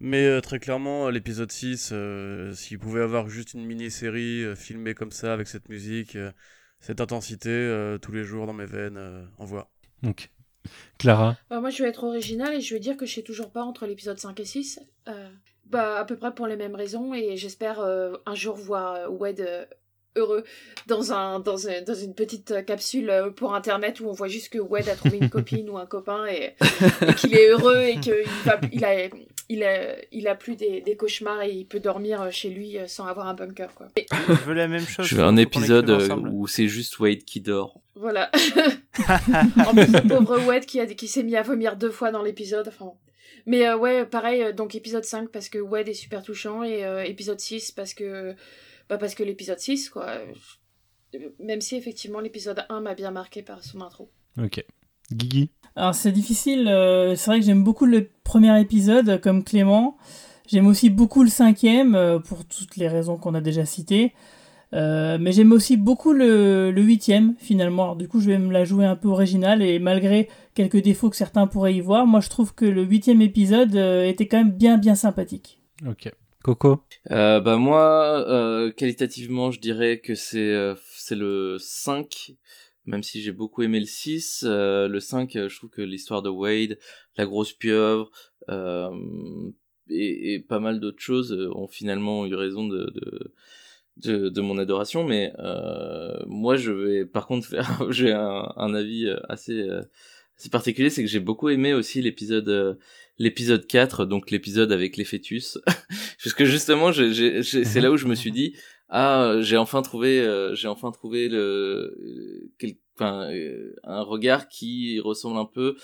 Mais 0.00 0.26
euh, 0.26 0.40
très 0.40 0.58
clairement, 0.58 1.10
l'épisode 1.10 1.52
6, 1.52 1.90
euh, 1.92 2.52
s'il 2.54 2.80
pouvait 2.80 3.02
avoir 3.02 3.28
juste 3.28 3.54
une 3.54 3.64
mini-série 3.64 4.42
euh, 4.44 4.56
filmée 4.56 4.94
comme 4.94 5.12
ça, 5.12 5.32
avec 5.32 5.46
cette 5.46 5.68
musique, 5.68 6.16
euh, 6.16 6.32
cette 6.80 7.00
intensité, 7.00 7.50
euh, 7.50 7.98
tous 7.98 8.10
les 8.10 8.24
jours 8.24 8.46
dans 8.48 8.52
mes 8.52 8.66
veines, 8.66 8.96
euh, 8.96 9.24
envoie. 9.38 9.70
Ok. 10.04 10.28
Clara 10.98 11.36
Bah, 11.50 11.60
moi, 11.60 11.70
je 11.70 11.82
vais 11.82 11.88
être 11.88 12.04
original 12.04 12.54
et 12.54 12.60
je 12.60 12.74
vais 12.74 12.80
dire 12.80 12.96
que 12.96 13.06
je 13.06 13.14
sais 13.14 13.22
toujours 13.22 13.50
pas 13.50 13.62
entre 13.62 13.86
l'épisode 13.86 14.18
5 14.18 14.38
et 14.40 14.44
6. 14.44 14.80
Euh, 15.08 15.28
bah, 15.66 15.98
à 15.98 16.04
peu 16.04 16.16
près 16.16 16.32
pour 16.34 16.46
les 16.46 16.56
mêmes 16.56 16.74
raisons 16.74 17.14
et 17.14 17.36
j'espère 17.36 17.80
euh, 17.80 18.12
un 18.26 18.34
jour 18.34 18.56
voir 18.56 18.94
euh, 18.94 19.08
euh, 19.40 19.64
heureux 20.16 20.44
dans, 20.86 21.12
un, 21.12 21.40
dans, 21.40 21.66
un- 21.68 21.80
dans 21.82 21.94
une 21.94 22.14
petite 22.14 22.66
capsule 22.66 23.10
pour 23.36 23.54
internet 23.54 24.00
où 24.00 24.06
on 24.08 24.12
voit 24.12 24.28
juste 24.28 24.50
que 24.50 24.58
Wade 24.58 24.88
a 24.90 24.94
trouvé 24.96 25.16
une 25.18 25.30
copine 25.30 25.70
ou 25.70 25.78
un 25.78 25.86
copain 25.86 26.26
et, 26.26 26.54
et 27.08 27.14
qu'il 27.14 27.34
est 27.34 27.48
heureux 27.48 27.80
et 27.80 27.98
qu'il 27.98 28.14
va, 28.44 28.60
il 28.70 28.84
a, 28.84 29.08
il 29.52 29.62
a, 29.64 29.96
il 30.12 30.28
a 30.28 30.34
plus 30.34 30.56
des, 30.56 30.80
des 30.80 30.96
cauchemars 30.96 31.42
et 31.42 31.50
il 31.50 31.66
peut 31.66 31.80
dormir 31.80 32.22
euh, 32.22 32.30
chez 32.30 32.48
lui 32.48 32.78
euh, 32.78 32.86
sans 32.86 33.06
avoir 33.06 33.26
un 33.26 33.34
bunker, 33.34 33.74
quoi. 33.74 33.88
Et 33.96 34.06
Je 34.28 34.32
veux 34.32 34.54
la 34.54 34.68
même 34.68 34.86
chose. 34.86 35.06
Je 35.06 35.16
veux 35.16 35.22
un 35.22 35.36
épisode 35.36 35.90
euh, 35.90 36.16
où 36.16 36.46
c'est 36.46 36.68
juste 36.68 36.98
Wade 36.98 37.24
qui 37.24 37.40
dort. 37.40 37.80
voilà. 37.94 38.30
en 39.66 39.74
plus, 39.74 39.92
le 39.92 40.08
pauvre 40.08 40.46
Wade 40.46 40.64
qui, 40.64 40.80
a, 40.80 40.86
qui 40.86 41.08
s'est 41.08 41.22
mis 41.22 41.36
à 41.36 41.42
vomir 41.42 41.76
deux 41.76 41.90
fois 41.90 42.10
dans 42.10 42.22
l'épisode. 42.22 42.68
Enfin, 42.68 42.86
bon. 42.86 42.96
Mais 43.46 43.66
euh, 43.66 43.76
ouais, 43.76 44.06
pareil, 44.06 44.54
donc 44.54 44.74
épisode 44.74 45.04
5 45.04 45.30
parce 45.30 45.48
que 45.48 45.58
Wade 45.58 45.88
est 45.88 45.94
super 45.94 46.22
touchant 46.22 46.62
et 46.62 46.84
euh, 46.84 47.02
épisode 47.02 47.40
6 47.40 47.72
parce 47.72 47.94
que, 47.94 48.34
bah, 48.88 48.98
parce 48.98 49.14
que 49.14 49.22
l'épisode 49.22 49.58
6, 49.58 49.90
quoi. 49.90 50.18
Même 51.38 51.60
si 51.60 51.76
effectivement 51.76 52.20
l'épisode 52.20 52.64
1 52.68 52.80
m'a 52.80 52.94
bien 52.94 53.10
marqué 53.10 53.42
par 53.42 53.62
son 53.62 53.80
intro. 53.82 54.10
Ok. 54.38 54.64
Guigui? 55.10 55.50
Alors 55.76 55.94
c'est 55.94 56.12
difficile, 56.12 56.68
euh, 56.68 57.16
c'est 57.16 57.30
vrai 57.30 57.40
que 57.40 57.46
j'aime 57.46 57.64
beaucoup 57.64 57.86
le 57.86 58.10
premier 58.24 58.60
épisode 58.60 59.20
comme 59.20 59.42
Clément. 59.42 59.96
J'aime 60.46 60.66
aussi 60.66 60.90
beaucoup 60.90 61.22
le 61.22 61.30
cinquième 61.30 61.94
euh, 61.94 62.18
pour 62.18 62.44
toutes 62.44 62.76
les 62.76 62.88
raisons 62.88 63.16
qu'on 63.16 63.34
a 63.34 63.40
déjà 63.40 63.64
citées. 63.64 64.12
Euh, 64.74 65.18
mais 65.20 65.32
j'aime 65.32 65.52
aussi 65.52 65.76
beaucoup 65.76 66.12
le, 66.12 66.70
le 66.70 66.82
huitième 66.82 67.34
finalement. 67.38 67.84
Alors, 67.84 67.96
du 67.96 68.08
coup 68.08 68.20
je 68.20 68.28
vais 68.28 68.38
me 68.38 68.52
la 68.52 68.64
jouer 68.64 68.86
un 68.86 68.96
peu 68.96 69.08
originale 69.08 69.62
et 69.62 69.78
malgré 69.78 70.28
quelques 70.54 70.82
défauts 70.82 71.10
que 71.10 71.16
certains 71.16 71.46
pourraient 71.46 71.74
y 71.74 71.80
voir, 71.80 72.06
moi 72.06 72.20
je 72.20 72.28
trouve 72.28 72.54
que 72.54 72.64
le 72.64 72.82
huitième 72.82 73.22
épisode 73.22 73.76
euh, 73.76 74.06
était 74.06 74.28
quand 74.28 74.38
même 74.38 74.52
bien 74.52 74.78
bien 74.78 74.94
sympathique. 74.94 75.58
Ok. 75.86 76.10
Coco 76.42 76.82
Euh, 77.10 77.40
bah 77.40 77.56
moi, 77.56 78.24
euh, 78.28 78.72
qualitativement, 78.72 79.50
je 79.50 79.60
dirais 79.60 80.00
que 80.00 80.14
c'est 80.14 80.38
euh, 80.38 80.74
c'est 80.96 81.14
le 81.14 81.56
5, 81.58 82.32
même 82.86 83.02
si 83.02 83.22
j'ai 83.22 83.32
beaucoup 83.32 83.62
aimé 83.62 83.80
le 83.80 83.86
6. 83.86 84.44
euh, 84.46 84.88
le 84.88 85.00
5, 85.00 85.36
euh, 85.36 85.48
je 85.48 85.56
trouve 85.56 85.70
que 85.70 85.82
l'histoire 85.82 86.22
de 86.22 86.28
Wade, 86.28 86.78
la 87.16 87.26
grosse 87.26 87.52
pieuvre, 87.52 88.10
euh, 88.48 88.90
et, 89.88 90.34
et 90.34 90.40
pas 90.40 90.58
mal 90.60 90.80
d'autres 90.80 91.02
choses 91.02 91.32
euh, 91.32 91.50
ont 91.54 91.68
finalement 91.68 92.26
eu 92.26 92.34
raison 92.34 92.66
de, 92.66 92.90
de, 92.94 93.32
de, 93.98 94.28
de 94.28 94.40
mon 94.40 94.58
adoration. 94.58 95.04
Mais 95.04 95.32
euh, 95.38 96.16
moi, 96.26 96.56
je 96.56 96.72
vais 96.72 97.04
par 97.04 97.26
contre 97.26 97.46
faire, 97.48 97.90
j'ai 97.90 98.12
un, 98.12 98.52
un 98.56 98.74
avis 98.74 99.06
euh, 99.06 99.16
assez, 99.28 99.60
euh, 99.60 99.82
assez 100.38 100.50
particulier, 100.50 100.90
c'est 100.90 101.02
que 101.02 101.10
j'ai 101.10 101.20
beaucoup 101.20 101.48
aimé 101.50 101.74
aussi 101.74 102.00
l'épisode... 102.02 102.78
l'épisode 103.18 103.66
4, 103.66 104.04
donc 104.06 104.30
l'épisode 104.30 104.72
avec 104.72 104.96
les 104.96 105.04
fœtus. 105.04 105.58
Parce 106.24 106.34
que 106.34 106.44
justement, 106.44 106.90
j'ai- 106.92 107.12
j'ai- 107.12 107.42
j'ai- 107.42 107.64
c'est 107.64 107.80
là 107.80 107.90
où 107.92 107.96
je 107.96 108.06
me 108.08 108.14
suis 108.16 108.32
dit, 108.32 108.56
ah, 108.92 109.36
j'ai 109.40 109.56
enfin 109.56 109.82
trouvé, 109.82 110.20
euh, 110.20 110.54
j'ai 110.54 110.68
enfin 110.68 110.92
trouvé 110.92 111.28
le, 111.28 111.38
euh, 111.38 112.50
quel- 112.58 112.76
enfin, 112.96 113.30
euh, 113.32 113.74
un 113.84 114.02
regard 114.02 114.48
qui 114.48 115.00
ressemble 115.00 115.38
un 115.38 115.46
peu 115.46 115.76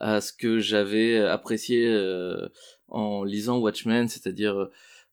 à 0.00 0.20
ce 0.20 0.32
que 0.32 0.58
j'avais 0.58 1.18
apprécié 1.18 1.86
euh, 1.86 2.48
en 2.88 3.24
lisant 3.24 3.58
Watchmen, 3.58 4.08
c'est-à-dire 4.08 4.68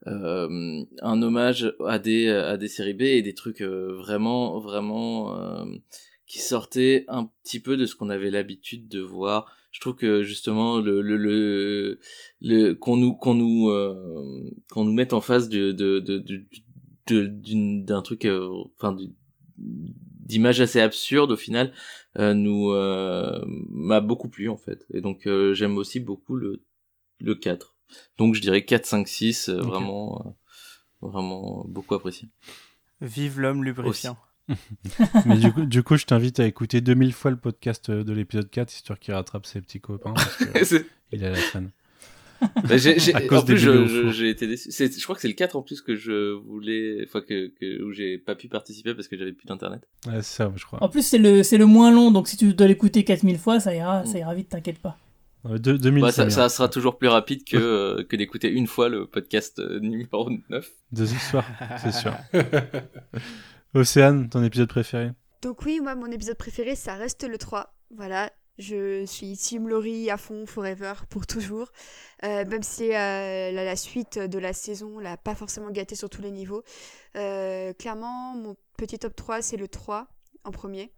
euh, 0.08 0.84
un 1.02 1.22
hommage 1.22 1.74
à 1.88 2.00
des 2.00 2.30
à 2.30 2.58
des 2.58 2.68
séries 2.68 2.94
B 2.94 3.04
et 3.04 3.22
des 3.22 3.34
trucs 3.36 3.62
euh, 3.62 3.94
vraiment 3.96 4.60
vraiment 4.60 5.40
euh, 5.40 5.66
qui 6.28 6.40
sortaient 6.40 7.06
un 7.08 7.30
petit 7.44 7.60
peu 7.60 7.78
de 7.78 7.86
ce 7.86 7.96
qu'on 7.96 8.10
avait 8.10 8.32
l'habitude 8.32 8.88
de 8.88 9.00
voir. 9.02 9.52
Je 9.72 9.80
trouve 9.80 9.96
que 9.96 10.24
justement 10.24 10.80
le 10.80 11.02
le 11.02 11.18
le, 11.18 12.00
le 12.42 12.74
qu'on 12.74 12.98
nous 12.98 13.14
qu'on 13.16 13.34
nous 13.36 13.70
euh, 13.70 14.52
qu'on 14.72 14.86
nous 14.86 14.94
mette 14.94 15.14
en 15.14 15.22
face 15.22 15.50
de 15.50 15.72
de 15.72 16.00
de, 16.00 16.18
de- 16.20 16.46
d'un 17.08 18.02
truc 18.02 18.26
euh, 18.26 18.50
enfin 18.78 18.96
d'image 19.58 20.62
assez 20.62 20.80
absurde 20.80 21.32
au 21.32 21.36
final 21.38 21.74
euh, 22.18 22.34
nous 22.34 22.72
euh, 22.72 23.44
m'a 23.70 24.00
beaucoup 24.02 24.30
plu 24.30 24.50
en 24.50 24.58
fait 24.58 24.86
et 24.94 25.02
donc 25.02 25.28
euh, 25.28 25.54
j'aime 25.54 25.78
aussi 25.78 26.00
beaucoup 26.00 26.36
le 26.36 26.64
le 27.20 27.36
4 27.36 27.76
donc 28.18 28.36
je 28.36 28.42
dirais 28.42 28.64
4 28.66 28.86
5 28.86 29.08
6 29.08 29.50
euh, 29.50 29.60
Ok. 29.60 29.66
vraiment 29.68 30.22
euh, 30.26 31.08
vraiment 31.08 31.66
beaucoup 31.68 31.96
apprécié 31.96 32.30
Vive 33.02 33.42
l'homme 33.42 33.66
lubrifiant. 33.66 34.18
Mais 35.26 35.38
du 35.38 35.52
coup, 35.52 35.66
du 35.66 35.84
coup, 35.84 35.98
je 35.98 36.06
t'invite 36.06 36.40
à 36.40 36.46
écouter 36.48 36.80
2000 36.80 37.12
fois 37.12 37.32
le 37.32 37.38
podcast 37.38 37.92
de 37.92 38.14
l'épisode 38.14 38.50
4, 38.50 38.72
histoire 38.74 38.98
qu'il 38.98 39.14
rattrape 39.14 39.46
ses 39.46 39.60
petits 39.60 39.82
copains. 39.82 40.14
Parce 40.14 40.38
que 40.38 40.86
il 41.12 41.26
a 41.26 41.32
la 41.32 41.42
traîne. 41.42 41.72
Bah, 42.64 42.76
À 43.16 43.22
cause 43.22 43.40
en 43.40 43.46
plus, 43.46 44.12
j'ai 44.12 44.30
été 44.30 44.48
déçu. 44.48 44.70
Je 44.72 45.04
crois 45.04 45.16
que 45.16 45.22
c'est 45.22 45.28
le 45.28 45.34
4 45.34 45.56
en 45.56 45.62
plus 45.62 45.82
que 45.82 45.96
je 45.96 46.32
voulais, 46.34 47.04
enfin 47.08 47.22
que, 47.22 47.48
que 47.60 47.82
où 47.84 47.92
j'ai 47.92 48.18
pas 48.18 48.36
pu 48.36 48.48
participer 48.48 48.94
parce 48.94 49.08
que 49.08 49.18
j'avais 49.18 49.34
plus 49.34 49.46
d'internet. 49.48 49.88
Ouais, 50.08 50.16
c'est 50.22 50.38
ça, 50.38 50.52
je 50.56 50.66
crois. 50.66 50.82
En 50.84 50.90
plus 50.90 51.06
c'est 51.06 51.18
le, 51.18 51.44
c'est 51.44 51.58
le 51.58 51.66
moins 51.66 51.92
long, 51.92 52.12
donc 52.12 52.28
si 52.28 52.38
tu 52.38 52.54
dois 52.54 52.68
l'écouter 52.68 53.04
4000 53.04 53.38
fois, 53.38 53.60
ça 53.60 53.74
ira, 53.76 54.06
ça 54.06 54.18
ira 54.18 54.34
vite, 54.34 54.50
t'inquiète 54.50 54.80
pas. 54.80 54.98
Deux- 55.46 55.78
2000, 55.78 56.02
Bah, 56.02 56.12
ça 56.14 56.48
sera 56.50 56.70
toujours 56.70 56.98
plus 56.98 57.10
rapide 57.10 57.44
que, 57.44 57.58
euh, 58.00 58.04
que 58.04 58.16
d'écouter 58.16 58.50
une 58.50 58.66
fois 58.68 58.88
le 58.88 59.08
podcast 59.08 59.60
euh, 59.60 59.80
numéro 59.82 60.30
9. 60.50 60.72
Deux 60.94 61.12
histoires, 61.14 61.46
c'est 61.82 61.92
sûr. 61.92 62.16
Océane, 63.74 64.30
ton 64.30 64.44
épisode 64.44 64.70
préféré? 64.70 65.12
Donc 65.42 65.64
oui, 65.66 65.80
moi, 65.82 65.96
mon 65.96 66.06
épisode 66.08 66.38
préféré, 66.38 66.76
ça 66.76 66.96
reste 66.96 67.28
le 67.28 67.38
3. 67.38 67.74
Voilà, 67.96 68.32
je 68.60 69.06
suis 69.06 69.36
Team 69.38 69.68
Laurie 69.68 70.10
à 70.12 70.18
fond, 70.18 70.46
forever, 70.46 70.94
pour 71.10 71.26
toujours. 71.28 71.72
Euh, 72.24 72.46
même 72.46 72.64
si 72.64 72.94
euh, 72.94 73.52
la, 73.52 73.76
suite 73.76 74.20
de 74.20 74.40
la 74.40 74.54
saison 74.54 75.00
l'a 75.00 75.18
pas 75.18 75.36
forcément 75.36 75.72
gâté 75.72 75.96
sur 75.96 76.10
tous 76.10 76.22
les 76.22 76.32
niveaux. 76.32 76.64
Euh, 77.16 77.74
clairement, 77.74 78.36
mon 78.36 78.56
petit 78.78 79.00
top 79.00 79.16
3, 79.16 79.42
c'est 79.42 79.58
le 79.58 79.68
3 79.68 80.08
en 80.44 80.52
premier. 80.52 80.92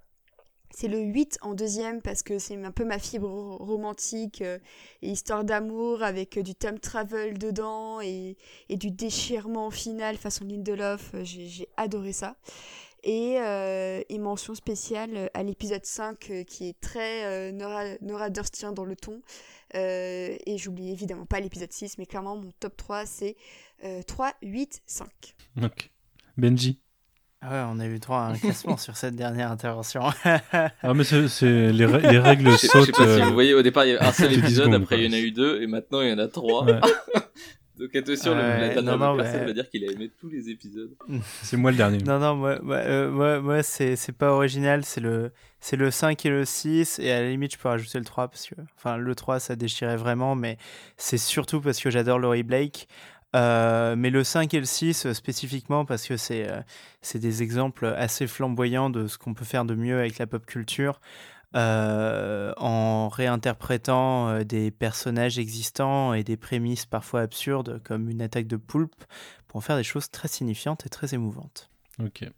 C'est 0.72 0.90
le 0.90 1.00
8 1.00 1.38
en 1.42 1.54
deuxième 1.54 2.02
parce 2.02 2.22
que 2.22 2.38
c'est 2.38 2.62
un 2.62 2.72
peu 2.72 2.84
ma 2.84 3.00
fibre 3.00 3.30
ro- 3.30 3.58
romantique 3.58 4.42
et 4.42 4.60
histoire 5.02 5.46
d'amour 5.46 6.04
avec 6.04 6.38
du 6.40 6.54
time 6.54 6.80
travel 6.80 7.38
dedans 7.38 8.02
et, 8.02 8.36
et 8.68 8.76
du 8.76 8.92
déchirement 8.92 9.72
final 9.72 10.18
façon 10.18 10.44
Lindelof. 10.44 11.12
J'ai 11.24 11.70
adoré 11.78 12.12
ça. 12.12 12.36
Et, 13.08 13.38
euh, 13.40 14.02
et 14.10 14.18
mention 14.18 14.56
spéciale 14.56 15.30
à 15.36 15.44
l'épisode 15.44 15.86
5 15.86 16.30
euh, 16.32 16.44
qui 16.44 16.68
est 16.68 16.80
très 16.82 17.24
euh, 17.26 17.52
Nora, 17.52 17.84
Nora 18.02 18.30
Durstien 18.32 18.72
dans 18.72 18.84
le 18.84 18.96
ton. 18.96 19.22
Euh, 19.76 20.36
et 20.46 20.58
j'oublie 20.58 20.92
évidemment 20.92 21.26
pas 21.26 21.40
l'épisode 21.40 21.72
6, 21.72 21.98
mais 21.98 22.06
clairement 22.06 22.36
mon 22.36 22.52
top 22.60 22.76
3 22.78 23.06
c'est 23.06 23.36
euh, 23.84 24.02
3, 24.02 24.34
8, 24.42 24.82
5. 24.86 25.08
Ok. 25.64 25.92
Benji 26.38 26.80
Ah 27.42 27.52
ouais, 27.52 27.72
on 27.76 27.80
a 27.80 27.86
eu 27.86 28.00
droit 28.00 28.20
à 28.20 28.28
un 28.30 28.38
classement 28.38 28.78
sur 28.78 28.98
cette 28.98 29.16
dernière 29.16 29.52
intervention. 29.52 30.02
ah, 30.24 30.94
mais 30.94 31.04
c'est 31.04 31.22
les, 31.42 31.72
les, 31.72 32.20
règles 32.20 32.58
sautent. 32.58 32.82
Je 32.82 32.86
sais 32.86 32.92
pas 32.92 33.16
si 33.16 33.22
euh, 33.22 33.26
vous 33.26 33.34
voyez, 33.34 33.54
au 33.54 33.62
départ, 33.62 33.86
il 33.86 33.94
y 33.94 33.96
avait 33.96 34.06
un 34.06 34.12
seul 34.12 34.34
épisode, 34.38 34.74
après, 34.74 35.00
il 35.04 35.06
y 35.06 35.10
en 35.10 35.18
a 35.18 35.22
eu 35.22 35.32
deux, 35.32 35.62
et 35.62 35.68
maintenant, 35.68 36.02
il 36.02 36.10
y 36.10 36.14
en 36.14 36.20
a 36.20 36.28
trois. 36.28 36.64
Ouais. 36.64 36.80
Donc, 37.78 37.96
attention, 37.96 38.34
le- 38.34 38.42
Ouais, 38.42 38.60
la 38.62 38.70
dernière 38.76 38.84
non, 38.98 38.98
non, 38.98 39.18
personne 39.18 39.40
mais- 39.42 39.46
va 39.48 39.54
dire 39.54 39.70
qu'il 39.70 39.84
a 39.88 39.92
aimé 39.92 40.10
tous 40.20 40.30
les 40.30 40.50
épisodes. 40.50 40.92
C'est 41.44 41.58
moi 41.58 41.72
le 41.72 41.78
dernier. 41.78 41.98
Non, 42.00 42.20
non, 42.20 42.36
moi, 42.36 42.60
moi, 42.62 42.78
euh, 42.78 43.12
moi, 43.12 43.42
moi, 43.42 43.64
c'est 43.64 43.96
c'est 43.96 44.12
pas 44.14 44.32
original, 44.32 44.86
c'est 44.86 45.02
le, 45.02 45.32
c'est 45.60 45.76
le 45.76 45.92
5 45.92 46.26
et 46.26 46.30
le 46.30 46.46
6, 46.46 47.00
et 47.00 47.12
à 47.12 47.22
la 47.22 47.30
limite, 47.30 47.54
je 47.54 47.58
peux 47.58 47.68
rajouter 47.68 48.00
le 48.00 48.06
3, 48.06 48.28
parce 48.30 48.48
que, 48.48 48.56
enfin, 48.78 48.98
le 48.98 49.14
3, 49.16 49.40
ça 49.40 49.56
déchirait 49.56 49.98
vraiment, 49.98 50.36
mais 50.36 50.58
c'est 50.98 51.18
surtout 51.18 51.60
parce 51.62 51.80
que 51.82 51.90
j'adore 51.90 52.20
Laurie 52.20 52.44
Blake. 52.44 52.88
Euh, 53.36 53.96
mais 53.98 54.12
le 54.12 54.24
5 54.24 54.54
et 54.54 54.60
le 54.60 54.66
6 54.66 55.06
euh, 55.06 55.14
spécifiquement 55.14 55.84
parce 55.84 56.08
que 56.08 56.16
c'est 56.16 56.50
euh, 56.50 56.62
c'est 57.02 57.20
des 57.20 57.44
exemples 57.44 57.86
assez 57.88 58.28
flamboyants 58.28 58.90
de 58.90 59.08
ce 59.08 59.18
qu'on 59.18 59.34
peut 59.34 59.44
faire 59.44 59.66
de 59.66 59.76
mieux 59.76 60.00
avec 60.00 60.20
la 60.20 60.26
pop 60.28 60.46
culture 60.46 61.02
euh, 61.56 62.54
en 62.58 63.08
réinterprétant 63.08 64.28
euh, 64.30 64.44
des 64.44 64.72
personnages 64.72 65.40
existants 65.40 66.14
et 66.14 66.24
des 66.24 66.36
prémices 66.36 66.86
parfois 66.86 67.22
absurdes 67.22 67.82
comme 67.84 68.10
une 68.10 68.22
attaque 68.22 68.48
de 68.48 68.58
poulpe 68.58 69.06
pour 69.48 69.60
en 69.60 69.62
faire 69.62 69.78
des 69.78 69.84
choses 69.84 70.10
très 70.10 70.28
signifiantes 70.28 70.86
et 70.86 70.90
très 70.90 71.14
émouvantes. 71.14 71.70
Ok. 72.04 72.30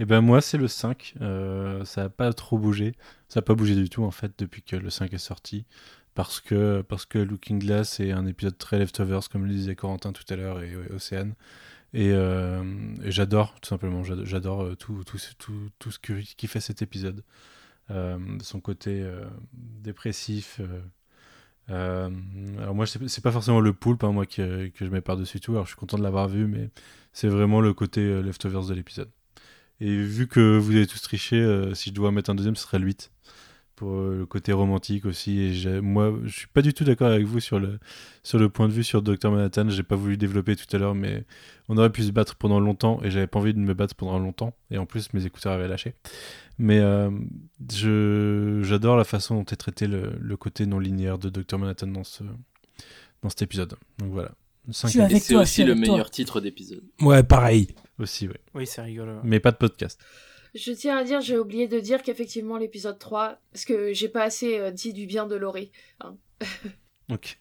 Et 0.00 0.04
ben 0.04 0.20
moi 0.20 0.40
c'est 0.40 0.58
le 0.58 0.66
5. 0.66 1.14
Euh, 1.20 1.84
ça 1.84 2.02
n'a 2.04 2.08
pas 2.08 2.32
trop 2.32 2.58
bougé. 2.58 2.94
Ça 3.28 3.38
n'a 3.38 3.42
pas 3.42 3.54
bougé 3.54 3.76
du 3.76 3.88
tout 3.88 4.02
en 4.02 4.10
fait 4.10 4.32
depuis 4.38 4.62
que 4.62 4.74
le 4.74 4.90
5 4.90 5.12
est 5.12 5.18
sorti. 5.18 5.64
Parce 6.14 6.40
que, 6.40 6.82
parce 6.82 7.06
que 7.06 7.18
Looking 7.18 7.60
Glass 7.60 8.00
est 8.00 8.10
un 8.10 8.26
épisode 8.26 8.58
très 8.58 8.80
leftovers 8.80 9.28
comme 9.28 9.46
le 9.46 9.52
disait 9.52 9.76
Corentin 9.76 10.12
tout 10.12 10.24
à 10.28 10.34
l'heure 10.34 10.60
et, 10.60 10.74
Océane. 10.92 11.34
Et, 11.94 12.08
et 12.08 13.10
j'adore 13.12 13.54
tout 13.60 13.68
simplement, 13.68 14.02
j'ado- 14.02 14.24
j'adore 14.24 14.76
tout, 14.76 15.04
tout, 15.04 15.18
tout, 15.38 15.68
tout 15.78 15.90
ce 15.92 15.98
qui 16.00 16.46
fait 16.48 16.60
cet 16.60 16.82
épisode. 16.82 17.22
Euh, 17.90 18.18
son 18.42 18.60
côté 18.60 19.02
euh, 19.02 19.24
dépressif. 19.52 20.60
euh, 21.70 22.10
alors 22.58 22.74
moi 22.74 22.86
c'est 22.86 23.22
pas 23.22 23.32
forcément 23.32 23.60
le 23.60 23.72
poulpe 23.72 24.02
hein, 24.04 24.12
moi 24.12 24.26
que, 24.26 24.70
je 24.74 24.84
mets 24.86 25.00
par-dessus 25.00 25.40
tout. 25.40 25.52
Alors 25.52 25.64
je 25.64 25.70
suis 25.70 25.78
content 25.78 25.98
de 25.98 26.02
l'avoir 26.02 26.28
vu 26.28 26.46
mais 26.46 26.70
c'est 27.12 27.28
vraiment 27.28 27.60
le 27.60 27.74
côté 27.74 28.22
leftovers 28.22 28.66
de 28.66 28.74
l'épisode. 28.74 29.10
Et 29.80 29.96
vu 29.96 30.26
que 30.26 30.58
vous 30.58 30.72
avez 30.72 30.86
tous 30.86 31.00
triché, 31.00 31.70
si 31.74 31.90
je 31.90 31.94
dois 31.94 32.12
mettre 32.12 32.30
un 32.30 32.34
deuxième, 32.34 32.56
ce 32.56 32.64
serait 32.64 32.78
le 32.78 32.86
8. 32.86 33.10
Pour 33.80 33.94
euh, 33.94 34.18
le 34.18 34.26
côté 34.26 34.52
romantique 34.52 35.06
aussi. 35.06 35.40
Et 35.40 35.52
j'ai- 35.54 35.80
moi, 35.80 36.12
je 36.24 36.30
suis 36.40 36.46
pas 36.48 36.60
du 36.60 36.74
tout 36.74 36.84
d'accord 36.84 37.08
avec 37.08 37.24
vous 37.24 37.40
sur 37.40 37.58
le, 37.58 37.78
sur 38.22 38.38
le 38.38 38.50
point 38.50 38.68
de 38.68 38.72
vue 38.74 38.84
sur 38.84 39.00
Dr. 39.00 39.30
Manhattan. 39.30 39.70
J'ai 39.70 39.82
pas 39.82 39.96
voulu 39.96 40.18
développer 40.18 40.54
tout 40.54 40.66
à 40.76 40.78
l'heure, 40.78 40.94
mais 40.94 41.24
on 41.70 41.78
aurait 41.78 41.88
pu 41.90 42.02
se 42.02 42.10
battre 42.12 42.36
pendant 42.36 42.60
longtemps 42.60 43.00
et 43.02 43.10
j'avais 43.10 43.26
pas 43.26 43.38
envie 43.38 43.54
de 43.54 43.58
me 43.58 43.72
battre 43.72 43.94
pendant 43.94 44.18
longtemps. 44.18 44.54
Et 44.70 44.76
en 44.76 44.84
plus, 44.84 45.14
mes 45.14 45.24
écouteurs 45.24 45.52
avaient 45.54 45.66
lâché. 45.66 45.94
Mais 46.58 46.78
euh, 46.78 47.10
je, 47.72 48.60
j'adore 48.64 48.96
la 48.96 49.04
façon 49.04 49.36
dont 49.36 49.44
est 49.44 49.56
traité 49.56 49.86
le, 49.86 50.12
le 50.20 50.36
côté 50.36 50.66
non 50.66 50.78
linéaire 50.78 51.16
de 51.18 51.30
Dr. 51.30 51.58
Manhattan 51.58 51.86
dans, 51.86 52.04
ce, 52.04 52.22
dans 53.22 53.28
cet 53.30 53.42
épisode. 53.42 53.74
Donc 53.98 54.10
voilà. 54.12 54.32
Cinq 54.72 54.88
suis 54.88 54.98
et- 54.98 55.02
avec 55.02 55.16
Et 55.16 55.20
c'est 55.20 55.32
toi, 55.32 55.42
aussi 55.42 55.64
le 55.64 55.72
toi. 55.72 55.80
meilleur 55.80 56.10
titre 56.10 56.40
d'épisode. 56.40 56.82
Ouais, 57.00 57.22
pareil. 57.22 57.68
Aussi, 57.98 58.28
oui. 58.28 58.34
Oui, 58.54 58.66
c'est 58.66 58.82
rigolo. 58.82 59.12
ouais. 59.12 59.20
Mais 59.24 59.40
pas 59.40 59.52
de 59.52 59.56
podcast. 59.56 59.98
Je 60.54 60.72
tiens 60.72 60.96
à 60.96 61.04
dire, 61.04 61.20
j'ai 61.20 61.38
oublié 61.38 61.68
de 61.68 61.78
dire 61.78 62.02
qu'effectivement 62.02 62.56
l'épisode 62.56 62.98
3, 62.98 63.38
parce 63.52 63.64
que 63.64 63.92
j'ai 63.92 64.08
pas 64.08 64.22
assez 64.24 64.58
euh, 64.58 64.70
dit 64.70 64.92
du 64.92 65.06
bien 65.06 65.26
de 65.26 65.36
Laurie. 65.36 65.70
hein. 66.00 66.16
Ok. 67.10 67.40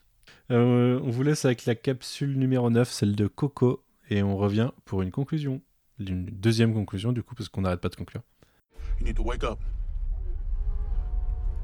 Euh, 0.52 1.00
on 1.04 1.10
vous 1.12 1.22
laisse 1.22 1.46
avec 1.46 1.66
la 1.66 1.76
capsule 1.76 2.38
numéro 2.38 2.72
9, 2.72 2.90
celle 2.90 3.16
de 3.16 3.28
Coco, 3.28 3.84
et 4.10 4.24
on 4.24 4.36
revient 4.36 4.72
pour 4.86 5.04
une 5.04 5.12
conclusion. 5.12 5.62
Une 6.00 6.26
deuxième 6.26 6.74
conclusion, 6.74 7.12
du 7.12 7.22
coup, 7.22 7.36
parce 7.36 7.50
qu'on 7.50 7.62
n'arrête 7.62 7.82
pas 7.82 7.90
de 7.90 7.96
conclure. 7.96 8.24
You 9.00 9.06
need 9.06 9.16
to 9.18 9.24
wake 9.24 9.44
up. 9.44 9.60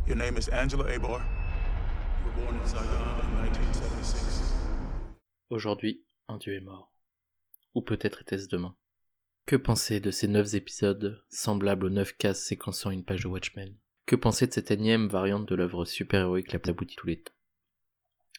Your 0.08 0.18
name 0.18 0.38
is 0.38 0.50
Angela 0.54 0.84
Abar. 0.94 1.20
You 1.20 2.26
were 2.28 2.46
born 2.46 2.62
in 2.62 2.68
Saigon 2.68 2.84
in 2.84 3.44
1976. 3.44 4.54
Aujourd'hui, 5.50 6.04
un 6.28 6.38
dieu 6.38 6.54
est 6.56 6.60
mort. 6.62 6.92
Ou 7.74 7.82
peut-être 7.82 8.22
était-ce 8.22 8.48
demain. 8.48 8.76
Que 9.46 9.56
penser 9.56 10.00
de 10.00 10.10
ces 10.10 10.28
neuf 10.28 10.56
épisodes, 10.56 11.24
semblables 11.30 11.86
aux 11.86 11.92
neuf 11.92 12.18
cases 12.18 12.44
séquençant 12.44 12.90
une 12.90 13.04
page 13.04 13.22
de 13.22 13.28
Watchmen? 13.28 13.76
Que 14.08 14.16
penser 14.16 14.48
de 14.48 14.52
cette 14.52 14.72
énième 14.72 15.08
variante 15.08 15.48
de 15.48 15.54
l'œuvre 15.54 15.86
super-héroïque 15.86 16.52
la 16.52 16.58
plus 16.58 16.72
aboutie 16.72 16.96
tous 16.96 17.06
les 17.06 17.22
temps? 17.22 17.32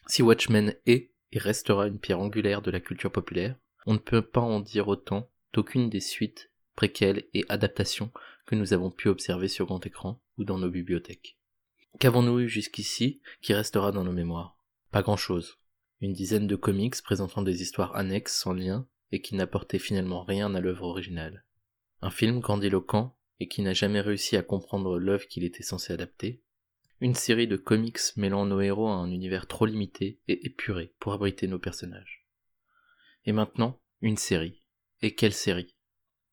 Si 0.07 0.21
Watchmen 0.21 0.75
est 0.85 1.13
et 1.31 1.39
restera 1.39 1.87
une 1.87 1.99
pierre 1.99 2.19
angulaire 2.19 2.61
de 2.61 2.71
la 2.71 2.81
culture 2.81 3.09
populaire, 3.09 3.55
on 3.85 3.93
ne 3.93 3.99
peut 3.99 4.21
pas 4.21 4.41
en 4.41 4.59
dire 4.59 4.89
autant 4.89 5.29
d'aucune 5.53 5.89
des 5.89 6.01
suites, 6.01 6.51
préquelles 6.75 7.23
et 7.33 7.45
adaptations 7.47 8.11
que 8.45 8.55
nous 8.55 8.73
avons 8.73 8.91
pu 8.91 9.07
observer 9.07 9.47
sur 9.47 9.65
grand 9.65 9.85
écran 9.85 10.21
ou 10.37 10.43
dans 10.43 10.57
nos 10.57 10.69
bibliothèques. 10.69 11.37
Qu'avons-nous 11.99 12.41
eu 12.41 12.49
jusqu'ici 12.49 13.21
qui 13.41 13.53
restera 13.53 13.93
dans 13.93 14.03
nos 14.03 14.11
mémoires? 14.11 14.57
Pas 14.91 15.03
grand-chose. 15.03 15.57
Une 16.01 16.11
dizaine 16.11 16.47
de 16.47 16.57
comics 16.57 17.01
présentant 17.01 17.43
des 17.43 17.61
histoires 17.61 17.95
annexes 17.95 18.37
sans 18.37 18.51
lien 18.51 18.85
et 19.11 19.21
qui 19.21 19.35
n'apportaient 19.35 19.79
finalement 19.79 20.23
rien 20.23 20.53
à 20.55 20.59
l'œuvre 20.59 20.83
originale. 20.83 21.45
Un 22.01 22.09
film 22.09 22.39
grandiloquent 22.39 23.15
et 23.39 23.47
qui 23.47 23.61
n'a 23.61 23.73
jamais 23.73 24.01
réussi 24.01 24.35
à 24.37 24.43
comprendre 24.43 24.97
l'œuvre 24.97 25.27
qu'il 25.27 25.43
était 25.43 25.63
censé 25.63 25.93
adapter. 25.93 26.41
Une 26.99 27.15
série 27.15 27.47
de 27.47 27.57
comics 27.57 27.99
mêlant 28.15 28.45
nos 28.45 28.59
héros 28.59 28.87
à 28.87 28.95
un 28.95 29.11
univers 29.11 29.47
trop 29.47 29.65
limité 29.65 30.19
et 30.27 30.45
épuré 30.45 30.93
pour 30.99 31.13
abriter 31.13 31.47
nos 31.47 31.59
personnages. 31.59 32.25
Et 33.25 33.31
maintenant, 33.31 33.79
une 34.01 34.17
série. 34.17 34.63
Et 35.01 35.13
quelle 35.13 35.33
série? 35.33 35.75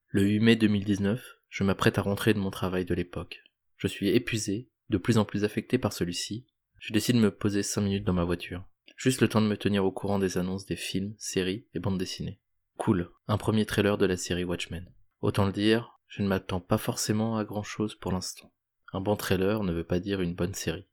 Le 0.09 0.23
8 0.23 0.41
mai 0.41 0.57
2019, 0.57 1.39
je 1.51 1.65
m'apprête 1.65 1.99
à 1.99 2.03
rentrer 2.03 2.33
de 2.35 2.39
mon 2.39 2.51
travail 2.51 2.85
de 2.85 2.95
l'époque. 2.95 3.43
Je 3.77 3.89
suis 3.89 4.09
épuisé, 4.09 4.69
de 4.91 4.99
plus 4.99 5.19
en 5.19 5.25
plus 5.25 5.45
affecté 5.45 5.77
par 5.77 5.93
celui-ci. 5.93 6.47
Je 6.79 6.93
décide 6.93 7.17
de 7.17 7.21
me 7.21 7.31
poser 7.31 7.63
5 7.63 7.81
minutes 7.81 8.05
dans 8.05 8.13
ma 8.13 8.25
voiture. 8.25 8.65
Juste 8.97 9.21
le 9.21 9.29
temps 9.29 9.43
de 9.43 9.47
me 9.47 9.57
tenir 9.57 9.85
au 9.85 9.93
courant 9.93 10.19
des 10.19 10.39
annonces 10.39 10.67
des 10.67 10.77
films, 10.77 11.15
séries 11.19 11.67
et 11.75 11.81
bandes 11.81 11.99
dessinées. 11.99 12.39
Cool, 12.77 13.11
un 13.29 13.39
premier 13.39 13.67
trailer 13.67 13.99
de 13.99 14.07
la 14.07 14.17
série 14.17 14.45
Watchmen. 14.45 14.93
Autant 15.21 15.47
le 15.47 15.53
dire, 15.53 15.99
je 16.09 16.23
ne 16.23 16.29
m'attends 16.29 16.61
pas 16.61 16.79
forcément 16.79 17.37
à 17.37 17.45
grand 17.45 17.63
chose 17.63 17.95
pour 17.95 18.13
l'instant. 18.13 18.53
Un 18.93 19.01
bon 19.01 19.17
trailer 19.17 19.63
ne 19.63 19.73
veut 19.73 19.85
pas 19.85 20.01
dire 20.01 20.21
une 20.21 20.35
bonne 20.35 20.55
série. 20.55 20.87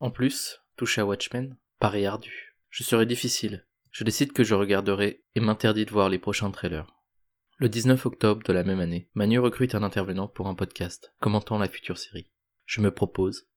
En 0.00 0.10
plus, 0.10 0.60
toucher 0.76 1.00
à 1.00 1.06
Watchmen, 1.06 1.56
pari 1.78 2.06
ardu. 2.06 2.56
Je 2.70 2.82
serai 2.82 3.06
difficile. 3.06 3.66
Je 3.90 4.04
décide 4.04 4.32
que 4.32 4.44
je 4.44 4.54
regarderai 4.54 5.24
et 5.34 5.40
m'interdis 5.40 5.86
de 5.86 5.90
voir 5.90 6.08
les 6.08 6.18
prochains 6.18 6.50
trailers. 6.50 6.86
Le 7.56 7.68
19 7.68 8.06
octobre 8.06 8.42
de 8.44 8.52
la 8.52 8.62
même 8.62 8.80
année, 8.80 9.10
Manu 9.14 9.38
recrute 9.38 9.74
un 9.74 9.82
intervenant 9.82 10.28
pour 10.28 10.46
un 10.48 10.54
podcast, 10.54 11.14
commentant 11.20 11.58
la 11.58 11.68
future 11.68 11.98
série. 11.98 12.30
Je 12.66 12.80
me 12.80 12.94
propose. 12.94 13.48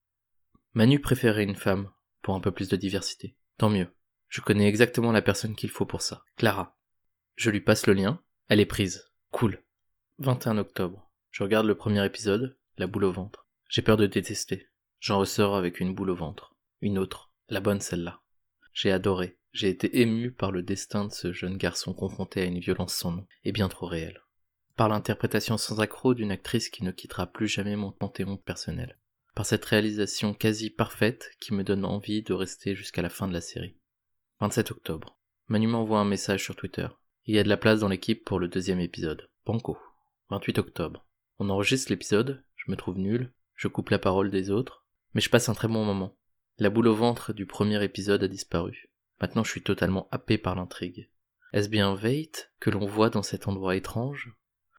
Manu 0.74 1.00
préférait 1.00 1.44
une 1.44 1.54
femme, 1.54 1.90
pour 2.22 2.34
un 2.34 2.40
peu 2.40 2.50
plus 2.50 2.68
de 2.68 2.76
diversité. 2.76 3.36
Tant 3.58 3.70
mieux. 3.70 3.88
Je 4.28 4.40
connais 4.40 4.66
exactement 4.66 5.12
la 5.12 5.22
personne 5.22 5.54
qu'il 5.54 5.70
faut 5.70 5.86
pour 5.86 6.02
ça. 6.02 6.24
Clara. 6.36 6.76
Je 7.36 7.50
lui 7.50 7.60
passe 7.60 7.86
le 7.86 7.94
lien. 7.94 8.20
Elle 8.48 8.60
est 8.60 8.66
prise. 8.66 9.04
Cool. 9.30 9.62
21 10.18 10.58
octobre. 10.58 11.10
Je 11.30 11.42
regarde 11.42 11.66
le 11.66 11.74
premier 11.74 12.04
épisode, 12.04 12.56
la 12.76 12.86
boule 12.86 13.04
au 13.04 13.12
ventre. 13.12 13.46
J'ai 13.68 13.82
peur 13.82 13.96
de 13.96 14.06
détester. 14.06 14.68
J'en 15.00 15.18
ressors 15.18 15.56
avec 15.56 15.80
une 15.80 15.94
boule 15.94 16.10
au 16.10 16.14
ventre. 16.14 16.54
Une 16.80 16.98
autre. 16.98 17.32
La 17.48 17.60
bonne 17.60 17.80
celle-là. 17.80 18.20
J'ai 18.72 18.92
adoré. 18.92 19.38
J'ai 19.52 19.68
été 19.68 20.00
ému 20.00 20.30
par 20.30 20.52
le 20.52 20.62
destin 20.62 21.06
de 21.06 21.12
ce 21.12 21.32
jeune 21.32 21.56
garçon 21.56 21.92
confronté 21.92 22.40
à 22.40 22.44
une 22.44 22.58
violence 22.58 22.94
sans 22.94 23.12
nom, 23.12 23.26
et 23.44 23.52
bien 23.52 23.68
trop 23.68 23.86
réelle. 23.86 24.22
Par 24.76 24.88
l'interprétation 24.88 25.58
sans 25.58 25.80
accroc 25.80 26.14
d'une 26.14 26.30
actrice 26.30 26.70
qui 26.70 26.84
ne 26.84 26.90
quittera 26.90 27.26
plus 27.26 27.48
jamais 27.48 27.76
mon 27.76 27.92
panthéon 27.92 28.38
personnel. 28.38 28.98
Par 29.34 29.44
cette 29.44 29.64
réalisation 29.64 30.34
quasi 30.34 30.70
parfaite 30.70 31.30
qui 31.40 31.52
me 31.52 31.64
donne 31.64 31.84
envie 31.84 32.22
de 32.22 32.32
rester 32.32 32.74
jusqu'à 32.74 33.02
la 33.02 33.10
fin 33.10 33.28
de 33.28 33.32
la 33.32 33.40
série. 33.40 33.76
27 34.40 34.70
octobre. 34.70 35.18
Manu 35.48 35.66
m'envoie 35.66 36.00
un 36.00 36.04
message 36.04 36.44
sur 36.44 36.56
Twitter. 36.56 36.88
Il 37.24 37.36
y 37.36 37.38
a 37.38 37.44
de 37.44 37.48
la 37.48 37.56
place 37.56 37.78
dans 37.78 37.88
l'équipe 37.88 38.24
pour 38.24 38.40
le 38.40 38.48
deuxième 38.48 38.80
épisode. 38.80 39.30
Banco. 39.46 39.78
28 40.30 40.58
octobre. 40.58 41.06
On 41.38 41.50
enregistre 41.50 41.92
l'épisode, 41.92 42.42
je 42.56 42.68
me 42.68 42.76
trouve 42.76 42.98
nul, 42.98 43.32
je 43.54 43.68
coupe 43.68 43.90
la 43.90 44.00
parole 44.00 44.28
des 44.28 44.50
autres, 44.50 44.84
mais 45.14 45.20
je 45.20 45.30
passe 45.30 45.48
un 45.48 45.54
très 45.54 45.68
bon 45.68 45.84
moment. 45.84 46.16
La 46.58 46.68
boule 46.68 46.88
au 46.88 46.96
ventre 46.96 47.32
du 47.32 47.46
premier 47.46 47.82
épisode 47.84 48.24
a 48.24 48.28
disparu. 48.28 48.90
Maintenant 49.20 49.44
je 49.44 49.52
suis 49.52 49.62
totalement 49.62 50.08
happé 50.10 50.36
par 50.36 50.56
l'intrigue. 50.56 51.10
Est-ce 51.52 51.68
bien 51.68 51.94
Veit 51.94 52.50
que 52.58 52.70
l'on 52.70 52.86
voit 52.86 53.08
dans 53.08 53.22
cet 53.22 53.46
endroit 53.46 53.76
étrange? 53.76 54.34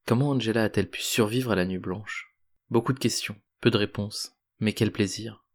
Comment 0.05 0.31
Angela 0.31 0.65
a-t-elle 0.65 0.89
pu 0.89 1.01
survivre 1.01 1.51
à 1.51 1.55
la 1.55 1.63
nuit 1.63 1.77
blanche? 1.77 2.35
Beaucoup 2.69 2.91
de 2.91 2.99
questions, 2.99 3.37
peu 3.61 3.71
de 3.71 3.77
réponses, 3.77 4.35
mais 4.59 4.73
quel 4.73 4.91
plaisir. 4.91 5.45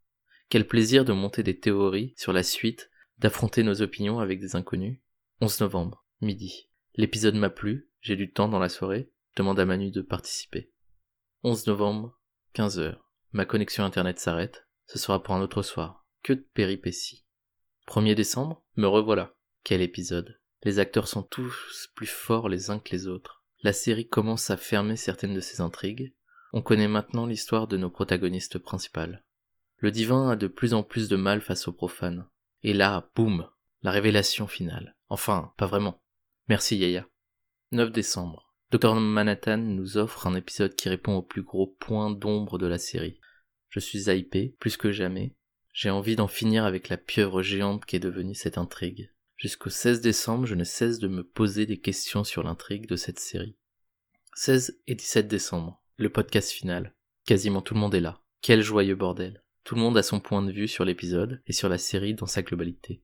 Quel 0.48 0.66
plaisir 0.66 1.05
de 1.05 1.12
monter 1.12 1.43
des 1.43 1.59
théories 1.59 2.15
sur 2.16 2.32
la 2.32 2.43
suite, 2.43 2.89
d'affronter 3.19 3.62
nos 3.62 3.82
opinions 3.82 4.20
avec 4.20 4.40
des 4.40 4.56
inconnus. 4.56 5.01
11 5.43 5.60
novembre, 5.60 6.06
midi. 6.23 6.68
L'épisode 6.99 7.37
m'a 7.37 7.49
plu, 7.49 7.89
j'ai 8.01 8.16
du 8.16 8.33
temps 8.33 8.49
dans 8.49 8.59
la 8.59 8.69
soirée, 8.69 9.09
demande 9.37 9.61
à 9.61 9.65
Manu 9.65 9.93
de 9.93 10.03
participer. 10.03 10.73
11 11.45 11.69
novembre, 11.69 12.20
15 12.55 12.81
heures. 12.81 13.09
Ma 13.31 13.45
connexion 13.45 13.85
internet 13.85 14.19
s'arrête, 14.19 14.66
ce 14.87 14.99
sera 14.99 15.23
pour 15.23 15.37
un 15.37 15.41
autre 15.41 15.62
soir. 15.62 16.05
Que 16.25 16.33
de 16.33 16.45
péripéties. 16.55 17.25
1er 17.87 18.16
décembre, 18.16 18.65
me 18.75 18.89
revoilà. 18.89 19.37
Quel 19.62 19.81
épisode. 19.81 20.41
Les 20.65 20.81
acteurs 20.81 21.07
sont 21.07 21.23
tous 21.23 21.89
plus 21.95 22.09
forts 22.09 22.49
les 22.49 22.69
uns 22.69 22.81
que 22.81 22.91
les 22.91 23.07
autres. 23.07 23.45
La 23.62 23.73
série 23.73 24.09
commence 24.09 24.51
à 24.51 24.57
fermer 24.57 24.97
certaines 24.97 25.35
de 25.35 25.41
ses 25.41 25.61
intrigues. 25.61 26.16
On 26.53 26.62
connaît 26.62 26.89
maintenant 26.89 27.27
l'histoire 27.27 27.69
de 27.69 27.77
nos 27.77 27.91
protagonistes 27.91 28.59
principales. 28.59 29.25
Le 29.77 29.93
divin 29.93 30.31
a 30.31 30.35
de 30.35 30.49
plus 30.49 30.75
en 30.75 30.83
plus 30.83 31.09
de 31.09 31.15
mal 31.15 31.43
face 31.43 31.69
aux 31.69 31.73
profanes. 31.73 32.29
Et 32.65 32.75
là, 32.75 33.09
boum, 33.15 33.49
la 33.83 33.93
révélation 33.93 34.49
finale. 34.49 34.97
Enfin, 35.09 35.53
pas 35.57 35.66
vraiment. 35.66 36.03
Merci 36.49 36.79
Yaya. 36.79 37.07
9 37.73 37.93
décembre. 37.93 38.55
Dr 38.70 38.95
Manhattan 38.95 39.59
nous 39.59 39.99
offre 39.99 40.27
un 40.27 40.35
épisode 40.35 40.75
qui 40.75 40.89
répond 40.89 41.16
au 41.16 41.23
plus 41.23 41.43
gros 41.43 41.66
point 41.66 42.11
d'ombre 42.11 42.57
de 42.57 42.66
la 42.66 42.79
série. 42.79 43.20
Je 43.69 43.81
suis 43.81 44.11
hypé, 44.11 44.57
plus 44.59 44.79
que 44.79 44.91
jamais. 44.91 45.37
J'ai 45.75 45.91
envie 45.91 46.16
d'en 46.16 46.27
finir 46.27 46.65
avec 46.65 46.89
la 46.89 46.97
pieuvre 46.97 47.43
géante 47.43 47.85
qu'est 47.85 47.99
devenue 47.99 48.35
cette 48.35 48.57
intrigue. 48.57 49.12
Jusqu'au 49.37 49.69
16 49.69 50.01
décembre, 50.01 50.47
je 50.47 50.55
ne 50.55 50.65
cesse 50.65 50.99
de 50.99 51.07
me 51.07 51.23
poser 51.23 51.66
des 51.66 51.79
questions 51.79 52.25
sur 52.25 52.43
l'intrigue 52.43 52.89
de 52.89 52.97
cette 52.97 53.20
série. 53.20 53.59
16 54.33 54.81
et 54.87 54.95
17 54.95 55.29
décembre, 55.29 55.83
le 55.99 56.09
podcast 56.09 56.51
final. 56.51 56.95
Quasiment 57.27 57.61
tout 57.61 57.75
le 57.75 57.81
monde 57.81 57.95
est 57.95 58.01
là. 58.01 58.23
Quel 58.41 58.62
joyeux 58.62 58.97
bordel. 58.97 59.45
Tout 59.65 59.75
le 59.75 59.83
monde 59.83 59.99
a 59.99 60.03
son 60.03 60.19
point 60.19 60.41
de 60.41 60.51
vue 60.51 60.69
sur 60.69 60.87
l'épisode 60.87 61.43
et 61.47 61.53
sur 61.53 61.69
la 61.69 61.77
série 61.77 62.15
dans 62.15 62.25
sa 62.25 62.41
globalité. 62.41 63.03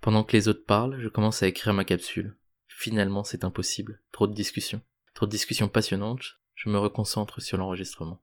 Pendant 0.00 0.24
que 0.24 0.34
les 0.34 0.48
autres 0.48 0.64
parlent, 0.64 0.98
je 1.02 1.08
commence 1.08 1.42
à 1.42 1.48
écrire 1.48 1.74
ma 1.74 1.84
capsule. 1.84 2.34
Finalement, 2.80 3.24
c'est 3.24 3.42
impossible. 3.42 4.00
Trop 4.12 4.28
de 4.28 4.34
discussions. 4.34 4.80
Trop 5.12 5.26
de 5.26 5.32
discussions 5.32 5.68
passionnantes. 5.68 6.38
Je 6.54 6.68
me 6.68 6.78
reconcentre 6.78 7.42
sur 7.42 7.58
l'enregistrement. 7.58 8.22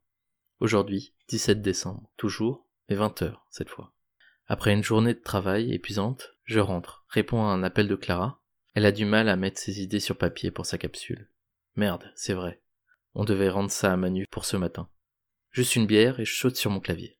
Aujourd'hui, 0.62 1.14
17 1.28 1.62
décembre. 1.62 2.10
Toujours, 2.16 2.66
mais 2.88 2.96
20 2.96 3.22
heures, 3.22 3.46
cette 3.50 3.68
fois. 3.68 3.92
Après 4.48 4.72
une 4.72 4.82
journée 4.82 5.14
de 5.14 5.20
travail 5.20 5.74
épuisante, 5.74 6.38
je 6.46 6.62
rentre, 6.62 7.04
réponds 7.10 7.44
à 7.44 7.52
un 7.52 7.64
appel 7.64 7.90
de 7.90 7.98
Clara. 7.98 8.42
Elle 8.76 8.86
a 8.86 8.94
du 8.94 9.04
mal 9.04 9.28
à 9.28 9.36
mettre 9.36 9.60
ses 9.60 9.82
idées 9.82 10.00
sur 10.00 10.18
papier 10.18 10.52
pour 10.52 10.66
sa 10.66 10.78
capsule. 10.78 11.30
Merde, 11.76 12.10
c'est 12.16 12.34
vrai. 12.34 12.62
On 13.14 13.26
devait 13.26 13.50
rendre 13.50 13.72
ça 13.72 13.92
à 13.92 13.98
Manu 13.98 14.26
pour 14.32 14.46
ce 14.46 14.56
matin. 14.56 14.88
Juste 15.52 15.76
une 15.76 15.86
bière 15.86 16.22
et 16.22 16.26
je 16.26 16.34
saute 16.34 16.56
sur 16.56 16.72
mon 16.72 16.80
clavier. 16.80 17.20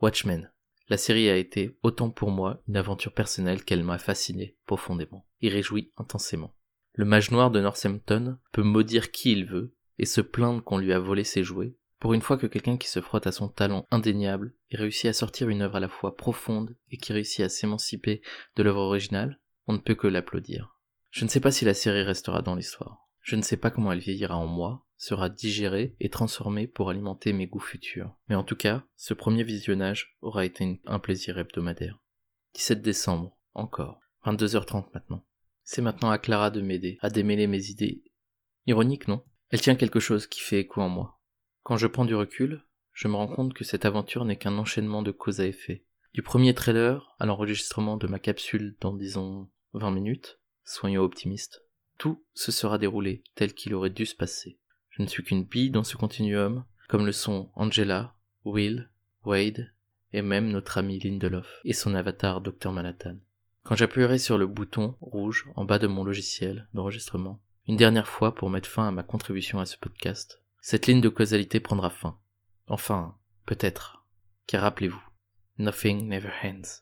Watchmen. 0.00 0.52
La 0.88 0.96
série 0.96 1.28
a 1.28 1.36
été, 1.36 1.76
autant 1.82 2.10
pour 2.10 2.30
moi, 2.30 2.62
une 2.68 2.76
aventure 2.76 3.12
personnelle 3.14 3.64
qu'elle 3.64 3.82
m'a 3.82 3.98
fasciné 3.98 4.56
profondément 4.64 5.26
et 5.42 5.48
réjoui 5.48 5.90
intensément. 5.96 6.54
Le 6.98 7.04
mage 7.04 7.30
noir 7.30 7.52
de 7.52 7.60
Northampton 7.60 8.38
peut 8.50 8.64
maudire 8.64 9.12
qui 9.12 9.30
il 9.30 9.46
veut 9.46 9.72
et 10.00 10.04
se 10.04 10.20
plaindre 10.20 10.64
qu'on 10.64 10.78
lui 10.78 10.92
a 10.92 10.98
volé 10.98 11.22
ses 11.22 11.44
jouets. 11.44 11.76
Pour 12.00 12.12
une 12.12 12.22
fois 12.22 12.36
que 12.36 12.48
quelqu'un 12.48 12.76
qui 12.76 12.88
se 12.88 13.00
frotte 13.00 13.28
à 13.28 13.30
son 13.30 13.46
talent 13.46 13.86
indéniable 13.92 14.52
et 14.72 14.76
réussit 14.76 15.06
à 15.06 15.12
sortir 15.12 15.48
une 15.48 15.62
œuvre 15.62 15.76
à 15.76 15.80
la 15.80 15.88
fois 15.88 16.16
profonde 16.16 16.74
et 16.90 16.96
qui 16.96 17.12
réussit 17.12 17.44
à 17.44 17.48
s'émanciper 17.48 18.20
de 18.56 18.64
l'œuvre 18.64 18.80
originale, 18.80 19.38
on 19.68 19.74
ne 19.74 19.78
peut 19.78 19.94
que 19.94 20.08
l'applaudir. 20.08 20.76
Je 21.12 21.22
ne 21.22 21.30
sais 21.30 21.38
pas 21.38 21.52
si 21.52 21.64
la 21.64 21.72
série 21.72 22.02
restera 22.02 22.42
dans 22.42 22.56
l'histoire. 22.56 23.08
Je 23.20 23.36
ne 23.36 23.42
sais 23.42 23.56
pas 23.56 23.70
comment 23.70 23.92
elle 23.92 24.00
vieillira 24.00 24.36
en 24.36 24.48
moi, 24.48 24.84
sera 24.96 25.28
digérée 25.28 25.94
et 26.00 26.08
transformée 26.08 26.66
pour 26.66 26.90
alimenter 26.90 27.32
mes 27.32 27.46
goûts 27.46 27.60
futurs. 27.60 28.12
Mais 28.28 28.34
en 28.34 28.42
tout 28.42 28.56
cas, 28.56 28.82
ce 28.96 29.14
premier 29.14 29.44
visionnage 29.44 30.16
aura 30.20 30.44
été 30.44 30.80
un 30.84 30.98
plaisir 30.98 31.38
hebdomadaire. 31.38 32.00
17 32.54 32.82
décembre, 32.82 33.38
encore. 33.54 34.00
22h30 34.24 34.86
maintenant. 34.92 35.24
C'est 35.70 35.82
maintenant 35.82 36.08
à 36.08 36.16
Clara 36.16 36.50
de 36.50 36.62
m'aider, 36.62 36.96
à 37.02 37.10
démêler 37.10 37.46
mes 37.46 37.68
idées. 37.68 38.02
Ironique, 38.64 39.06
non? 39.06 39.22
Elle 39.50 39.60
tient 39.60 39.74
quelque 39.74 40.00
chose 40.00 40.26
qui 40.26 40.40
fait 40.40 40.60
écho 40.60 40.80
en 40.80 40.88
moi. 40.88 41.20
Quand 41.62 41.76
je 41.76 41.86
prends 41.86 42.06
du 42.06 42.14
recul, 42.14 42.64
je 42.94 43.06
me 43.06 43.16
rends 43.16 43.28
compte 43.28 43.52
que 43.52 43.64
cette 43.64 43.84
aventure 43.84 44.24
n'est 44.24 44.38
qu'un 44.38 44.56
enchaînement 44.56 45.02
de 45.02 45.10
cause 45.10 45.40
à 45.42 45.46
effet. 45.46 45.84
Du 46.14 46.22
premier 46.22 46.54
trailer 46.54 47.14
à 47.18 47.26
l'enregistrement 47.26 47.98
de 47.98 48.06
ma 48.06 48.18
capsule 48.18 48.78
dans 48.80 48.94
disons 48.94 49.50
20 49.74 49.90
minutes, 49.90 50.40
soyons 50.64 51.02
optimistes, 51.02 51.62
tout 51.98 52.24
se 52.32 52.50
sera 52.50 52.78
déroulé 52.78 53.22
tel 53.34 53.52
qu'il 53.52 53.74
aurait 53.74 53.90
dû 53.90 54.06
se 54.06 54.16
passer. 54.16 54.58
Je 54.88 55.02
ne 55.02 55.06
suis 55.06 55.22
qu'une 55.22 55.44
bille 55.44 55.70
dans 55.70 55.84
ce 55.84 55.98
continuum, 55.98 56.64
comme 56.88 57.04
le 57.04 57.12
sont 57.12 57.50
Angela, 57.54 58.14
Will, 58.46 58.88
Wade, 59.22 59.70
et 60.14 60.22
même 60.22 60.48
notre 60.48 60.78
ami 60.78 60.98
Lindelof 60.98 61.60
et 61.64 61.74
son 61.74 61.94
avatar 61.94 62.40
Dr 62.40 62.72
Manhattan. 62.72 63.18
Quand 63.68 63.76
j'appuierai 63.76 64.16
sur 64.16 64.38
le 64.38 64.46
bouton 64.46 64.96
rouge 65.02 65.50
en 65.54 65.66
bas 65.66 65.78
de 65.78 65.86
mon 65.86 66.02
logiciel 66.02 66.66
d'enregistrement, 66.72 67.38
une 67.66 67.76
dernière 67.76 68.08
fois 68.08 68.34
pour 68.34 68.48
mettre 68.48 68.66
fin 68.66 68.88
à 68.88 68.90
ma 68.90 69.02
contribution 69.02 69.60
à 69.60 69.66
ce 69.66 69.76
podcast, 69.76 70.40
cette 70.62 70.86
ligne 70.86 71.02
de 71.02 71.10
causalité 71.10 71.60
prendra 71.60 71.90
fin. 71.90 72.18
Enfin, 72.66 73.18
peut-être. 73.44 74.06
Car 74.46 74.62
rappelez-vous, 74.62 75.02
nothing 75.58 76.08
never 76.08 76.30
ends. 76.42 76.80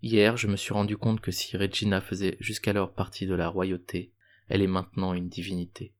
Hier, 0.00 0.38
je 0.38 0.46
me 0.46 0.56
suis 0.56 0.72
rendu 0.72 0.96
compte 0.96 1.20
que 1.20 1.30
si 1.30 1.58
Regina 1.58 2.00
faisait 2.00 2.38
jusqu'alors 2.40 2.94
partie 2.94 3.26
de 3.26 3.34
la 3.34 3.48
royauté, 3.48 4.14
elle 4.48 4.62
est 4.62 4.66
maintenant 4.66 5.12
une 5.12 5.28
divinité. 5.28 5.92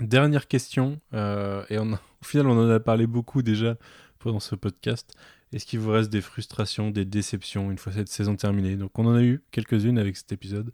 Dernière 0.00 0.48
question, 0.48 0.98
euh, 1.14 1.64
et 1.70 1.78
on 1.78 1.92
a- 1.92 2.00
au 2.22 2.24
final 2.24 2.46
on 2.48 2.58
en 2.58 2.68
a 2.70 2.80
parlé 2.80 3.06
beaucoup 3.06 3.42
déjà 3.42 3.76
pendant 4.18 4.40
ce 4.40 4.54
podcast. 4.54 5.12
Est-ce 5.52 5.66
qu'il 5.66 5.78
vous 5.80 5.90
reste 5.90 6.10
des 6.10 6.20
frustrations, 6.20 6.90
des 6.90 7.04
déceptions 7.04 7.70
une 7.70 7.78
fois 7.78 7.92
cette 7.92 8.08
saison 8.08 8.34
terminée? 8.36 8.76
Donc 8.76 8.98
on 8.98 9.06
en 9.06 9.14
a 9.14 9.22
eu 9.22 9.42
quelques-unes 9.50 9.98
avec 9.98 10.16
cet 10.16 10.32
épisode. 10.32 10.72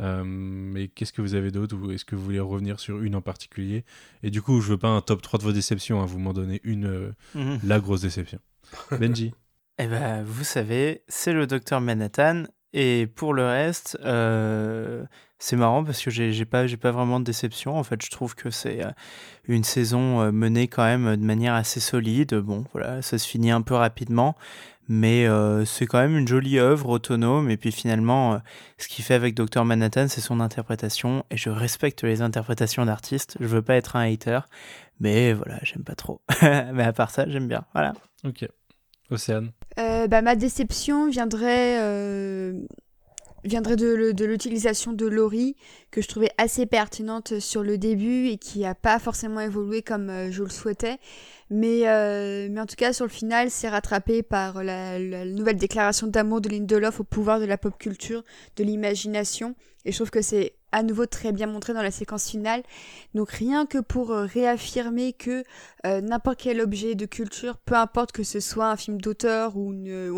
Euh, 0.00 0.24
mais 0.24 0.88
qu'est-ce 0.88 1.12
que 1.12 1.22
vous 1.22 1.34
avez 1.36 1.52
d'autre? 1.52 1.76
Ou 1.76 1.92
est-ce 1.92 2.04
que 2.04 2.16
vous 2.16 2.24
voulez 2.24 2.40
revenir 2.40 2.80
sur 2.80 3.00
une 3.00 3.14
en 3.14 3.20
particulier? 3.20 3.84
Et 4.24 4.30
du 4.30 4.42
coup, 4.42 4.60
je 4.60 4.70
veux 4.70 4.78
pas 4.78 4.88
un 4.88 5.00
top 5.02 5.22
3 5.22 5.38
de 5.38 5.44
vos 5.44 5.52
déceptions, 5.52 6.00
hein, 6.02 6.06
vous 6.06 6.18
m'en 6.18 6.32
donnez 6.32 6.60
une, 6.64 6.86
euh, 6.86 7.12
Mhm. 7.36 7.60
la 7.62 7.78
grosse 7.78 8.00
déception. 8.00 8.40
Benji 8.90 9.32
Eh 9.78 9.86
ben, 9.86 10.24
vous 10.24 10.42
savez, 10.44 11.02
c'est 11.06 11.32
le 11.32 11.46
docteur 11.46 11.80
Manhattan. 11.80 12.44
Et 12.72 13.06
pour 13.06 13.34
le 13.34 13.44
reste, 13.46 13.96
euh, 14.04 15.04
c'est 15.44 15.56
marrant 15.56 15.84
parce 15.84 16.02
que 16.02 16.10
j'ai 16.10 16.32
j'ai 16.32 16.46
pas, 16.46 16.66
j'ai 16.66 16.78
pas 16.78 16.90
vraiment 16.90 17.20
de 17.20 17.24
déception. 17.24 17.76
En 17.76 17.84
fait, 17.84 18.02
je 18.02 18.10
trouve 18.10 18.34
que 18.34 18.48
c'est 18.48 18.82
euh, 18.82 18.90
une 19.46 19.62
saison 19.62 20.22
euh, 20.22 20.32
menée 20.32 20.68
quand 20.68 20.84
même 20.84 21.16
de 21.16 21.24
manière 21.24 21.52
assez 21.52 21.80
solide. 21.80 22.34
Bon, 22.34 22.64
voilà, 22.72 23.02
ça 23.02 23.18
se 23.18 23.28
finit 23.28 23.50
un 23.50 23.60
peu 23.60 23.74
rapidement, 23.74 24.36
mais 24.88 25.26
euh, 25.26 25.66
c'est 25.66 25.84
quand 25.84 25.98
même 25.98 26.16
une 26.16 26.26
jolie 26.26 26.58
œuvre 26.58 26.88
autonome. 26.88 27.50
Et 27.50 27.58
puis 27.58 27.72
finalement, 27.72 28.34
euh, 28.34 28.38
ce 28.78 28.88
qu'il 28.88 29.04
fait 29.04 29.12
avec 29.12 29.34
Docteur 29.34 29.66
Manhattan, 29.66 30.08
c'est 30.08 30.22
son 30.22 30.40
interprétation. 30.40 31.26
Et 31.30 31.36
je 31.36 31.50
respecte 31.50 32.04
les 32.04 32.22
interprétations 32.22 32.86
d'artistes. 32.86 33.36
Je 33.38 33.46
veux 33.46 33.62
pas 33.62 33.74
être 33.74 33.96
un 33.96 34.10
hater, 34.10 34.40
mais 34.98 35.34
voilà, 35.34 35.58
j'aime 35.62 35.84
pas 35.84 35.94
trop. 35.94 36.22
mais 36.42 36.84
à 36.84 36.94
part 36.94 37.10
ça, 37.10 37.28
j'aime 37.28 37.48
bien. 37.48 37.66
Voilà. 37.74 37.92
Ok. 38.24 38.46
Océane 39.10 39.52
Euh, 39.78 40.06
bah, 40.06 40.22
ma 40.22 40.36
déception 40.36 41.08
viendrait, 41.08 41.78
euh, 41.80 42.60
viendrait 43.44 43.76
de, 43.76 44.24
l'utilisation 44.24 44.92
de 44.92 45.06
Laurie, 45.06 45.56
que 45.90 46.00
je 46.00 46.08
trouvais 46.08 46.30
assez 46.38 46.66
pertinente 46.66 47.38
sur 47.38 47.62
le 47.62 47.78
début 47.78 48.28
et 48.28 48.38
qui 48.38 48.60
n'a 48.60 48.74
pas 48.74 48.98
forcément 48.98 49.40
évolué 49.40 49.82
comme 49.82 50.10
euh, 50.10 50.30
je 50.30 50.42
le 50.42 50.50
souhaitais. 50.50 50.98
Mais, 51.50 51.86
euh, 51.88 52.48
mais 52.50 52.60
en 52.60 52.66
tout 52.66 52.76
cas, 52.76 52.92
sur 52.92 53.04
le 53.04 53.10
final, 53.10 53.50
c'est 53.50 53.68
rattrapé 53.68 54.22
par 54.22 54.64
la, 54.64 54.98
la 54.98 55.24
nouvelle 55.24 55.56
déclaration 55.56 56.06
d'amour 56.06 56.40
de 56.40 56.48
Lindelof 56.48 57.00
au 57.00 57.04
pouvoir 57.04 57.38
de 57.38 57.44
la 57.44 57.58
pop 57.58 57.74
culture, 57.78 58.24
de 58.56 58.64
l'imagination. 58.64 59.54
Et 59.84 59.92
je 59.92 59.96
trouve 59.96 60.10
que 60.10 60.22
c'est 60.22 60.54
à 60.74 60.82
nouveau 60.82 61.06
très 61.06 61.30
bien 61.30 61.46
montré 61.46 61.72
dans 61.72 61.82
la 61.82 61.92
séquence 61.92 62.28
finale. 62.28 62.64
Donc 63.14 63.30
rien 63.30 63.64
que 63.64 63.78
pour 63.78 64.10
euh, 64.10 64.26
réaffirmer 64.26 65.12
que 65.12 65.44
euh, 65.86 66.00
n'importe 66.00 66.40
quel 66.40 66.60
objet 66.60 66.96
de 66.96 67.06
culture, 67.06 67.58
peu 67.58 67.76
importe 67.76 68.10
que 68.10 68.24
ce 68.24 68.40
soit 68.40 68.66
un 68.66 68.76
film 68.76 69.00
d'auteur 69.00 69.56
ou, 69.56 69.70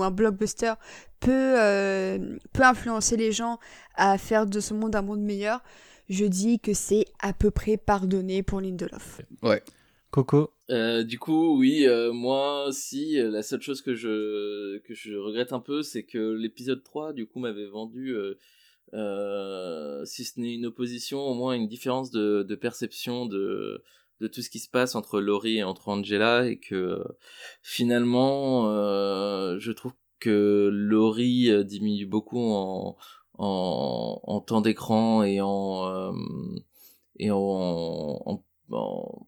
un 0.03 0.11
blockbuster, 0.11 0.73
peut, 1.21 1.31
euh, 1.61 2.39
peut 2.55 2.63
influencer 2.63 3.19
les 3.19 3.33
gens 3.33 3.59
à 3.97 4.17
faire 4.17 4.47
de 4.47 4.61
ce 4.61 4.73
monde 4.73 4.97
un 4.97 5.03
monde 5.03 5.21
meilleur, 5.21 5.63
je 6.09 6.25
dis 6.25 6.59
que 6.59 6.73
c'est 6.73 7.05
à 7.21 7.35
peu 7.35 7.51
près 7.51 7.77
pardonné 7.77 8.43
pour 8.43 8.63
Lindelof. 8.63 9.21
Ouais. 9.43 9.63
Coco 10.11 10.51
Euh, 10.71 11.05
du 11.05 11.19
coup, 11.19 11.59
oui, 11.59 11.87
euh, 11.87 12.13
moi 12.13 12.67
aussi, 12.67 13.21
euh, 13.21 13.31
la 13.31 13.43
seule 13.43 13.61
chose 13.61 13.83
que 13.83 13.95
je 13.95 14.79
que 14.79 14.95
je 14.95 15.15
regrette 15.15 15.53
un 15.53 15.61
peu, 15.61 15.83
c'est 15.83 16.05
que 16.05 16.33
l'épisode 16.33 16.83
3, 16.83 17.13
du 17.13 17.27
coup, 17.27 17.39
m'avait 17.39 17.67
vendu, 17.67 18.17
euh, 18.95 20.05
si 20.05 20.25
ce 20.25 20.41
n'est 20.41 20.55
une 20.55 20.67
opposition, 20.67 21.21
au 21.21 21.35
moins 21.35 21.55
une 21.55 21.69
différence 21.69 22.11
de, 22.11 22.43
de 22.43 22.55
perception 22.55 23.27
de 23.27 23.83
de 24.21 24.29
tout 24.29 24.41
ce 24.41 24.49
qui 24.49 24.61
se 24.61 24.71
passe 24.71 24.95
entre 24.95 25.21
Laurie 25.21 25.59
et 25.59 25.63
entre 25.65 25.89
Angela, 25.91 26.47
et 26.49 26.59
que 26.59 27.05
finalement, 27.63 28.69
euh, 28.71 29.59
je 29.59 29.73
trouve 29.73 29.93
que 30.21 30.71
Laurie 30.73 31.51
euh, 31.51 31.65
diminue 31.65 32.07
beaucoup 32.07 32.41
en 32.41 32.97
en, 33.39 34.21
en 34.23 34.41
temps 34.41 34.63
d'écran 34.63 35.23
et 35.23 35.41
en 35.43 35.87
euh, 35.89 36.13
et 37.19 37.31
en, 37.31 37.39
en- 37.39 38.45
en- 38.73 39.27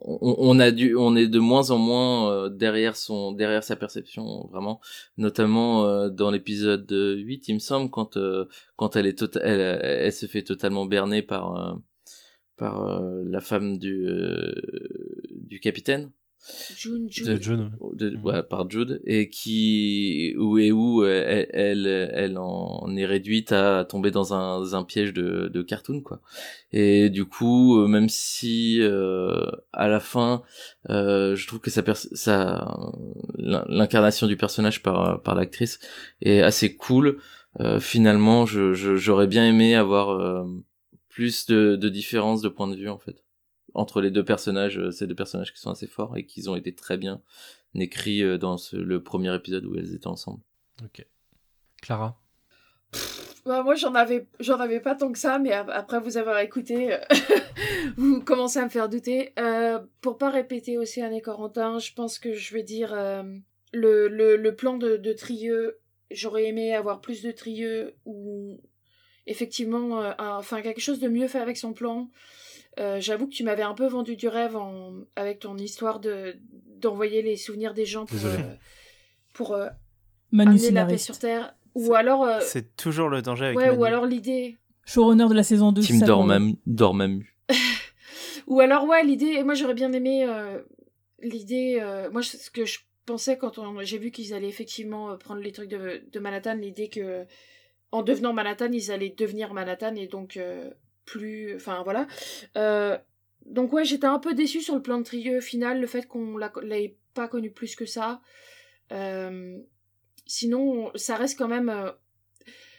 on, 0.00 0.58
a 0.60 0.70
on 0.96 1.16
est 1.16 1.26
de 1.26 1.38
moins 1.38 1.70
en 1.70 1.78
moins 1.78 2.32
euh, 2.32 2.48
derrière 2.48 2.96
son 2.96 3.32
derrière 3.32 3.62
sa 3.62 3.76
perception 3.76 4.46
vraiment 4.50 4.80
notamment 5.16 5.84
euh, 5.86 6.08
dans 6.08 6.30
l'épisode 6.30 6.90
8 6.90 7.48
il 7.48 7.54
me 7.54 7.58
semble 7.58 7.90
quand 7.90 8.16
euh, 8.16 8.46
quand 8.76 8.96
elle 8.96 9.06
est 9.06 9.18
tota- 9.20 9.40
elle, 9.42 10.12
se 10.12 10.26
fait 10.26 10.42
totalement 10.42 10.86
berner 10.86 11.22
par 11.22 11.78
par 12.56 13.00
la 13.02 13.40
femme 13.40 13.78
du 13.78 14.08
du 15.30 15.60
capitaine. 15.60 16.10
June, 16.76 17.06
De- 17.06 17.10
June. 17.10 17.70
Jude, 17.80 17.96
de- 18.12 18.16
ouais, 18.22 18.42
par 18.42 18.70
Jude 18.70 19.00
et 19.04 19.28
qui 19.28 20.34
où 20.38 20.58
et 20.58 20.72
où 20.72 21.02
euh, 21.02 21.22
elle, 21.26 21.48
elle 21.86 22.10
elle 22.14 22.38
en 22.38 22.94
est 22.96 23.06
réduite 23.06 23.52
à 23.52 23.84
tomber 23.84 24.10
dans 24.10 24.34
un, 24.34 24.72
un 24.74 24.84
piège 24.84 25.12
de, 25.12 25.48
de 25.48 25.62
cartoon 25.62 26.00
quoi. 26.00 26.20
Et 26.72 27.10
du 27.10 27.24
coup 27.24 27.78
euh, 27.80 27.86
même 27.88 28.08
si 28.08 28.78
euh, 28.80 29.46
à 29.72 29.88
la 29.88 30.00
fin 30.00 30.42
euh, 30.90 31.34
je 31.36 31.46
trouve 31.46 31.60
que 31.60 31.70
ça 31.70 31.82
ça 31.94 32.76
l'in- 33.36 33.64
l'incarnation 33.68 34.26
du 34.26 34.36
personnage 34.36 34.82
par 34.82 35.22
par 35.22 35.34
l'actrice 35.34 35.78
est 36.22 36.40
assez 36.40 36.74
cool 36.76 37.18
euh, 37.60 37.80
finalement 37.80 38.46
je 38.46 38.72
je- 38.74 38.96
j'aurais 38.96 39.26
bien 39.26 39.46
aimé 39.46 39.74
avoir 39.74 40.10
euh, 40.10 40.44
plus 41.08 41.46
de 41.46 41.76
de 41.76 41.88
différences 41.88 42.42
de 42.42 42.48
point 42.48 42.68
de 42.68 42.76
vue 42.76 42.88
en 42.88 42.98
fait 42.98 43.24
entre 43.74 44.00
les 44.00 44.10
deux 44.10 44.24
personnages, 44.24 44.78
euh, 44.78 44.90
ces 44.90 45.06
deux 45.06 45.14
personnages 45.14 45.52
qui 45.52 45.60
sont 45.60 45.70
assez 45.70 45.86
forts 45.86 46.16
et 46.16 46.24
qui 46.26 46.48
ont 46.48 46.56
été 46.56 46.74
très 46.74 46.96
bien 46.96 47.20
écrits 47.74 48.22
euh, 48.22 48.38
dans 48.38 48.56
ce- 48.56 48.76
le 48.76 49.02
premier 49.02 49.34
épisode 49.34 49.64
où 49.66 49.76
elles 49.76 49.94
étaient 49.94 50.06
ensemble. 50.06 50.40
Ok. 50.84 51.06
Clara? 51.82 52.20
Bah, 53.44 53.62
moi, 53.62 53.74
j'en 53.76 53.94
avais, 53.94 54.26
j'en 54.40 54.58
avais 54.58 54.80
pas 54.80 54.94
tant 54.94 55.10
que 55.12 55.18
ça, 55.18 55.38
mais 55.38 55.52
ap- 55.52 55.70
après 55.72 56.00
vous 56.00 56.16
avoir 56.16 56.38
écouté, 56.40 56.94
euh, 56.94 56.98
vous 57.96 58.20
commencez 58.22 58.58
à 58.58 58.64
me 58.64 58.68
faire 58.68 58.88
douter. 58.88 59.32
Euh, 59.38 59.78
pour 60.00 60.18
pas 60.18 60.30
répéter 60.30 60.76
Océane 60.76 61.12
et 61.14 61.20
Corentin, 61.22 61.78
je 61.78 61.92
pense 61.94 62.18
que 62.18 62.34
je 62.34 62.52
vais 62.54 62.62
dire 62.62 62.92
euh, 62.92 63.22
le, 63.72 64.08
le, 64.08 64.36
le 64.36 64.54
plan 64.54 64.76
de, 64.76 64.96
de 64.96 65.12
Trieux. 65.12 65.78
J'aurais 66.10 66.46
aimé 66.46 66.74
avoir 66.74 67.00
plus 67.00 67.22
de 67.22 67.30
Trieux 67.30 67.94
ou 68.04 68.60
effectivement, 69.26 70.00
euh, 70.02 70.12
un- 70.18 70.36
enfin 70.36 70.60
quelque 70.62 70.80
chose 70.80 71.00
de 71.00 71.08
mieux 71.08 71.28
fait 71.28 71.40
avec 71.40 71.56
son 71.56 71.72
plan. 71.72 72.10
Euh, 72.78 73.00
J'avoue 73.00 73.26
que 73.26 73.32
tu 73.34 73.42
m'avais 73.44 73.62
un 73.62 73.74
peu 73.74 73.86
vendu 73.86 74.16
du 74.16 74.28
rêve 74.28 74.56
en, 74.56 74.92
avec 75.16 75.40
ton 75.40 75.56
histoire 75.56 76.00
de 76.00 76.36
d'envoyer 76.76 77.22
les 77.22 77.36
souvenirs 77.36 77.74
des 77.74 77.84
gens 77.86 78.06
pour, 78.06 78.18
euh, 78.24 78.38
pour 79.34 79.52
euh, 79.54 79.68
amener 80.32 80.70
la 80.70 80.84
paix 80.84 80.98
sur 80.98 81.18
Terre. 81.18 81.54
Ou 81.74 81.94
alors, 81.94 82.22
euh, 82.24 82.38
C'est 82.40 82.76
toujours 82.76 83.08
le 83.08 83.20
danger 83.22 83.46
avec 83.46 83.58
ouais, 83.58 83.66
Manu. 83.66 83.78
ou 83.78 83.84
alors 83.84 84.06
l'idée, 84.06 84.56
Showrunner 84.84 85.26
de 85.28 85.34
la 85.34 85.42
saison 85.42 85.72
2. 85.72 85.82
Team 85.82 86.00
Dormam, 86.00 86.54
Dormammu. 86.66 87.34
Ou 88.46 88.60
alors, 88.60 88.84
ouais, 88.86 89.04
l'idée, 89.04 89.42
moi 89.44 89.54
j'aurais 89.54 89.74
bien 89.74 89.92
aimé 89.92 90.24
euh, 90.24 90.60
l'idée, 91.20 91.78
euh, 91.82 92.10
moi 92.10 92.22
ce 92.22 92.50
que 92.50 92.64
je 92.64 92.78
pensais 93.04 93.36
quand 93.36 93.58
on- 93.58 93.82
j'ai 93.82 93.98
vu 93.98 94.10
qu'ils 94.10 94.32
allaient 94.34 94.48
effectivement 94.48 95.16
prendre 95.18 95.40
les 95.42 95.52
trucs 95.52 95.68
de, 95.68 96.02
de 96.10 96.18
Manhattan, 96.20 96.54
l'idée 96.54 96.88
que 96.88 97.26
en 97.92 98.02
devenant 98.02 98.32
Manhattan, 98.32 98.70
ils 98.72 98.90
allaient 98.90 99.14
devenir 99.16 99.52
Manhattan 99.52 99.94
et 99.96 100.06
donc 100.06 100.36
euh, 100.36 100.70
plus. 101.08 101.54
Enfin 101.56 101.82
voilà. 101.82 102.06
Euh, 102.56 102.98
donc 103.46 103.72
ouais, 103.72 103.84
j'étais 103.84 104.06
un 104.06 104.18
peu 104.18 104.34
déçue 104.34 104.60
sur 104.60 104.74
le 104.74 104.82
plan 104.82 104.98
de 104.98 105.04
Trieux 105.04 105.40
final, 105.40 105.80
le 105.80 105.86
fait 105.86 106.06
qu'on 106.06 106.36
l'a- 106.36 106.52
l'ait 106.62 106.96
pas 107.14 107.28
connu 107.28 107.50
plus 107.50 107.74
que 107.76 107.86
ça. 107.86 108.20
Euh, 108.92 109.58
sinon, 110.26 110.90
ça 110.94 111.16
reste 111.16 111.38
quand 111.38 111.48
même. 111.48 111.68
euh, 111.70 111.90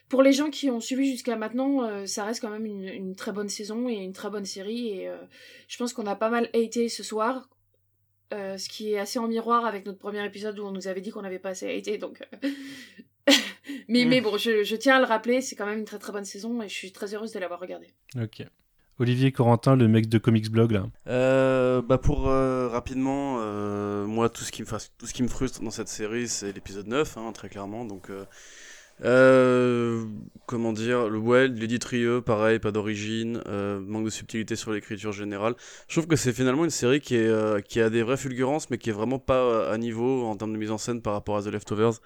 pour 0.10 0.24
les 0.24 0.34
gens 0.34 0.50
qui 0.50 0.70
ont 0.72 0.80
suivi 0.80 1.12
jusqu'à 1.12 1.36
maintenant, 1.36 2.06
ça 2.08 2.24
reste 2.26 2.42
quand 2.42 2.50
même 2.50 2.66
une, 2.66 3.16
très 3.16 3.32
bonne 3.32 3.48
saison 3.50 3.88
et 3.90 3.94
une 3.94 4.12
très 4.14 4.32
bonne 4.32 4.46
série. 4.46 4.90
Et 4.90 5.12
je 5.68 5.78
pense 5.78 5.94
qu'on 5.94 6.08
a 6.08 6.16
pas 6.16 6.30
mal 6.32 6.50
haté 6.56 6.90
ce 6.90 7.04
soir. 7.04 7.48
ce 8.32 8.68
qui 8.70 8.94
est 8.94 8.98
assez 8.98 9.20
en 9.20 9.28
miroir 9.28 9.68
avec 9.68 9.86
notre 9.86 10.00
premier 10.00 10.26
épisode 10.26 10.58
où 10.58 10.66
on 10.66 10.72
nous 10.72 10.88
avait 10.88 11.02
dit 11.02 11.12
qu'on 11.12 11.22
n'avait 11.22 11.38
pas 11.38 11.50
assez 11.50 11.70
haté. 11.78 12.00
Donc, 12.00 12.28
euh, 13.90 13.94
mais, 13.94 14.06
mais 14.06 14.22
bon, 14.22 14.38
je, 14.38 14.64
je 14.64 14.76
tiens 14.76 14.98
à 14.98 15.00
le 15.00 15.06
rappeler, 15.06 15.42
c'est 15.42 15.56
quand 15.56 15.66
même 15.66 15.80
une 15.80 15.86
très 15.86 16.00
très 16.00 16.12
bonne 16.12 16.26
saison 16.26 16.62
et 16.62 16.70
je 16.70 16.74
suis 16.74 16.92
très 16.92 17.14
heureuse 17.14 17.32
de 17.34 17.40
l'avoir 17.40 17.60
regardée. 17.60 17.94
Ok. 18.22 18.46
Olivier 19.00 19.32
Corentin, 19.32 19.78
le 19.78 19.88
mec 19.88 20.10
de 20.10 20.18
Comics 20.18 20.52
Blog, 20.52 20.72
là. 20.72 20.86
Euh, 21.08 21.82
bah 21.82 21.98
pour 21.98 22.28
euh, 22.28 22.68
rapidement, 22.68 23.38
euh, 23.40 24.06
moi 24.06 24.28
tout 24.28 24.44
ce 24.44 24.52
qui 24.52 24.62
me 24.62 24.68
fasse, 24.68 24.92
tout 24.98 25.06
ce 25.06 25.14
qui 25.14 25.24
me 25.24 25.30
frustre 25.30 25.62
dans 25.62 25.72
cette 25.72 25.88
série, 25.88 26.28
c'est 26.28 26.52
l'épisode 26.52 26.88
9, 26.88 27.18
hein, 27.18 27.32
très 27.32 27.48
clairement. 27.48 27.86
Donc, 27.86 28.10
euh, 28.10 28.26
euh, 29.06 30.04
comment 30.46 30.74
dire, 30.74 31.08
le 31.08 31.18
ouais, 31.18 31.48
Lady 31.48 31.80
Trieux, 31.80 32.20
pareil, 32.22 32.60
pas 32.60 32.72
d'origine, 32.72 33.42
euh, 33.48 33.80
manque 33.80 34.04
de 34.04 34.10
subtilité 34.10 34.58
sur 34.58 34.74
l'écriture 34.74 35.14
générale. 35.14 35.56
Je 35.88 35.94
trouve 35.96 36.08
que 36.08 36.18
c'est 36.18 36.34
finalement 36.34 36.66
une 36.66 36.70
série 36.70 37.00
qui 37.00 37.16
est 37.16 37.26
euh, 37.26 37.62
qui 37.62 37.80
a 37.80 37.90
des 37.90 38.04
vraies 38.04 38.18
fulgurances, 38.18 38.70
mais 38.70 38.78
qui 38.78 38.90
est 38.90 38.94
vraiment 38.94 39.20
pas 39.20 39.72
à 39.72 39.78
niveau 39.78 40.26
en 40.26 40.36
termes 40.36 40.52
de 40.52 40.58
mise 40.58 40.72
en 40.72 40.78
scène 40.78 41.02
par 41.02 41.14
rapport 41.14 41.38
à 41.38 41.44
The 41.44 41.48
Leftovers 41.48 42.02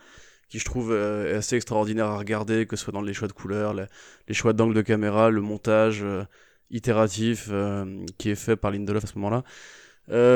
qui 0.53 0.59
je 0.59 0.65
trouve 0.65 0.91
euh, 0.91 1.33
est 1.33 1.37
assez 1.37 1.55
extraordinaire 1.55 2.05
à 2.05 2.15
regarder, 2.15 2.67
que 2.67 2.75
ce 2.75 2.83
soit 2.83 2.93
dans 2.93 3.01
les 3.01 3.15
choix 3.15 3.27
de 3.27 3.33
couleurs, 3.33 3.73
les, 3.73 4.33
choix 4.35 4.53
d'angle 4.53 4.75
de 4.75 4.83
caméra, 4.83 5.31
le 5.31 5.41
montage 5.41 6.03
euh, 6.03 6.25
itératif 6.69 7.47
euh, 7.49 8.05
qui 8.19 8.29
est 8.29 8.35
fait 8.35 8.55
par 8.55 8.69
Lindelof 8.69 9.03
à 9.03 9.07
ce 9.07 9.15
moment-là. 9.17 9.43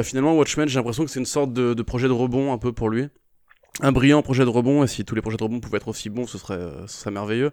Finalement, 0.01 0.35
Watchmen, 0.35 0.67
j'ai 0.67 0.79
l'impression 0.79 1.05
que 1.05 1.11
c'est 1.11 1.19
une 1.19 1.27
sorte 1.27 1.53
de, 1.53 1.79
projet 1.83 2.07
de 2.07 2.13
rebond 2.13 2.51
un 2.51 2.57
peu 2.57 2.73
pour 2.73 2.89
lui. 2.89 3.09
Un 3.81 3.91
brillant 3.91 4.23
projet 4.23 4.43
de 4.43 4.49
rebond, 4.49 4.83
et 4.83 4.87
si 4.87 5.05
tous 5.05 5.13
les 5.13 5.21
projets 5.21 5.37
de 5.37 5.43
rebond 5.43 5.59
pouvaient 5.59 5.77
être 5.77 5.89
aussi 5.89 6.09
bons, 6.09 6.25
ce 6.25 6.39
serait, 6.39 7.11
merveilleux. 7.11 7.51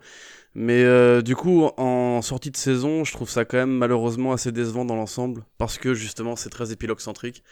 Mais 0.55 1.23
du 1.23 1.36
coup, 1.36 1.69
en 1.77 2.23
sortie 2.23 2.51
de 2.51 2.57
saison, 2.57 3.05
je 3.05 3.12
trouve 3.12 3.28
ça 3.28 3.45
quand 3.45 3.59
même 3.59 3.77
malheureusement 3.77 4.32
assez 4.32 4.53
décevant 4.53 4.86
dans 4.86 4.97
l'ensemble, 4.97 5.45
parce 5.59 5.77
que 5.77 5.93
justement, 5.93 6.35
c'est 6.35 6.51
très 6.51 6.73
épilogue-centrique. 6.73 7.43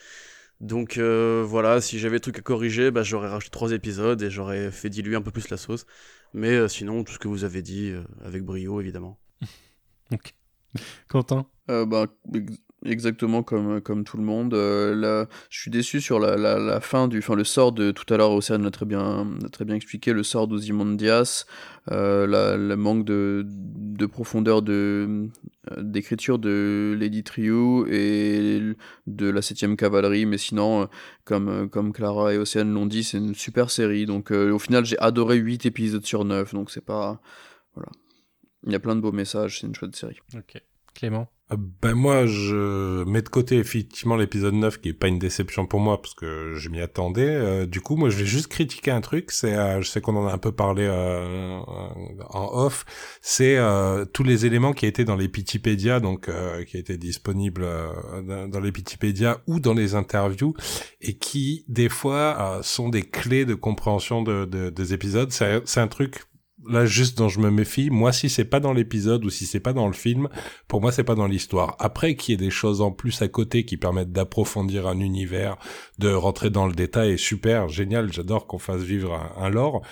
Donc 0.62 0.97
euh, 0.97 1.44
voilà, 1.47 1.80
si 1.80 1.98
j'avais 1.98 2.16
des 2.16 2.20
trucs 2.20 2.39
à 2.39 2.43
corriger, 2.43 2.90
bah, 2.93 3.02
j'aurais 3.02 3.28
rajouté 3.28 3.51
trois 3.51 3.72
épisodes 3.72 4.22
et 4.22 4.30
j'aurais 4.30 4.70
fait 4.70 4.89
diluer 4.89 5.16
un 5.16 5.22
peu 5.22 5.32
plus 5.32 5.51
la 5.51 5.56
sauce. 5.56 5.86
Mais 6.34 6.51
euh, 6.51 6.68
sinon, 6.68 7.02
tout 7.05 7.12
ce 7.12 7.18
que 7.18 7.28
vous 7.28 7.44
avez 7.44 7.62
dit, 7.62 7.90
euh, 7.90 8.05
avec 8.24 8.44
brio 8.44 8.80
évidemment. 8.80 9.18
Ok. 10.12 10.34
Quentin? 11.09 11.47
Euh, 11.70 11.86
bah, 11.86 12.06
exactement 12.84 13.42
comme, 13.42 13.80
comme 13.80 14.04
tout 14.04 14.16
le 14.16 14.22
monde. 14.22 14.54
Euh, 14.54 15.26
je 15.50 15.60
suis 15.60 15.70
déçu 15.70 16.00
sur 16.00 16.18
la, 16.18 16.36
la, 16.36 16.80
fin 16.80 17.09
du, 17.09 17.18
enfin 17.18 17.34
le 17.34 17.44
sort 17.44 17.72
de 17.72 17.90
tout 17.90 18.12
à 18.12 18.16
l'heure. 18.16 18.32
Océane 18.32 18.62
l'a 18.62 18.70
très 18.70 18.86
bien, 18.86 19.26
très 19.52 19.64
bien 19.64 19.74
expliqué. 19.74 20.12
Le 20.12 20.22
sort 20.22 20.48
d'Ozymandias, 20.48 21.46
euh, 21.90 22.56
le 22.56 22.76
manque 22.76 23.04
de, 23.04 23.44
de 23.46 24.06
profondeur 24.06 24.62
de 24.62 25.30
euh, 25.70 25.82
d'écriture 25.82 26.38
de 26.38 26.96
Lady 26.98 27.22
Triou 27.22 27.86
et 27.88 28.74
de 29.06 29.30
la 29.30 29.40
7ème 29.40 29.76
cavalerie. 29.76 30.26
Mais 30.26 30.38
sinon, 30.38 30.82
euh, 30.82 30.86
comme 31.24 31.48
euh, 31.48 31.66
comme 31.68 31.92
Clara 31.92 32.34
et 32.34 32.38
Océane 32.38 32.72
l'ont 32.72 32.86
dit, 32.86 33.04
c'est 33.04 33.18
une 33.18 33.34
super 33.34 33.70
série. 33.70 34.06
Donc 34.06 34.32
euh, 34.32 34.52
au 34.52 34.59
final, 34.59 34.84
j'ai 34.84 34.98
adoré 34.98 35.36
8 35.36 35.66
épisodes 35.66 36.04
sur 36.04 36.24
9. 36.24 36.54
Donc 36.54 36.70
c'est 36.70 36.84
pas 36.84 37.20
voilà. 37.74 37.90
Il 38.66 38.72
y 38.72 38.74
a 38.74 38.80
plein 38.80 38.96
de 38.96 39.00
beaux 39.00 39.12
messages. 39.12 39.60
C'est 39.60 39.66
une 39.66 39.74
chouette 39.74 39.96
série. 39.96 40.18
Ok. 40.34 40.60
Clément? 40.94 41.28
Euh, 41.41 41.41
Ben 41.58 41.94
moi, 41.94 42.26
je 42.26 43.04
mets 43.04 43.22
de 43.22 43.28
côté 43.28 43.58
effectivement 43.58 44.16
l'épisode 44.16 44.54
9 44.54 44.80
qui 44.80 44.90
est 44.90 44.92
pas 44.92 45.08
une 45.08 45.18
déception 45.18 45.66
pour 45.66 45.80
moi 45.80 46.00
parce 46.00 46.14
que 46.14 46.54
je 46.56 46.68
m'y 46.68 46.80
attendais. 46.80 47.26
Euh, 47.28 47.66
du 47.66 47.80
coup, 47.80 47.96
moi, 47.96 48.10
je 48.10 48.16
vais 48.16 48.24
juste 48.26 48.46
critiquer 48.48 48.90
un 48.90 49.00
truc. 49.00 49.30
C'est, 49.30 49.54
euh, 49.54 49.80
je 49.82 49.88
sais 49.88 50.00
qu'on 50.00 50.16
en 50.16 50.26
a 50.26 50.32
un 50.32 50.38
peu 50.38 50.52
parlé 50.52 50.84
euh, 50.88 51.58
en 52.30 52.48
off. 52.52 52.84
C'est 53.20 53.56
euh, 53.56 54.04
tous 54.04 54.22
les 54.22 54.46
éléments 54.46 54.72
qui 54.72 54.86
étaient 54.86 55.04
dans 55.04 55.16
les 55.16 55.28
Pitipédia, 55.28 56.00
donc 56.00 56.28
euh, 56.28 56.64
qui 56.64 56.78
étaient 56.78 56.98
disponibles 56.98 57.64
euh, 57.64 58.46
dans, 58.48 58.60
les 58.60 58.72
Pitipédia 58.72 59.40
ou 59.46 59.60
dans 59.60 59.74
les 59.74 59.94
interviews 59.94 60.54
et 61.00 61.14
qui 61.18 61.64
des 61.68 61.88
fois 61.88 62.36
euh, 62.58 62.62
sont 62.62 62.88
des 62.88 63.02
clés 63.02 63.44
de 63.44 63.54
compréhension 63.54 64.22
de, 64.22 64.44
de- 64.44 64.70
des 64.70 64.94
épisodes. 64.94 65.30
C'est, 65.32 65.60
c'est 65.66 65.80
un 65.80 65.88
truc 65.88 66.22
là 66.68 66.86
juste 66.86 67.18
dont 67.18 67.28
je 67.28 67.40
me 67.40 67.51
méfie. 67.51 67.90
Moi, 67.90 68.12
si 68.12 68.28
c'est 68.28 68.44
pas 68.44 68.60
dans 68.60 68.72
l'épisode 68.72 69.24
ou 69.24 69.30
si 69.30 69.47
c'est 69.47 69.60
pas 69.60 69.72
dans 69.72 69.86
le 69.86 69.93
film, 69.93 70.28
pour 70.68 70.80
moi, 70.80 70.93
c'est 70.93 71.05
pas 71.05 71.14
dans 71.14 71.26
l'histoire. 71.26 71.76
Après, 71.78 72.14
qu'il 72.14 72.32
y 72.32 72.34
ait 72.34 72.44
des 72.44 72.51
choses 72.51 72.80
en 72.80 72.90
plus 72.90 73.22
à 73.22 73.28
côté 73.28 73.64
qui 73.64 73.76
permettent 73.76 74.12
d'approfondir 74.12 74.86
un 74.86 74.98
univers, 75.01 75.56
de 75.98 76.12
rentrer 76.12 76.51
dans 76.51 76.66
le 76.66 76.74
détail, 76.74 77.18
super, 77.18 77.68
génial. 77.68 78.12
J'adore 78.12 78.47
qu'on 78.47 78.59
fasse 78.59 78.82
vivre 78.82 79.14
un, 79.14 79.44
un 79.44 79.51
lore. 79.51 79.82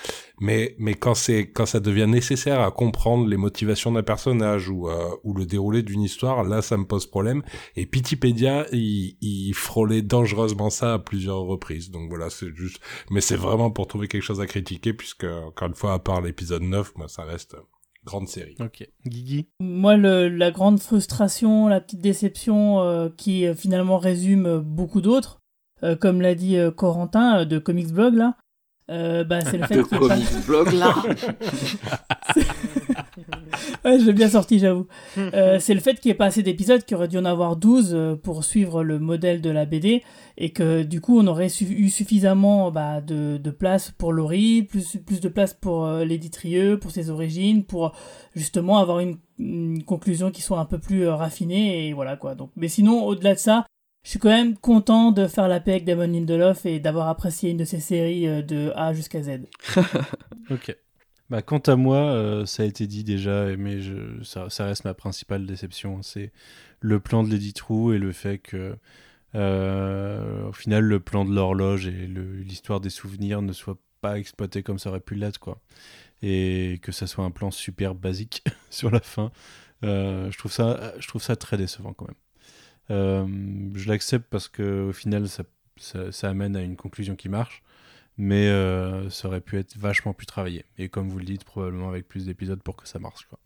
Mais, 0.41 0.75
mais 0.79 0.95
quand 0.95 1.15
c'est, 1.15 1.51
quand 1.51 1.67
ça 1.67 1.81
devient 1.81 2.07
nécessaire 2.09 2.61
à 2.61 2.71
comprendre 2.71 3.27
les 3.29 3.37
motivations 3.37 3.93
d'un 3.93 4.03
personnage 4.03 4.69
ou, 4.71 4.89
euh, 4.89 5.11
ou 5.23 5.35
le 5.35 5.45
déroulé 5.47 5.83
d'une 5.83 6.03
histoire, 6.03 6.43
là, 6.45 6.63
ça 6.63 6.77
me 6.77 6.85
pose 6.87 7.07
problème. 7.07 7.43
Et 7.77 7.87
Pitipédia, 7.87 8.67
il, 8.73 9.17
il 9.21 9.53
frôlait 9.55 10.03
dangereusement 10.03 10.71
ça 10.71 10.95
à 10.95 10.99
plusieurs 10.99 11.41
reprises. 11.41 11.91
Donc 11.91 12.09
voilà, 12.09 12.31
c'est 12.31 12.55
juste, 12.55 12.81
mais 13.11 13.21
c'est 13.21 13.37
vraiment 13.37 13.71
pour 13.71 13.87
trouver 13.87 14.09
quelque 14.09 14.23
chose 14.23 14.41
à 14.41 14.47
critiquer 14.47 14.93
puisque, 14.95 15.25
encore 15.25 15.69
une 15.69 15.75
fois, 15.75 15.93
à 15.93 15.99
part 15.99 16.21
l'épisode 16.23 16.63
9, 16.63 16.97
moi, 16.97 17.09
ça 17.09 17.23
reste 17.25 17.57
grande 18.05 18.29
série. 18.29 18.57
Ok. 18.61 18.89
Guigui? 19.07 19.49
Moi, 19.61 19.97
le- 19.99 20.29
la 20.29 20.51
grande 20.51 20.81
frustration, 20.81 21.69
la 21.69 21.83
petite 21.83 22.01
déception 22.01 22.81
euh, 22.81 23.11
qui 23.15 23.47
euh, 23.47 23.55
finalement 23.55 23.99
résume 23.99 24.61
beaucoup 24.61 25.03
d'autres, 25.03 25.41
euh, 25.83 25.97
comme 25.97 26.23
l'a 26.23 26.35
dit 26.35 26.57
euh, 26.57 26.71
Corentin 26.71 27.41
euh, 27.41 27.45
de 27.45 27.59
Comics 27.59 27.93
Blog, 27.93 28.15
là, 28.15 28.37
euh, 28.91 29.25
bah, 29.25 29.41
c'est 29.43 29.59
le 29.59 29.67
fait 29.67 29.83
qu'il 29.83 29.99
pas- 29.99 30.09
Comics 30.09 30.47
Blog, 30.47 30.73
là 30.75 30.95
ouais, 33.85 33.99
je 33.99 34.07
l'ai 34.07 34.13
bien 34.13 34.29
sorti, 34.29 34.59
j'avoue. 34.59 34.87
Euh, 35.19 35.59
c'est 35.61 35.75
le 35.75 35.81
fait 35.81 36.01
qu'il 36.01 36.11
n'y 36.11 36.13
ait 36.13 36.19
pas 36.19 36.27
assez 36.27 36.43
d'épisodes, 36.43 36.85
qu'il 36.85 36.97
aurait 36.97 37.09
dû 37.09 37.19
en 37.19 37.25
avoir 37.25 37.57
12 37.57 37.93
euh, 37.93 38.17
pour 38.17 38.45
suivre 38.45 38.83
le 38.83 38.99
modèle 38.99 39.41
de 39.41 39.51
la 39.51 39.65
BD, 39.65 40.03
et 40.37 40.51
que 40.51 40.83
du 40.83 41.01
coup, 41.01 41.19
on 41.19 41.27
aurait 41.27 41.49
eu 41.49 41.89
suffisamment 41.89 42.71
bah, 42.71 43.01
de, 43.01 43.39
de, 43.39 43.51
place 43.51 43.91
pour 43.91 44.13
Laurie, 44.13 44.63
plus, 44.63 44.97
plus 44.97 45.21
de 45.21 45.29
place 45.29 45.55
pour 45.55 45.85
euh, 45.87 46.05
Lady 46.05 46.31
Trieux, 46.31 46.79
pour 46.79 46.91
ses 46.91 47.11
origines, 47.11 47.65
pour 47.65 47.93
justement 48.35 48.79
avoir 48.79 49.01
une, 49.01 49.17
une, 49.39 49.83
conclusion 49.85 50.31
qui 50.31 50.43
soit 50.43 50.59
un 50.59 50.65
peu 50.65 50.79
plus 50.79 51.05
euh, 51.05 51.15
raffinée, 51.15 51.89
et 51.89 51.93
voilà 51.93 52.17
quoi. 52.17 52.35
Donc, 52.35 52.51
mais 52.57 52.69
sinon, 52.69 53.05
au-delà 53.05 53.35
de 53.35 53.41
ça, 53.41 53.67
je 54.03 54.11
suis 54.11 54.19
quand 54.19 54.31
même 54.31 54.57
content 54.57 55.13
de 55.13 55.27
faire 55.27 55.49
la 55.49 55.61
paix 55.61 55.73
avec 55.73 55.85
Damon 55.85 56.07
Lindelof 56.07 56.65
et 56.65 56.81
d'avoir 56.81 57.09
apprécié 57.09 57.51
une 57.51 57.59
de 57.59 57.65
ses 57.65 57.81
séries 57.81 58.27
euh, 58.27 58.43
de 58.43 58.73
A 58.75 58.95
jusqu'à 58.95 59.23
Z. 59.23 59.41
ok. 60.51 60.77
Bah, 61.29 61.43
quant 61.43 61.59
à 61.59 61.77
moi, 61.77 61.99
euh, 61.99 62.47
ça 62.47 62.63
a 62.63 62.67
été 62.67 62.87
dit 62.87 63.05
déjà, 63.05 63.55
mais 63.57 63.81
je, 63.81 64.23
ça, 64.23 64.49
reste 64.65 64.85
ma 64.85 64.95
principale 64.95 65.47
déception. 65.47 66.03
C'est 66.03 66.33
le 66.81 66.99
plan 66.99 67.23
de 67.23 67.31
Lady 67.31 67.53
True 67.53 67.95
et 67.95 67.99
le 67.99 68.11
fait 68.11 68.39
que, 68.39 68.77
euh, 69.35 70.49
au 70.49 70.53
final, 70.53 70.83
le 70.85 70.99
plan 70.99 71.25
de 71.25 71.33
l'horloge 71.33 71.87
et 71.87 72.09
l'histoire 72.09 72.81
des 72.81 72.91
souvenirs 72.91 73.43
ne 73.43 73.53
soit 73.53 73.79
pas 74.01 74.19
exploité 74.19 74.63
comme 74.63 74.79
ça 74.79 74.91
aurait 74.91 75.01
pu 75.01 75.15
l'être, 75.15 75.39
quoi. 75.39 75.61
Et 76.23 76.81
que 76.83 76.91
ça 76.91 77.07
soit 77.07 77.25
un 77.25 77.31
plan 77.31 77.51
super 77.51 77.95
basique 77.95 78.43
sur 78.71 78.91
la 78.91 79.01
fin. 79.01 79.31
Je, 79.83 80.37
trouve 80.37 80.53
ça, 80.53 80.95
je 80.99 81.07
trouve 81.07 81.23
ça 81.23 81.37
très 81.37 81.57
décevant 81.59 81.93
quand 81.93 82.07
même. 82.09 82.17
Euh, 82.91 83.27
je 83.75 83.89
l'accepte 83.89 84.27
parce 84.31 84.49
que 84.49 84.89
au 84.89 84.93
final, 84.93 85.29
ça, 85.29 85.45
ça, 85.77 86.13
ça, 86.13 86.29
amène 86.29 86.57
à 86.57 86.63
une 86.63 86.77
conclusion 86.77 87.15
qui 87.15 87.29
marche, 87.29 87.63
mais 88.19 88.49
euh, 88.49 89.09
ça 89.11 89.29
aurait 89.29 89.41
pu 89.41 89.59
être 89.59 89.77
vachement 89.77 90.13
plus 90.13 90.27
travaillé. 90.27 90.65
Et 90.79 90.89
comme 90.89 91.09
vous 91.09 91.19
le 91.19 91.25
dites, 91.25 91.45
probablement 91.45 91.89
avec 91.89 92.09
plus 92.09 92.27
d'épisodes 92.27 92.63
pour 92.63 92.77
que 92.77 92.89
ça 92.89 92.99
marche. 92.99 93.27
Quoi. 93.29 93.39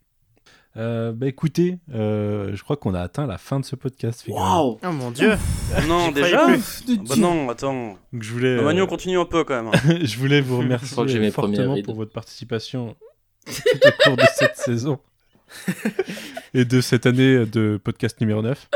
Euh, 0.77 1.13
bah 1.13 1.27
écoutez, 1.27 1.77
je 1.89 2.61
crois 2.63 2.75
qu'on 2.75 2.93
a 2.93 3.01
atteint 3.01 3.27
la 3.27 3.37
fin 3.37 3.59
de 3.59 3.65
ce 3.65 3.75
podcast. 3.75 4.25
Waouh 4.27 4.79
Oh 4.83 4.91
mon 4.91 5.11
dieu 5.11 5.35
Non, 5.87 6.11
déjà? 6.11 6.47
bah 6.47 7.15
Non, 7.17 7.49
attends. 7.49 7.97
Donc, 8.11 8.23
je 8.23 8.31
voulais. 8.33 8.57
Bah, 8.57 8.73
on 8.75 8.87
continue 8.87 9.17
un 9.17 9.25
peu 9.25 9.43
quand 9.43 9.63
même. 9.63 9.71
je 10.03 10.17
voulais 10.17 10.41
vous 10.41 10.57
remercier 10.57 11.31
fortement 11.31 11.81
pour 11.83 11.95
votre 11.95 12.11
participation 12.11 12.95
tout 13.45 13.87
au 13.87 14.03
cours 14.03 14.17
de 14.17 14.23
cette 14.35 14.57
saison 14.57 14.99
et 16.53 16.65
de 16.65 16.81
cette 16.81 17.05
année 17.05 17.45
de 17.45 17.79
podcast 17.81 18.19
numéro 18.19 18.41
9. 18.41 18.67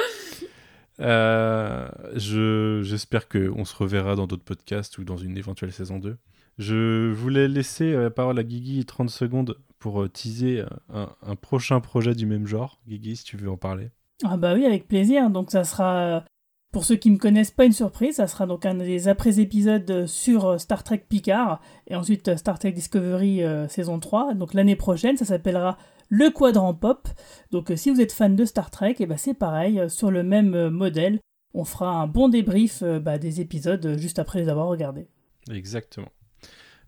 Euh, 1.00 1.88
je, 2.16 2.82
j'espère 2.84 3.30
qu'on 3.30 3.66
se 3.66 3.76
reverra 3.76 4.16
dans 4.16 4.28
d'autres 4.28 4.44
podcasts 4.44 4.98
ou 4.98 5.04
dans 5.04 5.18
une 5.18 5.38
éventuelle 5.38 5.72
saison 5.72 6.00
2. 6.00 6.18
Je 6.58 7.12
voulais 7.12 7.48
laisser 7.48 7.94
la 7.94 8.10
parole 8.10 8.38
à 8.38 8.44
Guigui 8.44 8.86
30 8.86 9.10
secondes 9.10 9.58
pour 9.80 10.02
euh, 10.02 10.10
teaser 10.10 10.66
un, 10.90 11.36
prochain 11.36 11.80
projet 11.80 12.14
du 12.16 12.26
même 12.26 12.48
genre. 12.48 12.82
Guigui, 12.88 13.16
si 13.16 13.24
tu 13.24 13.38
veux 13.38 13.50
en 13.50 13.58
parler. 13.58 13.92
Ah 14.26 14.36
bah 14.36 14.54
oui, 14.54 14.66
avec 14.66 14.88
plaisir. 14.88 15.30
Donc 15.30 15.52
ça 15.52 15.64
sera, 15.64 16.26
pour 16.72 16.84
ceux 16.84 16.98
qui 16.98 17.10
ne 17.10 17.16
me 17.16 17.20
connaissent 17.20 17.52
pas, 17.52 17.66
une 17.66 17.72
surprise. 17.72 18.16
Ça 18.18 18.28
sera 18.28 18.46
donc 18.46 18.66
un 18.66 18.76
des 18.76 19.08
après-épisodes 19.08 20.06
sur 20.06 20.60
Star 20.60 20.84
Trek 20.84 21.06
Picard 21.10 21.62
et 21.88 21.96
ensuite 21.96 22.36
Star 22.38 22.60
Trek 22.60 22.74
Discovery 22.74 23.44
euh, 23.44 23.68
saison 23.68 24.00
3. 24.00 24.36
Donc 24.36 24.54
l'année 24.54 24.76
prochaine, 24.76 25.18
ça 25.18 25.26
s'appellera 25.26 25.78
le 26.10 26.30
quadrant 26.31 26.73
pop. 26.73 27.07
Donc 27.52 27.72
euh, 27.72 27.76
si 27.76 27.90
vous 27.91 28.02
êtes 28.02 28.11
fan 28.11 28.36
de 28.36 28.44
Star 28.45 28.69
Trek, 28.72 28.95
et 28.99 29.06
bah, 29.06 29.18
c'est 29.18 29.34
pareil, 29.34 29.80
euh, 29.80 29.90
sur 29.90 30.11
le 30.11 30.23
même 30.23 30.53
euh, 30.56 30.69
modèle. 30.69 31.19
On 31.56 31.65
fera 31.65 31.90
un 31.99 32.06
bon 32.06 32.30
débrief 32.30 32.84
bah, 32.84 33.18
des 33.18 33.41
épisodes 33.41 33.98
juste 33.98 34.19
après 34.19 34.40
les 34.40 34.49
avoir 34.49 34.68
regardés. 34.68 35.07
Exactement. 35.49 36.11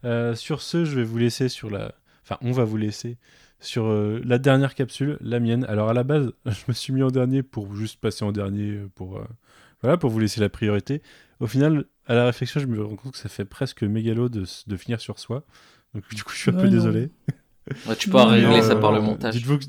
Euh, 0.05 0.35
sur 0.35 0.61
ce, 0.61 0.85
je 0.85 0.95
vais 0.95 1.03
vous 1.03 1.17
laisser 1.17 1.49
sur 1.49 1.71
la... 1.71 1.95
Enfin, 2.23 2.37
on 2.41 2.51
va 2.51 2.63
vous 2.63 2.77
laisser 2.77 3.17
sur 3.59 3.85
euh, 3.87 4.21
la 4.23 4.37
dernière 4.37 4.75
capsule, 4.75 5.17
la 5.21 5.39
mienne. 5.39 5.63
Alors 5.65 5.89
à 5.89 5.93
la 5.93 6.03
base, 6.03 6.31
je 6.45 6.63
me 6.67 6.73
suis 6.73 6.93
mis 6.93 7.01
en 7.01 7.09
dernier 7.09 7.41
pour 7.41 7.75
juste 7.75 7.99
passer 7.99 8.23
en 8.23 8.31
dernier, 8.31 8.81
pour, 8.93 9.17
euh, 9.17 9.25
voilà, 9.81 9.97
pour 9.97 10.11
vous 10.11 10.19
laisser 10.19 10.41
la 10.41 10.49
priorité. 10.49 11.01
Au 11.39 11.47
final, 11.47 11.85
à 12.05 12.13
la 12.13 12.25
réflexion, 12.25 12.59
je 12.59 12.67
me 12.67 12.83
rends 12.83 12.95
compte 12.95 13.13
que 13.13 13.17
ça 13.17 13.29
fait 13.29 13.45
presque 13.45 13.81
mégalo 13.81 14.29
de, 14.29 14.43
de 14.67 14.77
finir 14.77 15.01
sur 15.01 15.17
soi. 15.17 15.43
Donc 15.95 16.07
du 16.13 16.23
coup, 16.23 16.33
je 16.33 16.37
suis 16.37 16.51
un 16.51 16.55
Ouais, 16.55 16.61
peu 16.61 16.67
non. 16.67 16.73
désolé. 16.73 17.09
Ouais, 17.87 17.95
tu 17.95 18.09
peux 18.09 18.17
régler 18.17 18.61
ça 18.61 18.75
par 18.75 18.91
le 18.91 19.01
montage. 19.01 19.33
Dites-vous 19.35 19.59
que... 19.59 19.65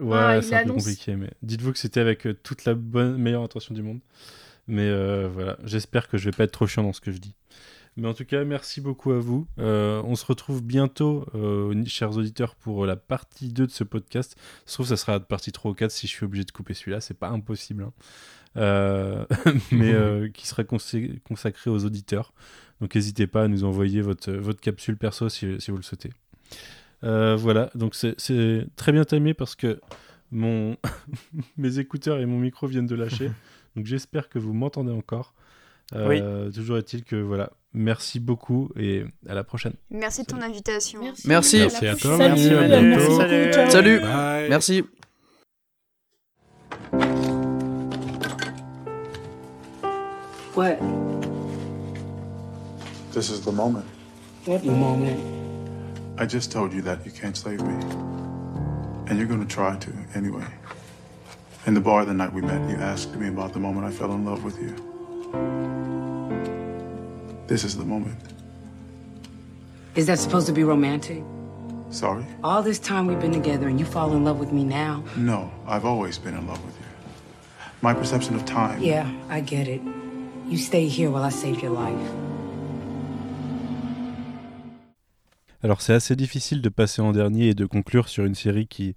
Ouais, 0.00 0.16
Ah, 0.16 0.42
c'est 0.42 0.54
un 0.54 0.58
peu 0.64 0.70
annonce. 0.70 0.84
compliqué, 0.84 1.16
mais 1.16 1.30
dites-vous 1.42 1.72
que 1.72 1.78
c'était 1.78 2.00
avec 2.00 2.26
euh, 2.26 2.34
toute 2.34 2.64
la 2.64 2.74
bonne, 2.74 3.16
meilleure 3.16 3.42
intention 3.42 3.74
du 3.74 3.82
monde. 3.82 4.00
Mais 4.68 4.86
euh, 4.88 5.28
voilà, 5.32 5.56
j'espère 5.64 6.08
que 6.08 6.18
je 6.18 6.26
vais 6.26 6.36
pas 6.36 6.44
être 6.44 6.52
trop 6.52 6.66
chiant 6.66 6.82
dans 6.82 6.92
ce 6.92 7.00
que 7.00 7.10
je 7.10 7.18
dis. 7.18 7.34
Mais 7.96 8.06
en 8.06 8.14
tout 8.14 8.24
cas, 8.24 8.44
merci 8.44 8.80
beaucoup 8.80 9.10
à 9.10 9.18
vous. 9.18 9.48
Euh, 9.58 10.00
on 10.04 10.14
se 10.14 10.24
retrouve 10.24 10.62
bientôt, 10.62 11.26
euh, 11.34 11.74
chers 11.86 12.16
auditeurs, 12.16 12.54
pour 12.54 12.86
la 12.86 12.94
partie 12.94 13.48
2 13.48 13.66
de 13.66 13.72
ce 13.72 13.82
podcast. 13.82 14.36
Je 14.68 14.72
trouve 14.74 14.86
que 14.86 14.90
ça 14.90 14.96
sera 14.96 15.12
la 15.14 15.20
partie 15.20 15.50
3 15.50 15.72
ou 15.72 15.74
4 15.74 15.90
si 15.90 16.06
je 16.06 16.12
suis 16.12 16.24
obligé 16.24 16.44
de 16.44 16.52
couper 16.52 16.74
celui-là. 16.74 17.00
C'est 17.00 17.18
pas 17.18 17.28
impossible. 17.30 17.82
hein. 17.84 17.92
Euh, 18.56 19.24
mais 19.72 19.92
euh, 19.92 20.28
qui 20.32 20.46
sera 20.46 20.62
consacré 20.62 21.70
aux 21.70 21.84
auditeurs. 21.84 22.32
Donc 22.80 22.94
n'hésitez 22.94 23.26
pas 23.26 23.44
à 23.44 23.48
nous 23.48 23.64
envoyer 23.64 24.00
votre, 24.00 24.30
votre 24.32 24.60
capsule 24.60 24.96
perso 24.96 25.28
si, 25.28 25.56
si 25.60 25.70
vous 25.72 25.76
le 25.78 25.82
souhaitez. 25.82 26.10
Euh, 27.04 27.36
voilà, 27.36 27.70
donc 27.74 27.94
c'est- 27.94 28.16
très 28.76 28.92
bien 28.92 29.04
timé 29.04 29.34
parce 29.34 29.54
que 29.54 29.80
mon 30.30 30.76
mes 31.56 31.78
écouteurs 31.78 32.18
et 32.18 32.26
mon 32.26 32.38
micro 32.38 32.66
viennent 32.66 32.86
de 32.86 32.94
lâcher. 32.96 33.30
donc 33.76 33.86
j'espère 33.86 34.28
que 34.28 34.38
vous 34.38 34.52
m'entendez 34.52 34.92
encore. 34.92 35.34
Euh, 35.94 36.50
Toujours 36.50 36.76
est-il 36.76 37.02
que 37.02 37.16
voilà, 37.16 37.50
merci 37.72 38.20
beaucoup 38.20 38.70
et 38.76 39.04
à 39.26 39.32
la 39.34 39.42
prochaine. 39.42 39.72
Merci 39.90 40.22
de 40.22 40.26
ton 40.26 40.42
invitation. 40.42 41.00
Merci. 41.24 41.58
Merci 41.58 41.86
à 41.86 41.96
toi. 41.96 42.16
Salut, 42.18 42.28
merci, 42.28 42.52
à 42.52 42.68
bientôt. 43.28 43.70
Salut. 43.70 44.00
Bye. 44.00 44.48
Merci. 44.50 44.84
What? 50.54 50.78
This 53.12 53.30
is 53.30 53.40
the 53.44 53.52
moment. 53.52 53.84
What 54.44 54.64
moment? 54.64 55.37
I 56.20 56.26
just 56.26 56.50
told 56.50 56.72
you 56.72 56.82
that 56.82 57.06
you 57.06 57.12
can't 57.12 57.36
save 57.36 57.62
me. 57.62 57.74
And 59.06 59.16
you're 59.18 59.28
gonna 59.28 59.44
try 59.44 59.76
to 59.76 59.92
anyway. 60.16 60.44
In 61.64 61.74
the 61.74 61.80
bar 61.80 62.04
the 62.04 62.12
night 62.12 62.32
we 62.32 62.42
met, 62.42 62.68
you 62.68 62.76
asked 62.76 63.14
me 63.14 63.28
about 63.28 63.52
the 63.52 63.60
moment 63.60 63.86
I 63.86 63.92
fell 63.92 64.12
in 64.12 64.24
love 64.24 64.42
with 64.42 64.60
you. 64.60 64.74
This 67.46 67.62
is 67.62 67.76
the 67.76 67.84
moment. 67.84 68.18
Is 69.94 70.06
that 70.06 70.18
supposed 70.18 70.48
to 70.48 70.52
be 70.52 70.64
romantic? 70.64 71.22
Sorry? 71.90 72.26
All 72.42 72.62
this 72.64 72.80
time 72.80 73.06
we've 73.06 73.20
been 73.20 73.32
together 73.32 73.68
and 73.68 73.78
you 73.78 73.86
fall 73.86 74.12
in 74.12 74.24
love 74.24 74.40
with 74.40 74.52
me 74.52 74.64
now? 74.64 75.04
No, 75.16 75.52
I've 75.68 75.84
always 75.84 76.18
been 76.18 76.34
in 76.34 76.48
love 76.48 76.62
with 76.64 76.74
you. 76.80 76.86
My 77.80 77.94
perception 77.94 78.34
of 78.34 78.44
time. 78.44 78.82
Yeah, 78.82 79.08
I 79.28 79.38
get 79.38 79.68
it. 79.68 79.80
You 80.48 80.58
stay 80.58 80.88
here 80.88 81.10
while 81.10 81.22
I 81.22 81.30
save 81.30 81.62
your 81.62 81.70
life. 81.70 82.27
Alors 85.62 85.80
c'est 85.80 85.92
assez 85.92 86.14
difficile 86.14 86.62
de 86.62 86.68
passer 86.68 87.02
en 87.02 87.12
dernier 87.12 87.48
et 87.48 87.54
de 87.54 87.66
conclure 87.66 88.08
sur 88.08 88.24
une 88.24 88.36
série 88.36 88.68
qui, 88.68 88.94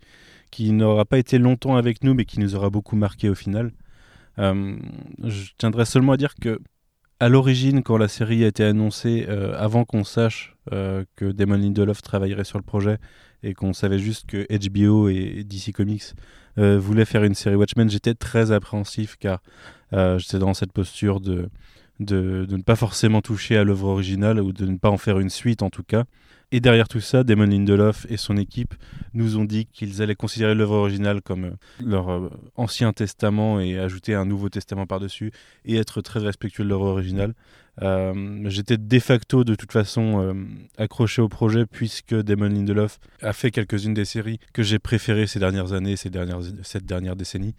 n'aura 0.72 1.06
pas 1.06 1.18
été 1.18 1.40
longtemps 1.40 1.76
avec 1.76 2.04
nous 2.04 2.14
mais 2.14 2.26
qui 2.26 2.40
nous 2.40 2.56
aura 2.56 2.70
beaucoup 2.70 2.96
marqué 2.96 3.30
au 3.30 3.36
final. 3.36 3.72
Euh, 4.38 4.78
je 5.24 5.52
tiendrai 5.58 5.86
seulement 5.86 6.14
à 6.14 6.18
dire 6.18 6.36
que 6.36 6.60
à 7.20 7.30
l'origine, 7.30 7.84
quand 7.84 7.98
la 7.98 8.08
série 8.08 8.44
a 8.44 8.48
été 8.48 8.64
annoncée, 8.64 9.28
euh, 9.30 9.56
avant 9.56 9.86
qu'on 9.86 10.04
sache 10.04 10.56
euh, 10.72 11.06
que 11.16 11.32
Damon 11.32 11.58
Lindelof 11.58 12.02
travaillerait 12.02 12.46
sur 12.46 12.58
le 12.58 12.64
projet 12.64 12.98
et 13.44 13.54
qu'on 13.54 13.74
savait 13.74 14.00
juste 14.00 14.26
que 14.26 14.48
HBO 14.50 15.08
et 15.08 15.44
DC 15.44 15.72
Comics 15.74 16.14
voulaient 16.58 17.06
faire 17.06 17.24
une 17.24 17.34
série 17.34 17.56
Watchmen, 17.56 17.90
j'étais 17.90 18.14
très 18.14 18.52
appréhensif 18.52 19.16
car 19.18 19.42
j'étais 19.92 20.38
dans 20.38 20.54
cette 20.54 20.74
posture 20.74 21.22
de, 21.22 21.50
de, 22.00 22.46
de 22.46 22.58
ne 22.58 22.62
pas 22.62 22.76
forcément 22.76 23.22
toucher 23.22 23.58
à 23.58 23.64
l'œuvre 23.64 23.88
originale 23.88 24.40
ou 24.42 24.52
de 24.52 24.66
ne 24.66 24.78
pas 24.78 24.90
en 24.90 24.98
faire 24.98 25.20
une 25.20 25.30
suite 25.30 25.64
en 25.64 25.70
tout 25.70 25.84
cas. 25.84 26.04
Et 26.54 26.60
derrière 26.60 26.90
tout 26.90 27.00
ça, 27.00 27.24
Damon 27.24 27.46
Lindelof 27.46 28.06
et 28.10 28.18
son 28.18 28.36
équipe 28.36 28.76
nous 29.14 29.38
ont 29.38 29.46
dit 29.46 29.68
qu'ils 29.68 30.02
allaient 30.02 30.16
considérer 30.16 30.54
l'œuvre 30.54 30.76
originale 30.76 31.22
comme 31.22 31.46
euh, 31.46 31.52
leur 31.82 32.10
euh, 32.10 32.30
ancien 32.56 32.92
testament 32.92 33.62
et 33.62 33.80
ajouter 33.80 34.16
un 34.16 34.26
nouveau 34.26 34.50
testament 34.50 34.86
par-dessus 34.86 35.32
et 35.64 35.78
être 35.78 36.02
très 36.02 36.20
respectueux 36.20 36.66
de 36.66 36.70
l'œuvre 36.70 36.88
originale. 36.88 37.36
Euh, 37.82 38.44
J'étais 38.50 38.78
de 38.78 39.00
facto 39.00 39.46
de 39.46 39.56
toute 39.56 39.72
façon 39.72 40.36
accroché 40.78 41.22
au 41.22 41.30
projet 41.30 41.66
puisque 41.66 42.14
Damon 42.14 42.50
Lindelof 42.50 43.00
a 43.22 43.32
fait 43.32 43.50
quelques-unes 43.50 43.94
des 43.94 44.04
séries 44.04 44.40
que 44.52 44.62
j'ai 44.62 44.78
préférées 44.78 45.28
ces 45.28 45.40
dernières 45.40 45.72
années, 45.72 45.96
ces 45.96 46.10
dernières, 46.10 46.42
cette 46.64 46.86
dernière 46.86 47.16
décennie. 47.16 47.56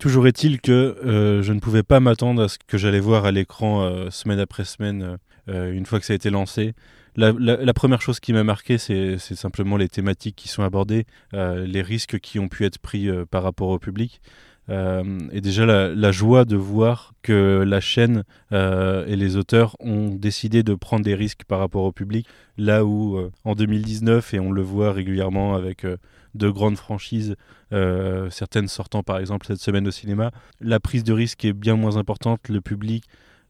Toujours 0.00 0.26
est-il 0.26 0.60
que 0.60 1.40
je 1.42 1.52
ne 1.52 1.60
pouvais 1.60 1.84
pas 1.84 2.00
m'attendre 2.00 2.42
à 2.42 2.48
ce 2.48 2.58
que 2.66 2.76
j'allais 2.76 3.00
voir 3.00 3.24
à 3.24 3.30
l'écran 3.30 4.10
semaine 4.10 4.40
après 4.40 4.64
semaine 4.64 5.16
une 5.46 5.86
fois 5.86 6.00
que 6.00 6.06
ça 6.06 6.12
a 6.12 6.16
été 6.16 6.30
lancé. 6.30 6.74
La, 7.16 7.72
première 7.72 8.02
chose 8.02 8.20
qui 8.20 8.32
m'a 8.32 8.44
marqué, 8.44 8.76
c'est 8.78 9.18
simplement 9.18 9.76
les 9.76 9.88
thématiques 9.88 10.36
qui 10.36 10.48
sont 10.48 10.62
abordées, 10.62 11.06
euh, 11.32 11.66
les 11.66 11.80
risques 11.80 12.18
qui 12.18 12.38
ont 12.38 12.48
pu 12.48 12.64
être 12.64 12.78
pris 12.78 13.08
euh, 13.08 13.24
par 13.24 13.42
rapport 13.42 13.68
au 13.68 13.78
public. 13.78 14.20
Euh, 14.68 15.20
et 15.32 15.40
déjà 15.40 15.64
la, 15.64 16.12
joie 16.12 16.44
de 16.44 16.56
voir 16.56 17.14
que 17.22 17.64
la 17.66 17.80
chaîne 17.80 18.24
et 18.50 19.16
les 19.16 19.36
auteurs 19.36 19.76
ont 19.80 20.08
décidé 20.08 20.62
de 20.62 20.74
prendre 20.74 21.04
des 21.04 21.14
risques 21.14 21.44
par 21.44 21.58
rapport 21.60 21.84
au 21.84 21.92
public, 21.92 22.26
là 22.58 22.84
où 22.84 23.18
en 23.44 23.54
2019, 23.54 24.34
et 24.34 24.40
on 24.40 24.50
le 24.50 24.62
voit 24.62 24.92
régulièrement 24.92 25.54
avec 25.54 25.86
de 26.34 26.50
grandes 26.50 26.76
franchises, 26.76 27.36
certaines 27.70 28.66
sortant 28.66 29.04
par 29.04 29.18
exemple 29.18 29.46
cette 29.46 29.60
semaine 29.60 29.86
au 29.86 29.92
cinéma, 29.92 30.32
la 30.60 30.80
prise 30.80 31.04
de 31.04 31.12
risque 31.12 31.44
est 31.44 31.52
bien 31.52 31.76
moins 31.76 31.96
importante, 31.96 32.48
le 32.48 32.60
public 32.60 33.04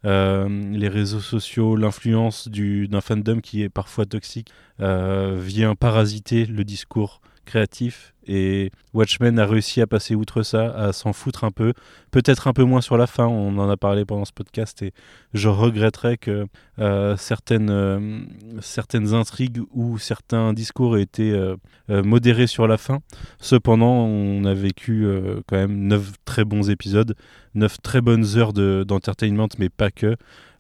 les 0.07 0.89
réseaux 0.89 1.21
sociaux, 1.21 1.77
l'influence 1.77 2.49
d'un 2.49 3.01
fandom 3.01 3.41
qui 3.41 3.63
est 3.63 3.69
parfois 3.69 4.07
toxique 4.07 4.53
euh, 4.81 5.39
vient 5.41 5.75
parasiter 5.75 6.47
le 6.47 6.65
discours 6.65 7.21
créatif 7.47 8.13
et 8.27 8.71
Watchmen 8.93 9.39
a 9.39 9.47
réussi 9.47 9.81
à 9.81 9.87
passer 9.87 10.15
outre 10.15 10.43
ça, 10.43 10.71
à 10.73 10.93
s'en 10.93 11.13
foutre 11.13 11.45
un 11.45 11.53
peu, 11.53 11.73
peut-être 12.11 12.49
un 12.49 12.53
peu 12.53 12.65
moins 12.65 12.81
sur 12.81 12.99
la 12.99 13.07
fin, 13.07 13.27
on 13.27 13.57
en 13.59 13.71
a 13.71 13.77
parlé 13.77 14.05
pendant 14.05 14.25
ce 14.25 14.33
podcast 14.33 14.83
et 14.83 14.93
je 15.33 15.49
regretterais 15.49 16.17
que 16.17 16.47
euh, 16.79 17.17
certaines, 17.17 17.71
euh, 17.71 18.21
certaines 18.61 19.15
intrigues 19.15 19.63
ou 19.73 19.97
certains 19.99 20.53
discours 20.53 20.99
aient 20.99 21.03
été 21.03 21.31
euh, 21.31 21.57
modérés 21.89 22.49
sur 22.49 22.67
la 22.67 22.79
fin. 22.79 22.99
Cependant, 23.39 24.05
on 24.05 24.45
a 24.45 24.55
vécu 24.55 25.07
quand 25.47 25.57
même 25.57 25.87
neuf 25.87 26.13
très 26.25 26.45
bons 26.45 26.69
épisodes, 26.69 27.15
neuf 27.55 27.81
très 27.81 28.01
bonnes 28.01 28.27
heures 28.37 28.53
d'entertainment, 28.53 29.49
mais 29.59 29.69
pas 29.69 29.91
que. 29.91 30.17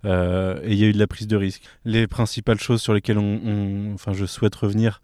Euh, 0.06 0.60
et 0.62 0.72
il 0.72 0.78
y 0.78 0.84
a 0.84 0.88
eu 0.88 0.92
de 0.92 0.98
la 0.98 1.06
prise 1.06 1.26
de 1.26 1.36
risque. 1.36 1.62
Les 1.84 2.06
principales 2.06 2.60
choses 2.60 2.80
sur 2.80 2.94
lesquelles 2.94 3.18
on, 3.18 3.92
enfin, 3.94 4.12
je 4.12 4.24
souhaite 4.24 4.54
revenir, 4.54 5.00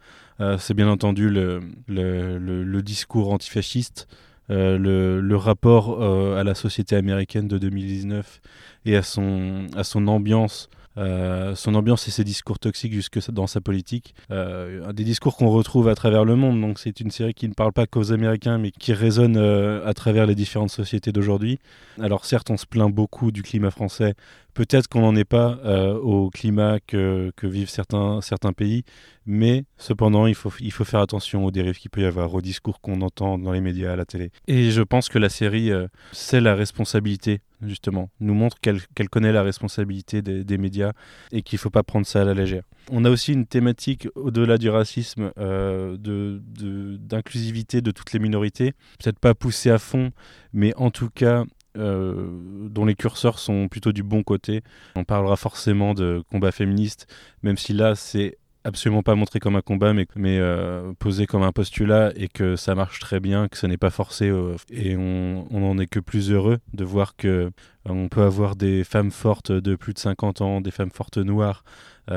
c'est 0.58 0.74
bien 0.74 0.88
entendu 0.88 1.28
le, 1.30 2.80
discours 2.82 3.32
antifasciste, 3.32 4.08
euh, 4.50 5.20
le, 5.20 5.36
rapport 5.36 6.02
euh, 6.02 6.38
à 6.38 6.44
la 6.44 6.54
société 6.54 6.96
américaine 6.96 7.48
de 7.48 7.58
2019 7.58 8.40
et 8.84 8.96
à 8.96 9.02
son, 9.02 9.66
à 9.76 9.84
son 9.84 10.06
ambiance. 10.08 10.68
Euh, 10.98 11.54
son 11.54 11.74
ambiance 11.74 12.06
et 12.06 12.10
ses 12.10 12.24
discours 12.24 12.58
toxiques 12.58 12.92
jusque 12.92 13.18
dans 13.30 13.46
sa 13.46 13.62
politique, 13.62 14.14
euh, 14.30 14.92
des 14.92 15.04
discours 15.04 15.36
qu'on 15.36 15.48
retrouve 15.48 15.88
à 15.88 15.94
travers 15.94 16.24
le 16.24 16.36
monde. 16.36 16.60
Donc 16.60 16.78
c'est 16.78 17.00
une 17.00 17.10
série 17.10 17.32
qui 17.32 17.48
ne 17.48 17.54
parle 17.54 17.72
pas 17.72 17.86
qu'aux 17.86 18.12
Américains, 18.12 18.58
mais 18.58 18.70
qui 18.70 18.92
résonne 18.92 19.36
euh, 19.38 19.86
à 19.86 19.94
travers 19.94 20.26
les 20.26 20.34
différentes 20.34 20.70
sociétés 20.70 21.12
d'aujourd'hui. 21.12 21.58
Alors 22.00 22.26
certes, 22.26 22.50
on 22.50 22.58
se 22.58 22.66
plaint 22.66 22.92
beaucoup 22.92 23.32
du 23.32 23.42
climat 23.42 23.70
français, 23.70 24.14
Peut-être 24.54 24.86
qu'on 24.88 25.00
n'en 25.00 25.16
est 25.16 25.24
pas 25.24 25.58
euh, 25.64 25.94
au 25.94 26.28
climat 26.28 26.78
que, 26.80 27.32
vivent 27.42 27.70
certains, 27.70 28.20
pays, 28.54 28.84
mais 29.24 29.64
cependant, 29.78 30.26
il 30.26 30.34
faut, 30.34 30.50
faire 30.50 31.00
attention 31.00 31.46
aux 31.46 31.50
dérives 31.50 31.78
qu'il 31.78 31.90
peut 31.90 32.02
y 32.02 32.04
avoir, 32.04 32.34
aux 32.34 32.42
discours 32.42 32.80
qu'on 32.80 33.00
entend 33.00 33.38
dans 33.38 33.52
les 33.52 33.60
médias, 33.60 33.92
à 33.92 33.96
la 33.96 34.04
télé. 34.04 34.30
Et 34.48 34.70
je 34.70 34.82
pense 34.82 35.08
que 35.08 35.18
la 35.18 35.28
série, 35.30 35.70
euh, 35.70 35.86
c'est 36.12 36.40
la 36.40 36.54
responsabilité, 36.54 37.40
justement, 37.62 38.10
nous 38.20 38.34
montre 38.34 38.58
qu'elle 38.60 38.80
qu 38.94 39.08
connaît 39.08 39.32
la 39.32 39.42
responsabilité 39.42 40.20
des, 40.20 40.58
médias 40.58 40.92
et 41.32 41.42
qu'il 41.42 41.56
ne 41.56 41.60
faut 41.60 41.70
pas 41.70 41.82
prendre 41.82 42.06
ça 42.06 42.20
à 42.20 42.24
la 42.24 42.34
légère. 42.34 42.64
On 42.90 43.04
a 43.04 43.10
aussi 43.10 43.32
une 43.32 43.46
thématique, 43.46 44.08
au-delà 44.16 44.58
du 44.58 44.68
racisme, 44.68 45.32
euh, 45.38 45.96
d'inclusivité 45.98 47.78
de, 47.78 47.80
de, 47.80 47.90
de 47.90 47.90
toutes 47.92 48.12
les 48.12 48.18
minorités, 48.18 48.72
peut-être 49.02 49.18
pas 49.18 49.34
poussée 49.34 49.70
à 49.70 49.78
fond, 49.78 50.12
mais 50.52 50.74
en 50.76 50.90
tout 50.90 51.08
cas 51.08 51.44
euh, 51.78 52.28
dont 52.68 52.84
les 52.84 52.94
curseurs 52.94 53.38
sont 53.38 53.68
plutôt 53.68 53.92
du 53.92 54.02
bon 54.02 54.22
côté. 54.22 54.62
On 54.94 55.04
parlera 55.04 55.36
forcément 55.36 55.94
de 55.94 56.22
combat 56.30 56.52
féministe, 56.52 57.06
même 57.42 57.56
si 57.56 57.72
là 57.72 57.94
c'est 57.94 58.36
absolument 58.64 59.02
pas 59.02 59.14
montré 59.14 59.40
comme 59.40 59.56
un 59.56 59.62
combat, 59.62 59.92
mais, 59.92 60.06
euh, 60.38 60.92
posé 60.98 61.26
comme 61.26 61.42
un 61.42 61.50
postulat 61.50 62.12
et 62.14 62.28
que 62.28 62.56
ça 62.56 62.74
marche 62.74 63.00
très 63.00 63.20
bien, 63.20 63.48
que 63.48 63.56
ce 63.56 63.66
n'est 63.66 63.78
pas 63.78 63.90
forcé. 63.90 64.28
Euh, 64.28 64.54
et 64.70 64.96
on, 64.96 65.46
on 65.50 65.70
en 65.70 65.78
est 65.78 65.86
que 65.86 65.98
plus 65.98 66.30
heureux 66.30 66.58
de 66.74 66.84
voir 66.84 67.16
que 67.16 67.50
on 67.86 68.08
peut 68.08 68.22
avoir 68.22 68.54
des 68.54 68.84
femmes 68.84 69.10
fortes 69.10 69.50
de 69.50 69.74
plus 69.74 69.94
de 69.94 69.98
50 69.98 70.42
ans, 70.42 70.60
des 70.60 70.70
femmes 70.70 70.92
fortes 70.92 71.18
noires. 71.18 71.64
En, 72.08 72.14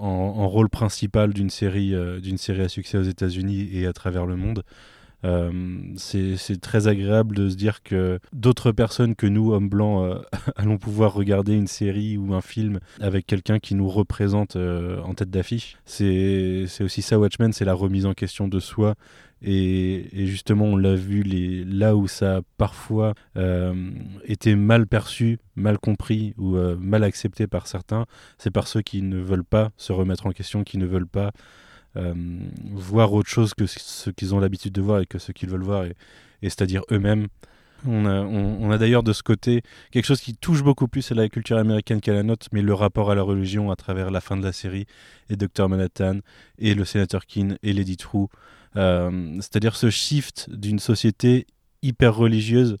en, 0.00 0.48
rôle 0.48 0.70
principal 0.70 1.34
d'une 1.34 1.50
série, 1.50 1.92
d'une 2.22 2.38
série 2.38 2.62
à 2.62 2.68
succès 2.68 2.96
aux 2.96 3.02
États-Unis 3.02 3.68
et 3.72 3.86
à 3.86 3.92
travers 3.92 4.24
le 4.24 4.36
monde. 4.36 4.62
Euh, 5.24 5.82
c'est 5.96 6.60
très 6.60 6.86
agréable 6.86 7.34
de 7.34 7.48
se 7.48 7.56
dire 7.56 7.82
que 7.82 8.20
d'autres 8.32 8.72
personnes 8.72 9.16
que 9.16 9.26
nous, 9.26 9.52
hommes 9.52 9.68
blancs, 9.68 10.04
euh, 10.04 10.22
allons 10.56 10.78
pouvoir 10.78 11.14
regarder 11.14 11.54
une 11.54 11.66
série 11.66 12.16
ou 12.16 12.34
un 12.34 12.40
film 12.40 12.78
avec 13.00 13.26
quelqu'un 13.26 13.58
qui 13.58 13.74
nous 13.74 13.88
représente 13.88 14.56
euh, 14.56 15.00
en 15.02 15.14
tête 15.14 15.30
d'affiche. 15.30 15.76
C'est 15.84 16.66
aussi 16.80 17.02
ça, 17.02 17.18
Watchmen, 17.18 17.52
c'est 17.52 17.64
la 17.64 17.74
remise 17.74 18.06
en 18.06 18.14
question 18.14 18.48
de 18.48 18.60
soi. 18.60 18.94
Et, 19.40 20.20
et 20.20 20.26
justement, 20.26 20.64
on 20.64 20.76
l'a 20.76 20.96
vu 20.96 21.22
les, 21.22 21.64
là 21.64 21.94
où 21.94 22.08
ça 22.08 22.38
a 22.38 22.40
parfois 22.56 23.14
euh, 23.36 23.72
été 24.24 24.56
mal 24.56 24.88
perçu, 24.88 25.38
mal 25.54 25.78
compris 25.78 26.34
ou 26.38 26.56
mal 26.80 27.04
accepté 27.04 27.46
par 27.46 27.68
certains, 27.68 28.06
c'est 28.36 28.50
par 28.50 28.66
ceux 28.66 28.82
qui 28.82 29.00
ne 29.00 29.18
veulent 29.18 29.44
pas 29.44 29.70
se 29.76 29.92
remettre 29.92 30.26
en 30.26 30.32
question, 30.32 30.64
qui 30.64 30.76
ne 30.76 30.86
veulent 30.86 31.06
pas 31.06 31.30
euh, 31.96 32.14
voir 32.72 33.12
autre 33.12 33.28
chose 33.28 33.54
que 33.54 33.66
ce 33.66 34.10
qu'ils 34.10 34.34
ont 34.34 34.40
l'habitude 34.40 34.72
de 34.72 34.80
voir 34.80 35.00
et 35.00 35.06
que 35.06 35.18
ce 35.18 35.32
qu'ils 35.32 35.48
veulent 35.48 35.62
voir, 35.62 35.84
et, 35.84 35.94
c'est-à-dire 36.42 36.82
eux-mêmes. 36.90 37.28
On 37.86 38.06
a, 38.06 38.22
on 38.22 38.72
a 38.72 38.78
d'ailleurs 38.78 39.04
de 39.04 39.12
ce 39.12 39.22
côté 39.22 39.62
quelque 39.92 40.04
chose 40.04 40.20
qui 40.20 40.34
touche 40.34 40.64
beaucoup 40.64 40.88
plus 40.88 41.12
à 41.12 41.14
la 41.14 41.28
culture 41.28 41.58
américaine 41.58 42.00
qu'à 42.00 42.12
la 42.12 42.24
nôtre, 42.24 42.48
mais 42.52 42.60
le 42.60 42.74
rapport 42.74 43.12
à 43.12 43.14
la 43.14 43.22
religion 43.22 43.70
à 43.70 43.76
travers 43.76 44.10
la 44.10 44.20
fin 44.20 44.36
de 44.36 44.42
la 44.42 44.52
série 44.52 44.86
et 45.30 45.36
Dr 45.36 45.68
Manhattan 45.68 46.18
et 46.58 46.74
le 46.74 46.84
sénateur 46.84 47.24
Keane 47.24 47.56
et 47.62 47.72
Lady 47.72 47.96
True. 47.96 48.26
Euh, 48.76 49.36
c'est-à-dire 49.36 49.76
ce 49.76 49.90
shift 49.90 50.50
d'une 50.50 50.80
société 50.80 51.46
hyper 51.82 52.16
religieuse 52.16 52.78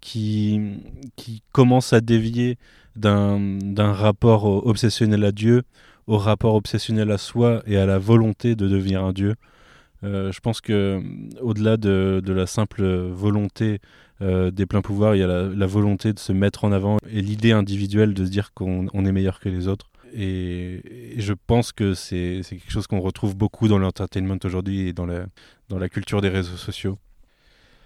qui, 0.00 0.60
qui 1.14 1.42
commence 1.52 1.92
à 1.92 2.00
dévier 2.00 2.58
d'un 2.96 3.92
rapport 3.92 4.44
obsessionnel 4.66 5.24
à 5.24 5.32
Dieu 5.32 5.62
au 6.06 6.18
rapport 6.18 6.54
obsessionnel 6.54 7.10
à 7.10 7.18
soi 7.18 7.62
et 7.66 7.76
à 7.76 7.86
la 7.86 7.98
volonté 7.98 8.54
de 8.56 8.68
devenir 8.68 9.04
un 9.04 9.12
dieu. 9.12 9.34
Euh, 10.04 10.32
je 10.32 10.40
pense 10.40 10.60
que 10.60 11.00
au-delà 11.40 11.76
de, 11.76 12.20
de, 12.24 12.32
la 12.32 12.46
simple 12.46 12.84
volonté 12.84 13.78
euh, 14.20 14.50
des 14.50 14.66
pleins 14.66 14.82
pouvoirs, 14.82 15.14
il 15.14 15.20
y 15.20 15.22
a 15.22 15.26
la, 15.26 15.66
volonté 15.66 16.12
de 16.12 16.18
se 16.18 16.32
mettre 16.32 16.64
en 16.64 16.72
avant 16.72 16.96
et 17.08 17.22
l'idée 17.22 17.52
individuelle 17.52 18.14
de 18.14 18.24
se 18.24 18.30
dire 18.30 18.52
qu'on 18.52 18.86
est 18.88 19.12
meilleur 19.12 19.38
que 19.38 19.48
les 19.48 19.68
autres. 19.68 19.90
Et, 20.14 20.82
je 21.16 21.32
pense 21.46 21.72
que 21.72 21.94
c'est 21.94 22.42
quelque 22.48 22.70
chose 22.70 22.86
qu'on 22.86 23.00
retrouve 23.00 23.36
beaucoup 23.36 23.68
dans 23.68 23.78
l'entertainment 23.78 24.38
aujourd'hui 24.44 24.88
et 24.88 24.92
dans 24.92 25.06
la, 25.06 25.26
dans 25.68 25.78
la 25.78 25.88
culture 25.88 26.20
des 26.20 26.28
réseaux 26.28 26.56
sociaux. 26.56 26.98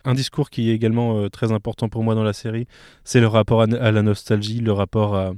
Un 0.04 0.14
discours 0.14 0.50
qui 0.50 0.70
est 0.70 0.74
également 0.74 1.18
euh, 1.18 1.28
très 1.28 1.52
important 1.52 1.88
pour 1.88 2.02
moi 2.02 2.14
dans 2.14 2.24
la 2.24 2.32
série, 2.32 2.66
c'est 3.04 3.20
le 3.20 3.26
rapport 3.26 3.62
à, 3.62 3.64
à, 3.64 3.90
la 3.90 4.02
nostalgie, 4.02 4.60
le 4.60 4.72
rapport 4.72 5.16
à, 5.16 5.32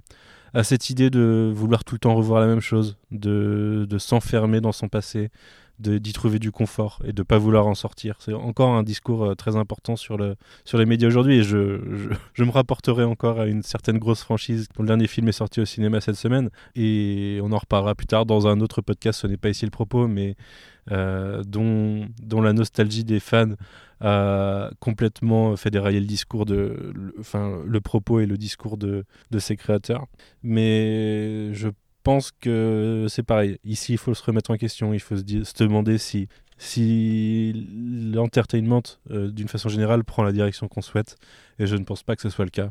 à 0.55 0.65
cette 0.65 0.91
idée 0.91 1.11
de 1.11 1.53
vouloir 1.55 1.85
tout 1.85 1.95
le 1.95 1.99
temps 2.01 2.15
revoir 2.15 2.41
la 2.41 2.47
même 2.47 2.61
chose, 2.61 2.97
de, 3.11 3.87
de 3.89 3.99
s'enfermer 3.99 4.61
dans 4.61 4.73
son 4.73 4.89
passé, 4.89 5.31
d'y 5.79 6.13
trouver 6.13 6.39
du 6.39 6.51
confort 6.51 7.01
et 7.05 7.13
de 7.13 7.23
pas 7.23 7.39
vouloir 7.39 7.67
en 7.67 7.75
sortir. 7.75 8.17
C'est 8.19 8.33
encore 8.33 8.71
un 8.71 8.83
discours 8.83 9.25
euh, 9.25 9.35
très 9.35 9.55
important 9.55 9.95
sur, 9.95 10.17
le, 10.17 10.35
sur 10.65 10.77
les 10.77 10.87
médias 10.87 11.07
aujourd'hui 11.07 11.39
et 11.39 11.43
je, 11.45 11.81
je, 12.35 12.45
me 12.45 12.51
rapporterai 12.51 13.05
encore 13.05 13.39
à 13.41 13.47
une 13.47 13.63
certaine 13.63 13.99
grosse 13.99 14.23
franchise 14.23 14.69
dont 14.77 14.83
le 14.83 14.89
dernier 14.89 15.07
film 15.07 15.29
est 15.29 15.33
sorti 15.33 15.61
au 15.61 15.65
cinéma 15.65 16.01
cette 16.01 16.17
semaine 16.17 16.51
et 16.75 17.39
on 17.43 17.53
en 17.53 17.59
reparlera 17.59 17.95
plus 17.95 18.07
tard 18.07 18.27
dans 18.27 18.49
un 18.49 18.61
autre 18.61 18.83
podcast, 18.83 19.21
ce 19.21 19.27
n'est 19.29 19.37
pas 19.37 19.51
ici 19.51 19.65
le 19.65 19.71
propos, 19.71 20.09
mais 20.09 20.35
dont, 20.91 22.07
dont 22.23 22.41
la 22.41 22.53
nostalgie 22.53 23.05
des 23.05 23.21
fans 23.21 23.55
a 24.01 24.71
complètement 24.79 25.57
fait 25.57 25.71
dérailler 25.71 26.01
le 26.01 26.07
discours 26.07 26.47
de, 26.47 26.93
enfin 27.19 27.61
le 27.67 27.81
propos 27.81 28.21
et 28.21 28.27
le 28.27 28.37
discours 28.39 28.77
de, 28.77 29.05
ses 29.39 29.57
créateurs. 29.57 30.07
Mais 30.43 31.53
je 31.55 31.69
pense 32.03 32.31
que 32.31 33.07
c'est 33.09 33.23
pareil. 33.23 33.59
Ici, 33.65 33.93
il 33.93 33.99
faut 33.99 34.15
se 34.15 34.23
remettre 34.23 34.51
en 34.51 34.57
question. 34.57 34.95
Il 34.95 35.01
faut 35.01 35.17
se, 35.17 35.63
demander 35.63 35.99
si, 35.99 36.29
l'entertainment, 38.15 38.83
euh, 39.11 39.31
d'une 39.31 39.49
façon 39.49 39.69
générale, 39.69 40.05
prend 40.05 40.23
la 40.23 40.33
direction 40.33 40.69
qu'on 40.69 40.83
souhaite. 40.83 41.17
Et 41.59 41.67
je 41.67 41.77
ne 41.77 41.85
pense 41.85 42.03
pas 42.03 42.15
que 42.17 42.23
ce 42.23 42.31
soit 42.31 42.45
le 42.45 42.51
cas. 42.51 42.71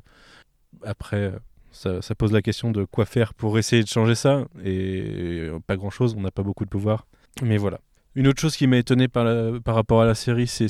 Après, 0.84 1.34
ça, 1.72 2.02
ça, 2.02 2.16
pose 2.16 2.32
la 2.32 2.42
question 2.42 2.72
de 2.72 2.86
quoi 2.86 3.06
faire 3.06 3.34
pour 3.34 3.58
essayer 3.58 3.84
de 3.84 3.88
changer 3.88 4.16
ça. 4.16 4.46
Et 4.64 5.50
pas 5.68 5.76
grand-chose. 5.76 6.16
On 6.18 6.22
n'a 6.22 6.32
pas 6.32 6.44
beaucoup 6.44 6.64
de 6.64 6.70
pouvoir. 6.70 7.06
Mais 7.42 7.58
voilà. 7.58 7.80
Une 8.18 8.28
autre 8.28 8.42
chose 8.42 8.56
qui 8.56 8.66
m'a 8.66 8.78
étonné 8.78 9.08
par, 9.08 9.28
rapport 9.68 10.02
à 10.02 10.06
la 10.08 10.16
série, 10.16 10.48
c'est 10.48 10.70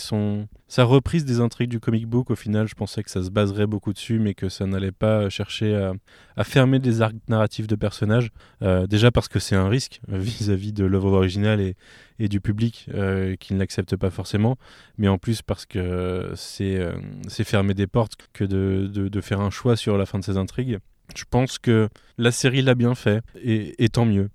sa 0.67 0.83
reprise 0.83 1.23
des 1.23 1.39
intrigues 1.39 1.69
du 1.69 1.79
comic 1.79 2.05
book. 2.05 2.29
Au 2.29 2.35
final, 2.35 2.67
je 2.67 2.75
pensais 2.75 3.03
que 3.03 3.09
ça 3.09 3.23
se 3.23 3.29
baserait 3.29 3.67
beaucoup 3.67 3.93
dessus, 3.93 4.19
mais 4.19 4.33
que 4.33 4.49
ça 4.49 4.65
n'allait 4.65 4.91
pas 4.91 5.29
chercher 5.29 5.73
à, 6.35 6.43
fermer 6.43 6.79
des 6.79 7.01
arcs 7.01 7.15
narratifs 7.29 7.65
de 7.65 7.77
personnages. 7.77 8.31
Euh, 8.63 8.85
déjà 8.85 9.11
parce 9.11 9.29
que 9.29 9.39
c'est 9.39 9.55
un 9.55 9.69
risque 9.69 10.01
vis-à-vis 10.09 10.71
-vis 10.71 10.73
de 10.73 10.83
l'œuvre 10.83 11.13
originale 11.13 11.61
et, 12.19 12.27
du 12.27 12.41
public 12.41 12.89
euh, 12.93 13.37
qui 13.37 13.53
ne 13.53 13.59
l'accepte 13.59 13.95
pas 13.95 14.09
forcément, 14.09 14.57
mais 14.97 15.07
en 15.07 15.17
plus 15.17 15.41
parce 15.41 15.65
que 15.65 16.33
c'est 16.35 16.75
euh, 16.77 16.99
fermer 17.45 17.75
des 17.75 17.87
portes 17.87 18.17
que 18.33 18.43
de, 18.43 19.21
faire 19.21 19.39
un 19.39 19.51
choix 19.51 19.77
sur 19.77 19.97
la 19.97 20.05
fin 20.05 20.19
de 20.19 20.25
ces 20.25 20.35
intrigues. 20.35 20.79
Je 21.15 21.23
pense 21.29 21.59
que 21.59 21.87
la 22.17 22.31
série 22.31 22.61
l'a 22.61 22.75
bien 22.75 22.93
fait, 22.93 23.21
et 23.41 23.87
tant 23.87 24.03
mieux. 24.03 24.29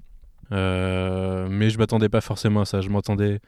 Euh, 0.53 1.49
mais 1.51 1.71
je 1.71 1.79
m'attendais 1.79 2.09
pas 2.09 2.21
forcément 2.21 2.61
à 2.61 2.65
ça. 2.65 2.81
Je 2.81 2.89
m'attendais 2.89 3.41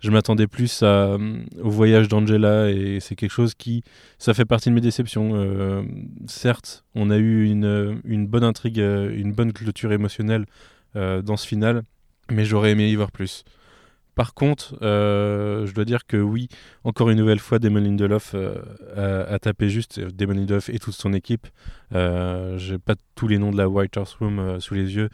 je 0.00 0.12
m'attendais 0.12 0.46
plus 0.46 0.84
à, 0.84 1.18
au 1.60 1.70
voyage 1.70 2.06
d'Angela 2.06 2.70
et 2.70 3.00
c'est 3.00 3.16
quelque 3.16 3.32
chose 3.32 3.54
qui, 3.54 3.82
ça 4.18 4.32
fait 4.32 4.44
partie 4.44 4.68
de 4.68 4.74
mes 4.74 4.80
déceptions. 4.80 5.84
certes, 6.28 6.84
on 6.94 7.10
a 7.10 7.16
eu 7.16 7.46
une, 7.46 8.26
bonne 8.28 8.44
intrigue, 8.44 8.78
une 8.78 9.32
bonne 9.32 9.52
clôture 9.52 9.90
émotionnelle 9.90 10.46
dans 10.94 11.36
ce 11.36 11.44
final, 11.44 11.82
mais 12.30 12.44
j'aurais 12.44 12.70
aimé 12.70 12.88
y 12.88 12.94
voir 12.94 13.10
plus. 13.10 13.44
Par 14.18 14.34
contre, 14.34 14.76
euh, 14.82 15.64
je 15.64 15.72
dois 15.72 15.84
dire 15.84 16.04
que 16.04 16.16
oui, 16.16 16.48
encore 16.82 17.08
une 17.08 17.18
nouvelle 17.18 17.38
fois, 17.38 17.60
Damon 17.60 17.78
Lindelof 17.78 18.32
euh, 18.34 19.24
a, 19.32 19.38
tapé 19.38 19.68
juste. 19.68 20.00
Damon 20.00 20.32
Lindelof 20.32 20.70
et 20.70 20.80
toute 20.80 20.94
son 20.94 21.12
équipe. 21.12 21.46
Euh, 21.94 22.58
J'ai 22.58 22.78
pas 22.78 22.96
tous 23.14 23.28
les 23.28 23.38
noms 23.38 23.52
de 23.52 23.56
la 23.56 23.68
White 23.68 23.96
House 23.96 24.14
Room 24.14 24.40
euh, 24.40 24.58
sous 24.58 24.74
les 24.74 24.96
yeux, 24.96 25.08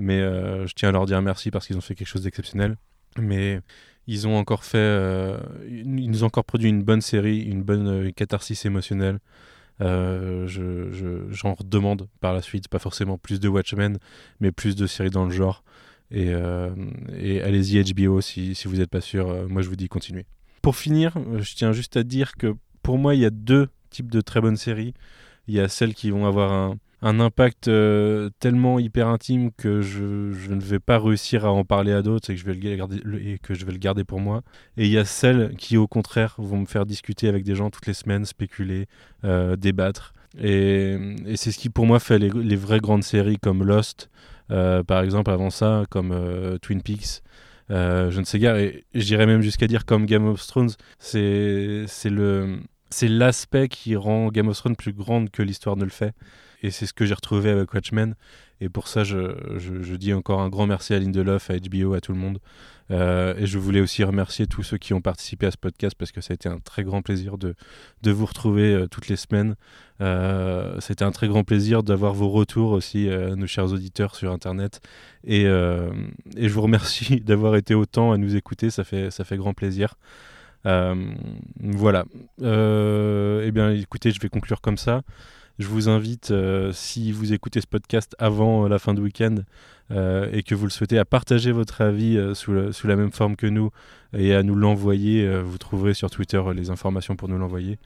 mais 0.00 0.18
je 0.20 0.72
tiens 0.74 0.88
à 0.88 0.92
leur 0.92 1.06
dire 1.06 1.22
merci 1.22 1.50
parce 1.50 1.66
qu'ils 1.66 1.76
ont 1.76 1.82
fait 1.82 1.94
quelque 1.94 2.08
chose 2.08 2.22
d'exceptionnel. 2.22 2.76
Mais 3.18 3.60
ils 4.06 4.26
ont 4.26 4.36
encore 4.36 4.64
fait, 4.64 5.38
ils 5.68 6.10
nous 6.10 6.24
ont 6.24 6.26
encore 6.26 6.44
produit 6.44 6.68
une 6.68 6.82
bonne 6.82 7.00
série, 7.00 7.42
une 7.42 7.62
bonne 7.62 8.12
catharsis 8.12 8.64
émotionnelle. 8.64 9.20
j'en 9.78 10.46
je, 10.46 11.56
redemande 11.58 12.08
par 12.20 12.32
la 12.32 12.42
suite, 12.42 12.68
pas 12.68 12.78
forcément 12.78 13.18
plus 13.18 13.38
de 13.38 13.48
Watchmen, 13.48 13.98
mais 14.40 14.50
plus 14.50 14.74
de 14.74 14.86
séries 14.86 15.10
dans 15.10 15.24
le 15.24 15.30
genre. 15.30 15.62
Et, 16.10 16.28
euh, 16.34 16.70
allez-y 17.44 17.82
HBO 17.94 18.20
si, 18.20 18.54
si 18.54 18.68
vous 18.68 18.76
n'êtes 18.76 18.90
pas 18.90 19.00
sûr. 19.00 19.28
Euh, 19.28 19.46
moi, 19.48 19.62
je 19.62 19.68
vous 19.68 19.76
dis 19.76 19.88
continuez. 19.88 20.26
Pour 20.62 20.76
finir, 20.76 21.16
euh, 21.16 21.40
je 21.40 21.54
tiens 21.54 21.72
juste 21.72 21.96
à 21.96 22.02
dire 22.02 22.34
que 22.36 22.54
pour 22.82 22.98
moi, 22.98 23.14
il 23.14 23.20
y 23.20 23.24
a 23.24 23.30
deux 23.30 23.68
types 23.90 24.10
de 24.10 24.20
très 24.20 24.40
bonnes 24.40 24.56
séries. 24.56 24.94
Il 25.46 25.54
y 25.54 25.60
a 25.60 25.68
celles 25.68 25.94
qui 25.94 26.10
vont 26.10 26.26
avoir 26.26 26.52
un, 26.52 26.78
un 27.02 27.20
impact 27.20 27.70
tellement 28.40 28.78
hyper 28.78 29.08
intime 29.08 29.52
que 29.52 29.80
je, 29.80 30.02
ne 30.02 30.60
vais 30.60 30.78
pas 30.78 30.98
réussir 30.98 31.46
à 31.46 31.50
en 31.50 31.64
parler 31.64 31.92
à 31.92 32.02
d'autres 32.02 32.30
et 32.30 32.34
que 32.34 32.40
je 32.40 32.44
vais 32.46 32.54
le 32.54 32.76
garder 32.76 33.00
et 33.24 33.38
que 33.38 33.54
je 33.54 33.64
vais 33.64 33.72
le 33.72 33.78
garder 33.78 34.04
pour 34.04 34.20
moi. 34.20 34.42
Et 34.76 34.86
il 34.86 34.92
y 34.92 34.98
a 34.98 35.04
celles 35.04 35.54
qui 35.56 35.76
au 35.76 35.86
contraire 35.86 36.34
vont 36.38 36.58
me 36.58 36.66
faire 36.66 36.86
discuter 36.86 37.28
avec 37.28 37.44
des 37.44 37.54
gens 37.54 37.70
toutes 37.70 37.86
les 37.86 37.94
semaines, 37.94 38.24
spéculer, 38.24 38.86
débattre. 39.22 40.12
Et, 40.38 40.96
c'est 41.36 41.52
ce 41.52 41.58
qui 41.58 41.70
pour 41.70 41.86
moi 41.86 41.98
fait 41.98 42.18
les, 42.18 42.56
vraies 42.56 42.80
grandes 42.80 43.04
séries 43.04 43.38
comme 43.38 43.64
Lost, 43.64 44.10
euh, 44.50 44.82
par 44.82 45.02
exemple, 45.02 45.30
avant 45.30 45.50
ça, 45.50 45.84
comme 45.90 46.12
euh, 46.12 46.58
Twin 46.58 46.82
Peaks. 46.82 47.22
Euh, 47.70 48.10
je 48.10 48.18
ne 48.20 48.24
sais 48.24 48.38
guère, 48.38 48.56
et 48.56 48.84
j'irais 48.94 49.26
même 49.26 49.42
jusqu'à 49.42 49.66
dire 49.68 49.84
comme 49.86 50.06
Game 50.06 50.26
of 50.26 50.44
Thrones, 50.46 50.70
c'est 50.98 51.86
l'aspect 53.02 53.68
qui 53.68 53.96
rend 53.96 54.28
Game 54.28 54.48
of 54.48 54.56
Thrones 54.56 54.76
plus 54.76 54.92
grande 54.92 55.30
que 55.30 55.42
l'histoire 55.42 55.76
ne 55.76 55.84
le 55.84 55.90
fait. 55.90 56.14
Et 56.62 56.70
c'est 56.70 56.86
ce 56.86 56.92
que 56.92 57.06
j'ai 57.06 57.14
retrouvé 57.14 57.50
avec 57.50 57.72
Watchmen. 57.72 58.14
Et 58.60 58.68
pour 58.68 58.88
ça, 58.88 59.04
je, 59.04 59.34
je, 59.56 59.94
dis 59.96 60.12
encore 60.12 60.40
un 60.42 60.50
grand 60.50 60.66
merci 60.66 60.92
à 60.92 60.98
Lindelof, 60.98 61.50
à 61.50 61.54
HBO, 61.58 61.94
à 61.94 62.00
tout 62.00 62.12
le 62.12 62.18
monde. 62.18 62.38
Euh, 62.90 63.34
et 63.38 63.46
je 63.46 63.58
voulais 63.58 63.80
aussi 63.80 64.04
remercier 64.04 64.46
tous 64.46 64.62
ceux 64.62 64.76
qui 64.76 64.92
ont 64.92 65.00
participé 65.00 65.46
à 65.46 65.50
ce 65.50 65.56
podcast 65.56 65.96
parce 65.96 66.12
que 66.12 66.20
ça 66.20 66.32
a 66.32 66.34
été 66.34 66.48
un 66.48 66.58
très 66.58 66.82
grand 66.82 67.02
plaisir 67.02 67.38
de, 67.38 67.54
de 68.02 68.10
vous 68.10 68.26
retrouver 68.26 68.74
euh, 68.74 68.86
toutes 68.86 69.08
les 69.08 69.16
semaines. 69.16 69.54
Euh, 70.02 70.78
C'était 70.80 71.04
un 71.04 71.12
très 71.12 71.28
grand 71.28 71.44
plaisir 71.44 71.82
d'avoir 71.82 72.12
vos 72.12 72.28
retours 72.28 72.72
aussi, 72.72 73.08
nos 73.08 73.46
chers 73.46 73.72
auditeurs 73.72 74.14
sur 74.14 74.30
Internet. 74.30 74.80
Et, 75.24 75.44
et 75.44 76.48
je 76.48 76.52
vous 76.52 76.62
remercie 76.62 77.20
d'avoir 77.24 77.56
été 77.56 77.74
autant 77.74 78.12
à 78.12 78.18
nous 78.18 78.36
écouter, 78.36 78.70
ça 78.70 78.84
fait, 78.84 79.10
ça 79.10 79.24
fait 79.24 79.36
grand 79.36 79.54
plaisir. 79.54 79.94
voilà. 80.64 82.04
eh 82.40 83.50
bien, 83.52 83.70
écoutez, 83.72 84.10
je 84.10 84.20
vais 84.20 84.28
conclure 84.28 84.60
comme 84.60 84.78
ça. 84.78 85.02
Je 85.60 85.66
vous 85.66 85.90
invite, 85.90 86.30
euh, 86.30 86.72
si 86.72 87.12
vous 87.12 87.34
écoutez 87.34 87.60
ce 87.60 87.66
podcast 87.66 88.16
avant 88.18 88.64
euh, 88.64 88.68
la 88.70 88.78
fin 88.78 88.94
du 88.94 89.02
week-end 89.02 89.34
euh, 89.90 90.26
et 90.32 90.42
que 90.42 90.54
vous 90.54 90.64
le 90.64 90.70
souhaitez, 90.70 90.98
à 90.98 91.04
partager 91.04 91.52
votre 91.52 91.82
avis 91.82 92.18
sous, 92.34 92.54
la 92.54 92.96
même 92.96 93.12
forme 93.12 93.36
que 93.36 93.46
nous 93.46 93.70
et 94.16 94.34
à 94.34 94.42
nous 94.42 94.54
l'envoyer. 94.54 95.30
vous 95.42 95.58
trouverez 95.58 95.92
sur 95.92 96.10
Twitter 96.10 96.42
les 96.54 96.70
informations 96.70 97.14
pour 97.14 97.28
nous 97.28 97.36
l'envoyer. 97.36 97.78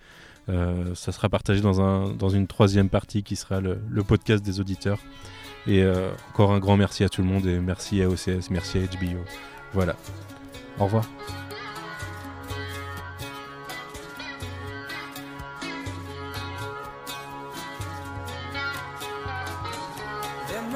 ça 0.46 1.10
sera 1.10 1.28
partagé 1.28 1.62
dans, 1.62 1.80
un, 1.80 2.12
dans 2.12 2.28
une 2.28 2.46
troisième 2.46 2.88
partie 2.88 3.24
qui 3.24 3.34
sera 3.34 3.60
le 3.60 4.04
podcast 4.04 4.44
des 4.44 4.60
auditeurs. 4.60 5.00
Et 5.66 5.84
encore 6.30 6.52
un 6.52 6.60
grand 6.60 6.76
merci 6.76 7.02
à 7.02 7.08
tout 7.08 7.22
le 7.22 7.28
monde 7.28 7.46
et 7.46 7.58
merci 7.58 8.02
à 8.02 8.08
OCS, 8.08 8.50
merci 8.50 8.78
à 8.78 8.82
HBO. 8.82 9.18
Voilà. 9.72 9.96
Au 10.78 10.84
revoir. 10.84 11.08